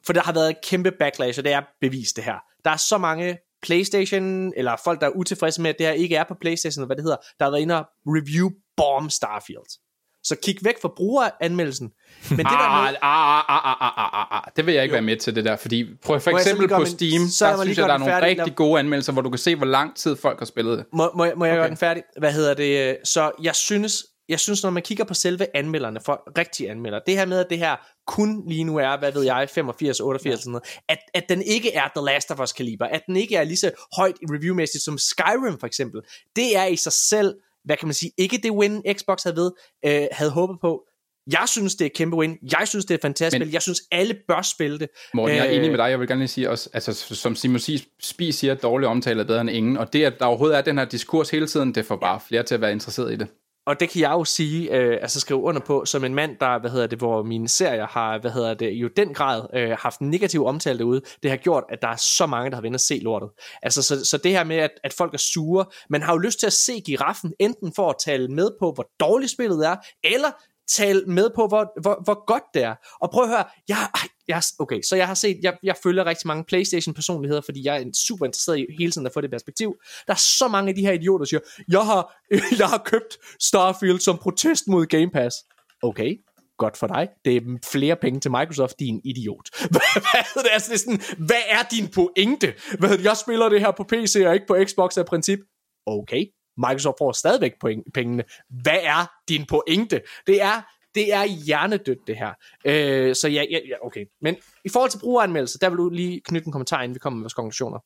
for 0.06 0.14
der 0.14 0.22
har 0.22 0.34
været 0.34 0.62
kæmpe 0.62 0.92
backlash, 0.92 1.40
og 1.40 1.44
det 1.44 1.54
er 1.54 1.62
bevist 1.82 2.16
det 2.16 2.24
her. 2.24 2.38
Der 2.66 2.72
er 2.72 2.78
så 2.78 2.98
mange 2.98 3.38
Playstation, 3.62 4.54
eller 4.58 4.76
folk, 4.84 5.02
der 5.02 5.08
er 5.08 5.12
utilfredse 5.12 5.62
med, 5.62 5.70
at 5.70 5.76
det 5.78 5.86
her 5.86 5.94
ikke 5.94 6.16
er 6.16 6.24
på 6.24 6.36
Playstation, 6.42 6.82
eller 6.82 6.88
hvad 6.88 6.96
det 6.96 7.04
hedder, 7.04 7.18
der 7.40 7.46
har 7.46 7.52
været 7.52 7.62
inde 7.62 7.80
og 7.80 7.86
review 8.06 8.50
bomb 8.78 9.12
Starfield. 9.12 9.80
Så 10.24 10.36
kig 10.44 10.56
væk 10.62 10.76
fra 10.82 10.92
brugeranmeldelsen. 10.96 11.92
Men 12.30 12.38
det 12.38 12.46
der 12.46 12.52
Ah, 12.52 12.84
med, 12.92 12.96
ah, 13.02 13.38
ah, 13.38 13.44
ah, 13.50 13.66
ah, 13.66 13.82
ah, 13.82 14.32
ah, 14.32 14.38
ah. 14.38 14.52
Det 14.56 14.66
vil 14.66 14.74
jeg 14.74 14.84
ikke 14.84 14.94
være 14.94 15.02
med 15.02 15.18
til 15.18 15.36
det 15.36 15.46
der, 15.46 15.56
fordi 15.56 15.86
prøv 16.06 16.20
for 16.20 16.32
eksempel 16.32 16.68
på 16.68 16.78
min- 16.78 16.88
Steam, 16.88 17.28
så 17.28 17.48
der 17.48 17.62
synes 17.64 17.78
jeg, 17.78 17.88
der 17.88 17.94
er 17.94 17.98
nogle 17.98 18.14
færdig. 18.14 18.38
rigtig 18.40 18.56
gode 18.56 18.80
anmeldelser, 18.80 19.14
hvor 19.14 19.22
du 19.22 19.30
kan 19.30 19.38
se, 19.40 19.56
hvor 19.56 19.66
lang 19.66 19.96
tid 19.96 20.16
folk 20.16 20.40
har 20.40 20.46
spillet 20.46 20.78
det. 20.78 20.86
Må, 20.94 21.12
må, 21.16 21.26
må 21.36 21.46
jeg 21.46 21.54
okay. 21.54 21.60
gøre 21.62 21.70
den 21.70 21.78
færdig? 21.78 22.04
Hvad 22.20 22.32
hedder 22.34 22.54
det? 22.54 22.98
Så 23.04 23.32
jeg 23.44 23.56
synes, 23.56 24.06
jeg 24.30 24.40
synes, 24.40 24.64
når 24.64 24.70
man 24.70 24.84
kigger 24.84 25.04
på 25.04 25.14
selve 25.14 25.48
anmelderne, 25.56 26.00
for 26.06 26.24
rigtige 26.38 26.72
anmeldere, 26.72 27.02
det 27.08 27.18
her 27.18 27.26
med, 27.26 27.40
at 27.40 27.46
det 27.50 27.58
her 27.58 27.76
kun 28.08 28.44
lige 28.50 28.64
nu 28.64 28.78
er, 28.78 28.98
hvad 29.00 29.12
ved 29.12 29.24
jeg, 29.24 29.50
85, 29.54 30.00
88 30.00 30.40
sådan 30.40 30.52
noget, 30.52 30.64
at, 30.90 30.98
at 31.14 31.24
den 31.30 31.42
ikke 31.42 31.74
er 31.74 31.84
The 31.96 32.06
Last 32.06 32.32
of 32.32 32.40
Us 32.40 32.52
kaliber, 32.52 32.86
at 32.86 33.02
den 33.08 33.16
ikke 33.16 33.36
er 33.36 33.44
lige 33.44 33.58
så 33.58 33.72
højt 33.98 34.16
reviewmæssigt 34.32 34.84
som 34.84 34.98
Skyrim 34.98 35.60
for 35.60 35.68
eksempel, 35.68 36.02
det 36.36 36.58
er 36.58 36.66
i 36.66 36.76
sig 36.76 36.94
selv, 36.94 37.34
hvad 37.66 37.78
kan 37.78 37.88
man 37.88 37.94
sige, 37.94 38.12
ikke 38.18 38.40
det 38.44 38.52
win 38.52 38.84
Xbox 38.94 39.24
havde 39.24 39.36
ved, 39.36 39.52
øh, 39.86 40.08
havde 40.12 40.32
håbet 40.32 40.58
på. 40.62 40.84
Jeg 41.32 41.44
synes, 41.48 41.76
det 41.76 41.86
er 41.86 41.90
kæmpe 41.96 42.18
win. 42.18 42.38
Jeg 42.60 42.68
synes, 42.68 42.86
det 42.86 42.94
er 42.94 43.00
fantastisk 43.02 43.40
Men-. 43.40 43.54
Jeg 43.54 43.62
synes, 43.62 43.82
alle 43.92 44.16
bør 44.28 44.42
spille 44.42 44.80
det. 44.80 44.90
Morten, 45.14 45.38
jeg 45.38 45.46
er 45.46 45.52
Øh, 45.52 45.58
enig 45.58 45.70
med 45.70 45.78
dig. 45.78 45.90
Jeg 45.90 46.00
vil 46.00 46.08
gerne 46.08 46.22
lige 46.22 46.28
sige 46.28 46.50
også, 46.50 46.70
altså, 46.74 46.94
som 47.16 47.36
Simon 47.36 47.60
Spies 48.02 48.36
siger, 48.36 48.54
dårlig 48.54 48.88
omtale 48.88 49.22
er 49.22 49.26
bedre 49.26 49.42
end 49.42 49.50
ingen. 49.50 49.78
Og 49.78 49.94
det, 49.94 50.04
at 50.06 50.14
der 50.20 50.26
overhovedet 50.26 50.58
er 50.58 50.62
den 50.62 50.78
her 50.78 50.86
diskurs 50.86 51.30
hele 51.30 51.48
tiden, 51.48 51.76
det 51.76 51.86
får 51.86 51.96
bare 51.96 52.20
flere 52.28 52.44
til 52.44 52.56
at 52.56 52.62
være 52.62 52.72
interesseret 52.72 53.14
i 53.14 53.16
det 53.16 53.28
og 53.66 53.80
det 53.80 53.90
kan 53.90 54.02
jeg 54.02 54.12
jo 54.12 54.24
sige, 54.24 54.78
øh, 54.78 54.98
altså 55.02 55.20
skrive 55.20 55.42
under 55.42 55.62
på, 55.62 55.86
som 55.86 56.04
en 56.04 56.16
mand, 56.16 56.38
der, 56.40 56.60
hvad 56.60 56.72
hedder 56.72 56.88
det, 56.88 56.98
hvor 56.98 57.24
mine 57.24 57.50
serier 57.50 57.88
har, 57.88 58.20
hvad 58.20 58.32
hedder 58.32 58.54
det, 58.54 58.72
jo 58.72 58.90
den 58.98 59.14
grad 59.14 59.46
øh, 59.54 59.78
haft 59.80 60.02
negativ 60.02 60.46
omtale 60.46 60.80
derude, 60.80 61.02
det 61.24 61.32
har 61.32 61.38
gjort, 61.38 61.64
at 61.70 61.82
der 61.82 61.88
er 61.88 61.96
så 61.96 62.26
mange, 62.26 62.50
der 62.50 62.56
har 62.56 62.62
vendt 62.62 62.76
at 62.76 62.82
se 62.82 63.00
lortet. 63.00 63.30
Altså, 63.62 63.82
så, 63.84 64.06
så 64.06 64.18
det 64.18 64.32
her 64.32 64.44
med, 64.44 64.56
at, 64.56 64.72
at 64.84 64.94
folk 64.94 65.14
er 65.14 65.18
sure, 65.18 65.66
man 65.90 66.02
har 66.02 66.14
jo 66.14 66.18
lyst 66.18 66.40
til 66.40 66.48
at 66.48 66.54
se 66.54 66.82
giraffen, 66.86 67.34
enten 67.40 67.74
for 67.76 67.90
at 67.90 67.96
tale 68.06 68.28
med 68.28 68.50
på, 68.60 68.72
hvor 68.72 68.88
dårligt 69.00 69.32
spillet 69.32 69.68
er, 69.68 69.76
eller 70.04 70.32
tale 70.78 71.04
med 71.08 71.30
på, 71.36 71.48
hvor, 71.48 71.82
hvor, 71.82 72.02
hvor 72.04 72.26
godt 72.26 72.44
det 72.54 72.64
er. 72.64 72.76
Og 73.02 73.10
prøv 73.12 73.24
at 73.24 73.30
høre, 73.30 73.46
jeg, 73.68 73.78
ej, 73.96 74.08
jeg, 74.28 74.42
okay, 74.60 74.82
så 74.82 74.96
jeg 74.96 75.08
har 75.08 75.14
set, 75.14 75.40
jeg, 75.44 75.58
jeg 75.64 75.76
følger 75.84 76.06
rigtig 76.06 76.28
mange 76.28 76.44
Playstation-personligheder, 76.44 77.42
fordi 77.42 77.66
jeg 77.66 77.82
er 77.82 77.86
super 78.08 78.26
interesseret 78.26 78.60
i 78.60 78.66
hele 78.80 78.92
tiden 78.92 79.08
at 79.08 79.14
få 79.14 79.22
det 79.22 79.32
perspektiv. 79.32 79.76
Der 80.08 80.14
er 80.14 80.18
så 80.18 80.48
mange 80.48 80.70
af 80.70 80.76
de 80.76 80.82
her 80.82 80.92
idioter, 80.92 81.26
der 81.26 81.30
siger, 81.30 81.40
jeg 81.68 81.82
har, 81.82 82.16
jeg 82.62 82.68
har 82.68 82.82
købt 82.86 83.18
Starfield 83.42 84.00
som 84.00 84.18
protest 84.18 84.68
mod 84.68 84.86
Game 84.86 85.10
Pass. 85.10 85.36
Okay, 85.84 86.18
godt 86.58 86.78
for 86.78 86.88
dig. 86.88 87.08
Det 87.26 87.36
er 87.36 87.42
flere 87.72 87.96
penge 87.96 88.20
til 88.20 88.32
Microsoft, 88.32 88.80
din 88.80 89.02
idiot. 89.04 89.50
Hvad, 89.74 89.82
er 90.14 90.42
det? 90.44 90.50
Altså, 90.52 90.70
det 90.70 90.76
er 90.76 90.84
sådan, 90.86 91.02
hvad 91.26 91.44
er 91.50 91.64
din 91.72 91.88
pointe? 91.88 92.54
Hvad, 92.80 93.00
jeg 93.00 93.18
spiller 93.18 93.50
det 93.50 93.60
her 93.60 93.72
på 93.72 93.84
PC 93.84 94.16
og 94.26 94.34
ikke 94.34 94.48
på 94.48 94.58
Xbox 94.68 94.98
af 94.98 95.06
princip. 95.06 95.40
Okay, 95.86 96.26
Microsoft 96.58 96.96
får 96.98 97.12
stadigvæk 97.12 97.54
point- 97.66 97.92
pengene. 97.94 98.24
Hvad 98.50 98.80
er 98.84 99.12
din 99.30 99.46
pointe? 99.46 100.02
Det 100.28 100.42
er, 100.42 100.62
det 100.96 101.14
er 101.14 101.24
hjernedødt, 101.24 102.00
det 102.08 102.18
her. 102.18 102.32
Øh, 102.66 103.16
så 103.16 103.28
ja, 103.28 103.44
ja, 103.52 103.60
ja, 103.68 103.86
okay. 103.86 104.06
Men 104.22 104.36
i 104.66 104.70
forhold 104.70 104.92
til 104.92 105.00
brugeranmeldelse, 105.00 105.60
der 105.60 105.70
vil 105.70 105.78
du 105.78 105.90
lige 105.90 106.22
knytte 106.26 106.46
en 106.46 106.52
kommentar, 106.52 106.82
inden 106.82 106.96
vi 106.96 107.00
kommer 107.00 107.18
med 107.18 107.24
vores 107.24 107.34
konklusioner. 107.34 107.80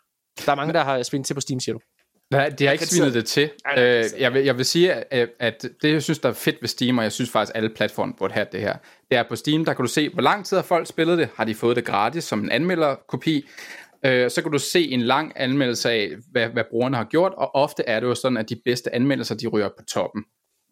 Der 0.45 0.51
er 0.51 0.55
mange, 0.55 0.73
der 0.73 0.83
har 0.83 1.03
spændt 1.03 1.27
til 1.27 1.33
på 1.33 1.41
Steam, 1.41 1.59
siger 1.59 1.73
du. 1.73 1.79
Nej, 2.31 2.49
de 2.49 2.65
har 2.65 2.71
ikke 2.71 2.85
svinet 2.85 3.13
det 3.13 3.25
til. 3.25 3.49
Øh, 3.77 4.05
jeg, 4.19 4.33
vil, 4.33 4.43
jeg 4.43 4.57
vil 4.57 4.65
sige, 4.65 4.93
at, 4.93 5.29
at 5.39 5.65
det, 5.81 5.93
jeg 5.93 6.03
synes, 6.03 6.19
der 6.19 6.29
er 6.29 6.33
fedt 6.33 6.57
ved 6.61 6.69
Steam, 6.69 6.97
og 6.97 7.03
jeg 7.03 7.11
synes 7.11 7.29
faktisk, 7.29 7.55
alle 7.55 7.69
platforme 7.69 8.13
burde 8.13 8.33
have 8.33 8.47
det 8.51 8.61
her, 8.61 8.77
det 9.11 9.17
er 9.17 9.23
på 9.29 9.35
Steam, 9.35 9.65
der 9.65 9.73
kan 9.73 9.85
du 9.85 9.91
se, 9.91 10.09
hvor 10.09 10.21
lang 10.21 10.45
tid 10.45 10.57
har 10.57 10.63
folk 10.63 10.87
spillet 10.87 11.17
det. 11.17 11.29
Har 11.35 11.43
de 11.43 11.55
fået 11.55 11.75
det 11.75 11.85
gratis 11.85 12.23
som 12.23 12.39
en 12.39 12.51
anmelderkopi? 12.51 13.47
Øh, 14.07 14.31
så 14.31 14.41
kan 14.41 14.51
du 14.51 14.59
se 14.59 14.91
en 14.91 15.01
lang 15.01 15.33
anmeldelse 15.35 15.91
af, 15.91 16.11
hvad, 16.31 16.47
hvad 16.49 16.63
brugerne 16.69 16.97
har 16.97 17.03
gjort, 17.03 17.33
og 17.37 17.55
ofte 17.55 17.83
er 17.83 17.99
det 17.99 18.07
jo 18.07 18.15
sådan, 18.15 18.37
at 18.37 18.49
de 18.49 18.55
bedste 18.65 18.95
anmeldelser, 18.95 19.35
de 19.35 19.47
ryger 19.47 19.69
på 19.77 19.83
toppen. 19.83 20.23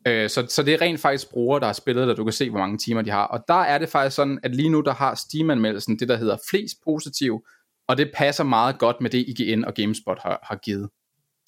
Øh, 0.07 0.29
så, 0.29 0.45
så 0.49 0.63
det 0.63 0.73
er 0.73 0.81
rent 0.81 0.99
faktisk 0.99 1.31
brugere, 1.31 1.59
der 1.59 1.65
har 1.65 1.73
spillet 1.73 2.09
og 2.09 2.17
du 2.17 2.23
kan 2.23 2.33
se, 2.33 2.49
hvor 2.49 2.59
mange 2.59 2.77
timer 2.77 3.01
de 3.01 3.11
har. 3.11 3.25
Og 3.25 3.43
der 3.47 3.61
er 3.61 3.77
det 3.77 3.89
faktisk 3.89 4.15
sådan, 4.15 4.39
at 4.43 4.55
lige 4.55 4.69
nu, 4.69 4.81
der 4.81 4.93
har 4.93 5.15
Steam-anmeldelsen 5.15 5.99
det, 5.99 6.09
der 6.09 6.17
hedder 6.17 6.37
flest 6.49 6.75
positiv, 6.83 7.45
og 7.87 7.97
det 7.97 8.11
passer 8.13 8.43
meget 8.43 8.79
godt 8.79 9.01
med 9.01 9.09
det, 9.09 9.25
IGN 9.27 9.65
og 9.65 9.73
GameSpot 9.73 10.19
har, 10.21 10.39
har 10.43 10.55
givet. 10.55 10.89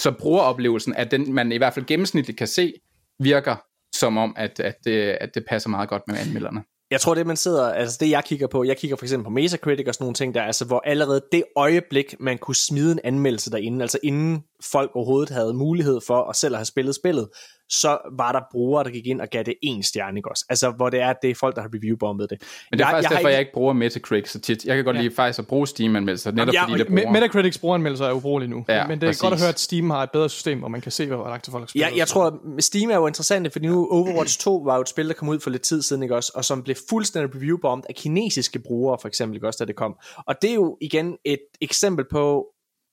Så 0.02 0.12
brugeroplevelsen, 0.12 0.96
at 0.96 1.12
den, 1.12 1.34
man 1.34 1.52
i 1.52 1.58
hvert 1.58 1.74
fald 1.74 1.86
gennemsnitligt 1.86 2.38
kan 2.38 2.48
se, 2.48 2.74
virker 3.20 3.56
som 3.96 4.18
om, 4.18 4.34
at, 4.38 4.60
at, 4.60 4.76
det, 4.84 5.02
at 5.02 5.36
det 5.36 5.46
passer 5.50 5.70
meget 5.70 5.90
godt 5.90 6.04
med 6.08 6.16
anmelderne. 6.18 6.64
Jeg 6.92 7.02
tror, 7.02 7.16
det 7.16 7.28
man 7.28 7.38
sidder, 7.38 7.72
altså 7.72 7.98
det 8.00 8.10
jeg 8.10 8.24
kigger 8.24 8.48
på, 8.48 8.64
jeg 8.64 8.78
kigger 8.78 8.98
for 8.98 9.06
eksempel 9.06 9.24
på 9.24 9.30
Metacritic 9.30 9.88
og 9.88 9.94
sådan 9.94 10.04
nogle 10.04 10.14
ting 10.14 10.34
der, 10.36 10.42
altså 10.42 10.66
hvor 10.66 10.82
allerede 10.86 11.22
det 11.32 11.44
øjeblik, 11.56 12.16
man 12.20 12.38
kunne 12.38 12.56
smide 12.56 12.92
en 12.92 13.00
anmeldelse 13.04 13.52
derinde, 13.52 13.82
altså 13.82 14.00
inden 14.04 14.44
folk 14.72 14.92
overhovedet 14.96 15.30
havde 15.30 15.54
mulighed 15.54 16.00
for 16.08 16.30
at 16.30 16.36
selv 16.36 16.54
at 16.54 16.60
have 16.60 16.66
spillet 16.66 16.96
spillet, 16.96 17.28
så 17.70 17.98
var 18.18 18.32
der 18.32 18.40
brugere, 18.52 18.84
der 18.84 18.90
gik 18.90 19.08
ind 19.08 19.22
og 19.22 19.28
gav 19.28 19.44
det 19.44 19.54
en 19.62 19.84
stjerne, 19.84 20.20
ikke 20.20 20.30
også? 20.30 20.46
Altså, 20.50 20.72
hvor 20.72 20.90
det 20.90 21.02
er, 21.02 21.14
det 21.22 21.30
er 21.30 21.36
folk, 21.36 21.56
der 21.56 21.62
har 21.62 21.70
reviewbombet 21.76 22.30
det. 22.30 22.42
Men 22.42 22.80
det 22.80 22.84
er 22.84 22.88
jeg, 22.88 22.94
faktisk 22.94 23.10
jeg 23.10 23.18
derfor, 23.18 23.28
ikke... 23.28 23.34
jeg 23.34 23.40
ikke 23.40 23.52
bruger 23.54 23.74
Metacritic 23.74 24.32
så 24.32 24.40
tit. 24.40 24.66
Jeg 24.66 24.76
kan 24.76 24.86
godt 24.86 24.96
ja. 24.96 25.02
lide 25.02 25.16
faktisk 25.16 25.40
at 25.40 25.48
bruge 25.48 25.68
Steam-anmeldelser, 25.68 26.32
netop 26.32 26.54
ja, 26.54 26.64
fordi 26.64 26.78
det 26.78 26.88
bruger... 26.88 27.28
Metacritic's 27.28 27.60
brugeranmeldelser 27.60 28.06
er 28.06 28.14
ubrugelige 28.14 28.50
nu, 28.50 28.66
ja, 28.70 28.88
men 28.88 29.02
det 29.02 29.08
er 29.08 29.10
præcis. 29.10 29.22
godt 29.22 29.34
at 29.34 29.40
høre, 29.40 29.50
at 29.50 29.60
Steam 29.60 29.90
har 29.90 30.04
et 30.04 30.12
bedre 30.12 30.30
system, 30.30 30.60
hvor 30.60 30.68
man 30.68 30.82
kan 30.82 30.92
se, 30.92 31.08
hvor 31.08 31.28
langt 31.28 31.44
til 31.44 31.52
folk 31.52 31.70
spiller. 31.70 31.88
Ja, 31.88 31.98
jeg 31.98 32.08
tror, 32.08 32.26
at 32.58 32.64
Steam 32.64 32.90
er 32.90 32.96
jo 32.96 33.08
interessant, 33.08 33.52
fordi 33.52 33.68
nu 33.68 33.88
Overwatch 33.92 34.40
2 34.40 34.56
var 34.66 34.76
jo 34.76 34.82
et 34.82 34.90
spil, 34.90 35.08
der 35.08 35.14
kom 35.14 35.30
ud 35.30 35.40
for 35.40 35.50
lidt 35.50 35.62
tid 35.62 35.82
siden, 35.82 36.04
ikke 36.04 36.16
også? 36.16 36.32
Og 36.36 36.46
som 36.46 36.64
blev 36.64 36.76
fuldstændig 36.90 37.36
reviewbombet 37.36 37.86
af 37.90 37.96
kinesiske 37.96 38.60
brugere, 38.60 38.98
for 39.02 39.08
eksempel, 39.08 39.36
ikke 39.36 39.48
også, 39.48 39.58
da 39.60 39.66
det 39.66 39.76
kom. 39.76 39.96
Og 40.28 40.42
det 40.42 40.50
er 40.50 40.56
jo 40.56 40.78
igen 40.82 41.18
et 41.26 41.40
eksempel 41.62 42.06
på 42.12 42.46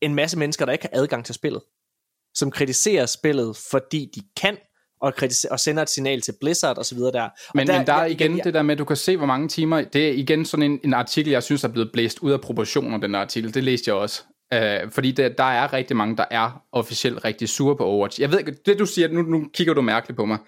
en 0.05 0.15
masse 0.15 0.39
mennesker, 0.39 0.65
der 0.65 0.73
ikke 0.73 0.89
har 0.93 1.01
adgang 1.01 1.25
til 1.25 1.35
spillet 1.35 1.63
som 2.35 2.51
kritiserer 2.51 3.07
spillet, 3.07 3.57
fordi 3.71 4.11
de 4.15 4.21
kan, 4.37 4.57
og, 5.01 5.13
og 5.51 5.61
sender 5.61 5.83
et 5.83 5.91
signal 5.91 6.21
til 6.21 6.35
Blizzard 6.41 6.79
og 6.79 6.85
så 6.85 6.95
videre 6.95 7.13
der. 7.13 7.29
Men, 7.55 7.67
der, 7.67 7.79
men 7.79 7.87
der 7.87 7.93
er 7.93 8.07
igen 8.07 8.33
igen 8.33 8.45
det 8.45 8.55
der 8.55 8.63
med, 8.63 8.75
at 8.75 8.79
du 8.79 8.85
kan 8.85 8.97
se, 8.97 9.17
hvor 9.17 9.27
mange 9.27 9.49
timer, 9.49 9.81
det 9.83 10.09
er 10.09 10.13
igen 10.13 10.45
sådan 10.45 10.63
en, 10.63 10.81
en 10.85 10.95
artikel, 10.95 11.31
jeg 11.31 11.43
synes 11.43 11.65
er 11.65 11.69
blevet 11.69 11.93
blæst 11.93 12.19
ud 12.19 12.33
af 12.33 12.41
proportioner, 12.41 12.99
den 12.99 13.15
artikel, 13.15 13.55
det 13.55 13.65
læste 13.65 13.89
jeg 13.89 13.97
også. 13.97 14.23
Uh, 14.55 14.91
fordi 14.91 15.13
det, 15.13 15.39
der 15.39 15.45
er 15.45 15.73
rigtig 15.73 15.97
mange, 15.97 16.17
der 16.17 16.25
er 16.31 16.65
officielt 16.73 17.25
rigtig 17.25 17.49
sure 17.49 17.77
på 17.77 17.85
Overwatch. 17.85 18.21
Jeg 18.21 18.31
ved 18.31 18.39
ikke, 18.39 18.53
det 18.67 18.79
du 18.79 18.87
siger, 18.87 19.09
nu, 19.09 19.23
nu 19.23 19.49
kigger 19.55 19.75
du 19.75 19.81
mærkeligt 19.81 20.17
på 20.17 20.25
mig, 20.25 20.39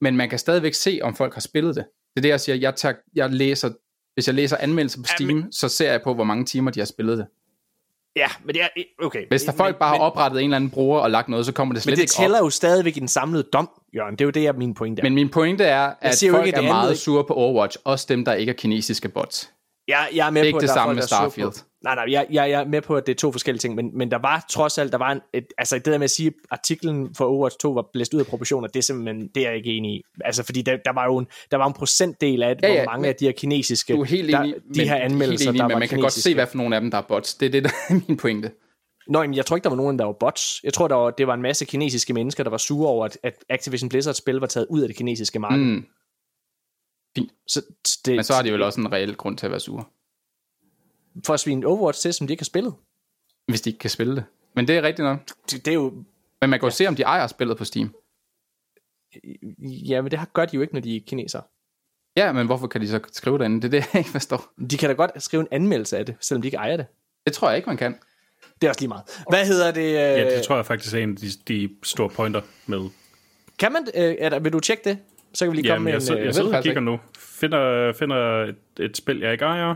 men 0.00 0.16
man 0.16 0.30
kan 0.30 0.38
stadigvæk 0.38 0.74
se, 0.74 1.00
om 1.02 1.14
folk 1.14 1.34
har 1.34 1.40
spillet 1.40 1.76
det. 1.76 1.84
Det 1.84 2.20
er 2.20 2.22
det, 2.22 2.28
jeg 2.28 2.40
siger, 2.40 2.56
jeg, 2.56 2.74
tager, 2.74 2.94
jeg 3.14 3.30
læser, 3.30 3.70
hvis 4.14 4.26
jeg 4.26 4.34
læser 4.34 4.56
anmeldelser 4.56 4.98
på 4.98 5.06
Steam, 5.16 5.30
ja, 5.30 5.34
men... 5.34 5.52
så 5.52 5.68
ser 5.68 5.90
jeg 5.90 6.02
på, 6.02 6.14
hvor 6.14 6.24
mange 6.24 6.44
timer 6.44 6.70
de 6.70 6.80
har 6.80 6.84
spillet 6.84 7.18
det. 7.18 7.26
Ja, 8.16 8.28
men 8.44 8.54
det 8.54 8.62
er... 8.62 8.68
Okay. 9.02 9.28
Hvis 9.28 9.42
der 9.42 9.52
folk 9.52 9.76
bare 9.78 9.96
har 9.96 10.04
oprettet 10.04 10.38
en 10.40 10.44
eller 10.44 10.56
anden 10.56 10.70
bruger 10.70 11.00
og 11.00 11.10
lagt 11.10 11.28
noget, 11.28 11.46
så 11.46 11.52
kommer 11.52 11.74
det 11.74 11.82
slet 11.82 11.92
ikke 11.92 11.96
op. 11.96 12.02
Men 12.02 12.06
det 12.06 12.10
tæller 12.10 12.38
jo 12.38 12.50
stadigvæk 12.50 12.96
i 12.96 13.00
den 13.00 13.08
samlede 13.08 13.42
dom, 13.42 13.70
Jørgen. 13.96 14.12
Det 14.12 14.20
er 14.20 14.24
jo 14.24 14.30
det, 14.30 14.42
jeg 14.42 14.54
min 14.54 14.74
pointe 14.74 15.00
er. 15.00 15.04
Men 15.04 15.14
min 15.14 15.28
pointe 15.28 15.64
er, 15.64 15.92
at 16.00 16.24
folk 16.30 16.46
ikke, 16.46 16.58
er 16.58 16.62
meget 16.62 16.98
sure 16.98 17.24
på 17.24 17.34
Overwatch. 17.34 17.78
Også 17.84 18.06
dem, 18.08 18.24
der 18.24 18.34
ikke 18.34 18.50
er 18.50 18.56
kinesiske 18.56 19.08
bots. 19.08 19.50
Jeg, 19.88 20.08
jeg 20.14 20.26
er 20.26 20.30
med 20.30 20.42
det 20.42 20.48
er 20.48 20.52
på, 20.52 20.58
ikke 20.58 20.66
det 20.66 20.70
samme 20.70 20.94
med 20.94 21.02
Starfield. 21.02 21.52
Nej, 21.84 21.94
nej, 21.94 22.04
jeg, 22.08 22.26
jeg, 22.30 22.50
jeg 22.50 22.60
er 22.60 22.64
med 22.64 22.82
på, 22.82 22.96
at 22.96 23.06
det 23.06 23.12
er 23.12 23.16
to 23.16 23.32
forskellige 23.32 23.60
ting, 23.60 23.74
men, 23.74 23.90
men 23.98 24.10
der 24.10 24.18
var 24.18 24.44
trods 24.50 24.78
alt, 24.78 24.92
der 24.92 24.98
var 24.98 25.12
en, 25.12 25.20
et, 25.32 25.46
altså 25.58 25.76
det 25.76 25.84
der 25.86 25.98
med 25.98 26.04
at 26.04 26.10
sige, 26.10 26.26
at 26.26 26.34
artiklen 26.50 27.14
for 27.14 27.24
Overwatch 27.24 27.58
2 27.58 27.70
var 27.72 27.88
blæst 27.92 28.14
ud 28.14 28.20
af 28.20 28.26
proportioner, 28.26 28.68
det 28.68 28.76
er 28.76 28.82
simpelthen, 28.82 29.28
det 29.34 29.42
er 29.42 29.48
jeg 29.48 29.56
ikke 29.56 29.70
enig 29.70 29.94
i. 29.94 30.02
Altså 30.24 30.42
fordi 30.42 30.62
der, 30.62 30.76
der 30.84 30.92
var 30.92 31.04
jo 31.04 31.18
en, 31.18 31.26
der 31.50 31.56
var 31.56 31.66
en 31.66 31.72
procentdel 31.72 32.42
af, 32.42 32.56
ja, 32.62 32.72
ja, 32.72 32.82
hvor 32.82 32.92
mange 32.92 33.08
af 33.08 33.14
de 33.14 33.24
her 33.24 33.32
kinesiske, 33.32 33.92
du 33.92 34.00
er 34.00 34.04
helt 34.04 34.34
enig, 34.34 34.54
der, 34.54 34.74
de 34.74 34.88
her 34.88 34.96
anmeldelser, 34.96 35.50
enig, 35.50 35.58
der 35.58 35.68
men 35.68 35.78
man 35.78 35.88
kan 35.88 36.00
godt 36.00 36.12
se, 36.12 36.34
hvad 36.34 36.46
for 36.46 36.56
nogle 36.56 36.74
af 36.74 36.80
dem, 36.80 36.90
der 36.90 36.98
er 36.98 37.02
bots. 37.02 37.34
Det 37.34 37.46
er 37.46 37.50
det, 37.50 37.64
der 37.64 37.70
er 37.88 37.94
min 38.08 38.16
pointe. 38.16 38.50
Nå, 39.08 39.20
men 39.20 39.34
jeg 39.34 39.46
tror 39.46 39.56
ikke, 39.56 39.64
der 39.64 39.70
var 39.70 39.76
nogen, 39.76 39.98
der 39.98 40.04
var 40.04 40.12
bots. 40.12 40.60
Jeg 40.64 40.72
tror, 40.72 40.88
der 40.88 40.94
var, 40.94 41.10
det 41.10 41.26
var 41.26 41.34
en 41.34 41.42
masse 41.42 41.64
kinesiske 41.64 42.12
mennesker, 42.12 42.42
der 42.42 42.50
var 42.50 42.58
sure 42.58 42.88
over, 42.88 43.04
at, 43.04 43.18
at 43.22 43.44
Activision 43.48 43.88
Blizzard 43.88 44.14
spil 44.14 44.34
var 44.34 44.46
taget 44.46 44.66
ud 44.70 44.80
af 44.80 44.88
det 44.88 44.96
kinesiske 44.96 45.38
marked. 45.38 45.64
Mm. 45.64 45.86
Fint. 47.16 47.32
Så 47.46 47.62
det, 48.06 48.14
men 48.14 48.24
så 48.24 48.34
har 48.34 48.42
de 48.42 48.52
vel 48.52 48.62
også 48.62 48.80
en 48.80 48.92
reel 48.92 49.14
grund 49.16 49.38
til 49.38 49.46
at 49.46 49.50
være 49.50 49.60
sure. 49.60 49.84
For 51.26 51.34
at 51.34 51.40
svine 51.40 51.66
Overwatch 51.66 52.00
til, 52.00 52.14
som 52.14 52.26
de 52.26 52.32
ikke 52.32 52.40
har 52.40 52.44
spillet. 52.44 52.74
Hvis 53.46 53.60
de 53.60 53.70
ikke 53.70 53.78
kan 53.78 53.90
spille 53.90 54.16
det. 54.16 54.24
Men 54.54 54.68
det 54.68 54.76
er 54.76 54.82
rigtigt 54.82 55.04
nok. 55.04 55.18
Det, 55.50 55.64
det 55.64 55.70
er 55.70 55.74
jo... 55.74 55.90
Men 56.40 56.50
man 56.50 56.60
kan 56.60 56.66
jo 56.66 56.66
ja. 56.66 56.70
se, 56.70 56.86
om 56.86 56.96
de 56.96 57.02
ejer 57.02 57.26
spillet 57.26 57.56
på 57.56 57.64
Steam. 57.64 57.94
Ja, 59.62 60.02
men 60.02 60.10
det 60.10 60.20
gør 60.32 60.44
de 60.44 60.56
jo 60.56 60.62
ikke, 60.62 60.74
når 60.74 60.80
de 60.80 60.96
er 60.96 61.00
kinesere. 61.06 61.42
Ja, 62.16 62.32
men 62.32 62.46
hvorfor 62.46 62.66
kan 62.66 62.80
de 62.80 62.88
så 62.88 63.00
skrive 63.12 63.38
det 63.38 63.44
andet? 63.44 63.62
Det 63.62 63.68
er 63.68 63.80
det, 63.80 63.88
jeg 63.94 64.00
ikke 64.00 64.10
forstår. 64.10 64.52
De 64.70 64.76
kan 64.76 64.88
da 64.88 64.94
godt 64.94 65.22
skrive 65.22 65.40
en 65.40 65.48
anmeldelse 65.50 65.98
af 65.98 66.06
det, 66.06 66.16
selvom 66.20 66.42
de 66.42 66.48
ikke 66.48 66.56
ejer 66.56 66.76
det. 66.76 66.86
Det 67.26 67.32
tror 67.32 67.48
jeg 67.48 67.56
ikke, 67.56 67.68
man 67.68 67.76
kan. 67.76 67.98
Det 68.60 68.66
er 68.66 68.68
også 68.68 68.80
lige 68.80 68.88
meget. 68.88 69.02
Hvad 69.30 69.46
hedder 69.46 69.70
det? 69.70 69.86
Øh... 69.86 69.92
Ja, 69.92 70.36
det 70.36 70.42
tror 70.42 70.56
jeg 70.56 70.66
faktisk 70.66 70.94
er 70.94 70.98
en 70.98 71.10
af 71.10 71.16
de, 71.16 71.28
de 71.48 71.70
store 71.82 72.08
pointer 72.08 72.40
med. 72.66 72.90
Kan 73.58 73.72
man, 73.72 73.86
øh, 73.94 74.16
er 74.18 74.28
der, 74.28 74.38
vil 74.38 74.52
du 74.52 74.60
tjekke 74.60 74.84
det? 74.84 74.98
Så 75.34 75.44
kan 75.44 75.52
vi 75.52 75.56
lige 75.56 75.68
komme 75.68 75.90
Jamen, 75.90 76.02
med 76.02 76.08
jeg, 76.08 76.12
en... 76.12 76.18
Jeg, 76.18 76.26
jeg 76.26 76.34
sidder 76.34 76.56
og 76.56 76.62
kigger 76.62 76.80
nu. 76.80 77.00
Finder, 77.18 77.92
finder 77.92 78.42
et, 78.42 78.56
et 78.80 78.96
spil, 78.96 79.20
jeg 79.20 79.32
ikke 79.32 79.44
ejer. 79.44 79.74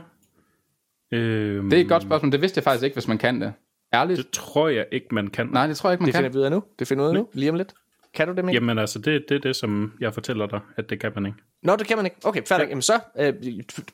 Øhm, 1.12 1.70
det 1.70 1.76
er 1.76 1.80
et 1.80 1.88
godt 1.88 2.02
spørgsmål. 2.02 2.32
Det 2.32 2.40
vidste 2.40 2.58
jeg 2.58 2.64
faktisk 2.64 2.84
ikke, 2.84 2.94
hvis 2.94 3.08
man 3.08 3.18
kan 3.18 3.40
det. 3.40 3.52
Ærligt. 3.94 4.16
Det 4.18 4.30
tror 4.30 4.68
jeg 4.68 4.86
ikke, 4.92 5.06
man 5.12 5.28
kan. 5.28 5.46
Nej, 5.46 5.66
det 5.66 5.76
tror 5.76 5.90
jeg 5.90 5.94
ikke, 5.94 6.02
man 6.02 6.06
det 6.06 6.14
kan. 6.14 6.24
Det 6.24 6.32
finder 6.32 6.38
vi 6.38 6.40
ud 6.40 6.44
af 6.44 6.50
nu. 6.50 6.62
Det 6.78 6.88
finder 6.88 7.04
vi 7.04 7.06
ud 7.10 7.16
af 7.16 7.20
nu, 7.20 7.28
lige 7.32 7.50
om 7.50 7.56
lidt. 7.56 7.74
Kan 8.14 8.28
du 8.28 8.34
det, 8.34 8.44
Mikkel? 8.44 8.54
Jamen 8.62 8.78
altså, 8.78 8.98
det, 8.98 9.24
det 9.28 9.34
er 9.34 9.38
det, 9.40 9.56
som 9.56 9.92
jeg 10.00 10.14
fortæller 10.14 10.46
dig, 10.46 10.60
at 10.76 10.90
det 10.90 11.00
kan 11.00 11.12
man 11.14 11.26
ikke. 11.26 11.38
Nå, 11.62 11.76
det 11.76 11.86
kan 11.86 11.96
man 11.96 12.06
ikke. 12.06 12.16
Okay, 12.24 12.42
færdig. 12.46 12.64
Ja. 12.64 12.68
Jamen 12.68 12.82
så, 12.82 13.00
øh, 13.18 13.34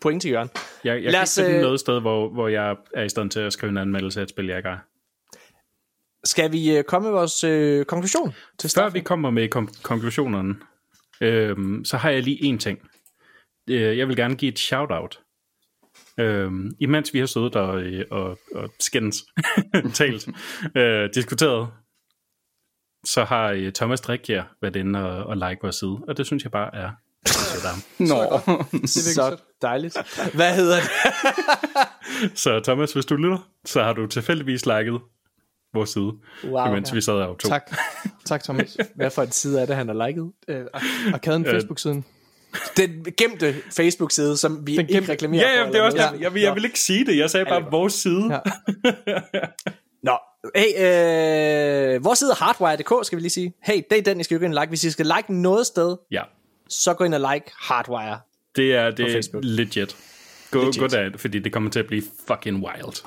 point 0.01 0.23
til 0.23 0.31
Jørgen. 0.31 0.49
Jeg, 0.85 0.95
jeg 0.95 1.03
Lad 1.03 1.13
kan 1.13 1.23
os, 1.23 1.37
ikke 1.39 1.47
finde 1.47 1.59
øh... 1.59 1.63
noget 1.65 1.81
sted, 1.81 2.01
hvor, 2.01 2.29
hvor 2.29 2.49
jeg 2.49 2.77
er 2.95 3.03
i 3.03 3.09
stand 3.09 3.31
til 3.31 3.41
at 3.41 3.53
skrive 3.53 3.71
en 3.71 3.79
anmeldelse 3.79 4.21
af 4.21 4.25
et 4.25 4.31
spil, 4.31 4.47
jeg 4.47 4.57
ikke 4.57 4.69
ejer. 4.69 4.79
Skal 6.25 6.53
vi 6.53 6.77
øh, 6.77 6.85
komme 6.85 7.07
med 7.09 7.13
vores 7.19 7.45
øh, 7.45 7.85
konklusion? 7.85 8.33
Til 8.59 8.71
Før 8.75 8.89
vi 8.91 9.01
kommer 9.01 9.31
med 9.31 9.57
kon- 9.57 9.83
konklusionerne, 9.83 10.55
øh, 11.21 11.57
så 11.85 11.97
har 11.97 12.11
jeg 12.11 12.23
lige 12.23 12.45
en 12.45 12.59
ting. 12.59 12.79
Øh, 13.71 13.99
jeg 13.99 14.09
vil 14.09 14.17
gerne 14.17 14.35
give 14.37 14.53
et 14.53 14.59
shout-out. 14.59 15.21
Øh, 16.21 16.51
imens 16.81 17.15
vi 17.15 17.19
har 17.19 17.27
siddet 17.27 17.57
og, 17.57 17.83
øh, 17.83 18.05
og, 18.11 18.39
og 18.55 18.71
skændes, 18.81 19.17
talt, 19.95 20.29
øh, 20.77 21.11
diskuteret, 21.15 21.69
så 23.05 23.25
har 23.25 23.51
øh, 23.51 23.73
Thomas 23.73 24.01
Drikjær 24.01 24.43
været 24.63 24.77
inde 24.77 25.11
og, 25.11 25.25
og 25.25 25.37
like 25.37 25.59
vores 25.63 25.77
side, 25.77 25.99
og 26.09 26.17
det 26.17 26.27
synes 26.27 26.43
jeg 26.43 26.53
bare 26.53 26.75
er 26.75 26.91
Nå, 27.99 28.41
det 28.73 28.85
er 28.85 29.15
så 29.15 29.37
dejligt. 29.63 29.97
Hvad 30.35 30.55
hedder 30.55 30.77
det? 30.77 30.91
så 32.39 32.61
Thomas, 32.61 32.93
hvis 32.93 33.07
du 33.07 33.17
lytter, 33.17 33.49
så 33.65 33.83
har 33.83 33.93
du 33.93 34.07
tilfældigvis 34.07 34.67
liket 34.67 35.01
vores 35.75 35.91
side, 35.91 36.13
wow, 36.45 36.67
imens 36.67 36.91
ja. 36.91 36.95
vi 36.95 37.01
sad 37.01 37.15
og 37.15 37.39
to. 37.39 37.49
Tak. 37.49 37.71
tak, 38.25 38.45
Thomas. 38.45 38.77
Hvad 38.95 39.11
for 39.11 39.23
en 39.23 39.31
side 39.31 39.61
er 39.61 39.67
det, 39.67 39.77
han 39.77 39.89
har 39.89 40.07
liket? 40.07 40.33
Øh, 40.49 40.67
Arkaden 41.15 41.45
Facebook-siden. 41.45 42.05
Den 42.77 43.07
gemte 43.17 43.55
Facebook-side, 43.77 44.37
som 44.37 44.67
vi 44.67 44.77
den 44.77 44.87
gemte, 44.87 44.95
ikke 44.95 45.13
reklamerer 45.13 45.53
ja, 45.53 45.63
ja, 45.63 45.67
det 45.67 45.77
er 45.77 45.83
også 45.83 45.99
der. 45.99 46.13
Jeg, 46.21 46.43
jeg 46.43 46.55
vil 46.55 46.65
ikke 46.65 46.81
sige 46.81 47.07
det. 47.07 47.19
Jeg 47.19 47.31
sagde 47.31 47.47
bare 47.47 47.71
vores 47.71 47.93
side. 47.93 48.33
Ja. 48.33 48.41
Nå, 50.09 50.19
hey, 50.57 51.97
øh, 51.97 52.05
vores 52.05 52.19
side 52.19 52.31
er 52.31 52.45
hardwire.dk, 52.45 53.07
skal 53.07 53.17
vi 53.17 53.23
lige 53.23 53.31
sige. 53.31 53.55
Hey, 53.63 53.83
det 53.91 53.99
er 53.99 54.03
den, 54.03 54.21
I 54.21 54.25
skal 54.25 54.39
gå 54.39 54.45
ind 54.45 54.55
og 54.55 54.63
like. 54.63 54.69
Hvis 54.69 54.85
I 54.85 54.91
skal 54.91 55.07
like 55.17 55.35
noget 55.35 55.67
sted, 55.67 55.97
ja. 56.11 56.23
så 56.69 56.95
gå 56.95 57.05
ind 57.05 57.15
og 57.15 57.33
like 57.35 57.47
Hardwire 57.61 58.19
Det 58.57 58.75
er, 58.75 58.91
det 58.91 59.17
er 59.17 59.41
legit. 59.43 59.97
Gå, 60.51 60.65
legit. 60.65 60.81
gå 60.81 60.87
der, 60.87 61.11
fordi 61.17 61.39
det 61.39 61.53
kommer 61.53 61.71
til 61.71 61.79
at 61.79 61.87
blive 61.87 62.03
fucking 62.29 62.65
wild 62.65 63.05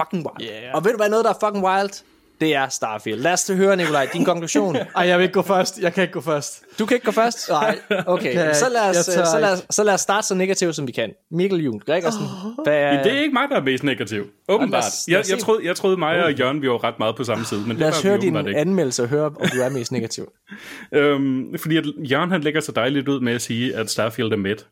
fucking 0.00 0.26
wild. 0.26 0.50
Yeah. 0.50 0.74
Og 0.74 0.84
ved 0.84 0.90
du 0.90 0.96
hvad, 0.96 1.08
noget 1.08 1.24
der 1.24 1.30
er 1.30 1.38
fucking 1.40 1.64
wild? 1.64 1.94
Det 2.40 2.54
er 2.54 2.68
Starfield. 2.68 3.20
Lad 3.20 3.32
os 3.32 3.50
høre, 3.56 3.76
Nikolaj, 3.76 4.08
din 4.12 4.24
konklusion. 4.24 4.76
Ej, 4.96 5.06
jeg 5.06 5.18
vil 5.18 5.22
ikke 5.22 5.32
gå 5.32 5.42
først. 5.42 5.78
Jeg 5.78 5.94
kan 5.94 6.02
ikke 6.02 6.12
gå 6.12 6.20
først. 6.20 6.62
Du 6.78 6.86
kan 6.86 6.94
ikke 6.94 7.04
gå 7.04 7.12
først? 7.12 7.48
Nej, 7.48 7.78
okay. 8.06 8.32
Kan, 8.32 8.54
så, 8.54 8.68
lad 8.68 8.90
os, 8.90 8.96
så, 8.96 9.38
lad 9.40 9.52
os, 9.52 9.66
så 9.70 9.84
lad 9.84 9.94
os 9.94 10.00
starte 10.00 10.26
så 10.26 10.34
negativt, 10.34 10.76
som 10.76 10.86
vi 10.86 10.92
kan. 10.92 11.12
Mikkel 11.30 11.64
Jun 11.64 11.78
Gregersen. 11.86 12.22
Oh. 12.22 12.64
Hvad 12.64 12.74
er... 12.74 13.02
Det 13.02 13.12
er 13.12 13.20
ikke 13.20 13.32
mig, 13.32 13.48
der 13.50 13.56
er 13.56 13.62
mest 13.62 13.84
negativ. 13.84 14.24
Åbenbart. 14.48 14.84
Jeg, 15.08 15.24
jeg, 15.30 15.38
troede, 15.38 15.66
jeg 15.66 15.76
troede 15.76 15.96
mig 15.96 16.24
og 16.24 16.32
Jørgen, 16.32 16.62
vi 16.62 16.68
var 16.68 16.84
ret 16.84 16.98
meget 16.98 17.16
på 17.16 17.24
samme 17.24 17.44
side. 17.44 17.64
Men 17.66 17.76
lad 17.76 17.88
os 17.88 18.02
høre 18.02 18.20
din 18.20 18.36
ikke. 18.36 18.56
anmeldelse 18.60 19.02
og 19.02 19.08
høre, 19.08 19.24
om 19.24 19.48
du 19.54 19.60
er 19.60 19.68
mest 19.68 19.92
negativ. 19.92 20.32
øhm, 20.92 21.58
fordi 21.58 21.76
at 21.76 21.84
Jørgen 22.10 22.30
han 22.30 22.40
lægger 22.40 22.60
så 22.60 22.72
dejligt 22.72 23.08
ud 23.08 23.20
med 23.20 23.32
at 23.32 23.42
sige, 23.42 23.76
at 23.76 23.90
Starfield 23.90 24.32
er 24.32 24.36
midt. 24.36 24.66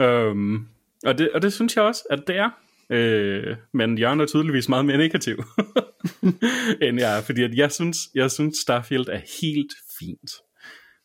Øhm, 0.00 0.66
og, 1.06 1.18
det, 1.18 1.30
og 1.34 1.42
det 1.42 1.52
synes 1.52 1.76
jeg 1.76 1.84
også, 1.84 2.02
at 2.10 2.20
det 2.26 2.36
er. 2.36 2.50
Øh, 2.90 3.56
men 3.72 3.98
Jørgen 3.98 4.20
er 4.20 4.26
tydeligvis 4.26 4.68
meget 4.68 4.84
mere 4.84 4.96
negativ 4.96 5.36
end 6.82 7.00
jeg 7.00 7.18
er, 7.18 7.22
fordi 7.22 7.42
at 7.42 7.54
jeg, 7.54 7.72
synes, 7.72 7.98
jeg 8.14 8.30
synes 8.30 8.58
Starfield 8.58 9.08
er 9.08 9.20
helt 9.40 9.72
fint. 9.98 10.30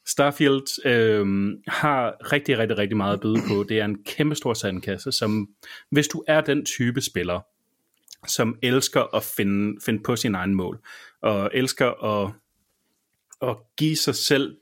Starfield 0.05 0.85
øh, 0.85 1.25
har 1.67 2.31
rigtig, 2.31 2.57
rigtig, 2.57 2.77
rigtig 2.77 2.97
meget 2.97 3.13
at 3.13 3.19
byde 3.21 3.41
på. 3.47 3.65
Det 3.69 3.79
er 3.79 3.85
en 3.85 4.03
kæmpe 4.03 4.35
stor 4.35 4.53
sandkasse, 4.53 5.11
som 5.11 5.47
hvis 5.91 6.07
du 6.07 6.23
er 6.27 6.41
den 6.41 6.65
type 6.65 7.01
spiller, 7.01 7.39
som 8.27 8.57
elsker 8.61 9.15
at 9.15 9.23
finde, 9.23 9.81
finde 9.85 10.03
på 10.03 10.15
sin 10.15 10.35
egen 10.35 10.55
mål, 10.55 10.79
og 11.21 11.51
elsker 11.53 12.03
at, 12.03 12.31
at 13.41 13.57
give 13.77 13.95
sig 13.95 14.15
selv 14.15 14.57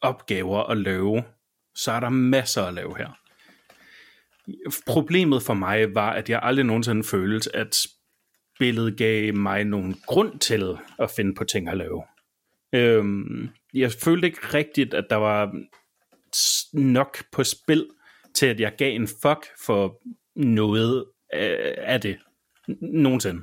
opgaver 0.00 0.62
at 0.62 0.76
lave, 0.76 1.22
så 1.74 1.92
er 1.92 2.00
der 2.00 2.08
masser 2.08 2.62
at 2.62 2.74
lave 2.74 2.98
her. 2.98 3.21
Problemet 4.86 5.42
for 5.42 5.54
mig 5.54 5.94
var, 5.94 6.10
at 6.10 6.30
jeg 6.30 6.40
aldrig 6.42 6.66
nogensinde 6.66 7.04
følte, 7.04 7.56
at 7.56 7.86
spillet 8.56 8.96
gav 8.96 9.34
mig 9.34 9.64
nogen 9.64 9.96
grund 10.06 10.38
til 10.38 10.76
at 10.98 11.10
finde 11.10 11.34
på 11.34 11.44
ting 11.44 11.68
at 11.68 11.76
lave. 11.76 12.02
Øhm, 12.74 13.48
jeg 13.74 13.92
følte 13.92 14.26
ikke 14.26 14.54
rigtigt, 14.54 14.94
at 14.94 15.04
der 15.10 15.16
var 15.16 15.52
nok 16.72 17.24
på 17.32 17.44
spil 17.44 17.88
til, 18.34 18.46
at 18.46 18.60
jeg 18.60 18.72
gav 18.78 18.94
en 18.94 19.08
fuck 19.08 19.46
for 19.66 20.00
noget 20.36 21.04
øh, 21.34 21.74
af 21.78 22.00
det 22.00 22.18
nogensinde. 22.80 23.42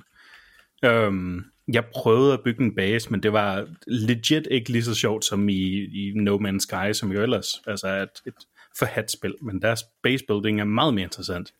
Øhm, 0.85 1.43
jeg 1.73 1.85
prøvede 1.93 2.33
at 2.33 2.43
bygge 2.43 2.63
en 2.63 2.75
base, 2.75 3.11
men 3.11 3.23
det 3.23 3.33
var 3.33 3.67
legit 3.87 4.47
ikke 4.51 4.71
lige 4.71 4.83
så 4.83 4.95
sjovt 4.95 5.25
som 5.25 5.49
i, 5.49 5.85
i 5.85 6.11
No 6.15 6.37
Man's 6.37 6.59
Sky, 6.59 6.93
som 6.93 7.11
jo 7.11 7.21
ellers 7.21 7.61
altså 7.67 7.87
et, 7.87 8.21
et 8.25 8.45
for 8.79 9.07
spil, 9.07 9.35
men 9.41 9.61
deres 9.61 9.83
base 10.03 10.25
building 10.27 10.59
er 10.59 10.65
meget 10.65 10.93
mere 10.93 11.03
interessant, 11.03 11.53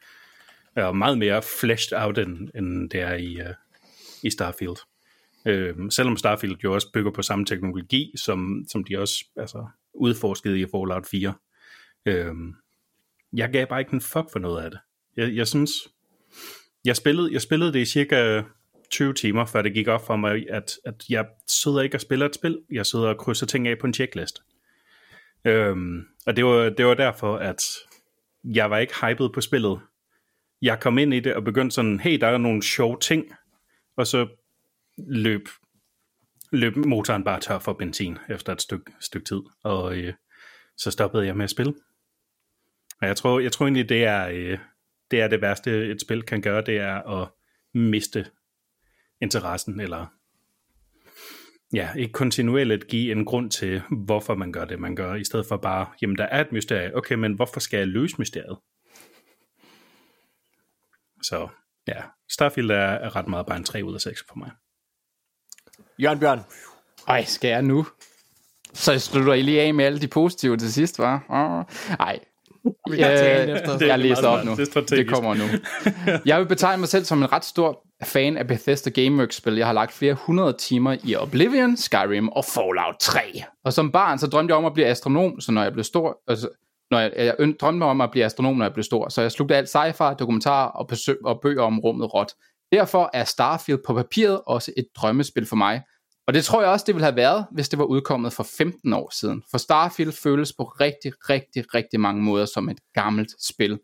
og 0.75 0.97
meget 0.97 1.17
mere 1.17 1.41
fleshed 1.59 1.97
out, 1.97 2.17
end, 2.17 2.49
end 2.55 2.89
det 2.89 3.01
er 3.01 3.13
i, 3.13 3.41
uh, 3.41 3.53
i 4.23 4.29
Starfield. 4.29 4.77
Øh, 5.45 5.75
selvom 5.89 6.17
Starfield 6.17 6.57
jo 6.63 6.73
også 6.73 6.91
bygger 6.93 7.11
på 7.11 7.21
samme 7.21 7.45
teknologi, 7.45 8.13
som, 8.15 8.65
som 8.71 8.83
de 8.83 8.97
også 8.97 9.25
altså, 9.37 9.67
udforskede 9.93 10.59
i 10.59 10.65
Fallout 10.65 11.07
4. 11.11 11.33
Øh, 12.05 12.33
jeg 13.33 13.49
gav 13.49 13.67
bare 13.67 13.79
ikke 13.79 13.93
en 13.93 14.01
fuck 14.01 14.31
for 14.31 14.39
noget 14.39 14.63
af 14.63 14.71
det. 14.71 14.79
Jeg, 15.17 15.35
jeg 15.35 15.47
synes, 15.47 15.71
jeg 16.85 16.95
spillede, 16.95 17.33
jeg 17.33 17.41
spillede 17.41 17.73
det 17.73 17.79
i 17.79 17.85
cirka 17.85 18.41
20 18.91 19.13
timer, 19.13 19.45
før 19.45 19.61
det 19.61 19.73
gik 19.73 19.87
op 19.87 20.05
for 20.05 20.15
mig, 20.15 20.49
at, 20.49 20.71
at 20.85 21.05
jeg 21.09 21.25
sidder 21.47 21.81
ikke 21.81 21.97
og 21.97 22.01
spiller 22.01 22.25
et 22.25 22.35
spil, 22.35 22.59
jeg 22.71 22.85
sidder 22.85 23.07
og 23.07 23.17
krydser 23.17 23.45
ting 23.45 23.67
af 23.67 23.79
på 23.79 23.87
en 23.87 23.93
checklist. 23.93 24.41
Øhm, 25.45 26.06
og 26.26 26.36
det 26.36 26.45
var, 26.45 26.70
det 26.70 26.86
var 26.86 26.94
derfor, 26.94 27.38
at 27.38 27.64
jeg 28.44 28.70
var 28.70 28.78
ikke 28.78 28.94
hyped 29.06 29.30
på 29.34 29.41
spillet. 29.41 29.80
Jeg 30.61 30.80
kom 30.80 30.98
ind 30.98 31.14
i 31.14 31.20
det 31.20 31.36
og 31.36 31.44
begyndte 31.44 31.74
sådan, 31.74 31.99
hey, 31.99 32.20
der 32.20 32.28
er 32.28 32.38
nogle 32.38 32.64
sjove 32.64 32.99
ting, 32.99 33.26
og 33.98 34.07
så 34.07 34.28
løb, 34.98 35.48
løb 36.52 36.76
motoren 36.76 37.24
bare 37.24 37.40
tør 37.40 37.60
for 37.60 37.74
benzin 37.74 38.18
efter 38.30 38.53
et 38.53 38.61
stykke, 38.61 38.91
stykke 38.99 39.26
tid, 39.26 39.41
og 39.64 39.98
øh, 39.98 40.14
så 40.78 40.91
stoppede 40.91 41.26
jeg 41.26 41.38
med 41.38 41.44
at 41.44 41.49
spille. 41.49 41.74
Og 43.02 43.07
jeg 43.07 43.18
tror, 43.18 43.40
jeg 43.40 43.52
tror 43.52 43.66
egentlig, 43.66 43.90
det 43.90 44.03
er, 44.06 44.28
øh, 44.28 44.60
det 45.11 45.22
er 45.22 45.28
det 45.28 45.41
værste, 45.41 45.88
et 45.88 46.02
spil 46.02 46.24
kan 46.24 46.41
gøre, 46.41 46.61
det 46.61 46.78
er 46.78 47.22
at 47.22 47.30
miste 47.74 48.26
interessen, 49.22 49.80
eller 49.80 50.06
ja, 51.73 51.93
ikke 51.93 52.13
kontinuerligt 52.13 52.87
give 52.87 53.11
en 53.11 53.25
grund 53.25 53.51
til, 53.51 53.81
hvorfor 54.05 54.35
man 54.35 54.51
gør 54.51 54.65
det, 54.65 54.79
man 54.79 54.95
gør, 54.95 55.15
i 55.15 55.23
stedet 55.23 55.45
for 55.45 55.57
bare, 55.57 55.87
jamen 56.01 56.17
der 56.17 56.23
er 56.23 56.41
et 56.41 56.51
mysterie, 56.51 56.97
okay, 56.97 57.15
men 57.15 57.33
hvorfor 57.33 57.59
skal 57.59 57.77
jeg 57.77 57.87
løse 57.87 58.15
mysteriet? 58.19 58.57
Så 61.21 61.47
ja, 61.87 62.01
Starfield 62.29 62.71
er, 62.71 62.75
er 62.75 63.15
ret 63.15 63.27
meget 63.27 63.45
bare 63.45 63.57
en 63.57 63.63
3 63.63 63.85
ud 63.85 63.93
af 63.93 64.01
6 64.01 64.23
for 64.27 64.35
mig. 64.35 64.51
Jørgen 65.99 66.19
Bjørn. 66.19 66.41
Ej, 67.07 67.23
skal 67.23 67.49
jeg 67.49 67.61
nu? 67.61 67.85
Så 68.73 68.99
slutter 68.99 69.33
I 69.33 69.41
lige 69.41 69.61
af 69.61 69.73
med 69.73 69.85
alle 69.85 70.01
de 70.01 70.07
positive 70.07 70.57
til 70.57 70.73
sidst, 70.73 70.99
var? 70.99 71.25
Oh. 71.29 71.65
Øh, 72.65 72.98
efter. 72.99 73.77
Det 73.77 73.88
jeg 73.88 73.99
læser 73.99 74.27
op 74.27 74.45
nu. 74.45 74.56
Det 74.56 74.90
Det, 74.90 75.10
kommer 75.10 75.34
nu. 75.34 75.44
Jeg 76.26 76.40
vil 76.40 76.45
betegne 76.45 76.80
mig 76.80 76.90
selv 76.90 77.06
som 77.06 77.22
en 77.22 77.31
ret 77.31 77.45
stor 77.45 77.84
fan 78.03 78.38
af 78.38 78.48
Bethesda 78.48 78.90
GameWorks-spil. 78.90 79.56
Jeg 79.56 79.65
har 79.65 79.73
lagt 79.73 79.94
flere 79.94 80.14
hundrede 80.14 80.53
timer 80.53 80.98
i 81.03 81.15
Oblivion, 81.15 81.77
Skyrim 81.77 82.30
og 82.30 82.45
Fallout 82.45 82.95
3. 82.99 83.19
Og 83.65 83.73
som 83.73 83.91
barn, 83.91 84.19
så 84.19 84.27
drømte 84.27 84.52
jeg 84.52 84.57
om 84.57 84.65
at 84.65 84.73
blive 84.73 84.88
astronom, 84.88 85.41
så 85.41 85.52
når 85.52 85.64
jeg 85.64 85.73
blev 85.73 85.84
stor... 85.84 86.18
Altså, 86.27 86.49
når 86.91 86.99
jeg, 86.99 87.11
jeg 87.18 87.53
drømte 87.61 87.84
om 87.84 88.02
at 88.02 88.11
blive 88.11 88.26
astronom, 88.26 88.56
når 88.56 88.65
jeg 88.65 88.73
blev 88.73 88.84
stor, 88.84 89.10
så 89.10 89.22
jeg 89.22 89.31
slugte 89.31 89.56
alt 89.56 89.76
sci-fi, 89.76 90.14
dokumentarer 90.14 90.68
og, 90.68 90.88
besøg, 90.88 91.18
og 91.26 91.40
bøger 91.41 91.61
om 91.61 91.80
rummet 91.80 92.14
råt. 92.14 92.34
Derfor 92.72 93.10
er 93.14 93.23
Starfield 93.23 93.80
på 93.88 93.94
papiret 93.94 94.41
også 94.48 94.72
et 94.77 94.86
drømmespil 94.98 95.45
for 95.45 95.56
mig. 95.56 95.81
Og 96.30 96.34
det 96.34 96.45
tror 96.45 96.61
jeg 96.61 96.69
også, 96.72 96.84
det 96.88 96.95
ville 96.95 97.06
have 97.06 97.15
været, 97.15 97.45
hvis 97.51 97.69
det 97.69 97.80
var 97.80 97.85
udkommet 97.85 98.34
for 98.34 98.43
15 98.57 98.93
år 98.93 99.10
siden. 99.19 99.43
For 99.51 99.57
Starfield 99.57 100.11
føles 100.11 100.53
på 100.53 100.64
rigtig, 100.64 101.11
rigtig, 101.30 101.73
rigtig 101.76 101.99
mange 101.99 102.23
måder 102.23 102.45
som 102.45 102.69
et 102.69 102.80
gammelt 102.93 103.31
spil. 103.41 103.80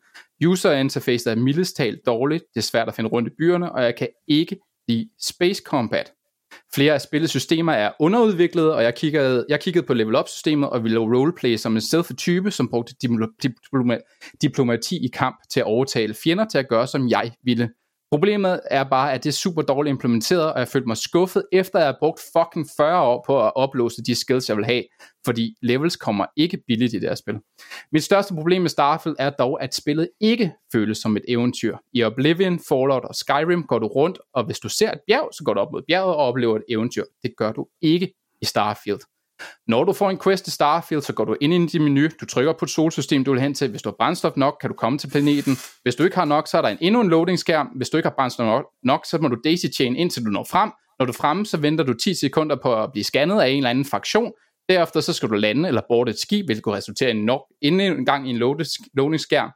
User 0.45 0.72
interface 0.72 1.30
er 1.30 1.35
mildest 1.35 1.76
talt 1.76 1.99
dårligt, 2.05 2.43
det 2.53 2.59
er 2.59 2.63
svært 2.63 2.88
at 2.88 2.95
finde 2.95 3.09
rundt 3.09 3.27
i 3.27 3.31
byerne, 3.38 3.72
og 3.72 3.84
jeg 3.84 3.95
kan 3.95 4.07
ikke 4.27 4.57
lide 4.88 5.09
Space 5.22 5.61
Combat. 5.65 6.11
Flere 6.76 6.93
af 6.93 7.01
spillets 7.01 7.31
systemer 7.31 7.73
er 7.73 7.91
underudviklede, 7.99 8.76
og 8.76 8.84
jeg 8.84 8.95
kiggede, 8.95 9.45
jeg 9.49 9.59
kiggede 9.59 9.85
på 9.85 9.93
level 9.93 10.15
up 10.15 10.27
systemet 10.27 10.69
og 10.69 10.84
ville 10.84 10.99
roleplay 10.99 11.55
som 11.55 11.76
en 11.76 11.81
stealthy 11.81 12.13
type, 12.13 12.51
som 12.51 12.69
brugte 12.69 12.93
diploma- 13.03 14.35
diplomati 14.41 15.05
i 15.05 15.07
kamp 15.13 15.35
til 15.51 15.59
at 15.59 15.65
overtale 15.65 16.13
fjender 16.13 16.45
til 16.45 16.57
at 16.57 16.69
gøre, 16.69 16.88
som 16.88 17.09
jeg 17.09 17.31
ville. 17.43 17.69
Problemet 18.15 18.59
er 18.71 18.83
bare, 18.83 19.13
at 19.13 19.23
det 19.23 19.29
er 19.29 19.33
super 19.33 19.61
dårligt 19.61 19.91
implementeret, 19.91 20.53
og 20.53 20.59
jeg 20.59 20.67
følte 20.67 20.87
mig 20.87 20.97
skuffet, 20.97 21.43
efter 21.51 21.79
jeg 21.79 21.87
har 21.87 21.97
brugt 21.99 22.21
fucking 22.37 22.67
40 22.77 23.01
år 23.01 23.23
på 23.27 23.45
at 23.45 23.51
oplåse 23.55 24.03
de 24.03 24.15
skills, 24.15 24.49
jeg 24.49 24.57
vil 24.57 24.65
have, 24.65 24.83
fordi 25.25 25.55
levels 25.61 25.95
kommer 25.95 26.25
ikke 26.37 26.63
billigt 26.67 26.93
i 26.93 26.99
det 26.99 27.09
her 27.09 27.15
spil. 27.15 27.35
Mit 27.91 28.03
største 28.03 28.33
problem 28.33 28.61
med 28.61 28.69
Starfield 28.69 29.15
er 29.19 29.29
dog, 29.29 29.63
at 29.63 29.75
spillet 29.75 30.09
ikke 30.21 30.51
føles 30.71 30.97
som 30.97 31.17
et 31.17 31.23
eventyr. 31.27 31.77
I 31.93 32.03
Oblivion, 32.03 32.59
Fallout 32.69 33.05
og 33.05 33.15
Skyrim 33.15 33.63
går 33.63 33.79
du 33.79 33.87
rundt, 33.87 34.19
og 34.33 34.45
hvis 34.45 34.59
du 34.59 34.69
ser 34.69 34.91
et 34.91 34.99
bjerg, 35.07 35.29
så 35.33 35.43
går 35.43 35.53
du 35.53 35.59
op 35.59 35.71
mod 35.71 35.81
bjerget 35.87 36.15
og 36.15 36.21
oplever 36.21 36.55
et 36.55 36.63
eventyr. 36.69 37.03
Det 37.23 37.33
gør 37.37 37.51
du 37.51 37.67
ikke 37.81 38.13
i 38.41 38.45
Starfield. 38.45 39.14
Når 39.67 39.83
du 39.83 39.93
får 39.93 40.09
en 40.09 40.19
quest 40.19 40.47
i 40.47 40.51
Starfield, 40.51 41.01
så 41.01 41.13
går 41.13 41.25
du 41.25 41.35
ind 41.41 41.53
i 41.53 41.65
din 41.65 41.83
menu, 41.83 42.07
du 42.21 42.25
trykker 42.25 42.53
på 42.53 42.65
et 42.65 42.69
solsystem, 42.69 43.23
du 43.23 43.31
vil 43.31 43.41
hen 43.41 43.53
til. 43.53 43.69
Hvis 43.69 43.81
du 43.81 43.89
har 43.89 43.95
brændstof 43.99 44.33
nok, 44.35 44.57
kan 44.61 44.69
du 44.69 44.75
komme 44.75 44.97
til 44.97 45.07
planeten. 45.09 45.57
Hvis 45.83 45.95
du 45.95 46.03
ikke 46.03 46.15
har 46.15 46.25
nok, 46.25 46.47
så 46.47 46.57
er 46.57 46.61
der 46.61 46.69
en, 46.69 46.77
endnu 46.81 47.01
en 47.01 47.09
loading-skærm. 47.09 47.67
Hvis 47.75 47.89
du 47.89 47.97
ikke 47.97 48.09
har 48.09 48.15
brændstof 48.15 48.63
nok, 48.83 49.05
så 49.05 49.17
må 49.17 49.27
du 49.27 49.37
daisy-chain 49.47 49.95
indtil 49.95 50.25
du 50.25 50.29
når 50.29 50.47
frem. 50.51 50.71
Når 50.99 51.05
du 51.05 51.11
er 51.11 51.15
fremme, 51.15 51.45
så 51.45 51.57
venter 51.57 51.83
du 51.83 51.93
10 51.93 52.13
sekunder 52.13 52.55
på 52.63 52.83
at 52.83 52.91
blive 52.91 53.03
scannet 53.03 53.41
af 53.41 53.49
en 53.49 53.57
eller 53.57 53.69
anden 53.69 53.85
fraktion. 53.85 54.31
Derefter 54.69 54.99
så 54.99 55.13
skal 55.13 55.29
du 55.29 55.33
lande 55.33 55.67
eller 55.67 55.81
boarde 55.89 56.11
et 56.11 56.19
skib, 56.19 56.45
hvilket 56.45 56.63
kunne 56.63 56.75
resultere 56.75 57.09
i 57.09 57.11
en 57.11 57.25
nok 57.25 57.41
endnu 57.61 57.83
en 57.83 58.05
gang 58.05 58.27
i 58.27 58.31
en 58.31 58.37
loading-skærm. 58.93 59.51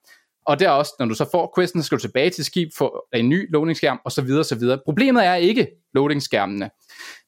Og 0.46 0.60
der 0.60 0.70
også, 0.70 0.94
når 1.00 1.06
du 1.06 1.14
så 1.14 1.30
får 1.32 1.54
questen, 1.58 1.82
så 1.82 1.86
skal 1.86 1.98
du 1.98 2.02
tilbage 2.02 2.30
til 2.30 2.46
skib 2.46 2.70
for 2.78 3.06
en 3.14 3.30
ny 3.30 3.52
loadingskærm, 3.52 4.00
og 4.06 4.12
så 4.12 4.22
videre, 4.22 4.44
så 4.44 4.56
videre. 4.56 4.80
Problemet 4.86 5.26
er 5.26 5.36
ikke 5.36 5.68
loadingskærmene, 5.94 6.70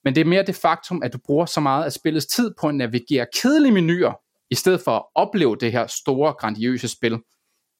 men 0.03 0.15
det 0.15 0.21
er 0.21 0.25
mere 0.25 0.43
det 0.43 0.55
faktum, 0.55 1.03
at 1.03 1.13
du 1.13 1.17
bruger 1.25 1.45
så 1.45 1.59
meget 1.59 1.85
af 1.85 1.91
spillets 1.91 2.25
tid 2.25 2.53
på 2.61 2.67
at 2.67 2.75
navigere 2.75 3.25
kedelige 3.41 3.71
menuer, 3.71 4.13
i 4.51 4.55
stedet 4.55 4.81
for 4.81 4.91
at 4.91 5.03
opleve 5.15 5.55
det 5.55 5.71
her 5.71 5.87
store, 5.87 6.33
grandiøse 6.33 6.87
spil. 6.87 7.19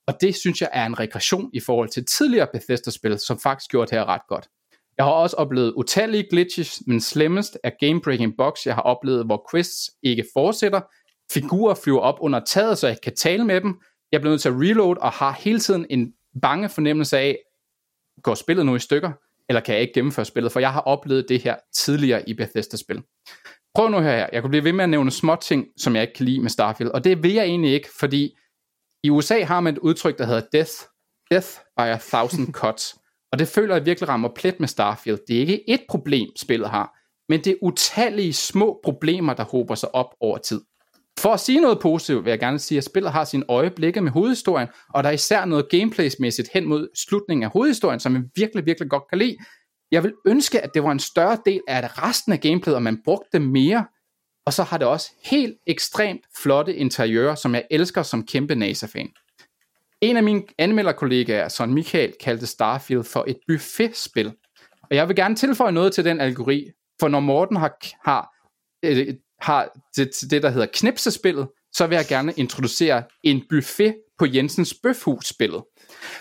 Og 0.08 0.14
det 0.22 0.36
synes 0.36 0.62
jeg 0.62 0.70
er 0.74 0.86
en 0.86 1.00
regression 1.00 1.50
i 1.54 1.60
forhold 1.60 1.90
til 1.90 2.06
tidligere 2.06 2.48
Bethesda-spil, 2.54 3.20
som 3.20 3.40
faktisk 3.40 3.72
gjorde 3.72 3.90
det 3.90 3.98
her 3.98 4.06
ret 4.06 4.22
godt. 4.28 4.48
Jeg 4.98 5.06
har 5.06 5.12
også 5.12 5.36
oplevet 5.36 5.74
utallige 5.74 6.28
glitches, 6.30 6.82
men 6.88 7.02
slemmest 7.02 7.58
er 7.64 7.70
game-breaking 7.70 8.36
bugs, 8.38 8.66
jeg 8.66 8.76
har 8.76 8.82
oplevet, 8.82 9.26
hvor 9.26 9.48
quests 9.52 9.92
ikke 10.04 10.26
fortsætter, 10.34 10.82
figurer 11.32 11.74
flyver 11.74 12.00
op 12.00 12.16
under 12.20 12.40
taget, 12.40 12.78
så 12.78 12.88
jeg 12.88 12.98
kan 13.04 13.16
tale 13.16 13.46
med 13.46 13.62
dem, 13.62 13.82
jeg 14.12 14.22
bliver 14.22 14.32
nødt 14.32 14.42
til 14.42 14.50
at 14.50 14.56
reload, 14.56 14.98
og 14.98 15.12
har 15.12 15.32
hele 15.40 15.60
tiden 15.60 15.86
en 15.90 16.14
bange 16.42 16.70
fornemmelse 16.70 17.18
af, 17.18 17.38
går 18.24 18.36
spillet 18.36 18.66
nu 18.66 18.76
i 18.76 18.80
stykker, 18.80 19.12
eller 19.50 19.62
kan 19.62 19.74
jeg 19.74 19.82
ikke 19.82 19.94
gennemføre 19.94 20.26
spillet, 20.26 20.52
for 20.52 20.60
jeg 20.60 20.74
har 20.74 20.82
oplevet 20.82 21.30
det 21.30 21.42
her 21.42 21.56
tidligere 21.74 22.30
i 22.30 22.34
Bethesda-spil. 22.34 23.04
Prøv 23.76 23.90
nu 23.90 24.00
her, 24.00 24.30
jeg 24.34 24.42
kunne 24.42 24.50
blive 24.50 24.64
ved 24.64 24.74
med 24.74 24.84
at 24.84 24.90
nævne 24.90 25.12
små 25.12 25.36
ting, 25.36 25.68
som 25.78 25.96
jeg 25.96 26.02
ikke 26.02 26.14
kan 26.14 26.26
lide 26.26 26.42
med 26.42 26.50
Starfield, 26.50 26.92
og 26.92 27.04
det 27.04 27.24
vil 27.24 27.34
jeg 27.34 27.46
egentlig 27.46 27.74
ikke, 27.74 27.90
fordi 28.00 28.38
i 29.04 29.10
USA 29.10 29.44
har 29.44 29.60
man 29.60 29.74
et 29.74 29.80
udtryk, 29.80 30.18
der 30.18 30.26
hedder 30.26 30.42
death, 30.52 30.72
death 31.32 31.48
by 31.78 31.82
a 31.82 31.98
thousand 31.98 32.54
cuts, 32.62 32.96
og 33.32 33.40
det 33.40 33.48
føler 33.48 33.76
jeg 33.76 33.86
virkelig 33.86 34.10
rammer 34.10 34.30
plet 34.36 34.60
med 34.60 34.68
Starfield. 34.68 35.20
Det 35.28 35.36
er 35.36 35.40
ikke 35.40 35.70
et 35.70 35.82
problem, 35.90 36.30
spillet 36.36 36.70
har, 36.70 36.98
men 37.30 37.44
det 37.44 37.52
er 37.52 37.58
utallige 37.62 38.34
små 38.34 38.80
problemer, 38.84 39.34
der 39.34 39.44
hober 39.44 39.76
sig 39.76 39.96
op 39.96 40.16
over 40.20 40.38
tid. 40.38 40.62
For 41.22 41.34
at 41.34 41.40
sige 41.40 41.62
noget 41.62 41.80
positivt, 41.80 42.26
vil 42.26 42.32
jeg 42.32 42.40
gerne 42.40 42.60
sige, 42.60 42.78
at 42.78 42.84
spillet 42.84 43.12
har 43.12 43.24
sine 43.24 43.44
øjeblikke 43.50 44.02
med 44.02 44.12
hovedhistorien, 44.12 44.68
og 44.94 45.04
der 45.04 45.10
er 45.10 45.14
især 45.14 45.46
noget 45.46 45.70
gameplaysmæssigt 45.70 46.50
hen 46.54 46.66
mod 46.66 46.88
slutningen 46.96 47.44
af 47.44 47.52
hovedhistorien, 47.52 48.00
som 48.00 48.14
jeg 48.14 48.24
virkelig, 48.36 48.66
virkelig 48.66 48.90
godt 48.90 49.04
kan 49.10 49.18
lide. 49.18 49.38
Jeg 49.92 50.04
vil 50.04 50.14
ønske, 50.26 50.62
at 50.62 50.74
det 50.74 50.84
var 50.84 50.92
en 50.92 51.00
større 51.00 51.38
del 51.46 51.62
af 51.68 52.04
resten 52.04 52.34
af 52.34 52.40
gameplayet, 52.40 52.76
og 52.76 52.84
man 52.84 53.02
brugte 53.04 53.30
det 53.34 53.42
mere. 53.42 53.86
Og 54.46 54.54
så 54.54 54.64
har 54.64 54.78
det 54.78 54.88
også 54.88 55.12
helt 55.26 55.58
ekstremt 55.68 56.22
flotte 56.42 56.76
interiører, 56.76 57.36
som 57.36 57.56
jeg 57.56 57.64
elsker 57.72 58.04
som 58.04 58.26
kæmpe 58.26 58.56
NASA-fan. 58.56 59.10
En 60.02 60.18
af 60.18 60.24
mine 60.24 60.44
anmelderkollegaer, 60.58 61.48
Søren 61.48 61.74
Michael, 61.74 62.14
kaldte 62.20 62.48
Starfield 62.48 63.04
for 63.04 63.26
et 63.28 63.38
buffetspil. 63.48 64.34
Og 64.90 64.96
jeg 64.96 65.08
vil 65.08 65.16
gerne 65.16 65.36
tilføje 65.36 65.72
noget 65.72 65.94
til 65.94 66.06
den 66.06 66.22
algori, 66.22 66.72
for 67.00 67.08
når 67.08 67.20
Morten 67.20 67.56
har, 67.56 67.78
har 68.10 68.30
øh, 68.86 69.14
har 69.42 69.70
det, 69.96 70.10
det, 70.32 70.44
der 70.44 70.50
hedder 70.50 70.68
knipsespillet, 70.74 71.48
så 71.74 71.88
vil 71.88 71.96
jeg 71.96 72.06
gerne 72.08 72.34
introducere 72.38 73.04
en 73.24 73.44
buffet 73.50 73.96
på 74.20 74.26
Jensens 74.26 74.74
Bøfhus-spillet. 74.84 75.64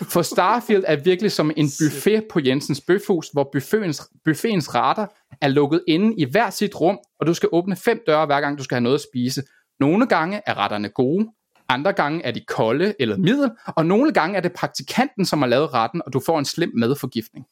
For 0.01 0.21
Starfield 0.21 0.83
er 0.87 0.95
virkelig 0.95 1.31
som 1.31 1.51
en 1.57 1.69
buffet 1.79 2.23
på 2.31 2.39
Jensens 2.45 2.81
Bøfhus, 2.87 3.29
hvor 3.33 3.49
buffetens, 3.53 4.01
buffetens 4.25 4.75
retter 4.75 5.05
er 5.41 5.47
lukket 5.47 5.83
inde 5.87 6.15
i 6.17 6.25
hver 6.31 6.49
sit 6.49 6.81
rum, 6.81 6.99
og 7.19 7.27
du 7.27 7.33
skal 7.33 7.49
åbne 7.51 7.75
fem 7.75 8.01
døre 8.07 8.25
hver 8.25 8.41
gang, 8.41 8.57
du 8.57 8.63
skal 8.63 8.75
have 8.75 8.83
noget 8.83 8.95
at 8.95 9.05
spise. 9.11 9.43
Nogle 9.79 10.07
gange 10.07 10.41
er 10.45 10.57
retterne 10.57 10.89
gode, 10.89 11.27
andre 11.69 11.93
gange 11.93 12.23
er 12.23 12.31
de 12.31 12.41
kolde 12.47 12.93
eller 12.99 13.17
middel, 13.17 13.51
og 13.65 13.85
nogle 13.85 14.13
gange 14.13 14.37
er 14.37 14.41
det 14.41 14.53
praktikanten, 14.53 15.25
som 15.25 15.41
har 15.41 15.49
lavet 15.49 15.73
retten, 15.73 16.01
og 16.05 16.13
du 16.13 16.21
får 16.25 16.39
en 16.39 16.45
slem 16.45 16.71
madforgiftning. 16.75 17.45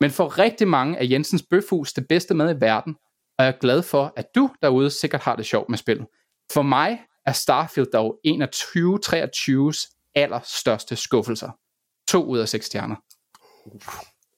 Men 0.00 0.10
for 0.10 0.38
rigtig 0.38 0.68
mange 0.68 0.98
er 0.98 1.04
Jensens 1.04 1.44
Bøfhus 1.50 1.92
det 1.92 2.08
bedste 2.08 2.34
mad 2.34 2.56
i 2.56 2.60
verden, 2.60 2.96
og 3.38 3.44
jeg 3.44 3.52
er 3.52 3.58
glad 3.58 3.82
for, 3.82 4.12
at 4.16 4.34
du 4.34 4.50
derude 4.62 4.90
sikkert 4.90 5.20
har 5.20 5.36
det 5.36 5.46
sjovt 5.46 5.68
med 5.68 5.78
spillet. 5.78 6.06
For 6.52 6.62
mig 6.62 7.00
er 7.26 7.32
Starfield 7.32 7.88
dog 7.92 8.20
en 8.24 8.42
af 8.42 8.48
2023's 8.54 10.10
allerstørste 10.14 10.96
skuffelser. 10.96 11.50
To 12.08 12.24
ud 12.24 12.38
af 12.38 12.48
seks 12.48 12.66
stjerner. 12.66 12.96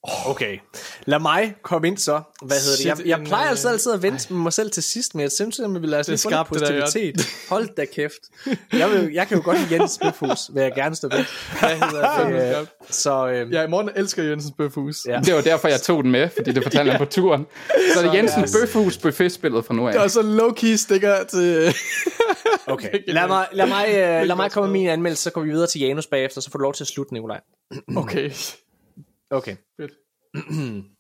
Okay. 0.05 0.59
Lad 1.07 1.19
mig 1.19 1.55
komme 1.63 1.89
ind 1.89 1.99
så. 1.99 2.21
Hvad 2.43 2.57
hedder 2.57 2.95
det? 2.95 3.05
Jeg, 3.05 3.19
jeg 3.19 3.27
plejer 3.27 3.49
altså 3.49 3.69
altid 3.69 3.93
at 3.93 4.03
vente 4.03 4.33
med 4.33 4.43
mig 4.43 4.53
selv 4.53 4.71
til 4.71 4.83
sidst, 4.83 5.15
men 5.15 5.23
jeg 5.23 5.33
synes, 5.33 5.61
at 5.61 5.75
vi 5.75 5.79
vil 5.79 5.89
lade 5.89 6.01
os 6.01 6.09
er 6.09 6.13
lige 6.13 6.21
få 6.21 6.29
lidt 6.31 6.39
der, 6.39 6.81
positivitet. 6.83 7.29
Hold 7.51 7.69
da 7.77 7.85
kæft. 7.85 8.19
Jeg, 8.73 8.91
vil, 8.91 9.13
jeg 9.13 9.29
kan 9.29 9.37
jo 9.37 9.45
godt 9.45 9.59
lide 9.61 9.75
Jens 9.75 9.99
Bøfhus, 10.03 10.51
vil 10.55 10.63
jeg 10.63 10.73
gerne 10.75 10.95
stå 10.95 11.09
ved. 11.09 11.25
Hvad 11.61 11.71
hedder 11.71 12.59
det? 12.59 12.69
Så 13.03 13.29
øh, 13.29 13.53
Ja, 13.53 13.63
i 13.63 13.69
morgen 13.69 13.91
elsker 13.97 14.23
Jensens 14.23 14.55
Bøfhus. 14.59 15.07
Ja. 15.07 15.21
Det 15.25 15.35
var 15.35 15.41
derfor, 15.41 15.69
jeg 15.69 15.81
tog 15.81 16.03
den 16.05 16.13
med, 16.13 16.29
fordi 16.37 16.53
det 16.53 16.63
fortalte 16.63 16.91
han 16.93 16.99
på 16.99 17.05
turen. 17.05 17.47
Så 17.95 18.01
er 18.01 18.05
det 18.05 18.15
Jensen 18.15 18.43
yes. 18.43 18.57
Bøfhus 18.61 18.99
Buffet-spillet 18.99 19.65
fra 19.65 19.75
nu 19.75 19.87
af. 19.87 19.93
Det 19.93 20.03
er 20.03 20.09
så 20.09 20.21
low-key 20.21 20.77
stikker 20.77 21.25
til... 21.25 21.75
okay. 22.67 23.03
Lad 23.07 23.27
mig, 23.29 23.47
lad 23.53 23.67
mig, 23.67 23.87
øh, 23.89 24.27
lad 24.27 24.37
mig 24.37 24.51
komme 24.51 24.73
med 24.73 24.81
min 24.81 24.89
anmeldelse, 24.89 25.23
så 25.23 25.31
går 25.31 25.41
vi 25.41 25.51
videre 25.51 25.67
til 25.67 25.81
Janus 25.81 26.07
bagefter, 26.07 26.41
så 26.41 26.51
får 26.51 26.59
du 26.59 26.63
lov 26.63 26.75
til 26.75 26.85
at 26.85 26.89
slutte, 26.89 27.13
Nikolaj. 27.13 27.41
okay. 27.97 28.31
Okay. 29.31 29.57
Fedt. 29.81 29.93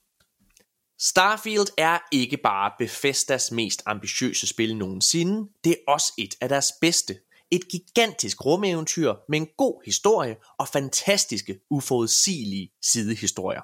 Starfield 1.01 1.69
er 1.79 1.99
ikke 2.13 2.37
bare 2.37 2.73
Bethesdas 2.79 3.53
mest 3.53 3.83
ambitiøse 3.87 4.47
spil 4.47 4.77
nogensinde, 4.77 5.51
det 5.65 5.73
er 5.73 5.93
også 5.93 6.13
et 6.19 6.35
af 6.41 6.49
deres 6.49 6.73
bedste. 6.81 7.19
Et 7.51 7.69
gigantisk 7.69 8.45
rumeventyr 8.45 9.15
med 9.29 9.39
en 9.39 9.49
god 9.57 9.83
historie 9.85 10.37
og 10.59 10.69
fantastiske, 10.69 11.61
uforudsigelige 11.71 12.71
sidehistorier. 12.83 13.63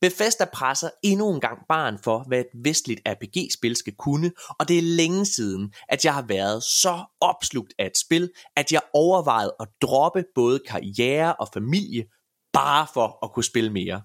Bethesda 0.00 0.44
presser 0.44 0.90
endnu 1.02 1.34
en 1.34 1.40
gang 1.40 1.58
barn 1.68 1.98
for, 1.98 2.24
hvad 2.28 2.40
et 2.40 2.64
vestligt 2.64 3.00
RPG-spil 3.08 3.76
skal 3.76 3.94
kunne, 3.98 4.32
og 4.58 4.68
det 4.68 4.78
er 4.78 4.82
længe 4.82 5.26
siden, 5.26 5.72
at 5.88 6.04
jeg 6.04 6.14
har 6.14 6.24
været 6.28 6.62
så 6.62 7.04
opslugt 7.20 7.74
af 7.78 7.86
et 7.86 7.98
spil, 7.98 8.30
at 8.56 8.72
jeg 8.72 8.80
overvejede 8.94 9.54
at 9.60 9.68
droppe 9.82 10.24
både 10.34 10.60
karriere 10.68 11.34
og 11.36 11.48
familie, 11.54 12.04
bare 12.52 12.86
for 12.94 13.24
at 13.24 13.32
kunne 13.32 13.44
spille 13.44 13.70
mere. 13.70 14.02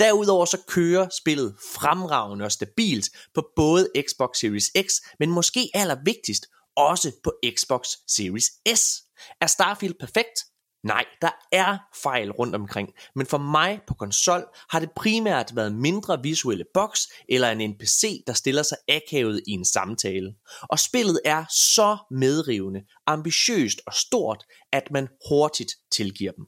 Derudover 0.00 0.44
så 0.44 0.58
kører 0.68 1.08
spillet 1.20 1.56
fremragende 1.74 2.44
og 2.44 2.52
stabilt 2.52 3.08
på 3.34 3.48
både 3.56 3.88
Xbox 4.08 4.36
Series 4.36 4.70
X, 4.86 4.92
men 5.18 5.30
måske 5.30 5.70
allervigtigst 5.74 6.46
også 6.76 7.12
på 7.24 7.32
Xbox 7.56 7.88
Series 8.08 8.44
S. 8.76 9.02
Er 9.40 9.46
Starfield 9.46 9.94
perfekt? 10.00 10.44
Nej, 10.84 11.04
der 11.22 11.30
er 11.52 11.78
fejl 12.02 12.30
rundt 12.30 12.54
omkring, 12.54 12.88
men 13.14 13.26
for 13.26 13.38
mig 13.38 13.80
på 13.86 13.94
konsol 13.94 14.44
har 14.70 14.80
det 14.80 14.90
primært 14.96 15.56
været 15.56 15.74
mindre 15.74 16.22
visuelle 16.22 16.64
boks 16.74 17.08
eller 17.28 17.50
en 17.50 17.70
NPC, 17.70 18.22
der 18.26 18.32
stiller 18.32 18.62
sig 18.62 18.78
akavet 18.88 19.42
i 19.46 19.50
en 19.50 19.64
samtale. 19.64 20.34
Og 20.62 20.78
spillet 20.78 21.20
er 21.24 21.44
så 21.50 21.98
medrivende, 22.10 22.80
ambitiøst 23.06 23.80
og 23.86 23.94
stort, 23.94 24.44
at 24.72 24.90
man 24.90 25.08
hurtigt 25.28 25.72
tilgiver 25.92 26.32
dem. 26.32 26.44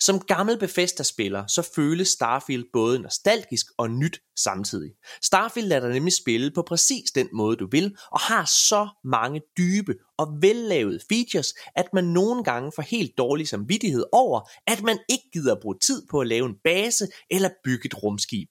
Som 0.00 0.20
gammel 0.20 0.58
Bethesda-spiller, 0.58 1.46
så 1.46 1.70
føles 1.74 2.08
Starfield 2.08 2.64
både 2.72 2.98
nostalgisk 2.98 3.66
og 3.78 3.90
nyt 3.90 4.20
samtidig. 4.36 4.90
Starfield 5.22 5.68
lader 5.68 5.80
dig 5.80 5.94
nemlig 5.94 6.12
spille 6.12 6.50
på 6.50 6.62
præcis 6.62 7.10
den 7.10 7.28
måde 7.32 7.56
du 7.56 7.68
vil, 7.70 7.96
og 8.12 8.20
har 8.20 8.44
så 8.44 8.88
mange 9.04 9.40
dybe 9.58 9.94
og 10.18 10.28
vellavede 10.40 11.00
features, 11.08 11.54
at 11.76 11.86
man 11.92 12.04
nogle 12.04 12.44
gange 12.44 12.72
får 12.76 12.82
helt 12.82 13.18
dårlig 13.18 13.48
samvittighed 13.48 14.04
over, 14.12 14.50
at 14.66 14.82
man 14.82 14.98
ikke 15.08 15.30
gider 15.32 15.60
bruge 15.62 15.78
tid 15.82 16.06
på 16.10 16.20
at 16.20 16.26
lave 16.26 16.46
en 16.46 16.56
base 16.64 17.06
eller 17.30 17.50
bygge 17.64 17.86
et 17.86 18.02
rumskib. 18.02 18.48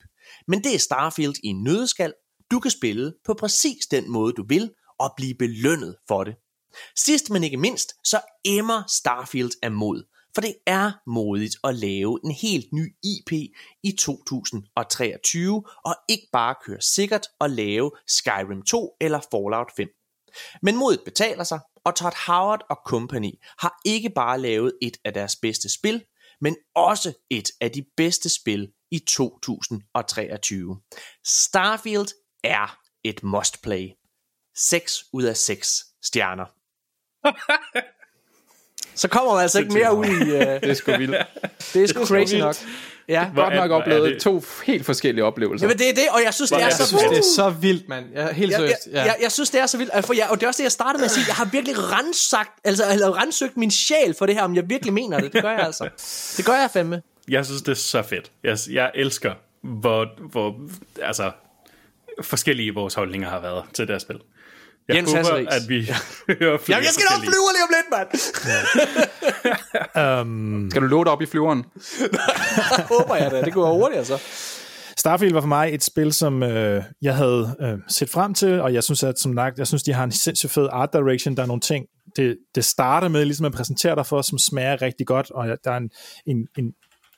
Men 0.47 0.63
det 0.63 0.75
er 0.75 0.79
Starfield 0.79 1.35
i 1.43 1.47
en 1.47 1.63
nødskal. 1.63 2.13
Du 2.51 2.59
kan 2.59 2.71
spille 2.71 3.13
på 3.25 3.33
præcis 3.33 3.85
den 3.91 4.11
måde 4.11 4.33
du 4.33 4.45
vil, 4.47 4.71
og 4.99 5.13
blive 5.17 5.35
belønnet 5.39 5.95
for 6.07 6.23
det. 6.23 6.35
Sidst 6.97 7.29
men 7.29 7.43
ikke 7.43 7.57
mindst, 7.57 7.93
så 8.03 8.21
emmer 8.45 8.83
Starfield 8.87 9.51
af 9.61 9.71
mod. 9.71 10.03
For 10.35 10.41
det 10.41 10.55
er 10.65 10.91
modigt 11.07 11.55
at 11.63 11.75
lave 11.75 12.19
en 12.23 12.31
helt 12.31 12.73
ny 12.73 12.95
IP 13.03 13.31
i 13.83 13.91
2023, 13.99 15.63
og 15.85 15.95
ikke 16.09 16.27
bare 16.31 16.55
køre 16.65 16.81
sikkert 16.81 17.27
og 17.39 17.49
lave 17.49 17.91
Skyrim 18.07 18.61
2 18.61 18.95
eller 19.01 19.19
Fallout 19.31 19.71
5. 19.77 19.87
Men 20.61 20.75
modet 20.75 21.01
betaler 21.05 21.43
sig, 21.43 21.59
og 21.85 21.95
Todd 21.95 22.15
Howard 22.27 22.65
og 22.69 22.77
Company 22.85 23.31
har 23.59 23.81
ikke 23.85 24.09
bare 24.09 24.39
lavet 24.39 24.73
et 24.81 24.97
af 25.05 25.13
deres 25.13 25.35
bedste 25.35 25.69
spil, 25.73 26.03
men 26.41 26.55
også 26.75 27.13
et 27.29 27.49
af 27.61 27.71
de 27.71 27.85
bedste 27.97 28.29
spil 28.29 28.71
i 28.91 28.99
2023. 28.99 30.81
Starfield 31.25 32.07
er 32.43 32.77
et 33.03 33.23
must 33.23 33.61
play. 33.61 33.89
6 34.57 35.03
ud 35.13 35.23
af 35.23 35.37
6 35.37 35.83
stjerner. 36.03 36.45
Så 38.95 39.07
kommer 39.07 39.33
man 39.33 39.41
altså 39.41 39.59
ikke 39.59 39.73
mere 39.73 39.95
ud 39.95 40.05
i... 40.05 40.09
Uh, 40.09 40.39
Det 40.39 40.63
er 40.63 40.73
sgu 40.73 40.91
vildt. 40.97 41.15
det 41.73 41.83
er 41.83 41.87
sgu 41.87 42.05
crazy 42.05 42.35
nok. 42.35 42.55
Ja. 43.07 43.25
Hvor 43.25 43.43
Godt 43.43 43.53
er- 43.53 43.57
nok 43.57 43.71
er 43.71 43.75
oplevet 43.75 44.11
det- 44.13 44.21
to 44.21 44.43
helt 44.65 44.85
forskellige 44.85 45.23
oplevelser. 45.25 45.67
Jamen 45.67 45.77
det 45.79 45.89
er 45.89 45.93
det, 45.93 46.03
og 46.11 46.19
jeg 46.25 46.33
synes, 46.33 46.49
det 46.51 46.57
er 46.57 46.63
Jeg 46.63 46.73
så 46.73 46.87
synes, 46.87 47.03
det 47.03 47.17
er 47.17 47.21
så 47.35 47.49
vildt, 47.49 47.89
mand. 47.89 48.05
Ja, 48.15 48.31
helt 48.33 48.51
jeg, 48.51 48.57
seriøst. 48.57 48.75
jeg, 48.85 48.93
Ja. 48.93 49.03
jeg, 49.03 49.15
jeg 49.21 49.31
synes, 49.31 49.49
det 49.49 49.61
er 49.61 49.65
så 49.65 49.77
vildt. 49.77 49.91
Altså, 49.93 50.07
For 50.07 50.13
jeg, 50.13 50.27
og 50.29 50.37
det 50.39 50.43
er 50.43 50.47
også 50.47 50.57
det, 50.57 50.63
jeg 50.63 50.71
startede 50.71 50.97
med 50.97 51.05
at 51.05 51.11
sige. 51.11 51.23
Jeg 51.27 51.35
har 51.35 51.45
virkelig 51.45 51.75
rensagt, 51.77 52.49
altså, 52.63 52.83
eller 52.91 53.21
rensøgt 53.21 53.57
min 53.57 53.71
sjæl 53.71 54.15
for 54.17 54.25
det 54.25 54.35
her, 54.35 54.43
om 54.43 54.55
jeg 54.55 54.63
virkelig 54.69 54.93
mener 54.93 55.19
det. 55.19 55.33
Det 55.33 55.41
gør 55.41 55.51
jeg 55.51 55.59
altså. 55.59 55.89
Det 56.37 56.45
gør 56.45 56.53
jeg 56.53 56.69
fandme. 56.73 57.01
Jeg 57.27 57.45
synes, 57.45 57.61
det 57.61 57.71
er 57.71 57.75
så 57.75 58.01
fedt. 58.01 58.31
Jeg, 58.43 58.57
jeg 58.71 58.91
elsker, 58.95 59.33
hvor, 59.63 60.07
hvor 60.31 60.55
altså, 61.01 61.31
forskellige 62.21 62.73
vores 62.73 62.93
holdninger 62.93 63.29
har 63.29 63.39
været 63.39 63.63
til 63.73 63.87
det 63.87 63.93
her 63.93 63.99
spil. 63.99 64.19
Jeg 64.87 64.95
Jens 64.95 65.09
håber, 65.11 65.17
Hasseris. 65.17 65.47
at 65.51 65.69
vi 65.69 65.81
hører 66.39 66.57
flere 66.57 66.75
Jamen, 66.75 66.85
jeg 66.85 66.93
skal 66.93 67.05
nok 67.11 67.21
flyve 67.23 67.49
lige 67.55 67.63
om 67.63 67.69
lidt, 67.77 67.87
mand. 69.95 70.21
Um, 70.21 70.67
Skal 70.71 70.81
du 70.81 70.87
låde 70.87 71.09
op 71.09 71.21
i 71.21 71.25
flyveren? 71.25 71.63
Så 71.79 72.83
håber 72.93 73.15
jeg 73.15 73.31
da. 73.31 73.41
Det 73.41 73.53
går 73.53 73.73
hurtigt, 73.73 73.97
altså. 73.97 74.19
Starfield 74.97 75.33
var 75.33 75.41
for 75.41 75.47
mig 75.47 75.73
et 75.73 75.83
spil, 75.83 76.13
som 76.13 76.43
øh, 76.43 76.83
jeg 77.01 77.15
havde 77.15 77.55
øh, 77.61 77.77
set 77.87 78.09
frem 78.09 78.33
til, 78.33 78.61
og 78.61 78.73
jeg 78.73 78.83
synes, 78.83 79.03
at 79.03 79.19
som 79.19 79.35
sagt, 79.35 79.57
jeg 79.59 79.67
synes, 79.67 79.83
de 79.83 79.93
har 79.93 80.03
en 80.03 80.11
sindssygt 80.11 80.51
fed 80.51 80.67
art 80.71 80.89
direction. 80.93 81.35
Der 81.37 81.43
er 81.43 81.47
nogle 81.47 81.61
ting, 81.61 81.85
det, 82.15 82.37
det 82.55 82.65
starter 82.65 83.07
med 83.07 83.25
ligesom 83.25 83.45
at 83.45 83.51
præsentere 83.51 83.95
dig 83.95 84.05
for, 84.05 84.21
som 84.21 84.37
smager 84.37 84.81
rigtig 84.81 85.07
godt, 85.07 85.31
og 85.31 85.47
der 85.63 85.71
er 85.71 85.77
en, 85.77 85.89
en, 86.25 86.47
en 86.57 86.73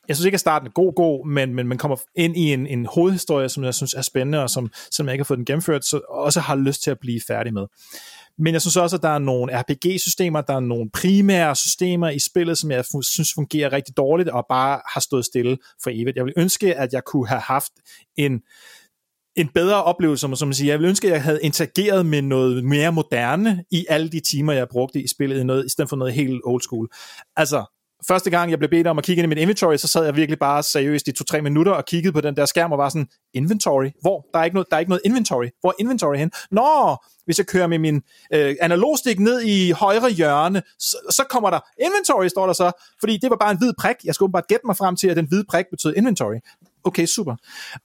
jeg 0.07 0.15
synes 0.15 0.25
ikke, 0.25 0.35
at 0.35 0.39
starten 0.39 0.67
er 0.67 0.71
god, 0.71 0.93
god, 0.95 1.27
men, 1.27 1.55
men 1.55 1.67
man 1.67 1.77
kommer 1.77 1.97
ind 2.15 2.37
i 2.37 2.53
en, 2.53 2.67
en 2.67 2.85
hovedhistorie, 2.85 3.49
som 3.49 3.63
jeg 3.63 3.73
synes 3.73 3.93
er 3.93 4.01
spændende, 4.01 4.43
og 4.43 4.49
som, 4.49 4.71
som 4.91 5.05
jeg 5.05 5.13
ikke 5.13 5.21
har 5.21 5.25
fået 5.25 5.37
den 5.37 5.45
gennemført, 5.45 5.85
så 5.85 6.01
også 6.09 6.39
har 6.39 6.55
lyst 6.55 6.83
til 6.83 6.91
at 6.91 6.99
blive 6.99 7.21
færdig 7.27 7.53
med. 7.53 7.65
Men 8.39 8.53
jeg 8.53 8.61
synes 8.61 8.77
også, 8.77 8.95
at 8.95 9.01
der 9.01 9.09
er 9.09 9.19
nogle 9.19 9.61
RPG-systemer, 9.61 10.41
der 10.41 10.53
er 10.53 10.59
nogle 10.59 10.89
primære 10.93 11.55
systemer 11.55 12.09
i 12.09 12.19
spillet, 12.19 12.57
som 12.57 12.71
jeg 12.71 12.85
synes 13.01 13.33
fungerer 13.35 13.73
rigtig 13.73 13.97
dårligt, 13.97 14.29
og 14.29 14.45
bare 14.49 14.81
har 14.93 15.01
stået 15.01 15.25
stille 15.25 15.57
for 15.83 15.89
evigt. 15.93 16.17
Jeg 16.17 16.25
vil 16.25 16.33
ønske, 16.37 16.75
at 16.75 16.93
jeg 16.93 17.03
kunne 17.03 17.27
have 17.27 17.41
haft 17.41 17.71
en, 18.17 18.41
en 19.35 19.47
bedre 19.47 19.83
oplevelse, 19.83 20.21
som 20.21 20.35
som 20.35 20.47
man 20.47 20.53
siger. 20.53 20.73
Jeg 20.73 20.79
vil 20.79 20.87
ønske, 20.87 21.07
at 21.07 21.13
jeg 21.13 21.23
havde 21.23 21.39
interageret 21.43 22.05
med 22.05 22.21
noget 22.21 22.63
mere 22.63 22.91
moderne 22.91 23.63
i 23.71 23.85
alle 23.89 24.09
de 24.09 24.19
timer, 24.19 24.53
jeg 24.53 24.69
brugte 24.69 25.01
i 25.01 25.07
spillet, 25.07 25.39
i, 25.39 25.43
noget, 25.43 25.65
i 25.65 25.69
stedet 25.69 25.89
for 25.89 25.95
noget 25.95 26.13
helt 26.13 26.41
old 26.43 26.61
school. 26.61 26.89
Altså, 27.35 27.76
første 28.07 28.29
gang, 28.29 28.51
jeg 28.51 28.59
blev 28.59 28.69
bedt 28.69 28.87
om 28.87 28.97
at 28.97 29.03
kigge 29.03 29.23
ind 29.23 29.25
i 29.25 29.35
mit 29.35 29.41
inventory, 29.41 29.77
så 29.77 29.87
sad 29.87 30.05
jeg 30.05 30.15
virkelig 30.15 30.39
bare 30.39 30.63
seriøst 30.63 31.07
i 31.07 31.11
to-tre 31.11 31.41
minutter 31.41 31.71
og 31.71 31.85
kiggede 31.85 32.13
på 32.13 32.21
den 32.21 32.35
der 32.35 32.45
skærm 32.45 32.71
og 32.71 32.77
var 32.77 32.89
sådan, 32.89 33.07
inventory? 33.33 33.89
Hvor? 34.01 34.25
Der 34.33 34.39
er 34.39 34.43
ikke 34.43 34.55
noget, 34.55 34.67
der 34.69 34.75
er 34.75 34.79
ikke 34.79 34.89
noget 34.89 35.01
inventory. 35.05 35.47
Hvor 35.61 35.69
er 35.69 35.73
inventory 35.79 36.15
hen? 36.17 36.31
Nå, 36.51 36.97
hvis 37.25 37.37
jeg 37.37 37.47
kører 37.47 37.67
med 37.67 37.79
min 37.79 38.01
øh, 38.33 38.55
analogstik 38.61 39.19
ned 39.19 39.41
i 39.41 39.71
højre 39.71 40.09
hjørne, 40.09 40.61
så, 40.79 40.97
så 41.09 41.23
kommer 41.29 41.49
der 41.49 41.59
inventory, 41.81 42.27
står 42.27 42.45
der 42.45 42.53
så, 42.53 42.71
fordi 42.99 43.17
det 43.17 43.29
var 43.29 43.37
bare 43.37 43.51
en 43.51 43.57
hvid 43.57 43.73
prik. 43.79 43.95
Jeg 44.03 44.15
skulle 44.15 44.31
bare 44.31 44.43
gætte 44.47 44.65
mig 44.65 44.77
frem 44.77 44.95
til, 44.95 45.07
at 45.07 45.17
den 45.17 45.27
hvide 45.27 45.43
prik 45.49 45.65
betød 45.71 45.93
inventory. 45.95 46.35
Okay, 46.83 47.05
super. 47.05 47.35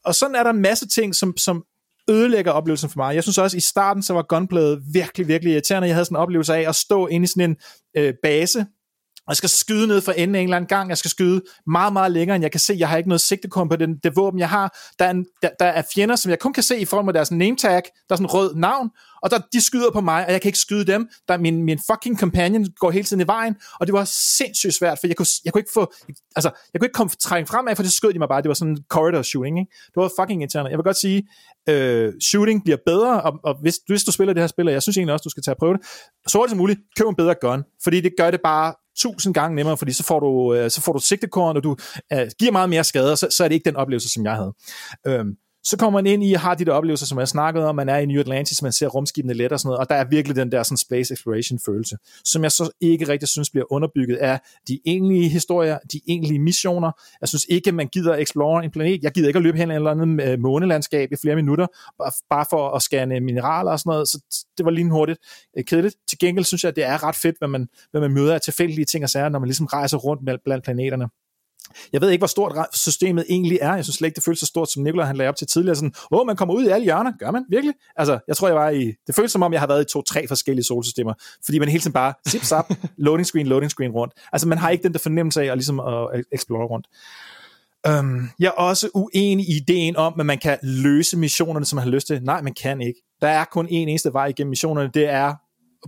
Og 0.04 0.14
sådan 0.14 0.34
er 0.34 0.42
der 0.42 0.50
en 0.50 0.62
masse 0.62 0.88
ting, 0.88 1.14
som, 1.14 1.36
som 1.36 1.64
ødelægger 2.10 2.52
oplevelsen 2.52 2.90
for 2.90 2.98
mig. 2.98 3.14
Jeg 3.14 3.22
synes 3.22 3.38
også, 3.38 3.56
i 3.56 3.60
starten, 3.60 4.02
så 4.02 4.14
var 4.14 4.22
gunplayet 4.22 4.82
virkelig, 4.92 5.28
virkelig 5.28 5.52
irriterende. 5.52 5.88
Jeg 5.88 5.94
havde 5.94 6.04
sådan 6.04 6.16
en 6.16 6.22
oplevelse 6.22 6.54
af 6.54 6.68
at 6.68 6.74
stå 6.74 7.06
inde 7.06 7.24
i 7.24 7.26
sådan 7.26 7.50
en 7.50 7.56
øh, 7.96 8.14
base, 8.22 8.66
jeg 9.28 9.36
skal 9.36 9.48
skyde 9.48 9.86
ned 9.86 10.00
for 10.00 10.12
enden 10.12 10.34
af 10.34 10.40
en 10.40 10.44
eller 10.44 10.56
anden 10.56 10.68
gang. 10.68 10.88
Jeg 10.88 10.98
skal 10.98 11.10
skyde 11.10 11.42
meget, 11.66 11.92
meget 11.92 12.12
længere, 12.12 12.36
end 12.36 12.42
jeg 12.42 12.50
kan 12.50 12.60
se. 12.60 12.76
Jeg 12.78 12.88
har 12.88 12.96
ikke 12.96 13.08
noget 13.08 13.20
sigtekorn 13.20 13.68
på 13.68 13.76
den, 13.76 13.98
det 14.04 14.16
våben, 14.16 14.38
jeg 14.40 14.48
har. 14.48 14.78
Der 14.98 15.04
er, 15.04 15.10
en, 15.10 15.26
der, 15.42 15.48
der 15.58 15.66
er 15.66 15.82
fjender, 15.94 16.16
som 16.16 16.30
jeg 16.30 16.38
kun 16.38 16.52
kan 16.52 16.62
se 16.62 16.78
i 16.78 16.84
form 16.84 17.08
af 17.08 17.14
deres 17.14 17.30
name 17.30 17.56
tag. 17.56 17.72
Der 17.72 17.80
er 18.10 18.16
sådan 18.16 18.24
en 18.24 18.30
rød 18.30 18.54
navn, 18.54 18.90
og 19.22 19.30
der, 19.30 19.38
de 19.52 19.60
skyder 19.64 19.90
på 19.90 20.00
mig, 20.00 20.26
og 20.26 20.32
jeg 20.32 20.40
kan 20.40 20.48
ikke 20.48 20.58
skyde 20.58 20.84
dem. 20.92 21.08
Der 21.28 21.36
min, 21.36 21.62
min 21.62 21.78
fucking 21.90 22.18
companion 22.18 22.66
går 22.76 22.90
hele 22.90 23.04
tiden 23.04 23.20
i 23.20 23.26
vejen, 23.26 23.56
og 23.80 23.86
det 23.86 23.92
var 23.92 24.04
sindssygt 24.04 24.74
svært, 24.74 24.98
for 25.00 25.06
jeg 25.06 25.16
kunne, 25.16 25.26
jeg 25.44 25.52
kunne 25.52 25.60
ikke 25.60 25.70
få, 25.74 25.92
altså, 26.36 26.50
jeg 26.72 26.80
kunne 26.80 26.86
ikke 26.86 26.94
komme 26.94 27.10
trænge 27.20 27.46
fremad, 27.46 27.76
for 27.76 27.82
det 27.82 27.92
skød 27.92 28.12
de 28.12 28.18
mig 28.18 28.28
bare. 28.28 28.42
Det 28.42 28.48
var 28.48 28.54
sådan 28.54 28.72
en 28.72 28.84
corridor 28.88 29.22
shooting, 29.22 29.58
ikke? 29.58 29.70
Det 29.86 29.96
var 29.96 30.10
fucking 30.20 30.42
irriterende. 30.42 30.70
Jeg 30.70 30.78
vil 30.78 30.84
godt 30.84 30.96
sige, 30.96 31.28
øh, 31.68 32.12
shooting 32.20 32.64
bliver 32.64 32.78
bedre, 32.86 33.22
og, 33.22 33.32
og 33.44 33.60
hvis, 33.60 33.74
hvis 33.86 34.04
du 34.04 34.12
spiller 34.12 34.34
det 34.34 34.42
her 34.42 34.46
spil, 34.46 34.68
og 34.68 34.72
jeg 34.72 34.82
synes 34.82 34.96
egentlig 34.96 35.12
også, 35.12 35.24
du 35.24 35.30
skal 35.30 35.42
tage 35.42 35.54
og 35.54 35.58
prøve 35.58 35.74
det, 35.74 35.82
så 36.26 36.38
hurtigt 36.38 36.50
som 36.50 36.58
muligt, 36.58 36.80
køb 36.98 37.06
en 37.06 37.16
bedre 37.16 37.34
gun, 37.40 37.64
fordi 37.84 38.00
det 38.00 38.12
gør 38.18 38.30
det 38.30 38.40
bare 38.44 38.74
tusind 38.98 39.34
gange 39.34 39.56
nemmere, 39.56 39.76
fordi 39.76 39.92
så 39.92 40.04
får 40.04 40.20
du, 40.20 40.54
øh, 40.54 40.70
så 40.70 40.80
får 40.80 40.92
du 40.92 40.98
sigtekorn, 40.98 41.56
og 41.56 41.64
du 41.64 41.76
øh, 42.12 42.30
giver 42.38 42.52
meget 42.52 42.70
mere 42.70 42.84
skade, 42.84 43.12
og 43.12 43.18
så, 43.18 43.26
så 43.30 43.44
er 43.44 43.48
det 43.48 43.54
ikke 43.54 43.64
den 43.64 43.76
oplevelse, 43.76 44.08
som 44.08 44.24
jeg 44.24 44.34
havde. 44.34 44.54
Øhm, 45.06 45.36
så 45.64 45.76
kommer 45.76 46.02
man 46.02 46.12
ind 46.12 46.24
i, 46.24 46.32
har 46.32 46.54
de 46.54 46.64
der 46.64 46.72
oplevelser, 46.72 47.06
som 47.06 47.18
jeg 47.18 47.28
snakkede 47.28 47.66
om, 47.66 47.74
man 47.74 47.88
er 47.88 47.96
i 47.96 48.06
New 48.06 48.20
Atlantis, 48.20 48.62
man 48.62 48.72
ser 48.72 48.86
rumskibene 48.86 49.34
let 49.34 49.52
og 49.52 49.60
sådan 49.60 49.68
noget, 49.68 49.78
og 49.78 49.88
der 49.88 49.94
er 49.94 50.04
virkelig 50.04 50.36
den 50.36 50.52
der 50.52 50.62
sådan 50.62 50.76
space 50.76 51.14
exploration 51.14 51.58
følelse, 51.66 51.96
som 52.24 52.42
jeg 52.42 52.52
så 52.52 52.70
ikke 52.80 53.08
rigtig 53.08 53.28
synes 53.28 53.50
bliver 53.50 53.72
underbygget 53.72 54.16
af 54.16 54.40
de 54.68 54.80
egentlige 54.86 55.28
historier, 55.28 55.78
de 55.92 56.00
egentlige 56.08 56.38
missioner. 56.38 56.92
Jeg 57.20 57.28
synes 57.28 57.46
ikke, 57.48 57.68
at 57.68 57.74
man 57.74 57.88
gider 57.88 58.14
explore 58.14 58.64
en 58.64 58.70
planet. 58.70 59.02
Jeg 59.02 59.12
gider 59.12 59.28
ikke 59.28 59.36
at 59.36 59.42
løbe 59.42 59.58
hen 59.58 59.70
i 59.70 59.72
et 59.72 59.76
eller 59.76 59.90
andet 59.90 60.24
øh, 60.24 60.38
månelandskab 60.38 61.12
i 61.12 61.16
flere 61.22 61.36
minutter, 61.36 61.66
bare 62.30 62.46
for 62.50 62.70
at 62.70 62.82
scanne 62.82 63.20
mineraler 63.20 63.70
og 63.70 63.78
sådan 63.78 63.90
noget, 63.90 64.08
så 64.08 64.46
det 64.58 64.64
var 64.64 64.70
lige 64.70 64.90
hurtigt 64.90 65.18
øh, 65.58 65.64
kedeligt. 65.64 65.96
Til 66.08 66.18
gengæld 66.18 66.44
synes 66.44 66.64
jeg, 66.64 66.68
at 66.68 66.76
det 66.76 66.84
er 66.84 67.04
ret 67.04 67.16
fedt, 67.16 67.38
hvad 67.38 67.48
man, 67.48 67.68
hvad 67.90 68.00
man 68.00 68.10
møder 68.10 68.34
af 68.34 68.40
tilfældige 68.40 68.84
ting 68.84 69.04
og 69.04 69.10
sager, 69.10 69.28
når 69.28 69.38
man 69.38 69.46
ligesom 69.46 69.66
rejser 69.66 69.96
rundt 69.96 70.42
blandt 70.44 70.64
planeterne. 70.64 71.08
Jeg 71.92 72.00
ved 72.00 72.10
ikke, 72.10 72.20
hvor 72.20 72.26
stort 72.26 72.66
systemet 72.72 73.24
egentlig 73.28 73.58
er. 73.62 73.74
Jeg 73.74 73.84
synes 73.84 73.96
slet 73.96 74.06
ikke, 74.06 74.16
det 74.16 74.24
føles 74.24 74.38
så 74.38 74.46
stort, 74.46 74.70
som 74.70 74.82
Nikolaj 74.82 75.06
han 75.06 75.16
lagde 75.16 75.28
op 75.28 75.36
til 75.36 75.46
tidligere. 75.46 75.76
Sådan, 75.76 75.92
åh, 76.10 76.26
man 76.26 76.36
kommer 76.36 76.54
ud 76.54 76.64
i 76.64 76.68
alle 76.68 76.84
hjørner. 76.84 77.12
Gør 77.18 77.30
man 77.30 77.44
virkelig? 77.48 77.74
Altså, 77.96 78.18
jeg 78.28 78.36
tror, 78.36 78.48
jeg 78.48 78.56
var 78.56 78.70
i... 78.70 78.92
Det 79.06 79.14
føles 79.14 79.32
som 79.32 79.42
om, 79.42 79.52
jeg 79.52 79.60
har 79.60 79.66
været 79.66 79.82
i 79.82 79.92
to-tre 79.92 80.28
forskellige 80.28 80.64
solsystemer. 80.64 81.14
Fordi 81.44 81.58
man 81.58 81.68
hele 81.68 81.80
tiden 81.80 81.92
bare 81.92 82.14
zip 82.28 82.44
zap, 82.44 82.72
loading 82.96 83.26
screen, 83.26 83.46
loading 83.46 83.70
screen 83.70 83.90
rundt. 83.90 84.14
Altså, 84.32 84.48
man 84.48 84.58
har 84.58 84.70
ikke 84.70 84.82
den 84.82 84.92
der 84.92 84.98
fornemmelse 84.98 85.42
af 85.42 85.46
at, 85.46 85.56
ligesom 85.58 85.80
at 85.80 86.24
explore 86.32 86.66
rundt. 86.66 86.86
Um, 87.88 88.30
jeg 88.38 88.46
er 88.46 88.50
også 88.50 88.88
uenig 88.94 89.48
i 89.48 89.56
ideen 89.56 89.96
om, 89.96 90.20
at 90.20 90.26
man 90.26 90.38
kan 90.38 90.58
løse 90.62 91.18
missionerne, 91.18 91.66
som 91.66 91.76
man 91.76 91.82
har 91.82 91.90
lyst 91.90 92.06
til. 92.06 92.22
Nej, 92.22 92.42
man 92.42 92.54
kan 92.62 92.80
ikke. 92.80 93.02
Der 93.20 93.28
er 93.28 93.44
kun 93.44 93.66
en 93.70 93.88
eneste 93.88 94.12
vej 94.12 94.26
igennem 94.26 94.48
missionerne, 94.48 94.90
det 94.94 95.08
er 95.08 95.34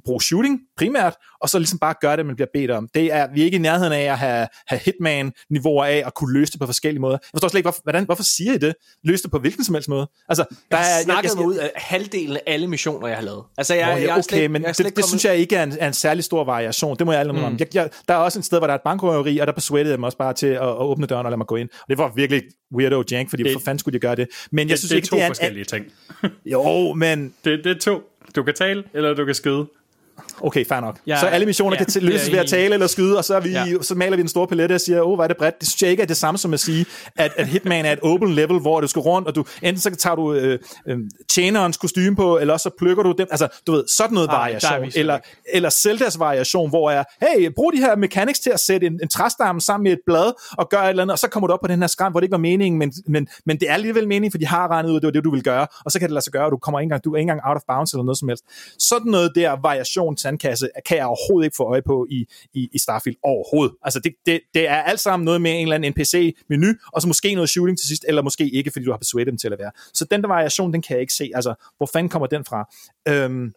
bruge 0.04 0.22
shooting 0.22 0.60
primært, 0.76 1.14
og 1.40 1.48
så 1.48 1.58
ligesom 1.58 1.78
bare 1.78 1.94
gøre 2.00 2.16
det, 2.16 2.26
man 2.26 2.36
bliver 2.36 2.48
bedt 2.54 2.70
om. 2.70 2.88
Det 2.94 3.12
er, 3.12 3.26
vi 3.34 3.40
er 3.40 3.44
ikke 3.44 3.54
i 3.54 3.60
nærheden 3.60 3.92
af 3.92 4.02
at 4.02 4.18
have, 4.18 4.48
have 4.66 4.80
hitman-niveauer 4.84 5.84
af 5.84 6.02
at 6.06 6.14
kunne 6.14 6.32
løse 6.32 6.52
det 6.52 6.60
på 6.60 6.66
forskellige 6.66 7.00
måder. 7.00 7.18
Jeg 7.22 7.28
forstår 7.32 7.48
slet 7.48 7.58
ikke, 7.58 7.64
hvorfor, 7.64 7.80
hvordan, 7.82 8.04
hvorfor 8.04 8.22
siger 8.22 8.54
I 8.54 8.58
det? 8.58 8.74
Løse 9.04 9.22
det 9.22 9.30
på 9.30 9.38
hvilken 9.38 9.64
som 9.64 9.74
helst 9.74 9.88
måde? 9.88 10.08
Altså, 10.28 10.44
der 10.70 10.76
jeg 10.76 10.98
er, 10.98 11.02
snakket 11.02 11.30
jeg, 11.30 11.36
jeg, 11.36 11.46
mig 11.46 11.46
ud 11.46 11.54
af 11.54 11.72
halvdelen 11.76 12.36
af 12.36 12.42
alle 12.46 12.66
missioner, 12.66 13.08
jeg 13.08 13.16
har 13.16 13.24
lavet. 13.24 13.44
Altså, 13.58 13.74
jeg, 13.74 13.82
oh, 13.82 14.02
ja, 14.02 14.06
okay, 14.06 14.16
jeg 14.16 14.24
slet, 14.24 14.50
men 14.50 14.62
jeg 14.62 14.76
det, 14.76 14.86
det, 14.86 14.96
det 14.96 15.04
synes 15.04 15.24
jeg 15.24 15.36
ikke 15.36 15.56
er 15.56 15.62
en, 15.62 15.76
er 15.80 15.86
en 15.86 15.92
særlig 15.92 16.24
stor 16.24 16.44
variation. 16.44 16.96
Det 16.98 17.06
må 17.06 17.12
jeg 17.12 17.20
aldrig 17.20 17.38
mm. 17.38 17.44
om. 17.44 17.56
Jeg, 17.58 17.74
jeg, 17.74 17.90
der 18.08 18.14
er 18.14 18.18
også 18.18 18.38
et 18.38 18.44
sted, 18.44 18.58
hvor 18.58 18.66
der 18.66 18.74
er 18.74 18.78
et 18.78 18.84
bankrøveri, 18.84 19.38
og 19.38 19.46
der 19.46 19.52
persuadede 19.52 19.90
jeg 19.90 20.00
mig 20.00 20.06
også 20.06 20.18
bare 20.18 20.32
til 20.32 20.46
at, 20.46 20.62
at 20.62 20.82
åbne 20.82 21.06
døren 21.06 21.26
og 21.26 21.30
lade 21.30 21.38
mig 21.38 21.46
gå 21.46 21.56
ind. 21.56 21.68
Og 21.72 21.86
det 21.88 21.98
var 21.98 22.12
virkelig 22.16 22.42
weirdo 22.76 23.04
jank, 23.10 23.30
fordi 23.30 23.42
det, 23.42 23.52
for 23.52 23.60
fanden 23.64 23.78
skulle 23.78 23.92
de 23.92 24.00
gøre 24.00 24.16
det? 24.16 24.28
Men 24.52 24.68
jeg 24.68 24.70
det, 24.70 24.78
synes 24.78 24.88
det 24.88 24.94
er 24.94 24.96
ikke, 24.96 25.08
to 25.08 25.16
det 25.16 25.22
er 25.22 25.26
forskellige 25.26 25.60
en, 25.60 25.66
ting. 25.66 25.86
jo, 26.52 26.92
men... 26.92 27.34
Det, 27.44 27.64
det 27.64 27.76
er 27.76 27.80
to. 27.80 28.02
Du 28.36 28.42
kan 28.42 28.54
tale, 28.54 28.84
eller 28.94 29.14
du 29.14 29.24
kan 29.24 29.34
skyde. 29.34 29.66
Okay, 30.40 30.66
fair 30.66 30.80
nok. 30.80 30.98
Ja, 31.06 31.20
så 31.20 31.26
alle 31.26 31.46
missioner 31.46 31.76
ja, 31.80 31.84
kan 31.84 32.02
løses 32.02 32.32
ved 32.32 32.38
at 32.38 32.46
tale 32.46 32.74
eller 32.74 32.86
skyde, 32.86 33.18
og 33.18 33.24
så, 33.24 33.34
er 33.34 33.40
vi, 33.40 33.50
ja. 33.50 33.64
så 33.82 33.94
maler 33.94 34.16
vi 34.16 34.22
en 34.22 34.28
stor 34.28 34.46
palette 34.46 34.74
og 34.74 34.80
siger, 34.80 35.00
åh, 35.00 35.10
oh, 35.10 35.16
hvad 35.16 35.24
er 35.24 35.28
det 35.28 35.36
bredt. 35.36 35.60
Det 35.60 35.68
synes 35.68 35.82
jeg 35.82 35.90
ikke 35.90 36.02
er 36.02 36.06
det 36.06 36.16
samme 36.16 36.38
som 36.38 36.54
at 36.54 36.60
sige, 36.60 36.86
at, 37.16 37.32
at 37.36 37.46
Hitman 37.46 37.84
er 37.84 37.92
et 37.92 37.98
open 38.02 38.32
level, 38.32 38.60
hvor 38.60 38.80
du 38.80 38.86
skal 38.86 39.00
rundt, 39.00 39.28
og 39.28 39.34
du 39.34 39.44
enten 39.62 39.80
så 39.80 39.90
tager 39.90 40.16
du 40.16 40.32
øh, 40.32 40.58
øh, 40.88 40.98
tjenerens 41.32 41.76
kostume 41.76 42.16
på, 42.16 42.38
eller 42.38 42.56
så 42.56 42.70
plukker 42.78 43.02
du 43.02 43.14
dem. 43.18 43.26
Altså, 43.30 43.48
du 43.66 43.72
ved, 43.72 43.84
sådan 43.96 44.14
noget 44.14 44.28
Ej, 44.28 44.36
variation. 44.36 44.90
Eller, 44.96 45.18
eller 45.52 45.70
Zeldas 45.70 46.18
variation, 46.18 46.68
hvor 46.68 46.90
er, 46.90 47.04
hey, 47.22 47.50
brug 47.56 47.72
de 47.72 47.78
her 47.78 47.96
mechanics 47.96 48.40
til 48.40 48.50
at 48.50 48.60
sætte 48.60 48.86
en, 48.86 48.98
en 49.02 49.08
træstamme 49.08 49.60
sammen 49.60 49.84
med 49.84 49.92
et 49.92 50.00
blad, 50.06 50.32
og 50.58 50.68
gøre 50.68 50.84
et 50.84 50.90
eller 50.90 51.02
andet, 51.02 51.12
og 51.12 51.18
så 51.18 51.28
kommer 51.28 51.46
du 51.46 51.52
op 51.52 51.60
på 51.60 51.68
den 51.68 51.80
her 51.80 51.86
skram, 51.86 52.12
hvor 52.12 52.20
det 52.20 52.24
ikke 52.24 52.32
var 52.32 52.38
meningen, 52.38 52.78
men, 52.78 52.92
men, 53.06 53.28
men 53.46 53.60
det 53.60 53.70
er 53.70 53.74
alligevel 53.74 54.08
meningen, 54.08 54.30
for 54.30 54.38
de 54.38 54.46
har 54.46 54.68
regnet 54.70 54.90
ud, 54.90 54.96
at 54.96 55.02
det 55.02 55.06
var 55.06 55.12
det, 55.12 55.24
du 55.24 55.30
vil 55.30 55.42
gøre, 55.42 55.66
og 55.84 55.90
så 55.90 55.98
kan 55.98 56.08
det 56.08 56.14
lade 56.14 56.24
sig 56.24 56.32
gøre, 56.32 56.44
og 56.44 56.52
du 56.52 56.56
kommer 56.56 56.80
ikke 56.80 56.84
engang, 56.86 57.04
du 57.04 57.12
er 57.12 57.16
ikke 57.16 57.30
engang 57.30 57.40
out 57.44 57.56
of 57.56 57.62
bounds 57.68 57.92
eller 57.92 58.04
noget 58.04 58.18
som 58.18 58.28
helst. 58.28 58.44
Sådan 58.78 59.10
noget 59.10 59.32
der 59.34 59.56
variation, 59.62 60.16
sandkasse, 60.24 60.68
kan 60.86 60.96
jeg 60.96 61.06
overhovedet 61.06 61.46
ikke 61.46 61.56
få 61.56 61.64
øje 61.64 61.82
på 61.82 62.06
i, 62.10 62.26
i, 62.54 62.68
i 62.72 62.78
Starfield 62.78 63.16
overhovedet. 63.22 63.74
Altså 63.82 64.00
det, 64.00 64.12
det, 64.26 64.40
det 64.54 64.68
er 64.68 64.82
alt 64.90 65.00
sammen 65.00 65.24
noget 65.24 65.40
med 65.40 65.50
en 65.50 65.62
eller 65.62 65.74
anden 65.74 65.92
NPC-menu, 65.92 66.68
og 66.92 67.02
så 67.02 67.08
måske 67.08 67.34
noget 67.34 67.50
shooting 67.50 67.78
til 67.78 67.88
sidst, 67.88 68.04
eller 68.08 68.22
måske 68.22 68.44
ikke, 68.50 68.70
fordi 68.70 68.84
du 68.84 68.90
har 68.90 68.98
persuadet 68.98 69.26
dem 69.26 69.38
til 69.38 69.52
at 69.52 69.58
være. 69.58 69.70
Så 69.94 70.04
den 70.10 70.22
der 70.22 70.28
variation, 70.28 70.72
den 70.72 70.82
kan 70.82 70.94
jeg 70.94 71.00
ikke 71.00 71.14
se. 71.14 71.30
Altså, 71.34 71.54
hvor 71.76 71.86
fanden 71.92 72.10
kommer 72.10 72.26
den 72.26 72.44
fra? 72.44 72.60
Øhm, 73.08 73.52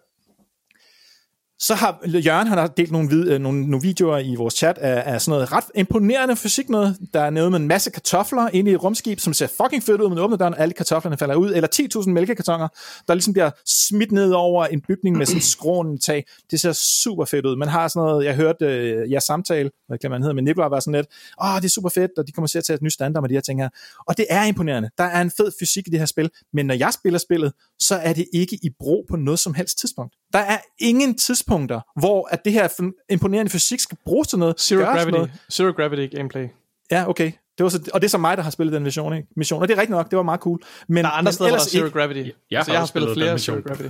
så 1.60 1.76
har 1.76 2.00
Jørgen 2.06 2.48
han 2.48 2.58
har 2.58 2.68
delt 2.68 2.92
nogle, 2.92 3.10
vid, 3.10 3.30
øh, 3.32 3.40
nogle, 3.40 3.62
nogle 3.68 3.82
videoer 3.82 4.18
i 4.18 4.36
vores 4.36 4.54
chat 4.54 4.78
af, 4.78 5.14
af 5.14 5.22
sådan 5.22 5.32
noget 5.32 5.52
ret 5.52 5.64
imponerende 5.76 6.36
fysik 6.36 6.70
noget. 6.70 6.98
Der 7.14 7.22
er 7.22 7.30
noget 7.30 7.52
med 7.52 7.60
en 7.60 7.68
masse 7.68 7.92
kartofler 7.92 8.50
inde 8.54 8.72
i 8.72 8.74
et 8.74 8.84
rumskib, 8.84 9.20
som 9.20 9.34
ser 9.34 9.48
fucking 9.48 9.84
fedt 9.84 10.02
ud, 10.02 10.10
men 10.10 10.18
åbner 10.18 10.38
døren, 10.38 10.54
og 10.54 10.60
alle 10.60 10.74
kartoflerne 10.74 11.18
falder 11.18 11.36
ud. 11.36 11.54
Eller 11.54 12.00
10.000 12.02 12.10
mælkekartoner, 12.10 12.68
der 13.08 13.14
ligesom 13.14 13.34
bliver 13.34 13.50
smidt 13.66 14.12
ned 14.12 14.32
over 14.32 14.66
en 14.66 14.82
bygning 14.82 15.18
med 15.18 15.26
sådan 15.26 15.42
skråen 15.42 16.00
tag. 16.00 16.26
Det 16.52 16.62
ser 16.62 16.72
super 16.72 17.26
fedt 17.26 17.46
ud. 17.46 17.56
Man 17.56 17.68
har 17.68 17.88
sådan 17.88 18.08
noget, 18.08 18.26
jeg 18.26 18.36
hørte 18.36 18.66
øh, 18.66 19.12
jeres 19.12 19.24
samtale, 19.24 19.72
hvad 19.88 19.98
kan 19.98 20.12
man 20.12 20.22
hedder, 20.22 20.36
med 20.36 20.44
Nikolaj 20.44 20.68
var 20.68 20.80
sådan 20.80 20.96
lidt, 20.96 21.08
åh, 21.44 21.56
oh, 21.56 21.62
det 21.62 21.66
er 21.66 21.70
super 21.70 21.90
fedt, 21.90 22.12
og 22.18 22.28
de 22.28 22.32
kommer 22.32 22.48
til 22.48 22.58
at 22.58 22.64
tage 22.64 22.76
et 22.76 22.82
nyt 22.82 22.94
standard 22.94 23.24
med 23.24 23.30
de 23.30 23.34
her 23.34 23.42
ting 23.42 23.62
her. 23.62 23.70
Og 24.08 24.18
det 24.18 24.26
er 24.30 24.44
imponerende. 24.44 24.90
Der 24.98 25.04
er 25.04 25.22
en 25.22 25.32
fed 25.38 25.52
fysik 25.60 25.88
i 25.88 25.90
det 25.90 26.00
her 26.00 26.06
spil, 26.06 26.30
men 26.54 26.66
når 26.66 26.74
jeg 26.74 26.94
spiller 26.94 27.20
spillet, 27.20 27.54
så 27.80 27.96
er 27.96 28.14
det 28.14 28.26
ikke 28.34 28.60
i 28.64 28.70
brug 28.80 29.06
på 29.10 29.16
noget 29.16 29.40
som 29.40 29.54
helst 29.54 29.80
tidspunkt. 29.80 30.16
Der 30.34 30.40
er 30.40 30.58
ingen 30.80 31.18
tidspunkter, 31.48 31.82
hvor 32.00 32.28
at 32.32 32.46
det 32.46 32.54
her 32.54 32.92
imponerende 33.10 33.52
fysik 33.52 33.80
skal 33.80 33.98
bruges 34.06 34.28
til 34.28 34.40
noget. 34.40 34.60
Zero 34.60 34.84
gravity. 34.84 35.12
Noget. 35.12 35.32
Zero 35.52 35.72
gravity 35.72 36.16
gameplay. 36.16 36.48
Ja, 36.92 37.10
okay. 37.10 37.32
Det 37.58 37.64
var 37.64 37.70
så, 37.70 37.90
og 37.94 38.02
det 38.02 38.08
er 38.08 38.10
så 38.10 38.18
mig, 38.18 38.38
der 38.38 38.44
har 38.44 38.50
spillet 38.50 38.74
den 38.74 38.84
mission, 38.84 39.14
ikke? 39.14 39.28
mission. 39.36 39.62
Og 39.62 39.68
det 39.68 39.74
er 39.74 39.78
rigtigt 39.78 39.96
nok, 39.98 40.10
det 40.10 40.18
var 40.18 40.24
meget 40.24 40.40
cool. 40.40 40.60
Men, 40.88 41.04
der 41.04 41.10
er 41.10 41.14
andre 41.14 41.32
steder, 41.32 41.50
der 41.50 41.56
er 41.56 41.60
Zero 41.60 41.86
ikke... 41.86 42.00
Gravity. 42.00 42.18
Jeg, 42.18 42.32
jeg, 42.52 42.60
har, 42.60 42.72
jeg 42.72 42.82
har 42.82 42.86
spillet 42.86 43.14
flere 43.14 43.40
Zero 43.40 43.56
Gravity. 43.68 43.90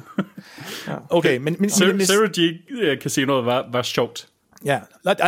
ja. 0.88 0.96
Okay, 1.10 1.38
men... 1.38 1.56
men, 1.60 1.70
Zero, 1.70 1.94
men 1.94 2.06
Zero 2.06 2.28
G 2.38 3.02
Casino 3.02 3.40
var, 3.40 3.70
var 3.72 3.82
sjovt. 3.82 4.28
Ja, 4.66 4.80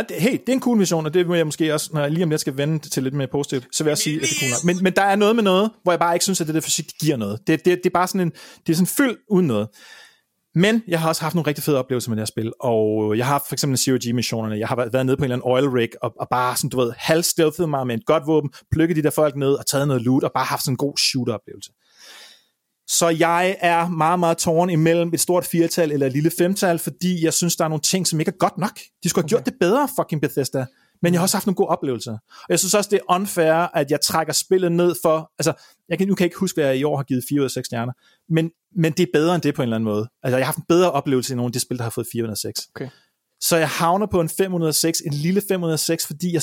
hey, 0.10 0.32
det 0.32 0.50
er 0.50 0.54
en 0.54 0.62
cool 0.62 0.78
mission, 0.78 1.06
og 1.06 1.14
det 1.14 1.28
må 1.28 1.36
jeg 1.36 1.46
måske 1.46 1.74
også, 1.74 1.90
når 1.94 2.02
jeg 2.02 2.12
lige 2.12 2.24
om 2.24 2.30
lidt 2.30 2.42
skal 2.42 2.58
vende 2.58 2.90
til 2.90 3.04
lidt 3.04 3.14
mere 3.14 3.28
positivt, 3.28 3.68
så 3.72 3.84
vil 3.84 3.92
jeg 3.92 3.98
sige, 3.98 4.16
at 4.16 4.22
det 4.22 4.32
er 4.32 4.40
cool 4.40 4.50
nok. 4.50 4.64
Men, 4.64 4.84
men 4.84 4.94
der 4.94 5.02
er 5.02 5.16
noget 5.16 5.36
med 5.36 5.44
noget, 5.44 5.72
hvor 5.84 5.92
jeg 5.92 6.00
bare 6.00 6.16
ikke 6.16 6.24
synes, 6.24 6.42
at 6.42 6.48
det 6.48 6.56
der 6.56 6.62
fysik 6.62 6.92
giver 7.02 7.18
noget. 7.18 7.40
Det, 7.48 7.66
det, 7.66 7.78
det 7.78 7.86
er 7.86 7.94
bare 7.94 8.08
sådan 8.08 8.22
en, 8.22 8.32
det 8.68 8.74
er 8.74 8.76
sådan 8.76 8.88
fyld 8.88 9.18
uden 9.30 9.48
noget. 9.48 9.68
Men 10.56 10.84
jeg 10.88 11.00
har 11.00 11.10
også 11.10 11.22
haft 11.22 11.36
nogle 11.36 11.48
rigtig 11.48 11.64
fede 11.64 11.78
oplevelser 11.78 12.10
med 12.10 12.18
det 12.18 12.22
her 12.22 12.26
spil, 12.26 12.54
og 12.60 13.18
jeg 13.18 13.26
har 13.26 13.32
haft 13.32 13.48
for 13.48 13.56
eksempel 13.56 13.78
Zero 13.78 13.98
G-missionerne, 14.04 14.60
jeg 14.60 14.68
har 14.68 14.76
været 14.76 15.06
nede 15.06 15.18
på 15.18 15.22
en 15.22 15.24
eller 15.24 15.36
anden 15.36 15.52
oil 15.52 15.70
rig, 15.70 15.90
og, 16.02 16.14
og 16.20 16.28
bare 16.32 16.56
sådan, 16.56 16.70
du 16.70 16.80
ved, 16.80 16.92
halv 16.98 17.24
mig 17.68 17.88
med 17.88 17.96
et 17.96 18.06
godt 18.06 18.28
våben, 18.28 18.50
plukket 18.72 18.98
de 18.98 19.04
der 19.04 19.10
folk 19.10 19.36
ned, 19.36 19.54
og 19.54 19.66
taget 19.66 19.88
noget 19.88 20.02
loot, 20.02 20.24
og 20.24 20.32
bare 20.34 20.46
haft 20.46 20.64
sådan 20.64 20.74
en 20.74 20.78
god 20.78 20.98
shooter-oplevelse. 20.98 21.72
Så 22.88 23.10
jeg 23.10 23.58
er 23.60 23.88
meget, 23.88 24.20
meget 24.20 24.38
tårn 24.38 24.70
imellem 24.70 25.14
et 25.14 25.20
stort 25.20 25.46
firtal 25.46 25.92
eller 25.92 26.06
et 26.06 26.14
lille 26.14 26.32
femtal, 26.38 26.80
fordi 26.80 27.24
jeg 27.24 27.34
synes, 27.34 27.56
der 27.56 27.64
er 27.64 27.68
nogle 27.68 27.82
ting, 27.82 28.08
som 28.08 28.20
ikke 28.20 28.30
er 28.30 28.38
godt 28.38 28.58
nok. 28.58 28.80
De 29.04 29.10
skulle 29.10 29.24
have 29.24 29.26
okay. 29.26 29.30
gjort 29.30 29.46
det 29.46 29.54
bedre, 29.60 29.90
fucking 30.00 30.22
Bethesda. 30.22 30.66
Men 31.02 31.14
jeg 31.14 31.20
har 31.20 31.24
også 31.24 31.38
haft 31.38 31.46
nogle 31.46 31.56
gode 31.56 31.68
oplevelser. 31.68 32.12
Og 32.12 32.50
jeg 32.50 32.60
synes 32.60 32.74
også, 32.74 32.90
det 32.90 33.00
er 33.00 33.14
unfair, 33.16 33.54
at 33.54 33.92
jeg 33.92 34.02
trækker 34.02 34.34
spillet 34.34 34.72
ned 34.72 34.96
for... 35.04 35.32
Altså, 35.40 35.54
jeg 35.90 35.98
kan, 35.98 36.08
nu 36.08 36.16
kan 36.16 36.24
jeg 36.24 36.28
ikke 36.28 36.40
huske, 36.40 36.56
hvad 36.56 36.66
jeg 36.66 36.78
i 36.78 36.84
år 36.84 36.96
har 36.96 37.04
givet 37.04 37.24
4 37.30 37.40
ud 37.40 37.46
af 37.46 37.52
6 37.52 37.66
stjerner. 37.66 37.94
Men, 38.30 38.52
men 38.76 38.92
det 38.92 39.04
er 39.04 39.08
bedre 39.14 39.36
end 39.36 39.42
det 39.42 39.56
på 39.56 39.62
en 39.62 39.64
eller 39.64 39.76
anden 39.76 39.86
måde. 39.86 40.10
Altså, 40.24 40.38
jeg 40.38 40.46
har 40.46 40.46
haft 40.46 40.58
en 40.58 40.66
bedre 40.68 40.92
oplevelse 40.92 41.34
i 41.34 41.36
nogle 41.36 41.50
af 41.50 41.54
de 41.54 41.60
spil, 41.60 41.78
der 41.78 41.84
har 41.84 41.90
fået 41.90 42.08
406. 42.12 42.70
Okay. 42.76 42.90
Så 43.42 43.58
jeg 43.58 43.70
havner 43.70 44.06
på 44.06 44.22
en 44.22 44.30
506, 44.30 45.02
en 45.02 45.14
lille 45.14 45.42
506, 45.50 46.08
fordi 46.08 46.34
jeg 46.34 46.42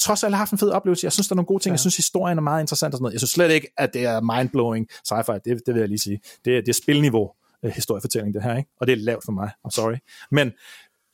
trods 0.00 0.24
alt 0.24 0.34
har 0.34 0.38
haft 0.38 0.52
en 0.52 0.58
fed 0.58 0.70
oplevelse. 0.70 1.04
Jeg 1.04 1.12
synes, 1.12 1.28
der 1.28 1.32
er 1.32 1.36
nogle 1.36 1.46
gode 1.46 1.62
ting. 1.62 1.70
Ja. 1.70 1.74
Jeg 1.74 1.80
synes, 1.80 1.96
historien 1.96 2.38
er 2.38 2.42
meget 2.42 2.60
interessant 2.62 2.94
og 2.94 2.96
sådan 2.96 3.02
noget. 3.02 3.12
Jeg 3.12 3.20
synes 3.20 3.30
slet 3.30 3.50
ikke, 3.50 3.72
at 3.78 3.94
det 3.94 4.04
er 4.04 4.20
mindblowing 4.20 4.88
sci-fi. 5.08 5.32
Det, 5.32 5.62
det 5.66 5.74
vil 5.74 5.80
jeg 5.80 5.88
lige 5.88 5.98
sige. 5.98 6.20
Det, 6.44 6.66
det 6.66 6.68
er 6.68 6.72
spilniveau 6.82 7.30
uh, 7.62 7.70
historiefortælling, 7.70 8.34
det 8.34 8.42
her. 8.42 8.56
Ikke? 8.56 8.70
Og 8.80 8.86
det 8.86 8.92
er 8.92 8.96
lavt 8.96 9.24
for 9.24 9.32
mig. 9.32 9.50
I'm 9.66 9.70
sorry. 9.70 9.96
Men 10.30 10.52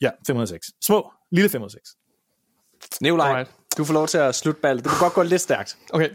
ja, 0.01 0.09
506. 0.27 0.71
Små, 0.81 1.11
lille 1.31 1.49
506. 1.49 1.95
Nikolaj, 3.01 3.45
du 3.77 3.85
får 3.85 3.93
lov 3.93 4.07
til 4.07 4.17
at 4.17 4.35
slutte 4.35 4.61
ballet. 4.61 4.83
Det 4.83 4.91
kan 4.91 4.99
godt 4.99 5.13
gå 5.13 5.23
lidt 5.23 5.41
stærkt. 5.41 5.77
Okay, 5.93 6.09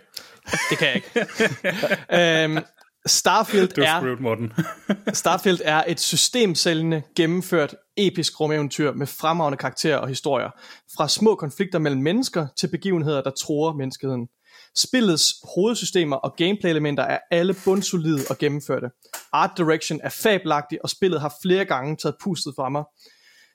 det 0.70 0.78
kan 0.78 0.88
jeg 0.88 0.96
ikke. 0.96 2.46
um, 2.46 2.64
Starfield 3.06 3.68
du 3.68 3.80
er, 3.80 4.00
screwed, 4.00 4.20
Morten. 4.20 4.52
Starfield 5.22 5.60
er 5.64 5.84
et 5.86 6.00
systemsældende, 6.00 7.02
gennemført, 7.16 7.74
episk 7.96 8.40
rumeventyr 8.40 8.92
med 8.92 9.06
fremragende 9.06 9.58
karakterer 9.58 9.96
og 9.96 10.08
historier. 10.08 10.50
Fra 10.96 11.08
små 11.08 11.34
konflikter 11.34 11.78
mellem 11.78 12.02
mennesker 12.02 12.46
til 12.58 12.68
begivenheder, 12.70 13.22
der 13.22 13.30
tror 13.30 13.72
menneskeheden. 13.72 14.28
Spillets 14.76 15.34
hovedsystemer 15.54 16.16
og 16.16 16.34
gameplay-elementer 16.36 17.02
er 17.02 17.18
alle 17.30 17.54
bundsolide 17.64 18.20
og 18.30 18.38
gennemførte. 18.38 18.88
Art 19.32 19.50
direction 19.56 20.00
er 20.02 20.08
fabelagtig, 20.08 20.78
og 20.82 20.90
spillet 20.90 21.20
har 21.20 21.34
flere 21.42 21.64
gange 21.64 21.96
taget 21.96 22.16
pustet 22.24 22.52
fra 22.56 22.68
mig. 22.68 22.84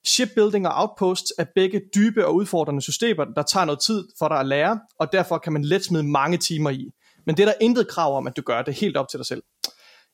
Shipbuilding 0.07 0.67
og 0.67 0.73
Outposts 0.75 1.33
er 1.37 1.45
begge 1.55 1.81
dybe 1.95 2.25
og 2.25 2.35
udfordrende 2.35 2.81
systemer, 2.81 3.25
der 3.35 3.43
tager 3.43 3.65
noget 3.65 3.79
tid 3.79 4.07
for 4.19 4.27
dig 4.27 4.39
at 4.39 4.45
lære, 4.45 4.79
og 4.99 5.11
derfor 5.11 5.37
kan 5.37 5.53
man 5.53 5.63
let 5.63 5.85
smide 5.85 6.03
mange 6.03 6.37
timer 6.37 6.69
i. 6.69 6.89
Men 7.29 7.37
det 7.37 7.43
er 7.43 7.47
der 7.47 7.57
intet 7.61 7.87
krav 7.87 8.17
om, 8.17 8.27
at 8.27 8.37
du 8.37 8.41
gør 8.41 8.61
det 8.61 8.73
helt 8.73 8.97
op 8.97 9.09
til 9.09 9.17
dig 9.17 9.25
selv. 9.25 9.43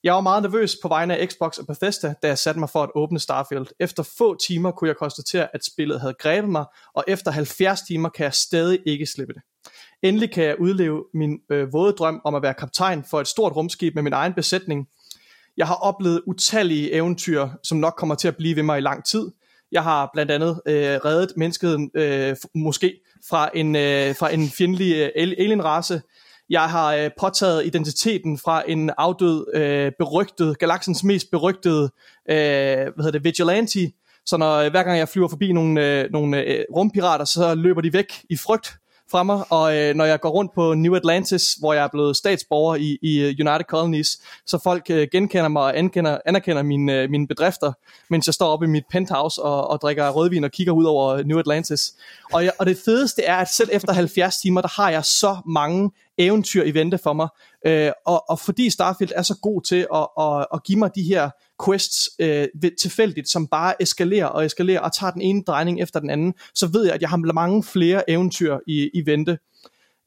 Jeg 0.04 0.14
var 0.14 0.22
meget 0.22 0.44
nervøs 0.44 0.76
på 0.82 0.88
vegne 0.88 1.18
af 1.18 1.28
Xbox 1.28 1.58
og 1.58 1.68
Bethesda, 1.68 2.14
da 2.22 2.28
jeg 2.28 2.38
satte 2.38 2.60
mig 2.60 2.70
for 2.70 2.84
at 2.84 2.90
åbne 2.96 3.20
Starfield. 3.20 3.68
Efter 3.80 4.04
få 4.18 4.38
timer 4.48 4.72
kunne 4.72 4.88
jeg 4.88 4.96
konstatere, 4.96 5.48
at 5.54 5.66
spillet 5.66 6.02
havde 6.02 6.14
grebet 6.20 6.50
mig, 6.50 6.66
og 6.94 7.04
efter 7.08 7.32
70 7.32 7.82
timer 7.82 8.10
kan 8.10 8.24
jeg 8.24 8.34
stadig 8.34 8.80
ikke 8.86 9.06
slippe 9.06 9.34
det. 9.34 9.42
Endelig 10.04 10.32
kan 10.32 10.44
jeg 10.44 10.60
udleve 10.60 11.06
min 11.14 11.40
øh, 11.52 11.74
våde 11.74 11.92
drøm 11.92 12.22
om 12.26 12.36
at 12.36 12.42
være 12.42 12.54
kaptajn 12.54 13.04
for 13.10 13.22
et 13.22 13.28
stort 13.28 13.56
rumskib 13.56 13.96
med 13.96 14.04
min 14.04 14.14
egen 14.14 14.34
besætning. 14.34 14.88
Jeg 15.58 15.68
har 15.68 15.76
oplevet 15.76 16.22
utallige 16.28 16.94
eventyr, 16.94 17.48
som 17.64 17.78
nok 17.78 17.94
kommer 17.98 18.16
til 18.16 18.28
at 18.28 18.38
blive 18.38 18.56
ved 18.56 18.64
mig 18.64 18.78
i 18.78 18.82
lang 18.82 19.06
tid– 19.06 19.32
jeg 19.72 19.84
har 19.84 20.10
blandt 20.14 20.32
andet 20.32 20.62
øh, 20.68 21.00
reddet 21.06 21.34
mennesket 21.38 21.90
øh, 21.96 22.36
måske 22.56 23.00
fra 23.30 23.50
en, 23.54 23.76
øh, 23.76 24.16
fra 24.16 24.34
en 24.34 24.50
fjendtlig 24.50 24.96
øh, 24.96 25.10
alienrace. 25.16 26.02
Jeg 26.50 26.70
har 26.70 26.94
øh, 26.94 27.10
påtaget 27.20 27.66
identiteten 27.66 28.38
fra 28.38 28.64
en 28.68 28.92
afdød, 28.98 29.46
øh, 29.54 29.92
berygtet, 30.00 30.60
galaksens 30.60 31.04
mest 31.04 31.32
berygtede, 31.32 31.84
øh, 32.30 32.36
hvad 32.36 32.92
hedder 32.98 33.12
det, 33.12 33.24
vigilante. 33.24 33.92
Så 34.26 34.38
når, 34.38 34.56
øh, 34.56 34.72
hver 34.72 34.84
gang 34.84 34.98
jeg 34.98 35.10
flyver 35.10 35.28
forbi 35.28 35.52
nogle, 35.54 36.02
øh, 36.02 36.12
nogle 36.12 36.44
øh, 36.44 36.66
rumpirater, 36.76 37.26
så 37.26 37.56
løber 37.56 37.82
de 37.82 37.94
væk 37.94 38.14
i 38.30 38.38
frygt 38.38 38.78
fra 39.12 39.24
mig, 39.24 39.44
og 39.50 39.78
øh, 39.78 39.96
når 39.96 40.06
jeg 40.06 40.20
går 40.20 40.30
rundt 40.30 40.54
på 40.56 40.74
New 40.74 40.96
Atlantis, 40.96 41.54
hvor 41.54 41.74
jeg 41.74 41.84
er 41.84 41.88
blevet 41.88 42.18
statsborger 42.18 42.76
i, 42.76 42.98
i 43.02 43.20
øh, 43.20 43.28
United 43.28 43.64
Colonies, 43.64 44.22
så 44.46 44.60
folk 44.64 44.86
øh, 44.90 45.08
genkender 45.12 45.48
mig 45.48 45.62
og 45.62 45.78
anerkender, 45.78 46.18
anerkender 46.26 46.64
mine, 46.64 47.02
øh, 47.02 47.10
mine 47.10 47.28
bedrifter, 47.28 47.74
mens 48.10 48.28
jeg 48.28 48.34
står 48.34 48.48
oppe 48.48 48.66
i 48.66 48.70
mit 48.70 48.84
penthouse 48.92 49.42
og, 49.42 49.68
og 49.68 49.82
drikker 49.82 50.10
rødvin 50.10 50.44
og 50.44 50.52
kigger 50.52 50.74
ud 50.74 50.86
over 50.86 51.24
New 51.24 51.40
Atlantis. 51.40 51.94
Og, 52.34 52.44
jeg, 52.44 52.52
og 52.60 52.66
det 52.66 52.78
fedeste 52.86 53.24
er, 53.24 53.36
at 53.36 53.50
selv 53.50 53.70
efter 53.72 53.94
70 53.94 54.38
timer, 54.38 54.62
der 54.62 54.82
har 54.82 54.90
jeg 54.90 55.06
så 55.06 55.38
mange 55.46 55.92
eventyr 56.18 56.64
i 56.64 56.74
vente 56.74 56.98
for 56.98 57.14
mig, 57.14 57.28
øh, 57.66 57.92
og, 58.06 58.30
og 58.30 58.40
fordi 58.40 58.70
Starfield 58.70 59.12
er 59.16 59.22
så 59.22 59.38
god 59.42 59.62
til 59.62 59.88
at, 59.94 60.08
at, 60.20 60.48
at 60.54 60.64
give 60.64 60.80
mig 60.80 60.96
de 60.96 61.04
her 61.04 61.30
quests 61.66 62.10
øh, 62.20 62.48
tilfældigt, 62.82 63.30
som 63.30 63.48
bare 63.48 63.82
eskalerer 63.82 64.26
og 64.26 64.46
eskalerer 64.46 64.80
og 64.80 64.94
tager 64.94 65.12
den 65.12 65.22
ene 65.22 65.44
drejning 65.48 65.82
efter 65.82 66.00
den 66.00 66.10
anden, 66.10 66.34
så 66.56 66.68
ved 66.68 66.86
jeg, 66.86 66.94
at 66.94 67.02
jeg 67.02 67.10
har 67.10 67.34
mange 67.34 67.64
flere 67.64 68.10
eventyr 68.10 68.58
i, 68.68 68.90
i 68.94 69.06
vente. 69.06 69.38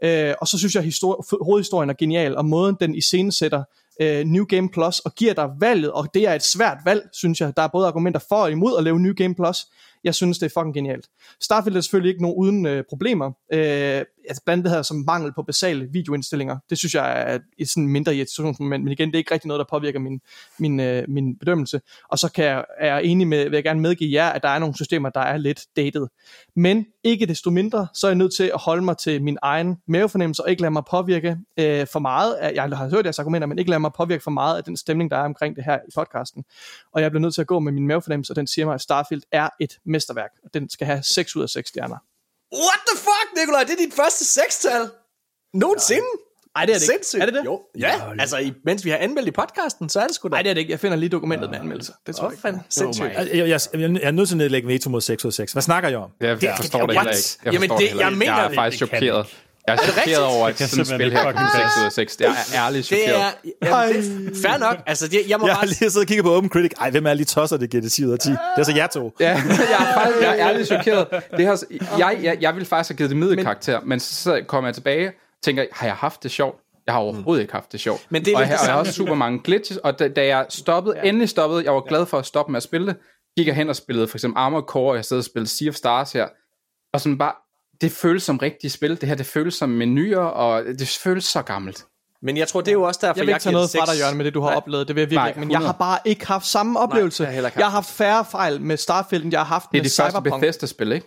Øh, 0.04 0.34
og 0.40 0.48
så 0.48 0.58
synes 0.58 0.74
jeg, 0.74 0.84
at 0.84 1.02
hovedhistorien 1.42 1.90
er 1.90 1.94
genial, 1.98 2.36
og 2.36 2.44
måden 2.44 2.76
den 2.80 2.94
iscenesætter 2.94 3.62
øh, 4.00 4.24
New 4.24 4.44
Game 4.44 4.68
Plus 4.68 4.98
og 4.98 5.14
giver 5.14 5.34
dig 5.34 5.48
valget, 5.60 5.92
og 5.92 6.08
det 6.14 6.28
er 6.28 6.34
et 6.34 6.42
svært 6.42 6.78
valg, 6.84 7.08
synes 7.12 7.40
jeg. 7.40 7.56
Der 7.56 7.62
er 7.62 7.68
både 7.72 7.86
argumenter 7.86 8.20
for 8.28 8.36
og 8.36 8.50
imod 8.50 8.78
at 8.78 8.84
lave 8.84 9.00
New 9.00 9.12
Game 9.14 9.34
Plus. 9.34 9.66
Jeg 10.04 10.14
synes, 10.14 10.38
det 10.38 10.46
er 10.46 10.60
fucking 10.60 10.74
genialt. 10.74 11.08
Starfield 11.40 11.76
er 11.76 11.80
selvfølgelig 11.80 12.10
ikke 12.10 12.22
nogen 12.22 12.36
uden 12.36 12.66
øh, 12.66 12.84
problemer. 12.88 13.26
Øh, 13.52 14.02
altså 14.28 14.42
blandt 14.44 14.66
andet 14.66 14.70
her 14.70 14.82
som 14.82 15.04
mangel 15.06 15.32
på 15.34 15.42
basale 15.42 15.88
videoindstillinger. 15.92 16.58
Det 16.70 16.78
synes 16.78 16.94
jeg 16.94 17.32
er 17.32 17.38
et 17.58 17.68
sådan 17.68 17.88
mindre 17.88 18.16
irritationsmoment, 18.16 18.84
men 18.84 18.92
igen, 18.92 19.08
det 19.08 19.14
er 19.14 19.18
ikke 19.18 19.34
rigtig 19.34 19.48
noget, 19.48 19.58
der 19.58 19.78
påvirker 19.78 19.98
min, 19.98 20.20
min, 20.58 20.80
øh, 20.80 21.04
min 21.08 21.36
bedømmelse. 21.36 21.80
Og 22.08 22.18
så 22.18 22.32
kan 22.32 22.44
jeg, 22.44 22.64
er 22.78 22.86
jeg 22.86 23.04
enig 23.04 23.28
med, 23.28 23.44
vil 23.44 23.52
jeg 23.52 23.64
gerne 23.64 23.80
medgive 23.80 24.12
jer, 24.12 24.28
at 24.28 24.42
der 24.42 24.48
er 24.48 24.58
nogle 24.58 24.74
systemer, 24.74 25.10
der 25.10 25.20
er 25.20 25.36
lidt 25.36 25.60
dated. 25.76 26.06
Men 26.56 26.86
ikke 27.10 27.26
desto 27.26 27.50
mindre, 27.50 27.86
så 27.94 28.06
er 28.06 28.10
jeg 28.10 28.16
nødt 28.16 28.34
til 28.34 28.44
at 28.44 28.60
holde 28.60 28.82
mig 28.82 28.96
til 28.96 29.22
min 29.22 29.38
egen 29.42 29.76
mavefornemmelse, 29.86 30.42
og 30.42 30.50
ikke 30.50 30.62
lade 30.62 30.70
mig 30.70 30.82
påvirke 30.90 31.36
øh, 31.58 31.86
for 31.92 31.98
meget. 31.98 32.34
Af, 32.34 32.54
jeg 32.54 32.62
har 32.62 32.88
hørt 32.88 33.04
jeres 33.04 33.18
argumenter, 33.18 33.48
men 33.48 33.58
ikke 33.58 33.70
lade 33.70 33.80
mig 33.80 33.92
påvirke 33.92 34.22
for 34.22 34.30
meget 34.30 34.56
af 34.56 34.64
den 34.64 34.76
stemning, 34.76 35.10
der 35.10 35.16
er 35.16 35.24
omkring 35.24 35.56
det 35.56 35.64
her 35.64 35.78
i 35.88 35.90
podcasten. 35.94 36.44
Og 36.92 37.02
jeg 37.02 37.10
bliver 37.10 37.20
nødt 37.20 37.34
til 37.34 37.40
at 37.40 37.46
gå 37.46 37.58
med 37.58 37.72
min 37.72 37.86
mavefornemmelse, 37.86 38.32
og 38.32 38.36
den 38.36 38.46
siger 38.46 38.66
mig, 38.66 38.74
at 38.74 38.80
Starfield 38.80 39.22
er 39.32 39.48
et 39.60 39.78
mesterværk. 39.84 40.30
Den 40.54 40.70
skal 40.70 40.86
have 40.86 41.02
6 41.02 41.36
ud 41.36 41.42
af 41.42 41.48
6 41.48 41.68
stjerner. 41.68 41.96
What 42.52 42.80
the 42.88 42.96
fuck, 42.96 43.28
Nikolaj? 43.36 43.62
Det 43.62 43.72
er 43.72 43.86
dit 43.86 43.94
første 43.94 44.24
sekstal? 44.24 44.90
Nogensinde? 45.54 46.27
Ej, 46.56 46.64
det 46.64 46.74
er 46.74 46.78
det 46.78 46.82
ikke. 46.82 46.92
Sindssygt. 46.92 47.22
Er 47.22 47.26
det 47.26 47.34
det? 47.34 47.44
Jo. 47.44 47.60
Ja, 47.78 47.90
altså 48.18 48.36
i, 48.38 48.52
mens 48.64 48.84
vi 48.84 48.90
har 48.90 48.96
anmeldt 48.96 49.28
i 49.28 49.30
podcasten, 49.30 49.88
så 49.88 50.00
er 50.00 50.06
det 50.06 50.14
sgu 50.14 50.28
da. 50.28 50.32
Nej, 50.32 50.42
det 50.42 50.50
er 50.50 50.54
det 50.54 50.60
ikke. 50.60 50.70
Jeg 50.70 50.80
finder 50.80 50.96
lige 50.96 51.08
dokumentet 51.08 51.50
med 51.50 51.58
anmeldelser. 51.58 51.92
Det 52.06 52.16
tror 52.16 52.30
jeg 52.30 52.38
fanden. 52.42 52.62
Sindssygt. 52.68 53.06
Jeg, 53.16 53.28
jeg, 53.34 53.48
jeg, 53.48 53.60
jeg 53.74 54.00
er 54.02 54.10
nødt 54.10 54.28
til 54.28 54.34
at 54.34 54.38
nedlægge 54.38 54.68
veto 54.68 54.90
mod 54.90 55.00
6 55.00 55.24
ud 55.24 55.28
af 55.30 55.32
6. 55.34 55.52
Hvad 55.52 55.62
snakker 55.62 55.88
jeg 55.88 55.98
om? 55.98 56.10
Jeg, 56.20 56.42
jeg 56.44 56.54
forstår 56.56 56.86
det 56.86 56.96
heller 56.96 57.10
ikke. 57.12 57.18
Jeg 57.44 57.52
Jamen, 57.52 57.68
forstår 57.68 57.76
det- 57.78 57.84
jeg 58.00 58.06
ikke. 58.08 58.18
mener 58.18 58.34
jeg 58.36 58.44
er 58.44 58.48
det. 58.48 58.54
faktisk 58.54 58.80
Det 58.80 58.88
chokeret. 58.88 59.26
Jeg 59.66 59.74
er 59.74 59.82
chokeret 59.92 60.24
over, 60.24 60.48
at 60.48 60.58
sådan 60.58 60.80
et 60.80 60.86
spil 60.86 61.12
her 61.12 61.24
fucking 61.24 61.46
6 61.56 61.64
ud 61.80 61.84
af 61.84 61.92
6. 61.92 62.16
Jeg 62.20 62.28
er 62.28 62.64
ærligt 62.66 62.90
Det 62.90 62.98
chokeret. 62.98 63.20
er, 63.20 63.30
jamen, 63.66 64.26
det 64.26 64.36
er 64.44 64.48
fair 64.48 64.58
nok. 64.58 64.76
Altså, 64.86 65.08
det, 65.08 65.20
jeg 65.28 65.38
må 65.40 65.46
Jeg 65.46 65.52
bare 65.52 65.58
har 65.60 65.66
lige 65.66 65.74
siddet 65.74 65.96
og 65.96 66.06
kigget 66.06 66.24
på 66.24 66.34
Open 66.34 66.50
Critic. 66.50 66.70
Ej, 66.80 66.90
hvem 66.90 67.06
er 67.06 67.10
alle 67.10 67.24
de 67.24 67.28
tosser, 67.28 67.56
det 67.56 67.70
giver 67.70 67.80
det 67.82 67.92
10 67.92 68.06
ud 68.06 68.12
af 68.12 68.18
10? 68.18 68.28
Det 68.30 68.38
er 68.56 68.62
så 68.62 68.72
jer 68.76 68.86
to. 68.86 69.12
Ja, 69.20 69.28
jeg 69.30 69.36
er, 69.80 69.94
faktisk, 69.94 70.20
jeg 70.22 70.38
er 70.38 70.48
ærligt 70.48 70.66
chokeret. 70.66 71.06
Det 71.36 71.46
har, 71.46 71.62
jeg, 71.98 72.18
jeg, 72.22 72.38
jeg 72.40 72.54
ville 72.54 72.66
faktisk 72.66 72.90
have 72.90 72.96
givet 72.96 73.10
det 73.10 73.16
middelkarakter, 73.18 73.80
men 73.86 74.00
så 74.00 74.40
kommer 74.46 74.68
jeg 74.68 74.74
tilbage 74.74 75.12
tænker, 75.42 75.64
har 75.72 75.86
jeg 75.86 75.96
haft 75.96 76.22
det 76.22 76.30
sjovt? 76.30 76.60
Jeg 76.86 76.94
har 76.94 77.00
overhovedet 77.00 77.42
ikke 77.42 77.52
haft 77.52 77.72
det 77.72 77.80
sjovt. 77.80 78.06
Men 78.10 78.24
det 78.24 78.32
er 78.32 78.36
og, 78.36 78.42
jeg, 78.42 78.58
og 78.60 78.66
jeg 78.66 78.72
har 78.72 78.78
også 78.80 78.92
super 78.92 79.14
mange 79.14 79.40
glitches, 79.44 79.78
og 79.78 79.98
da, 79.98 80.08
da 80.08 80.26
jeg 80.26 80.46
stoppede, 80.48 80.96
ja. 80.96 81.08
endelig 81.08 81.28
stoppede, 81.28 81.64
jeg 81.64 81.74
var 81.74 81.80
glad 81.80 82.06
for 82.06 82.18
at 82.18 82.26
stoppe 82.26 82.52
med 82.52 82.56
at 82.56 82.62
spille 82.62 82.86
det, 82.86 82.96
gik 83.36 83.46
jeg 83.46 83.54
hen 83.56 83.68
og 83.68 83.76
spillede 83.76 84.08
for 84.08 84.16
eksempel 84.16 84.38
Armored 84.38 84.64
Core, 84.64 84.90
og 84.90 84.96
jeg 84.96 85.04
sad 85.04 85.18
og 85.18 85.24
spillede 85.24 85.50
Sea 85.50 85.68
of 85.68 85.74
Stars 85.74 86.12
her, 86.12 86.28
og 86.92 87.00
sådan 87.00 87.18
bare, 87.18 87.32
det 87.80 87.92
føles 87.92 88.22
som 88.22 88.38
rigtigt 88.38 88.72
spil, 88.72 89.00
det 89.00 89.08
her, 89.08 89.14
det 89.14 89.26
føles 89.26 89.54
som 89.54 89.68
menuer, 89.68 90.18
og 90.18 90.64
det 90.64 90.98
føles 91.02 91.24
så 91.24 91.42
gammelt. 91.42 91.84
Men 92.22 92.36
jeg 92.36 92.48
tror, 92.48 92.60
det 92.60 92.68
er 92.68 92.72
jo 92.72 92.82
også 92.82 93.00
derfor, 93.02 93.20
Jeg 93.20 93.26
vil 93.26 93.28
ikke 93.28 93.40
tage 93.40 93.50
giver 93.50 93.58
noget 93.58 93.72
det 93.72 93.80
fra 93.84 93.92
dig. 93.92 94.00
Jørgen, 94.00 94.16
med 94.16 94.24
det 94.24 94.34
du 94.34 94.40
har 94.40 94.48
Nej. 94.48 94.56
oplevet. 94.56 94.88
Det 94.88 94.96
vil 94.96 95.00
jeg 95.00 95.10
virkelig 95.10 95.18
Nej, 95.18 95.28
ikke. 95.28 95.40
Men 95.40 95.50
jeg 95.50 95.58
har 95.58 95.72
100. 95.72 95.78
bare 95.78 95.98
ikke 96.04 96.26
haft 96.26 96.46
samme 96.46 96.78
oplevelse. 96.78 97.24
jeg 97.24 97.32
har 97.32 97.46
ikke 97.46 97.58
jeg 97.58 97.66
har 97.66 97.70
haft 97.70 97.90
færre 97.90 98.24
fejl 98.24 98.60
med 98.60 98.76
Starfield, 98.76 99.24
end 99.24 99.32
jeg 99.32 99.40
har 99.40 99.46
haft 99.46 99.66
Det 99.72 99.78
er 99.78 99.82
med 99.82 99.90
de 99.90 100.02
første 100.02 100.18
Cyberpunk. 100.18 100.40
Bethesda-spil, 100.40 100.92
ikke? 100.92 101.06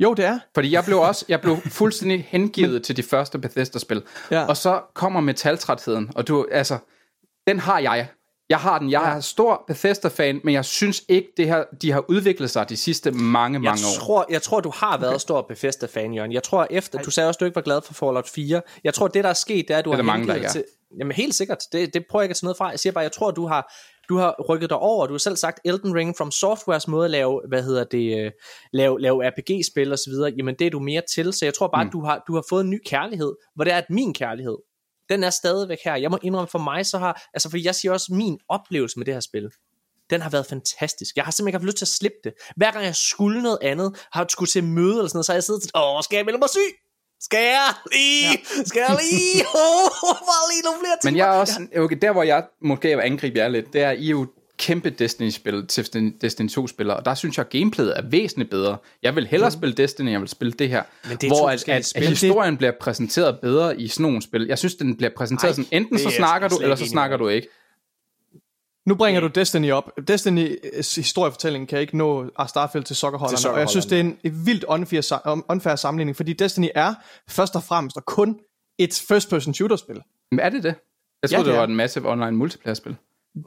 Jo, 0.00 0.14
det 0.14 0.24
er. 0.24 0.38
Fordi 0.54 0.72
jeg 0.72 0.84
blev 0.84 0.98
også, 1.00 1.24
jeg 1.28 1.40
blev 1.40 1.56
fuldstændig 1.70 2.26
hengivet 2.28 2.82
til 2.82 2.96
de 2.96 3.02
første 3.02 3.38
Bethesda-spil. 3.38 4.02
Ja. 4.30 4.44
Og 4.46 4.56
så 4.56 4.80
kommer 4.94 5.20
metaltrætheden, 5.20 6.10
og 6.14 6.28
du, 6.28 6.46
altså, 6.52 6.78
den 7.48 7.58
har 7.60 7.78
jeg. 7.78 8.08
Jeg 8.50 8.58
har 8.58 8.78
den. 8.78 8.90
Jeg 8.90 9.16
er 9.16 9.20
stor 9.20 9.64
Bethesda-fan, 9.66 10.40
men 10.44 10.54
jeg 10.54 10.64
synes 10.64 11.02
ikke, 11.08 11.28
det 11.36 11.46
her, 11.46 11.64
de 11.82 11.92
har 11.92 12.04
udviklet 12.08 12.50
sig 12.50 12.68
de 12.68 12.76
sidste 12.76 13.10
mange, 13.10 13.54
Jeg 13.56 13.60
mange 13.62 13.80
år. 13.86 13.98
tror, 14.00 14.26
jeg 14.30 14.42
tror, 14.42 14.60
du 14.60 14.72
har 14.74 14.98
været 14.98 15.20
stor 15.20 15.42
Bethesda-fan, 15.42 16.14
Jørgen. 16.14 16.32
Jeg 16.32 16.42
tror 16.42 16.66
efter, 16.70 16.98
du 17.02 17.10
sagde 17.10 17.28
også, 17.28 17.38
du 17.38 17.44
ikke 17.44 17.54
var 17.54 17.62
glad 17.62 17.80
for 17.84 17.94
Fallout 17.94 18.28
4. 18.28 18.62
Jeg 18.84 18.94
tror, 18.94 19.08
det 19.08 19.24
der 19.24 19.30
er 19.30 19.34
sket, 19.34 19.68
det 19.68 19.74
er, 19.74 19.78
at 19.78 19.84
du 19.84 19.90
Det 19.90 19.96
har 19.96 20.02
der 20.02 20.06
mange, 20.18 20.26
der 20.26 20.34
er. 20.34 20.48
til... 20.48 20.64
Jamen 20.98 21.12
helt 21.12 21.34
sikkert. 21.34 21.58
Det, 21.72 21.94
det 21.94 22.04
prøver 22.10 22.22
jeg 22.22 22.24
ikke 22.24 22.32
at 22.32 22.36
tage 22.36 22.44
noget 22.46 22.56
fra. 22.56 22.68
Jeg 22.68 22.78
siger 22.78 22.92
bare, 22.92 23.02
jeg 23.02 23.12
tror, 23.12 23.30
du 23.30 23.46
har, 23.46 23.72
du 24.08 24.16
har 24.16 24.44
rykket 24.48 24.70
dig 24.70 24.78
over. 24.78 25.06
Du 25.06 25.12
har 25.12 25.18
selv 25.18 25.36
sagt, 25.36 25.60
Elden 25.64 25.94
Ring 25.94 26.16
from 26.16 26.30
Softwares 26.30 26.88
måde 26.88 27.04
at 27.04 27.10
lave, 27.10 27.42
hvad 27.48 27.62
hedder 27.62 27.84
det, 27.84 28.18
øh, 28.18 28.32
lave, 28.72 29.00
lave 29.00 29.28
RPG-spil 29.28 29.92
og 29.92 29.98
så 29.98 30.10
videre. 30.10 30.32
Jamen 30.36 30.54
det 30.58 30.66
er 30.66 30.70
du 30.70 30.78
mere 30.78 31.02
til. 31.14 31.32
Så 31.32 31.44
jeg 31.44 31.54
tror 31.54 31.68
bare, 31.68 31.84
mm. 31.84 31.90
du 31.90 32.04
har, 32.04 32.24
du 32.26 32.34
har 32.34 32.44
fået 32.48 32.64
en 32.64 32.70
ny 32.70 32.80
kærlighed, 32.86 33.32
hvor 33.54 33.64
det 33.64 33.72
er, 33.72 33.78
at 33.78 33.90
min 33.90 34.14
kærlighed, 34.14 34.56
den 35.08 35.24
er 35.24 35.30
stadigvæk 35.30 35.78
her. 35.84 35.96
Jeg 35.96 36.10
må 36.10 36.18
indrømme 36.22 36.48
for 36.48 36.58
mig, 36.58 36.86
så 36.86 36.98
har, 36.98 37.22
altså 37.34 37.50
fordi 37.50 37.66
jeg 37.66 37.74
siger 37.74 37.92
også, 37.92 38.14
min 38.14 38.38
oplevelse 38.48 38.98
med 38.98 39.06
det 39.06 39.14
her 39.14 39.20
spil, 39.20 39.50
den 40.10 40.20
har 40.20 40.30
været 40.30 40.46
fantastisk. 40.46 41.16
Jeg 41.16 41.24
har 41.24 41.30
simpelthen 41.32 41.48
ikke 41.48 41.58
haft 41.58 41.66
lyst 41.66 41.76
til 41.76 41.84
at 41.84 41.88
slippe 41.88 42.18
det. 42.24 42.32
Hver 42.56 42.70
gang 42.72 42.84
jeg 42.84 42.96
skulle 42.96 43.42
noget 43.42 43.58
andet, 43.62 44.06
har 44.12 44.20
jeg 44.20 44.30
skulle 44.30 44.48
til 44.48 44.64
møde 44.64 44.96
eller 44.98 45.08
sådan 45.08 45.16
noget, 45.16 45.26
så 45.26 45.32
har 45.32 45.36
jeg 45.36 45.44
siddet 45.44 45.70
og 45.74 45.96
åh, 45.96 46.02
skal 46.02 46.16
jeg 46.16 46.24
melde 46.24 46.38
mig 46.38 46.48
syg? 46.48 46.87
Skal 47.20 47.38
jeg 47.38 47.74
lige? 47.92 48.30
Ja. 48.30 48.64
Skal 48.64 48.82
jeg 48.88 48.98
lige? 49.02 49.44
Åh, 49.54 50.16
bare 50.30 50.44
lige 50.52 50.62
nogle 50.64 50.78
flere 50.80 50.96
timer. 51.02 51.10
Men 51.10 51.18
jeg 51.18 51.28
er 51.34 51.40
også, 51.40 51.66
okay, 51.78 51.96
der 52.02 52.12
hvor 52.12 52.22
jeg 52.22 52.44
måske 52.62 52.96
vil 52.96 53.02
angribe 53.02 53.38
jer 53.38 53.48
lidt, 53.48 53.72
det 53.72 53.82
er, 53.82 53.90
I 53.90 54.06
er 54.06 54.10
jo 54.10 54.26
kæmpe 54.58 54.90
Destiny-spil, 54.90 55.62
Destiny, 55.76 56.16
Destiny 56.20 56.48
2-spillere, 56.48 56.96
og 56.96 57.04
der 57.04 57.14
synes 57.14 57.36
jeg, 57.38 57.46
at 57.46 57.50
gameplayet 57.50 57.98
er 57.98 58.02
væsentligt 58.02 58.50
bedre. 58.50 58.76
Jeg 59.02 59.16
vil 59.16 59.26
hellere 59.26 59.50
spille 59.50 59.74
Destiny, 59.74 60.06
end 60.06 60.12
jeg 60.12 60.20
vil 60.20 60.28
spille 60.28 60.52
det 60.52 60.68
her. 60.68 60.82
Men 61.08 61.16
det 61.16 61.28
hvor 61.28 61.48
at, 61.48 61.68
at, 61.68 61.86
spil. 61.86 62.02
at 62.02 62.08
historien 62.08 62.56
bliver 62.56 62.72
præsenteret 62.80 63.38
bedre 63.42 63.80
i 63.80 63.88
sådan 63.88 64.02
nogle 64.02 64.22
spil. 64.22 64.46
Jeg 64.46 64.58
synes, 64.58 64.74
den 64.74 64.96
bliver 64.96 65.10
præsenteret 65.16 65.50
Ej, 65.50 65.54
sådan, 65.64 65.68
enten 65.82 65.94
det 65.94 66.02
så 66.02 66.08
er 66.08 66.12
snakker 66.12 66.48
du, 66.48 66.58
eller 66.58 66.76
så 66.76 66.86
snakker 66.86 67.16
med. 67.16 67.24
du 67.24 67.28
ikke. 67.28 67.48
Nu 68.88 68.94
bringer 68.94 69.20
du 69.20 69.26
Destiny 69.26 69.72
op. 69.72 69.90
Destiny's 70.10 70.96
historiefortælling 70.96 71.68
kan 71.68 71.80
ikke 71.80 71.96
nå 71.96 72.30
Starfield 72.48 72.84
til 72.84 72.96
sokkerholderne, 72.96 73.54
og 73.54 73.60
jeg 73.60 73.68
synes, 73.68 73.86
det 73.86 73.96
er 73.96 74.00
en 74.00 74.16
et 74.24 74.46
vildt 74.46 74.64
unfair, 74.64 75.00
sa- 75.02 75.40
unfair 75.48 75.76
sammenligning, 75.76 76.16
fordi 76.16 76.32
Destiny 76.32 76.68
er 76.74 76.94
først 77.30 77.56
og 77.56 77.62
fremmest 77.62 77.96
og 77.96 78.04
kun 78.04 78.36
et 78.78 79.04
first-person 79.08 79.54
shooter-spil. 79.54 79.96
Men 80.30 80.40
er 80.40 80.48
det 80.48 80.62
det? 80.62 80.74
Jeg 81.22 81.30
Ja, 81.30 81.36
troede, 81.36 81.44
det 81.44 81.46
det 81.52 81.54
er. 81.54 81.58
var 81.60 81.66
en 81.66 81.76
massive 81.76 82.10
online 82.10 82.30
multiplayer-spil. 82.36 82.96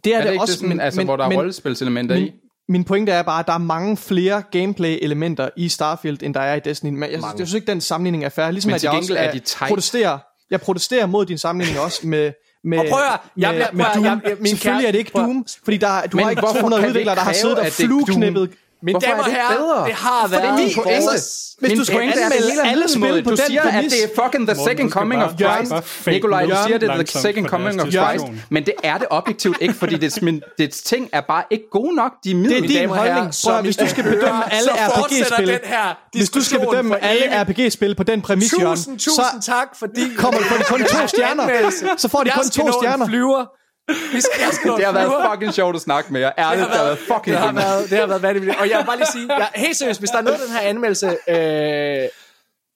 Det 0.03 0.13
er, 0.13 0.17
Er 0.17 0.21
det 0.23 0.31
det 0.31 0.41
også, 0.41 0.51
det 0.51 0.59
sådan, 0.59 0.79
altså, 0.79 1.03
hvor 1.03 1.15
der 1.17 1.25
er 1.25 1.35
rollespilselementer 1.37 2.15
i? 2.15 2.31
min, 2.69 2.83
pointe 2.83 3.11
er 3.11 3.23
bare, 3.23 3.39
at 3.39 3.47
der 3.47 3.53
er 3.53 3.57
mange 3.57 3.97
flere 3.97 4.43
gameplay-elementer 4.51 5.49
i 5.57 5.69
Starfield, 5.69 6.23
end 6.23 6.33
der 6.33 6.39
er 6.41 6.55
i 6.55 6.59
Destiny. 6.59 6.89
Men 6.91 7.01
jeg, 7.01 7.09
synes, 7.09 7.25
jeg 7.39 7.47
synes 7.47 7.53
ikke, 7.53 7.67
den 7.67 7.81
sammenligning 7.81 8.23
er 8.25 8.29
fair. 8.29 8.51
Ligesom 8.51 8.69
Men 8.69 8.75
at 8.75 8.83
jeg 8.83 8.91
også 8.91 9.13
er 9.15 9.17
er 9.17 9.31
de 9.31 9.39
tight. 9.39 9.69
protesterer, 9.69 10.17
jeg 10.51 10.61
protesterer 10.61 11.05
mod 11.05 11.25
din 11.25 11.37
sammenligning 11.37 11.79
også 11.85 12.07
med 12.07 12.31
med, 12.63 12.79
Og 12.79 12.85
prøv 12.91 12.99
at 13.13 13.19
jeg 13.37 13.49
med, 13.49 13.57
bliver- 13.57 13.71
med 13.73 13.85
prøv 13.85 13.89
at- 13.91 13.95
Doom. 13.95 14.05
jeg- 14.05 14.19
jeg- 14.29 14.37
min 14.39 14.47
Selvfølgelig 14.47 14.81
kære- 14.83 14.87
er 14.87 14.91
det 14.91 14.99
ikke 14.99 15.11
Doom, 15.15 15.45
fordi 15.63 15.77
der, 15.77 16.01
du 16.07 16.17
Men 16.17 16.23
har 16.23 16.29
ikke 16.29 16.41
hvorfor 16.41 16.59
200 16.59 16.81
kan 16.81 16.87
vi 16.87 16.89
udviklere, 16.91 17.15
der 17.15 17.21
har 17.21 17.33
siddet 17.33 17.59
og 17.59 17.65
flueknippet. 17.65 18.51
Mine 18.83 18.93
Hvorfor 18.99 19.07
damer 19.07 19.23
er 19.23 19.23
og 19.23 19.29
det 19.29 19.33
herrer, 19.33 19.57
bedre? 19.57 19.85
det 19.85 19.93
har 19.93 20.21
det 20.27 20.31
været 20.31 20.59
min 20.59 20.69
pointe. 20.75 21.11
Hvis 21.59 21.69
Min 21.69 21.77
du 21.77 21.85
skal 21.85 21.97
pointe 21.97 22.19
er, 22.21 22.25
at 22.25 22.31
det 22.31 22.43
hele 22.51 22.67
alle 22.71 22.89
spil 22.89 23.23
på 23.23 23.29
Du 23.29 23.35
den 23.35 23.45
siger, 23.47 23.61
at 23.61 23.83
det 23.83 24.03
er 24.03 24.07
fucking 24.23 24.47
the 24.47 24.55
Morten, 24.57 24.77
second 24.77 24.89
coming 24.91 25.23
of 25.23 25.31
Christ. 25.39 26.07
Nikolaj, 26.07 26.45
du 26.45 26.55
siger, 26.65 26.77
det 26.77 26.89
er 26.89 26.95
the 27.03 27.07
second 27.07 27.47
coming 27.47 27.81
of 27.81 27.87
Christ. 27.87 27.97
diskussion. 28.11 28.41
Men 28.49 28.65
det 28.65 28.73
er 28.83 28.97
det 28.97 29.07
objektivt 29.09 29.57
ikke, 29.61 29.73
fordi 29.73 29.95
dets, 29.97 30.21
min, 30.21 30.41
dets 30.57 30.81
ting 30.81 31.09
er 31.13 31.21
bare 31.21 31.43
ikke 31.51 31.65
gode 31.71 31.95
nok. 31.95 32.11
De 32.23 32.31
er 32.31 32.35
Det 32.35 32.45
er 32.57 32.61
middel. 32.61 32.69
din 32.69 32.89
holdning. 32.89 33.15
herrer, 33.15 33.31
som 33.31 33.63
hvis 33.63 33.77
du 33.77 33.87
skal 33.87 34.03
bedømme 34.03 34.53
alle 34.53 34.69
så 34.69 34.91
fortsætter 34.95 35.25
RPG-spil, 35.35 35.47
den 35.47 35.59
her 35.63 35.97
hvis 36.13 36.29
du 36.29 36.43
skal 36.43 36.59
bedømme 36.59 37.03
alle. 37.03 37.43
RPG-spil 37.43 37.95
på 37.95 38.03
den 38.03 38.21
præmis, 38.21 38.53
Jørgen, 38.59 38.77
så 38.77 38.85
tusind 38.97 39.41
tak, 39.45 39.67
fordi... 39.79 40.01
kommer 40.17 40.39
du 40.39 40.45
kun, 40.67 40.79
to 40.79 41.07
stjerner. 41.13 41.69
Så 41.97 42.07
får 42.07 42.19
de 42.23 42.25
Jeg 42.29 42.33
kun 42.35 42.43
skal 42.43 42.61
to 42.61 42.67
nå 42.67 42.67
en 42.67 42.73
stjerner. 42.83 43.45
Vi 43.87 44.21
skal, 44.21 44.39
jeg 44.39 44.49
skal 44.53 44.71
Det 44.77 44.85
har 44.85 44.91
været 44.93 45.31
fucking 45.31 45.53
sjovt 45.53 45.75
at 45.75 45.81
snakke 45.81 46.13
med 46.13 46.21
jer. 46.21 46.31
Ærligt, 46.37 46.67
det 46.67 46.75
har 46.77 46.83
været 46.83 46.97
fucking 46.99 47.25
det 47.25 47.37
har 47.37 47.51
været, 47.53 47.89
det 47.89 47.97
har 47.97 48.07
været 48.07 48.21
vanvittigt. 48.21 48.59
Og 48.59 48.69
jeg 48.69 48.77
vil 48.77 48.85
bare 48.85 48.97
lige 48.97 49.07
sige, 49.11 49.27
jeg, 49.33 49.49
helt 49.55 49.77
seriøst, 49.77 49.99
hvis 50.01 50.09
der 50.09 50.17
er 50.17 50.21
noget, 50.21 50.39
den 50.39 50.51
her 50.51 50.59
anmeldelse 50.59 51.07
øh, 51.27 52.09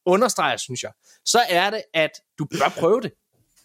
understreger, 0.05 0.57
synes 0.57 0.83
jeg, 0.83 0.91
så 1.25 1.39
er 1.49 1.69
det, 1.69 1.81
at 1.93 2.11
du 2.39 2.45
bør 2.59 2.69
prøve 2.77 3.01
det. 3.01 3.11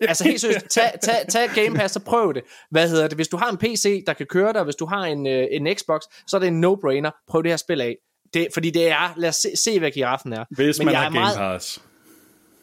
Altså 0.00 0.24
helt 0.24 0.40
seriøst, 0.40 0.66
tag, 0.70 0.92
tag, 1.02 1.14
tag 1.28 1.48
Game 1.54 1.76
Pass 1.78 1.96
og 1.96 2.02
prøv 2.02 2.34
det. 2.34 2.42
Hvad 2.70 2.88
hedder 2.88 3.08
det? 3.08 3.16
Hvis 3.16 3.28
du 3.28 3.36
har 3.36 3.50
en 3.50 3.56
PC, 3.56 4.04
der 4.06 4.12
kan 4.12 4.26
køre 4.26 4.52
dig, 4.52 4.64
hvis 4.64 4.74
du 4.76 4.86
har 4.86 5.02
en, 5.04 5.26
øh, 5.26 5.46
en 5.50 5.76
Xbox, 5.76 6.00
så 6.28 6.36
er 6.36 6.38
det 6.40 6.48
en 6.48 6.64
no-brainer. 6.64 7.24
Prøv 7.28 7.42
det 7.42 7.52
her 7.52 7.56
spil 7.56 7.80
af. 7.80 7.96
Det, 8.34 8.48
fordi 8.54 8.70
det 8.70 8.88
er, 8.90 9.14
lad 9.16 9.28
os 9.28 9.36
se, 9.36 9.48
se 9.64 9.78
hvad 9.78 9.90
giraffen 9.90 10.32
er. 10.32 10.44
Hvis 10.50 10.78
Men 10.78 10.84
man 10.84 10.92
jeg 10.92 11.00
har 11.00 11.06
er 11.06 11.10
Game 11.10 11.20
meget- 11.20 11.36
Pass. 11.38 11.80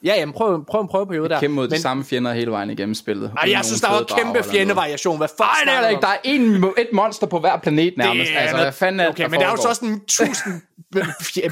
Ja, 0.03 0.13
jamen, 0.15 0.33
prøv, 0.33 0.65
prøv 0.65 0.81
en 0.81 0.87
prøveperiode 0.87 1.29
der. 1.29 1.39
Kæmpe 1.39 1.55
mod 1.55 1.67
de 1.67 1.71
Men- 1.71 1.81
samme 1.81 2.05
fjender 2.05 2.33
hele 2.33 2.51
vejen 2.51 2.69
igennem 2.69 2.95
spillet. 2.95 3.31
Ej, 3.37 3.43
Uden 3.43 3.55
jeg 3.57 3.65
synes, 3.65 3.81
der 3.81 3.89
var 3.89 4.03
kæmpe 4.17 4.43
fjendevariation. 4.51 5.17
Hvad 5.17 5.27
fuck 5.27 5.39
Nej, 5.39 5.47
det 5.65 5.73
er 5.73 5.81
der 5.81 5.89
ikke. 5.89 6.01
Der 6.01 6.07
er 6.07 6.17
en, 6.23 6.63
et 6.77 6.87
monster 6.93 7.27
på 7.27 7.39
hver 7.39 7.57
planet 7.57 7.93
nærmest. 7.97 8.27
Det 8.29 8.37
er 8.37 8.41
altså, 8.41 8.57
hvad 8.57 8.71
fanden 8.71 8.99
er 8.99 9.03
det, 9.03 9.13
Okay, 9.13 9.29
men 9.29 9.39
der 9.39 9.45
er 9.47 9.51
jo 9.51 9.57
så 9.57 9.67
også 9.67 9.85
en 9.85 10.01
tusind 10.07 10.61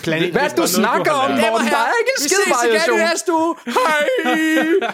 planet. 0.04 0.32
Hvad 0.32 0.42
er 0.42 0.50
du 0.58 0.68
snakker 0.68 1.12
om, 1.12 1.32
Morten? 1.32 1.68
Der 1.68 1.78
er 1.78 1.94
ikke 2.02 2.12
en 2.18 2.22
skid 2.24 2.38
Vi 2.48 2.54
ses 2.54 2.64
igen 2.64 2.74
variation. 2.74 3.00
i 3.00 3.04
næste 3.12 3.34
uge. 3.34 3.56
Hej! 3.66 4.04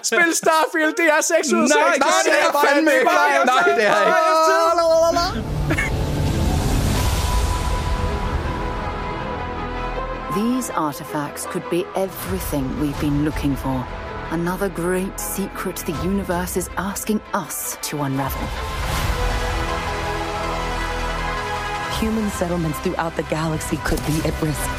Spil 0.11 0.33
Starfield, 0.43 0.93
det 0.99 1.05
er 1.17 1.21
6 1.21 1.53
ud 1.53 1.61
af 1.63 1.67
6. 1.67 1.75
Nej, 1.75 1.97
nej, 1.97 2.07
det 2.25 2.33
er 2.45 2.67
fandme 2.67 2.91
ikke. 2.93 3.05
Nej, 3.05 3.63
det 3.77 3.85
er 3.87 3.95
ikke. 4.05 6.00
These 10.35 10.69
artifacts 10.69 11.45
could 11.47 11.69
be 11.69 11.83
everything 11.93 12.79
we've 12.79 12.97
been 13.01 13.25
looking 13.25 13.53
for. 13.53 13.85
Another 14.29 14.69
great 14.69 15.19
secret 15.19 15.75
the 15.85 15.91
universe 16.03 16.55
is 16.55 16.69
asking 16.77 17.19
us 17.33 17.77
to 17.81 18.01
unravel. 18.01 18.47
Human 21.99 22.29
settlements 22.29 22.79
throughout 22.79 23.13
the 23.17 23.23
galaxy 23.23 23.75
could 23.83 23.99
be 24.05 24.21
at 24.23 24.41
risk. 24.41 24.69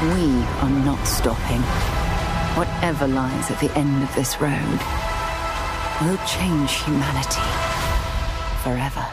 We 0.00 0.44
are 0.62 0.84
not 0.84 1.04
stopping. 1.08 1.97
Whatever 2.58 3.06
lies 3.06 3.52
at 3.52 3.60
the 3.60 3.70
end 3.78 4.02
of 4.02 4.12
this 4.16 4.40
road 4.40 4.80
will 6.02 6.18
change 6.26 6.72
humanity 6.82 7.40
forever. 8.64 9.06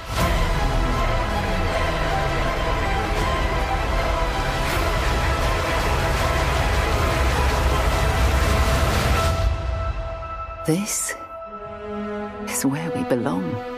This 10.66 11.14
is 12.50 12.66
where 12.66 12.90
we 12.96 13.04
belong. 13.04 13.75